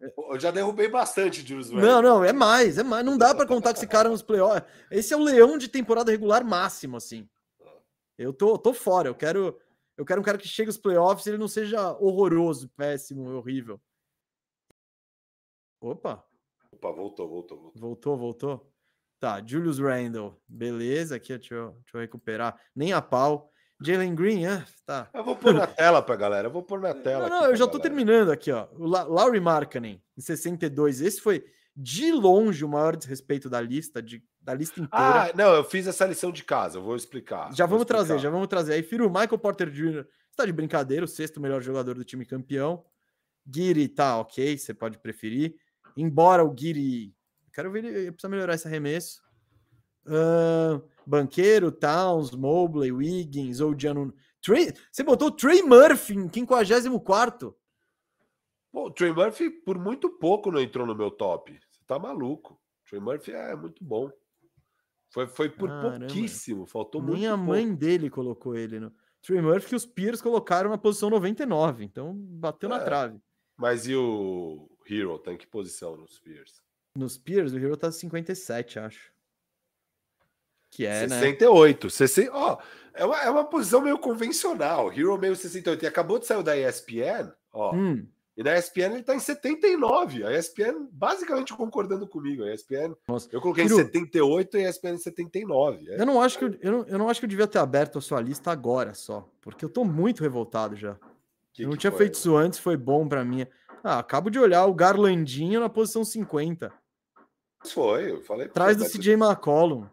Eu 0.00 0.38
já 0.38 0.50
derrubei 0.50 0.88
bastante 0.88 1.46
Julius 1.46 1.70
Randle. 1.70 1.86
Não, 1.86 2.02
não, 2.02 2.24
é 2.24 2.32
mais, 2.32 2.78
é 2.78 2.82
mais. 2.82 3.04
Não 3.04 3.16
dá 3.16 3.34
para 3.34 3.46
contar 3.46 3.72
com 3.72 3.78
esse 3.78 3.86
cara 3.86 4.08
nos 4.08 4.22
playoffs. 4.22 4.64
Esse 4.90 5.12
é 5.12 5.16
o 5.16 5.22
leão 5.22 5.58
de 5.58 5.68
temporada 5.68 6.10
regular 6.10 6.44
máximo, 6.44 6.96
assim. 6.96 7.28
Eu 8.18 8.32
tô, 8.32 8.56
tô 8.56 8.72
fora, 8.72 9.08
eu 9.08 9.14
quero 9.14 9.58
eu 9.96 10.04
quero 10.04 10.20
um 10.20 10.24
cara 10.24 10.36
que 10.36 10.46
chegue 10.46 10.68
aos 10.68 10.76
playoffs 10.76 11.26
e 11.26 11.30
ele 11.30 11.38
não 11.38 11.48
seja 11.48 11.92
horroroso, 11.98 12.68
péssimo, 12.70 13.30
horrível. 13.30 13.80
Opa. 15.80 16.22
Opa, 16.70 16.92
voltou, 16.92 17.28
voltou, 17.28 17.58
voltou. 17.58 17.80
Voltou, 17.80 18.16
voltou. 18.16 18.72
Tá, 19.18 19.42
Julius 19.44 19.78
Randle. 19.78 20.38
Beleza, 20.46 21.16
aqui, 21.16 21.36
deixa 21.36 21.54
eu, 21.54 21.70
deixa 21.72 21.96
eu 21.96 22.00
recuperar. 22.00 22.60
Nem 22.74 22.92
a 22.92 23.00
pau. 23.00 23.50
Jalen 23.80 24.14
Green, 24.14 24.46
ah, 24.46 24.64
tá. 24.86 25.08
Eu 25.12 25.24
vou 25.24 25.36
pôr 25.36 25.52
na 25.52 25.66
tela 25.66 26.00
pra 26.00 26.16
galera, 26.16 26.48
eu 26.48 26.52
vou 26.52 26.62
pôr 26.62 26.80
na 26.80 26.94
tela. 26.94 27.28
Não, 27.28 27.40
não 27.42 27.46
eu 27.50 27.56
já 27.56 27.66
tô 27.66 27.78
galera. 27.78 27.82
terminando 27.82 28.30
aqui, 28.30 28.50
ó. 28.50 28.68
O 28.72 28.86
La 28.86 29.02
Laurie 29.04 29.40
Markkanen, 29.40 30.02
em 30.16 30.20
62. 30.20 31.00
Esse 31.02 31.20
foi 31.20 31.44
de 31.76 32.10
longe 32.10 32.64
o 32.64 32.68
maior 32.68 32.96
desrespeito 32.96 33.50
da 33.50 33.60
lista, 33.60 34.02
de, 34.02 34.24
da 34.40 34.54
lista 34.54 34.80
inteira. 34.80 35.24
Ah, 35.24 35.30
não, 35.34 35.54
eu 35.54 35.62
fiz 35.62 35.86
essa 35.86 36.06
lição 36.06 36.32
de 36.32 36.42
casa, 36.42 36.78
eu 36.78 36.82
vou 36.82 36.96
explicar. 36.96 37.52
Já 37.54 37.66
vou 37.66 37.78
vamos 37.78 37.82
explicar. 37.82 38.06
trazer, 38.06 38.18
já 38.18 38.30
vamos 38.30 38.48
trazer. 38.48 38.72
Aí, 38.72 38.82
Firo, 38.82 39.10
Michael 39.10 39.38
Porter 39.38 39.68
Jr. 39.68 40.06
está 40.30 40.46
de 40.46 40.52
brincadeira, 40.52 41.04
o 41.04 41.08
sexto 41.08 41.38
melhor 41.38 41.60
jogador 41.60 41.94
do 41.94 42.04
time 42.04 42.24
campeão. 42.24 42.82
Guiri 43.46 43.88
tá 43.88 44.18
ok, 44.18 44.56
você 44.56 44.72
pode 44.72 44.98
preferir. 44.98 45.54
Embora 45.96 46.42
o 46.42 46.50
Guiri. 46.50 47.14
Quero 47.52 47.70
ver 47.70 47.84
ele 47.84 48.10
precisa 48.10 48.28
melhorar 48.28 48.54
esse 48.54 48.66
arremesso. 48.66 49.22
Uh, 50.06 50.82
Banqueiro, 51.06 51.70
Towns, 51.70 52.32
Mobley, 52.32 52.90
Wiggins, 52.90 53.60
ou 53.60 53.78
Janu 53.78 54.12
Trey, 54.42 54.72
você 54.92 55.02
botou 55.02 55.28
o 55.28 55.32
Trey 55.32 55.62
Murphy 55.62 56.14
em 56.14 56.30
54. 56.32 57.56
Pô, 58.70 58.86
o 58.86 58.90
Trey 58.90 59.12
Murphy 59.12 59.50
por 59.50 59.78
muito 59.78 60.08
pouco 60.08 60.50
não 60.50 60.60
entrou 60.60 60.86
no 60.86 60.94
meu 60.94 61.10
top. 61.10 61.58
Você 61.70 61.84
tá 61.86 61.98
maluco. 61.98 62.54
O 62.54 62.88
Trey 62.88 63.00
Murphy 63.00 63.32
é 63.32 63.56
muito 63.56 63.82
bom. 63.82 64.10
Foi, 65.10 65.26
foi 65.26 65.48
por 65.48 65.68
Caramba. 65.68 66.06
pouquíssimo, 66.06 66.66
faltou 66.66 67.00
Nem 67.00 67.08
muito. 67.08 67.20
Nem 67.20 67.28
a 67.28 67.36
pouco. 67.36 67.46
mãe 67.46 67.74
dele 67.74 68.10
colocou 68.10 68.56
ele 68.56 68.78
no. 68.78 68.92
Trey 69.22 69.40
Murphy 69.40 69.68
que 69.70 69.74
os 69.74 69.86
Peers 69.86 70.20
colocaram 70.20 70.70
na 70.70 70.78
posição 70.78 71.10
99, 71.10 71.84
então 71.84 72.14
bateu 72.14 72.68
é, 72.68 72.72
na 72.72 72.84
trave. 72.84 73.20
Mas 73.56 73.88
e 73.88 73.96
o 73.96 74.68
Hero? 74.88 75.18
Tá 75.18 75.32
em 75.32 75.36
que 75.36 75.46
posição 75.46 75.96
nos 75.96 76.20
Peers? 76.20 76.62
Nos 76.94 77.18
Peers, 77.18 77.52
o 77.52 77.58
Hero 77.58 77.76
tá 77.76 77.90
57, 77.90 78.78
acho. 78.78 79.15
Que 80.76 80.84
é, 80.84 81.08
68. 81.08 81.84
né? 81.86 81.90
68. 81.90 82.30
Ó, 82.34 82.58
é, 82.92 83.04
uma, 83.06 83.22
é 83.22 83.30
uma 83.30 83.44
posição 83.44 83.80
meio 83.80 83.98
convencional. 83.98 84.92
Hero 84.92 85.16
meio 85.16 85.34
68. 85.34 85.82
E 85.82 85.88
acabou 85.88 86.18
de 86.18 86.26
sair 86.26 86.42
da 86.42 86.54
ESPN, 86.54 87.32
ó. 87.50 87.74
Hum. 87.74 88.06
E 88.36 88.42
na 88.42 88.58
ESPN 88.58 88.92
ele 88.92 89.02
tá 89.02 89.14
em 89.14 89.18
79. 89.18 90.22
A 90.22 90.38
ESPN 90.38 90.86
basicamente 90.92 91.54
concordando 91.54 92.06
comigo. 92.06 92.44
A 92.44 92.52
ESPN, 92.52 92.94
Nossa. 93.08 93.26
eu 93.32 93.40
coloquei 93.40 93.64
Hiro, 93.64 93.80
em 93.80 93.84
78 93.84 94.58
e 94.58 94.66
a 94.66 94.68
ESPN 94.68 94.90
em 94.90 94.98
79. 94.98 95.90
É. 95.90 96.02
Eu 96.02 96.04
não 96.04 96.20
acho 96.20 96.38
que 96.38 96.44
eu, 96.44 96.54
eu, 96.60 96.72
não, 96.72 96.84
eu 96.84 96.98
não 96.98 97.08
acho 97.08 97.20
que 97.20 97.24
eu 97.24 97.30
devia 97.30 97.46
ter 97.46 97.58
aberto 97.58 97.96
a 97.96 98.02
sua 98.02 98.20
lista 98.20 98.50
agora 98.50 98.92
só, 98.92 99.26
porque 99.40 99.64
eu 99.64 99.70
tô 99.70 99.82
muito 99.82 100.22
revoltado 100.22 100.76
já. 100.76 100.98
Que 101.54 101.62
eu 101.62 101.68
não 101.68 101.72
que 101.72 101.78
tinha 101.78 101.90
foi? 101.90 102.00
feito 102.00 102.16
isso 102.16 102.36
antes, 102.36 102.58
foi 102.58 102.76
bom 102.76 103.08
para 103.08 103.24
mim. 103.24 103.46
Ah, 103.82 103.98
acabo 103.98 104.28
de 104.28 104.38
olhar 104.38 104.66
o 104.66 104.74
Garlandinho 104.74 105.58
na 105.58 105.70
posição 105.70 106.04
50. 106.04 106.70
Foi, 107.64 108.10
eu 108.10 108.20
falei. 108.20 108.48
Traz 108.48 108.76
do 108.76 108.84
CJ 108.84 109.14
McCollum. 109.14 109.86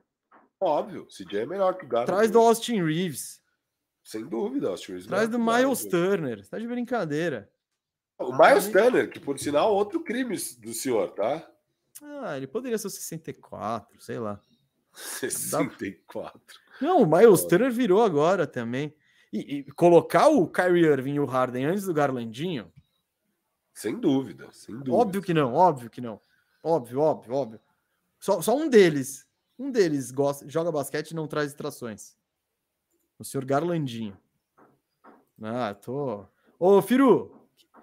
Óbvio, 0.63 1.05
CJ 1.07 1.41
é 1.41 1.45
melhor 1.45 1.75
que 1.77 1.85
o 1.85 1.87
Garland. 1.87 2.11
Traz 2.11 2.31
do 2.31 2.39
Austin 2.39 2.83
Reeves. 2.83 3.41
Sem 4.03 4.25
dúvida, 4.25 4.69
Austin 4.69 4.93
Reeves. 4.93 5.07
Traz 5.07 5.29
do 5.29 5.39
Miles 5.39 5.85
Turner. 5.85 6.43
Você 6.43 6.49
tá 6.49 6.59
de 6.59 6.67
brincadeira. 6.67 7.49
O 8.17 8.31
Miles 8.37 8.67
Turner, 8.69 9.09
que 9.09 9.19
por 9.19 9.39
sinal, 9.39 9.73
outro 9.73 10.03
crime 10.03 10.37
do 10.59 10.73
senhor, 10.73 11.11
tá? 11.11 11.47
Ah, 12.01 12.37
ele 12.37 12.47
poderia 12.47 12.77
ser 12.77 12.89
64, 12.89 14.01
sei 14.01 14.19
lá. 14.19 14.39
64. 14.93 16.41
Não, 16.81 17.01
o 17.01 17.05
Miles 17.05 17.43
Turner 17.45 17.71
virou 17.71 18.01
agora 18.03 18.47
também. 18.47 18.95
E, 19.31 19.59
e, 19.59 19.71
colocar 19.71 20.27
o 20.27 20.47
Kyrie 20.47 20.85
Irving 20.85 21.15
e 21.15 21.19
o 21.19 21.25
Harden 21.25 21.65
antes 21.65 21.85
do 21.85 21.93
Garlandinho? 21.93 22.71
Sem 23.73 23.99
dúvida, 23.99 24.47
sem 24.51 24.75
dúvida. 24.75 24.93
Óbvio 24.93 25.21
que 25.21 25.33
não, 25.33 25.53
óbvio 25.53 25.89
que 25.89 25.99
não. 25.99 26.21
Óbvio, 26.61 26.99
óbvio, 26.99 27.33
óbvio. 27.33 27.59
Só, 28.19 28.41
só 28.41 28.55
um 28.55 28.69
deles, 28.69 29.27
um 29.63 29.71
deles 29.71 30.11
gosta, 30.11 30.47
joga 30.49 30.71
basquete 30.71 31.11
e 31.11 31.15
não 31.15 31.27
traz 31.27 31.47
distrações. 31.47 32.15
O 33.17 33.23
senhor 33.23 33.45
Garlandinho. 33.45 34.17
Ah, 35.41 35.73
tô. 35.73 36.25
Ô, 36.59 36.81
Firu, 36.81 37.31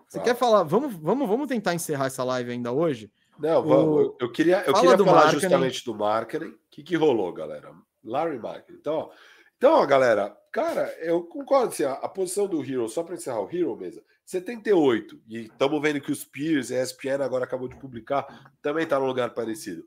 você 0.08 0.20
quer 0.20 0.36
falar? 0.36 0.64
Vamos, 0.64 0.94
vamos, 0.94 1.28
vamos 1.28 1.48
tentar 1.48 1.74
encerrar 1.74 2.06
essa 2.06 2.24
live 2.24 2.50
ainda 2.50 2.72
hoje? 2.72 3.12
Não, 3.38 3.62
vamos. 3.62 4.08
O... 4.08 4.16
Eu 4.20 4.30
queria, 4.30 4.58
eu 4.66 4.72
Fala 4.72 4.80
queria 4.80 5.04
falar 5.04 5.12
marketing. 5.12 5.40
justamente 5.40 5.84
do 5.84 5.94
marketing. 5.94 6.46
O 6.46 6.58
que, 6.70 6.82
que 6.82 6.96
rolou, 6.96 7.32
galera? 7.32 7.72
Larry 8.04 8.38
Marketing. 8.38 8.78
Então, 8.78 9.10
então, 9.56 9.86
galera, 9.86 10.36
cara, 10.50 10.94
eu 11.00 11.22
concordo. 11.22 11.68
Assim, 11.68 11.84
a, 11.84 11.92
a 11.92 12.08
posição 12.08 12.46
do 12.46 12.64
Hero, 12.64 12.88
só 12.88 13.02
para 13.02 13.14
encerrar 13.14 13.40
o 13.40 13.48
Hero 13.50 13.76
mesmo, 13.76 14.02
78. 14.24 15.20
E 15.28 15.42
estamos 15.42 15.80
vendo 15.82 16.00
que 16.00 16.10
os 16.10 16.24
Peers, 16.24 16.70
a 16.70 16.82
ESPN 16.82 17.22
agora 17.22 17.44
acabou 17.44 17.68
de 17.68 17.76
publicar, 17.76 18.52
também 18.62 18.84
está 18.84 18.98
num 18.98 19.06
lugar 19.06 19.30
parecido. 19.34 19.84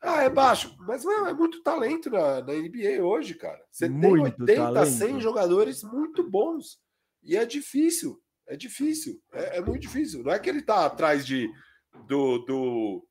Ah, 0.00 0.22
é 0.22 0.30
baixo, 0.30 0.76
mas 0.80 1.04
meu, 1.04 1.26
é 1.26 1.34
muito 1.34 1.62
talento 1.62 2.08
na, 2.08 2.40
na 2.40 2.52
NBA 2.52 3.02
hoje, 3.02 3.34
cara. 3.34 3.60
Você 3.70 3.88
muito 3.88 4.44
tem 4.46 4.60
80, 4.60 4.72
talento. 4.72 4.96
100 4.96 5.20
jogadores 5.20 5.82
muito 5.82 6.28
bons. 6.28 6.78
E 7.22 7.36
é 7.36 7.44
difícil. 7.44 8.20
É 8.48 8.56
difícil, 8.56 9.20
é, 9.32 9.58
é, 9.58 9.60
muito 9.60 9.82
difícil. 9.82 10.22
Não 10.22 10.32
é 10.32 10.38
que 10.38 10.48
ele 10.48 10.62
tá 10.62 10.86
atrás 10.86 11.26
de 11.26 11.50
do, 12.06 12.38
do... 12.38 13.06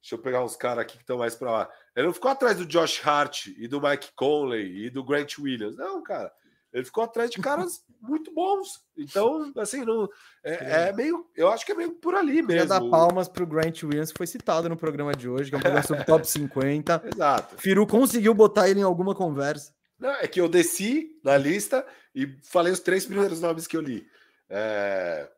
deixa 0.00 0.16
eu 0.16 0.18
pegar 0.18 0.44
uns 0.44 0.56
caras 0.56 0.82
aqui 0.82 0.96
que 0.96 1.04
estão 1.04 1.18
mais 1.18 1.36
para 1.36 1.52
lá. 1.52 1.70
Ele 1.94 2.06
não 2.06 2.14
ficou 2.14 2.30
atrás 2.30 2.56
do 2.56 2.66
Josh 2.66 3.00
Hart 3.06 3.46
e 3.46 3.68
do 3.68 3.80
Mike 3.80 4.10
Conley 4.16 4.86
e 4.86 4.90
do 4.90 5.04
Grant 5.04 5.38
Williams, 5.38 5.76
não, 5.76 6.02
cara. 6.02 6.32
Ele 6.72 6.84
ficou 6.84 7.04
atrás 7.04 7.30
de 7.30 7.40
caras 7.40 7.84
muito 8.00 8.32
bons. 8.32 8.82
Então, 8.96 9.52
assim, 9.56 9.84
não 9.84 10.08
é, 10.42 10.88
é, 10.88 10.92
meio, 10.92 11.28
eu 11.36 11.48
acho 11.48 11.66
que 11.66 11.72
é 11.72 11.74
meio 11.74 11.92
por 11.92 12.14
ali 12.14 12.36
mesmo. 12.36 12.48
Queria 12.48 12.66
dar 12.66 12.80
palmas 12.88 13.28
para 13.28 13.42
o 13.42 13.46
Grant 13.46 13.82
Williams, 13.82 14.10
que 14.10 14.18
foi 14.18 14.26
citado 14.26 14.68
no 14.68 14.76
programa 14.76 15.14
de 15.14 15.28
hoje, 15.28 15.50
que 15.50 15.54
é 15.54 15.58
um 15.58 15.62
programa 15.62 15.86
sobre 15.86 16.04
top 16.04 16.24
50. 16.28 17.02
Exato. 17.14 17.56
Firu 17.58 17.86
conseguiu 17.86 18.32
botar 18.32 18.68
ele 18.68 18.80
em 18.80 18.84
alguma 18.84 19.14
conversa. 19.14 19.72
Não, 19.98 20.10
é 20.10 20.26
que 20.26 20.40
eu 20.40 20.48
desci 20.48 21.20
na 21.22 21.36
lista 21.36 21.86
e 22.14 22.38
falei 22.42 22.72
os 22.72 22.80
três 22.80 23.06
primeiros 23.06 23.40
nomes 23.42 23.66
que 23.66 23.76
eu 23.76 23.80
li. 23.80 24.06
É... 24.48 25.30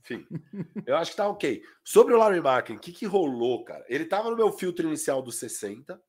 Enfim, 0.00 0.26
eu 0.86 0.96
acho 0.96 1.10
que 1.10 1.16
tá 1.16 1.28
ok. 1.28 1.62
Sobre 1.84 2.14
o 2.14 2.18
Larry 2.18 2.40
Markin, 2.40 2.74
o 2.74 2.78
que, 2.80 2.90
que 2.90 3.04
rolou, 3.04 3.62
cara? 3.64 3.84
Ele 3.88 4.04
tava 4.06 4.30
no 4.30 4.36
meu 4.36 4.50
filtro 4.50 4.86
inicial 4.86 5.20
dos 5.20 5.38
60, 5.38 6.00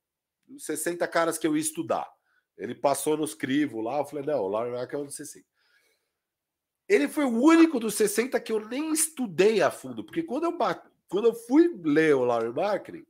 60 0.58 1.08
caras 1.08 1.38
que 1.38 1.46
eu 1.46 1.56
ia 1.56 1.62
estudar. 1.62 2.08
Ele 2.57 2.76
passou 2.76 3.18
nos 3.18 3.34
crivos 3.34 3.84
lá, 3.84 3.99
eu 3.99 4.06
falei, 4.06 4.26
não, 4.26 4.41
o 4.41 4.48
Larry 4.48 4.72
Markin 4.72 4.95
é 4.95 4.99
um 4.99 5.06
dos 5.06 5.15
60. 5.15 5.45
Ele 6.88 7.07
foi 7.07 7.23
o 7.23 7.41
único 7.41 7.80
dos 7.80 7.95
60 7.95 8.40
que 8.40 8.52
eu 8.52 8.68
nem 8.68 8.91
estudei 8.91 9.61
a 9.61 9.72
fundo, 9.72 10.03
porque 10.03 10.23
quando 10.23 10.44
eu, 10.44 10.57
quando 11.07 11.28
eu 11.28 11.34
fui 11.34 11.73
ler 11.84 12.15
o 12.15 12.26
Larry 12.26 12.53
Markin, 12.53 13.06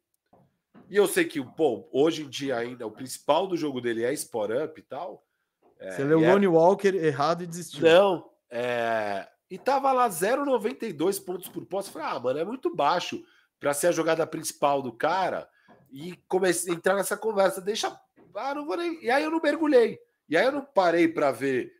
e 0.89 0.95
eu 0.95 1.07
sei 1.07 1.26
que, 1.26 1.43
pô, 1.43 1.88
hoje 1.91 2.23
em 2.23 2.30
dia 2.30 2.57
ainda 2.57 2.85
o 2.85 2.91
principal 2.91 3.47
do 3.47 3.57
jogo 3.57 3.81
dele 3.81 4.03
é 4.03 4.13
Sport 4.13 4.51
Up 4.63 4.80
e 4.80 4.84
tal. 4.84 5.26
É, 5.80 5.91
Você 5.91 6.03
leu 6.03 6.19
o 6.19 6.22
Lonnie 6.22 6.45
é... 6.45 6.49
Walker 6.49 6.93
errado 6.95 7.43
e 7.43 7.47
desistiu. 7.47 7.81
Não, 7.81 8.30
é, 8.49 9.27
e 9.51 9.57
tava 9.57 9.91
lá 9.91 10.07
0,92 10.09 11.23
pontos 11.23 11.49
por 11.49 11.65
posse. 11.65 11.89
Falei, 11.89 12.07
ah, 12.09 12.19
mano, 12.19 12.39
é 12.39 12.45
muito 12.45 12.73
baixo 12.73 13.22
para 13.59 13.73
ser 13.73 13.88
a 13.88 13.91
jogada 13.91 14.26
principal 14.26 14.81
do 14.81 14.93
cara. 14.93 15.49
E 15.89 16.15
comecei 16.27 16.73
a 16.73 16.76
entrar 16.76 16.95
nessa 16.95 17.18
conversa. 17.18 17.59
Deixa. 17.59 17.99
Ah, 18.35 18.55
não 18.55 18.65
vou 18.65 18.77
nem. 18.77 19.03
E 19.03 19.09
aí 19.09 19.23
eu 19.23 19.31
não 19.31 19.41
mergulhei. 19.41 19.99
E 20.29 20.37
aí 20.37 20.45
eu 20.45 20.51
não 20.51 20.65
parei 20.65 21.07
para 21.07 21.31
ver 21.31 21.73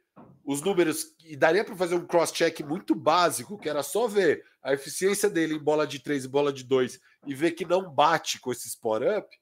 os 0.43 0.61
números. 0.61 1.15
E 1.25 1.35
daria 1.35 1.63
para 1.63 1.75
fazer 1.75 1.95
um 1.95 2.05
cross-check 2.05 2.61
muito 2.61 2.93
básico, 2.95 3.57
que 3.57 3.69
era 3.69 3.83
só 3.83 4.07
ver 4.07 4.43
a 4.61 4.73
eficiência 4.73 5.29
dele 5.29 5.55
em 5.55 5.63
bola 5.63 5.87
de 5.87 5.99
3 5.99 6.25
e 6.25 6.27
bola 6.27 6.51
de 6.53 6.63
2 6.63 6.99
e 7.25 7.33
ver 7.33 7.51
que 7.51 7.65
não 7.65 7.89
bate 7.89 8.39
com 8.39 8.51
esse 8.51 8.67
spot 8.67 9.03
up, 9.03 9.37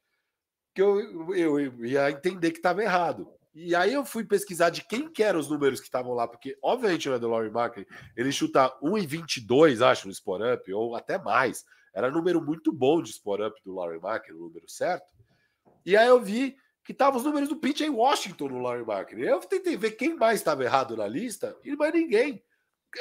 que 0.73 0.81
eu, 0.81 1.33
eu, 1.35 1.59
eu 1.59 1.85
ia 1.85 2.11
entender 2.11 2.51
que 2.51 2.59
estava 2.59 2.83
errado. 2.83 3.27
E 3.53 3.75
aí 3.75 3.93
eu 3.93 4.05
fui 4.05 4.23
pesquisar 4.23 4.69
de 4.69 4.85
quem 4.85 5.11
que 5.11 5.23
eram 5.23 5.39
os 5.39 5.49
números 5.49 5.79
que 5.79 5.87
estavam 5.87 6.13
lá, 6.13 6.27
porque 6.27 6.57
obviamente 6.61 7.09
é 7.09 7.19
do 7.19 7.27
Laurie 7.27 7.51
ele 8.15 8.31
chuta 8.31 8.69
1,22, 8.81 9.85
acho, 9.85 10.07
no 10.07 10.13
Sport 10.13 10.41
Up, 10.55 10.73
ou 10.73 10.95
até 10.95 11.17
mais. 11.17 11.65
Era 11.93 12.11
número 12.11 12.41
muito 12.41 12.71
bom 12.71 13.01
de 13.01 13.09
Sport 13.09 13.41
Up 13.41 13.61
do 13.65 13.73
Laurie 13.73 13.99
Markley, 13.99 14.37
o 14.37 14.39
número 14.39 14.69
certo. 14.69 15.11
E 15.85 15.97
aí 15.97 16.07
eu 16.07 16.21
vi 16.21 16.55
que 16.89 16.93
estavam 16.93 17.19
os 17.19 17.23
números 17.23 17.47
do 17.47 17.55
PJ 17.55 17.87
Washington 17.87 18.47
no 18.47 18.83
Markley. 18.83 19.23
Eu 19.23 19.39
tentei 19.41 19.77
ver 19.77 19.91
quem 19.91 20.15
mais 20.15 20.39
estava 20.39 20.63
errado 20.63 20.97
na 20.97 21.07
lista, 21.07 21.55
e 21.63 21.75
mais 21.75 21.93
ninguém. 21.93 22.43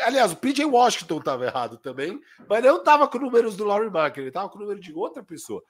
Aliás, 0.03 0.31
o 0.31 0.37
PJ 0.37 0.63
Washington 0.67 1.21
estava 1.21 1.47
errado 1.47 1.79
também, 1.79 2.21
mas 2.47 2.63
não 2.63 2.77
estava 2.77 3.09
com 3.09 3.19
números 3.19 3.57
do 3.57 3.65
Laurie 3.65 3.89
Markley, 3.89 4.25
ele 4.25 4.29
estava 4.29 4.51
com 4.51 4.59
o 4.59 4.61
número 4.61 4.79
de 4.79 4.93
outra 4.93 5.25
pessoa. 5.25 5.65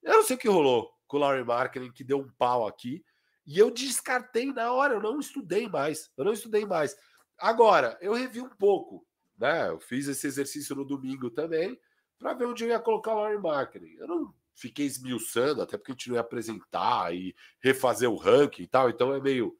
Eu 0.00 0.12
não 0.12 0.22
sei 0.22 0.36
o 0.36 0.38
que 0.38 0.48
rolou 0.48 0.92
com 1.08 1.16
o 1.16 1.20
Laurie 1.20 1.42
Markley, 1.42 1.90
que 1.90 2.04
deu 2.04 2.20
um 2.20 2.30
pau 2.38 2.68
aqui. 2.68 3.04
E 3.44 3.58
eu 3.58 3.68
descartei 3.68 4.52
na 4.52 4.70
hora, 4.70 4.94
eu 4.94 5.02
não 5.02 5.18
estudei 5.18 5.68
mais. 5.68 6.08
Eu 6.16 6.24
não 6.24 6.32
estudei 6.34 6.64
mais. 6.64 6.96
Agora, 7.36 7.98
eu 8.00 8.12
revi 8.12 8.40
um 8.40 8.48
pouco, 8.48 9.04
né? 9.36 9.70
Eu 9.70 9.80
fiz 9.80 10.06
esse 10.06 10.24
exercício 10.24 10.76
no 10.76 10.84
domingo 10.84 11.30
também, 11.30 11.76
para 12.16 12.32
ver 12.32 12.46
onde 12.46 12.62
eu 12.62 12.68
ia 12.68 12.78
colocar 12.78 13.12
o 13.12 13.22
Larry 13.22 13.42
Marketing. 13.42 13.96
Eu 13.98 14.06
não 14.06 14.34
fiquei 14.56 14.86
esmiuçando, 14.86 15.62
até 15.62 15.76
porque 15.76 15.92
a 15.92 15.94
gente 15.94 16.08
não 16.08 16.16
ia 16.16 16.20
apresentar 16.20 17.14
e 17.14 17.36
refazer 17.60 18.10
o 18.10 18.16
ranking 18.16 18.62
e 18.62 18.66
tal, 18.66 18.88
então 18.88 19.14
é 19.14 19.20
meio. 19.20 19.56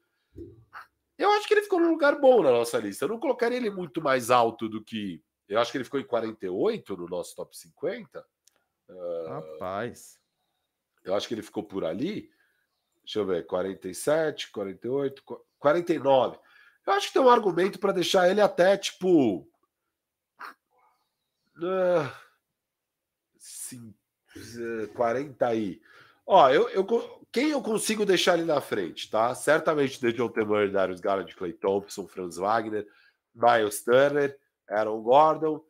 Eu 1.18 1.30
acho 1.32 1.46
que 1.46 1.54
ele 1.54 1.62
ficou 1.62 1.78
num 1.78 1.90
lugar 1.90 2.18
bom 2.18 2.42
na 2.42 2.50
nossa 2.50 2.78
lista. 2.78 3.04
Eu 3.04 3.10
não 3.10 3.20
colocaria 3.20 3.56
ele 3.56 3.70
muito 3.70 4.02
mais 4.02 4.30
alto 4.30 4.68
do 4.68 4.82
que. 4.82 5.22
Eu 5.48 5.60
acho 5.60 5.70
que 5.70 5.78
ele 5.78 5.84
ficou 5.84 6.00
em 6.00 6.06
48 6.06 6.96
no 6.96 7.06
nosso 7.06 7.36
top 7.36 7.56
50. 7.56 8.26
Rapaz. 9.28 10.18
Eu 11.04 11.14
acho 11.14 11.28
que 11.28 11.34
ele 11.34 11.42
ficou 11.42 11.62
por 11.62 11.84
ali. 11.84 12.30
Deixa 13.04 13.20
eu 13.20 13.26
ver, 13.26 13.46
47, 13.46 14.50
48, 14.50 15.22
49. 15.58 16.38
Eu 16.86 16.92
acho 16.92 17.08
que 17.08 17.12
tem 17.12 17.22
um 17.22 17.30
argumento 17.30 17.78
para 17.78 17.92
deixar 17.92 18.28
ele 18.28 18.40
até 18.40 18.76
tipo. 18.76 19.48
Uh, 21.56 22.12
sim, 23.38 23.94
40 24.94 25.46
aí. 25.46 25.80
Ó, 26.26 26.50
eu, 26.50 26.68
eu, 26.70 26.84
quem 27.32 27.50
eu 27.50 27.62
consigo 27.62 28.04
deixar 28.04 28.32
ali 28.32 28.44
na 28.44 28.60
frente, 28.60 29.10
tá? 29.10 29.34
Certamente 29.34 30.00
Dejon 30.00 30.28
Temer, 30.28 30.70
Darius 30.70 31.00
Garland, 31.00 31.34
Clay 31.36 31.52
Thompson, 31.52 32.06
Franz 32.06 32.36
Wagner, 32.36 32.86
Miles 33.34 33.82
Turner, 33.82 34.36
Aaron 34.68 35.02
Gordon, 35.02 35.64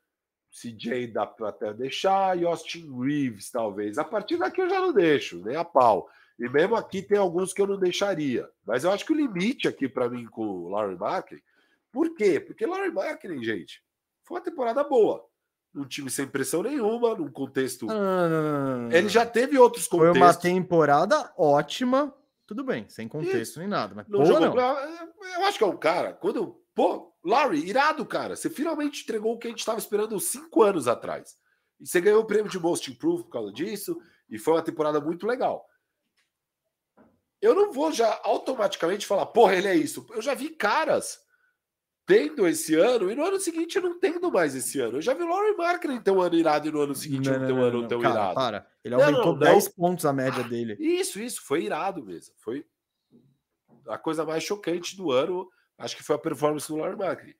CJ 0.50 1.08
dá 1.08 1.26
para 1.26 1.50
até 1.50 1.72
deixar, 1.74 2.38
e 2.38 2.46
Austin 2.46 2.90
Reeves, 2.98 3.50
talvez. 3.50 3.98
A 3.98 4.04
partir 4.04 4.38
daqui 4.38 4.62
eu 4.62 4.70
já 4.70 4.80
não 4.80 4.92
deixo, 4.92 5.44
nem 5.44 5.56
a 5.56 5.64
pau. 5.64 6.08
E 6.38 6.48
mesmo 6.48 6.76
aqui 6.76 7.02
tem 7.02 7.18
alguns 7.18 7.52
que 7.52 7.60
eu 7.60 7.66
não 7.66 7.78
deixaria. 7.78 8.48
Mas 8.64 8.84
eu 8.84 8.90
acho 8.90 9.04
que 9.04 9.12
o 9.12 9.16
limite 9.16 9.68
aqui 9.68 9.88
para 9.88 10.08
mim 10.08 10.24
com 10.26 10.42
o 10.42 10.68
Larry 10.68 10.96
Marketing, 10.96 11.42
por 11.92 12.14
quê? 12.14 12.40
Porque 12.40 12.66
Larry 12.66 12.92
Marketing, 12.92 13.42
gente, 13.42 13.82
foi 14.22 14.38
uma 14.38 14.44
temporada 14.44 14.84
boa. 14.84 15.26
Um 15.76 15.84
time 15.84 16.08
sem 16.10 16.26
pressão 16.26 16.62
nenhuma, 16.62 17.14
num 17.14 17.30
contexto. 17.30 17.86
Ah, 17.90 18.88
Ele 18.90 19.08
já 19.10 19.26
teve 19.26 19.58
outros 19.58 19.86
Foi 19.86 19.98
contextos. 20.08 20.22
uma 20.22 20.34
temporada 20.34 21.32
ótima, 21.36 22.14
tudo 22.46 22.64
bem, 22.64 22.88
sem 22.88 23.06
contexto 23.06 23.58
nem 23.58 23.68
nada. 23.68 23.94
Mas 23.94 24.08
Não 24.08 24.20
boa, 24.22 24.40
jogou- 24.40 24.56
não. 24.56 24.78
Eu 25.34 25.44
acho 25.46 25.58
que 25.58 25.64
é 25.64 25.66
um 25.66 25.76
cara. 25.76 26.14
Quando. 26.14 26.58
Pô, 26.74 27.12
Larry, 27.24 27.66
irado, 27.66 28.04
cara. 28.06 28.36
Você 28.36 28.48
finalmente 28.50 29.02
entregou 29.02 29.34
o 29.34 29.38
que 29.38 29.46
a 29.46 29.50
gente 29.50 29.60
estava 29.60 29.78
esperando 29.78 30.18
cinco 30.20 30.62
anos 30.62 30.88
atrás. 30.88 31.36
E 31.80 31.86
você 31.86 32.00
ganhou 32.00 32.22
o 32.22 32.26
prêmio 32.26 32.50
de 32.50 32.58
Most 32.58 32.90
Improved 32.90 33.24
por 33.24 33.30
causa 33.32 33.52
disso. 33.52 33.98
E 34.30 34.38
foi 34.38 34.54
uma 34.54 34.62
temporada 34.62 35.00
muito 35.00 35.26
legal. 35.26 35.66
Eu 37.40 37.54
não 37.54 37.72
vou 37.72 37.92
já 37.92 38.18
automaticamente 38.24 39.06
falar, 39.06 39.26
porra, 39.26 39.54
ele 39.54 39.68
é 39.68 39.74
isso. 39.74 40.06
Eu 40.10 40.22
já 40.22 40.34
vi 40.34 40.48
caras 40.50 41.20
tendo 42.06 42.46
esse 42.46 42.74
ano, 42.76 43.10
e 43.10 43.16
no 43.16 43.24
ano 43.24 43.40
seguinte 43.40 43.80
não 43.80 43.98
tendo 43.98 44.30
mais 44.30 44.54
esse 44.54 44.78
ano. 44.78 44.98
Eu 44.98 45.02
já 45.02 45.12
vi 45.12 45.24
o 45.24 45.28
Laurie 45.28 45.56
Markkinen 45.56 46.00
ter 46.00 46.12
um 46.12 46.20
ano 46.20 46.36
irado 46.36 46.68
e 46.68 46.70
no 46.70 46.80
ano 46.80 46.94
seguinte 46.94 47.28
não, 47.28 47.46
ter 47.46 47.52
um 47.52 47.62
ano 47.62 47.88
tão 47.88 48.00
cara, 48.00 48.14
irado. 48.14 48.34
Para. 48.34 48.66
Ele 48.84 48.94
Não, 48.94 49.02
aumentou 49.02 49.32
não, 49.32 49.38
10 49.38 49.64
não. 49.64 49.72
pontos 49.72 50.06
a 50.06 50.12
média 50.12 50.44
dele. 50.44 50.76
Isso, 50.78 51.20
isso, 51.20 51.42
foi 51.42 51.64
irado 51.64 52.04
mesmo. 52.04 52.32
Foi 52.38 52.64
a 53.88 53.98
coisa 53.98 54.24
mais 54.24 54.44
chocante 54.44 54.96
do 54.96 55.10
ano. 55.10 55.50
Acho 55.76 55.96
que 55.96 56.04
foi 56.04 56.14
a 56.14 56.18
performance 56.18 56.68
do 56.68 56.76
Laurie 56.76 56.96
Markkinen. 56.96 57.34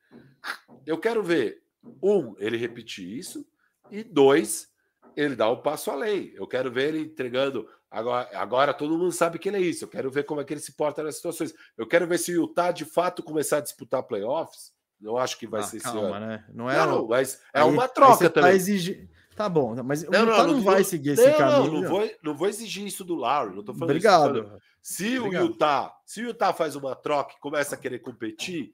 Eu 0.85 0.99
quero 0.99 1.23
ver, 1.23 1.63
um, 2.03 2.35
ele 2.39 2.57
repetir 2.57 3.09
isso, 3.09 3.47
e 3.91 4.03
dois, 4.03 4.69
ele 5.17 5.37
dar 5.37 5.51
um 5.51 5.63
passo 5.63 5.93
além. 5.93 6.33
Eu 6.35 6.47
quero 6.47 6.71
ver 6.73 6.89
ele 6.89 7.01
entregando. 7.01 7.69
Agora, 7.97 8.29
agora 8.35 8.75
todo 8.75 8.99
mundo 8.99 9.11
sabe 9.13 9.39
que 9.39 9.49
ele 9.49 9.57
é 9.57 9.61
isso. 9.61 9.85
Eu 9.85 9.89
quero 9.89 10.11
ver 10.11 10.25
como 10.25 10.41
é 10.41 10.45
que 10.45 10.53
ele 10.53 10.61
se 10.61 10.73
porta 10.73 11.03
nas 11.03 11.17
situações. 11.17 11.55
Eu 11.79 11.87
quero 11.87 12.07
ver 12.07 12.19
se 12.19 12.37
o 12.37 12.43
Utah 12.43 12.71
de 12.71 12.85
fato 12.85 13.23
começar 13.23 13.57
a 13.59 13.61
disputar 13.61 14.03
playoffs. 14.03 14.71
Não 15.01 15.17
acho 15.17 15.39
que 15.39 15.47
vai 15.47 15.61
Ah, 15.61 15.65
ser 15.65 15.77
esse 15.79 15.85
calma, 15.85 16.17
ano. 16.17 16.27
né? 16.27 16.45
Não 16.53 16.71
é, 16.71 16.77
Não, 16.77 16.85
o- 16.85 16.99
não, 17.03 17.09
mas 17.09 17.41
é 17.55 17.61
aí- 17.61 17.69
uma 17.69 17.89
troca 17.89 18.17
você 18.17 18.31
também. 18.31 18.51
Tá, 18.51 18.57
exigi... 18.57 19.09
tá 19.35 19.49
bom, 19.49 19.75
mas 19.83 20.03
o 20.03 20.11
Não, 20.11 20.21
Utah 20.21 20.37
não, 20.39 20.47
não, 20.47 20.55
não 20.55 20.61
vai 20.63 20.85
seguir 20.85 21.11
esse 21.11 21.33
caminho. 21.33 21.73
Não, 21.73 21.81
não 21.83 21.89
vou, 21.91 22.11
não 22.23 22.35
vou 22.35 22.49
exigir 22.49 22.87
isso 22.87 23.05
do 23.05 23.15
Larry. 23.15 23.55
Não 23.57 23.63
tô 23.63 23.73
falando 23.75 23.97
isso, 23.97 24.07
tô 24.07 24.11
falando- 24.13 24.39
Obrigado. 24.39 24.63
Se 24.83 25.19
Obrigado. 25.19 25.43
o 25.43 25.47
Utah, 25.49 25.97
se 26.05 26.23
o 26.23 26.27
Utah 26.29 26.53
faz 26.53 26.77
uma 26.77 26.95
troca 26.95 27.35
e 27.37 27.41
começa 27.41 27.75
a 27.75 27.79
querer 27.79 27.99
competir, 27.99 28.73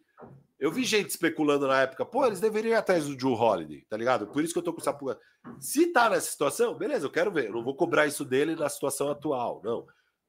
eu 0.62 0.70
vi 0.70 0.84
gente 0.84 1.10
especulando 1.10 1.66
na 1.66 1.80
época, 1.82 2.06
pô, 2.06 2.24
eles 2.24 2.38
deveriam 2.40 2.72
ir 2.72 2.76
atrás 2.76 3.06
do 3.06 3.18
Joe 3.18 3.34
Holiday, 3.34 3.84
tá 3.88 3.96
ligado? 3.96 4.28
Por 4.28 4.44
isso 4.44 4.52
que 4.52 4.58
eu 4.58 4.62
tô 4.62 4.72
com 4.72 4.80
essa 4.80 4.92
pulga. 4.92 5.18
Se 5.58 5.88
tá 5.92 6.08
nessa 6.08 6.30
situação, 6.30 6.74
beleza, 6.74 7.04
eu 7.06 7.10
quero 7.10 7.32
ver. 7.32 7.46
Eu 7.46 7.54
não 7.54 7.64
vou 7.64 7.74
cobrar 7.74 8.06
isso 8.06 8.24
dele 8.24 8.54
na 8.54 8.68
situação 8.68 9.10
atual, 9.10 9.60
não. 9.64 9.84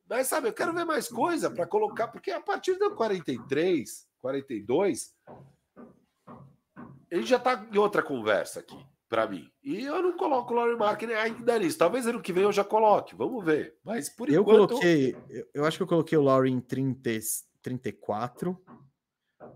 Mas 0.10 0.28
sabe, 0.28 0.48
eu 0.50 0.54
quero 0.54 0.74
ver 0.74 0.86
mais 0.86 1.08
coisa 1.08 1.52
para 1.52 1.68
colocar, 1.68 2.08
porque 2.08 2.32
a 2.32 2.42
partir 2.42 2.76
do 2.80 2.96
43, 2.96 4.08
42, 4.22 5.14
ele 7.12 7.24
já 7.26 7.38
tá 7.40 7.66
em 7.72 7.78
outra 7.78 8.02
conversa 8.02 8.60
aqui, 8.60 8.78
para 9.08 9.28
mim. 9.28 9.48
E 9.64 9.84
eu 9.84 10.02
não 10.02 10.18
coloco 10.18 10.52
o 10.52 10.56
Laurie 10.56 10.76
Markkinen 10.78 11.16
ainda 11.16 11.60
nisso. 11.60 11.78
Talvez 11.78 12.08
ano 12.08 12.22
que 12.22 12.34
vem 12.34 12.44
eu 12.44 12.52
já 12.52 12.64
coloque, 12.64 13.16
vamos 13.16 13.46
ver. 13.46 13.78
Mas 13.84 14.10
por 14.10 14.30
Eu 14.30 14.42
enquanto. 14.42 14.70
coloquei, 14.70 15.16
eu, 15.30 15.46
eu 15.54 15.66
acho 15.66 15.78
que 15.78 15.84
eu 15.84 15.88
coloquei 15.88 16.18
o 16.18 16.22
Lowry 16.22 16.50
em 16.52 16.60
30, 16.60 17.12
e- 17.12 17.20
34. 17.62 18.60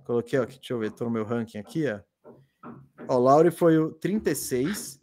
Coloquei, 0.08 0.40
ó, 0.40 0.44
aqui, 0.44 0.56
deixa 0.56 0.74
eu 0.74 0.80
ver, 0.80 0.92
tô 0.92 1.04
no 1.04 1.12
meu 1.12 1.26
ranking 1.26 1.58
aqui, 1.58 1.84
ó. 1.86 2.00
Ó, 3.10 3.18
o 3.18 3.20
Lowry 3.20 3.52
foi 3.52 3.78
o 3.78 3.92
36. 3.92 5.02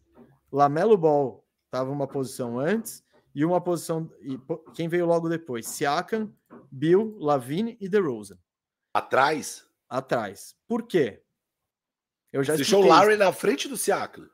Lamelo 0.50 0.96
Ball 0.96 1.46
tava 1.70 1.90
uma 1.90 2.08
posição 2.08 2.58
antes 2.58 3.04
e 3.34 3.44
uma 3.44 3.60
posição 3.60 4.10
e 4.22 4.40
quem 4.72 4.88
veio 4.88 5.04
logo 5.04 5.28
depois? 5.28 5.66
Siakam, 5.66 6.32
Bill, 6.70 7.18
Lavine 7.18 7.76
e 7.82 7.86
DeRozan 7.86 8.38
Atrás, 8.94 9.68
atrás. 9.90 10.56
Por 10.66 10.84
quê? 10.84 11.22
Eu 12.32 12.42
já 12.42 12.56
deixou 12.56 12.82
o 12.82 12.86
Larry 12.86 13.18
na 13.18 13.30
frente 13.30 13.68
do 13.68 13.76
Siakam. 13.76 14.26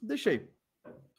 Deixei. 0.00 0.50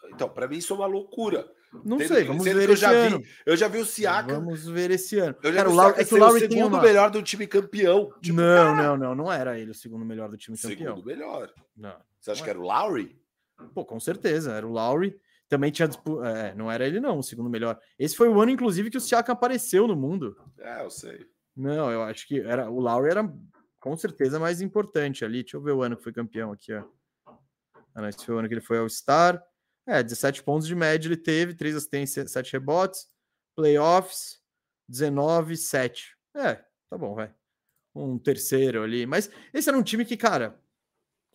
Então, 0.06 0.28
para 0.28 0.48
mim 0.48 0.58
isso 0.58 0.74
é 0.74 0.78
uma 0.78 0.88
loucura. 0.88 1.48
Não 1.84 2.00
sei, 2.00 2.24
vamos 2.24 2.44
ver 2.44 2.56
eu 2.56 2.62
esse 2.62 2.76
já 2.78 2.92
vi 2.92 2.98
ano. 2.98 3.24
Eu 3.46 3.58
já 3.58 3.68
vi 3.68 3.78
o 3.80 3.86
Siakam. 3.86 4.36
Vamos 4.36 4.66
ver 4.68 4.92
esse 4.92 5.20
ano. 5.20 5.36
Eu 5.44 5.52
já 5.52 5.58
Cara, 5.58 5.70
vi 5.70 5.76
o 5.76 5.78
Lowry, 5.78 6.02
é 6.02 6.06
que 6.06 6.14
o 6.14 6.18
Lowry 6.18 6.38
o 6.46 6.50
segundo 6.52 6.74
uma... 6.74 6.82
melhor 6.82 7.12
do 7.12 7.22
time 7.22 7.48
campeão. 7.48 8.14
Tipo, 8.22 8.38
não, 8.38 8.76
cara, 8.76 8.84
não, 8.84 8.98
não, 8.98 9.16
não 9.16 9.32
era 9.32 9.60
ele 9.60 9.72
o 9.72 9.76
segundo 9.76 10.06
melhor 10.06 10.30
do 10.30 10.38
time 10.38 10.58
campeão. 10.58 10.96
Segundo 10.96 11.06
melhor. 11.06 11.52
Não. 11.76 11.96
Você 12.20 12.32
acha 12.32 12.40
Não 12.40 12.46
que 12.46 12.50
é. 12.50 12.54
era 12.54 12.60
o 12.60 12.64
Lowry? 12.64 13.20
Pô, 13.74 13.86
com 13.86 14.00
certeza, 14.00 14.54
era 14.54 14.66
o 14.66 14.72
Lowry. 14.72 15.20
Também 15.50 15.72
tinha 15.72 15.88
dispu... 15.88 16.24
é, 16.24 16.54
não 16.56 16.72
era 16.72 16.86
ele 16.86 17.00
não, 17.00 17.20
o 17.20 17.24
segundo 17.24 17.50
melhor. 17.50 17.80
Esse 17.98 18.16
foi 18.16 18.28
o 18.28 18.42
ano 18.42 18.52
inclusive 18.52 18.90
que 18.90 18.98
o 18.98 19.02
Siakam 19.02 19.34
apareceu 19.34 19.88
no 19.88 19.96
mundo. 19.96 20.36
É, 20.60 20.84
eu 20.84 20.90
sei. 20.90 21.26
Não, 21.56 21.92
eu 21.92 22.04
acho 22.04 22.28
que 22.28 22.40
era 22.40 22.70
o 22.70 22.80
Lowry 22.80 23.10
era 23.10 23.34
com 23.80 23.96
certeza 23.96 24.40
mais 24.40 24.62
importante 24.62 25.24
ali. 25.24 25.44
Deixa 25.44 25.58
eu 25.58 25.62
ver 25.62 25.72
o 25.72 25.82
ano 25.82 25.96
que 25.96 26.04
foi 26.04 26.14
campeão 26.14 26.52
aqui, 26.52 26.74
ó. 26.74 26.84
Ah, 27.96 28.02
não, 28.02 28.10
esse 28.10 28.26
foi 28.26 28.36
o 28.36 28.38
ano 28.38 28.48
que 28.48 28.54
ele 28.54 28.62
foi 28.62 28.78
ao 28.78 28.90
Star. 28.90 29.42
É, 29.88 30.04
17 30.04 30.44
pontos 30.44 30.68
de 30.68 30.76
média 30.76 31.08
ele 31.08 31.16
teve, 31.18 31.54
3 31.54 31.76
assistências, 31.76 32.32
7 32.32 32.52
rebotes, 32.54 33.08
playoffs, 33.56 34.40
19, 34.88 35.56
7. 35.58 36.16
É, 36.36 36.56
tá 36.90 36.98
bom, 36.98 37.16
vai. 37.16 37.34
Um 37.96 38.18
terceiro 38.20 38.84
ali, 38.84 39.06
mas 39.06 39.30
esse 39.54 39.68
era 39.70 39.78
um 39.78 39.82
time 39.84 40.06
que, 40.06 40.16
cara, 40.18 40.60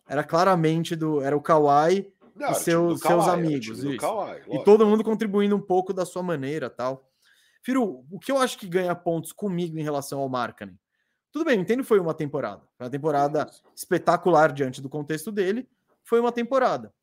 era 0.07 0.23
claramente 0.23 0.95
do 0.95 1.21
era 1.21 1.35
o 1.35 1.41
Kawhi 1.41 2.13
Não, 2.35 2.49
o 2.49 2.53
time 2.53 2.63
seus- 2.63 3.01
Kawhi, 3.01 3.29
amigos. 3.29 3.81
Kawhi, 3.99 4.41
e 4.49 4.63
todo 4.63 4.85
mundo 4.85 5.03
contribuindo 5.03 5.55
um 5.55 5.61
pouco 5.61 5.91
da 5.93 6.05
sua 6.05 6.23
maneira, 6.23 6.69
tal. 6.69 7.09
Firo, 7.63 8.05
o 8.11 8.19
que 8.19 8.31
eu 8.31 8.37
acho 8.37 8.57
que 8.57 8.67
ganha 8.67 8.93
pontos 8.95 9.31
comigo 9.31 9.77
em 9.79 9.83
relação 9.83 10.19
ao 10.19 10.29
Markkanen? 10.29 10.77
Tudo 11.31 11.45
bem, 11.45 11.59
entendo 11.59 11.81
que 11.81 11.87
foi 11.87 11.99
uma 11.99 12.13
temporada. 12.13 12.61
Foi 12.77 12.85
uma 12.85 12.91
temporada 12.91 13.49
espetacular 13.75 14.51
diante 14.53 14.79
do 14.81 14.87
contexto 14.89 15.31
dele. 15.31 15.67
Foi 16.03 16.19
uma 16.19 16.31
temporada. 16.31 16.93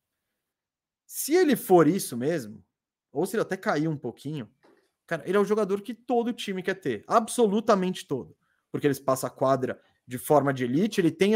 Se 1.13 1.35
ele 1.35 1.57
for 1.57 1.89
isso 1.89 2.17
mesmo, 2.17 2.65
ou 3.11 3.27
se 3.27 3.35
ele 3.35 3.43
até 3.43 3.57
cair 3.57 3.89
um 3.89 3.97
pouquinho, 3.97 4.49
cara, 5.09 5.25
ele 5.27 5.37
é 5.37 5.41
o 5.41 5.45
jogador 5.45 5.81
que 5.83 5.93
todo 5.93 6.33
time 6.33 6.63
quer 6.63 6.77
ter. 6.77 7.03
Absolutamente 7.05 8.07
todo. 8.07 8.37
Porque 8.71 8.87
eles 8.87 9.01
passam 9.01 9.27
a 9.27 9.31
quadra 9.31 9.83
de 10.07 10.19
forma 10.19 10.55
de 10.55 10.63
elite, 10.63 11.01
ele 11.01 11.11
tem, 11.11 11.33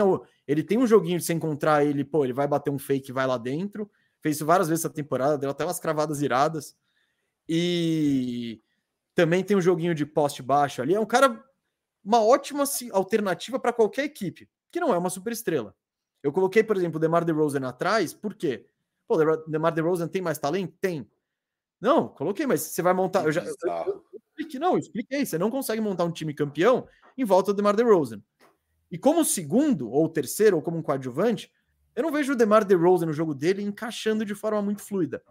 ele 0.46 0.62
tem 0.62 0.78
um 0.78 0.86
joguinho 0.86 1.18
de 1.18 1.24
se 1.24 1.32
encontrar 1.32 1.84
ele, 1.84 2.04
pô, 2.04 2.22
ele 2.22 2.32
vai 2.32 2.46
bater 2.46 2.70
um 2.70 2.78
fake 2.78 3.10
e 3.10 3.12
vai 3.12 3.26
lá 3.26 3.36
dentro. 3.36 3.90
Fez 4.22 4.36
isso 4.36 4.46
várias 4.46 4.68
vezes 4.68 4.84
essa 4.84 4.94
temporada, 4.94 5.36
deu 5.36 5.50
até 5.50 5.64
umas 5.64 5.80
cravadas 5.80 6.22
iradas. 6.22 6.76
E 7.48 8.62
também 9.12 9.42
tem 9.42 9.56
um 9.56 9.60
joguinho 9.60 9.92
de 9.92 10.06
poste 10.06 10.40
baixo 10.40 10.82
ali. 10.82 10.94
É 10.94 11.00
um 11.00 11.04
cara, 11.04 11.44
uma 12.04 12.22
ótima 12.22 12.64
se- 12.64 12.92
alternativa 12.92 13.58
para 13.58 13.72
qualquer 13.72 14.04
equipe, 14.04 14.48
que 14.70 14.78
não 14.78 14.94
é 14.94 14.98
uma 14.98 15.10
superestrela. 15.10 15.74
Eu 16.22 16.30
coloquei, 16.32 16.62
por 16.62 16.76
exemplo, 16.76 16.98
o 16.98 17.00
DeMar 17.00 17.24
DeRozan 17.24 17.66
atrás, 17.66 18.14
por 18.14 18.34
quê? 18.36 18.68
Pô, 19.06 19.16
o 19.16 19.36
DeMar 19.48 19.72
DeRozan 19.74 20.08
tem 20.08 20.22
mais 20.22 20.38
talento? 20.38 20.74
Tem. 20.80 21.08
Não, 21.80 22.08
coloquei, 22.08 22.46
mas 22.46 22.62
você 22.62 22.80
vai 22.82 22.94
montar. 22.94 23.24
Eu 23.24 23.32
já, 23.32 23.42
eu- 23.86 24.04
eu 24.12 24.20
expliquei, 24.28 24.60
não, 24.60 24.72
eu 24.72 24.78
expliquei. 24.78 25.26
Você 25.26 25.36
não 25.38 25.50
consegue 25.50 25.80
montar 25.80 26.04
um 26.04 26.10
time 26.12 26.32
campeão 26.34 26.86
em 27.16 27.24
volta 27.24 27.52
do 27.52 27.56
DeMar 27.56 27.76
DeRozan. 27.76 28.22
E 28.90 28.98
como 28.98 29.24
segundo, 29.24 29.90
ou 29.90 30.08
terceiro, 30.08 30.56
ou 30.56 30.62
como 30.62 30.78
um 30.78 30.82
coadjuvante, 30.82 31.52
eu 31.94 32.02
não 32.02 32.12
vejo 32.12 32.32
o 32.32 32.36
DeMar 32.36 32.64
DeRozan 32.64 33.06
no 33.06 33.12
jogo 33.12 33.34
dele 33.34 33.62
encaixando 33.62 34.24
de 34.24 34.34
forma 34.34 34.62
muito 34.62 34.82
fluida. 34.82 35.22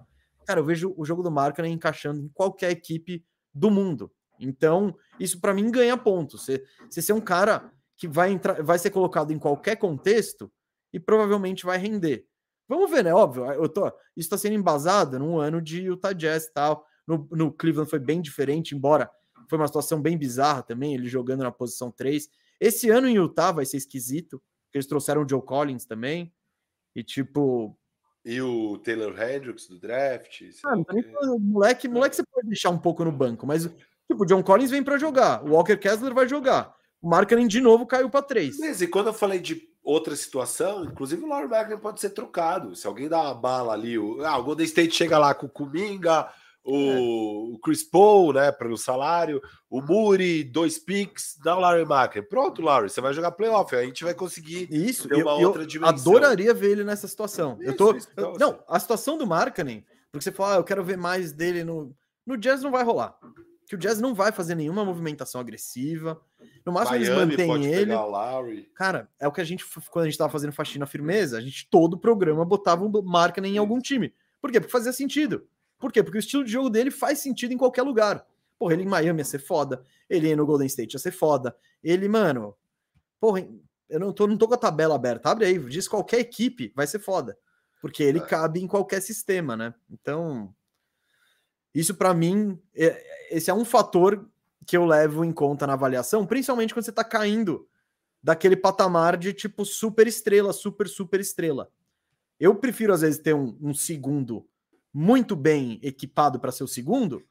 Cara, 0.45 0.59
eu 0.59 0.65
vejo 0.65 0.93
o 0.97 1.05
jogo 1.05 1.23
do 1.23 1.31
Markkanen 1.31 1.73
encaixando 1.73 2.19
em 2.19 2.27
qualquer 2.29 2.71
equipe 2.71 3.25
do 3.53 3.71
mundo. 3.71 4.11
Então, 4.39 4.95
isso 5.19 5.39
para 5.39 5.53
mim 5.53 5.71
ganha 5.71 5.95
pontos. 5.97 6.43
Você, 6.43 6.63
você 6.89 7.01
ser 7.01 7.13
um 7.13 7.21
cara 7.21 7.71
que 7.95 8.07
vai 8.07 8.31
entrar, 8.31 8.61
vai 8.61 8.77
ser 8.77 8.89
colocado 8.91 9.31
em 9.31 9.39
qualquer 9.39 9.77
contexto 9.77 10.51
e 10.91 10.99
provavelmente 10.99 11.65
vai 11.65 11.77
render. 11.77 12.25
Vamos 12.67 12.89
ver, 12.89 13.03
né? 13.03 13.13
Óbvio, 13.13 13.45
eu 13.51 13.67
tô, 13.69 13.87
isso 13.87 13.93
está 14.17 14.37
sendo 14.37 14.55
embasado 14.55 15.19
num 15.19 15.37
ano 15.37 15.61
de 15.61 15.81
Utah 15.83 16.13
Jazz 16.13 16.45
e 16.45 16.53
tal. 16.53 16.85
No, 17.05 17.27
no 17.31 17.51
Cleveland 17.51 17.89
foi 17.89 17.99
bem 17.99 18.21
diferente, 18.21 18.73
embora 18.73 19.09
foi 19.49 19.57
uma 19.57 19.67
situação 19.67 20.01
bem 20.01 20.17
bizarra 20.17 20.63
também, 20.63 20.93
ele 20.93 21.07
jogando 21.07 21.43
na 21.43 21.51
posição 21.51 21.91
3. 21.91 22.27
Esse 22.59 22.89
ano 22.89 23.07
em 23.07 23.15
Utah 23.15 23.51
vai 23.51 23.65
ser 23.65 23.77
esquisito, 23.77 24.41
porque 24.65 24.77
eles 24.77 24.87
trouxeram 24.87 25.23
o 25.23 25.29
Joe 25.29 25.41
Collins 25.41 25.85
também. 25.85 26.33
E 26.95 27.03
tipo, 27.03 27.77
E 28.23 28.41
o 28.41 28.77
Taylor 28.77 29.13
Hendricks 29.21 29.67
do 29.67 29.77
draft. 29.79 30.41
ah, 30.65 30.75
moleque, 31.39 31.87
moleque 31.89 32.15
você 32.15 32.23
pode 32.23 32.47
deixar 32.47 32.69
um 32.69 32.79
pouco 32.79 33.03
no 33.03 33.11
banco, 33.11 33.45
mas 33.45 33.63
tipo, 33.63 34.23
o 34.23 34.25
John 34.25 34.41
Collins 34.41 34.71
vem 34.71 34.83
para 34.83 34.97
jogar, 34.97 35.43
o 35.43 35.51
Walker 35.51 35.75
Kessler 35.77 36.13
vai 36.13 36.27
jogar. 36.27 36.73
O 37.01 37.09
Markkanen 37.09 37.47
de 37.47 37.59
novo 37.59 37.85
caiu 37.85 38.09
para 38.09 38.21
3. 38.21 38.57
Beleza, 38.57 38.85
e 38.85 38.87
quando 38.87 39.07
eu 39.07 39.13
falei 39.13 39.39
de 39.39 39.67
outra 39.83 40.15
situação, 40.15 40.85
inclusive 40.85 41.23
o 41.23 41.27
Laurie 41.27 41.49
Markkinen 41.49 41.79
pode 41.79 41.99
ser 41.99 42.11
trocado. 42.11 42.75
Se 42.75 42.87
alguém 42.87 43.09
dá 43.09 43.21
uma 43.21 43.33
bala 43.35 43.73
ali, 43.73 43.97
o, 43.99 44.23
ah, 44.25 44.37
o 44.37 44.43
Golden 44.43 44.65
State 44.65 44.95
chega 44.95 45.17
lá 45.17 45.33
com 45.33 45.45
o 45.45 45.49
Kuminga, 45.49 46.27
o, 46.63 47.55
o 47.55 47.59
Chris 47.59 47.83
Paul, 47.83 48.31
né, 48.33 48.51
pelo 48.51 48.77
salário, 48.77 49.41
o 49.69 49.81
Muri, 49.81 50.43
dois 50.45 50.79
picks, 50.79 51.37
dá 51.43 51.57
o 51.57 51.59
Laurie 51.59 51.85
Markkinen. 51.85 52.27
Pronto, 52.27 52.61
Laurie, 52.61 52.89
você 52.89 53.01
vai 53.01 53.13
jogar 53.13 53.31
playoff, 53.31 53.75
a 53.75 53.83
gente 53.83 54.03
vai 54.03 54.13
conseguir 54.13 54.67
Isso, 54.71 55.07
eu, 55.11 55.19
uma 55.27 55.41
eu 55.41 55.47
outra 55.47 55.65
dimensão. 55.65 56.13
adoraria 56.13 56.53
ver 56.53 56.71
ele 56.71 56.83
nessa 56.85 57.07
situação. 57.07 57.57
eu 57.59 57.69
Isso, 57.69 57.77
tô, 57.77 57.95
isso, 57.95 58.07
eu- 58.15 58.33
então, 58.35 58.51
não, 58.51 58.59
a 58.67 58.79
situação 58.79 59.17
do 59.17 59.27
Markkanen, 59.27 59.85
porque 60.11 60.23
você 60.23 60.31
fala, 60.31 60.53
ah, 60.53 60.57
eu 60.57 60.63
quero 60.63 60.83
ver 60.83 60.97
mais 60.97 61.31
dele 61.33 61.63
no 61.63 61.93
no 62.25 62.37
Jazz 62.37 62.63
não 62.63 62.71
vai 62.71 62.85
rolar. 62.85 63.17
Que 63.73 63.75
o 63.75 63.79
Jazz 63.79 63.99
não 63.99 64.13
vai 64.13 64.31
fazer 64.31 64.53
nenhuma 64.53 64.85
movimentação 64.85 65.41
agressiva. 65.41 66.21
No 66.63 66.71
máximo 66.71 66.99
Miami 66.99 67.07
eles 67.15 67.17
mantêm 67.31 67.47
pode 67.47 67.67
ele. 67.67 67.77
pegar 67.87 68.05
o 68.05 68.09
Lowry. 68.11 68.69
Cara, 68.75 69.09
é 69.19 69.27
o 69.27 69.31
que 69.31 69.41
a 69.41 69.43
gente, 69.43 69.65
quando 69.89 70.03
a 70.03 70.07
gente 70.07 70.17
tava 70.17 70.31
fazendo 70.31 70.53
faxina 70.53 70.85
firmeza, 70.85 71.39
a 71.39 71.41
gente 71.41 71.67
todo 71.71 71.95
o 71.95 71.97
programa 71.97 72.45
botava 72.45 72.85
um 72.85 73.01
marca 73.01 73.41
em 73.41 73.57
algum 73.57 73.79
time. 73.79 74.13
Por 74.39 74.51
quê? 74.51 74.59
Porque 74.59 74.71
fazia 74.71 74.93
sentido. 74.93 75.47
Por 75.79 75.91
quê? 75.91 76.03
Porque 76.03 76.17
o 76.17 76.19
estilo 76.19 76.43
de 76.43 76.51
jogo 76.51 76.69
dele 76.69 76.91
faz 76.91 77.17
sentido 77.17 77.51
em 77.51 77.57
qualquer 77.57 77.81
lugar. 77.81 78.23
Porra, 78.59 78.73
ele 78.73 78.83
em 78.83 78.87
Miami 78.87 79.21
ia 79.21 79.25
ser 79.25 79.39
foda. 79.39 79.83
Ele 80.07 80.35
no 80.35 80.45
Golden 80.45 80.67
State 80.67 80.93
ia 80.93 80.99
ser 80.99 81.11
foda. 81.11 81.55
Ele, 81.83 82.07
mano. 82.07 82.55
Porra, 83.19 83.43
eu 83.89 83.99
não 83.99 84.13
tô, 84.13 84.27
não 84.27 84.37
tô 84.37 84.47
com 84.47 84.53
a 84.53 84.57
tabela 84.57 84.93
aberta. 84.93 85.31
Abre 85.31 85.45
aí, 85.45 85.57
diz 85.57 85.87
qualquer 85.87 86.19
equipe, 86.19 86.71
vai 86.75 86.85
ser 86.85 86.99
foda. 86.99 87.35
Porque 87.81 88.03
ele 88.03 88.19
É. 88.19 88.21
cabe 88.21 88.61
em 88.61 88.67
qualquer 88.67 89.01
sistema, 89.01 89.57
né? 89.57 89.73
Então. 89.89 90.53
Isso 91.73 91.95
para 91.95 92.13
mim, 92.13 92.59
é- 92.75 93.35
esse 93.35 93.49
é 93.49 93.53
um 93.53 93.65
fator 93.65 94.29
que 94.65 94.77
eu 94.77 94.85
levo 94.85 95.25
em 95.25 95.31
conta 95.31 95.67
na 95.67 95.73
avaliação, 95.73 96.25
principalmente 96.25 96.73
quando 96.73 96.85
você 96.85 96.91
tá 96.91 97.03
caindo 97.03 97.67
daquele 98.21 98.55
patamar 98.55 99.17
de 99.17 99.33
tipo 99.33 99.65
super 99.65 100.07
estrela, 100.07 100.53
super, 100.53 100.87
super 100.87 101.19
estrela. 101.19 101.69
Eu 102.39 102.55
prefiro, 102.55 102.93
às 102.93 103.01
vezes, 103.01 103.19
ter 103.19 103.33
um, 103.33 103.57
um 103.61 103.73
segundo 103.73 104.47
muito 104.93 105.35
bem 105.35 105.79
equipado 105.81 106.39
para 106.39 106.51
ser 106.51 106.63
o 106.63 106.67
segundo 106.67 107.23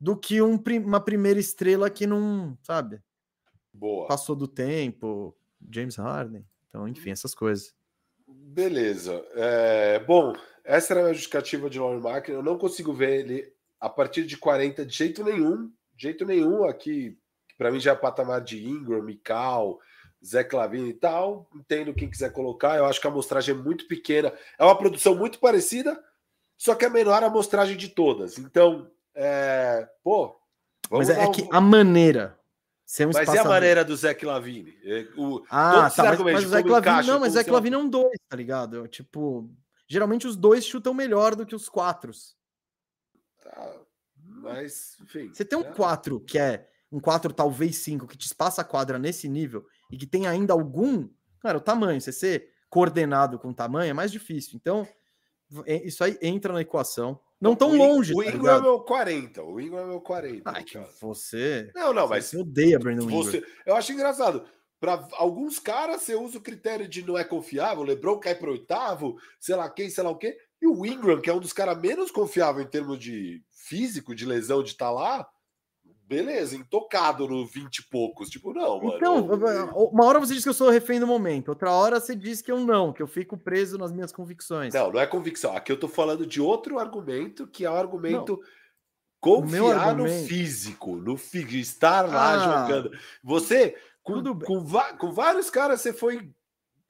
do 0.00 0.16
que 0.16 0.42
um 0.42 0.60
uma 0.84 1.00
primeira 1.00 1.38
estrela 1.38 1.88
que 1.88 2.06
não, 2.06 2.58
sabe, 2.62 3.00
Boa. 3.72 4.08
passou 4.08 4.34
do 4.34 4.48
tempo, 4.48 5.36
James 5.70 5.96
Harden. 5.96 6.44
Então, 6.68 6.88
enfim, 6.88 7.10
essas 7.10 7.34
coisas. 7.34 7.74
Beleza. 8.26 9.24
É, 9.34 10.00
bom, 10.00 10.32
essa 10.64 10.92
era 10.92 11.00
a 11.00 11.02
minha 11.04 11.14
justificativa 11.14 11.70
de 11.70 11.78
Laurie 11.78 12.00
Markkinen. 12.00 12.38
Eu 12.38 12.42
não 12.42 12.58
consigo 12.58 12.92
ver 12.92 13.20
ele 13.20 13.51
a 13.82 13.88
partir 13.88 14.24
de 14.24 14.36
40 14.36 14.86
de 14.86 14.94
jeito 14.96 15.24
nenhum. 15.24 15.66
De 15.96 16.02
jeito 16.04 16.24
nenhum 16.24 16.64
aqui. 16.64 17.18
Para 17.58 17.70
mim 17.70 17.80
já 17.80 17.92
é 17.92 17.96
patamar 17.96 18.40
de 18.40 18.64
Ingram, 18.64 19.02
Mikal, 19.02 19.78
Zé 20.24 20.44
Clavini 20.44 20.90
e 20.90 20.94
tal. 20.94 21.48
Entendo 21.54 21.92
quem 21.92 22.08
quiser 22.08 22.32
colocar. 22.32 22.76
Eu 22.76 22.86
acho 22.86 23.00
que 23.00 23.06
a 23.06 23.10
amostragem 23.10 23.54
é 23.54 23.58
muito 23.58 23.86
pequena. 23.88 24.32
É 24.58 24.64
uma 24.64 24.78
produção 24.78 25.14
muito 25.16 25.40
parecida, 25.40 26.00
só 26.56 26.74
que 26.76 26.84
é 26.84 26.88
menor 26.88 27.22
a 27.22 27.26
amostragem 27.26 27.76
de 27.76 27.88
todas. 27.88 28.38
Então, 28.38 28.88
é, 29.14 29.88
pô. 30.02 30.36
Mas 30.90 31.10
é, 31.10 31.24
é 31.24 31.30
que 31.30 31.48
a 31.50 31.60
maneira. 31.60 32.38
Ser 32.86 33.04
um 33.06 33.08
Mas 33.08 33.16
e 33.16 33.18
a 33.20 33.22
espaçador- 33.22 33.52
maneira 33.52 33.84
do 33.84 33.96
Zé 33.96 34.12
Clavini? 34.14 34.76
É, 34.84 35.08
o- 35.16 35.42
Ah, 35.50 35.90
tá, 35.90 36.04
mas, 36.04 36.20
mas 36.20 36.44
o 36.44 36.48
Zé 36.48 36.62
Clavini 36.62 37.06
não, 37.06 37.20
mas 37.20 37.32
Zé 37.32 37.42
se- 37.42 37.48
Clavini 37.48 37.74
é 37.74 37.78
um 37.78 37.88
dois, 37.88 38.18
tá 38.28 38.36
ligado? 38.36 38.86
Tipo, 38.86 39.48
geralmente 39.88 40.26
os 40.26 40.36
dois 40.36 40.64
chutam 40.66 40.92
melhor 40.92 41.34
do 41.34 41.46
que 41.46 41.54
os 41.54 41.68
quatro. 41.70 42.10
Tá, 43.42 43.76
mas, 44.16 44.96
enfim. 45.02 45.28
Você 45.32 45.44
tem 45.44 45.58
um 45.58 45.62
né? 45.62 45.72
4 45.72 46.20
que 46.20 46.38
é 46.38 46.68
um 46.90 47.00
4, 47.00 47.32
talvez 47.32 47.76
5, 47.76 48.06
que 48.06 48.16
te 48.16 48.26
espaça 48.26 48.60
a 48.60 48.64
quadra 48.64 48.98
nesse 48.98 49.28
nível 49.28 49.66
e 49.90 49.96
que 49.96 50.06
tem 50.06 50.26
ainda 50.26 50.52
algum. 50.52 51.08
Cara, 51.40 51.58
o 51.58 51.60
tamanho, 51.60 52.00
você 52.00 52.12
ser 52.12 52.50
coordenado 52.68 53.38
com 53.38 53.52
tamanho 53.52 53.90
é 53.90 53.94
mais 53.94 54.12
difícil. 54.12 54.52
Então, 54.54 54.86
é- 55.66 55.86
isso 55.86 56.02
aí 56.04 56.18
entra 56.22 56.52
na 56.52 56.60
equação. 56.60 57.18
Não 57.40 57.56
tão 57.56 57.70
O 57.72 57.76
longe. 57.76 58.14
O 58.14 58.18
tá 58.22 58.28
Ingram 58.28 58.34
é 58.34 58.38
ligado? 58.38 58.62
meu 58.62 58.80
40. 58.80 59.42
O 59.42 59.60
Ingram 59.60 59.80
é 59.80 59.86
meu 59.86 60.00
40. 60.00 60.48
Ah, 60.50 60.62
que 60.62 60.78
você. 61.00 61.70
Não, 61.74 61.92
não, 61.92 62.06
mas 62.06 62.26
Você 62.26 62.38
odeia 62.38 62.78
Brandon 62.78 63.02
Ingram. 63.04 63.16
você. 63.16 63.44
Eu 63.66 63.74
acho 63.74 63.92
engraçado. 63.92 64.44
Para 64.78 65.06
alguns 65.12 65.58
caras, 65.58 66.02
você 66.02 66.14
usa 66.14 66.38
o 66.38 66.42
critério 66.42 66.86
de 66.88 67.02
não 67.04 67.16
é 67.18 67.24
confiável. 67.24 67.82
O 67.82 67.86
Lebron 67.86 68.18
cai 68.18 68.34
para 68.34 68.50
oitavo, 68.50 69.16
sei 69.40 69.54
lá 69.56 69.68
quem, 69.70 69.88
sei 69.90 70.02
lá 70.04 70.10
o 70.10 70.16
quê. 70.16 70.36
E 70.62 70.66
o 70.66 70.86
Ingram, 70.86 71.20
que 71.20 71.28
é 71.28 71.34
um 71.34 71.40
dos 71.40 71.52
caras 71.52 71.76
menos 71.80 72.12
confiáveis 72.12 72.64
em 72.64 72.70
termos 72.70 72.96
de 72.98 73.42
físico, 73.50 74.14
de 74.14 74.24
lesão, 74.24 74.62
de 74.62 74.70
estar 74.70 74.92
lá, 74.92 75.28
beleza, 76.06 76.54
intocado 76.54 77.26
no 77.26 77.44
20 77.44 77.78
e 77.78 77.88
poucos. 77.88 78.28
Tipo, 78.30 78.54
não, 78.54 78.78
mano. 78.80 78.96
Então, 78.96 79.26
uma 79.90 80.04
hora 80.04 80.20
você 80.20 80.34
diz 80.34 80.44
que 80.44 80.48
eu 80.48 80.54
sou 80.54 80.70
refém 80.70 81.00
do 81.00 81.06
momento, 81.06 81.48
outra 81.48 81.72
hora 81.72 81.98
você 81.98 82.14
diz 82.14 82.40
que 82.40 82.52
eu 82.52 82.60
não, 82.60 82.92
que 82.92 83.02
eu 83.02 83.08
fico 83.08 83.36
preso 83.36 83.76
nas 83.76 83.90
minhas 83.92 84.12
convicções. 84.12 84.72
Não, 84.72 84.92
não 84.92 85.00
é 85.00 85.06
convicção. 85.06 85.56
Aqui 85.56 85.72
eu 85.72 85.80
tô 85.80 85.88
falando 85.88 86.24
de 86.24 86.40
outro 86.40 86.78
argumento, 86.78 87.46
que 87.48 87.64
é 87.64 87.70
o 87.70 87.74
argumento 87.74 88.34
O 88.34 89.40
meu 89.42 89.64
confiar 89.64 89.88
argumento- 89.88 90.20
no 90.22 90.28
físico, 90.28 90.96
no 90.96 91.16
físico, 91.16 91.54
estar 91.54 92.02
lá 92.08 92.34
Ah, 92.34 92.66
jogando. 92.66 92.90
Você, 93.24 93.74
com, 94.02 94.22
com, 94.38 94.64
com 94.98 95.12
vários 95.12 95.50
caras, 95.50 95.80
você 95.80 95.92
foi, 95.92 96.30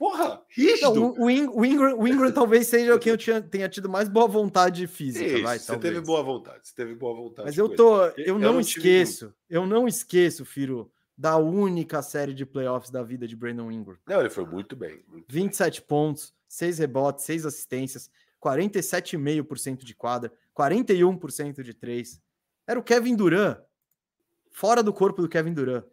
porra, 0.02 0.28
Não, 0.30 0.42
rígido. 0.48 1.04
o, 1.04 1.24
o 1.26 1.30
In- 1.30 1.46
o 1.46 1.64
Ingram, 1.64 1.96
o 1.96 2.08
Ingram 2.08 2.32
talvez 2.34 2.66
seja 2.66 2.98
quem 2.98 3.10
eu 3.12 3.16
tinha, 3.16 3.40
tenha 3.40 3.68
tido 3.68 3.88
mais 3.88 4.08
boa 4.08 4.26
vontade 4.26 4.84
física, 4.88 5.24
Isso, 5.24 5.42
vai, 5.44 5.58
você 5.60 5.66
talvez. 5.68 5.94
teve 5.94 6.04
boa 6.04 6.22
vontade, 6.24 6.58
você 6.66 6.74
teve 6.74 6.94
boa 6.96 7.14
vontade. 7.14 7.46
Mas 7.46 7.56
eu 7.56 7.68
tô, 7.68 8.04
eu, 8.06 8.12
Eu 8.16 8.38
não 8.38 8.54
não 8.54 8.60
esqueço, 8.60 9.32
eu 9.48 9.64
não 9.64 9.86
esqueço, 9.86 10.44
Firo, 10.44 10.90
da 11.16 11.36
única 11.36 12.02
série 12.02 12.34
de 12.34 12.44
playoffs 12.44 12.90
da 12.90 13.02
vida 13.04 13.28
de 13.28 13.36
Brandon 13.36 13.70
Ingram. 13.70 13.96
Não, 14.08 14.18
ele 14.18 14.30
foi 14.30 14.44
muito 14.44 14.74
bem. 14.74 15.04
Muito 15.06 15.26
bem. 15.32 15.44
27 15.44 15.82
pontos, 15.82 16.34
6 16.48 16.78
rebotes, 16.78 17.24
6 17.24 17.46
assistências, 17.46 18.10
47,5% 18.42 19.84
de 19.84 19.94
quadra, 19.94 20.32
41% 20.58 21.62
de 21.62 21.74
3. 21.74 22.20
Era 22.66 22.78
o 22.78 22.82
Kevin 22.82 23.14
Durant, 23.14 23.58
fora 24.50 24.82
do 24.82 24.92
corpo 24.92 25.22
do 25.22 25.28
Kevin 25.28 25.52
Durant. 25.52 25.84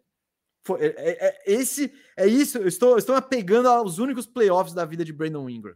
Foi, 0.62 0.80
é, 0.80 0.86
é- 0.96 1.26
é- 1.28 1.42
esse 1.46 1.92
é 2.16 2.26
isso, 2.26 2.58
eu 2.58 2.68
estou, 2.68 2.90
eu 2.90 2.98
estou 2.98 3.14
apegando 3.14 3.68
aos 3.68 3.98
únicos 3.98 4.26
playoffs 4.26 4.74
da 4.74 4.84
vida 4.84 5.04
de 5.04 5.12
Brandon 5.12 5.48
Ingram. 5.48 5.74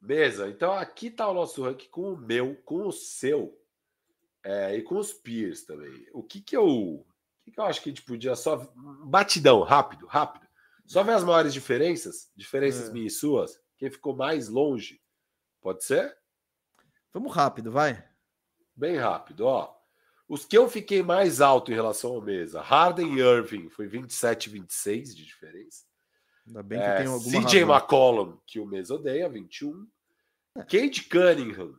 Beleza, 0.00 0.48
então 0.48 0.72
aqui 0.72 1.10
tá 1.10 1.28
o 1.28 1.34
nosso 1.34 1.62
ranking 1.64 1.88
com 1.88 2.12
o 2.12 2.16
meu, 2.16 2.54
com 2.64 2.86
o 2.86 2.92
seu 2.92 3.58
é, 4.44 4.76
e 4.76 4.82
com 4.82 4.96
os 4.96 5.12
peers 5.12 5.64
também. 5.64 6.06
O 6.12 6.22
que 6.22 6.40
que 6.40 6.56
eu, 6.56 6.64
o 6.66 7.06
que 7.44 7.50
que 7.50 7.58
eu 7.58 7.64
acho 7.64 7.82
que 7.82 7.88
a 7.88 7.92
gente 7.92 8.04
podia 8.04 8.36
só 8.36 8.56
batidão, 9.04 9.62
rápido, 9.62 10.06
rápido. 10.06 10.46
Só 10.86 11.02
ver 11.02 11.12
as 11.12 11.24
maiores 11.24 11.52
diferenças, 11.52 12.30
diferenças 12.36 12.88
É. 12.88 12.92
minhas 12.92 13.14
e 13.14 13.16
suas. 13.16 13.60
Quem 13.76 13.90
ficou 13.90 14.14
mais 14.16 14.48
longe, 14.48 15.02
pode 15.60 15.84
ser? 15.84 16.16
Vamos 17.12 17.34
rápido, 17.34 17.70
vai. 17.72 18.08
Bem 18.74 18.96
rápido, 18.96 19.44
ó. 19.46 19.76
Os 20.28 20.44
que 20.44 20.56
eu 20.58 20.68
fiquei 20.68 21.02
mais 21.02 21.40
alto 21.40 21.70
em 21.72 21.74
relação 21.74 22.10
ao 22.14 22.20
mesa, 22.20 22.60
Harden 22.60 23.14
e 23.16 23.20
Irving, 23.20 23.68
foi 23.70 23.86
27 23.86 24.50
26 24.50 25.16
de 25.16 25.24
diferença. 25.24 25.84
Ainda 26.46 26.62
bem 26.62 26.78
que 26.78 26.84
É, 26.84 26.96
tenho 26.98 27.12
alguma 27.12 27.30
CJ 27.46 27.60
razão. 27.64 27.74
McCollum, 27.76 28.38
que 28.46 28.60
o 28.60 28.66
Mesa 28.66 28.94
odeia, 28.94 29.28
21. 29.28 29.86
Kate 30.68 31.08
Cunningham, 31.08 31.74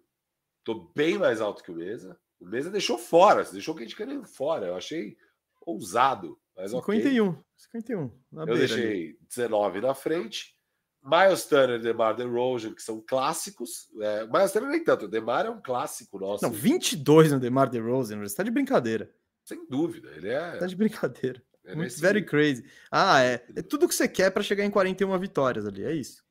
tô 0.64 0.92
bem 0.96 1.18
mais 1.18 1.42
alto 1.42 1.64
que 1.64 1.72
o 1.72 1.76
Mesa. 1.76 2.20
O 2.40 2.46
Mesa 2.46 2.70
deixou 2.72 2.98
fora, 2.98 3.44
deixou 3.46 3.76
o 3.76 3.78
Kate 3.78 3.96
Cunningham 3.96 4.26
fora. 4.26 4.68
Eu 4.68 4.76
achei 4.76 5.18
ousado, 5.62 6.40
mas 6.56 6.74
ok. 6.74 6.96
51, 6.96 7.44
51, 7.58 8.12
na 8.32 8.44
Eu 8.44 8.46
beira 8.48 8.64
ali. 8.64 8.68
deixei 8.68 9.18
19 9.28 9.82
na 9.82 9.94
frente. 9.94 10.56
Miles 11.04 11.46
Turner 11.46 11.80
DeMar 11.82 12.16
DeRozan, 12.16 12.74
que 12.74 12.82
são 12.84 13.02
clássicos. 13.02 13.90
É, 14.02 14.26
Miles 14.28 14.52
Turner 14.52 14.70
nem 14.70 14.84
tanto, 14.84 15.06
o 15.06 15.08
DeMar 15.08 15.46
é 15.46 15.50
um 15.50 15.62
clássico 15.62 16.20
nosso. 16.20 16.44
Não, 16.44 16.52
22 16.52 17.32
no 17.32 17.40
DeMar 17.40 17.70
DeRozan, 17.70 18.20
você 18.20 18.36
tá 18.36 18.44
de 18.44 18.52
brincadeira. 18.52 19.10
Sem 19.46 19.66
dúvida, 19.68 20.10
ele 20.16 20.30
é... 20.30 20.58
Tá 20.58 20.68
de 20.68 20.76
brincadeira. 20.76 21.42
é 21.66 21.74
Muito 21.74 22.00
very 22.00 22.24
crazy. 22.24 22.64
Ah, 22.92 23.22
é. 23.24 23.44
É 23.56 23.62
tudo 23.62 23.88
que 23.88 23.96
você 23.96 24.08
quer 24.08 24.30
pra 24.30 24.44
chegar 24.44 24.64
em 24.66 24.70
41 24.70 25.18
vitórias 25.18 25.66
ali, 25.66 25.84
é 25.84 25.94
isso. 25.94 26.24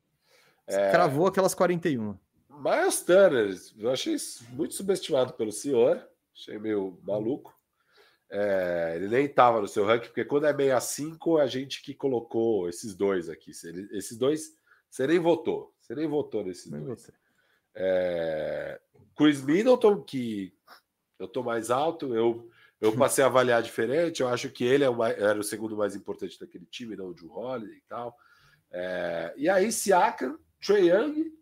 Você 0.68 0.78
É. 0.78 0.90
cravou 0.90 1.26
aquelas 1.26 1.54
41. 1.54 2.16
Miles 2.50 3.02
Turner, 3.02 3.56
eu 3.78 3.90
achei 3.90 4.16
muito 4.50 4.74
subestimado 4.74 5.32
pelo 5.32 5.50
senhor, 5.50 6.06
achei 6.34 6.58
meio 6.58 7.00
maluco. 7.04 7.57
É, 8.30 8.92
ele 8.96 9.08
nem 9.08 9.24
estava 9.24 9.60
no 9.60 9.68
seu 9.68 9.84
ranking, 9.84 10.08
porque 10.08 10.24
quando 10.24 10.46
é 10.46 10.52
65, 10.52 11.38
é 11.38 11.42
a 11.42 11.46
gente 11.46 11.80
que 11.82 11.94
colocou 11.94 12.68
esses 12.68 12.94
dois 12.94 13.28
aqui. 13.28 13.52
Ele- 13.64 13.88
esses 13.96 14.18
dois, 14.18 14.54
você 14.90 15.06
nem 15.06 15.18
votou. 15.18 15.74
Você 15.80 15.94
nem 15.94 16.06
votou 16.06 16.44
nesses 16.44 16.70
Nem 16.70 16.84
dois. 16.84 17.10
É, 17.74 18.80
Chris 19.16 19.42
Middleton, 19.42 20.02
que 20.02 20.52
eu 21.18 21.26
tô 21.26 21.42
mais 21.42 21.70
alto, 21.70 22.14
eu, 22.14 22.50
eu 22.80 22.92
passei 22.96 23.24
a 23.24 23.28
avaliar 23.28 23.62
diferente. 23.62 24.20
Eu 24.20 24.28
acho 24.28 24.50
que 24.50 24.64
ele 24.64 24.84
é 24.84 24.90
o 24.90 25.02
era 25.02 25.38
o 25.38 25.44
segundo 25.44 25.76
mais 25.76 25.96
importante 25.96 26.38
daquele 26.38 26.66
time, 26.66 26.96
não 26.96 27.08
o 27.08 27.14
Drew 27.14 27.32
Holiday 27.32 27.76
e 27.76 27.82
tal. 27.88 28.16
É, 28.70 29.32
e 29.36 29.48
aí, 29.48 29.72
Siakam, 29.72 30.38
Trey 30.60 30.90
Young, 30.90 31.32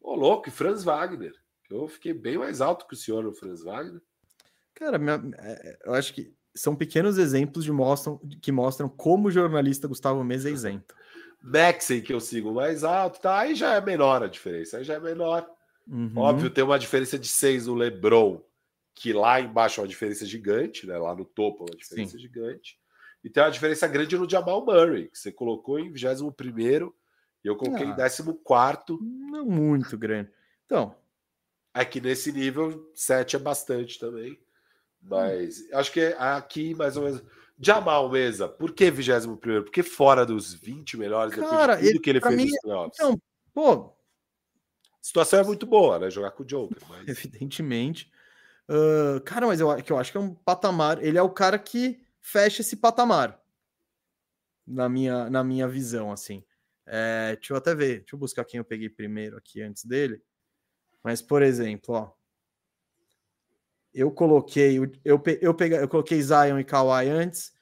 ô 0.00 0.14
louco, 0.16 0.48
e 0.48 0.52
Franz 0.52 0.82
Wagner. 0.82 1.34
Eu 1.70 1.86
fiquei 1.86 2.12
bem 2.12 2.36
mais 2.36 2.60
alto 2.60 2.88
que 2.88 2.94
o 2.94 2.96
senhor 2.96 3.22
no 3.22 3.32
Franz 3.32 3.62
Wagner. 3.62 4.02
Cara, 4.74 4.98
minha- 4.98 5.20
é, 5.38 5.78
eu 5.84 5.94
acho 5.94 6.14
que 6.14 6.34
são 6.54 6.74
pequenos 6.74 7.18
exemplos 7.18 7.64
de 7.64 7.72
mostram, 7.72 8.18
que 8.40 8.50
mostram 8.50 8.88
como 8.88 9.28
o 9.28 9.30
jornalista 9.30 9.86
Gustavo 9.88 10.22
Mesa 10.24 10.48
é 10.48 10.52
isento. 10.52 10.94
Maxey, 11.42 12.02
que 12.02 12.12
eu 12.12 12.20
sigo 12.20 12.52
mais 12.52 12.84
alto, 12.84 13.20
tá? 13.20 13.38
Aí 13.40 13.54
já 13.54 13.74
é 13.74 13.80
menor 13.80 14.22
a 14.22 14.26
diferença, 14.26 14.78
aí 14.78 14.84
já 14.84 14.94
é 14.94 15.00
menor. 15.00 15.48
Uhum. 15.86 16.12
Óbvio, 16.16 16.50
tem 16.50 16.62
uma 16.64 16.78
diferença 16.78 17.18
de 17.18 17.28
seis 17.28 17.66
no 17.66 17.74
LeBron, 17.74 18.42
que 18.94 19.12
lá 19.12 19.40
embaixo 19.40 19.80
é 19.80 19.82
uma 19.82 19.88
diferença 19.88 20.26
gigante, 20.26 20.86
né? 20.86 20.98
Lá 20.98 21.14
no 21.14 21.24
topo 21.24 21.64
é 21.64 21.70
uma 21.72 21.76
diferença 21.78 22.18
gigante. 22.18 22.78
E 23.24 23.30
tem 23.30 23.42
uma 23.42 23.50
diferença 23.50 23.86
grande 23.86 24.16
no 24.18 24.28
Jamal 24.28 24.64
Murray, 24.64 25.08
que 25.08 25.18
você 25.18 25.30
colocou 25.32 25.78
em 25.78 25.90
21 25.92 26.92
e 27.42 27.48
eu 27.48 27.56
coloquei 27.56 27.86
Ah. 27.86 27.90
em 27.90 27.96
14. 27.96 28.98
Não 29.30 29.46
muito 29.46 29.96
grande. 29.96 30.30
Então, 30.66 30.94
Aqui 31.72 32.00
nesse 32.00 32.32
nível, 32.32 32.90
7 32.96 33.36
é 33.36 33.38
bastante 33.38 33.96
também. 34.00 34.36
Mas 35.02 35.70
acho 35.72 35.92
que 35.92 36.00
aqui, 36.18 36.74
mais 36.74 36.96
ou 36.96 37.04
menos. 37.04 37.22
Jamal 37.62 38.08
Mesa, 38.10 38.48
por 38.48 38.72
que 38.72 38.90
21 38.90 39.36
primeiro? 39.36 39.64
Porque 39.64 39.82
fora 39.82 40.24
dos 40.24 40.54
20 40.54 40.96
melhores, 40.96 41.34
Cara, 41.34 41.74
depois 41.76 41.78
de 41.78 41.82
tudo 41.82 41.88
ele- 41.90 41.98
que 42.00 42.10
ele 42.10 42.20
fez 42.20 42.36
mim, 42.36 42.50
nos 42.50 42.60
playoffs. 42.62 42.98
Então, 42.98 43.22
pô, 43.52 43.72
A 44.92 45.02
situação 45.02 45.40
é 45.40 45.44
muito 45.44 45.66
boa, 45.66 45.98
né? 45.98 46.10
Jogar 46.10 46.30
com 46.30 46.42
o 46.42 46.46
Joker. 46.46 46.78
Mas... 46.88 47.08
evidentemente. 47.08 48.10
Ah, 48.68 49.20
cara, 49.24 49.46
mas 49.46 49.60
eu, 49.60 49.70
a- 49.70 49.82
que 49.82 49.92
eu 49.92 49.98
acho 49.98 50.10
que 50.12 50.16
é 50.18 50.20
um 50.20 50.34
patamar. 50.34 51.02
Ele 51.04 51.18
é 51.18 51.22
o 51.22 51.30
cara 51.30 51.58
que 51.58 52.00
fecha 52.20 52.60
esse 52.62 52.76
patamar. 52.76 53.38
Na 54.66 54.88
minha, 54.88 55.28
na 55.28 55.42
minha 55.42 55.66
visão, 55.66 56.12
assim. 56.12 56.44
É, 56.86 57.34
deixa 57.36 57.52
eu 57.52 57.56
até 57.56 57.74
ver. 57.74 58.00
Deixa 58.00 58.14
eu 58.14 58.18
buscar 58.18 58.44
quem 58.44 58.58
eu 58.58 58.64
peguei 58.64 58.88
primeiro 58.88 59.36
aqui 59.36 59.60
antes 59.60 59.84
dele. 59.84 60.22
Mas, 61.02 61.20
por 61.20 61.42
exemplo, 61.42 61.94
ó. 61.94 62.12
Eu 63.92 64.10
coloquei. 64.10 64.78
Eu, 65.04 65.18
pe- 65.18 65.38
eu, 65.42 65.52
peguei, 65.54 65.78
eu 65.78 65.88
coloquei 65.88 66.22
Zion 66.22 66.58
e 66.58 66.64
Kawhi 66.64 67.08
antes. 67.08 67.52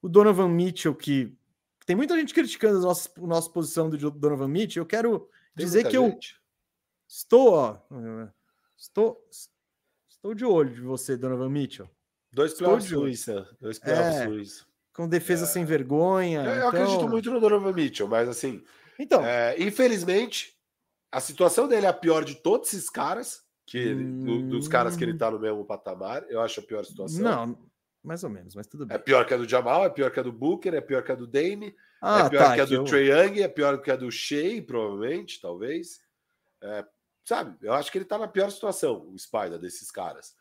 O 0.00 0.08
Donovan 0.08 0.48
Mitchell, 0.48 0.94
que. 0.94 1.36
Tem 1.84 1.96
muita 1.96 2.16
gente 2.16 2.32
criticando 2.32 2.78
a 2.78 2.82
nossa, 2.82 3.10
a 3.16 3.20
nossa 3.26 3.50
posição 3.50 3.90
do 3.90 4.10
Donovan 4.10 4.48
Mitchell. 4.48 4.82
Eu 4.82 4.86
quero 4.86 5.28
Tem 5.56 5.64
dizer 5.66 5.88
que 5.88 5.96
eu, 5.96 6.04
gente. 6.10 6.40
Estou, 7.08 7.52
ó. 7.52 7.78
Estou, 8.78 9.28
estou 10.08 10.34
de 10.34 10.44
olho 10.44 10.74
de 10.74 10.80
você, 10.80 11.16
Donovan 11.16 11.48
Mitchell. 11.50 11.88
Dois 12.32 12.54
playoffs 12.54 12.90
né? 13.26 13.46
Dois 13.60 13.78
playoffs 13.78 14.60
É. 14.62 14.72
Com 14.94 15.08
defesa 15.08 15.46
sem 15.46 15.64
vergonha. 15.64 16.40
Eu, 16.44 16.50
eu 16.50 16.56
então- 16.56 16.68
acredito 16.68 17.08
muito 17.08 17.30
no 17.30 17.40
Donovan 17.40 17.72
Mitchell, 17.72 18.06
mas 18.08 18.28
assim, 18.28 18.62
Então, 18.98 19.24
é, 19.24 19.60
infelizmente, 19.60 20.56
a 21.10 21.20
situação 21.20 21.66
dele 21.68 21.86
é 21.86 21.88
a 21.88 21.92
pior 21.94 22.24
de 22.24 22.36
todos 22.36 22.72
esses 22.72 22.88
caras, 22.88 23.42
que 23.72 23.78
ele- 23.78 24.04
do- 24.04 24.48
dos 24.50 24.68
caras 24.68 24.96
que 24.96 25.02
ele 25.02 25.14
tá 25.16 25.30
no 25.30 25.38
mesmo 25.38 25.64
patamar. 25.64 26.24
Eu 26.28 26.40
acho 26.40 26.60
a 26.60 26.62
pior 26.62 26.84
situação. 26.84 27.22
não, 27.22 27.58
mais 28.04 28.22
ou 28.22 28.30
menos, 28.30 28.54
mas 28.54 28.66
tudo 28.66 28.84
É 28.84 28.86
bem. 28.88 28.98
pior 29.00 29.26
que 29.26 29.32
a 29.32 29.36
do 29.36 29.48
Jamal, 29.48 29.84
é 29.84 29.88
pior 29.88 30.10
que 30.10 30.20
a 30.20 30.22
do 30.22 30.32
Booker, 30.32 30.74
é 30.74 30.80
pior 30.80 31.02
que 31.02 31.12
a 31.12 31.14
do 31.14 31.26
Dame, 31.26 31.74
Ah, 32.00 32.26
é 32.26 32.28
pior 32.30 32.38
tá. 32.44 32.54
que 32.54 32.60
a 32.60 32.64
que 32.66 32.70
do 32.70 32.74
eu- 32.82 32.84
Trae 32.84 33.06
Young, 33.08 33.40
é 33.40 33.48
pior 33.48 33.80
que 33.80 33.90
a 33.90 33.96
do 33.96 34.10
Shea, 34.10 34.62
provavelmente, 34.62 35.40
talvez. 35.40 36.00
É, 36.60 36.84
sabe, 37.24 37.56
eu 37.62 37.72
acho 37.72 37.90
que 37.90 37.98
ele 37.98 38.04
tá 38.04 38.18
na 38.18 38.28
pior 38.28 38.50
situação, 38.50 39.08
o 39.08 39.18
Spider, 39.18 39.58
desses 39.58 39.90
caras. 39.90 40.34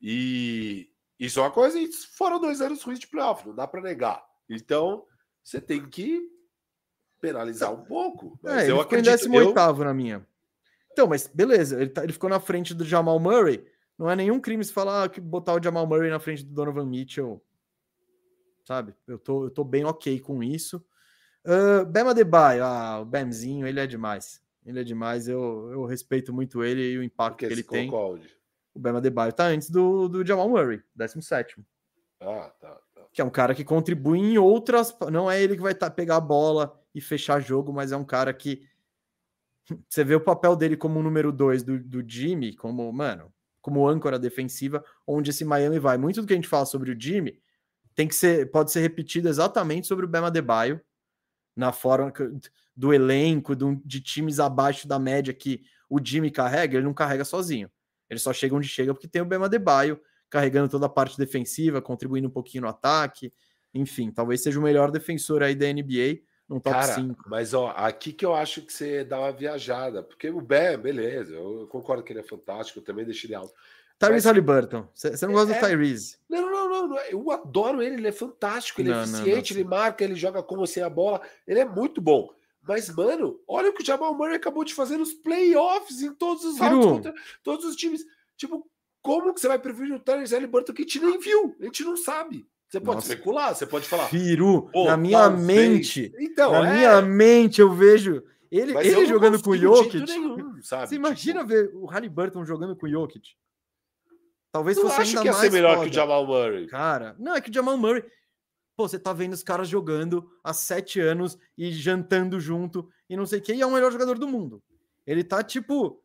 E 0.00 0.88
isso 1.18 1.40
é 1.40 1.42
uma 1.42 1.50
coisa, 1.50 1.78
e 1.78 1.92
foram 1.92 2.40
dois 2.40 2.60
anos 2.60 2.82
ruins 2.82 2.98
de 3.00 3.06
playoff, 3.06 3.46
não 3.46 3.54
dá 3.54 3.66
para 3.66 3.80
negar. 3.82 4.24
Então, 4.48 5.04
você 5.44 5.60
tem 5.60 5.88
que 5.88 6.30
penalizar 7.20 7.72
um 7.72 7.84
pouco. 7.84 8.38
Mas 8.42 8.52
É, 8.52 8.70
eu 8.70 8.78
ficou 8.78 8.96
em 8.96 9.00
acredito 9.00 9.28
18 9.28 9.84
na 9.84 9.92
minha. 9.94 10.26
Então, 10.92 11.06
mas 11.06 11.26
beleza, 11.26 11.80
ele, 11.80 11.90
tá- 11.90 12.02
ele 12.04 12.12
ficou 12.12 12.28
na 12.30 12.40
frente 12.40 12.74
do 12.74 12.84
Jamal 12.84 13.18
Murray. 13.18 13.64
Não 13.98 14.10
é 14.10 14.14
nenhum 14.16 14.40
crime 14.40 14.64
se 14.64 14.72
falar 14.72 15.08
que 15.08 15.20
botar 15.20 15.54
o 15.54 15.62
Jamal 15.62 15.86
Murray 15.86 16.10
na 16.10 16.20
frente 16.20 16.44
do 16.44 16.52
Donovan 16.52 16.86
Mitchell. 16.86 17.42
Sabe? 18.64 18.94
Eu 19.06 19.18
tô, 19.18 19.44
eu 19.44 19.50
tô 19.50 19.64
bem 19.64 19.84
ok 19.84 20.20
com 20.20 20.42
isso. 20.42 20.84
Uh, 21.44 21.84
Bema 21.86 22.12
Debaio, 22.14 22.62
ah, 22.64 23.00
o 23.00 23.04
Bemzinho, 23.04 23.66
ele 23.66 23.80
é 23.80 23.86
demais. 23.86 24.42
Ele 24.64 24.80
é 24.80 24.84
demais, 24.84 25.28
eu, 25.28 25.70
eu 25.72 25.84
respeito 25.86 26.32
muito 26.32 26.62
ele 26.62 26.92
e 26.92 26.98
o 26.98 27.02
impacto 27.02 27.38
que 27.38 27.46
ele 27.46 27.62
tem. 27.62 27.90
onde? 27.92 28.28
O 28.74 28.78
Bema 28.78 29.00
Debaio 29.00 29.32
tá 29.32 29.46
antes 29.46 29.70
do, 29.70 30.08
do 30.08 30.26
Jamal 30.26 30.48
Murray, 30.48 30.82
17 30.94 31.64
Ah, 32.20 32.52
tá, 32.60 32.78
tá. 32.94 33.06
que 33.12 33.22
é 33.22 33.24
um 33.24 33.30
cara 33.30 33.54
que 33.54 33.64
contribui 33.64 34.18
em 34.18 34.36
outras. 34.36 34.94
Não 35.10 35.30
é 35.30 35.42
ele 35.42 35.56
que 35.56 35.62
vai 35.62 35.74
tá, 35.74 35.90
pegar 35.90 36.16
a 36.16 36.20
bola 36.20 36.78
e 36.94 37.00
fechar 37.00 37.40
jogo, 37.40 37.72
mas 37.72 37.92
é 37.92 37.96
um 37.96 38.04
cara 38.04 38.32
que. 38.34 38.68
Você 39.88 40.04
vê 40.04 40.14
o 40.14 40.20
papel 40.20 40.56
dele 40.56 40.76
como 40.76 41.02
número 41.02 41.32
dois 41.32 41.62
do, 41.62 41.78
do 41.78 42.08
Jimmy, 42.08 42.54
como, 42.54 42.90
mano, 42.92 43.32
como 43.60 43.86
âncora 43.86 44.18
defensiva, 44.18 44.84
onde 45.06 45.30
esse 45.30 45.44
Miami 45.44 45.78
vai. 45.78 45.98
Muito 45.98 46.20
do 46.20 46.26
que 46.26 46.32
a 46.32 46.36
gente 46.36 46.48
fala 46.48 46.64
sobre 46.64 46.92
o 46.92 47.00
Jimmy 47.00 47.40
tem 47.94 48.06
que 48.06 48.14
ser, 48.14 48.48
pode 48.52 48.70
ser 48.70 48.80
repetido 48.80 49.28
exatamente 49.28 49.88
sobre 49.88 50.04
o 50.04 50.08
Bema 50.08 50.30
Debaio, 50.30 50.80
na 51.56 51.72
forma 51.72 52.12
do 52.76 52.94
elenco, 52.94 53.56
de 53.84 54.00
times 54.00 54.38
abaixo 54.38 54.86
da 54.86 55.00
média 55.00 55.34
que 55.34 55.64
o 55.90 55.98
Jimmy 56.00 56.30
carrega, 56.30 56.76
ele 56.76 56.84
não 56.84 56.94
carrega 56.94 57.24
sozinho. 57.24 57.68
Ele 58.08 58.20
só 58.20 58.32
chega 58.32 58.54
onde 58.54 58.68
chega 58.68 58.94
porque 58.94 59.08
tem 59.08 59.20
o 59.20 59.24
Bema 59.24 59.48
Debaio 59.48 60.00
carregando 60.30 60.68
toda 60.68 60.86
a 60.86 60.88
parte 60.88 61.18
defensiva, 61.18 61.82
contribuindo 61.82 62.28
um 62.28 62.30
pouquinho 62.30 62.62
no 62.62 62.68
ataque. 62.68 63.32
Enfim, 63.74 64.12
talvez 64.12 64.44
seja 64.44 64.60
o 64.60 64.62
melhor 64.62 64.92
defensor 64.92 65.42
aí 65.42 65.56
da 65.56 65.66
NBA 65.66 66.20
no 66.48 66.60
top 66.60 66.74
Cara, 66.74 66.94
5. 66.94 67.24
mas 67.28 67.52
ó, 67.52 67.68
aqui 67.76 68.12
que 68.12 68.24
eu 68.24 68.34
acho 68.34 68.62
que 68.62 68.72
você 68.72 69.04
dá 69.04 69.18
uma 69.20 69.32
viajada, 69.32 70.02
porque 70.02 70.30
o 70.30 70.40
Ben, 70.40 70.78
beleza, 70.78 71.34
eu, 71.34 71.66
concordo 71.70 72.02
que 72.02 72.12
ele 72.12 72.20
é 72.20 72.24
fantástico, 72.24 72.78
eu 72.78 72.84
também 72.84 73.04
deixo 73.04 73.26
ele 73.26 73.34
alto. 73.34 73.52
Tyrese 73.98 74.14
mas- 74.14 74.24
Halliburton. 74.26 74.88
Você 74.94 75.26
não 75.26 75.34
gosta 75.34 75.52
É- 75.54 75.60
do 75.60 75.66
Tyrese? 75.66 76.16
Não, 76.28 76.50
não, 76.50 76.68
não, 76.68 76.88
não, 76.88 76.96
eu 77.00 77.30
adoro 77.30 77.82
ele, 77.82 77.96
ele 77.96 78.08
é 78.08 78.12
fantástico, 78.12 78.80
ele 78.80 78.90
Não, 78.90 79.02
é 79.02 79.06
não, 79.06 79.14
eficiente, 79.20 79.52
não. 79.54 79.60
ele 79.60 79.68
marca, 79.68 80.04
ele 80.04 80.14
joga 80.14 80.42
como 80.42 80.66
sem 80.66 80.82
a 80.82 80.88
bola, 80.88 81.20
ele 81.46 81.60
é 81.60 81.64
muito 81.64 82.00
bom. 82.00 82.32
Mas, 82.62 82.88
mano, 82.94 83.40
olha 83.48 83.70
o 83.70 83.72
que 83.72 83.82
o 83.82 83.86
Jamal 83.86 84.14
Murray 84.14 84.36
acabou 84.36 84.62
de 84.64 84.74
fazer 84.74 84.96
nos 84.98 85.12
playoffs 85.14 86.00
em 86.02 86.14
todos 86.14 86.44
os 86.44 86.58
rounds 86.58 86.86
contra 86.86 87.14
todos 87.42 87.64
os 87.64 87.74
times. 87.76 88.04
Tipo, 88.36 88.68
como 89.02 89.32
que 89.34 89.40
você 89.40 89.48
vai 89.48 89.58
preferir 89.58 89.94
o 89.94 89.98
Tyrese 90.00 90.34
Halliburton 90.34 90.72
que 90.74 90.82
a 90.82 90.84
gente 90.84 91.00
nem 91.00 91.18
viu? 91.18 91.56
A 91.60 91.64
gente 91.64 91.82
não 91.82 91.96
sabe. 91.96 92.46
Você 92.68 92.80
pode 92.80 92.96
Nossa. 92.96 93.12
especular, 93.12 93.54
você 93.54 93.66
pode 93.66 93.88
falar. 93.88 94.08
Firu, 94.08 94.70
na 94.84 94.96
minha 94.96 95.18
talvez. 95.20 95.42
mente, 95.46 96.12
Então, 96.20 96.52
na 96.52 96.68
é, 96.68 96.74
minha 96.76 97.00
mente 97.02 97.60
eu 97.62 97.72
vejo 97.72 98.22
ele, 98.50 98.74
mas 98.74 98.86
eu 98.86 98.98
ele 99.00 99.06
jogando 99.06 99.42
com 99.42 99.50
o 99.50 99.56
Jokic. 99.56 100.00
nenhum, 100.06 100.62
sabe? 100.62 100.88
Você 100.88 100.94
imagina 100.96 101.40
Tipo, 101.40 101.48
ver 101.48 101.70
o 101.74 101.86
Halliburton 101.86 102.44
jogando 102.44 102.76
com 102.76 102.86
o 102.86 102.90
Jokic? 102.90 103.30
Talvez 104.52 104.76
não 104.76 104.84
fosse 104.84 105.00
acho 105.00 105.10
ainda 105.10 105.20
que 105.22 105.26
ia 105.28 105.32
mais 105.32 105.44
ser 105.44 105.52
melhor 105.52 105.74
foda. 105.76 105.84
que 105.84 105.90
o 105.90 105.94
Jamal 105.94 106.26
Murray. 106.26 106.66
Cara, 106.66 107.16
não, 107.18 107.34
é 107.34 107.40
que 107.40 107.50
o 107.50 107.54
Jamal 107.54 107.76
Murray. 107.76 108.02
Pô, 108.76 108.86
você 108.88 108.98
tá 108.98 109.12
vendo 109.12 109.32
os 109.32 109.42
caras 109.42 109.66
jogando 109.68 110.30
há 110.44 110.52
sete 110.54 111.00
anos 111.00 111.36
e 111.56 111.72
jantando 111.72 112.38
junto 112.38 112.88
e 113.10 113.16
não 113.16 113.26
sei 113.26 113.40
o 113.40 113.42
que, 113.42 113.52
e 113.54 113.60
é 113.60 113.66
o 113.66 113.72
melhor 113.72 113.90
jogador 113.90 114.18
do 114.18 114.28
mundo. 114.28 114.62
Ele 115.06 115.24
tá 115.24 115.42
tipo. 115.42 116.02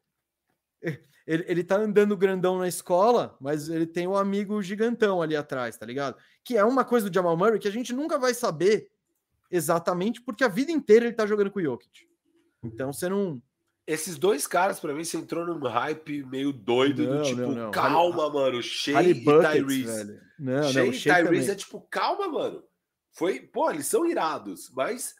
Ele, 1.25 1.45
ele 1.47 1.63
tá 1.63 1.77
andando 1.77 2.17
grandão 2.17 2.57
na 2.57 2.67
escola, 2.67 3.37
mas 3.39 3.69
ele 3.69 3.85
tem 3.87 4.07
um 4.07 4.15
amigo 4.15 4.61
gigantão 4.61 5.21
ali 5.21 5.35
atrás, 5.35 5.77
tá 5.77 5.85
ligado? 5.85 6.17
Que 6.43 6.57
é 6.57 6.65
uma 6.65 6.83
coisa 6.83 7.09
do 7.09 7.13
Jamal 7.13 7.37
Murray 7.37 7.59
que 7.59 7.67
a 7.67 7.71
gente 7.71 7.93
nunca 7.93 8.19
vai 8.19 8.33
saber 8.33 8.89
exatamente, 9.49 10.21
porque 10.21 10.43
a 10.43 10.47
vida 10.49 10.71
inteira 10.71 11.05
ele 11.05 11.15
tá 11.15 11.25
jogando 11.25 11.49
com 11.51 11.59
o 11.59 11.63
Jokic. 11.63 12.07
Então 12.63 12.91
você 12.91 13.07
não. 13.07 13.41
Esses 13.85 14.17
dois 14.17 14.47
caras, 14.47 14.79
pra 14.79 14.93
mim, 14.93 15.03
você 15.03 15.17
entrou 15.17 15.45
num 15.45 15.59
hype 15.67 16.23
meio 16.25 16.53
doido 16.53 17.03
Não, 17.03 17.17
do 17.17 17.23
tipo, 17.23 17.41
não, 17.41 17.51
não. 17.51 17.71
calma, 17.71 18.29
mano, 18.29 18.61
Shea 18.63 19.01
e 19.03 19.13
Buckets, 19.13 19.51
Tyrese. 19.51 19.83
velho. 19.83 20.21
Não, 20.39 20.63
Shea 20.71 20.83
não, 20.83 20.89
e 20.91 20.93
Shea 20.93 21.13
Tyrese 21.15 21.39
também. 21.41 21.49
é 21.51 21.55
tipo, 21.55 21.81
calma, 21.89 22.27
mano. 22.29 22.63
Foi, 23.11 23.41
pô, 23.41 23.69
eles 23.69 23.85
são 23.85 24.05
irados, 24.05 24.71
mas 24.73 25.13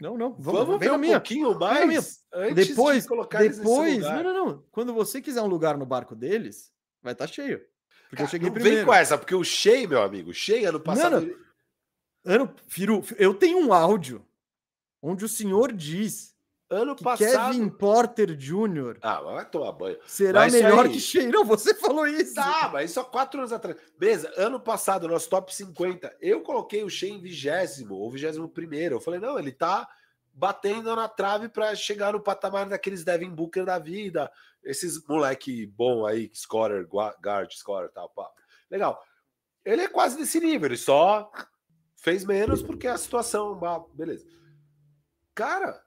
Não, 0.00 0.18
não. 0.18 0.34
vamos, 0.34 0.66
Vamos, 0.66 0.80
ver 0.80 0.90
um 0.92 0.98
minha. 0.98 1.12
pouquinho 1.20 1.58
mais 1.58 2.24
antes 2.32 2.68
depois, 2.68 3.02
de 3.04 3.08
colocar 3.08 3.42
depois, 3.42 3.98
não, 3.98 4.22
não, 4.22 4.34
não. 4.46 4.64
Quando 4.72 4.92
você 4.92 5.20
quiser 5.22 5.40
um 5.40 5.46
lugar 5.46 5.76
no 5.78 5.86
barco 5.86 6.14
deles, 6.16 6.72
vai 7.02 7.12
estar 7.12 7.26
cheio. 7.28 7.64
Porque 8.10 8.22
eu 8.22 8.26
cheguei 8.28 8.48
não 8.48 8.54
primeiro. 8.54 8.76
vem 8.78 8.84
com 8.86 8.92
essa, 8.94 9.16
porque 9.16 9.34
o 9.34 9.44
Shea, 9.44 9.86
meu 9.88 10.02
amigo, 10.02 10.30
o 10.30 10.34
Shea 10.34 10.68
ano 10.68 10.80
passado... 10.80 11.12
não. 11.16 11.22
ele- 11.22 11.44
Ano, 12.26 12.54
Firu, 12.66 13.02
eu 13.18 13.34
tenho 13.34 13.58
um 13.58 13.72
áudio 13.72 14.24
onde 15.02 15.24
o 15.24 15.28
senhor 15.28 15.70
diz 15.72 16.33
Ano 16.70 16.96
que 16.96 17.04
passado... 17.04 17.52
Kevin 17.52 17.68
Porter 17.68 18.34
Jr. 18.34 18.98
Ah, 19.02 19.20
vai 19.20 19.44
tomar 19.48 19.72
banho. 19.72 19.98
será 20.06 20.40
Mas 20.40 20.54
isso 20.54 20.62
melhor 20.64 20.86
aí- 20.86 20.92
que 20.92 21.00
Shea. 21.00 21.28
Não, 21.28 21.44
você 21.44 21.74
falou 21.74 22.06
isso. 22.06 22.34
Tá, 22.34 22.70
mas 22.72 22.90
só 22.90 23.04
quatro 23.04 23.38
anos 23.40 23.52
atrás. 23.52 23.76
Beleza, 23.98 24.32
ano 24.36 24.58
passado, 24.58 25.06
nosso 25.06 25.28
top 25.28 25.54
50, 25.54 26.16
eu 26.20 26.40
coloquei 26.40 26.82
o 26.82 26.88
Shea 26.90 27.10
em 27.10 27.20
vigésimo 27.20 27.94
ou 27.94 28.10
vigésimo 28.10 28.48
primeiro. 28.48 28.96
Eu 28.96 29.00
falei, 29.00 29.20
não, 29.20 29.38
ele 29.38 29.52
tá 29.52 29.88
batendo 30.32 30.96
na 30.96 31.06
trave 31.08 31.48
para 31.48 31.74
chegar 31.76 32.12
no 32.14 32.20
patamar 32.20 32.68
daqueles 32.68 33.04
Devin 33.04 33.30
Booker 33.30 33.64
da 33.64 33.78
vida, 33.78 34.32
esses 34.64 35.06
moleque 35.06 35.66
bom 35.66 36.04
aí, 36.04 36.28
scorer, 36.34 36.86
gua- 36.86 37.14
guard, 37.22 37.52
scorer, 37.52 37.90
tal, 37.90 38.08
pá. 38.08 38.28
Legal. 38.70 39.00
Ele 39.64 39.82
é 39.82 39.88
quase 39.88 40.16
desse 40.16 40.40
nível, 40.40 40.66
ele 40.66 40.76
só 40.76 41.30
fez 41.94 42.24
menos 42.24 42.62
porque 42.62 42.88
a 42.88 42.96
situação, 42.98 43.58
beleza. 43.94 44.26
Cara, 45.34 45.80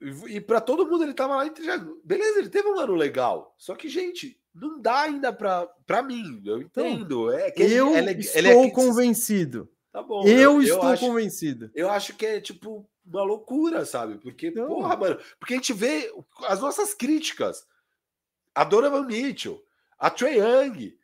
e 0.00 0.36
e 0.36 0.40
pra 0.40 0.60
todo 0.60 0.86
mundo 0.86 1.04
ele 1.04 1.14
tava 1.14 1.36
lá 1.36 1.46
entre 1.46 1.64
já. 1.64 1.76
Beleza, 2.04 2.38
ele 2.38 2.48
teve 2.48 2.68
um 2.68 2.78
ano 2.78 2.94
legal. 2.94 3.54
Só 3.58 3.74
que, 3.74 3.88
gente, 3.88 4.40
não 4.54 4.80
dá 4.80 5.00
ainda 5.02 5.32
pra, 5.32 5.66
pra 5.86 6.02
mim. 6.02 6.42
Eu 6.44 6.60
entendo. 6.62 7.30
é 7.32 7.50
que 7.50 7.62
ele- 7.62 7.74
eu 7.74 7.94
ele 7.94 8.08
é- 8.08 8.12
ele 8.12 8.20
estou 8.20 8.40
é 8.42 8.50
aquele- 8.50 8.70
convencido. 8.72 9.68
Tá 9.92 10.02
bom. 10.02 10.24
eu, 10.24 10.62
estou 10.62 10.82
acho, 10.82 11.04
convencido. 11.04 11.70
Eu 11.74 11.90
acho 11.90 12.14
que 12.16 12.24
é 12.24 12.40
tipo 12.40 12.88
uma 13.04 13.24
loucura, 13.24 13.84
sabe? 13.84 14.18
Porque, 14.18 14.50
Não. 14.52 14.68
porra, 14.68 14.96
mano. 14.96 15.18
Porque 15.38 15.54
a 15.54 15.56
gente 15.56 15.72
vê 15.72 16.12
as 16.44 16.60
nossas 16.60 16.94
críticas. 16.94 17.66
A 18.54 18.62
Donovan 18.64 19.04
Mitchell, 19.06 19.60
a 19.98 20.08
Trey 20.10 20.38
Young. 20.38 20.96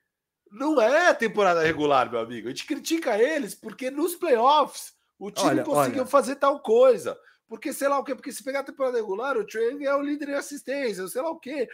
Não 0.51 0.81
é 0.81 1.13
temporada 1.13 1.63
regular, 1.63 2.09
meu 2.11 2.21
amigo. 2.21 2.47
A 2.47 2.51
gente 2.51 2.65
critica 2.67 3.19
eles 3.21 3.55
porque 3.55 3.91
nos 3.91 4.15
playoffs 4.15 4.95
o 5.19 5.31
time 5.31 5.49
Olha, 5.51 5.65
conseguiu 5.65 6.03
olha. 6.03 6.11
fazer 6.11 6.37
tal 6.37 6.61
coisa. 6.61 7.19
Porque 7.49 7.73
sei 7.73 7.89
lá 7.89 7.99
o 7.99 8.05
quê? 8.05 8.15
Porque 8.15 8.33
se 8.33 8.43
pegar 8.43 8.61
a 8.61 8.65
temporada 8.65 8.97
regular, 8.97 9.37
o 9.37 9.47
Trey 9.47 9.85
é 9.85 9.95
o 9.95 10.03
líder 10.03 10.31
em 10.31 10.35
assistência, 10.35 11.07
sei 11.09 11.23
lá 11.23 11.31
o 11.31 11.39
quê. 11.39 11.69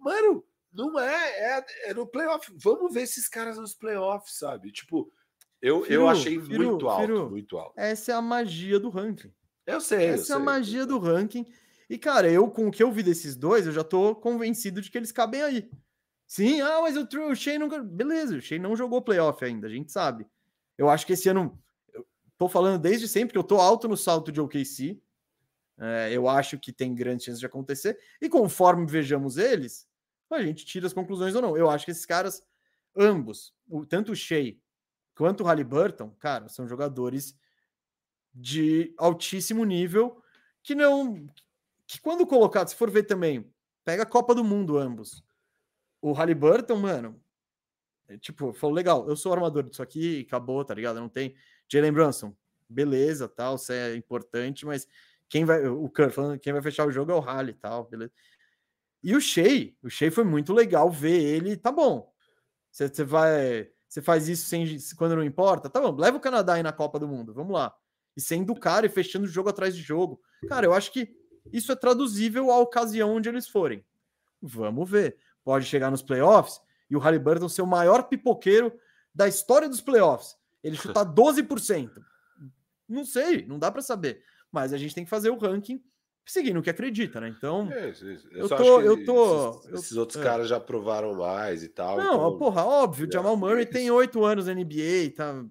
Mano, 0.00 0.44
Não 0.72 0.98
é, 0.98 1.58
é, 1.58 1.64
é 1.90 1.94
no 1.94 2.06
playoff. 2.06 2.50
Vamos 2.56 2.94
ver 2.94 3.02
esses 3.02 3.28
caras 3.28 3.58
nos 3.58 3.74
playoffs, 3.74 4.38
sabe? 4.38 4.72
Tipo, 4.72 5.12
eu, 5.60 5.82
Firu, 5.82 5.94
eu 5.94 6.08
achei 6.08 6.40
Firu, 6.40 6.64
muito 6.64 6.88
alto, 6.88 7.00
Firu, 7.00 7.30
muito 7.30 7.56
alto. 7.56 7.74
Essa 7.76 8.12
é 8.12 8.14
a 8.14 8.22
magia 8.22 8.80
do 8.80 8.88
ranking. 8.88 9.32
Eu 9.66 9.80
sei. 9.80 10.06
Essa 10.06 10.08
eu 10.08 10.14
é 10.14 10.24
sei, 10.24 10.36
a 10.36 10.38
magia 10.38 10.86
do 10.86 10.98
ranking. 10.98 11.46
E, 11.88 11.98
cara, 11.98 12.30
eu, 12.30 12.50
com 12.50 12.66
o 12.66 12.70
que 12.70 12.82
eu 12.82 12.90
vi 12.90 13.02
desses 13.02 13.36
dois, 13.36 13.66
eu 13.66 13.72
já 13.72 13.84
tô 13.84 14.14
convencido 14.14 14.80
de 14.80 14.90
que 14.90 14.96
eles 14.96 15.12
cabem 15.12 15.42
aí. 15.42 15.70
Sim, 16.26 16.62
ah, 16.62 16.80
mas 16.80 16.96
o, 16.96 17.06
o 17.28 17.36
Shea 17.36 17.58
nunca. 17.58 17.78
Beleza, 17.82 18.34
o 18.34 18.40
Shea 18.40 18.58
não 18.58 18.74
jogou 18.74 19.02
playoff 19.02 19.44
ainda, 19.44 19.66
a 19.66 19.70
gente 19.70 19.92
sabe. 19.92 20.26
Eu 20.78 20.88
acho 20.88 21.06
que 21.06 21.12
esse 21.12 21.28
ano. 21.28 21.62
Tô 22.42 22.48
falando 22.48 22.82
desde 22.82 23.06
sempre 23.06 23.34
que 23.34 23.38
eu 23.38 23.44
tô 23.44 23.60
alto 23.60 23.86
no 23.86 23.96
salto 23.96 24.32
de 24.32 24.40
OKC. 24.40 25.00
É, 25.78 26.10
eu 26.12 26.28
acho 26.28 26.58
que 26.58 26.72
tem 26.72 26.92
grande 26.92 27.22
chance 27.22 27.38
de 27.38 27.46
acontecer. 27.46 27.96
E 28.20 28.28
conforme 28.28 28.84
vejamos 28.84 29.36
eles, 29.36 29.88
a 30.28 30.42
gente 30.42 30.66
tira 30.66 30.84
as 30.84 30.92
conclusões 30.92 31.36
ou 31.36 31.40
não. 31.40 31.56
Eu 31.56 31.70
acho 31.70 31.84
que 31.84 31.92
esses 31.92 32.04
caras, 32.04 32.42
ambos, 32.96 33.54
o, 33.68 33.86
tanto 33.86 34.10
o 34.10 34.16
Shea 34.16 34.56
quanto 35.14 35.44
o 35.44 35.46
Halliburton, 35.46 36.10
cara, 36.18 36.48
são 36.48 36.66
jogadores 36.66 37.38
de 38.34 38.92
altíssimo 38.98 39.64
nível 39.64 40.20
que 40.64 40.74
não. 40.74 41.24
Que 41.86 42.00
quando 42.00 42.26
colocado, 42.26 42.70
se 42.70 42.74
for 42.74 42.90
ver 42.90 43.04
também, 43.04 43.48
pega 43.84 44.02
a 44.02 44.06
Copa 44.06 44.34
do 44.34 44.42
Mundo 44.42 44.78
ambos. 44.78 45.24
O 46.00 46.10
Halliburton, 46.10 46.74
mano, 46.74 47.22
é, 48.08 48.18
tipo, 48.18 48.52
falou: 48.52 48.74
legal, 48.74 49.08
eu 49.08 49.14
sou 49.14 49.32
armador 49.32 49.62
disso 49.62 49.80
aqui, 49.80 50.24
acabou, 50.26 50.64
tá 50.64 50.74
ligado? 50.74 50.98
Não 50.98 51.08
tem. 51.08 51.36
Jalen 51.72 51.92
Brunson, 51.92 52.36
beleza, 52.68 53.26
tal, 53.26 53.56
isso 53.56 53.72
é 53.72 53.96
importante, 53.96 54.66
mas 54.66 54.86
quem 55.28 55.44
vai. 55.44 55.66
O 55.66 55.88
Kurt 55.88 56.12
falando, 56.12 56.38
quem 56.38 56.52
vai 56.52 56.60
fechar 56.60 56.86
o 56.86 56.92
jogo 56.92 57.10
é 57.10 57.14
o 57.14 57.20
Halley 57.20 57.54
tal, 57.54 57.84
beleza. 57.84 58.12
E 59.02 59.16
o 59.16 59.20
Shea, 59.20 59.72
o 59.82 59.88
Shea 59.88 60.12
foi 60.12 60.24
muito 60.24 60.52
legal 60.52 60.90
ver 60.90 61.18
ele, 61.18 61.56
tá 61.56 61.72
bom. 61.72 62.12
Você 62.70 63.02
vai, 63.02 63.70
você 63.88 64.00
faz 64.02 64.28
isso 64.28 64.46
sem 64.46 64.78
quando 64.96 65.16
não 65.16 65.24
importa, 65.24 65.70
tá 65.70 65.80
bom. 65.80 65.96
Leva 65.96 66.18
o 66.18 66.20
Canadá 66.20 66.54
aí 66.54 66.62
na 66.62 66.72
Copa 66.72 66.98
do 66.98 67.08
Mundo, 67.08 67.32
vamos 67.32 67.52
lá. 67.52 67.74
E 68.16 68.20
sendo 68.20 68.54
cara 68.54 68.86
e 68.86 68.90
fechando 68.90 69.26
jogo 69.26 69.48
atrás 69.48 69.74
de 69.74 69.82
jogo. 69.82 70.20
Cara, 70.48 70.66
eu 70.66 70.74
acho 70.74 70.92
que 70.92 71.10
isso 71.50 71.72
é 71.72 71.76
traduzível 71.76 72.50
à 72.50 72.58
ocasião 72.58 73.14
onde 73.14 73.28
eles 73.28 73.48
forem. 73.48 73.84
Vamos 74.40 74.88
ver. 74.88 75.16
Pode 75.42 75.64
chegar 75.64 75.90
nos 75.90 76.02
playoffs 76.02 76.60
e 76.90 76.96
o 76.96 76.98
Halliburton 76.98 77.48
ser 77.48 77.62
o 77.62 77.66
maior 77.66 78.04
pipoqueiro 78.04 78.72
da 79.14 79.26
história 79.26 79.68
dos 79.68 79.80
playoffs. 79.80 80.36
Ele 80.62 80.76
chutar 80.78 81.04
12%. 81.04 81.90
Não 82.88 83.04
sei, 83.04 83.46
não 83.46 83.58
dá 83.58 83.70
para 83.70 83.82
saber. 83.82 84.22
Mas 84.50 84.72
a 84.72 84.78
gente 84.78 84.94
tem 84.94 85.04
que 85.04 85.10
fazer 85.10 85.30
o 85.30 85.38
ranking 85.38 85.82
seguindo 86.24 86.58
o 86.58 86.62
que 86.62 86.70
acredita, 86.70 87.20
né? 87.20 87.34
Então, 87.36 87.68
é, 87.72 87.92
eu, 88.32 88.42
eu 88.42 88.48
tô, 88.48 88.80
eu 88.80 89.04
tô, 89.04 89.50
esses, 89.50 89.72
esses 89.72 89.96
outros 89.96 90.20
é. 90.20 90.22
caras 90.22 90.48
já 90.48 90.60
provaram 90.60 91.14
mais 91.14 91.62
e 91.62 91.68
tal. 91.68 91.96
Não, 91.96 92.14
então... 92.14 92.38
porra, 92.38 92.64
óbvio. 92.64 93.06
É, 93.08 93.12
Jamal 93.12 93.36
Murray 93.36 93.66
tem 93.66 93.90
oito 93.90 94.24
anos 94.24 94.46
na 94.46 94.54
NBA, 94.54 95.12
tá? 95.16 95.44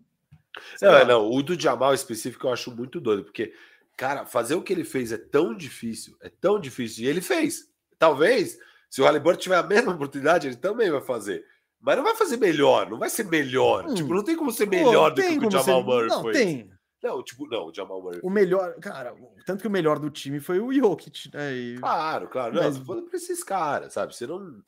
não, 0.81 0.93
é, 0.95 1.05
não, 1.05 1.29
o 1.29 1.41
do 1.41 1.59
Jamal 1.59 1.93
específico 1.93 2.47
eu 2.47 2.53
acho 2.53 2.75
muito 2.75 2.99
doido, 2.99 3.23
porque, 3.23 3.53
cara, 3.97 4.25
fazer 4.25 4.55
o 4.55 4.61
que 4.61 4.73
ele 4.73 4.83
fez 4.83 5.11
é 5.11 5.17
tão 5.17 5.55
difícil, 5.55 6.15
é 6.21 6.29
tão 6.29 6.59
difícil, 6.59 7.03
e 7.03 7.07
ele 7.07 7.21
fez. 7.21 7.69
Talvez, 7.97 8.57
se 8.89 9.01
o 9.01 9.05
Halliburton 9.05 9.39
tiver 9.39 9.57
a 9.57 9.63
mesma 9.63 9.93
oportunidade, 9.93 10.47
ele 10.47 10.55
também 10.55 10.89
vai 10.89 11.01
fazer. 11.01 11.45
Mas 11.81 11.97
não 11.97 12.03
vai 12.03 12.15
fazer 12.15 12.37
melhor, 12.37 12.89
não 12.89 12.99
vai 12.99 13.09
ser 13.09 13.25
melhor. 13.25 13.85
Hum, 13.87 13.95
tipo, 13.95 14.13
não 14.13 14.23
tem 14.23 14.35
como 14.35 14.51
ser 14.51 14.67
melhor 14.67 15.11
do 15.11 15.21
que 15.21 15.45
o 15.47 15.51
Jamal 15.51 15.63
ser... 15.63 15.83
Murray 15.83 16.07
não, 16.07 16.21
foi. 16.21 16.33
Tem, 16.33 16.71
não, 17.01 17.23
tipo, 17.23 17.47
não, 17.47 17.67
o 17.67 17.73
Jamal 17.73 18.01
Murray. 18.01 18.19
O 18.23 18.29
melhor, 18.29 18.75
cara, 18.75 19.15
tanto 19.45 19.61
que 19.61 19.67
o 19.67 19.71
melhor 19.71 19.97
do 19.97 20.11
time 20.11 20.39
foi 20.39 20.59
o 20.59 20.71
Jokic, 20.71 21.31
né? 21.33 21.53
E... 21.53 21.77
Claro, 21.79 22.27
claro. 22.27 22.53
Não, 22.53 22.63
Mas... 22.63 22.77
tô 22.77 22.85
falando 22.85 23.07
pra 23.07 23.17
esses 23.17 23.43
caras, 23.43 23.93
sabe? 23.93 24.15
Você 24.15 24.27
não. 24.27 24.61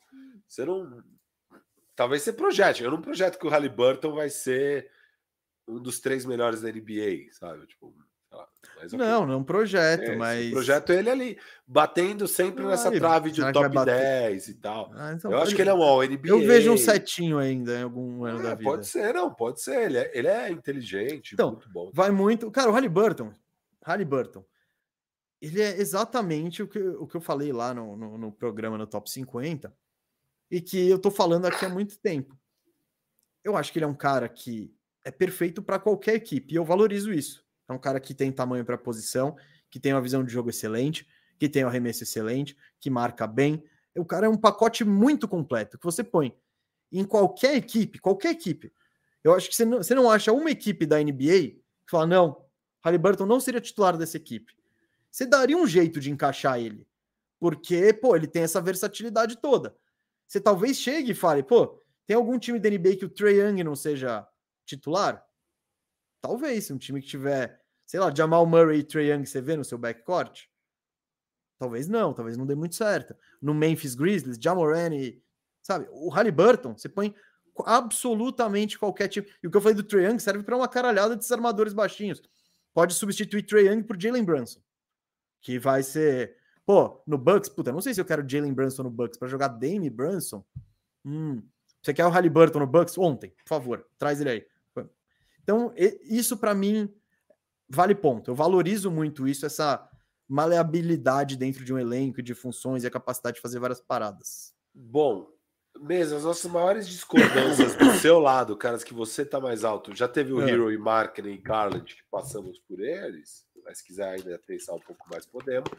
Você 0.48 0.64
não. 0.64 1.02
Talvez 1.94 2.22
você 2.22 2.32
projete. 2.32 2.82
Eu 2.82 2.90
não 2.90 3.00
projeto 3.00 3.38
que 3.38 3.46
o 3.46 3.50
Halliburton 3.50 4.12
vai 4.12 4.28
ser 4.28 4.90
um 5.68 5.80
dos 5.80 6.00
três 6.00 6.24
melhores 6.24 6.60
da 6.60 6.72
NBA, 6.72 7.32
sabe? 7.32 7.66
Tipo, 7.66 7.94
mas, 8.84 8.92
okay. 8.92 9.06
Não, 9.06 9.26
não 9.26 9.44
projeto, 9.44 10.10
é, 10.10 10.16
mas. 10.16 10.50
Projeto 10.50 10.92
ele 10.92 11.10
ali, 11.10 11.38
batendo 11.66 12.28
sempre 12.28 12.64
ah, 12.64 12.68
nessa 12.68 12.90
trave 12.90 13.30
de 13.30 13.40
top 13.52 13.84
10 13.84 14.48
e 14.48 14.54
tal. 14.54 14.92
Ah, 14.94 15.12
então 15.12 15.30
eu 15.30 15.38
acho 15.38 15.54
que 15.54 15.62
ele 15.62 15.70
é 15.70 15.74
um 15.74 15.82
All 15.82 16.02
NBA. 16.02 16.28
Eu 16.28 16.40
vejo 16.40 16.72
um 16.72 16.76
setinho 16.76 17.38
ainda 17.38 17.78
em 17.78 17.82
algum 17.82 18.24
ano 18.24 18.40
é, 18.40 18.42
da 18.42 18.54
vida. 18.54 18.70
Pode 18.70 18.86
ser, 18.86 19.14
não, 19.14 19.32
pode 19.32 19.60
ser. 19.60 19.86
Ele 19.86 19.98
é, 19.98 20.10
ele 20.14 20.28
é 20.28 20.50
inteligente, 20.50 21.34
então, 21.34 21.52
muito 21.52 21.68
bom. 21.70 21.90
Vai 21.92 22.10
muito. 22.10 22.50
Cara, 22.50 22.70
o 22.70 22.72
Halliburton, 22.72 23.32
Halliburton, 23.82 24.44
ele 25.40 25.60
é 25.60 25.78
exatamente 25.78 26.62
o 26.62 26.68
que, 26.68 26.78
o 26.78 27.06
que 27.06 27.16
eu 27.16 27.20
falei 27.20 27.52
lá 27.52 27.74
no, 27.74 27.96
no, 27.96 28.18
no 28.18 28.32
programa 28.32 28.78
no 28.78 28.86
Top 28.86 29.10
50 29.10 29.74
e 30.50 30.60
que 30.60 30.88
eu 30.88 30.98
tô 30.98 31.10
falando 31.10 31.46
aqui 31.46 31.64
há 31.64 31.68
muito 31.68 31.98
tempo. 31.98 32.38
Eu 33.42 33.56
acho 33.56 33.72
que 33.72 33.78
ele 33.78 33.84
é 33.84 33.88
um 33.88 33.94
cara 33.94 34.28
que 34.28 34.74
é 35.04 35.10
perfeito 35.10 35.62
para 35.62 35.78
qualquer 35.78 36.14
equipe 36.14 36.54
e 36.54 36.56
eu 36.56 36.64
valorizo 36.64 37.12
isso. 37.12 37.43
É 37.68 37.72
um 37.72 37.78
cara 37.78 37.98
que 37.98 38.14
tem 38.14 38.30
tamanho 38.30 38.64
para 38.64 38.76
posição, 38.76 39.36
que 39.70 39.80
tem 39.80 39.92
uma 39.92 40.00
visão 40.00 40.22
de 40.22 40.32
jogo 40.32 40.50
excelente, 40.50 41.06
que 41.38 41.48
tem 41.48 41.64
um 41.64 41.68
arremesso 41.68 42.02
excelente, 42.02 42.56
que 42.80 42.90
marca 42.90 43.26
bem. 43.26 43.64
O 43.96 44.04
cara 44.04 44.26
é 44.26 44.28
um 44.28 44.36
pacote 44.36 44.84
muito 44.84 45.26
completo 45.26 45.78
que 45.78 45.84
você 45.84 46.02
põe 46.04 46.36
em 46.92 47.04
qualquer 47.04 47.56
equipe, 47.56 47.98
qualquer 47.98 48.30
equipe. 48.30 48.72
Eu 49.22 49.34
acho 49.34 49.48
que 49.48 49.56
você 49.56 49.64
não, 49.64 49.78
você 49.78 49.94
não 49.94 50.10
acha 50.10 50.32
uma 50.32 50.50
equipe 50.50 50.86
da 50.86 51.02
NBA 51.02 51.56
que 51.86 51.90
fala, 51.90 52.06
não, 52.06 52.44
Halliburton 52.82 53.26
não 53.26 53.40
seria 53.40 53.60
titular 53.60 53.96
dessa 53.96 54.16
equipe. 54.16 54.54
Você 55.10 55.26
daria 55.26 55.56
um 55.56 55.66
jeito 55.66 56.00
de 56.00 56.10
encaixar 56.10 56.58
ele, 56.58 56.86
porque, 57.38 57.92
pô, 57.92 58.14
ele 58.14 58.26
tem 58.26 58.42
essa 58.42 58.60
versatilidade 58.60 59.36
toda. 59.36 59.74
Você 60.26 60.40
talvez 60.40 60.76
chegue 60.76 61.12
e 61.12 61.14
fale, 61.14 61.42
pô, 61.42 61.80
tem 62.06 62.16
algum 62.16 62.38
time 62.38 62.58
da 62.58 62.68
NBA 62.68 62.96
que 62.96 63.04
o 63.04 63.08
Trae 63.08 63.36
Young 63.36 63.62
não 63.64 63.74
seja 63.74 64.26
titular? 64.66 65.24
Talvez, 66.24 66.64
se 66.64 66.72
um 66.72 66.78
time 66.78 67.02
que 67.02 67.06
tiver, 67.06 67.60
sei 67.84 68.00
lá, 68.00 68.10
Jamal 68.10 68.46
Murray 68.46 68.78
e 68.78 68.82
Trae 68.82 69.10
Young, 69.10 69.26
você 69.26 69.42
vê 69.42 69.58
no 69.58 69.62
seu 69.62 69.76
backcourt? 69.76 70.46
Talvez 71.58 71.86
não, 71.86 72.14
talvez 72.14 72.38
não 72.38 72.46
dê 72.46 72.54
muito 72.54 72.76
certo. 72.76 73.14
No 73.42 73.52
Memphis 73.52 73.94
Grizzlies, 73.94 74.38
Jamoran 74.40 74.94
e, 74.94 75.22
sabe, 75.60 75.86
o 75.90 76.08
Halliburton, 76.08 76.78
você 76.78 76.88
põe 76.88 77.14
absolutamente 77.66 78.78
qualquer 78.78 79.08
time. 79.08 79.28
E 79.42 79.46
o 79.46 79.50
que 79.50 79.56
eu 79.58 79.60
falei 79.60 79.76
do 79.76 79.82
Trae 79.82 80.06
Young 80.06 80.18
serve 80.18 80.42
para 80.42 80.56
uma 80.56 80.66
caralhada 80.66 81.14
desses 81.14 81.30
armadores 81.30 81.74
baixinhos. 81.74 82.22
Pode 82.72 82.94
substituir 82.94 83.42
Trae 83.42 83.66
Young 83.66 83.82
por 83.82 84.00
Jalen 84.00 84.24
Brunson, 84.24 84.60
que 85.42 85.58
vai 85.58 85.82
ser, 85.82 86.38
pô, 86.64 87.02
no 87.06 87.18
Bucks, 87.18 87.50
puta, 87.50 87.70
não 87.70 87.82
sei 87.82 87.92
se 87.92 88.00
eu 88.00 88.04
quero 88.06 88.26
Jalen 88.26 88.54
Brunson 88.54 88.84
no 88.84 88.90
Bucks 88.90 89.18
para 89.18 89.28
jogar 89.28 89.48
Dame 89.48 89.90
Brunson. 89.90 90.42
Hum, 91.04 91.46
você 91.82 91.92
quer 91.92 92.06
o 92.06 92.08
Halliburton 92.08 92.60
no 92.60 92.66
Bucks 92.66 92.96
ontem? 92.96 93.28
Por 93.28 93.46
favor, 93.46 93.86
traz 93.98 94.22
ele 94.22 94.30
aí. 94.30 94.53
Então, 95.44 95.72
isso 95.76 96.36
para 96.38 96.54
mim 96.54 96.92
vale 97.68 97.94
ponto. 97.94 98.30
Eu 98.30 98.34
valorizo 98.34 98.90
muito 98.90 99.28
isso, 99.28 99.46
essa 99.46 99.88
maleabilidade 100.28 101.36
dentro 101.36 101.64
de 101.64 101.72
um 101.72 101.78
elenco 101.78 102.22
de 102.22 102.34
funções 102.34 102.82
e 102.82 102.86
a 102.86 102.90
capacidade 102.90 103.36
de 103.36 103.42
fazer 103.42 103.58
várias 103.58 103.80
paradas. 103.80 104.54
Bom, 104.74 105.28
mesmo 105.78 106.16
as 106.16 106.24
nossas 106.24 106.50
maiores 106.50 106.88
discordâncias 106.88 107.74
do 107.76 107.92
seu 108.00 108.18
lado, 108.18 108.56
caras 108.56 108.82
que 108.82 108.94
você 108.94 109.24
tá 109.24 109.38
mais 109.38 109.64
alto, 109.64 109.94
já 109.94 110.08
teve 110.08 110.32
o 110.32 110.42
é. 110.42 110.50
Hero 110.50 110.72
e 110.72 110.78
Marketing 110.78 111.30
e 111.30 111.38
Garland 111.38 111.84
que 111.84 112.02
passamos 112.10 112.58
por 112.60 112.80
eles, 112.80 113.44
mas 113.64 113.78
se 113.78 113.84
quiser 113.84 114.08
ainda 114.08 114.40
pensar 114.46 114.74
um 114.74 114.80
pouco 114.80 115.08
mais, 115.10 115.26
podemos. 115.26 115.70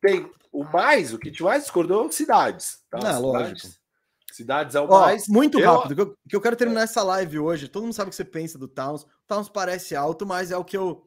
Tem 0.00 0.30
o 0.50 0.64
mais, 0.64 1.12
o 1.12 1.18
que 1.18 1.30
te 1.30 1.42
mais 1.42 1.64
discordou, 1.64 2.10
cidades. 2.10 2.82
Tá? 2.88 2.98
Não, 2.98 3.04
cidades. 3.04 3.22
lógico. 3.22 3.79
Cidades 4.34 4.74
é 4.74 4.80
o 4.80 4.84
Ó, 4.84 5.00
mais. 5.00 5.26
Muito 5.28 5.58
eu... 5.58 5.70
rápido, 5.70 5.94
que 5.94 6.00
eu, 6.00 6.18
que 6.28 6.36
eu, 6.36 6.40
quero 6.40 6.56
terminar 6.56 6.82
essa 6.82 7.02
live 7.02 7.38
hoje. 7.38 7.68
Todo 7.68 7.82
mundo 7.84 7.92
sabe 7.92 8.08
o 8.08 8.10
que 8.10 8.16
você 8.16 8.24
pensa 8.24 8.58
do 8.58 8.68
Towns. 8.68 9.02
O 9.02 9.08
Towns 9.26 9.48
parece 9.48 9.94
alto, 9.96 10.26
mas 10.26 10.50
é 10.50 10.56
o 10.56 10.64
que 10.64 10.76
eu. 10.76 11.06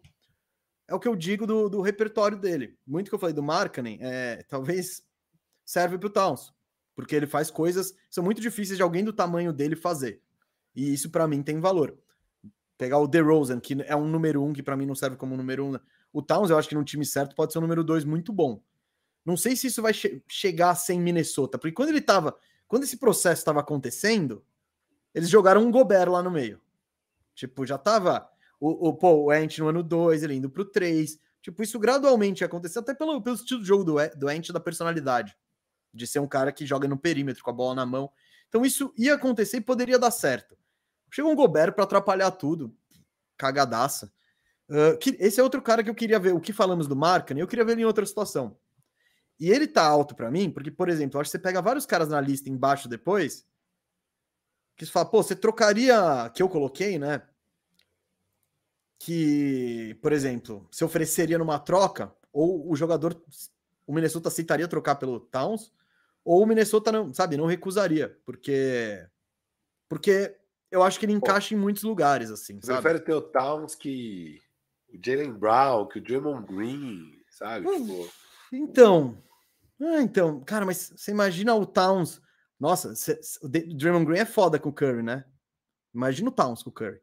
É 0.87 0.93
o 0.93 0.99
que 0.99 1.07
eu 1.07 1.15
digo 1.15 1.47
do, 1.47 1.69
do 1.69 1.81
repertório 1.81 2.37
dele. 2.37 2.77
Muito 2.85 3.09
que 3.09 3.15
eu 3.15 3.19
falei 3.19 3.33
do 3.33 3.41
Markkanen, 3.41 3.99
é, 4.01 4.43
talvez 4.49 5.01
serve 5.65 5.97
para 5.97 6.07
o 6.07 6.09
Towns, 6.09 6.53
porque 6.93 7.15
ele 7.15 7.25
faz 7.25 7.49
coisas 7.49 7.91
que 7.91 7.97
são 8.11 8.23
muito 8.23 8.41
difíceis 8.41 8.77
de 8.77 8.83
alguém 8.83 9.03
do 9.03 9.13
tamanho 9.13 9.53
dele 9.53 9.75
fazer. 9.75 10.21
E 10.75 10.93
isso 10.93 11.09
para 11.09 11.27
mim 11.27 11.41
tem 11.41 11.59
valor. 11.59 11.97
Pegar 12.77 12.97
o 12.99 13.07
DeRozan, 13.07 13.59
que 13.59 13.81
é 13.85 13.95
um 13.95 14.07
número 14.07 14.43
um, 14.43 14.51
que 14.51 14.61
para 14.61 14.75
mim 14.75 14.85
não 14.85 14.95
serve 14.95 15.15
como 15.15 15.37
número 15.37 15.65
um. 15.65 15.71
Né? 15.71 15.79
O 16.11 16.21
Towns, 16.21 16.49
eu 16.49 16.57
acho 16.57 16.67
que 16.67 16.75
no 16.75 16.83
time 16.83 17.05
certo 17.05 17.35
pode 17.35 17.53
ser 17.53 17.59
um 17.59 17.61
número 17.61 17.83
dois 17.83 18.03
muito 18.03 18.33
bom. 18.33 18.61
Não 19.25 19.37
sei 19.37 19.55
se 19.55 19.67
isso 19.67 19.81
vai 19.81 19.93
che 19.93 20.21
chegar 20.27 20.75
sem 20.75 20.99
Minnesota, 20.99 21.57
porque 21.57 21.73
quando 21.73 21.89
ele 21.89 22.01
tava 22.01 22.35
quando 22.73 22.85
esse 22.85 22.97
processo 22.97 23.39
estava 23.39 23.59
acontecendo, 23.59 24.43
eles 25.13 25.29
jogaram 25.29 25.61
um 25.61 25.69
Gobert 25.69 26.09
lá 26.09 26.23
no 26.23 26.31
meio. 26.31 26.59
Tipo, 27.35 27.67
já 27.67 27.77
tava 27.77 28.27
o, 28.59 28.89
o, 28.89 29.25
o 29.25 29.31
Ent 29.31 29.59
no 29.59 29.67
ano 29.67 29.83
2, 29.83 30.23
ele 30.23 30.33
indo 30.33 30.49
pro 30.49 30.65
3. 30.65 31.19
Tipo, 31.39 31.61
isso 31.61 31.77
gradualmente 31.77 32.43
aconteceu, 32.43 32.81
até 32.81 32.95
pelo, 32.95 33.21
pelo 33.21 33.35
estilo 33.35 33.61
de 33.61 33.67
jogo 33.67 33.83
do, 33.83 33.93
do 34.17 34.27
Ent 34.27 34.49
da 34.49 34.59
personalidade. 34.59 35.37
De 35.93 36.07
ser 36.07 36.17
um 36.17 36.25
cara 36.27 36.51
que 36.51 36.65
joga 36.65 36.87
no 36.87 36.97
perímetro 36.97 37.43
com 37.43 37.51
a 37.51 37.53
bola 37.53 37.75
na 37.75 37.85
mão. 37.85 38.11
Então 38.49 38.65
isso 38.65 38.91
ia 38.97 39.13
acontecer 39.13 39.57
e 39.57 39.61
poderia 39.61 39.99
dar 39.99 40.09
certo. 40.09 40.57
Chegou 41.11 41.31
um 41.31 41.35
Gobert 41.35 41.73
para 41.73 41.83
atrapalhar 41.83 42.31
tudo. 42.31 42.75
Cagadaça. 43.37 44.11
Uh, 44.67 44.97
que, 44.97 45.15
esse 45.19 45.39
é 45.39 45.43
outro 45.43 45.61
cara 45.61 45.83
que 45.83 45.91
eu 45.91 45.95
queria 45.95 46.17
ver. 46.17 46.33
O 46.33 46.41
que 46.41 46.51
falamos 46.51 46.87
do 46.87 46.95
Marca, 46.95 47.35
eu 47.35 47.47
queria 47.47 47.65
ver 47.65 47.73
ele 47.73 47.83
em 47.83 47.85
outra 47.85 48.03
situação. 48.03 48.57
E 49.43 49.51
ele 49.51 49.67
tá 49.67 49.85
alto 49.85 50.15
para 50.15 50.31
mim, 50.31 50.49
porque, 50.49 50.71
por 50.71 50.87
exemplo, 50.87 51.17
eu 51.17 51.21
acho 51.21 51.29
que 51.29 51.37
você 51.37 51.43
pega 51.43 51.61
vários 51.61 51.85
caras 51.85 52.07
na 52.07 52.21
lista 52.21 52.49
embaixo 52.49 52.87
depois, 52.87 53.45
que 54.77 54.85
você 54.85 54.91
fala, 54.93 55.05
pô, 55.05 55.21
você 55.21 55.35
trocaria, 55.35 56.31
que 56.33 56.41
eu 56.41 56.47
coloquei, 56.47 56.97
né? 56.97 57.21
Que, 58.97 59.99
por 60.01 60.13
exemplo, 60.13 60.65
se 60.71 60.85
ofereceria 60.85 61.37
numa 61.37 61.59
troca, 61.59 62.15
ou 62.31 62.71
o 62.71 62.73
jogador, 62.73 63.21
o 63.85 63.93
Minnesota 63.93 64.29
aceitaria 64.29 64.65
trocar 64.65 64.95
pelo 64.95 65.19
Towns, 65.19 65.73
ou 66.23 66.41
o 66.41 66.45
Minnesota 66.45 66.89
não, 66.89 67.13
sabe, 67.13 67.35
não 67.35 67.45
recusaria, 67.45 68.17
porque 68.23 69.05
porque 69.89 70.37
eu 70.71 70.81
acho 70.81 70.97
que 70.97 71.05
ele 71.05 71.11
encaixa 71.11 71.49
Pô, 71.49 71.55
em 71.55 71.59
muitos 71.59 71.83
lugares, 71.83 72.31
assim, 72.31 72.61
sabe? 72.61 72.81
Prefere 72.81 73.03
ter 73.03 73.13
o 73.13 73.21
Towns 73.21 73.75
que 73.75 74.41
o 74.87 74.97
Jalen 75.05 75.33
Brown, 75.33 75.85
que 75.85 75.99
o 75.99 76.01
Draymond 76.01 76.47
Green, 76.47 77.21
sabe? 77.29 77.67
Hum, 77.67 77.85
tipo... 77.85 78.09
Então, 78.53 79.17
ah, 79.85 80.01
então, 80.01 80.41
cara, 80.41 80.65
mas 80.65 80.93
você 80.95 81.11
imagina 81.11 81.53
o 81.55 81.65
Towns. 81.65 82.21
Nossa, 82.59 82.95
cê, 82.95 83.19
o 83.41 83.47
Draymond 83.47 84.05
Green 84.05 84.19
é 84.19 84.25
foda 84.25 84.59
com 84.59 84.69
o 84.69 84.73
Curry, 84.73 85.03
né? 85.03 85.25
Imagina 85.93 86.29
o 86.29 86.31
Towns 86.31 86.63
com 86.63 86.69
o 86.69 86.73
Curry. 86.73 87.01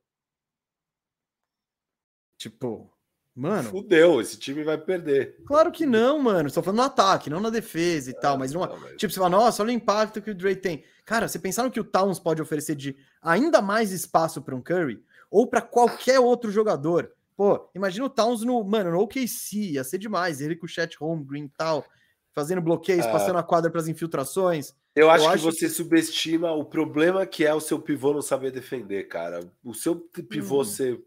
Tipo, 2.39 2.91
Mano. 3.35 3.71
Fudeu, 3.71 4.21
esse 4.21 4.37
time 4.37 4.63
vai 4.63 4.77
perder. 4.77 5.37
Claro 5.47 5.71
que 5.71 5.87
não, 5.87 6.19
mano. 6.19 6.49
Estou 6.49 6.63
falando 6.63 6.79
no 6.79 6.85
ataque, 6.85 7.31
não 7.31 7.41
na 7.41 7.49
defesa 7.49 8.11
e 8.11 8.15
é, 8.15 8.17
tal. 8.17 8.37
Mas 8.37 8.53
não, 8.53 8.61
mas... 8.61 8.97
tipo, 8.97 9.13
você 9.13 9.19
fala, 9.19 9.31
nossa, 9.31 9.63
olha 9.63 9.71
o 9.71 9.75
impacto 9.75 10.21
que 10.21 10.31
o 10.31 10.35
Dre 10.35 10.57
tem. 10.57 10.85
Cara, 11.07 11.29
você 11.29 11.39
pensaram 11.39 11.71
que 11.71 11.81
o 11.81 11.85
Towns 11.85 12.19
pode 12.19 12.43
oferecer 12.43 12.75
de 12.75 12.97
ainda 13.23 13.63
mais 13.63 13.93
espaço 13.93 14.43
para 14.43 14.55
um 14.55 14.61
Curry 14.61 15.03
ou 15.31 15.47
para 15.47 15.63
qualquer 15.63 16.19
outro 16.19 16.51
jogador? 16.51 17.13
Pô, 17.37 17.71
imagina 17.75 18.05
o 18.05 18.11
Towns 18.11 18.43
no, 18.43 18.63
mano, 18.63 18.91
no 18.91 19.01
OKC, 19.01 19.73
ia 19.73 19.85
ser 19.85 19.97
demais. 19.97 20.41
Ele 20.41 20.57
com 20.57 20.67
o 20.67 20.69
Chat 20.69 20.97
Home, 21.03 21.25
Green 21.25 21.45
e 21.45 21.49
tal, 21.49 21.87
fazendo 22.35 22.61
bloqueios, 22.61 23.07
é. 23.07 23.13
passando 23.13 23.39
a 23.39 23.43
quadra 23.43 23.71
para 23.71 23.81
as 23.81 23.89
infiltrações. 23.89 24.75
Eu 24.95 25.11
acho, 25.11 25.25
eu 25.25 25.33
que 25.33 25.39
você 25.39 25.67
que... 25.67 25.73
subestima 25.73 26.53
o 26.53 26.65
problema 26.65 27.27
que 27.27 27.45
é 27.45 27.55
o 27.55 27.61
seu 27.61 27.79
pivô 27.79 28.13
não 28.13 28.23
saber 28.23 28.51
defender, 28.51 29.05
cara. 29.09 29.41
O 29.65 29.75
seu 29.75 29.97
pivô 29.97 30.63
hum. 30.63 30.65
ser 30.65 31.01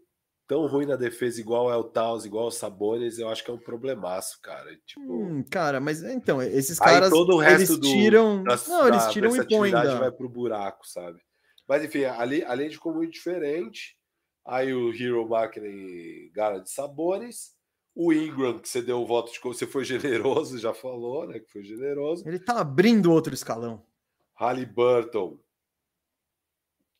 tão 0.46 0.66
ruim 0.66 0.86
na 0.86 0.96
defesa 0.96 1.40
igual 1.40 1.70
é 1.70 1.76
o 1.76 1.84
Taus, 1.84 2.24
igual 2.24 2.46
o 2.46 2.50
Sabones, 2.50 3.18
eu 3.18 3.28
acho 3.28 3.42
que 3.42 3.50
é 3.50 3.54
um 3.54 3.58
problemaço, 3.58 4.38
cara. 4.42 4.70
Tipo, 4.86 5.00
hum, 5.00 5.44
cara, 5.50 5.80
mas 5.80 6.02
então, 6.02 6.42
esses 6.42 6.78
caras 6.78 7.10
todo 7.10 7.34
o 7.34 7.38
resto 7.38 7.74
eles 7.74 7.80
tiram, 7.80 8.38
do, 8.38 8.44
da, 8.44 8.56
não, 8.68 8.88
eles 8.88 9.06
tiram 9.06 9.34
e 9.34 9.46
põem 9.46 9.72
vai 9.72 10.12
pro 10.12 10.28
buraco, 10.28 10.86
sabe? 10.86 11.18
Mas 11.66 11.82
enfim, 11.82 12.04
ali, 12.04 12.44
além 12.44 12.68
de 12.68 12.78
como 12.78 12.96
muito 12.96 13.12
diferente, 13.12 13.96
aí 14.46 14.72
o 14.74 14.92
Hero 14.92 15.26
e 15.64 16.30
Gala 16.34 16.60
de 16.60 16.70
Sabores, 16.70 17.54
o 17.94 18.12
Ingram, 18.12 18.58
que 18.58 18.68
você 18.68 18.82
deu 18.82 19.00
o 19.00 19.06
voto 19.06 19.32
de 19.32 19.40
você 19.40 19.66
foi 19.66 19.84
generoso, 19.84 20.58
já 20.58 20.74
falou, 20.74 21.26
né? 21.26 21.38
Que 21.38 21.50
foi 21.50 21.62
generoso. 21.62 22.26
Ele 22.28 22.38
tá 22.38 22.60
abrindo 22.60 23.12
outro 23.12 23.32
escalão. 23.32 23.84
Halliburton, 24.34 25.38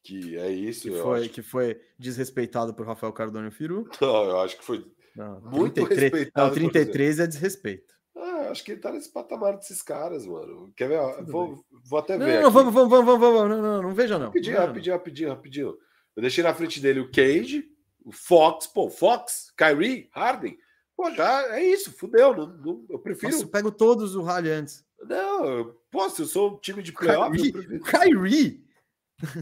que 0.05 0.37
é 0.37 0.51
isso. 0.51 0.91
Que 0.91 1.01
foi, 1.01 1.29
que 1.31 1.43
foi 1.43 1.81
desrespeitado 1.99 2.75
por 2.75 2.87
Rafael 2.87 3.13
Cardone 3.13 3.51
Firu. 3.51 3.89
Não, 4.01 4.25
eu 4.25 4.41
acho 4.41 4.59
que 4.59 4.65
foi 4.65 4.85
não, 5.17 5.41
muito 5.41 5.75
33, 5.75 6.01
respeitado. 6.01 6.47
Não, 6.47 6.55
33 6.55 7.21
é 7.21 7.27
desrespeito. 7.27 7.95
Ah, 8.17 8.49
acho 8.51 8.65
que 8.65 8.73
ele 8.73 8.81
tá 8.81 8.93
nesse 8.93 9.13
patamar 9.13 9.57
desses 9.57 9.81
caras, 9.81 10.27
mano. 10.27 10.73
Quer 10.77 10.89
ver? 10.89 11.25
Vou, 11.25 11.65
vou, 11.85 11.99
até 11.99 12.19
não, 12.19 12.27
ver. 12.27 12.43
Não, 12.43 12.51
vamos, 12.51 12.75
vamos, 12.75 12.91
vamos, 12.91 13.21
vamos, 13.21 13.49
não, 13.49 13.63
não, 13.63 13.83
não 13.83 13.95
veja 13.95 14.19
não. 14.19 14.27
Rapidinho, 14.27 14.59
não. 14.59 14.67
rapidinho, 14.67 14.97
rapidinho, 14.97 15.29
rapidinho. 15.31 15.79
Eu 16.17 16.21
deixei 16.21 16.43
na 16.43 16.55
frente 16.55 16.81
dele 16.81 17.01
o 17.01 17.11
Cage, 17.11 17.65
o 18.05 18.13
Fox, 18.13 18.67
pô, 18.67 18.91
Fox, 18.91 19.53
Kyrie, 19.57 20.09
Harden. 20.13 20.59
Pô, 20.97 21.11
já 21.11 21.57
é 21.57 21.65
isso, 21.65 21.93
fudeu. 21.93 22.35
Não, 22.35 22.47
não, 22.47 22.87
eu 22.89 22.99
prefiro. 22.99 23.33
Nossa, 23.33 23.45
eu 23.45 23.49
pego 23.49 23.71
todos 23.71 24.15
o 24.15 24.23
Rally 24.23 24.51
antes. 24.51 24.85
Não, 25.03 25.45
eu, 25.45 25.81
pô, 25.91 26.09
se 26.09 26.23
eu 26.23 26.27
sou 26.27 26.55
um 26.55 26.59
time 26.59 26.83
de 26.83 26.93
playoff. 26.93 27.37
Kyrie, 27.37 27.53
prefiro... 27.53 27.85
Kyrie 27.85 28.65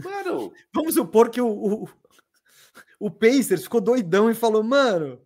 Mano, 0.03 0.53
vamos 0.73 0.93
supor 0.93 1.29
que 1.29 1.41
o, 1.41 1.47
o, 1.47 1.89
o 2.99 3.11
Pacers 3.11 3.63
ficou 3.63 3.81
doidão 3.81 4.29
e 4.29 4.35
falou: 4.35 4.63
Mano, 4.63 5.21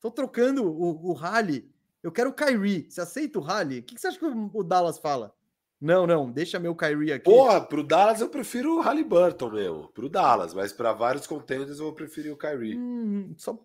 tô 0.00 0.10
trocando 0.10 0.64
o, 0.64 1.10
o 1.10 1.12
Rally. 1.12 1.70
Eu 2.02 2.12
quero 2.12 2.30
o 2.30 2.34
Kyrie. 2.34 2.90
Você 2.90 3.00
aceita 3.00 3.38
o 3.38 3.42
Rally? 3.42 3.78
O 3.78 3.82
que, 3.82 3.94
que 3.94 4.00
você 4.00 4.08
acha 4.08 4.18
que 4.18 4.26
o, 4.26 4.50
o 4.52 4.62
Dallas 4.62 4.98
fala? 4.98 5.34
Não, 5.80 6.06
não, 6.06 6.30
deixa 6.30 6.58
meu 6.58 6.74
Kyrie 6.74 7.12
aqui. 7.12 7.24
Porra, 7.24 7.60
pro 7.60 7.82
Dallas 7.82 8.20
eu 8.20 8.28
prefiro 8.28 8.76
o 8.76 8.80
Halliburton 8.80 9.50
mesmo. 9.50 9.88
Pro 9.88 10.08
Dallas, 10.08 10.54
mas 10.54 10.72
para 10.72 10.92
vários 10.92 11.26
contenders 11.26 11.78
eu 11.78 11.84
vou 11.84 11.92
preferir 11.92 12.32
o 12.32 12.36
Kyrie. 12.36 12.76
Hum, 12.76 13.34
só, 13.36 13.60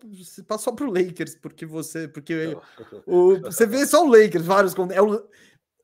só 0.58 0.72
pro 0.72 0.90
Lakers, 0.90 1.36
porque 1.36 1.64
você. 1.64 2.08
Porque 2.08 2.56
o, 3.06 3.40
você 3.40 3.64
vê 3.64 3.86
só 3.86 4.04
o 4.04 4.08
Lakers, 4.08 4.44
vários 4.44 4.74
é 4.92 5.00
o, 5.00 5.26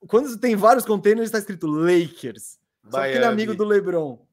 Quando 0.07 0.37
tem 0.39 0.57
vários 0.57 0.85
containers, 0.85 1.29
está 1.29 1.39
escrito 1.39 1.67
Lakers. 1.67 2.59
Só 2.91 3.01
aquele 3.01 3.25
amigo 3.25 3.55
do 3.55 3.65
Lebron. 3.65 4.27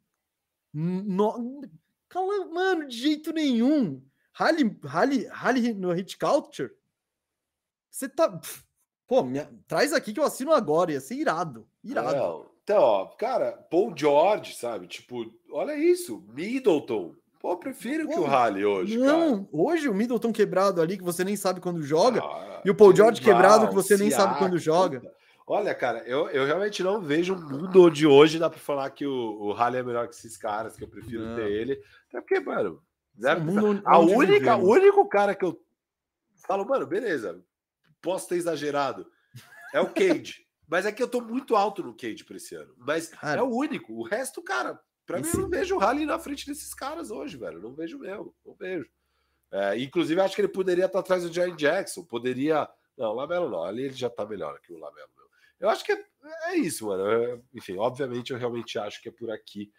No... 0.73 1.61
Cala, 2.09 2.45
mano, 2.47 2.87
de 2.87 2.97
jeito 2.97 3.31
nenhum. 3.31 4.03
Rally, 4.33 4.77
rally, 4.83 5.25
rally 5.27 5.73
no 5.73 5.91
Hit 5.93 6.17
Culture. 6.17 6.71
Você 7.89 8.09
tá. 8.09 8.39
Pô, 9.07 9.23
me... 9.23 9.41
traz 9.67 9.93
aqui 9.93 10.13
que 10.13 10.19
eu 10.19 10.23
assino 10.23 10.51
agora. 10.53 10.91
Ia 10.91 11.01
ser 11.01 11.15
irado. 11.15 11.67
Irado. 11.83 12.15
Não. 12.15 12.53
Então, 12.63 12.81
ó, 12.81 13.05
cara, 13.05 13.51
Paul 13.69 13.93
George, 13.95 14.55
sabe? 14.55 14.87
Tipo, 14.87 15.25
olha 15.51 15.75
isso. 15.75 16.23
Middleton. 16.29 17.13
Pô, 17.41 17.57
prefiro 17.57 18.05
Pô, 18.05 18.13
que 18.13 18.19
o 18.19 18.23
Rally 18.23 18.63
hoje. 18.63 18.97
Não, 18.97 19.43
cara. 19.43 19.49
hoje 19.51 19.89
o 19.89 19.93
Middleton 19.93 20.31
quebrado 20.31 20.81
ali, 20.81 20.97
que 20.97 21.03
você 21.03 21.25
nem 21.25 21.35
sabe 21.35 21.59
quando 21.59 21.81
joga. 21.83 22.21
Ah, 22.23 22.61
e 22.63 22.69
o 22.69 22.75
Paul 22.75 22.95
George 22.95 23.21
quebrado, 23.21 23.67
que 23.67 23.73
você 23.73 23.97
nem 23.97 24.09
sabe 24.09 24.37
quando 24.37 24.57
joga. 24.57 25.01
Puta. 25.01 25.13
Olha, 25.45 25.75
cara, 25.75 25.99
eu, 26.05 26.29
eu 26.29 26.45
realmente 26.45 26.81
não 26.81 27.01
vejo 27.01 27.33
um 27.33 27.41
mundo 27.41 27.89
de 27.89 28.07
hoje 28.07 28.39
dá 28.39 28.49
para 28.49 28.59
falar 28.59 28.89
que 28.91 29.05
o, 29.05 29.11
o 29.41 29.51
Halley 29.51 29.81
é 29.81 29.83
melhor 29.83 30.07
que 30.07 30.15
esses 30.15 30.37
caras, 30.37 30.77
que 30.77 30.85
eu 30.85 30.87
prefiro 30.87 31.25
não. 31.25 31.35
ter 31.35 31.51
ele. 31.51 31.81
Até 32.07 32.21
porque, 32.21 32.39
mano, 32.39 32.81
mundo, 33.41 33.81
a 33.83 33.99
única, 33.99 34.55
o 34.55 34.69
único 34.69 35.05
cara 35.09 35.35
que 35.35 35.43
eu 35.43 35.59
falo, 36.47 36.65
mano, 36.65 36.87
beleza, 36.87 37.43
posso 38.03 38.27
ter 38.27 38.35
exagerado, 38.35 39.09
é 39.73 39.81
o 39.81 39.91
Cage. 39.91 40.45
mas 40.67 40.85
é 40.85 40.91
que 40.91 41.01
eu 41.01 41.07
tô 41.07 41.21
muito 41.21 41.55
alto 41.55 41.81
no 41.81 41.95
Cage 41.95 42.23
para 42.23 42.37
esse 42.37 42.53
ano. 42.53 42.73
Mas 42.77 43.07
cara, 43.07 43.39
é 43.39 43.43
o 43.43 43.49
único. 43.49 43.93
O 43.93 44.03
resto, 44.03 44.43
cara, 44.43 44.79
para 45.05 45.19
mim 45.19 45.27
eu 45.33 45.41
não 45.41 45.49
vejo 45.49 45.75
o 45.75 45.79
Halley 45.79 46.05
na 46.05 46.19
frente 46.19 46.45
desses 46.45 46.73
caras 46.73 47.09
hoje, 47.09 47.37
velho. 47.37 47.59
Não 47.59 47.73
vejo 47.73 47.97
mesmo, 47.97 48.35
não 48.45 48.53
vejo. 48.53 48.87
É, 49.51 49.79
inclusive, 49.79 50.19
acho 50.19 50.35
que 50.35 50.41
ele 50.41 50.47
poderia 50.47 50.85
estar 50.85 50.99
atrás 50.99 51.23
do 51.23 51.31
Giant 51.31 51.55
Jackson, 51.55 52.03
poderia. 52.03 52.67
Não, 52.97 53.11
o 53.11 53.13
Lamelo 53.13 53.49
não, 53.49 53.63
ali 53.63 53.83
ele 53.83 53.93
já 53.93 54.09
tá 54.09 54.25
melhor 54.25 54.59
que 54.59 54.73
o 54.73 54.77
Lamelo. 54.77 55.09
Eu 55.59 55.69
acho 55.69 55.83
que 55.85 55.93
é, 55.93 56.03
é 56.47 56.55
isso, 56.57 56.87
mano. 56.87 57.03
Eu, 57.03 57.43
enfim, 57.53 57.77
obviamente 57.77 58.33
eu 58.33 58.37
realmente 58.37 58.77
acho 58.77 59.01
que 59.01 59.09
é 59.09 59.11
por 59.11 59.31
aqui. 59.31 59.71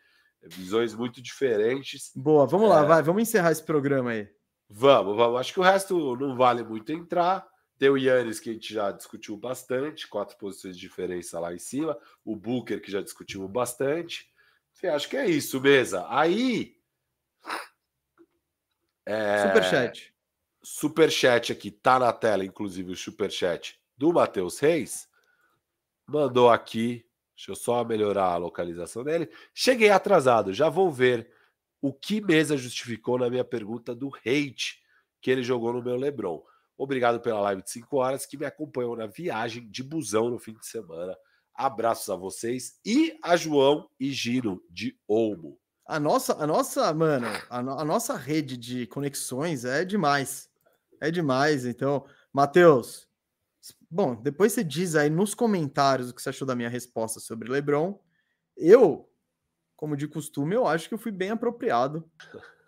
É 0.42 0.48
visões 0.48 0.94
muito 0.94 1.20
diferentes. 1.20 2.12
Boa, 2.14 2.46
vamos 2.46 2.68
lá, 2.68 2.82
é. 2.82 2.86
vai, 2.86 3.02
vamos 3.02 3.22
encerrar 3.22 3.52
esse 3.52 3.62
programa 3.62 4.10
aí. 4.10 4.28
Vamos, 4.68 5.16
vamos. 5.16 5.40
Acho 5.40 5.52
que 5.52 5.60
o 5.60 5.62
resto 5.62 6.16
não 6.16 6.36
vale 6.36 6.62
muito 6.62 6.92
entrar. 6.92 7.46
Tem 7.78 7.88
o 7.88 7.96
Yannis, 7.96 8.38
que 8.38 8.50
a 8.50 8.52
gente 8.52 8.72
já 8.72 8.92
discutiu 8.92 9.36
bastante, 9.36 10.08
quatro 10.08 10.36
posições 10.36 10.76
de 10.76 10.80
diferença 10.80 11.40
lá 11.40 11.52
em 11.52 11.58
cima. 11.58 11.98
O 12.24 12.36
Booker, 12.36 12.80
que 12.80 12.90
já 12.90 13.00
discutimos 13.00 13.50
bastante. 13.50 14.30
Enfim, 14.76 14.88
acho 14.88 15.08
que 15.08 15.16
é 15.16 15.28
isso, 15.28 15.60
mesa. 15.60 16.06
Aí. 16.08 16.76
É... 19.04 19.48
Superchat. 19.48 20.14
Superchat 20.62 21.52
aqui, 21.52 21.70
tá 21.70 21.98
na 21.98 22.12
tela, 22.12 22.44
inclusive, 22.44 22.92
o 22.92 22.96
superchat 22.96 23.78
do 23.98 24.12
Matheus 24.12 24.58
Reis 24.58 25.08
mandou 26.06 26.48
aqui. 26.48 27.04
Deixa 27.36 27.50
eu 27.50 27.56
só 27.56 27.84
melhorar 27.84 28.26
a 28.26 28.36
localização 28.36 29.02
dele. 29.02 29.28
Cheguei 29.52 29.90
atrasado, 29.90 30.54
já 30.54 30.68
vou 30.68 30.90
ver 30.90 31.30
o 31.82 31.92
que 31.92 32.20
Mesa 32.20 32.56
justificou 32.56 33.18
na 33.18 33.28
minha 33.28 33.44
pergunta 33.44 33.94
do 33.94 34.10
hate 34.24 34.82
que 35.20 35.30
ele 35.30 35.42
jogou 35.42 35.72
no 35.72 35.82
meu 35.82 35.96
Lebron. 35.96 36.42
Obrigado 36.76 37.20
pela 37.20 37.40
live 37.40 37.62
de 37.62 37.70
5 37.70 37.96
horas 37.96 38.26
que 38.26 38.36
me 38.36 38.46
acompanhou 38.46 38.96
na 38.96 39.06
viagem 39.06 39.68
de 39.70 39.82
busão 39.82 40.30
no 40.30 40.38
fim 40.38 40.54
de 40.54 40.66
semana. 40.66 41.16
Abraços 41.54 42.10
a 42.10 42.16
vocês 42.16 42.78
e 42.84 43.16
a 43.22 43.36
João 43.36 43.88
e 43.98 44.10
Gino 44.10 44.62
de 44.68 44.98
Olmo. 45.06 45.58
A 45.86 46.00
nossa, 46.00 46.42
a 46.42 46.46
nossa, 46.46 46.92
mano, 46.94 47.26
a, 47.48 47.62
no, 47.62 47.78
a 47.78 47.84
nossa 47.84 48.16
rede 48.16 48.56
de 48.56 48.86
conexões 48.86 49.64
é 49.64 49.84
demais. 49.84 50.48
É 51.00 51.10
demais. 51.10 51.64
Então, 51.64 52.04
Matheus, 52.32 53.06
Bom, 53.94 54.20
depois 54.20 54.52
você 54.52 54.64
diz 54.64 54.96
aí 54.96 55.08
nos 55.08 55.34
comentários 55.34 56.10
o 56.10 56.14
que 56.14 56.20
você 56.20 56.30
achou 56.30 56.44
da 56.44 56.56
minha 56.56 56.68
resposta 56.68 57.20
sobre 57.20 57.48
LeBron. 57.48 57.96
Eu, 58.56 59.08
como 59.76 59.96
de 59.96 60.08
costume, 60.08 60.56
eu 60.56 60.66
acho 60.66 60.88
que 60.88 60.94
eu 60.94 60.98
fui 60.98 61.12
bem 61.12 61.30
apropriado, 61.30 62.04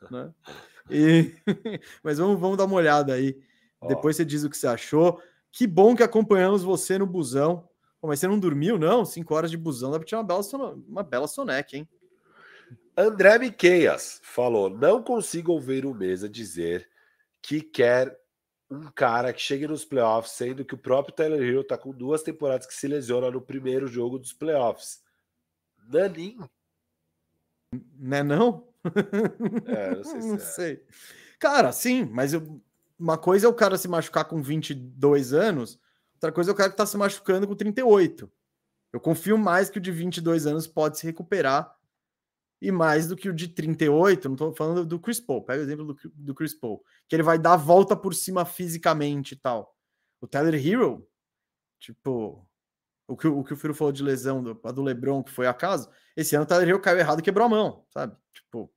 né? 0.09 0.33
E... 0.89 1.35
Mas 2.01 2.18
vamos, 2.18 2.39
vamos 2.39 2.57
dar 2.57 2.67
uma 2.67 2.76
olhada 2.76 3.15
aí. 3.15 3.36
Ó. 3.86 3.89
Depois 3.89 4.16
você 4.16 4.24
diz 4.24 4.44
o 4.44 4.50
que 4.50 4.56
você 4.56 4.66
achou. 4.66 5.20
Que 5.50 5.66
bom 5.66 5.97
que 5.97 6.02
acompanhamos 6.02 6.62
você 6.62 6.98
no 6.98 7.06
busão. 7.06 7.68
Pô, 8.00 8.08
mas 8.08 8.20
você 8.20 8.28
não 8.28 8.39
dormiu, 8.39 8.78
não? 8.78 9.05
Cinco 9.05 9.34
horas 9.34 9.50
de 9.50 9.56
busão 9.56 9.90
dá 9.90 9.98
pra 9.98 10.06
tirar 10.06 10.18
uma 10.20 10.26
bela, 10.26 10.42
son... 10.42 10.82
uma 10.86 11.02
bela 11.02 11.26
soneca, 11.26 11.76
hein? 11.76 11.89
André 12.97 13.39
Miqueias 13.39 14.20
falou: 14.23 14.68
não 14.70 15.02
consigo 15.02 15.52
ouvir 15.52 15.86
o 15.86 15.94
Mesa 15.94 16.28
dizer 16.28 16.89
que 17.40 17.60
quer 17.60 18.18
um 18.70 18.90
cara 18.90 19.32
que 19.32 19.40
chegue 19.40 19.66
nos 19.66 19.84
playoffs, 19.84 20.32
sendo 20.32 20.65
que 20.65 20.74
o 20.74 20.78
próprio 20.78 21.15
Tyler 21.15 21.40
Hill 21.40 21.65
tá 21.65 21.78
com 21.78 21.92
duas 21.92 22.23
temporadas 22.23 22.66
que 22.66 22.74
se 22.74 22.89
lesiona 22.89 23.31
no 23.31 23.40
primeiro 23.40 23.86
jogo 23.86 24.18
dos 24.18 24.32
playoffs. 24.32 25.00
Nanin. 25.89 26.39
Né 27.98 28.23
não? 28.23 28.66
É, 29.66 29.94
não 29.94 30.05
sei 30.05 30.20
se 30.20 30.28
não 30.28 30.34
é. 30.36 30.39
sei. 30.39 30.84
Cara, 31.39 31.70
sim, 31.73 32.05
mas 32.05 32.32
eu- 32.32 32.60
uma 32.99 33.18
coisa 33.18 33.47
é 33.47 33.49
o 33.49 33.55
cara 33.55 33.76
se 33.76 33.89
machucar 33.89 34.25
com 34.25 34.42
22 34.42 35.33
anos, 35.33 35.78
outra 36.15 36.33
coisa 36.33 36.50
é 36.50 36.55
o 36.55 36.57
cara 36.57 36.70
que 36.70 36.76
tá 36.76 36.86
se 36.86 36.97
machucando 36.97 37.47
com 37.47 37.55
38. 37.55 38.31
Eu 38.92 39.00
confio 39.00 39.36
mais 39.36 39.68
que 39.68 39.78
o 39.78 39.81
de 39.81 39.91
22 39.92 40.47
anos 40.47 40.66
pode 40.66 40.99
se 40.99 41.05
recuperar 41.07 41.75
e 42.62 42.73
mais 42.73 43.07
do 43.07 43.16
que 43.16 43.28
o 43.28 43.34
de 43.34 43.49
38, 43.49 44.28
não 44.31 44.36
tô 44.36 44.55
falando 44.55 44.86
do 44.86 44.99
Chris 44.99 45.20
Paul, 45.20 45.42
pega 45.44 45.60
o 45.60 45.65
exemplo 45.65 45.84
do, 45.84 45.97
do 46.15 46.34
Chris 46.34 46.55
Paul, 46.55 46.83
que 47.07 47.15
ele 47.15 47.23
vai 47.23 47.39
dar 47.39 47.52
a 47.52 47.58
volta 47.58 47.94
por 47.94 48.15
cima 48.15 48.47
fisicamente 48.47 49.33
e 49.33 49.36
tal. 49.36 49.76
O 50.23 50.26
Tyler 50.26 50.55
Hero, 50.55 51.07
tipo, 51.78 52.49
o 53.07 53.15
que, 53.15 53.28
o 53.28 53.44
que 53.44 53.52
o 53.52 53.57
Firo 53.57 53.75
falou 53.75 53.92
de 53.92 54.02
lesão 54.02 54.42
do, 54.42 54.55
do 54.55 54.83
LeBron, 54.83 55.23
que 55.23 55.31
foi 55.31 55.47
acaso, 55.47 55.91
esse 56.16 56.34
ano 56.34 56.44
o 56.44 56.49
Tyler 56.49 56.68
Hero 56.70 56.81
caiu 56.81 56.99
errado 56.99 57.20
e 57.20 57.23
quebrou 57.23 57.44
a 57.44 57.50
mão, 57.50 57.84
sabe? 57.91 58.16
Tipo, 58.33 58.73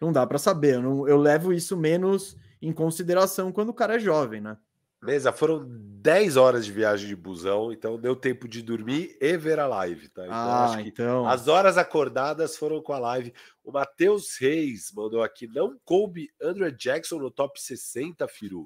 não 0.00 0.12
dá 0.12 0.26
pra 0.26 0.38
saber. 0.38 0.74
Eu, 0.74 0.82
não- 0.82 1.08
eu 1.08 1.16
levo 1.16 1.52
isso 1.52 1.76
menos 1.76 2.36
em 2.62 2.72
consideração 2.72 3.50
quando 3.50 3.70
o 3.70 3.74
cara 3.74 3.96
é 3.96 3.98
jovem, 3.98 4.40
né? 4.40 4.56
Mesa, 5.02 5.32
foram 5.32 5.66
10 5.66 6.36
horas 6.36 6.64
de 6.64 6.70
viagem 6.70 7.08
de 7.08 7.16
busão, 7.16 7.72
então 7.72 7.98
deu 7.98 8.14
tempo 8.14 8.46
de 8.46 8.62
dormir 8.62 9.16
e 9.20 9.36
ver 9.36 9.58
a 9.58 9.66
live, 9.66 10.08
tá? 10.08 10.24
Então 10.24 10.36
ah, 10.36 10.64
acho 10.66 10.82
que 10.84 10.88
então. 10.90 11.26
as 11.26 11.48
horas 11.48 11.76
acordadas 11.76 12.56
foram 12.56 12.80
com 12.80 12.92
a 12.92 13.00
live. 13.00 13.34
O 13.64 13.72
Matheus 13.72 14.36
Reis 14.38 14.92
mandou 14.94 15.20
aqui: 15.20 15.48
não 15.48 15.76
coube 15.84 16.30
Andrew 16.40 16.70
Jackson 16.70 17.18
no 17.18 17.32
top 17.32 17.60
60, 17.60 18.28
Firu. 18.28 18.64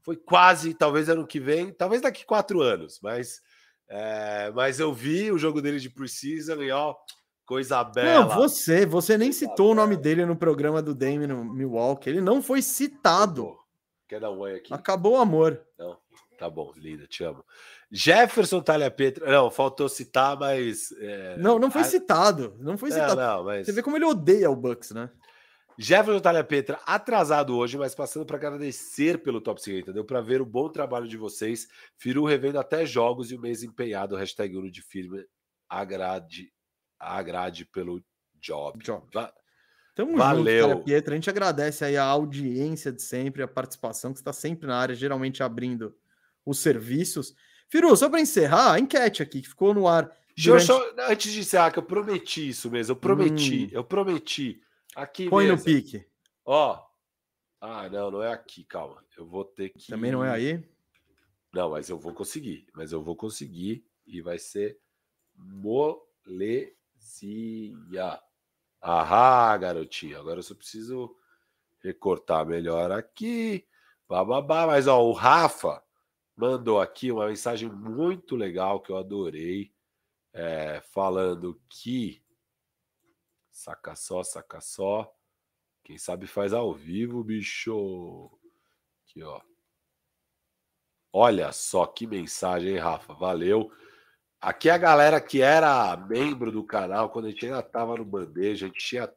Foi 0.00 0.16
quase, 0.16 0.74
talvez 0.74 1.08
ano 1.08 1.26
que 1.26 1.40
vem, 1.40 1.72
talvez 1.72 2.00
daqui 2.00 2.24
quatro 2.24 2.60
anos, 2.60 3.00
mas, 3.02 3.40
é, 3.88 4.52
mas 4.54 4.78
eu 4.78 4.94
vi 4.94 5.32
o 5.32 5.38
jogo 5.38 5.60
dele 5.60 5.80
de 5.80 5.90
preseason 5.90 6.62
e 6.62 6.70
ó, 6.70 6.94
coisa 7.46 7.82
bela. 7.84 8.26
Não, 8.26 8.34
você, 8.36 8.84
você 8.86 9.16
nem 9.18 9.28
Coisa 9.28 9.38
citou 9.40 9.72
o 9.72 9.74
nome 9.74 9.96
dele 9.96 10.24
no 10.24 10.36
programa 10.36 10.80
do 10.82 10.94
Dame 10.94 11.26
no 11.26 11.44
Milwaukee. 11.44 12.08
Ele 12.10 12.20
não 12.20 12.42
foi 12.42 12.62
citado. 12.62 13.56
Quer 14.08 14.20
dar 14.20 14.30
um 14.30 14.38
oi 14.40 14.56
aqui? 14.56 14.72
Acabou 14.72 15.14
o 15.14 15.20
amor. 15.20 15.60
Não, 15.78 15.96
tá 16.38 16.48
bom, 16.48 16.72
linda, 16.76 17.06
te 17.06 17.24
amo. 17.24 17.44
Jefferson 17.90 18.60
Talha 18.60 18.90
Petra, 18.90 19.30
não, 19.30 19.50
faltou 19.50 19.88
citar, 19.88 20.38
mas. 20.38 20.92
é, 20.98 21.36
Não, 21.38 21.58
não 21.58 21.70
foi 21.70 21.84
citado. 21.84 22.56
Não 22.58 22.76
foi 22.76 22.90
Não, 22.90 22.96
citado. 22.96 23.20
não, 23.20 23.44
mas. 23.44 23.66
Você 23.66 23.72
vê 23.72 23.82
como 23.82 23.96
ele 23.96 24.04
odeia 24.04 24.50
o 24.50 24.56
Bucks, 24.56 24.90
né? 24.90 25.10
Jefferson 25.78 26.20
Talha 26.20 26.44
Petra, 26.44 26.78
atrasado 26.86 27.56
hoje, 27.56 27.76
mas 27.76 27.94
passando 27.94 28.24
para 28.24 28.36
agradecer 28.36 29.18
pelo 29.22 29.40
Top 29.40 29.60
50. 29.60 29.92
Deu 29.92 30.04
para 30.04 30.20
ver 30.20 30.40
o 30.40 30.46
bom 30.46 30.68
trabalho 30.68 31.08
de 31.08 31.16
vocês. 31.16 31.66
Firu 31.96 32.24
revendo 32.24 32.58
até 32.58 32.86
jogos 32.86 33.30
e 33.32 33.34
o 33.36 33.40
mês 33.40 33.62
empenhado. 33.62 34.14
Hashtag 34.16 34.56
Uno 34.56 34.70
de 34.70 34.82
firme. 34.82 35.24
Agrade, 35.68 36.52
agrade 37.06 37.64
pelo 37.66 38.02
job. 38.40 38.78
Job. 38.84 39.06
Va- 39.12 39.32
Tamo 39.94 40.16
Valeu. 40.16 40.70
junto, 40.70 40.84
Pietra. 40.84 41.14
A 41.14 41.16
gente 41.16 41.30
agradece 41.30 41.84
aí 41.84 41.96
a 41.96 42.04
audiência 42.04 42.90
de 42.92 43.00
sempre, 43.00 43.42
a 43.42 43.48
participação, 43.48 44.12
que 44.12 44.18
está 44.18 44.32
sempre 44.32 44.66
na 44.66 44.76
área, 44.76 44.94
geralmente 44.94 45.42
abrindo 45.42 45.96
os 46.44 46.58
serviços. 46.58 47.34
Firu, 47.68 47.96
só 47.96 48.08
para 48.10 48.20
encerrar, 48.20 48.72
a 48.72 48.78
enquete 48.80 49.22
aqui, 49.22 49.40
que 49.40 49.48
ficou 49.48 49.72
no 49.72 49.86
ar. 49.86 50.10
Durante- 50.36 50.64
só- 50.66 50.92
antes 51.08 51.32
de 51.32 51.38
encerrar, 51.40 51.70
que 51.70 51.78
eu 51.78 51.82
prometi 51.84 52.48
isso 52.48 52.68
mesmo. 52.70 52.92
Eu 52.92 52.96
prometi, 52.96 53.66
Hum. 53.66 53.70
eu 53.72 53.84
prometi. 53.84 54.60
Aqui 54.96 55.28
Põe 55.30 55.46
no 55.46 55.52
mesa. 55.52 55.64
pique. 55.64 56.04
Ó. 56.44 56.84
Ah, 57.60 57.88
não, 57.88 58.10
não 58.10 58.22
é 58.22 58.32
aqui, 58.32 58.64
calma. 58.64 59.02
Eu 59.16 59.24
vou 59.26 59.44
ter 59.44 59.70
que. 59.70 59.86
Também 59.88 60.10
não 60.12 60.24
é 60.24 60.30
aí? 60.30 60.62
Não, 61.52 61.70
mas 61.70 61.88
eu 61.88 61.96
vou 61.98 62.12
conseguir. 62.12 62.66
Mas 62.74 62.90
eu 62.92 63.00
vou 63.00 63.14
conseguir 63.16 63.86
e 64.06 64.20
vai 64.20 64.38
ser 64.40 64.76
molezinha. 67.04 68.20
Ahá, 68.80 69.56
garotinho. 69.56 70.18
Agora 70.18 70.38
eu 70.38 70.42
só 70.42 70.54
preciso 70.54 71.14
recortar 71.82 72.46
melhor 72.46 72.90
aqui. 72.90 73.66
Bababá. 74.08 74.66
Mas 74.66 74.86
ó, 74.86 75.02
o 75.02 75.12
Rafa 75.12 75.82
mandou 76.36 76.80
aqui 76.80 77.12
uma 77.12 77.26
mensagem 77.28 77.70
muito 77.70 78.36
legal 78.36 78.80
que 78.80 78.90
eu 78.90 78.96
adorei. 78.96 79.72
é, 80.32 80.80
falando 80.92 81.60
que. 81.68 82.22
Saca 83.50 83.94
só, 83.94 84.24
saca 84.24 84.60
só. 84.60 85.14
Quem 85.84 85.96
sabe 85.96 86.26
faz 86.26 86.52
ao 86.52 86.74
vivo, 86.74 87.22
bicho. 87.22 88.30
Aqui, 89.02 89.22
ó. 89.22 89.40
Olha 91.12 91.52
só 91.52 91.86
que 91.86 92.04
mensagem, 92.06 92.70
hein, 92.72 92.78
Rafa? 92.78 93.14
Valeu. 93.14 93.70
Aqui 94.44 94.68
é 94.68 94.72
a 94.72 94.78
galera 94.78 95.20
que 95.22 95.40
era 95.40 95.96
membro 95.96 96.52
do 96.52 96.62
canal, 96.62 97.08
quando 97.08 97.26
a 97.26 97.30
gente 97.30 97.46
ainda 97.46 97.60
estava 97.60 97.96
no 97.96 98.04
Bandeja, 98.04 98.66
a 98.66 98.68
gente 98.68 98.78
tinha 98.86 99.10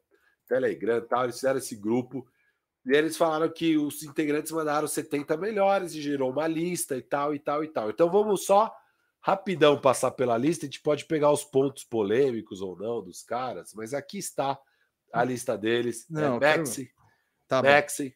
Telegram 0.47 0.97
e 0.99 1.01
tal, 1.01 1.23
eles 1.25 1.35
fizeram 1.35 1.57
esse 1.57 1.75
grupo. 1.75 2.25
E 2.85 2.95
eles 2.95 3.17
falaram 3.17 3.49
que 3.49 3.77
os 3.77 4.03
integrantes 4.03 4.53
mandaram 4.53 4.87
70 4.87 5.35
melhores 5.35 5.93
e 5.93 6.01
gerou 6.01 6.31
uma 6.31 6.47
lista 6.47 6.95
e 6.95 7.01
tal, 7.01 7.35
e 7.35 7.39
tal, 7.39 7.61
e 7.61 7.67
tal. 7.67 7.89
Então 7.89 8.09
vamos 8.09 8.45
só 8.45 8.73
rapidão 9.19 9.77
passar 9.81 10.11
pela 10.11 10.37
lista. 10.37 10.65
A 10.65 10.67
gente 10.69 10.79
pode 10.79 11.03
pegar 11.03 11.29
os 11.29 11.43
pontos 11.43 11.83
polêmicos 11.83 12.61
ou 12.61 12.77
não 12.77 13.03
dos 13.03 13.21
caras, 13.21 13.73
mas 13.73 13.93
aqui 13.93 14.19
está 14.19 14.57
a 15.11 15.23
lista 15.25 15.57
deles. 15.57 16.05
Não, 16.09 16.21
é 16.21 16.35
eu 16.35 16.39
quero- 16.39 16.59
Maxi, 16.59 16.91
Tá. 17.49 17.61
Maxi, 17.61 18.15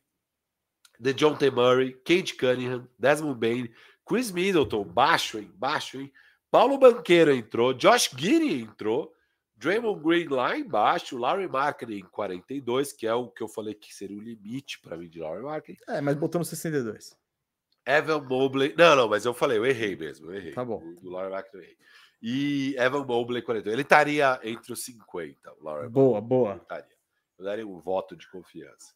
The 1.04 1.12
John 1.12 1.36
T. 1.36 1.52
Murray, 1.52 1.92
Kate 2.06 2.36
Cunningham, 2.38 2.88
Desmond 2.98 3.38
Bain, 3.38 3.70
Chris 4.06 4.32
Middleton, 4.32 4.86
baixo, 4.86 5.40
hein? 5.40 5.52
Baixo, 5.56 6.00
hein? 6.00 6.10
Paulo 6.52 6.78
Banqueiro 6.78 7.34
entrou, 7.34 7.74
Josh 7.74 8.12
Giddy 8.16 8.62
entrou, 8.62 9.16
Draymond 9.56 10.04
Green 10.04 10.28
lá 10.28 10.58
embaixo, 10.58 11.18
Larry 11.18 11.48
Markkinen 11.48 12.00
em 12.00 12.04
42, 12.04 12.92
que 12.92 13.08
é 13.08 13.14
o 13.14 13.30
que 13.30 13.42
eu 13.42 13.48
falei 13.48 13.74
que 13.74 13.96
seria 13.96 14.18
o 14.18 14.22
limite 14.22 14.78
para 14.82 14.98
mim 14.98 15.08
de 15.08 15.20
Larry 15.20 15.44
Markkinen. 15.44 15.80
É, 15.88 16.02
mas 16.02 16.18
botou 16.18 16.40
no 16.40 16.46
62. 16.46 17.16
Evan 17.86 18.22
Mobley. 18.24 18.76
Não, 18.78 18.96
não, 18.96 19.08
mas 19.08 19.24
eu 19.26 19.34
falei, 19.34 19.58
eu 19.58 19.66
errei 19.66 19.96
mesmo, 19.96 20.30
eu 20.30 20.36
errei. 20.36 20.52
Tá 20.52 20.66
bom. 20.66 20.82
Do 21.02 21.10
Larry 21.10 21.32
Markkinen 21.32 21.64
eu 21.64 21.64
errei. 21.64 21.78
E 22.22 22.76
Evan 22.78 23.06
Mobley 23.06 23.42
42. 23.42 23.74
Ele 23.74 23.82
estaria 23.82 24.40
entre 24.44 24.74
os 24.74 24.84
50, 24.84 25.54
o 25.54 25.64
Larry 25.64 25.90
Boa, 25.90 26.20
boa. 26.20 26.56
Estaria. 26.58 26.98
Eu 27.40 27.46
daria 27.46 27.68
um 27.68 27.80
voto 27.80 28.16
de 28.16 28.30
confiança. 28.30 28.94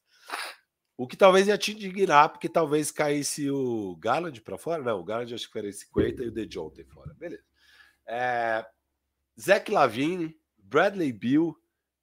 O 0.97 1.07
que 1.07 1.17
talvez 1.17 1.47
ia 1.47 1.57
te 1.57 1.73
indignar, 1.73 2.29
porque 2.29 2.47
talvez 2.47 2.89
caísse 2.89 3.49
o 3.49 3.95
Garland 3.97 4.41
para 4.41 4.57
fora. 4.57 4.81
Não, 4.81 4.99
o 4.99 5.03
Garland 5.03 5.33
acho 5.33 5.47
que 5.47 5.53
faria 5.53 5.71
50 5.71 6.23
e 6.23 6.27
o 6.29 6.69
tem 6.69 6.85
fora. 6.85 7.13
Beleza. 7.13 7.43
É, 8.07 8.65
Zach 9.39 9.69
Lavine, 9.69 10.37
Bradley 10.57 11.11
Bill, 11.11 11.55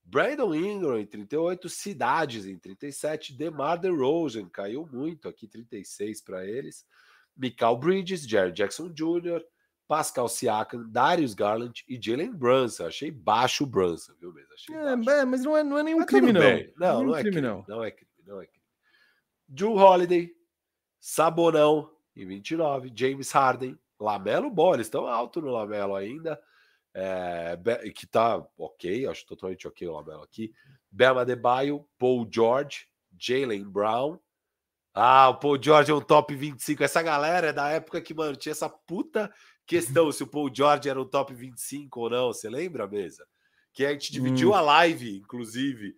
Brandon 0.04 0.54
Ingram 0.54 0.98
em 0.98 1.06
38, 1.06 1.68
Cidades 1.68 2.46
em 2.46 2.58
37, 2.58 3.34
DeMar 3.34 3.78
DeRozan 3.78 4.48
caiu 4.48 4.86
muito 4.92 5.28
aqui, 5.28 5.48
36 5.48 6.20
para 6.20 6.44
eles. 6.46 6.84
Michael 7.34 7.76
Bridges, 7.78 8.28
Jared 8.28 8.54
Jackson 8.54 8.92
Jr., 8.92 9.42
Pascal 9.88 10.28
Siakam, 10.28 10.88
Darius 10.88 11.34
Garland 11.34 11.84
e 11.88 11.98
Jalen 12.00 12.32
Brunson. 12.32 12.86
Achei 12.86 13.10
baixo 13.10 13.64
o 13.64 13.66
Brunson, 13.66 14.12
viu 14.20 14.32
mesmo? 14.32 14.50
É, 14.70 14.92
é, 15.20 15.24
mas 15.24 15.44
não 15.44 15.56
é, 15.56 15.62
não 15.62 15.78
é 15.78 15.82
nenhum 15.82 15.98
Mas 15.98 16.06
crime, 16.06 16.32
não. 16.32 16.40
Não, 16.40 16.98
Nenhum 16.98 17.10
não 17.10 17.16
é 17.16 17.20
crime, 17.20 17.36
crime, 17.36 17.48
não. 17.48 17.64
não 17.68 17.84
é 17.84 17.90
crime, 17.90 18.10
não 18.26 18.40
é 18.40 18.46
crime. 18.46 18.61
Drew 19.52 19.74
Holiday, 19.76 20.34
Sabonão 20.98 21.90
em 22.16 22.24
29, 22.26 22.90
James 22.94 23.30
Harden, 23.30 23.78
Lamelo 24.00 24.50
Ball, 24.50 24.74
eles 24.74 24.86
estão 24.86 25.06
alto 25.06 25.42
no 25.42 25.50
Lamelo 25.50 25.94
ainda, 25.94 26.40
é, 26.94 27.58
que 27.94 28.06
tá 28.06 28.42
ok, 28.56 29.06
acho 29.06 29.26
totalmente 29.26 29.68
ok 29.68 29.86
o 29.86 29.92
Lamelo 29.92 30.22
aqui. 30.22 30.54
Bema 30.90 31.22
Debaio, 31.24 31.86
Paul 31.98 32.26
George, 32.30 32.86
Jalen 33.18 33.64
Brown. 33.68 34.18
Ah, 34.94 35.28
o 35.28 35.36
Paul 35.36 35.62
George 35.62 35.90
é 35.90 35.94
um 35.94 36.00
top 36.00 36.34
25. 36.34 36.82
Essa 36.82 37.02
galera 37.02 37.48
é 37.48 37.52
da 37.52 37.68
época 37.68 38.00
que, 38.00 38.14
mano, 38.14 38.34
tinha 38.36 38.52
essa 38.52 38.70
puta 38.70 39.30
questão 39.66 40.10
se 40.12 40.22
o 40.22 40.26
Paul 40.26 40.50
George 40.54 40.88
era 40.88 41.00
um 41.00 41.06
top 41.06 41.34
25 41.34 42.00
ou 42.00 42.10
não. 42.10 42.26
Você 42.32 42.48
lembra, 42.48 42.86
mesa? 42.86 43.26
Que 43.72 43.84
a 43.84 43.92
gente 43.92 44.12
dividiu 44.12 44.50
Hum. 44.50 44.54
a 44.54 44.60
live, 44.62 45.18
inclusive. 45.18 45.94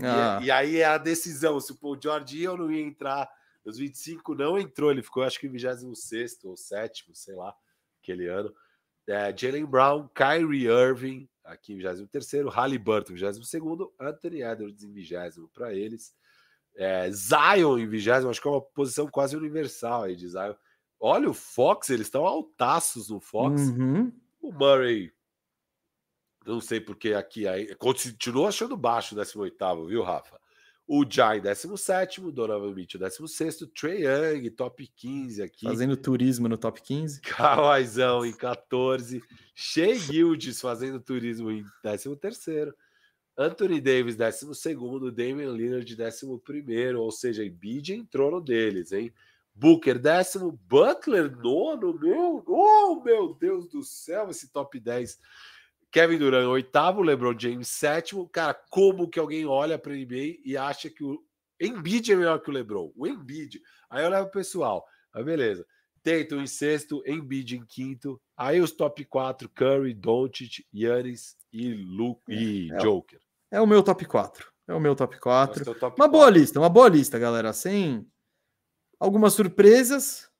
E- 0.00 0.04
Ah, 0.06 0.40
E, 0.42 0.50
aí 0.50 0.76
é 0.78 0.84
a 0.84 0.98
decisão 0.98 1.58
se 1.60 1.72
o 1.72 1.76
Paul 1.76 1.98
George 2.00 2.38
ia 2.42 2.50
ou 2.52 2.58
não 2.58 2.70
ia 2.72 2.82
entrar. 2.82 3.28
Os 3.64 3.78
25 3.78 4.34
não 4.34 4.58
entrou, 4.58 4.90
ele 4.90 5.02
ficou 5.02 5.22
acho 5.24 5.40
que 5.40 5.46
em 5.46 5.50
26 5.50 6.44
ou 6.44 6.56
7, 6.56 7.04
sei 7.14 7.34
lá, 7.34 7.54
aquele 8.00 8.26
ano. 8.28 8.54
É, 9.08 9.36
Jalen 9.36 9.64
Brown, 9.66 10.08
Kyrie 10.14 10.66
Irving, 10.66 11.28
aqui 11.44 11.72
em 11.72 11.76
23, 11.78 12.46
Halliburton 12.48 13.12
em 13.14 13.16
22, 13.16 13.88
Anthony 14.00 14.42
Edwards 14.42 14.82
em 14.84 14.92
20 14.92 15.14
para 15.52 15.72
eles. 15.74 16.14
É, 16.76 17.10
Zion 17.10 17.78
em 17.78 17.86
20, 17.88 18.10
acho 18.10 18.40
que 18.42 18.46
é 18.48 18.50
uma 18.50 18.60
posição 18.60 19.08
quase 19.08 19.36
universal 19.36 20.02
aí 20.04 20.14
de 20.16 20.28
Zion. 20.28 20.54
Olha 21.00 21.28
o 21.30 21.34
Fox, 21.34 21.90
eles 21.90 22.06
estão 22.06 22.24
altaços 22.26 23.08
no 23.10 23.18
Fox. 23.20 23.62
uhum. 23.68 24.12
O 24.40 24.52
Murray, 24.52 25.12
não 26.46 26.60
sei 26.60 26.80
porque 26.80 27.12
aqui 27.12 27.46
aí, 27.48 27.74
continuou 27.74 28.46
achando 28.46 28.76
baixo 28.76 29.14
o 29.14 29.18
18, 29.18 29.86
viu, 29.86 30.02
Rafa? 30.02 30.38
O 30.88 31.04
Jai, 31.04 31.40
17, 31.40 32.20
Donovan 32.30 32.72
Mitchell, 32.72 33.00
16, 33.00 33.68
Trey 33.74 34.04
Young, 34.04 34.48
top 34.50 34.86
15 34.86 35.42
aqui. 35.42 35.66
Fazendo 35.66 35.96
turismo 35.96 36.48
no 36.48 36.56
top 36.56 36.80
15. 36.80 37.22
Kawhaizão 37.22 38.24
em 38.24 38.32
14. 38.32 39.20
Shea 39.52 39.96
Gildes 39.96 40.60
fazendo 40.60 41.00
turismo 41.00 41.50
em 41.50 41.64
13. 41.82 42.16
Anthony 43.36 43.80
Davis, 43.80 44.14
12. 44.14 44.46
Damian 45.12 45.50
Lillard, 45.50 45.96
11. 46.00 46.94
Ou 46.94 47.10
seja, 47.10 47.44
Embiid 47.44 47.92
entrou 47.92 48.30
no 48.30 48.40
deles, 48.40 48.92
hein? 48.92 49.12
Booker, 49.52 49.98
décimo. 49.98 50.52
Butler, 50.68 51.36
nono. 51.36 51.98
Meu, 51.98 52.44
oh, 52.46 53.02
meu 53.02 53.34
Deus 53.34 53.66
do 53.66 53.82
céu, 53.82 54.30
esse 54.30 54.52
top 54.52 54.78
10 54.78 55.18
Kevin 55.96 56.18
Durant, 56.18 56.46
oitavo, 56.46 57.00
LeBron 57.00 57.34
James, 57.38 57.68
sétimo. 57.68 58.28
Cara, 58.28 58.52
como 58.68 59.08
que 59.08 59.18
alguém 59.18 59.46
olha 59.46 59.78
para 59.78 59.94
NBA 59.94 60.40
e 60.44 60.54
acha 60.54 60.90
que 60.90 61.02
o 61.02 61.24
Embiid 61.58 62.12
é 62.12 62.16
melhor 62.16 62.38
que 62.42 62.50
o 62.50 62.52
LeBron? 62.52 62.92
O 62.94 63.06
Embiid. 63.06 63.62
Aí 63.88 64.04
eu 64.04 64.10
levo 64.10 64.26
o 64.26 64.30
pessoal. 64.30 64.84
Aí 65.10 65.24
beleza. 65.24 65.66
Tatum 66.02 66.42
em 66.42 66.46
sexto, 66.46 67.02
Embiid 67.06 67.56
em 67.56 67.64
quinto. 67.64 68.20
Aí 68.36 68.60
os 68.60 68.72
top 68.72 69.06
4, 69.06 69.48
Curry, 69.48 69.94
Doncic, 69.94 70.66
Yannis 70.70 71.34
e, 71.50 71.72
Luke, 71.72 72.20
e 72.28 72.70
é, 72.70 72.76
Joker. 72.76 73.18
É 73.50 73.58
o 73.58 73.66
meu 73.66 73.82
top 73.82 74.04
4. 74.04 74.52
É 74.68 74.74
o 74.74 74.80
meu 74.80 74.94
top 74.94 75.18
4. 75.18 75.64
Top 75.64 75.82
uma 75.82 75.90
4. 75.92 76.12
boa 76.12 76.28
lista, 76.28 76.60
uma 76.60 76.68
boa 76.68 76.90
lista, 76.90 77.18
galera. 77.18 77.54
Sem 77.54 78.06
algumas 79.00 79.32
surpresas. 79.32 80.30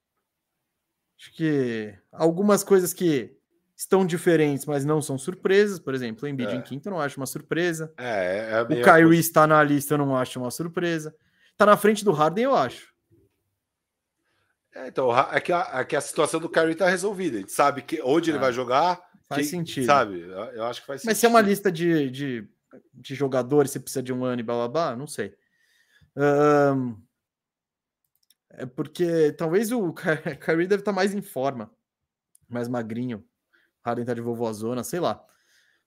Acho 1.19 1.33
que 1.33 1.99
algumas 2.13 2.63
coisas 2.63 2.93
que 2.93 3.36
estão 3.77 4.07
diferentes, 4.07 4.65
mas 4.65 4.85
não 4.85 5.03
são 5.03 5.19
surpresas. 5.19 5.79
Por 5.79 5.95
exemplo, 5.95 6.25
o 6.25 6.29
Embiid 6.29 6.53
é. 6.53 6.55
em 6.57 6.63
quinto 6.63 6.89
eu 6.89 6.93
não 6.93 7.01
acho 7.01 7.21
uma 7.21 7.27
surpresa. 7.27 7.93
É, 7.99 8.51
é 8.53 8.63
o 8.63 8.83
Kyrie 8.83 9.21
está 9.21 9.47
na 9.47 9.63
lista, 9.63 9.95
eu 9.95 9.99
não 9.99 10.17
acho 10.17 10.41
uma 10.41 10.51
surpresa. 10.51 11.15
Está 11.53 11.67
na 11.67 11.77
frente 11.77 12.05
do 12.05 12.13
Harden, 12.13 12.45
eu 12.45 12.55
acho. 12.55 12.95
É, 14.75 14.89
então, 14.89 15.11
é 15.31 15.41
que, 15.41 15.53
a, 15.53 15.71
é 15.75 15.85
que 15.85 15.97
a 15.97 16.01
situação 16.01 16.41
do 16.41 16.49
Kyrie 16.49 16.73
está 16.73 16.89
resolvida. 16.89 17.37
A 17.37 17.41
gente 17.41 17.53
sabe 17.53 17.83
que 17.83 18.01
onde 18.03 18.31
ele 18.31 18.39
é. 18.39 18.41
vai 18.41 18.53
jogar. 18.53 19.05
Faz 19.29 19.43
quem, 19.43 19.61
sentido. 19.61 19.87
Sabe? 19.87 20.21
Eu 20.21 20.65
acho 20.65 20.81
que 20.81 20.87
faz 20.87 21.01
sentido. 21.01 21.11
Mas 21.11 21.19
se 21.19 21.27
é 21.27 21.29
uma 21.29 21.41
lista 21.41 21.71
de, 21.71 22.11
de, 22.11 22.49
de 22.95 23.15
jogadores, 23.15 23.71
você 23.71 23.81
precisa 23.81 24.03
de 24.03 24.13
um 24.13 24.25
ano 24.25 24.41
e 24.41 24.45
blá 24.45 24.55
blá 24.55 24.69
blá, 24.69 24.97
não 24.97 25.07
sei. 25.07 25.35
Um, 26.17 26.97
é 28.51 28.65
porque 28.65 29.33
talvez 29.33 29.71
o 29.73 29.93
Kyrie 30.41 30.67
deve 30.67 30.81
estar 30.81 30.93
mais 30.93 31.15
em 31.15 31.21
forma, 31.21 31.71
mais 32.49 32.69
magrinho. 32.69 33.25
Harden 33.87 34.05
tá 34.05 34.15
de 34.15 34.21
vovózona, 34.21 34.83
sei 34.83 35.01
lá. 35.01 35.25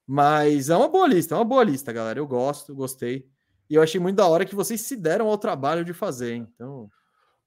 Mas 0.07 0.69
é 0.69 0.75
uma 0.75 0.87
boa 0.87 1.07
lista, 1.07 1.35
é 1.35 1.37
uma 1.37 1.45
boa 1.45 1.63
lista, 1.63 1.91
galera. 1.91 2.19
Eu 2.19 2.25
gosto, 2.25 2.73
gostei. 2.73 3.29
E 3.69 3.75
eu 3.75 3.81
achei 3.83 3.99
muito 3.99 4.15
da 4.15 4.27
hora 4.27 4.45
que 4.45 4.55
vocês 4.55 4.81
se 4.81 4.95
deram 4.95 5.27
ao 5.27 5.37
trabalho 5.37 5.85
de 5.85 5.93
fazer, 5.93 6.33
hein? 6.33 6.47
Então. 6.55 6.89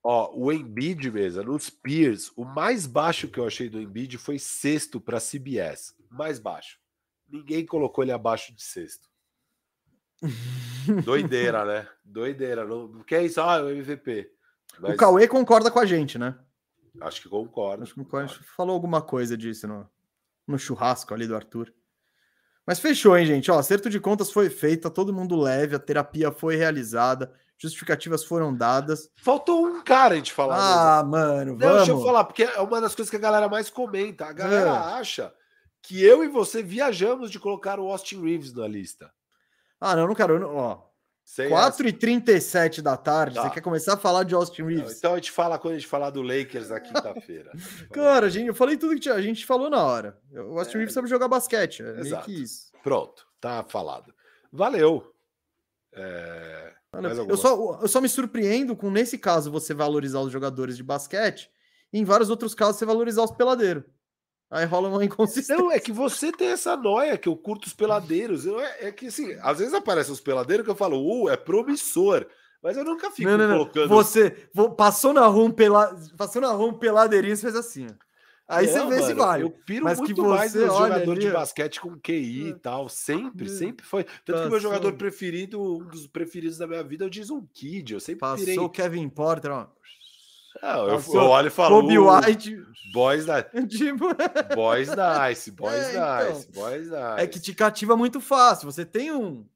Ó, 0.04 0.32
o 0.34 0.52
Embiid 0.52 1.10
mesmo, 1.10 1.44
nos 1.44 1.70
Peers, 1.70 2.30
o 2.36 2.44
mais 2.44 2.86
baixo 2.86 3.28
que 3.28 3.38
eu 3.38 3.46
achei 3.46 3.68
do 3.68 3.80
Embiid 3.80 4.18
foi 4.18 4.38
sexto 4.38 5.00
para 5.00 5.18
CBS. 5.18 5.94
Mais 6.10 6.38
baixo. 6.38 6.78
Ninguém 7.28 7.64
colocou 7.64 8.04
ele 8.04 8.12
abaixo 8.12 8.54
de 8.54 8.62
sexto. 8.62 9.08
Doideira, 11.04 11.64
né? 11.64 11.88
Doideira. 12.04 12.64
Não, 12.64 13.02
que 13.02 13.14
é 13.14 13.24
isso? 13.24 13.40
Ah, 13.40 13.58
é 13.58 13.62
o 13.62 13.70
MVP. 13.70 14.30
Mas... 14.80 14.94
O 14.94 14.96
Cauê 14.96 15.26
concorda 15.26 15.70
com 15.70 15.78
a 15.78 15.86
gente, 15.86 16.18
né? 16.18 16.38
Acho 17.00 17.22
que 17.22 17.28
concorda. 17.28 17.82
Acho 17.82 17.94
que 17.94 18.00
concorda. 18.00 18.32
falou 18.56 18.74
alguma 18.74 19.00
coisa 19.00 19.36
disso 19.36 19.66
no, 19.66 19.88
no 20.52 20.58
churrasco 20.58 21.12
ali 21.12 21.26
do 21.26 21.34
Arthur. 21.34 21.72
Mas 22.66 22.78
fechou, 22.78 23.16
hein, 23.16 23.26
gente? 23.26 23.50
Ó, 23.50 23.58
acerto 23.58 23.90
de 23.90 23.98
contas 23.98 24.30
foi 24.30 24.48
feito, 24.48 24.82
tá 24.82 24.90
todo 24.90 25.12
mundo 25.12 25.34
leve, 25.36 25.74
a 25.74 25.80
terapia 25.80 26.30
foi 26.30 26.54
realizada, 26.54 27.32
justificativas 27.58 28.24
foram 28.24 28.54
dadas. 28.54 29.10
Faltou 29.16 29.66
um 29.66 29.82
cara 29.82 30.14
a 30.14 30.16
gente 30.16 30.32
falar. 30.32 30.58
Ah, 30.58 31.02
mesmo. 31.02 31.10
mano, 31.10 31.52
Não, 31.52 31.58
vamos. 31.58 31.76
Deixa 31.78 31.90
eu 31.90 32.02
falar, 32.02 32.24
porque 32.24 32.44
é 32.44 32.60
uma 32.60 32.80
das 32.80 32.94
coisas 32.94 33.10
que 33.10 33.16
a 33.16 33.20
galera 33.20 33.48
mais 33.48 33.68
comenta. 33.68 34.26
A 34.26 34.32
galera 34.32 34.70
é. 34.70 35.00
acha 35.00 35.34
que 35.82 36.00
eu 36.00 36.22
e 36.22 36.28
você 36.28 36.62
viajamos 36.62 37.30
de 37.30 37.40
colocar 37.40 37.80
o 37.80 37.90
Austin 37.90 38.22
Reeves 38.22 38.52
na 38.52 38.68
lista. 38.68 39.12
Ah, 39.80 39.96
não, 39.96 40.06
não 40.06 40.14
quero. 40.14 40.48
Ó, 40.48 40.80
4h37 41.38 42.82
da 42.82 42.96
tarde, 42.96 43.36
tá. 43.36 43.42
você 43.42 43.54
quer 43.54 43.60
começar 43.62 43.94
a 43.94 43.96
falar 43.96 44.24
de 44.24 44.34
Austin 44.34 44.64
Reeves? 44.64 44.98
Então 44.98 45.14
a 45.14 45.16
gente 45.16 45.30
fala 45.30 45.58
quando 45.58 45.74
a 45.74 45.78
gente 45.78 45.88
falar 45.88 46.10
do 46.10 46.20
Lakers 46.20 46.68
na 46.68 46.78
quinta-feira. 46.78 47.50
Cara, 47.90 48.28
gente, 48.28 48.48
eu 48.48 48.54
falei 48.54 48.76
tudo 48.76 49.00
que 49.00 49.08
a 49.08 49.20
gente 49.20 49.46
falou 49.46 49.70
na 49.70 49.82
hora. 49.82 50.18
O 50.30 50.58
Austin 50.58 50.74
é... 50.74 50.78
Reeves 50.78 50.94
sabe 50.94 51.08
jogar 51.08 51.28
basquete. 51.28 51.82
É 51.82 52.00
Exato. 52.00 52.04
meio 52.04 52.20
que 52.38 52.44
isso. 52.44 52.70
Pronto, 52.82 53.26
tá 53.40 53.64
falado. 53.66 54.12
Valeu. 54.52 55.10
É... 55.94 56.74
Valeu. 56.92 57.26
Eu, 57.26 57.36
só, 57.38 57.80
eu 57.80 57.88
só 57.88 58.00
me 58.00 58.08
surpreendo 58.08 58.76
com, 58.76 58.90
nesse 58.90 59.16
caso, 59.16 59.50
você 59.50 59.72
valorizar 59.72 60.20
os 60.20 60.30
jogadores 60.30 60.76
de 60.76 60.82
basquete, 60.82 61.50
e 61.90 61.98
em 61.98 62.04
vários 62.04 62.28
outros 62.28 62.54
casos, 62.54 62.76
você 62.76 62.84
valorizar 62.84 63.22
os 63.22 63.30
peladeiros. 63.30 63.84
Aí 64.52 64.66
rola 64.66 64.90
uma 64.90 65.02
inconsistência. 65.02 65.56
Não, 65.56 65.72
é 65.72 65.80
que 65.80 65.90
você 65.90 66.30
tem 66.30 66.48
essa 66.48 66.76
noia 66.76 67.16
que 67.16 67.26
eu 67.26 67.34
curto 67.34 67.66
os 67.66 67.72
peladeiros. 67.72 68.44
Eu, 68.44 68.60
é, 68.60 68.88
é, 68.88 68.92
que 68.92 69.06
assim, 69.06 69.34
às 69.40 69.58
vezes 69.58 69.72
aparecem 69.72 70.12
os 70.12 70.20
peladeiros 70.20 70.62
que 70.62 70.70
eu 70.70 70.76
falo, 70.76 71.00
uh, 71.00 71.30
é 71.30 71.36
promissor. 71.38 72.26
Mas 72.62 72.76
eu 72.76 72.84
nunca 72.84 73.10
fico 73.10 73.30
não, 73.30 73.38
não, 73.38 73.48
colocando. 73.50 73.88
Você 73.88 74.30
passou 74.76 75.14
na 75.14 75.26
rua 75.26 75.46
um, 75.46 75.50
pela, 75.50 75.96
passou 76.18 76.42
na 76.42 76.52
rua 76.52 76.68
um 76.68 76.74
peladeirinho 76.74 77.32
e 77.32 77.36
fez 77.36 77.56
assim. 77.56 77.86
Aí 78.46 78.66
não, 78.66 78.72
você 78.72 78.78
vê 78.80 78.94
mano, 78.96 79.06
se 79.06 79.14
vale. 79.14 79.42
Eu 79.44 79.50
piro 79.50 79.84
mas 79.84 79.98
muito 79.98 80.14
que 80.14 80.20
mais 80.20 80.54
no 80.54 80.66
jogador 80.66 81.12
ali, 81.12 81.20
de 81.20 81.30
basquete 81.30 81.80
com 81.80 81.98
QI 81.98 82.48
e 82.48 82.54
tal. 82.54 82.90
Sempre, 82.90 83.46
hum, 83.46 83.56
sempre 83.56 83.86
foi. 83.86 84.04
Tanto 84.04 84.24
passou. 84.26 84.44
que 84.44 84.50
meu 84.50 84.60
jogador 84.60 84.92
preferido, 84.92 85.78
um 85.78 85.88
dos 85.88 86.06
preferidos 86.06 86.58
da 86.58 86.66
minha 86.66 86.84
vida, 86.84 87.04
é 87.04 87.06
o 87.06 87.10
Jason 87.10 87.42
Kidd. 87.54 87.94
Eu 87.94 88.00
sempre 88.00 88.20
Passou 88.20 88.44
pirei. 88.44 88.58
o 88.58 88.68
Kevin 88.68 89.08
Porter, 89.08 89.50
ó. 89.50 89.66
Não, 90.60 90.88
eu, 90.88 91.02
eu 91.14 91.20
olho 91.22 91.46
e 91.46 91.50
falo. 91.50 91.80
Kobe 91.80 91.98
White. 91.98 92.72
Boys 92.92 93.24
da. 93.24 93.42
Tipo... 93.68 94.08
Boys 94.54 94.88
Nice, 94.88 95.50
Boys 95.52 95.94
é, 95.94 96.26
Nice, 96.28 96.46
então, 96.48 96.62
Boys 96.62 96.90
Nice. 96.90 97.20
É 97.20 97.26
que 97.26 97.40
te 97.40 97.54
cativa 97.54 97.96
muito 97.96 98.20
fácil. 98.20 98.70
Você 98.70 98.84
tem 98.84 99.12
um. 99.12 99.46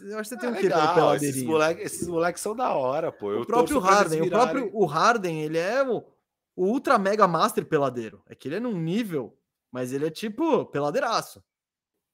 Eu 0.00 0.18
acho 0.18 0.28
que 0.28 0.34
você 0.34 0.40
tem 0.40 0.48
é 0.48 0.52
um 0.52 0.56
quê 0.56 0.68
pelo 0.68 1.14
esses 1.14 1.42
moleques, 1.44 1.84
esses 1.84 2.08
moleques 2.08 2.42
são 2.42 2.56
da 2.56 2.72
hora, 2.72 3.12
pô. 3.12 3.30
Eu 3.30 3.42
o 3.42 3.46
próprio 3.46 3.78
Harden, 3.78 4.22
o 4.22 4.28
próprio 4.28 4.70
o 4.72 4.84
Harden, 4.86 5.40
ele 5.42 5.56
é 5.56 5.84
o, 5.84 6.04
o 6.56 6.66
ultra 6.66 6.98
mega 6.98 7.28
master 7.28 7.64
peladeiro. 7.64 8.20
É 8.26 8.34
que 8.34 8.48
ele 8.48 8.56
é 8.56 8.60
num 8.60 8.76
nível, 8.76 9.38
mas 9.70 9.92
ele 9.92 10.04
é 10.04 10.10
tipo 10.10 10.66
peladeiraço. 10.66 11.40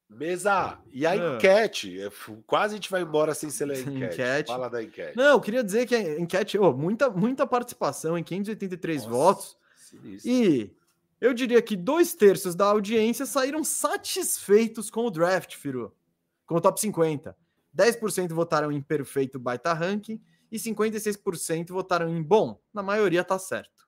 Mesa, 0.09 0.79
e 0.91 1.05
a 1.05 1.11
ah. 1.11 1.35
enquete? 1.35 1.99
É, 1.99 2.09
quase 2.45 2.73
a 2.73 2.77
gente 2.77 2.91
vai 2.91 3.01
embora 3.01 3.33
sem 3.33 3.49
ser 3.49 3.69
a 3.69 3.77
enquete. 3.77 4.13
enquete. 4.13 4.47
Fala 4.47 4.69
da 4.69 4.83
enquete. 4.83 5.17
Não, 5.17 5.31
eu 5.31 5.41
queria 5.41 5.63
dizer 5.63 5.87
que 5.87 5.95
a 5.95 6.19
enquete, 6.19 6.57
oh, 6.57 6.73
muita, 6.73 7.09
muita 7.09 7.47
participação 7.47 8.17
em 8.17 8.23
583 8.23 9.03
Nossa, 9.03 9.09
votos. 9.09 9.57
Sinistro. 9.75 10.31
E 10.31 10.75
eu 11.19 11.33
diria 11.33 11.61
que 11.61 11.75
dois 11.75 12.13
terços 12.13 12.55
da 12.55 12.65
audiência 12.65 13.25
saíram 13.25 13.63
satisfeitos 13.63 14.91
com 14.91 15.05
o 15.05 15.11
draft, 15.11 15.55
Firu. 15.55 15.93
Com 16.45 16.55
o 16.55 16.61
top 16.61 16.79
50. 16.79 17.35
10% 17.75 18.31
votaram 18.31 18.71
em 18.71 18.81
perfeito 18.81 19.39
baita 19.39 19.73
ranking 19.73 20.21
e 20.51 20.57
56% 20.57 21.69
votaram 21.69 22.09
em 22.09 22.21
bom. 22.21 22.61
Na 22.71 22.83
maioria 22.83 23.23
tá 23.23 23.39
certo. 23.39 23.85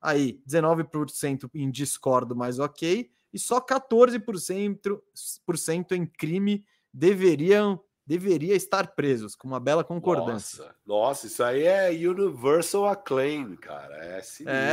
Aí, 0.00 0.40
19% 0.48 1.50
em 1.52 1.70
discordo, 1.70 2.34
mas 2.34 2.58
ok 2.58 3.10
e 3.32 3.38
só 3.38 3.60
14% 3.60 5.92
em 5.92 6.06
crime 6.06 6.64
deveriam 6.92 7.80
deveria 8.06 8.56
estar 8.56 8.94
presos, 8.96 9.36
com 9.36 9.46
uma 9.46 9.60
bela 9.60 9.84
concordância. 9.84 10.64
Nossa, 10.64 10.74
nossa 10.84 11.26
isso 11.28 11.44
aí 11.44 11.62
é 11.62 11.90
universal 11.90 12.86
acclaim, 12.86 13.54
cara. 13.54 13.94
É, 14.04 14.20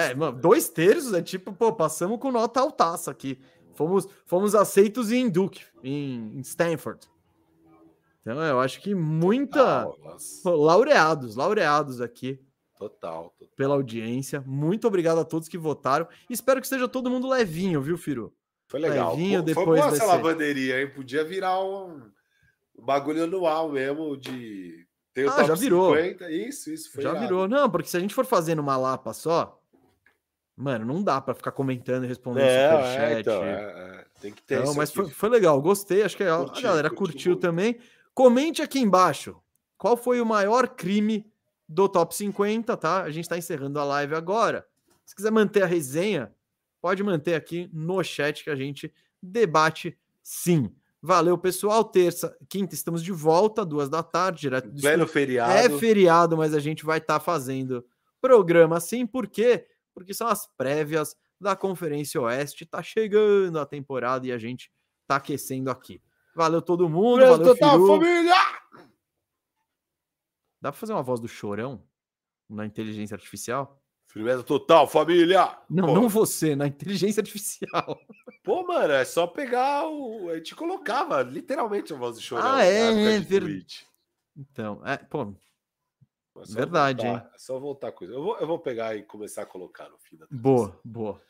é 0.10 0.16
mano, 0.16 0.40
dois 0.40 0.70
terços 0.70 1.14
é 1.14 1.22
tipo, 1.22 1.54
pô, 1.54 1.72
passamos 1.72 2.20
com 2.20 2.32
nota 2.32 2.60
altaça 2.60 3.12
aqui. 3.12 3.40
Fomos, 3.76 4.08
fomos 4.26 4.56
aceitos 4.56 5.12
em 5.12 5.30
Duke, 5.30 5.64
em, 5.84 6.36
em 6.36 6.40
Stanford. 6.40 7.08
Então, 8.22 8.42
eu 8.42 8.60
acho 8.60 8.82
que 8.82 8.96
muita. 8.96 9.88
Pô, 10.44 10.56
laureados, 10.56 11.36
laureados 11.36 12.02
aqui. 12.02 12.44
Total, 12.76 13.36
total, 13.38 13.56
Pela 13.56 13.76
audiência. 13.76 14.44
Muito 14.48 14.88
obrigado 14.88 15.20
a 15.20 15.26
todos 15.26 15.48
que 15.48 15.60
votaram. 15.60 16.08
Espero 16.28 16.60
que 16.60 16.66
esteja 16.66 16.88
todo 16.88 17.10
mundo 17.10 17.30
levinho, 17.30 17.82
viu, 17.82 17.98
Firu? 17.98 18.34
Foi 18.68 18.80
legal. 18.80 19.12
Levinho, 19.12 19.42
depois 19.42 19.66
foi 19.66 19.78
boa 19.78 19.88
essa 19.88 20.06
lavanderia, 20.06 20.82
hein? 20.82 20.90
Podia 20.90 21.24
virar 21.24 21.64
um, 21.64 22.02
bagulho 22.82 23.24
anual 23.24 23.70
mesmo 23.70 24.18
de. 24.18 24.86
Tem 25.14 25.26
o 25.26 25.32
ah, 25.32 25.44
já 25.44 25.56
virou. 25.56 25.96
50. 25.96 26.32
Isso, 26.32 26.70
isso. 26.70 26.92
Foi 26.92 27.02
já 27.02 27.10
irado. 27.10 27.26
virou. 27.26 27.48
Não, 27.48 27.70
porque 27.70 27.90
se 27.90 27.98
a 27.98 28.00
gente 28.00 28.14
for 28.14 28.26
fazendo 28.26 28.60
uma 28.60 28.78
lapa 28.78 29.14
só, 29.14 29.60
mano, 30.56 30.86
não 30.86 31.02
dá 31.02 31.20
para 31.20 31.34
ficar 31.34 31.52
comentando 31.52 32.04
e 32.04 32.08
respondendo 32.08 32.44
é, 32.44 32.70
superchat. 32.70 33.14
É, 33.16 33.20
então, 33.20 33.44
é, 33.44 33.52
é. 33.52 34.06
Tem 34.22 34.32
que 34.32 34.44
ter 34.44 34.64
não, 34.64 34.74
Mas 34.74 34.92
foi, 34.92 35.10
foi, 35.10 35.30
legal, 35.30 35.60
gostei. 35.62 36.04
Acho 36.04 36.18
que 36.18 36.24
a, 36.24 36.38
curti, 36.38 36.60
a 36.60 36.70
galera 36.70 36.90
curtiu 36.90 37.36
também. 37.36 37.80
Comente 38.14 38.62
aqui 38.62 38.80
embaixo 38.80 39.36
qual 39.78 39.96
foi 39.96 40.20
o 40.20 40.26
maior 40.26 40.68
crime 40.70 41.26
do 41.70 41.88
top 41.88 42.16
50, 42.16 42.76
tá? 42.78 43.04
A 43.04 43.12
gente 43.12 43.26
está 43.26 43.38
encerrando 43.38 43.80
a 43.80 43.84
live 43.84 44.16
agora. 44.16 44.66
Se 45.06 45.16
quiser 45.16 45.32
manter 45.32 45.64
a 45.64 45.68
resenha, 45.68 46.32
pode 46.82 47.04
manter 47.04 47.36
aqui 47.36 47.70
no 47.74 48.04
chat 48.04 48.44
que 48.44 48.50
a 48.50 48.56
gente 48.56 48.94
debate 49.22 49.98
sim. 50.22 50.74
Valeu, 51.02 51.38
pessoal. 51.38 51.84
Terça, 51.84 52.36
quinta, 52.50 52.74
estamos 52.74 53.04
de 53.04 53.12
volta, 53.12 53.66
duas 53.66 53.90
da 53.90 54.02
tarde, 54.04 54.42
direto 54.42 54.70
do 54.70 54.82
Pleno 54.82 55.08
feriado. 55.08 55.52
É 55.54 55.70
feriado, 55.70 56.36
mas 56.36 56.54
a 56.54 56.60
gente 56.60 56.84
vai 56.84 56.98
estar 56.98 57.20
fazendo 57.20 57.86
programa 58.20 58.78
assim, 58.78 59.06
por 59.06 59.28
quê? 59.28 59.68
Porque 59.94 60.14
são 60.14 60.28
as 60.28 60.48
prévias 60.58 61.16
da 61.40 61.56
Conferência 61.56 62.20
Oeste. 62.20 62.66
Tá 62.66 62.82
chegando 62.82 63.60
a 63.60 63.66
temporada 63.66 64.26
e 64.28 64.32
a 64.32 64.38
gente 64.38 64.72
tá 65.06 65.18
aquecendo 65.18 65.70
aqui. 65.70 66.02
Valeu 66.36 66.62
todo 66.62 66.90
mundo, 66.90 67.22
valeu 67.22 67.44
total, 67.44 67.80
Firu. 67.80 67.88
família! 67.88 68.36
Dá 70.60 70.72
pra 70.72 70.80
fazer 70.80 70.94
uma 70.94 71.04
voz 71.04 71.20
do 71.20 71.28
chorão 71.28 71.84
na 72.50 72.66
inteligência 72.66 73.16
artificial? 73.16 73.82
Firmeza 74.18 74.42
total, 74.42 74.88
família! 74.88 75.56
Não, 75.70 75.86
Pô, 75.86 75.94
não 75.94 76.10
você, 76.10 76.56
na 76.56 76.66
inteligência 76.66 77.22
artificial. 77.22 78.02
Pô, 78.44 78.66
mano, 78.66 78.92
é 78.94 79.06
só 79.06 79.28
pegar 79.28 79.88
o. 79.88 80.32
A 80.32 80.38
gente 80.38 80.56
colocava 80.56 81.22
literalmente 81.22 81.94
a 81.94 81.96
voz 81.96 82.16
do 82.16 82.22
chorão. 82.22 82.44
Ah, 82.56 82.64
é, 82.66 83.14
é 83.14 83.20
de 83.20 83.26
ver- 83.26 83.42
Twitch. 83.42 83.84
Então, 84.36 84.82
é, 84.84 84.98
pô, 84.98 85.22
É 85.22 86.44
Verdade, 86.48 87.04
voltar, 87.06 87.32
É 87.32 87.38
só 87.38 87.60
voltar 87.60 87.88
a 87.90 87.92
coisa. 87.92 88.14
Eu 88.14 88.24
vou, 88.24 88.38
eu 88.40 88.48
vou 88.48 88.58
pegar 88.58 88.96
e 88.96 89.04
começar 89.04 89.44
a 89.44 89.46
colocar 89.46 89.88
no 89.88 90.00
fim 90.00 90.18
da 90.18 90.26
boa, 90.32 90.80
boa. 90.84 91.22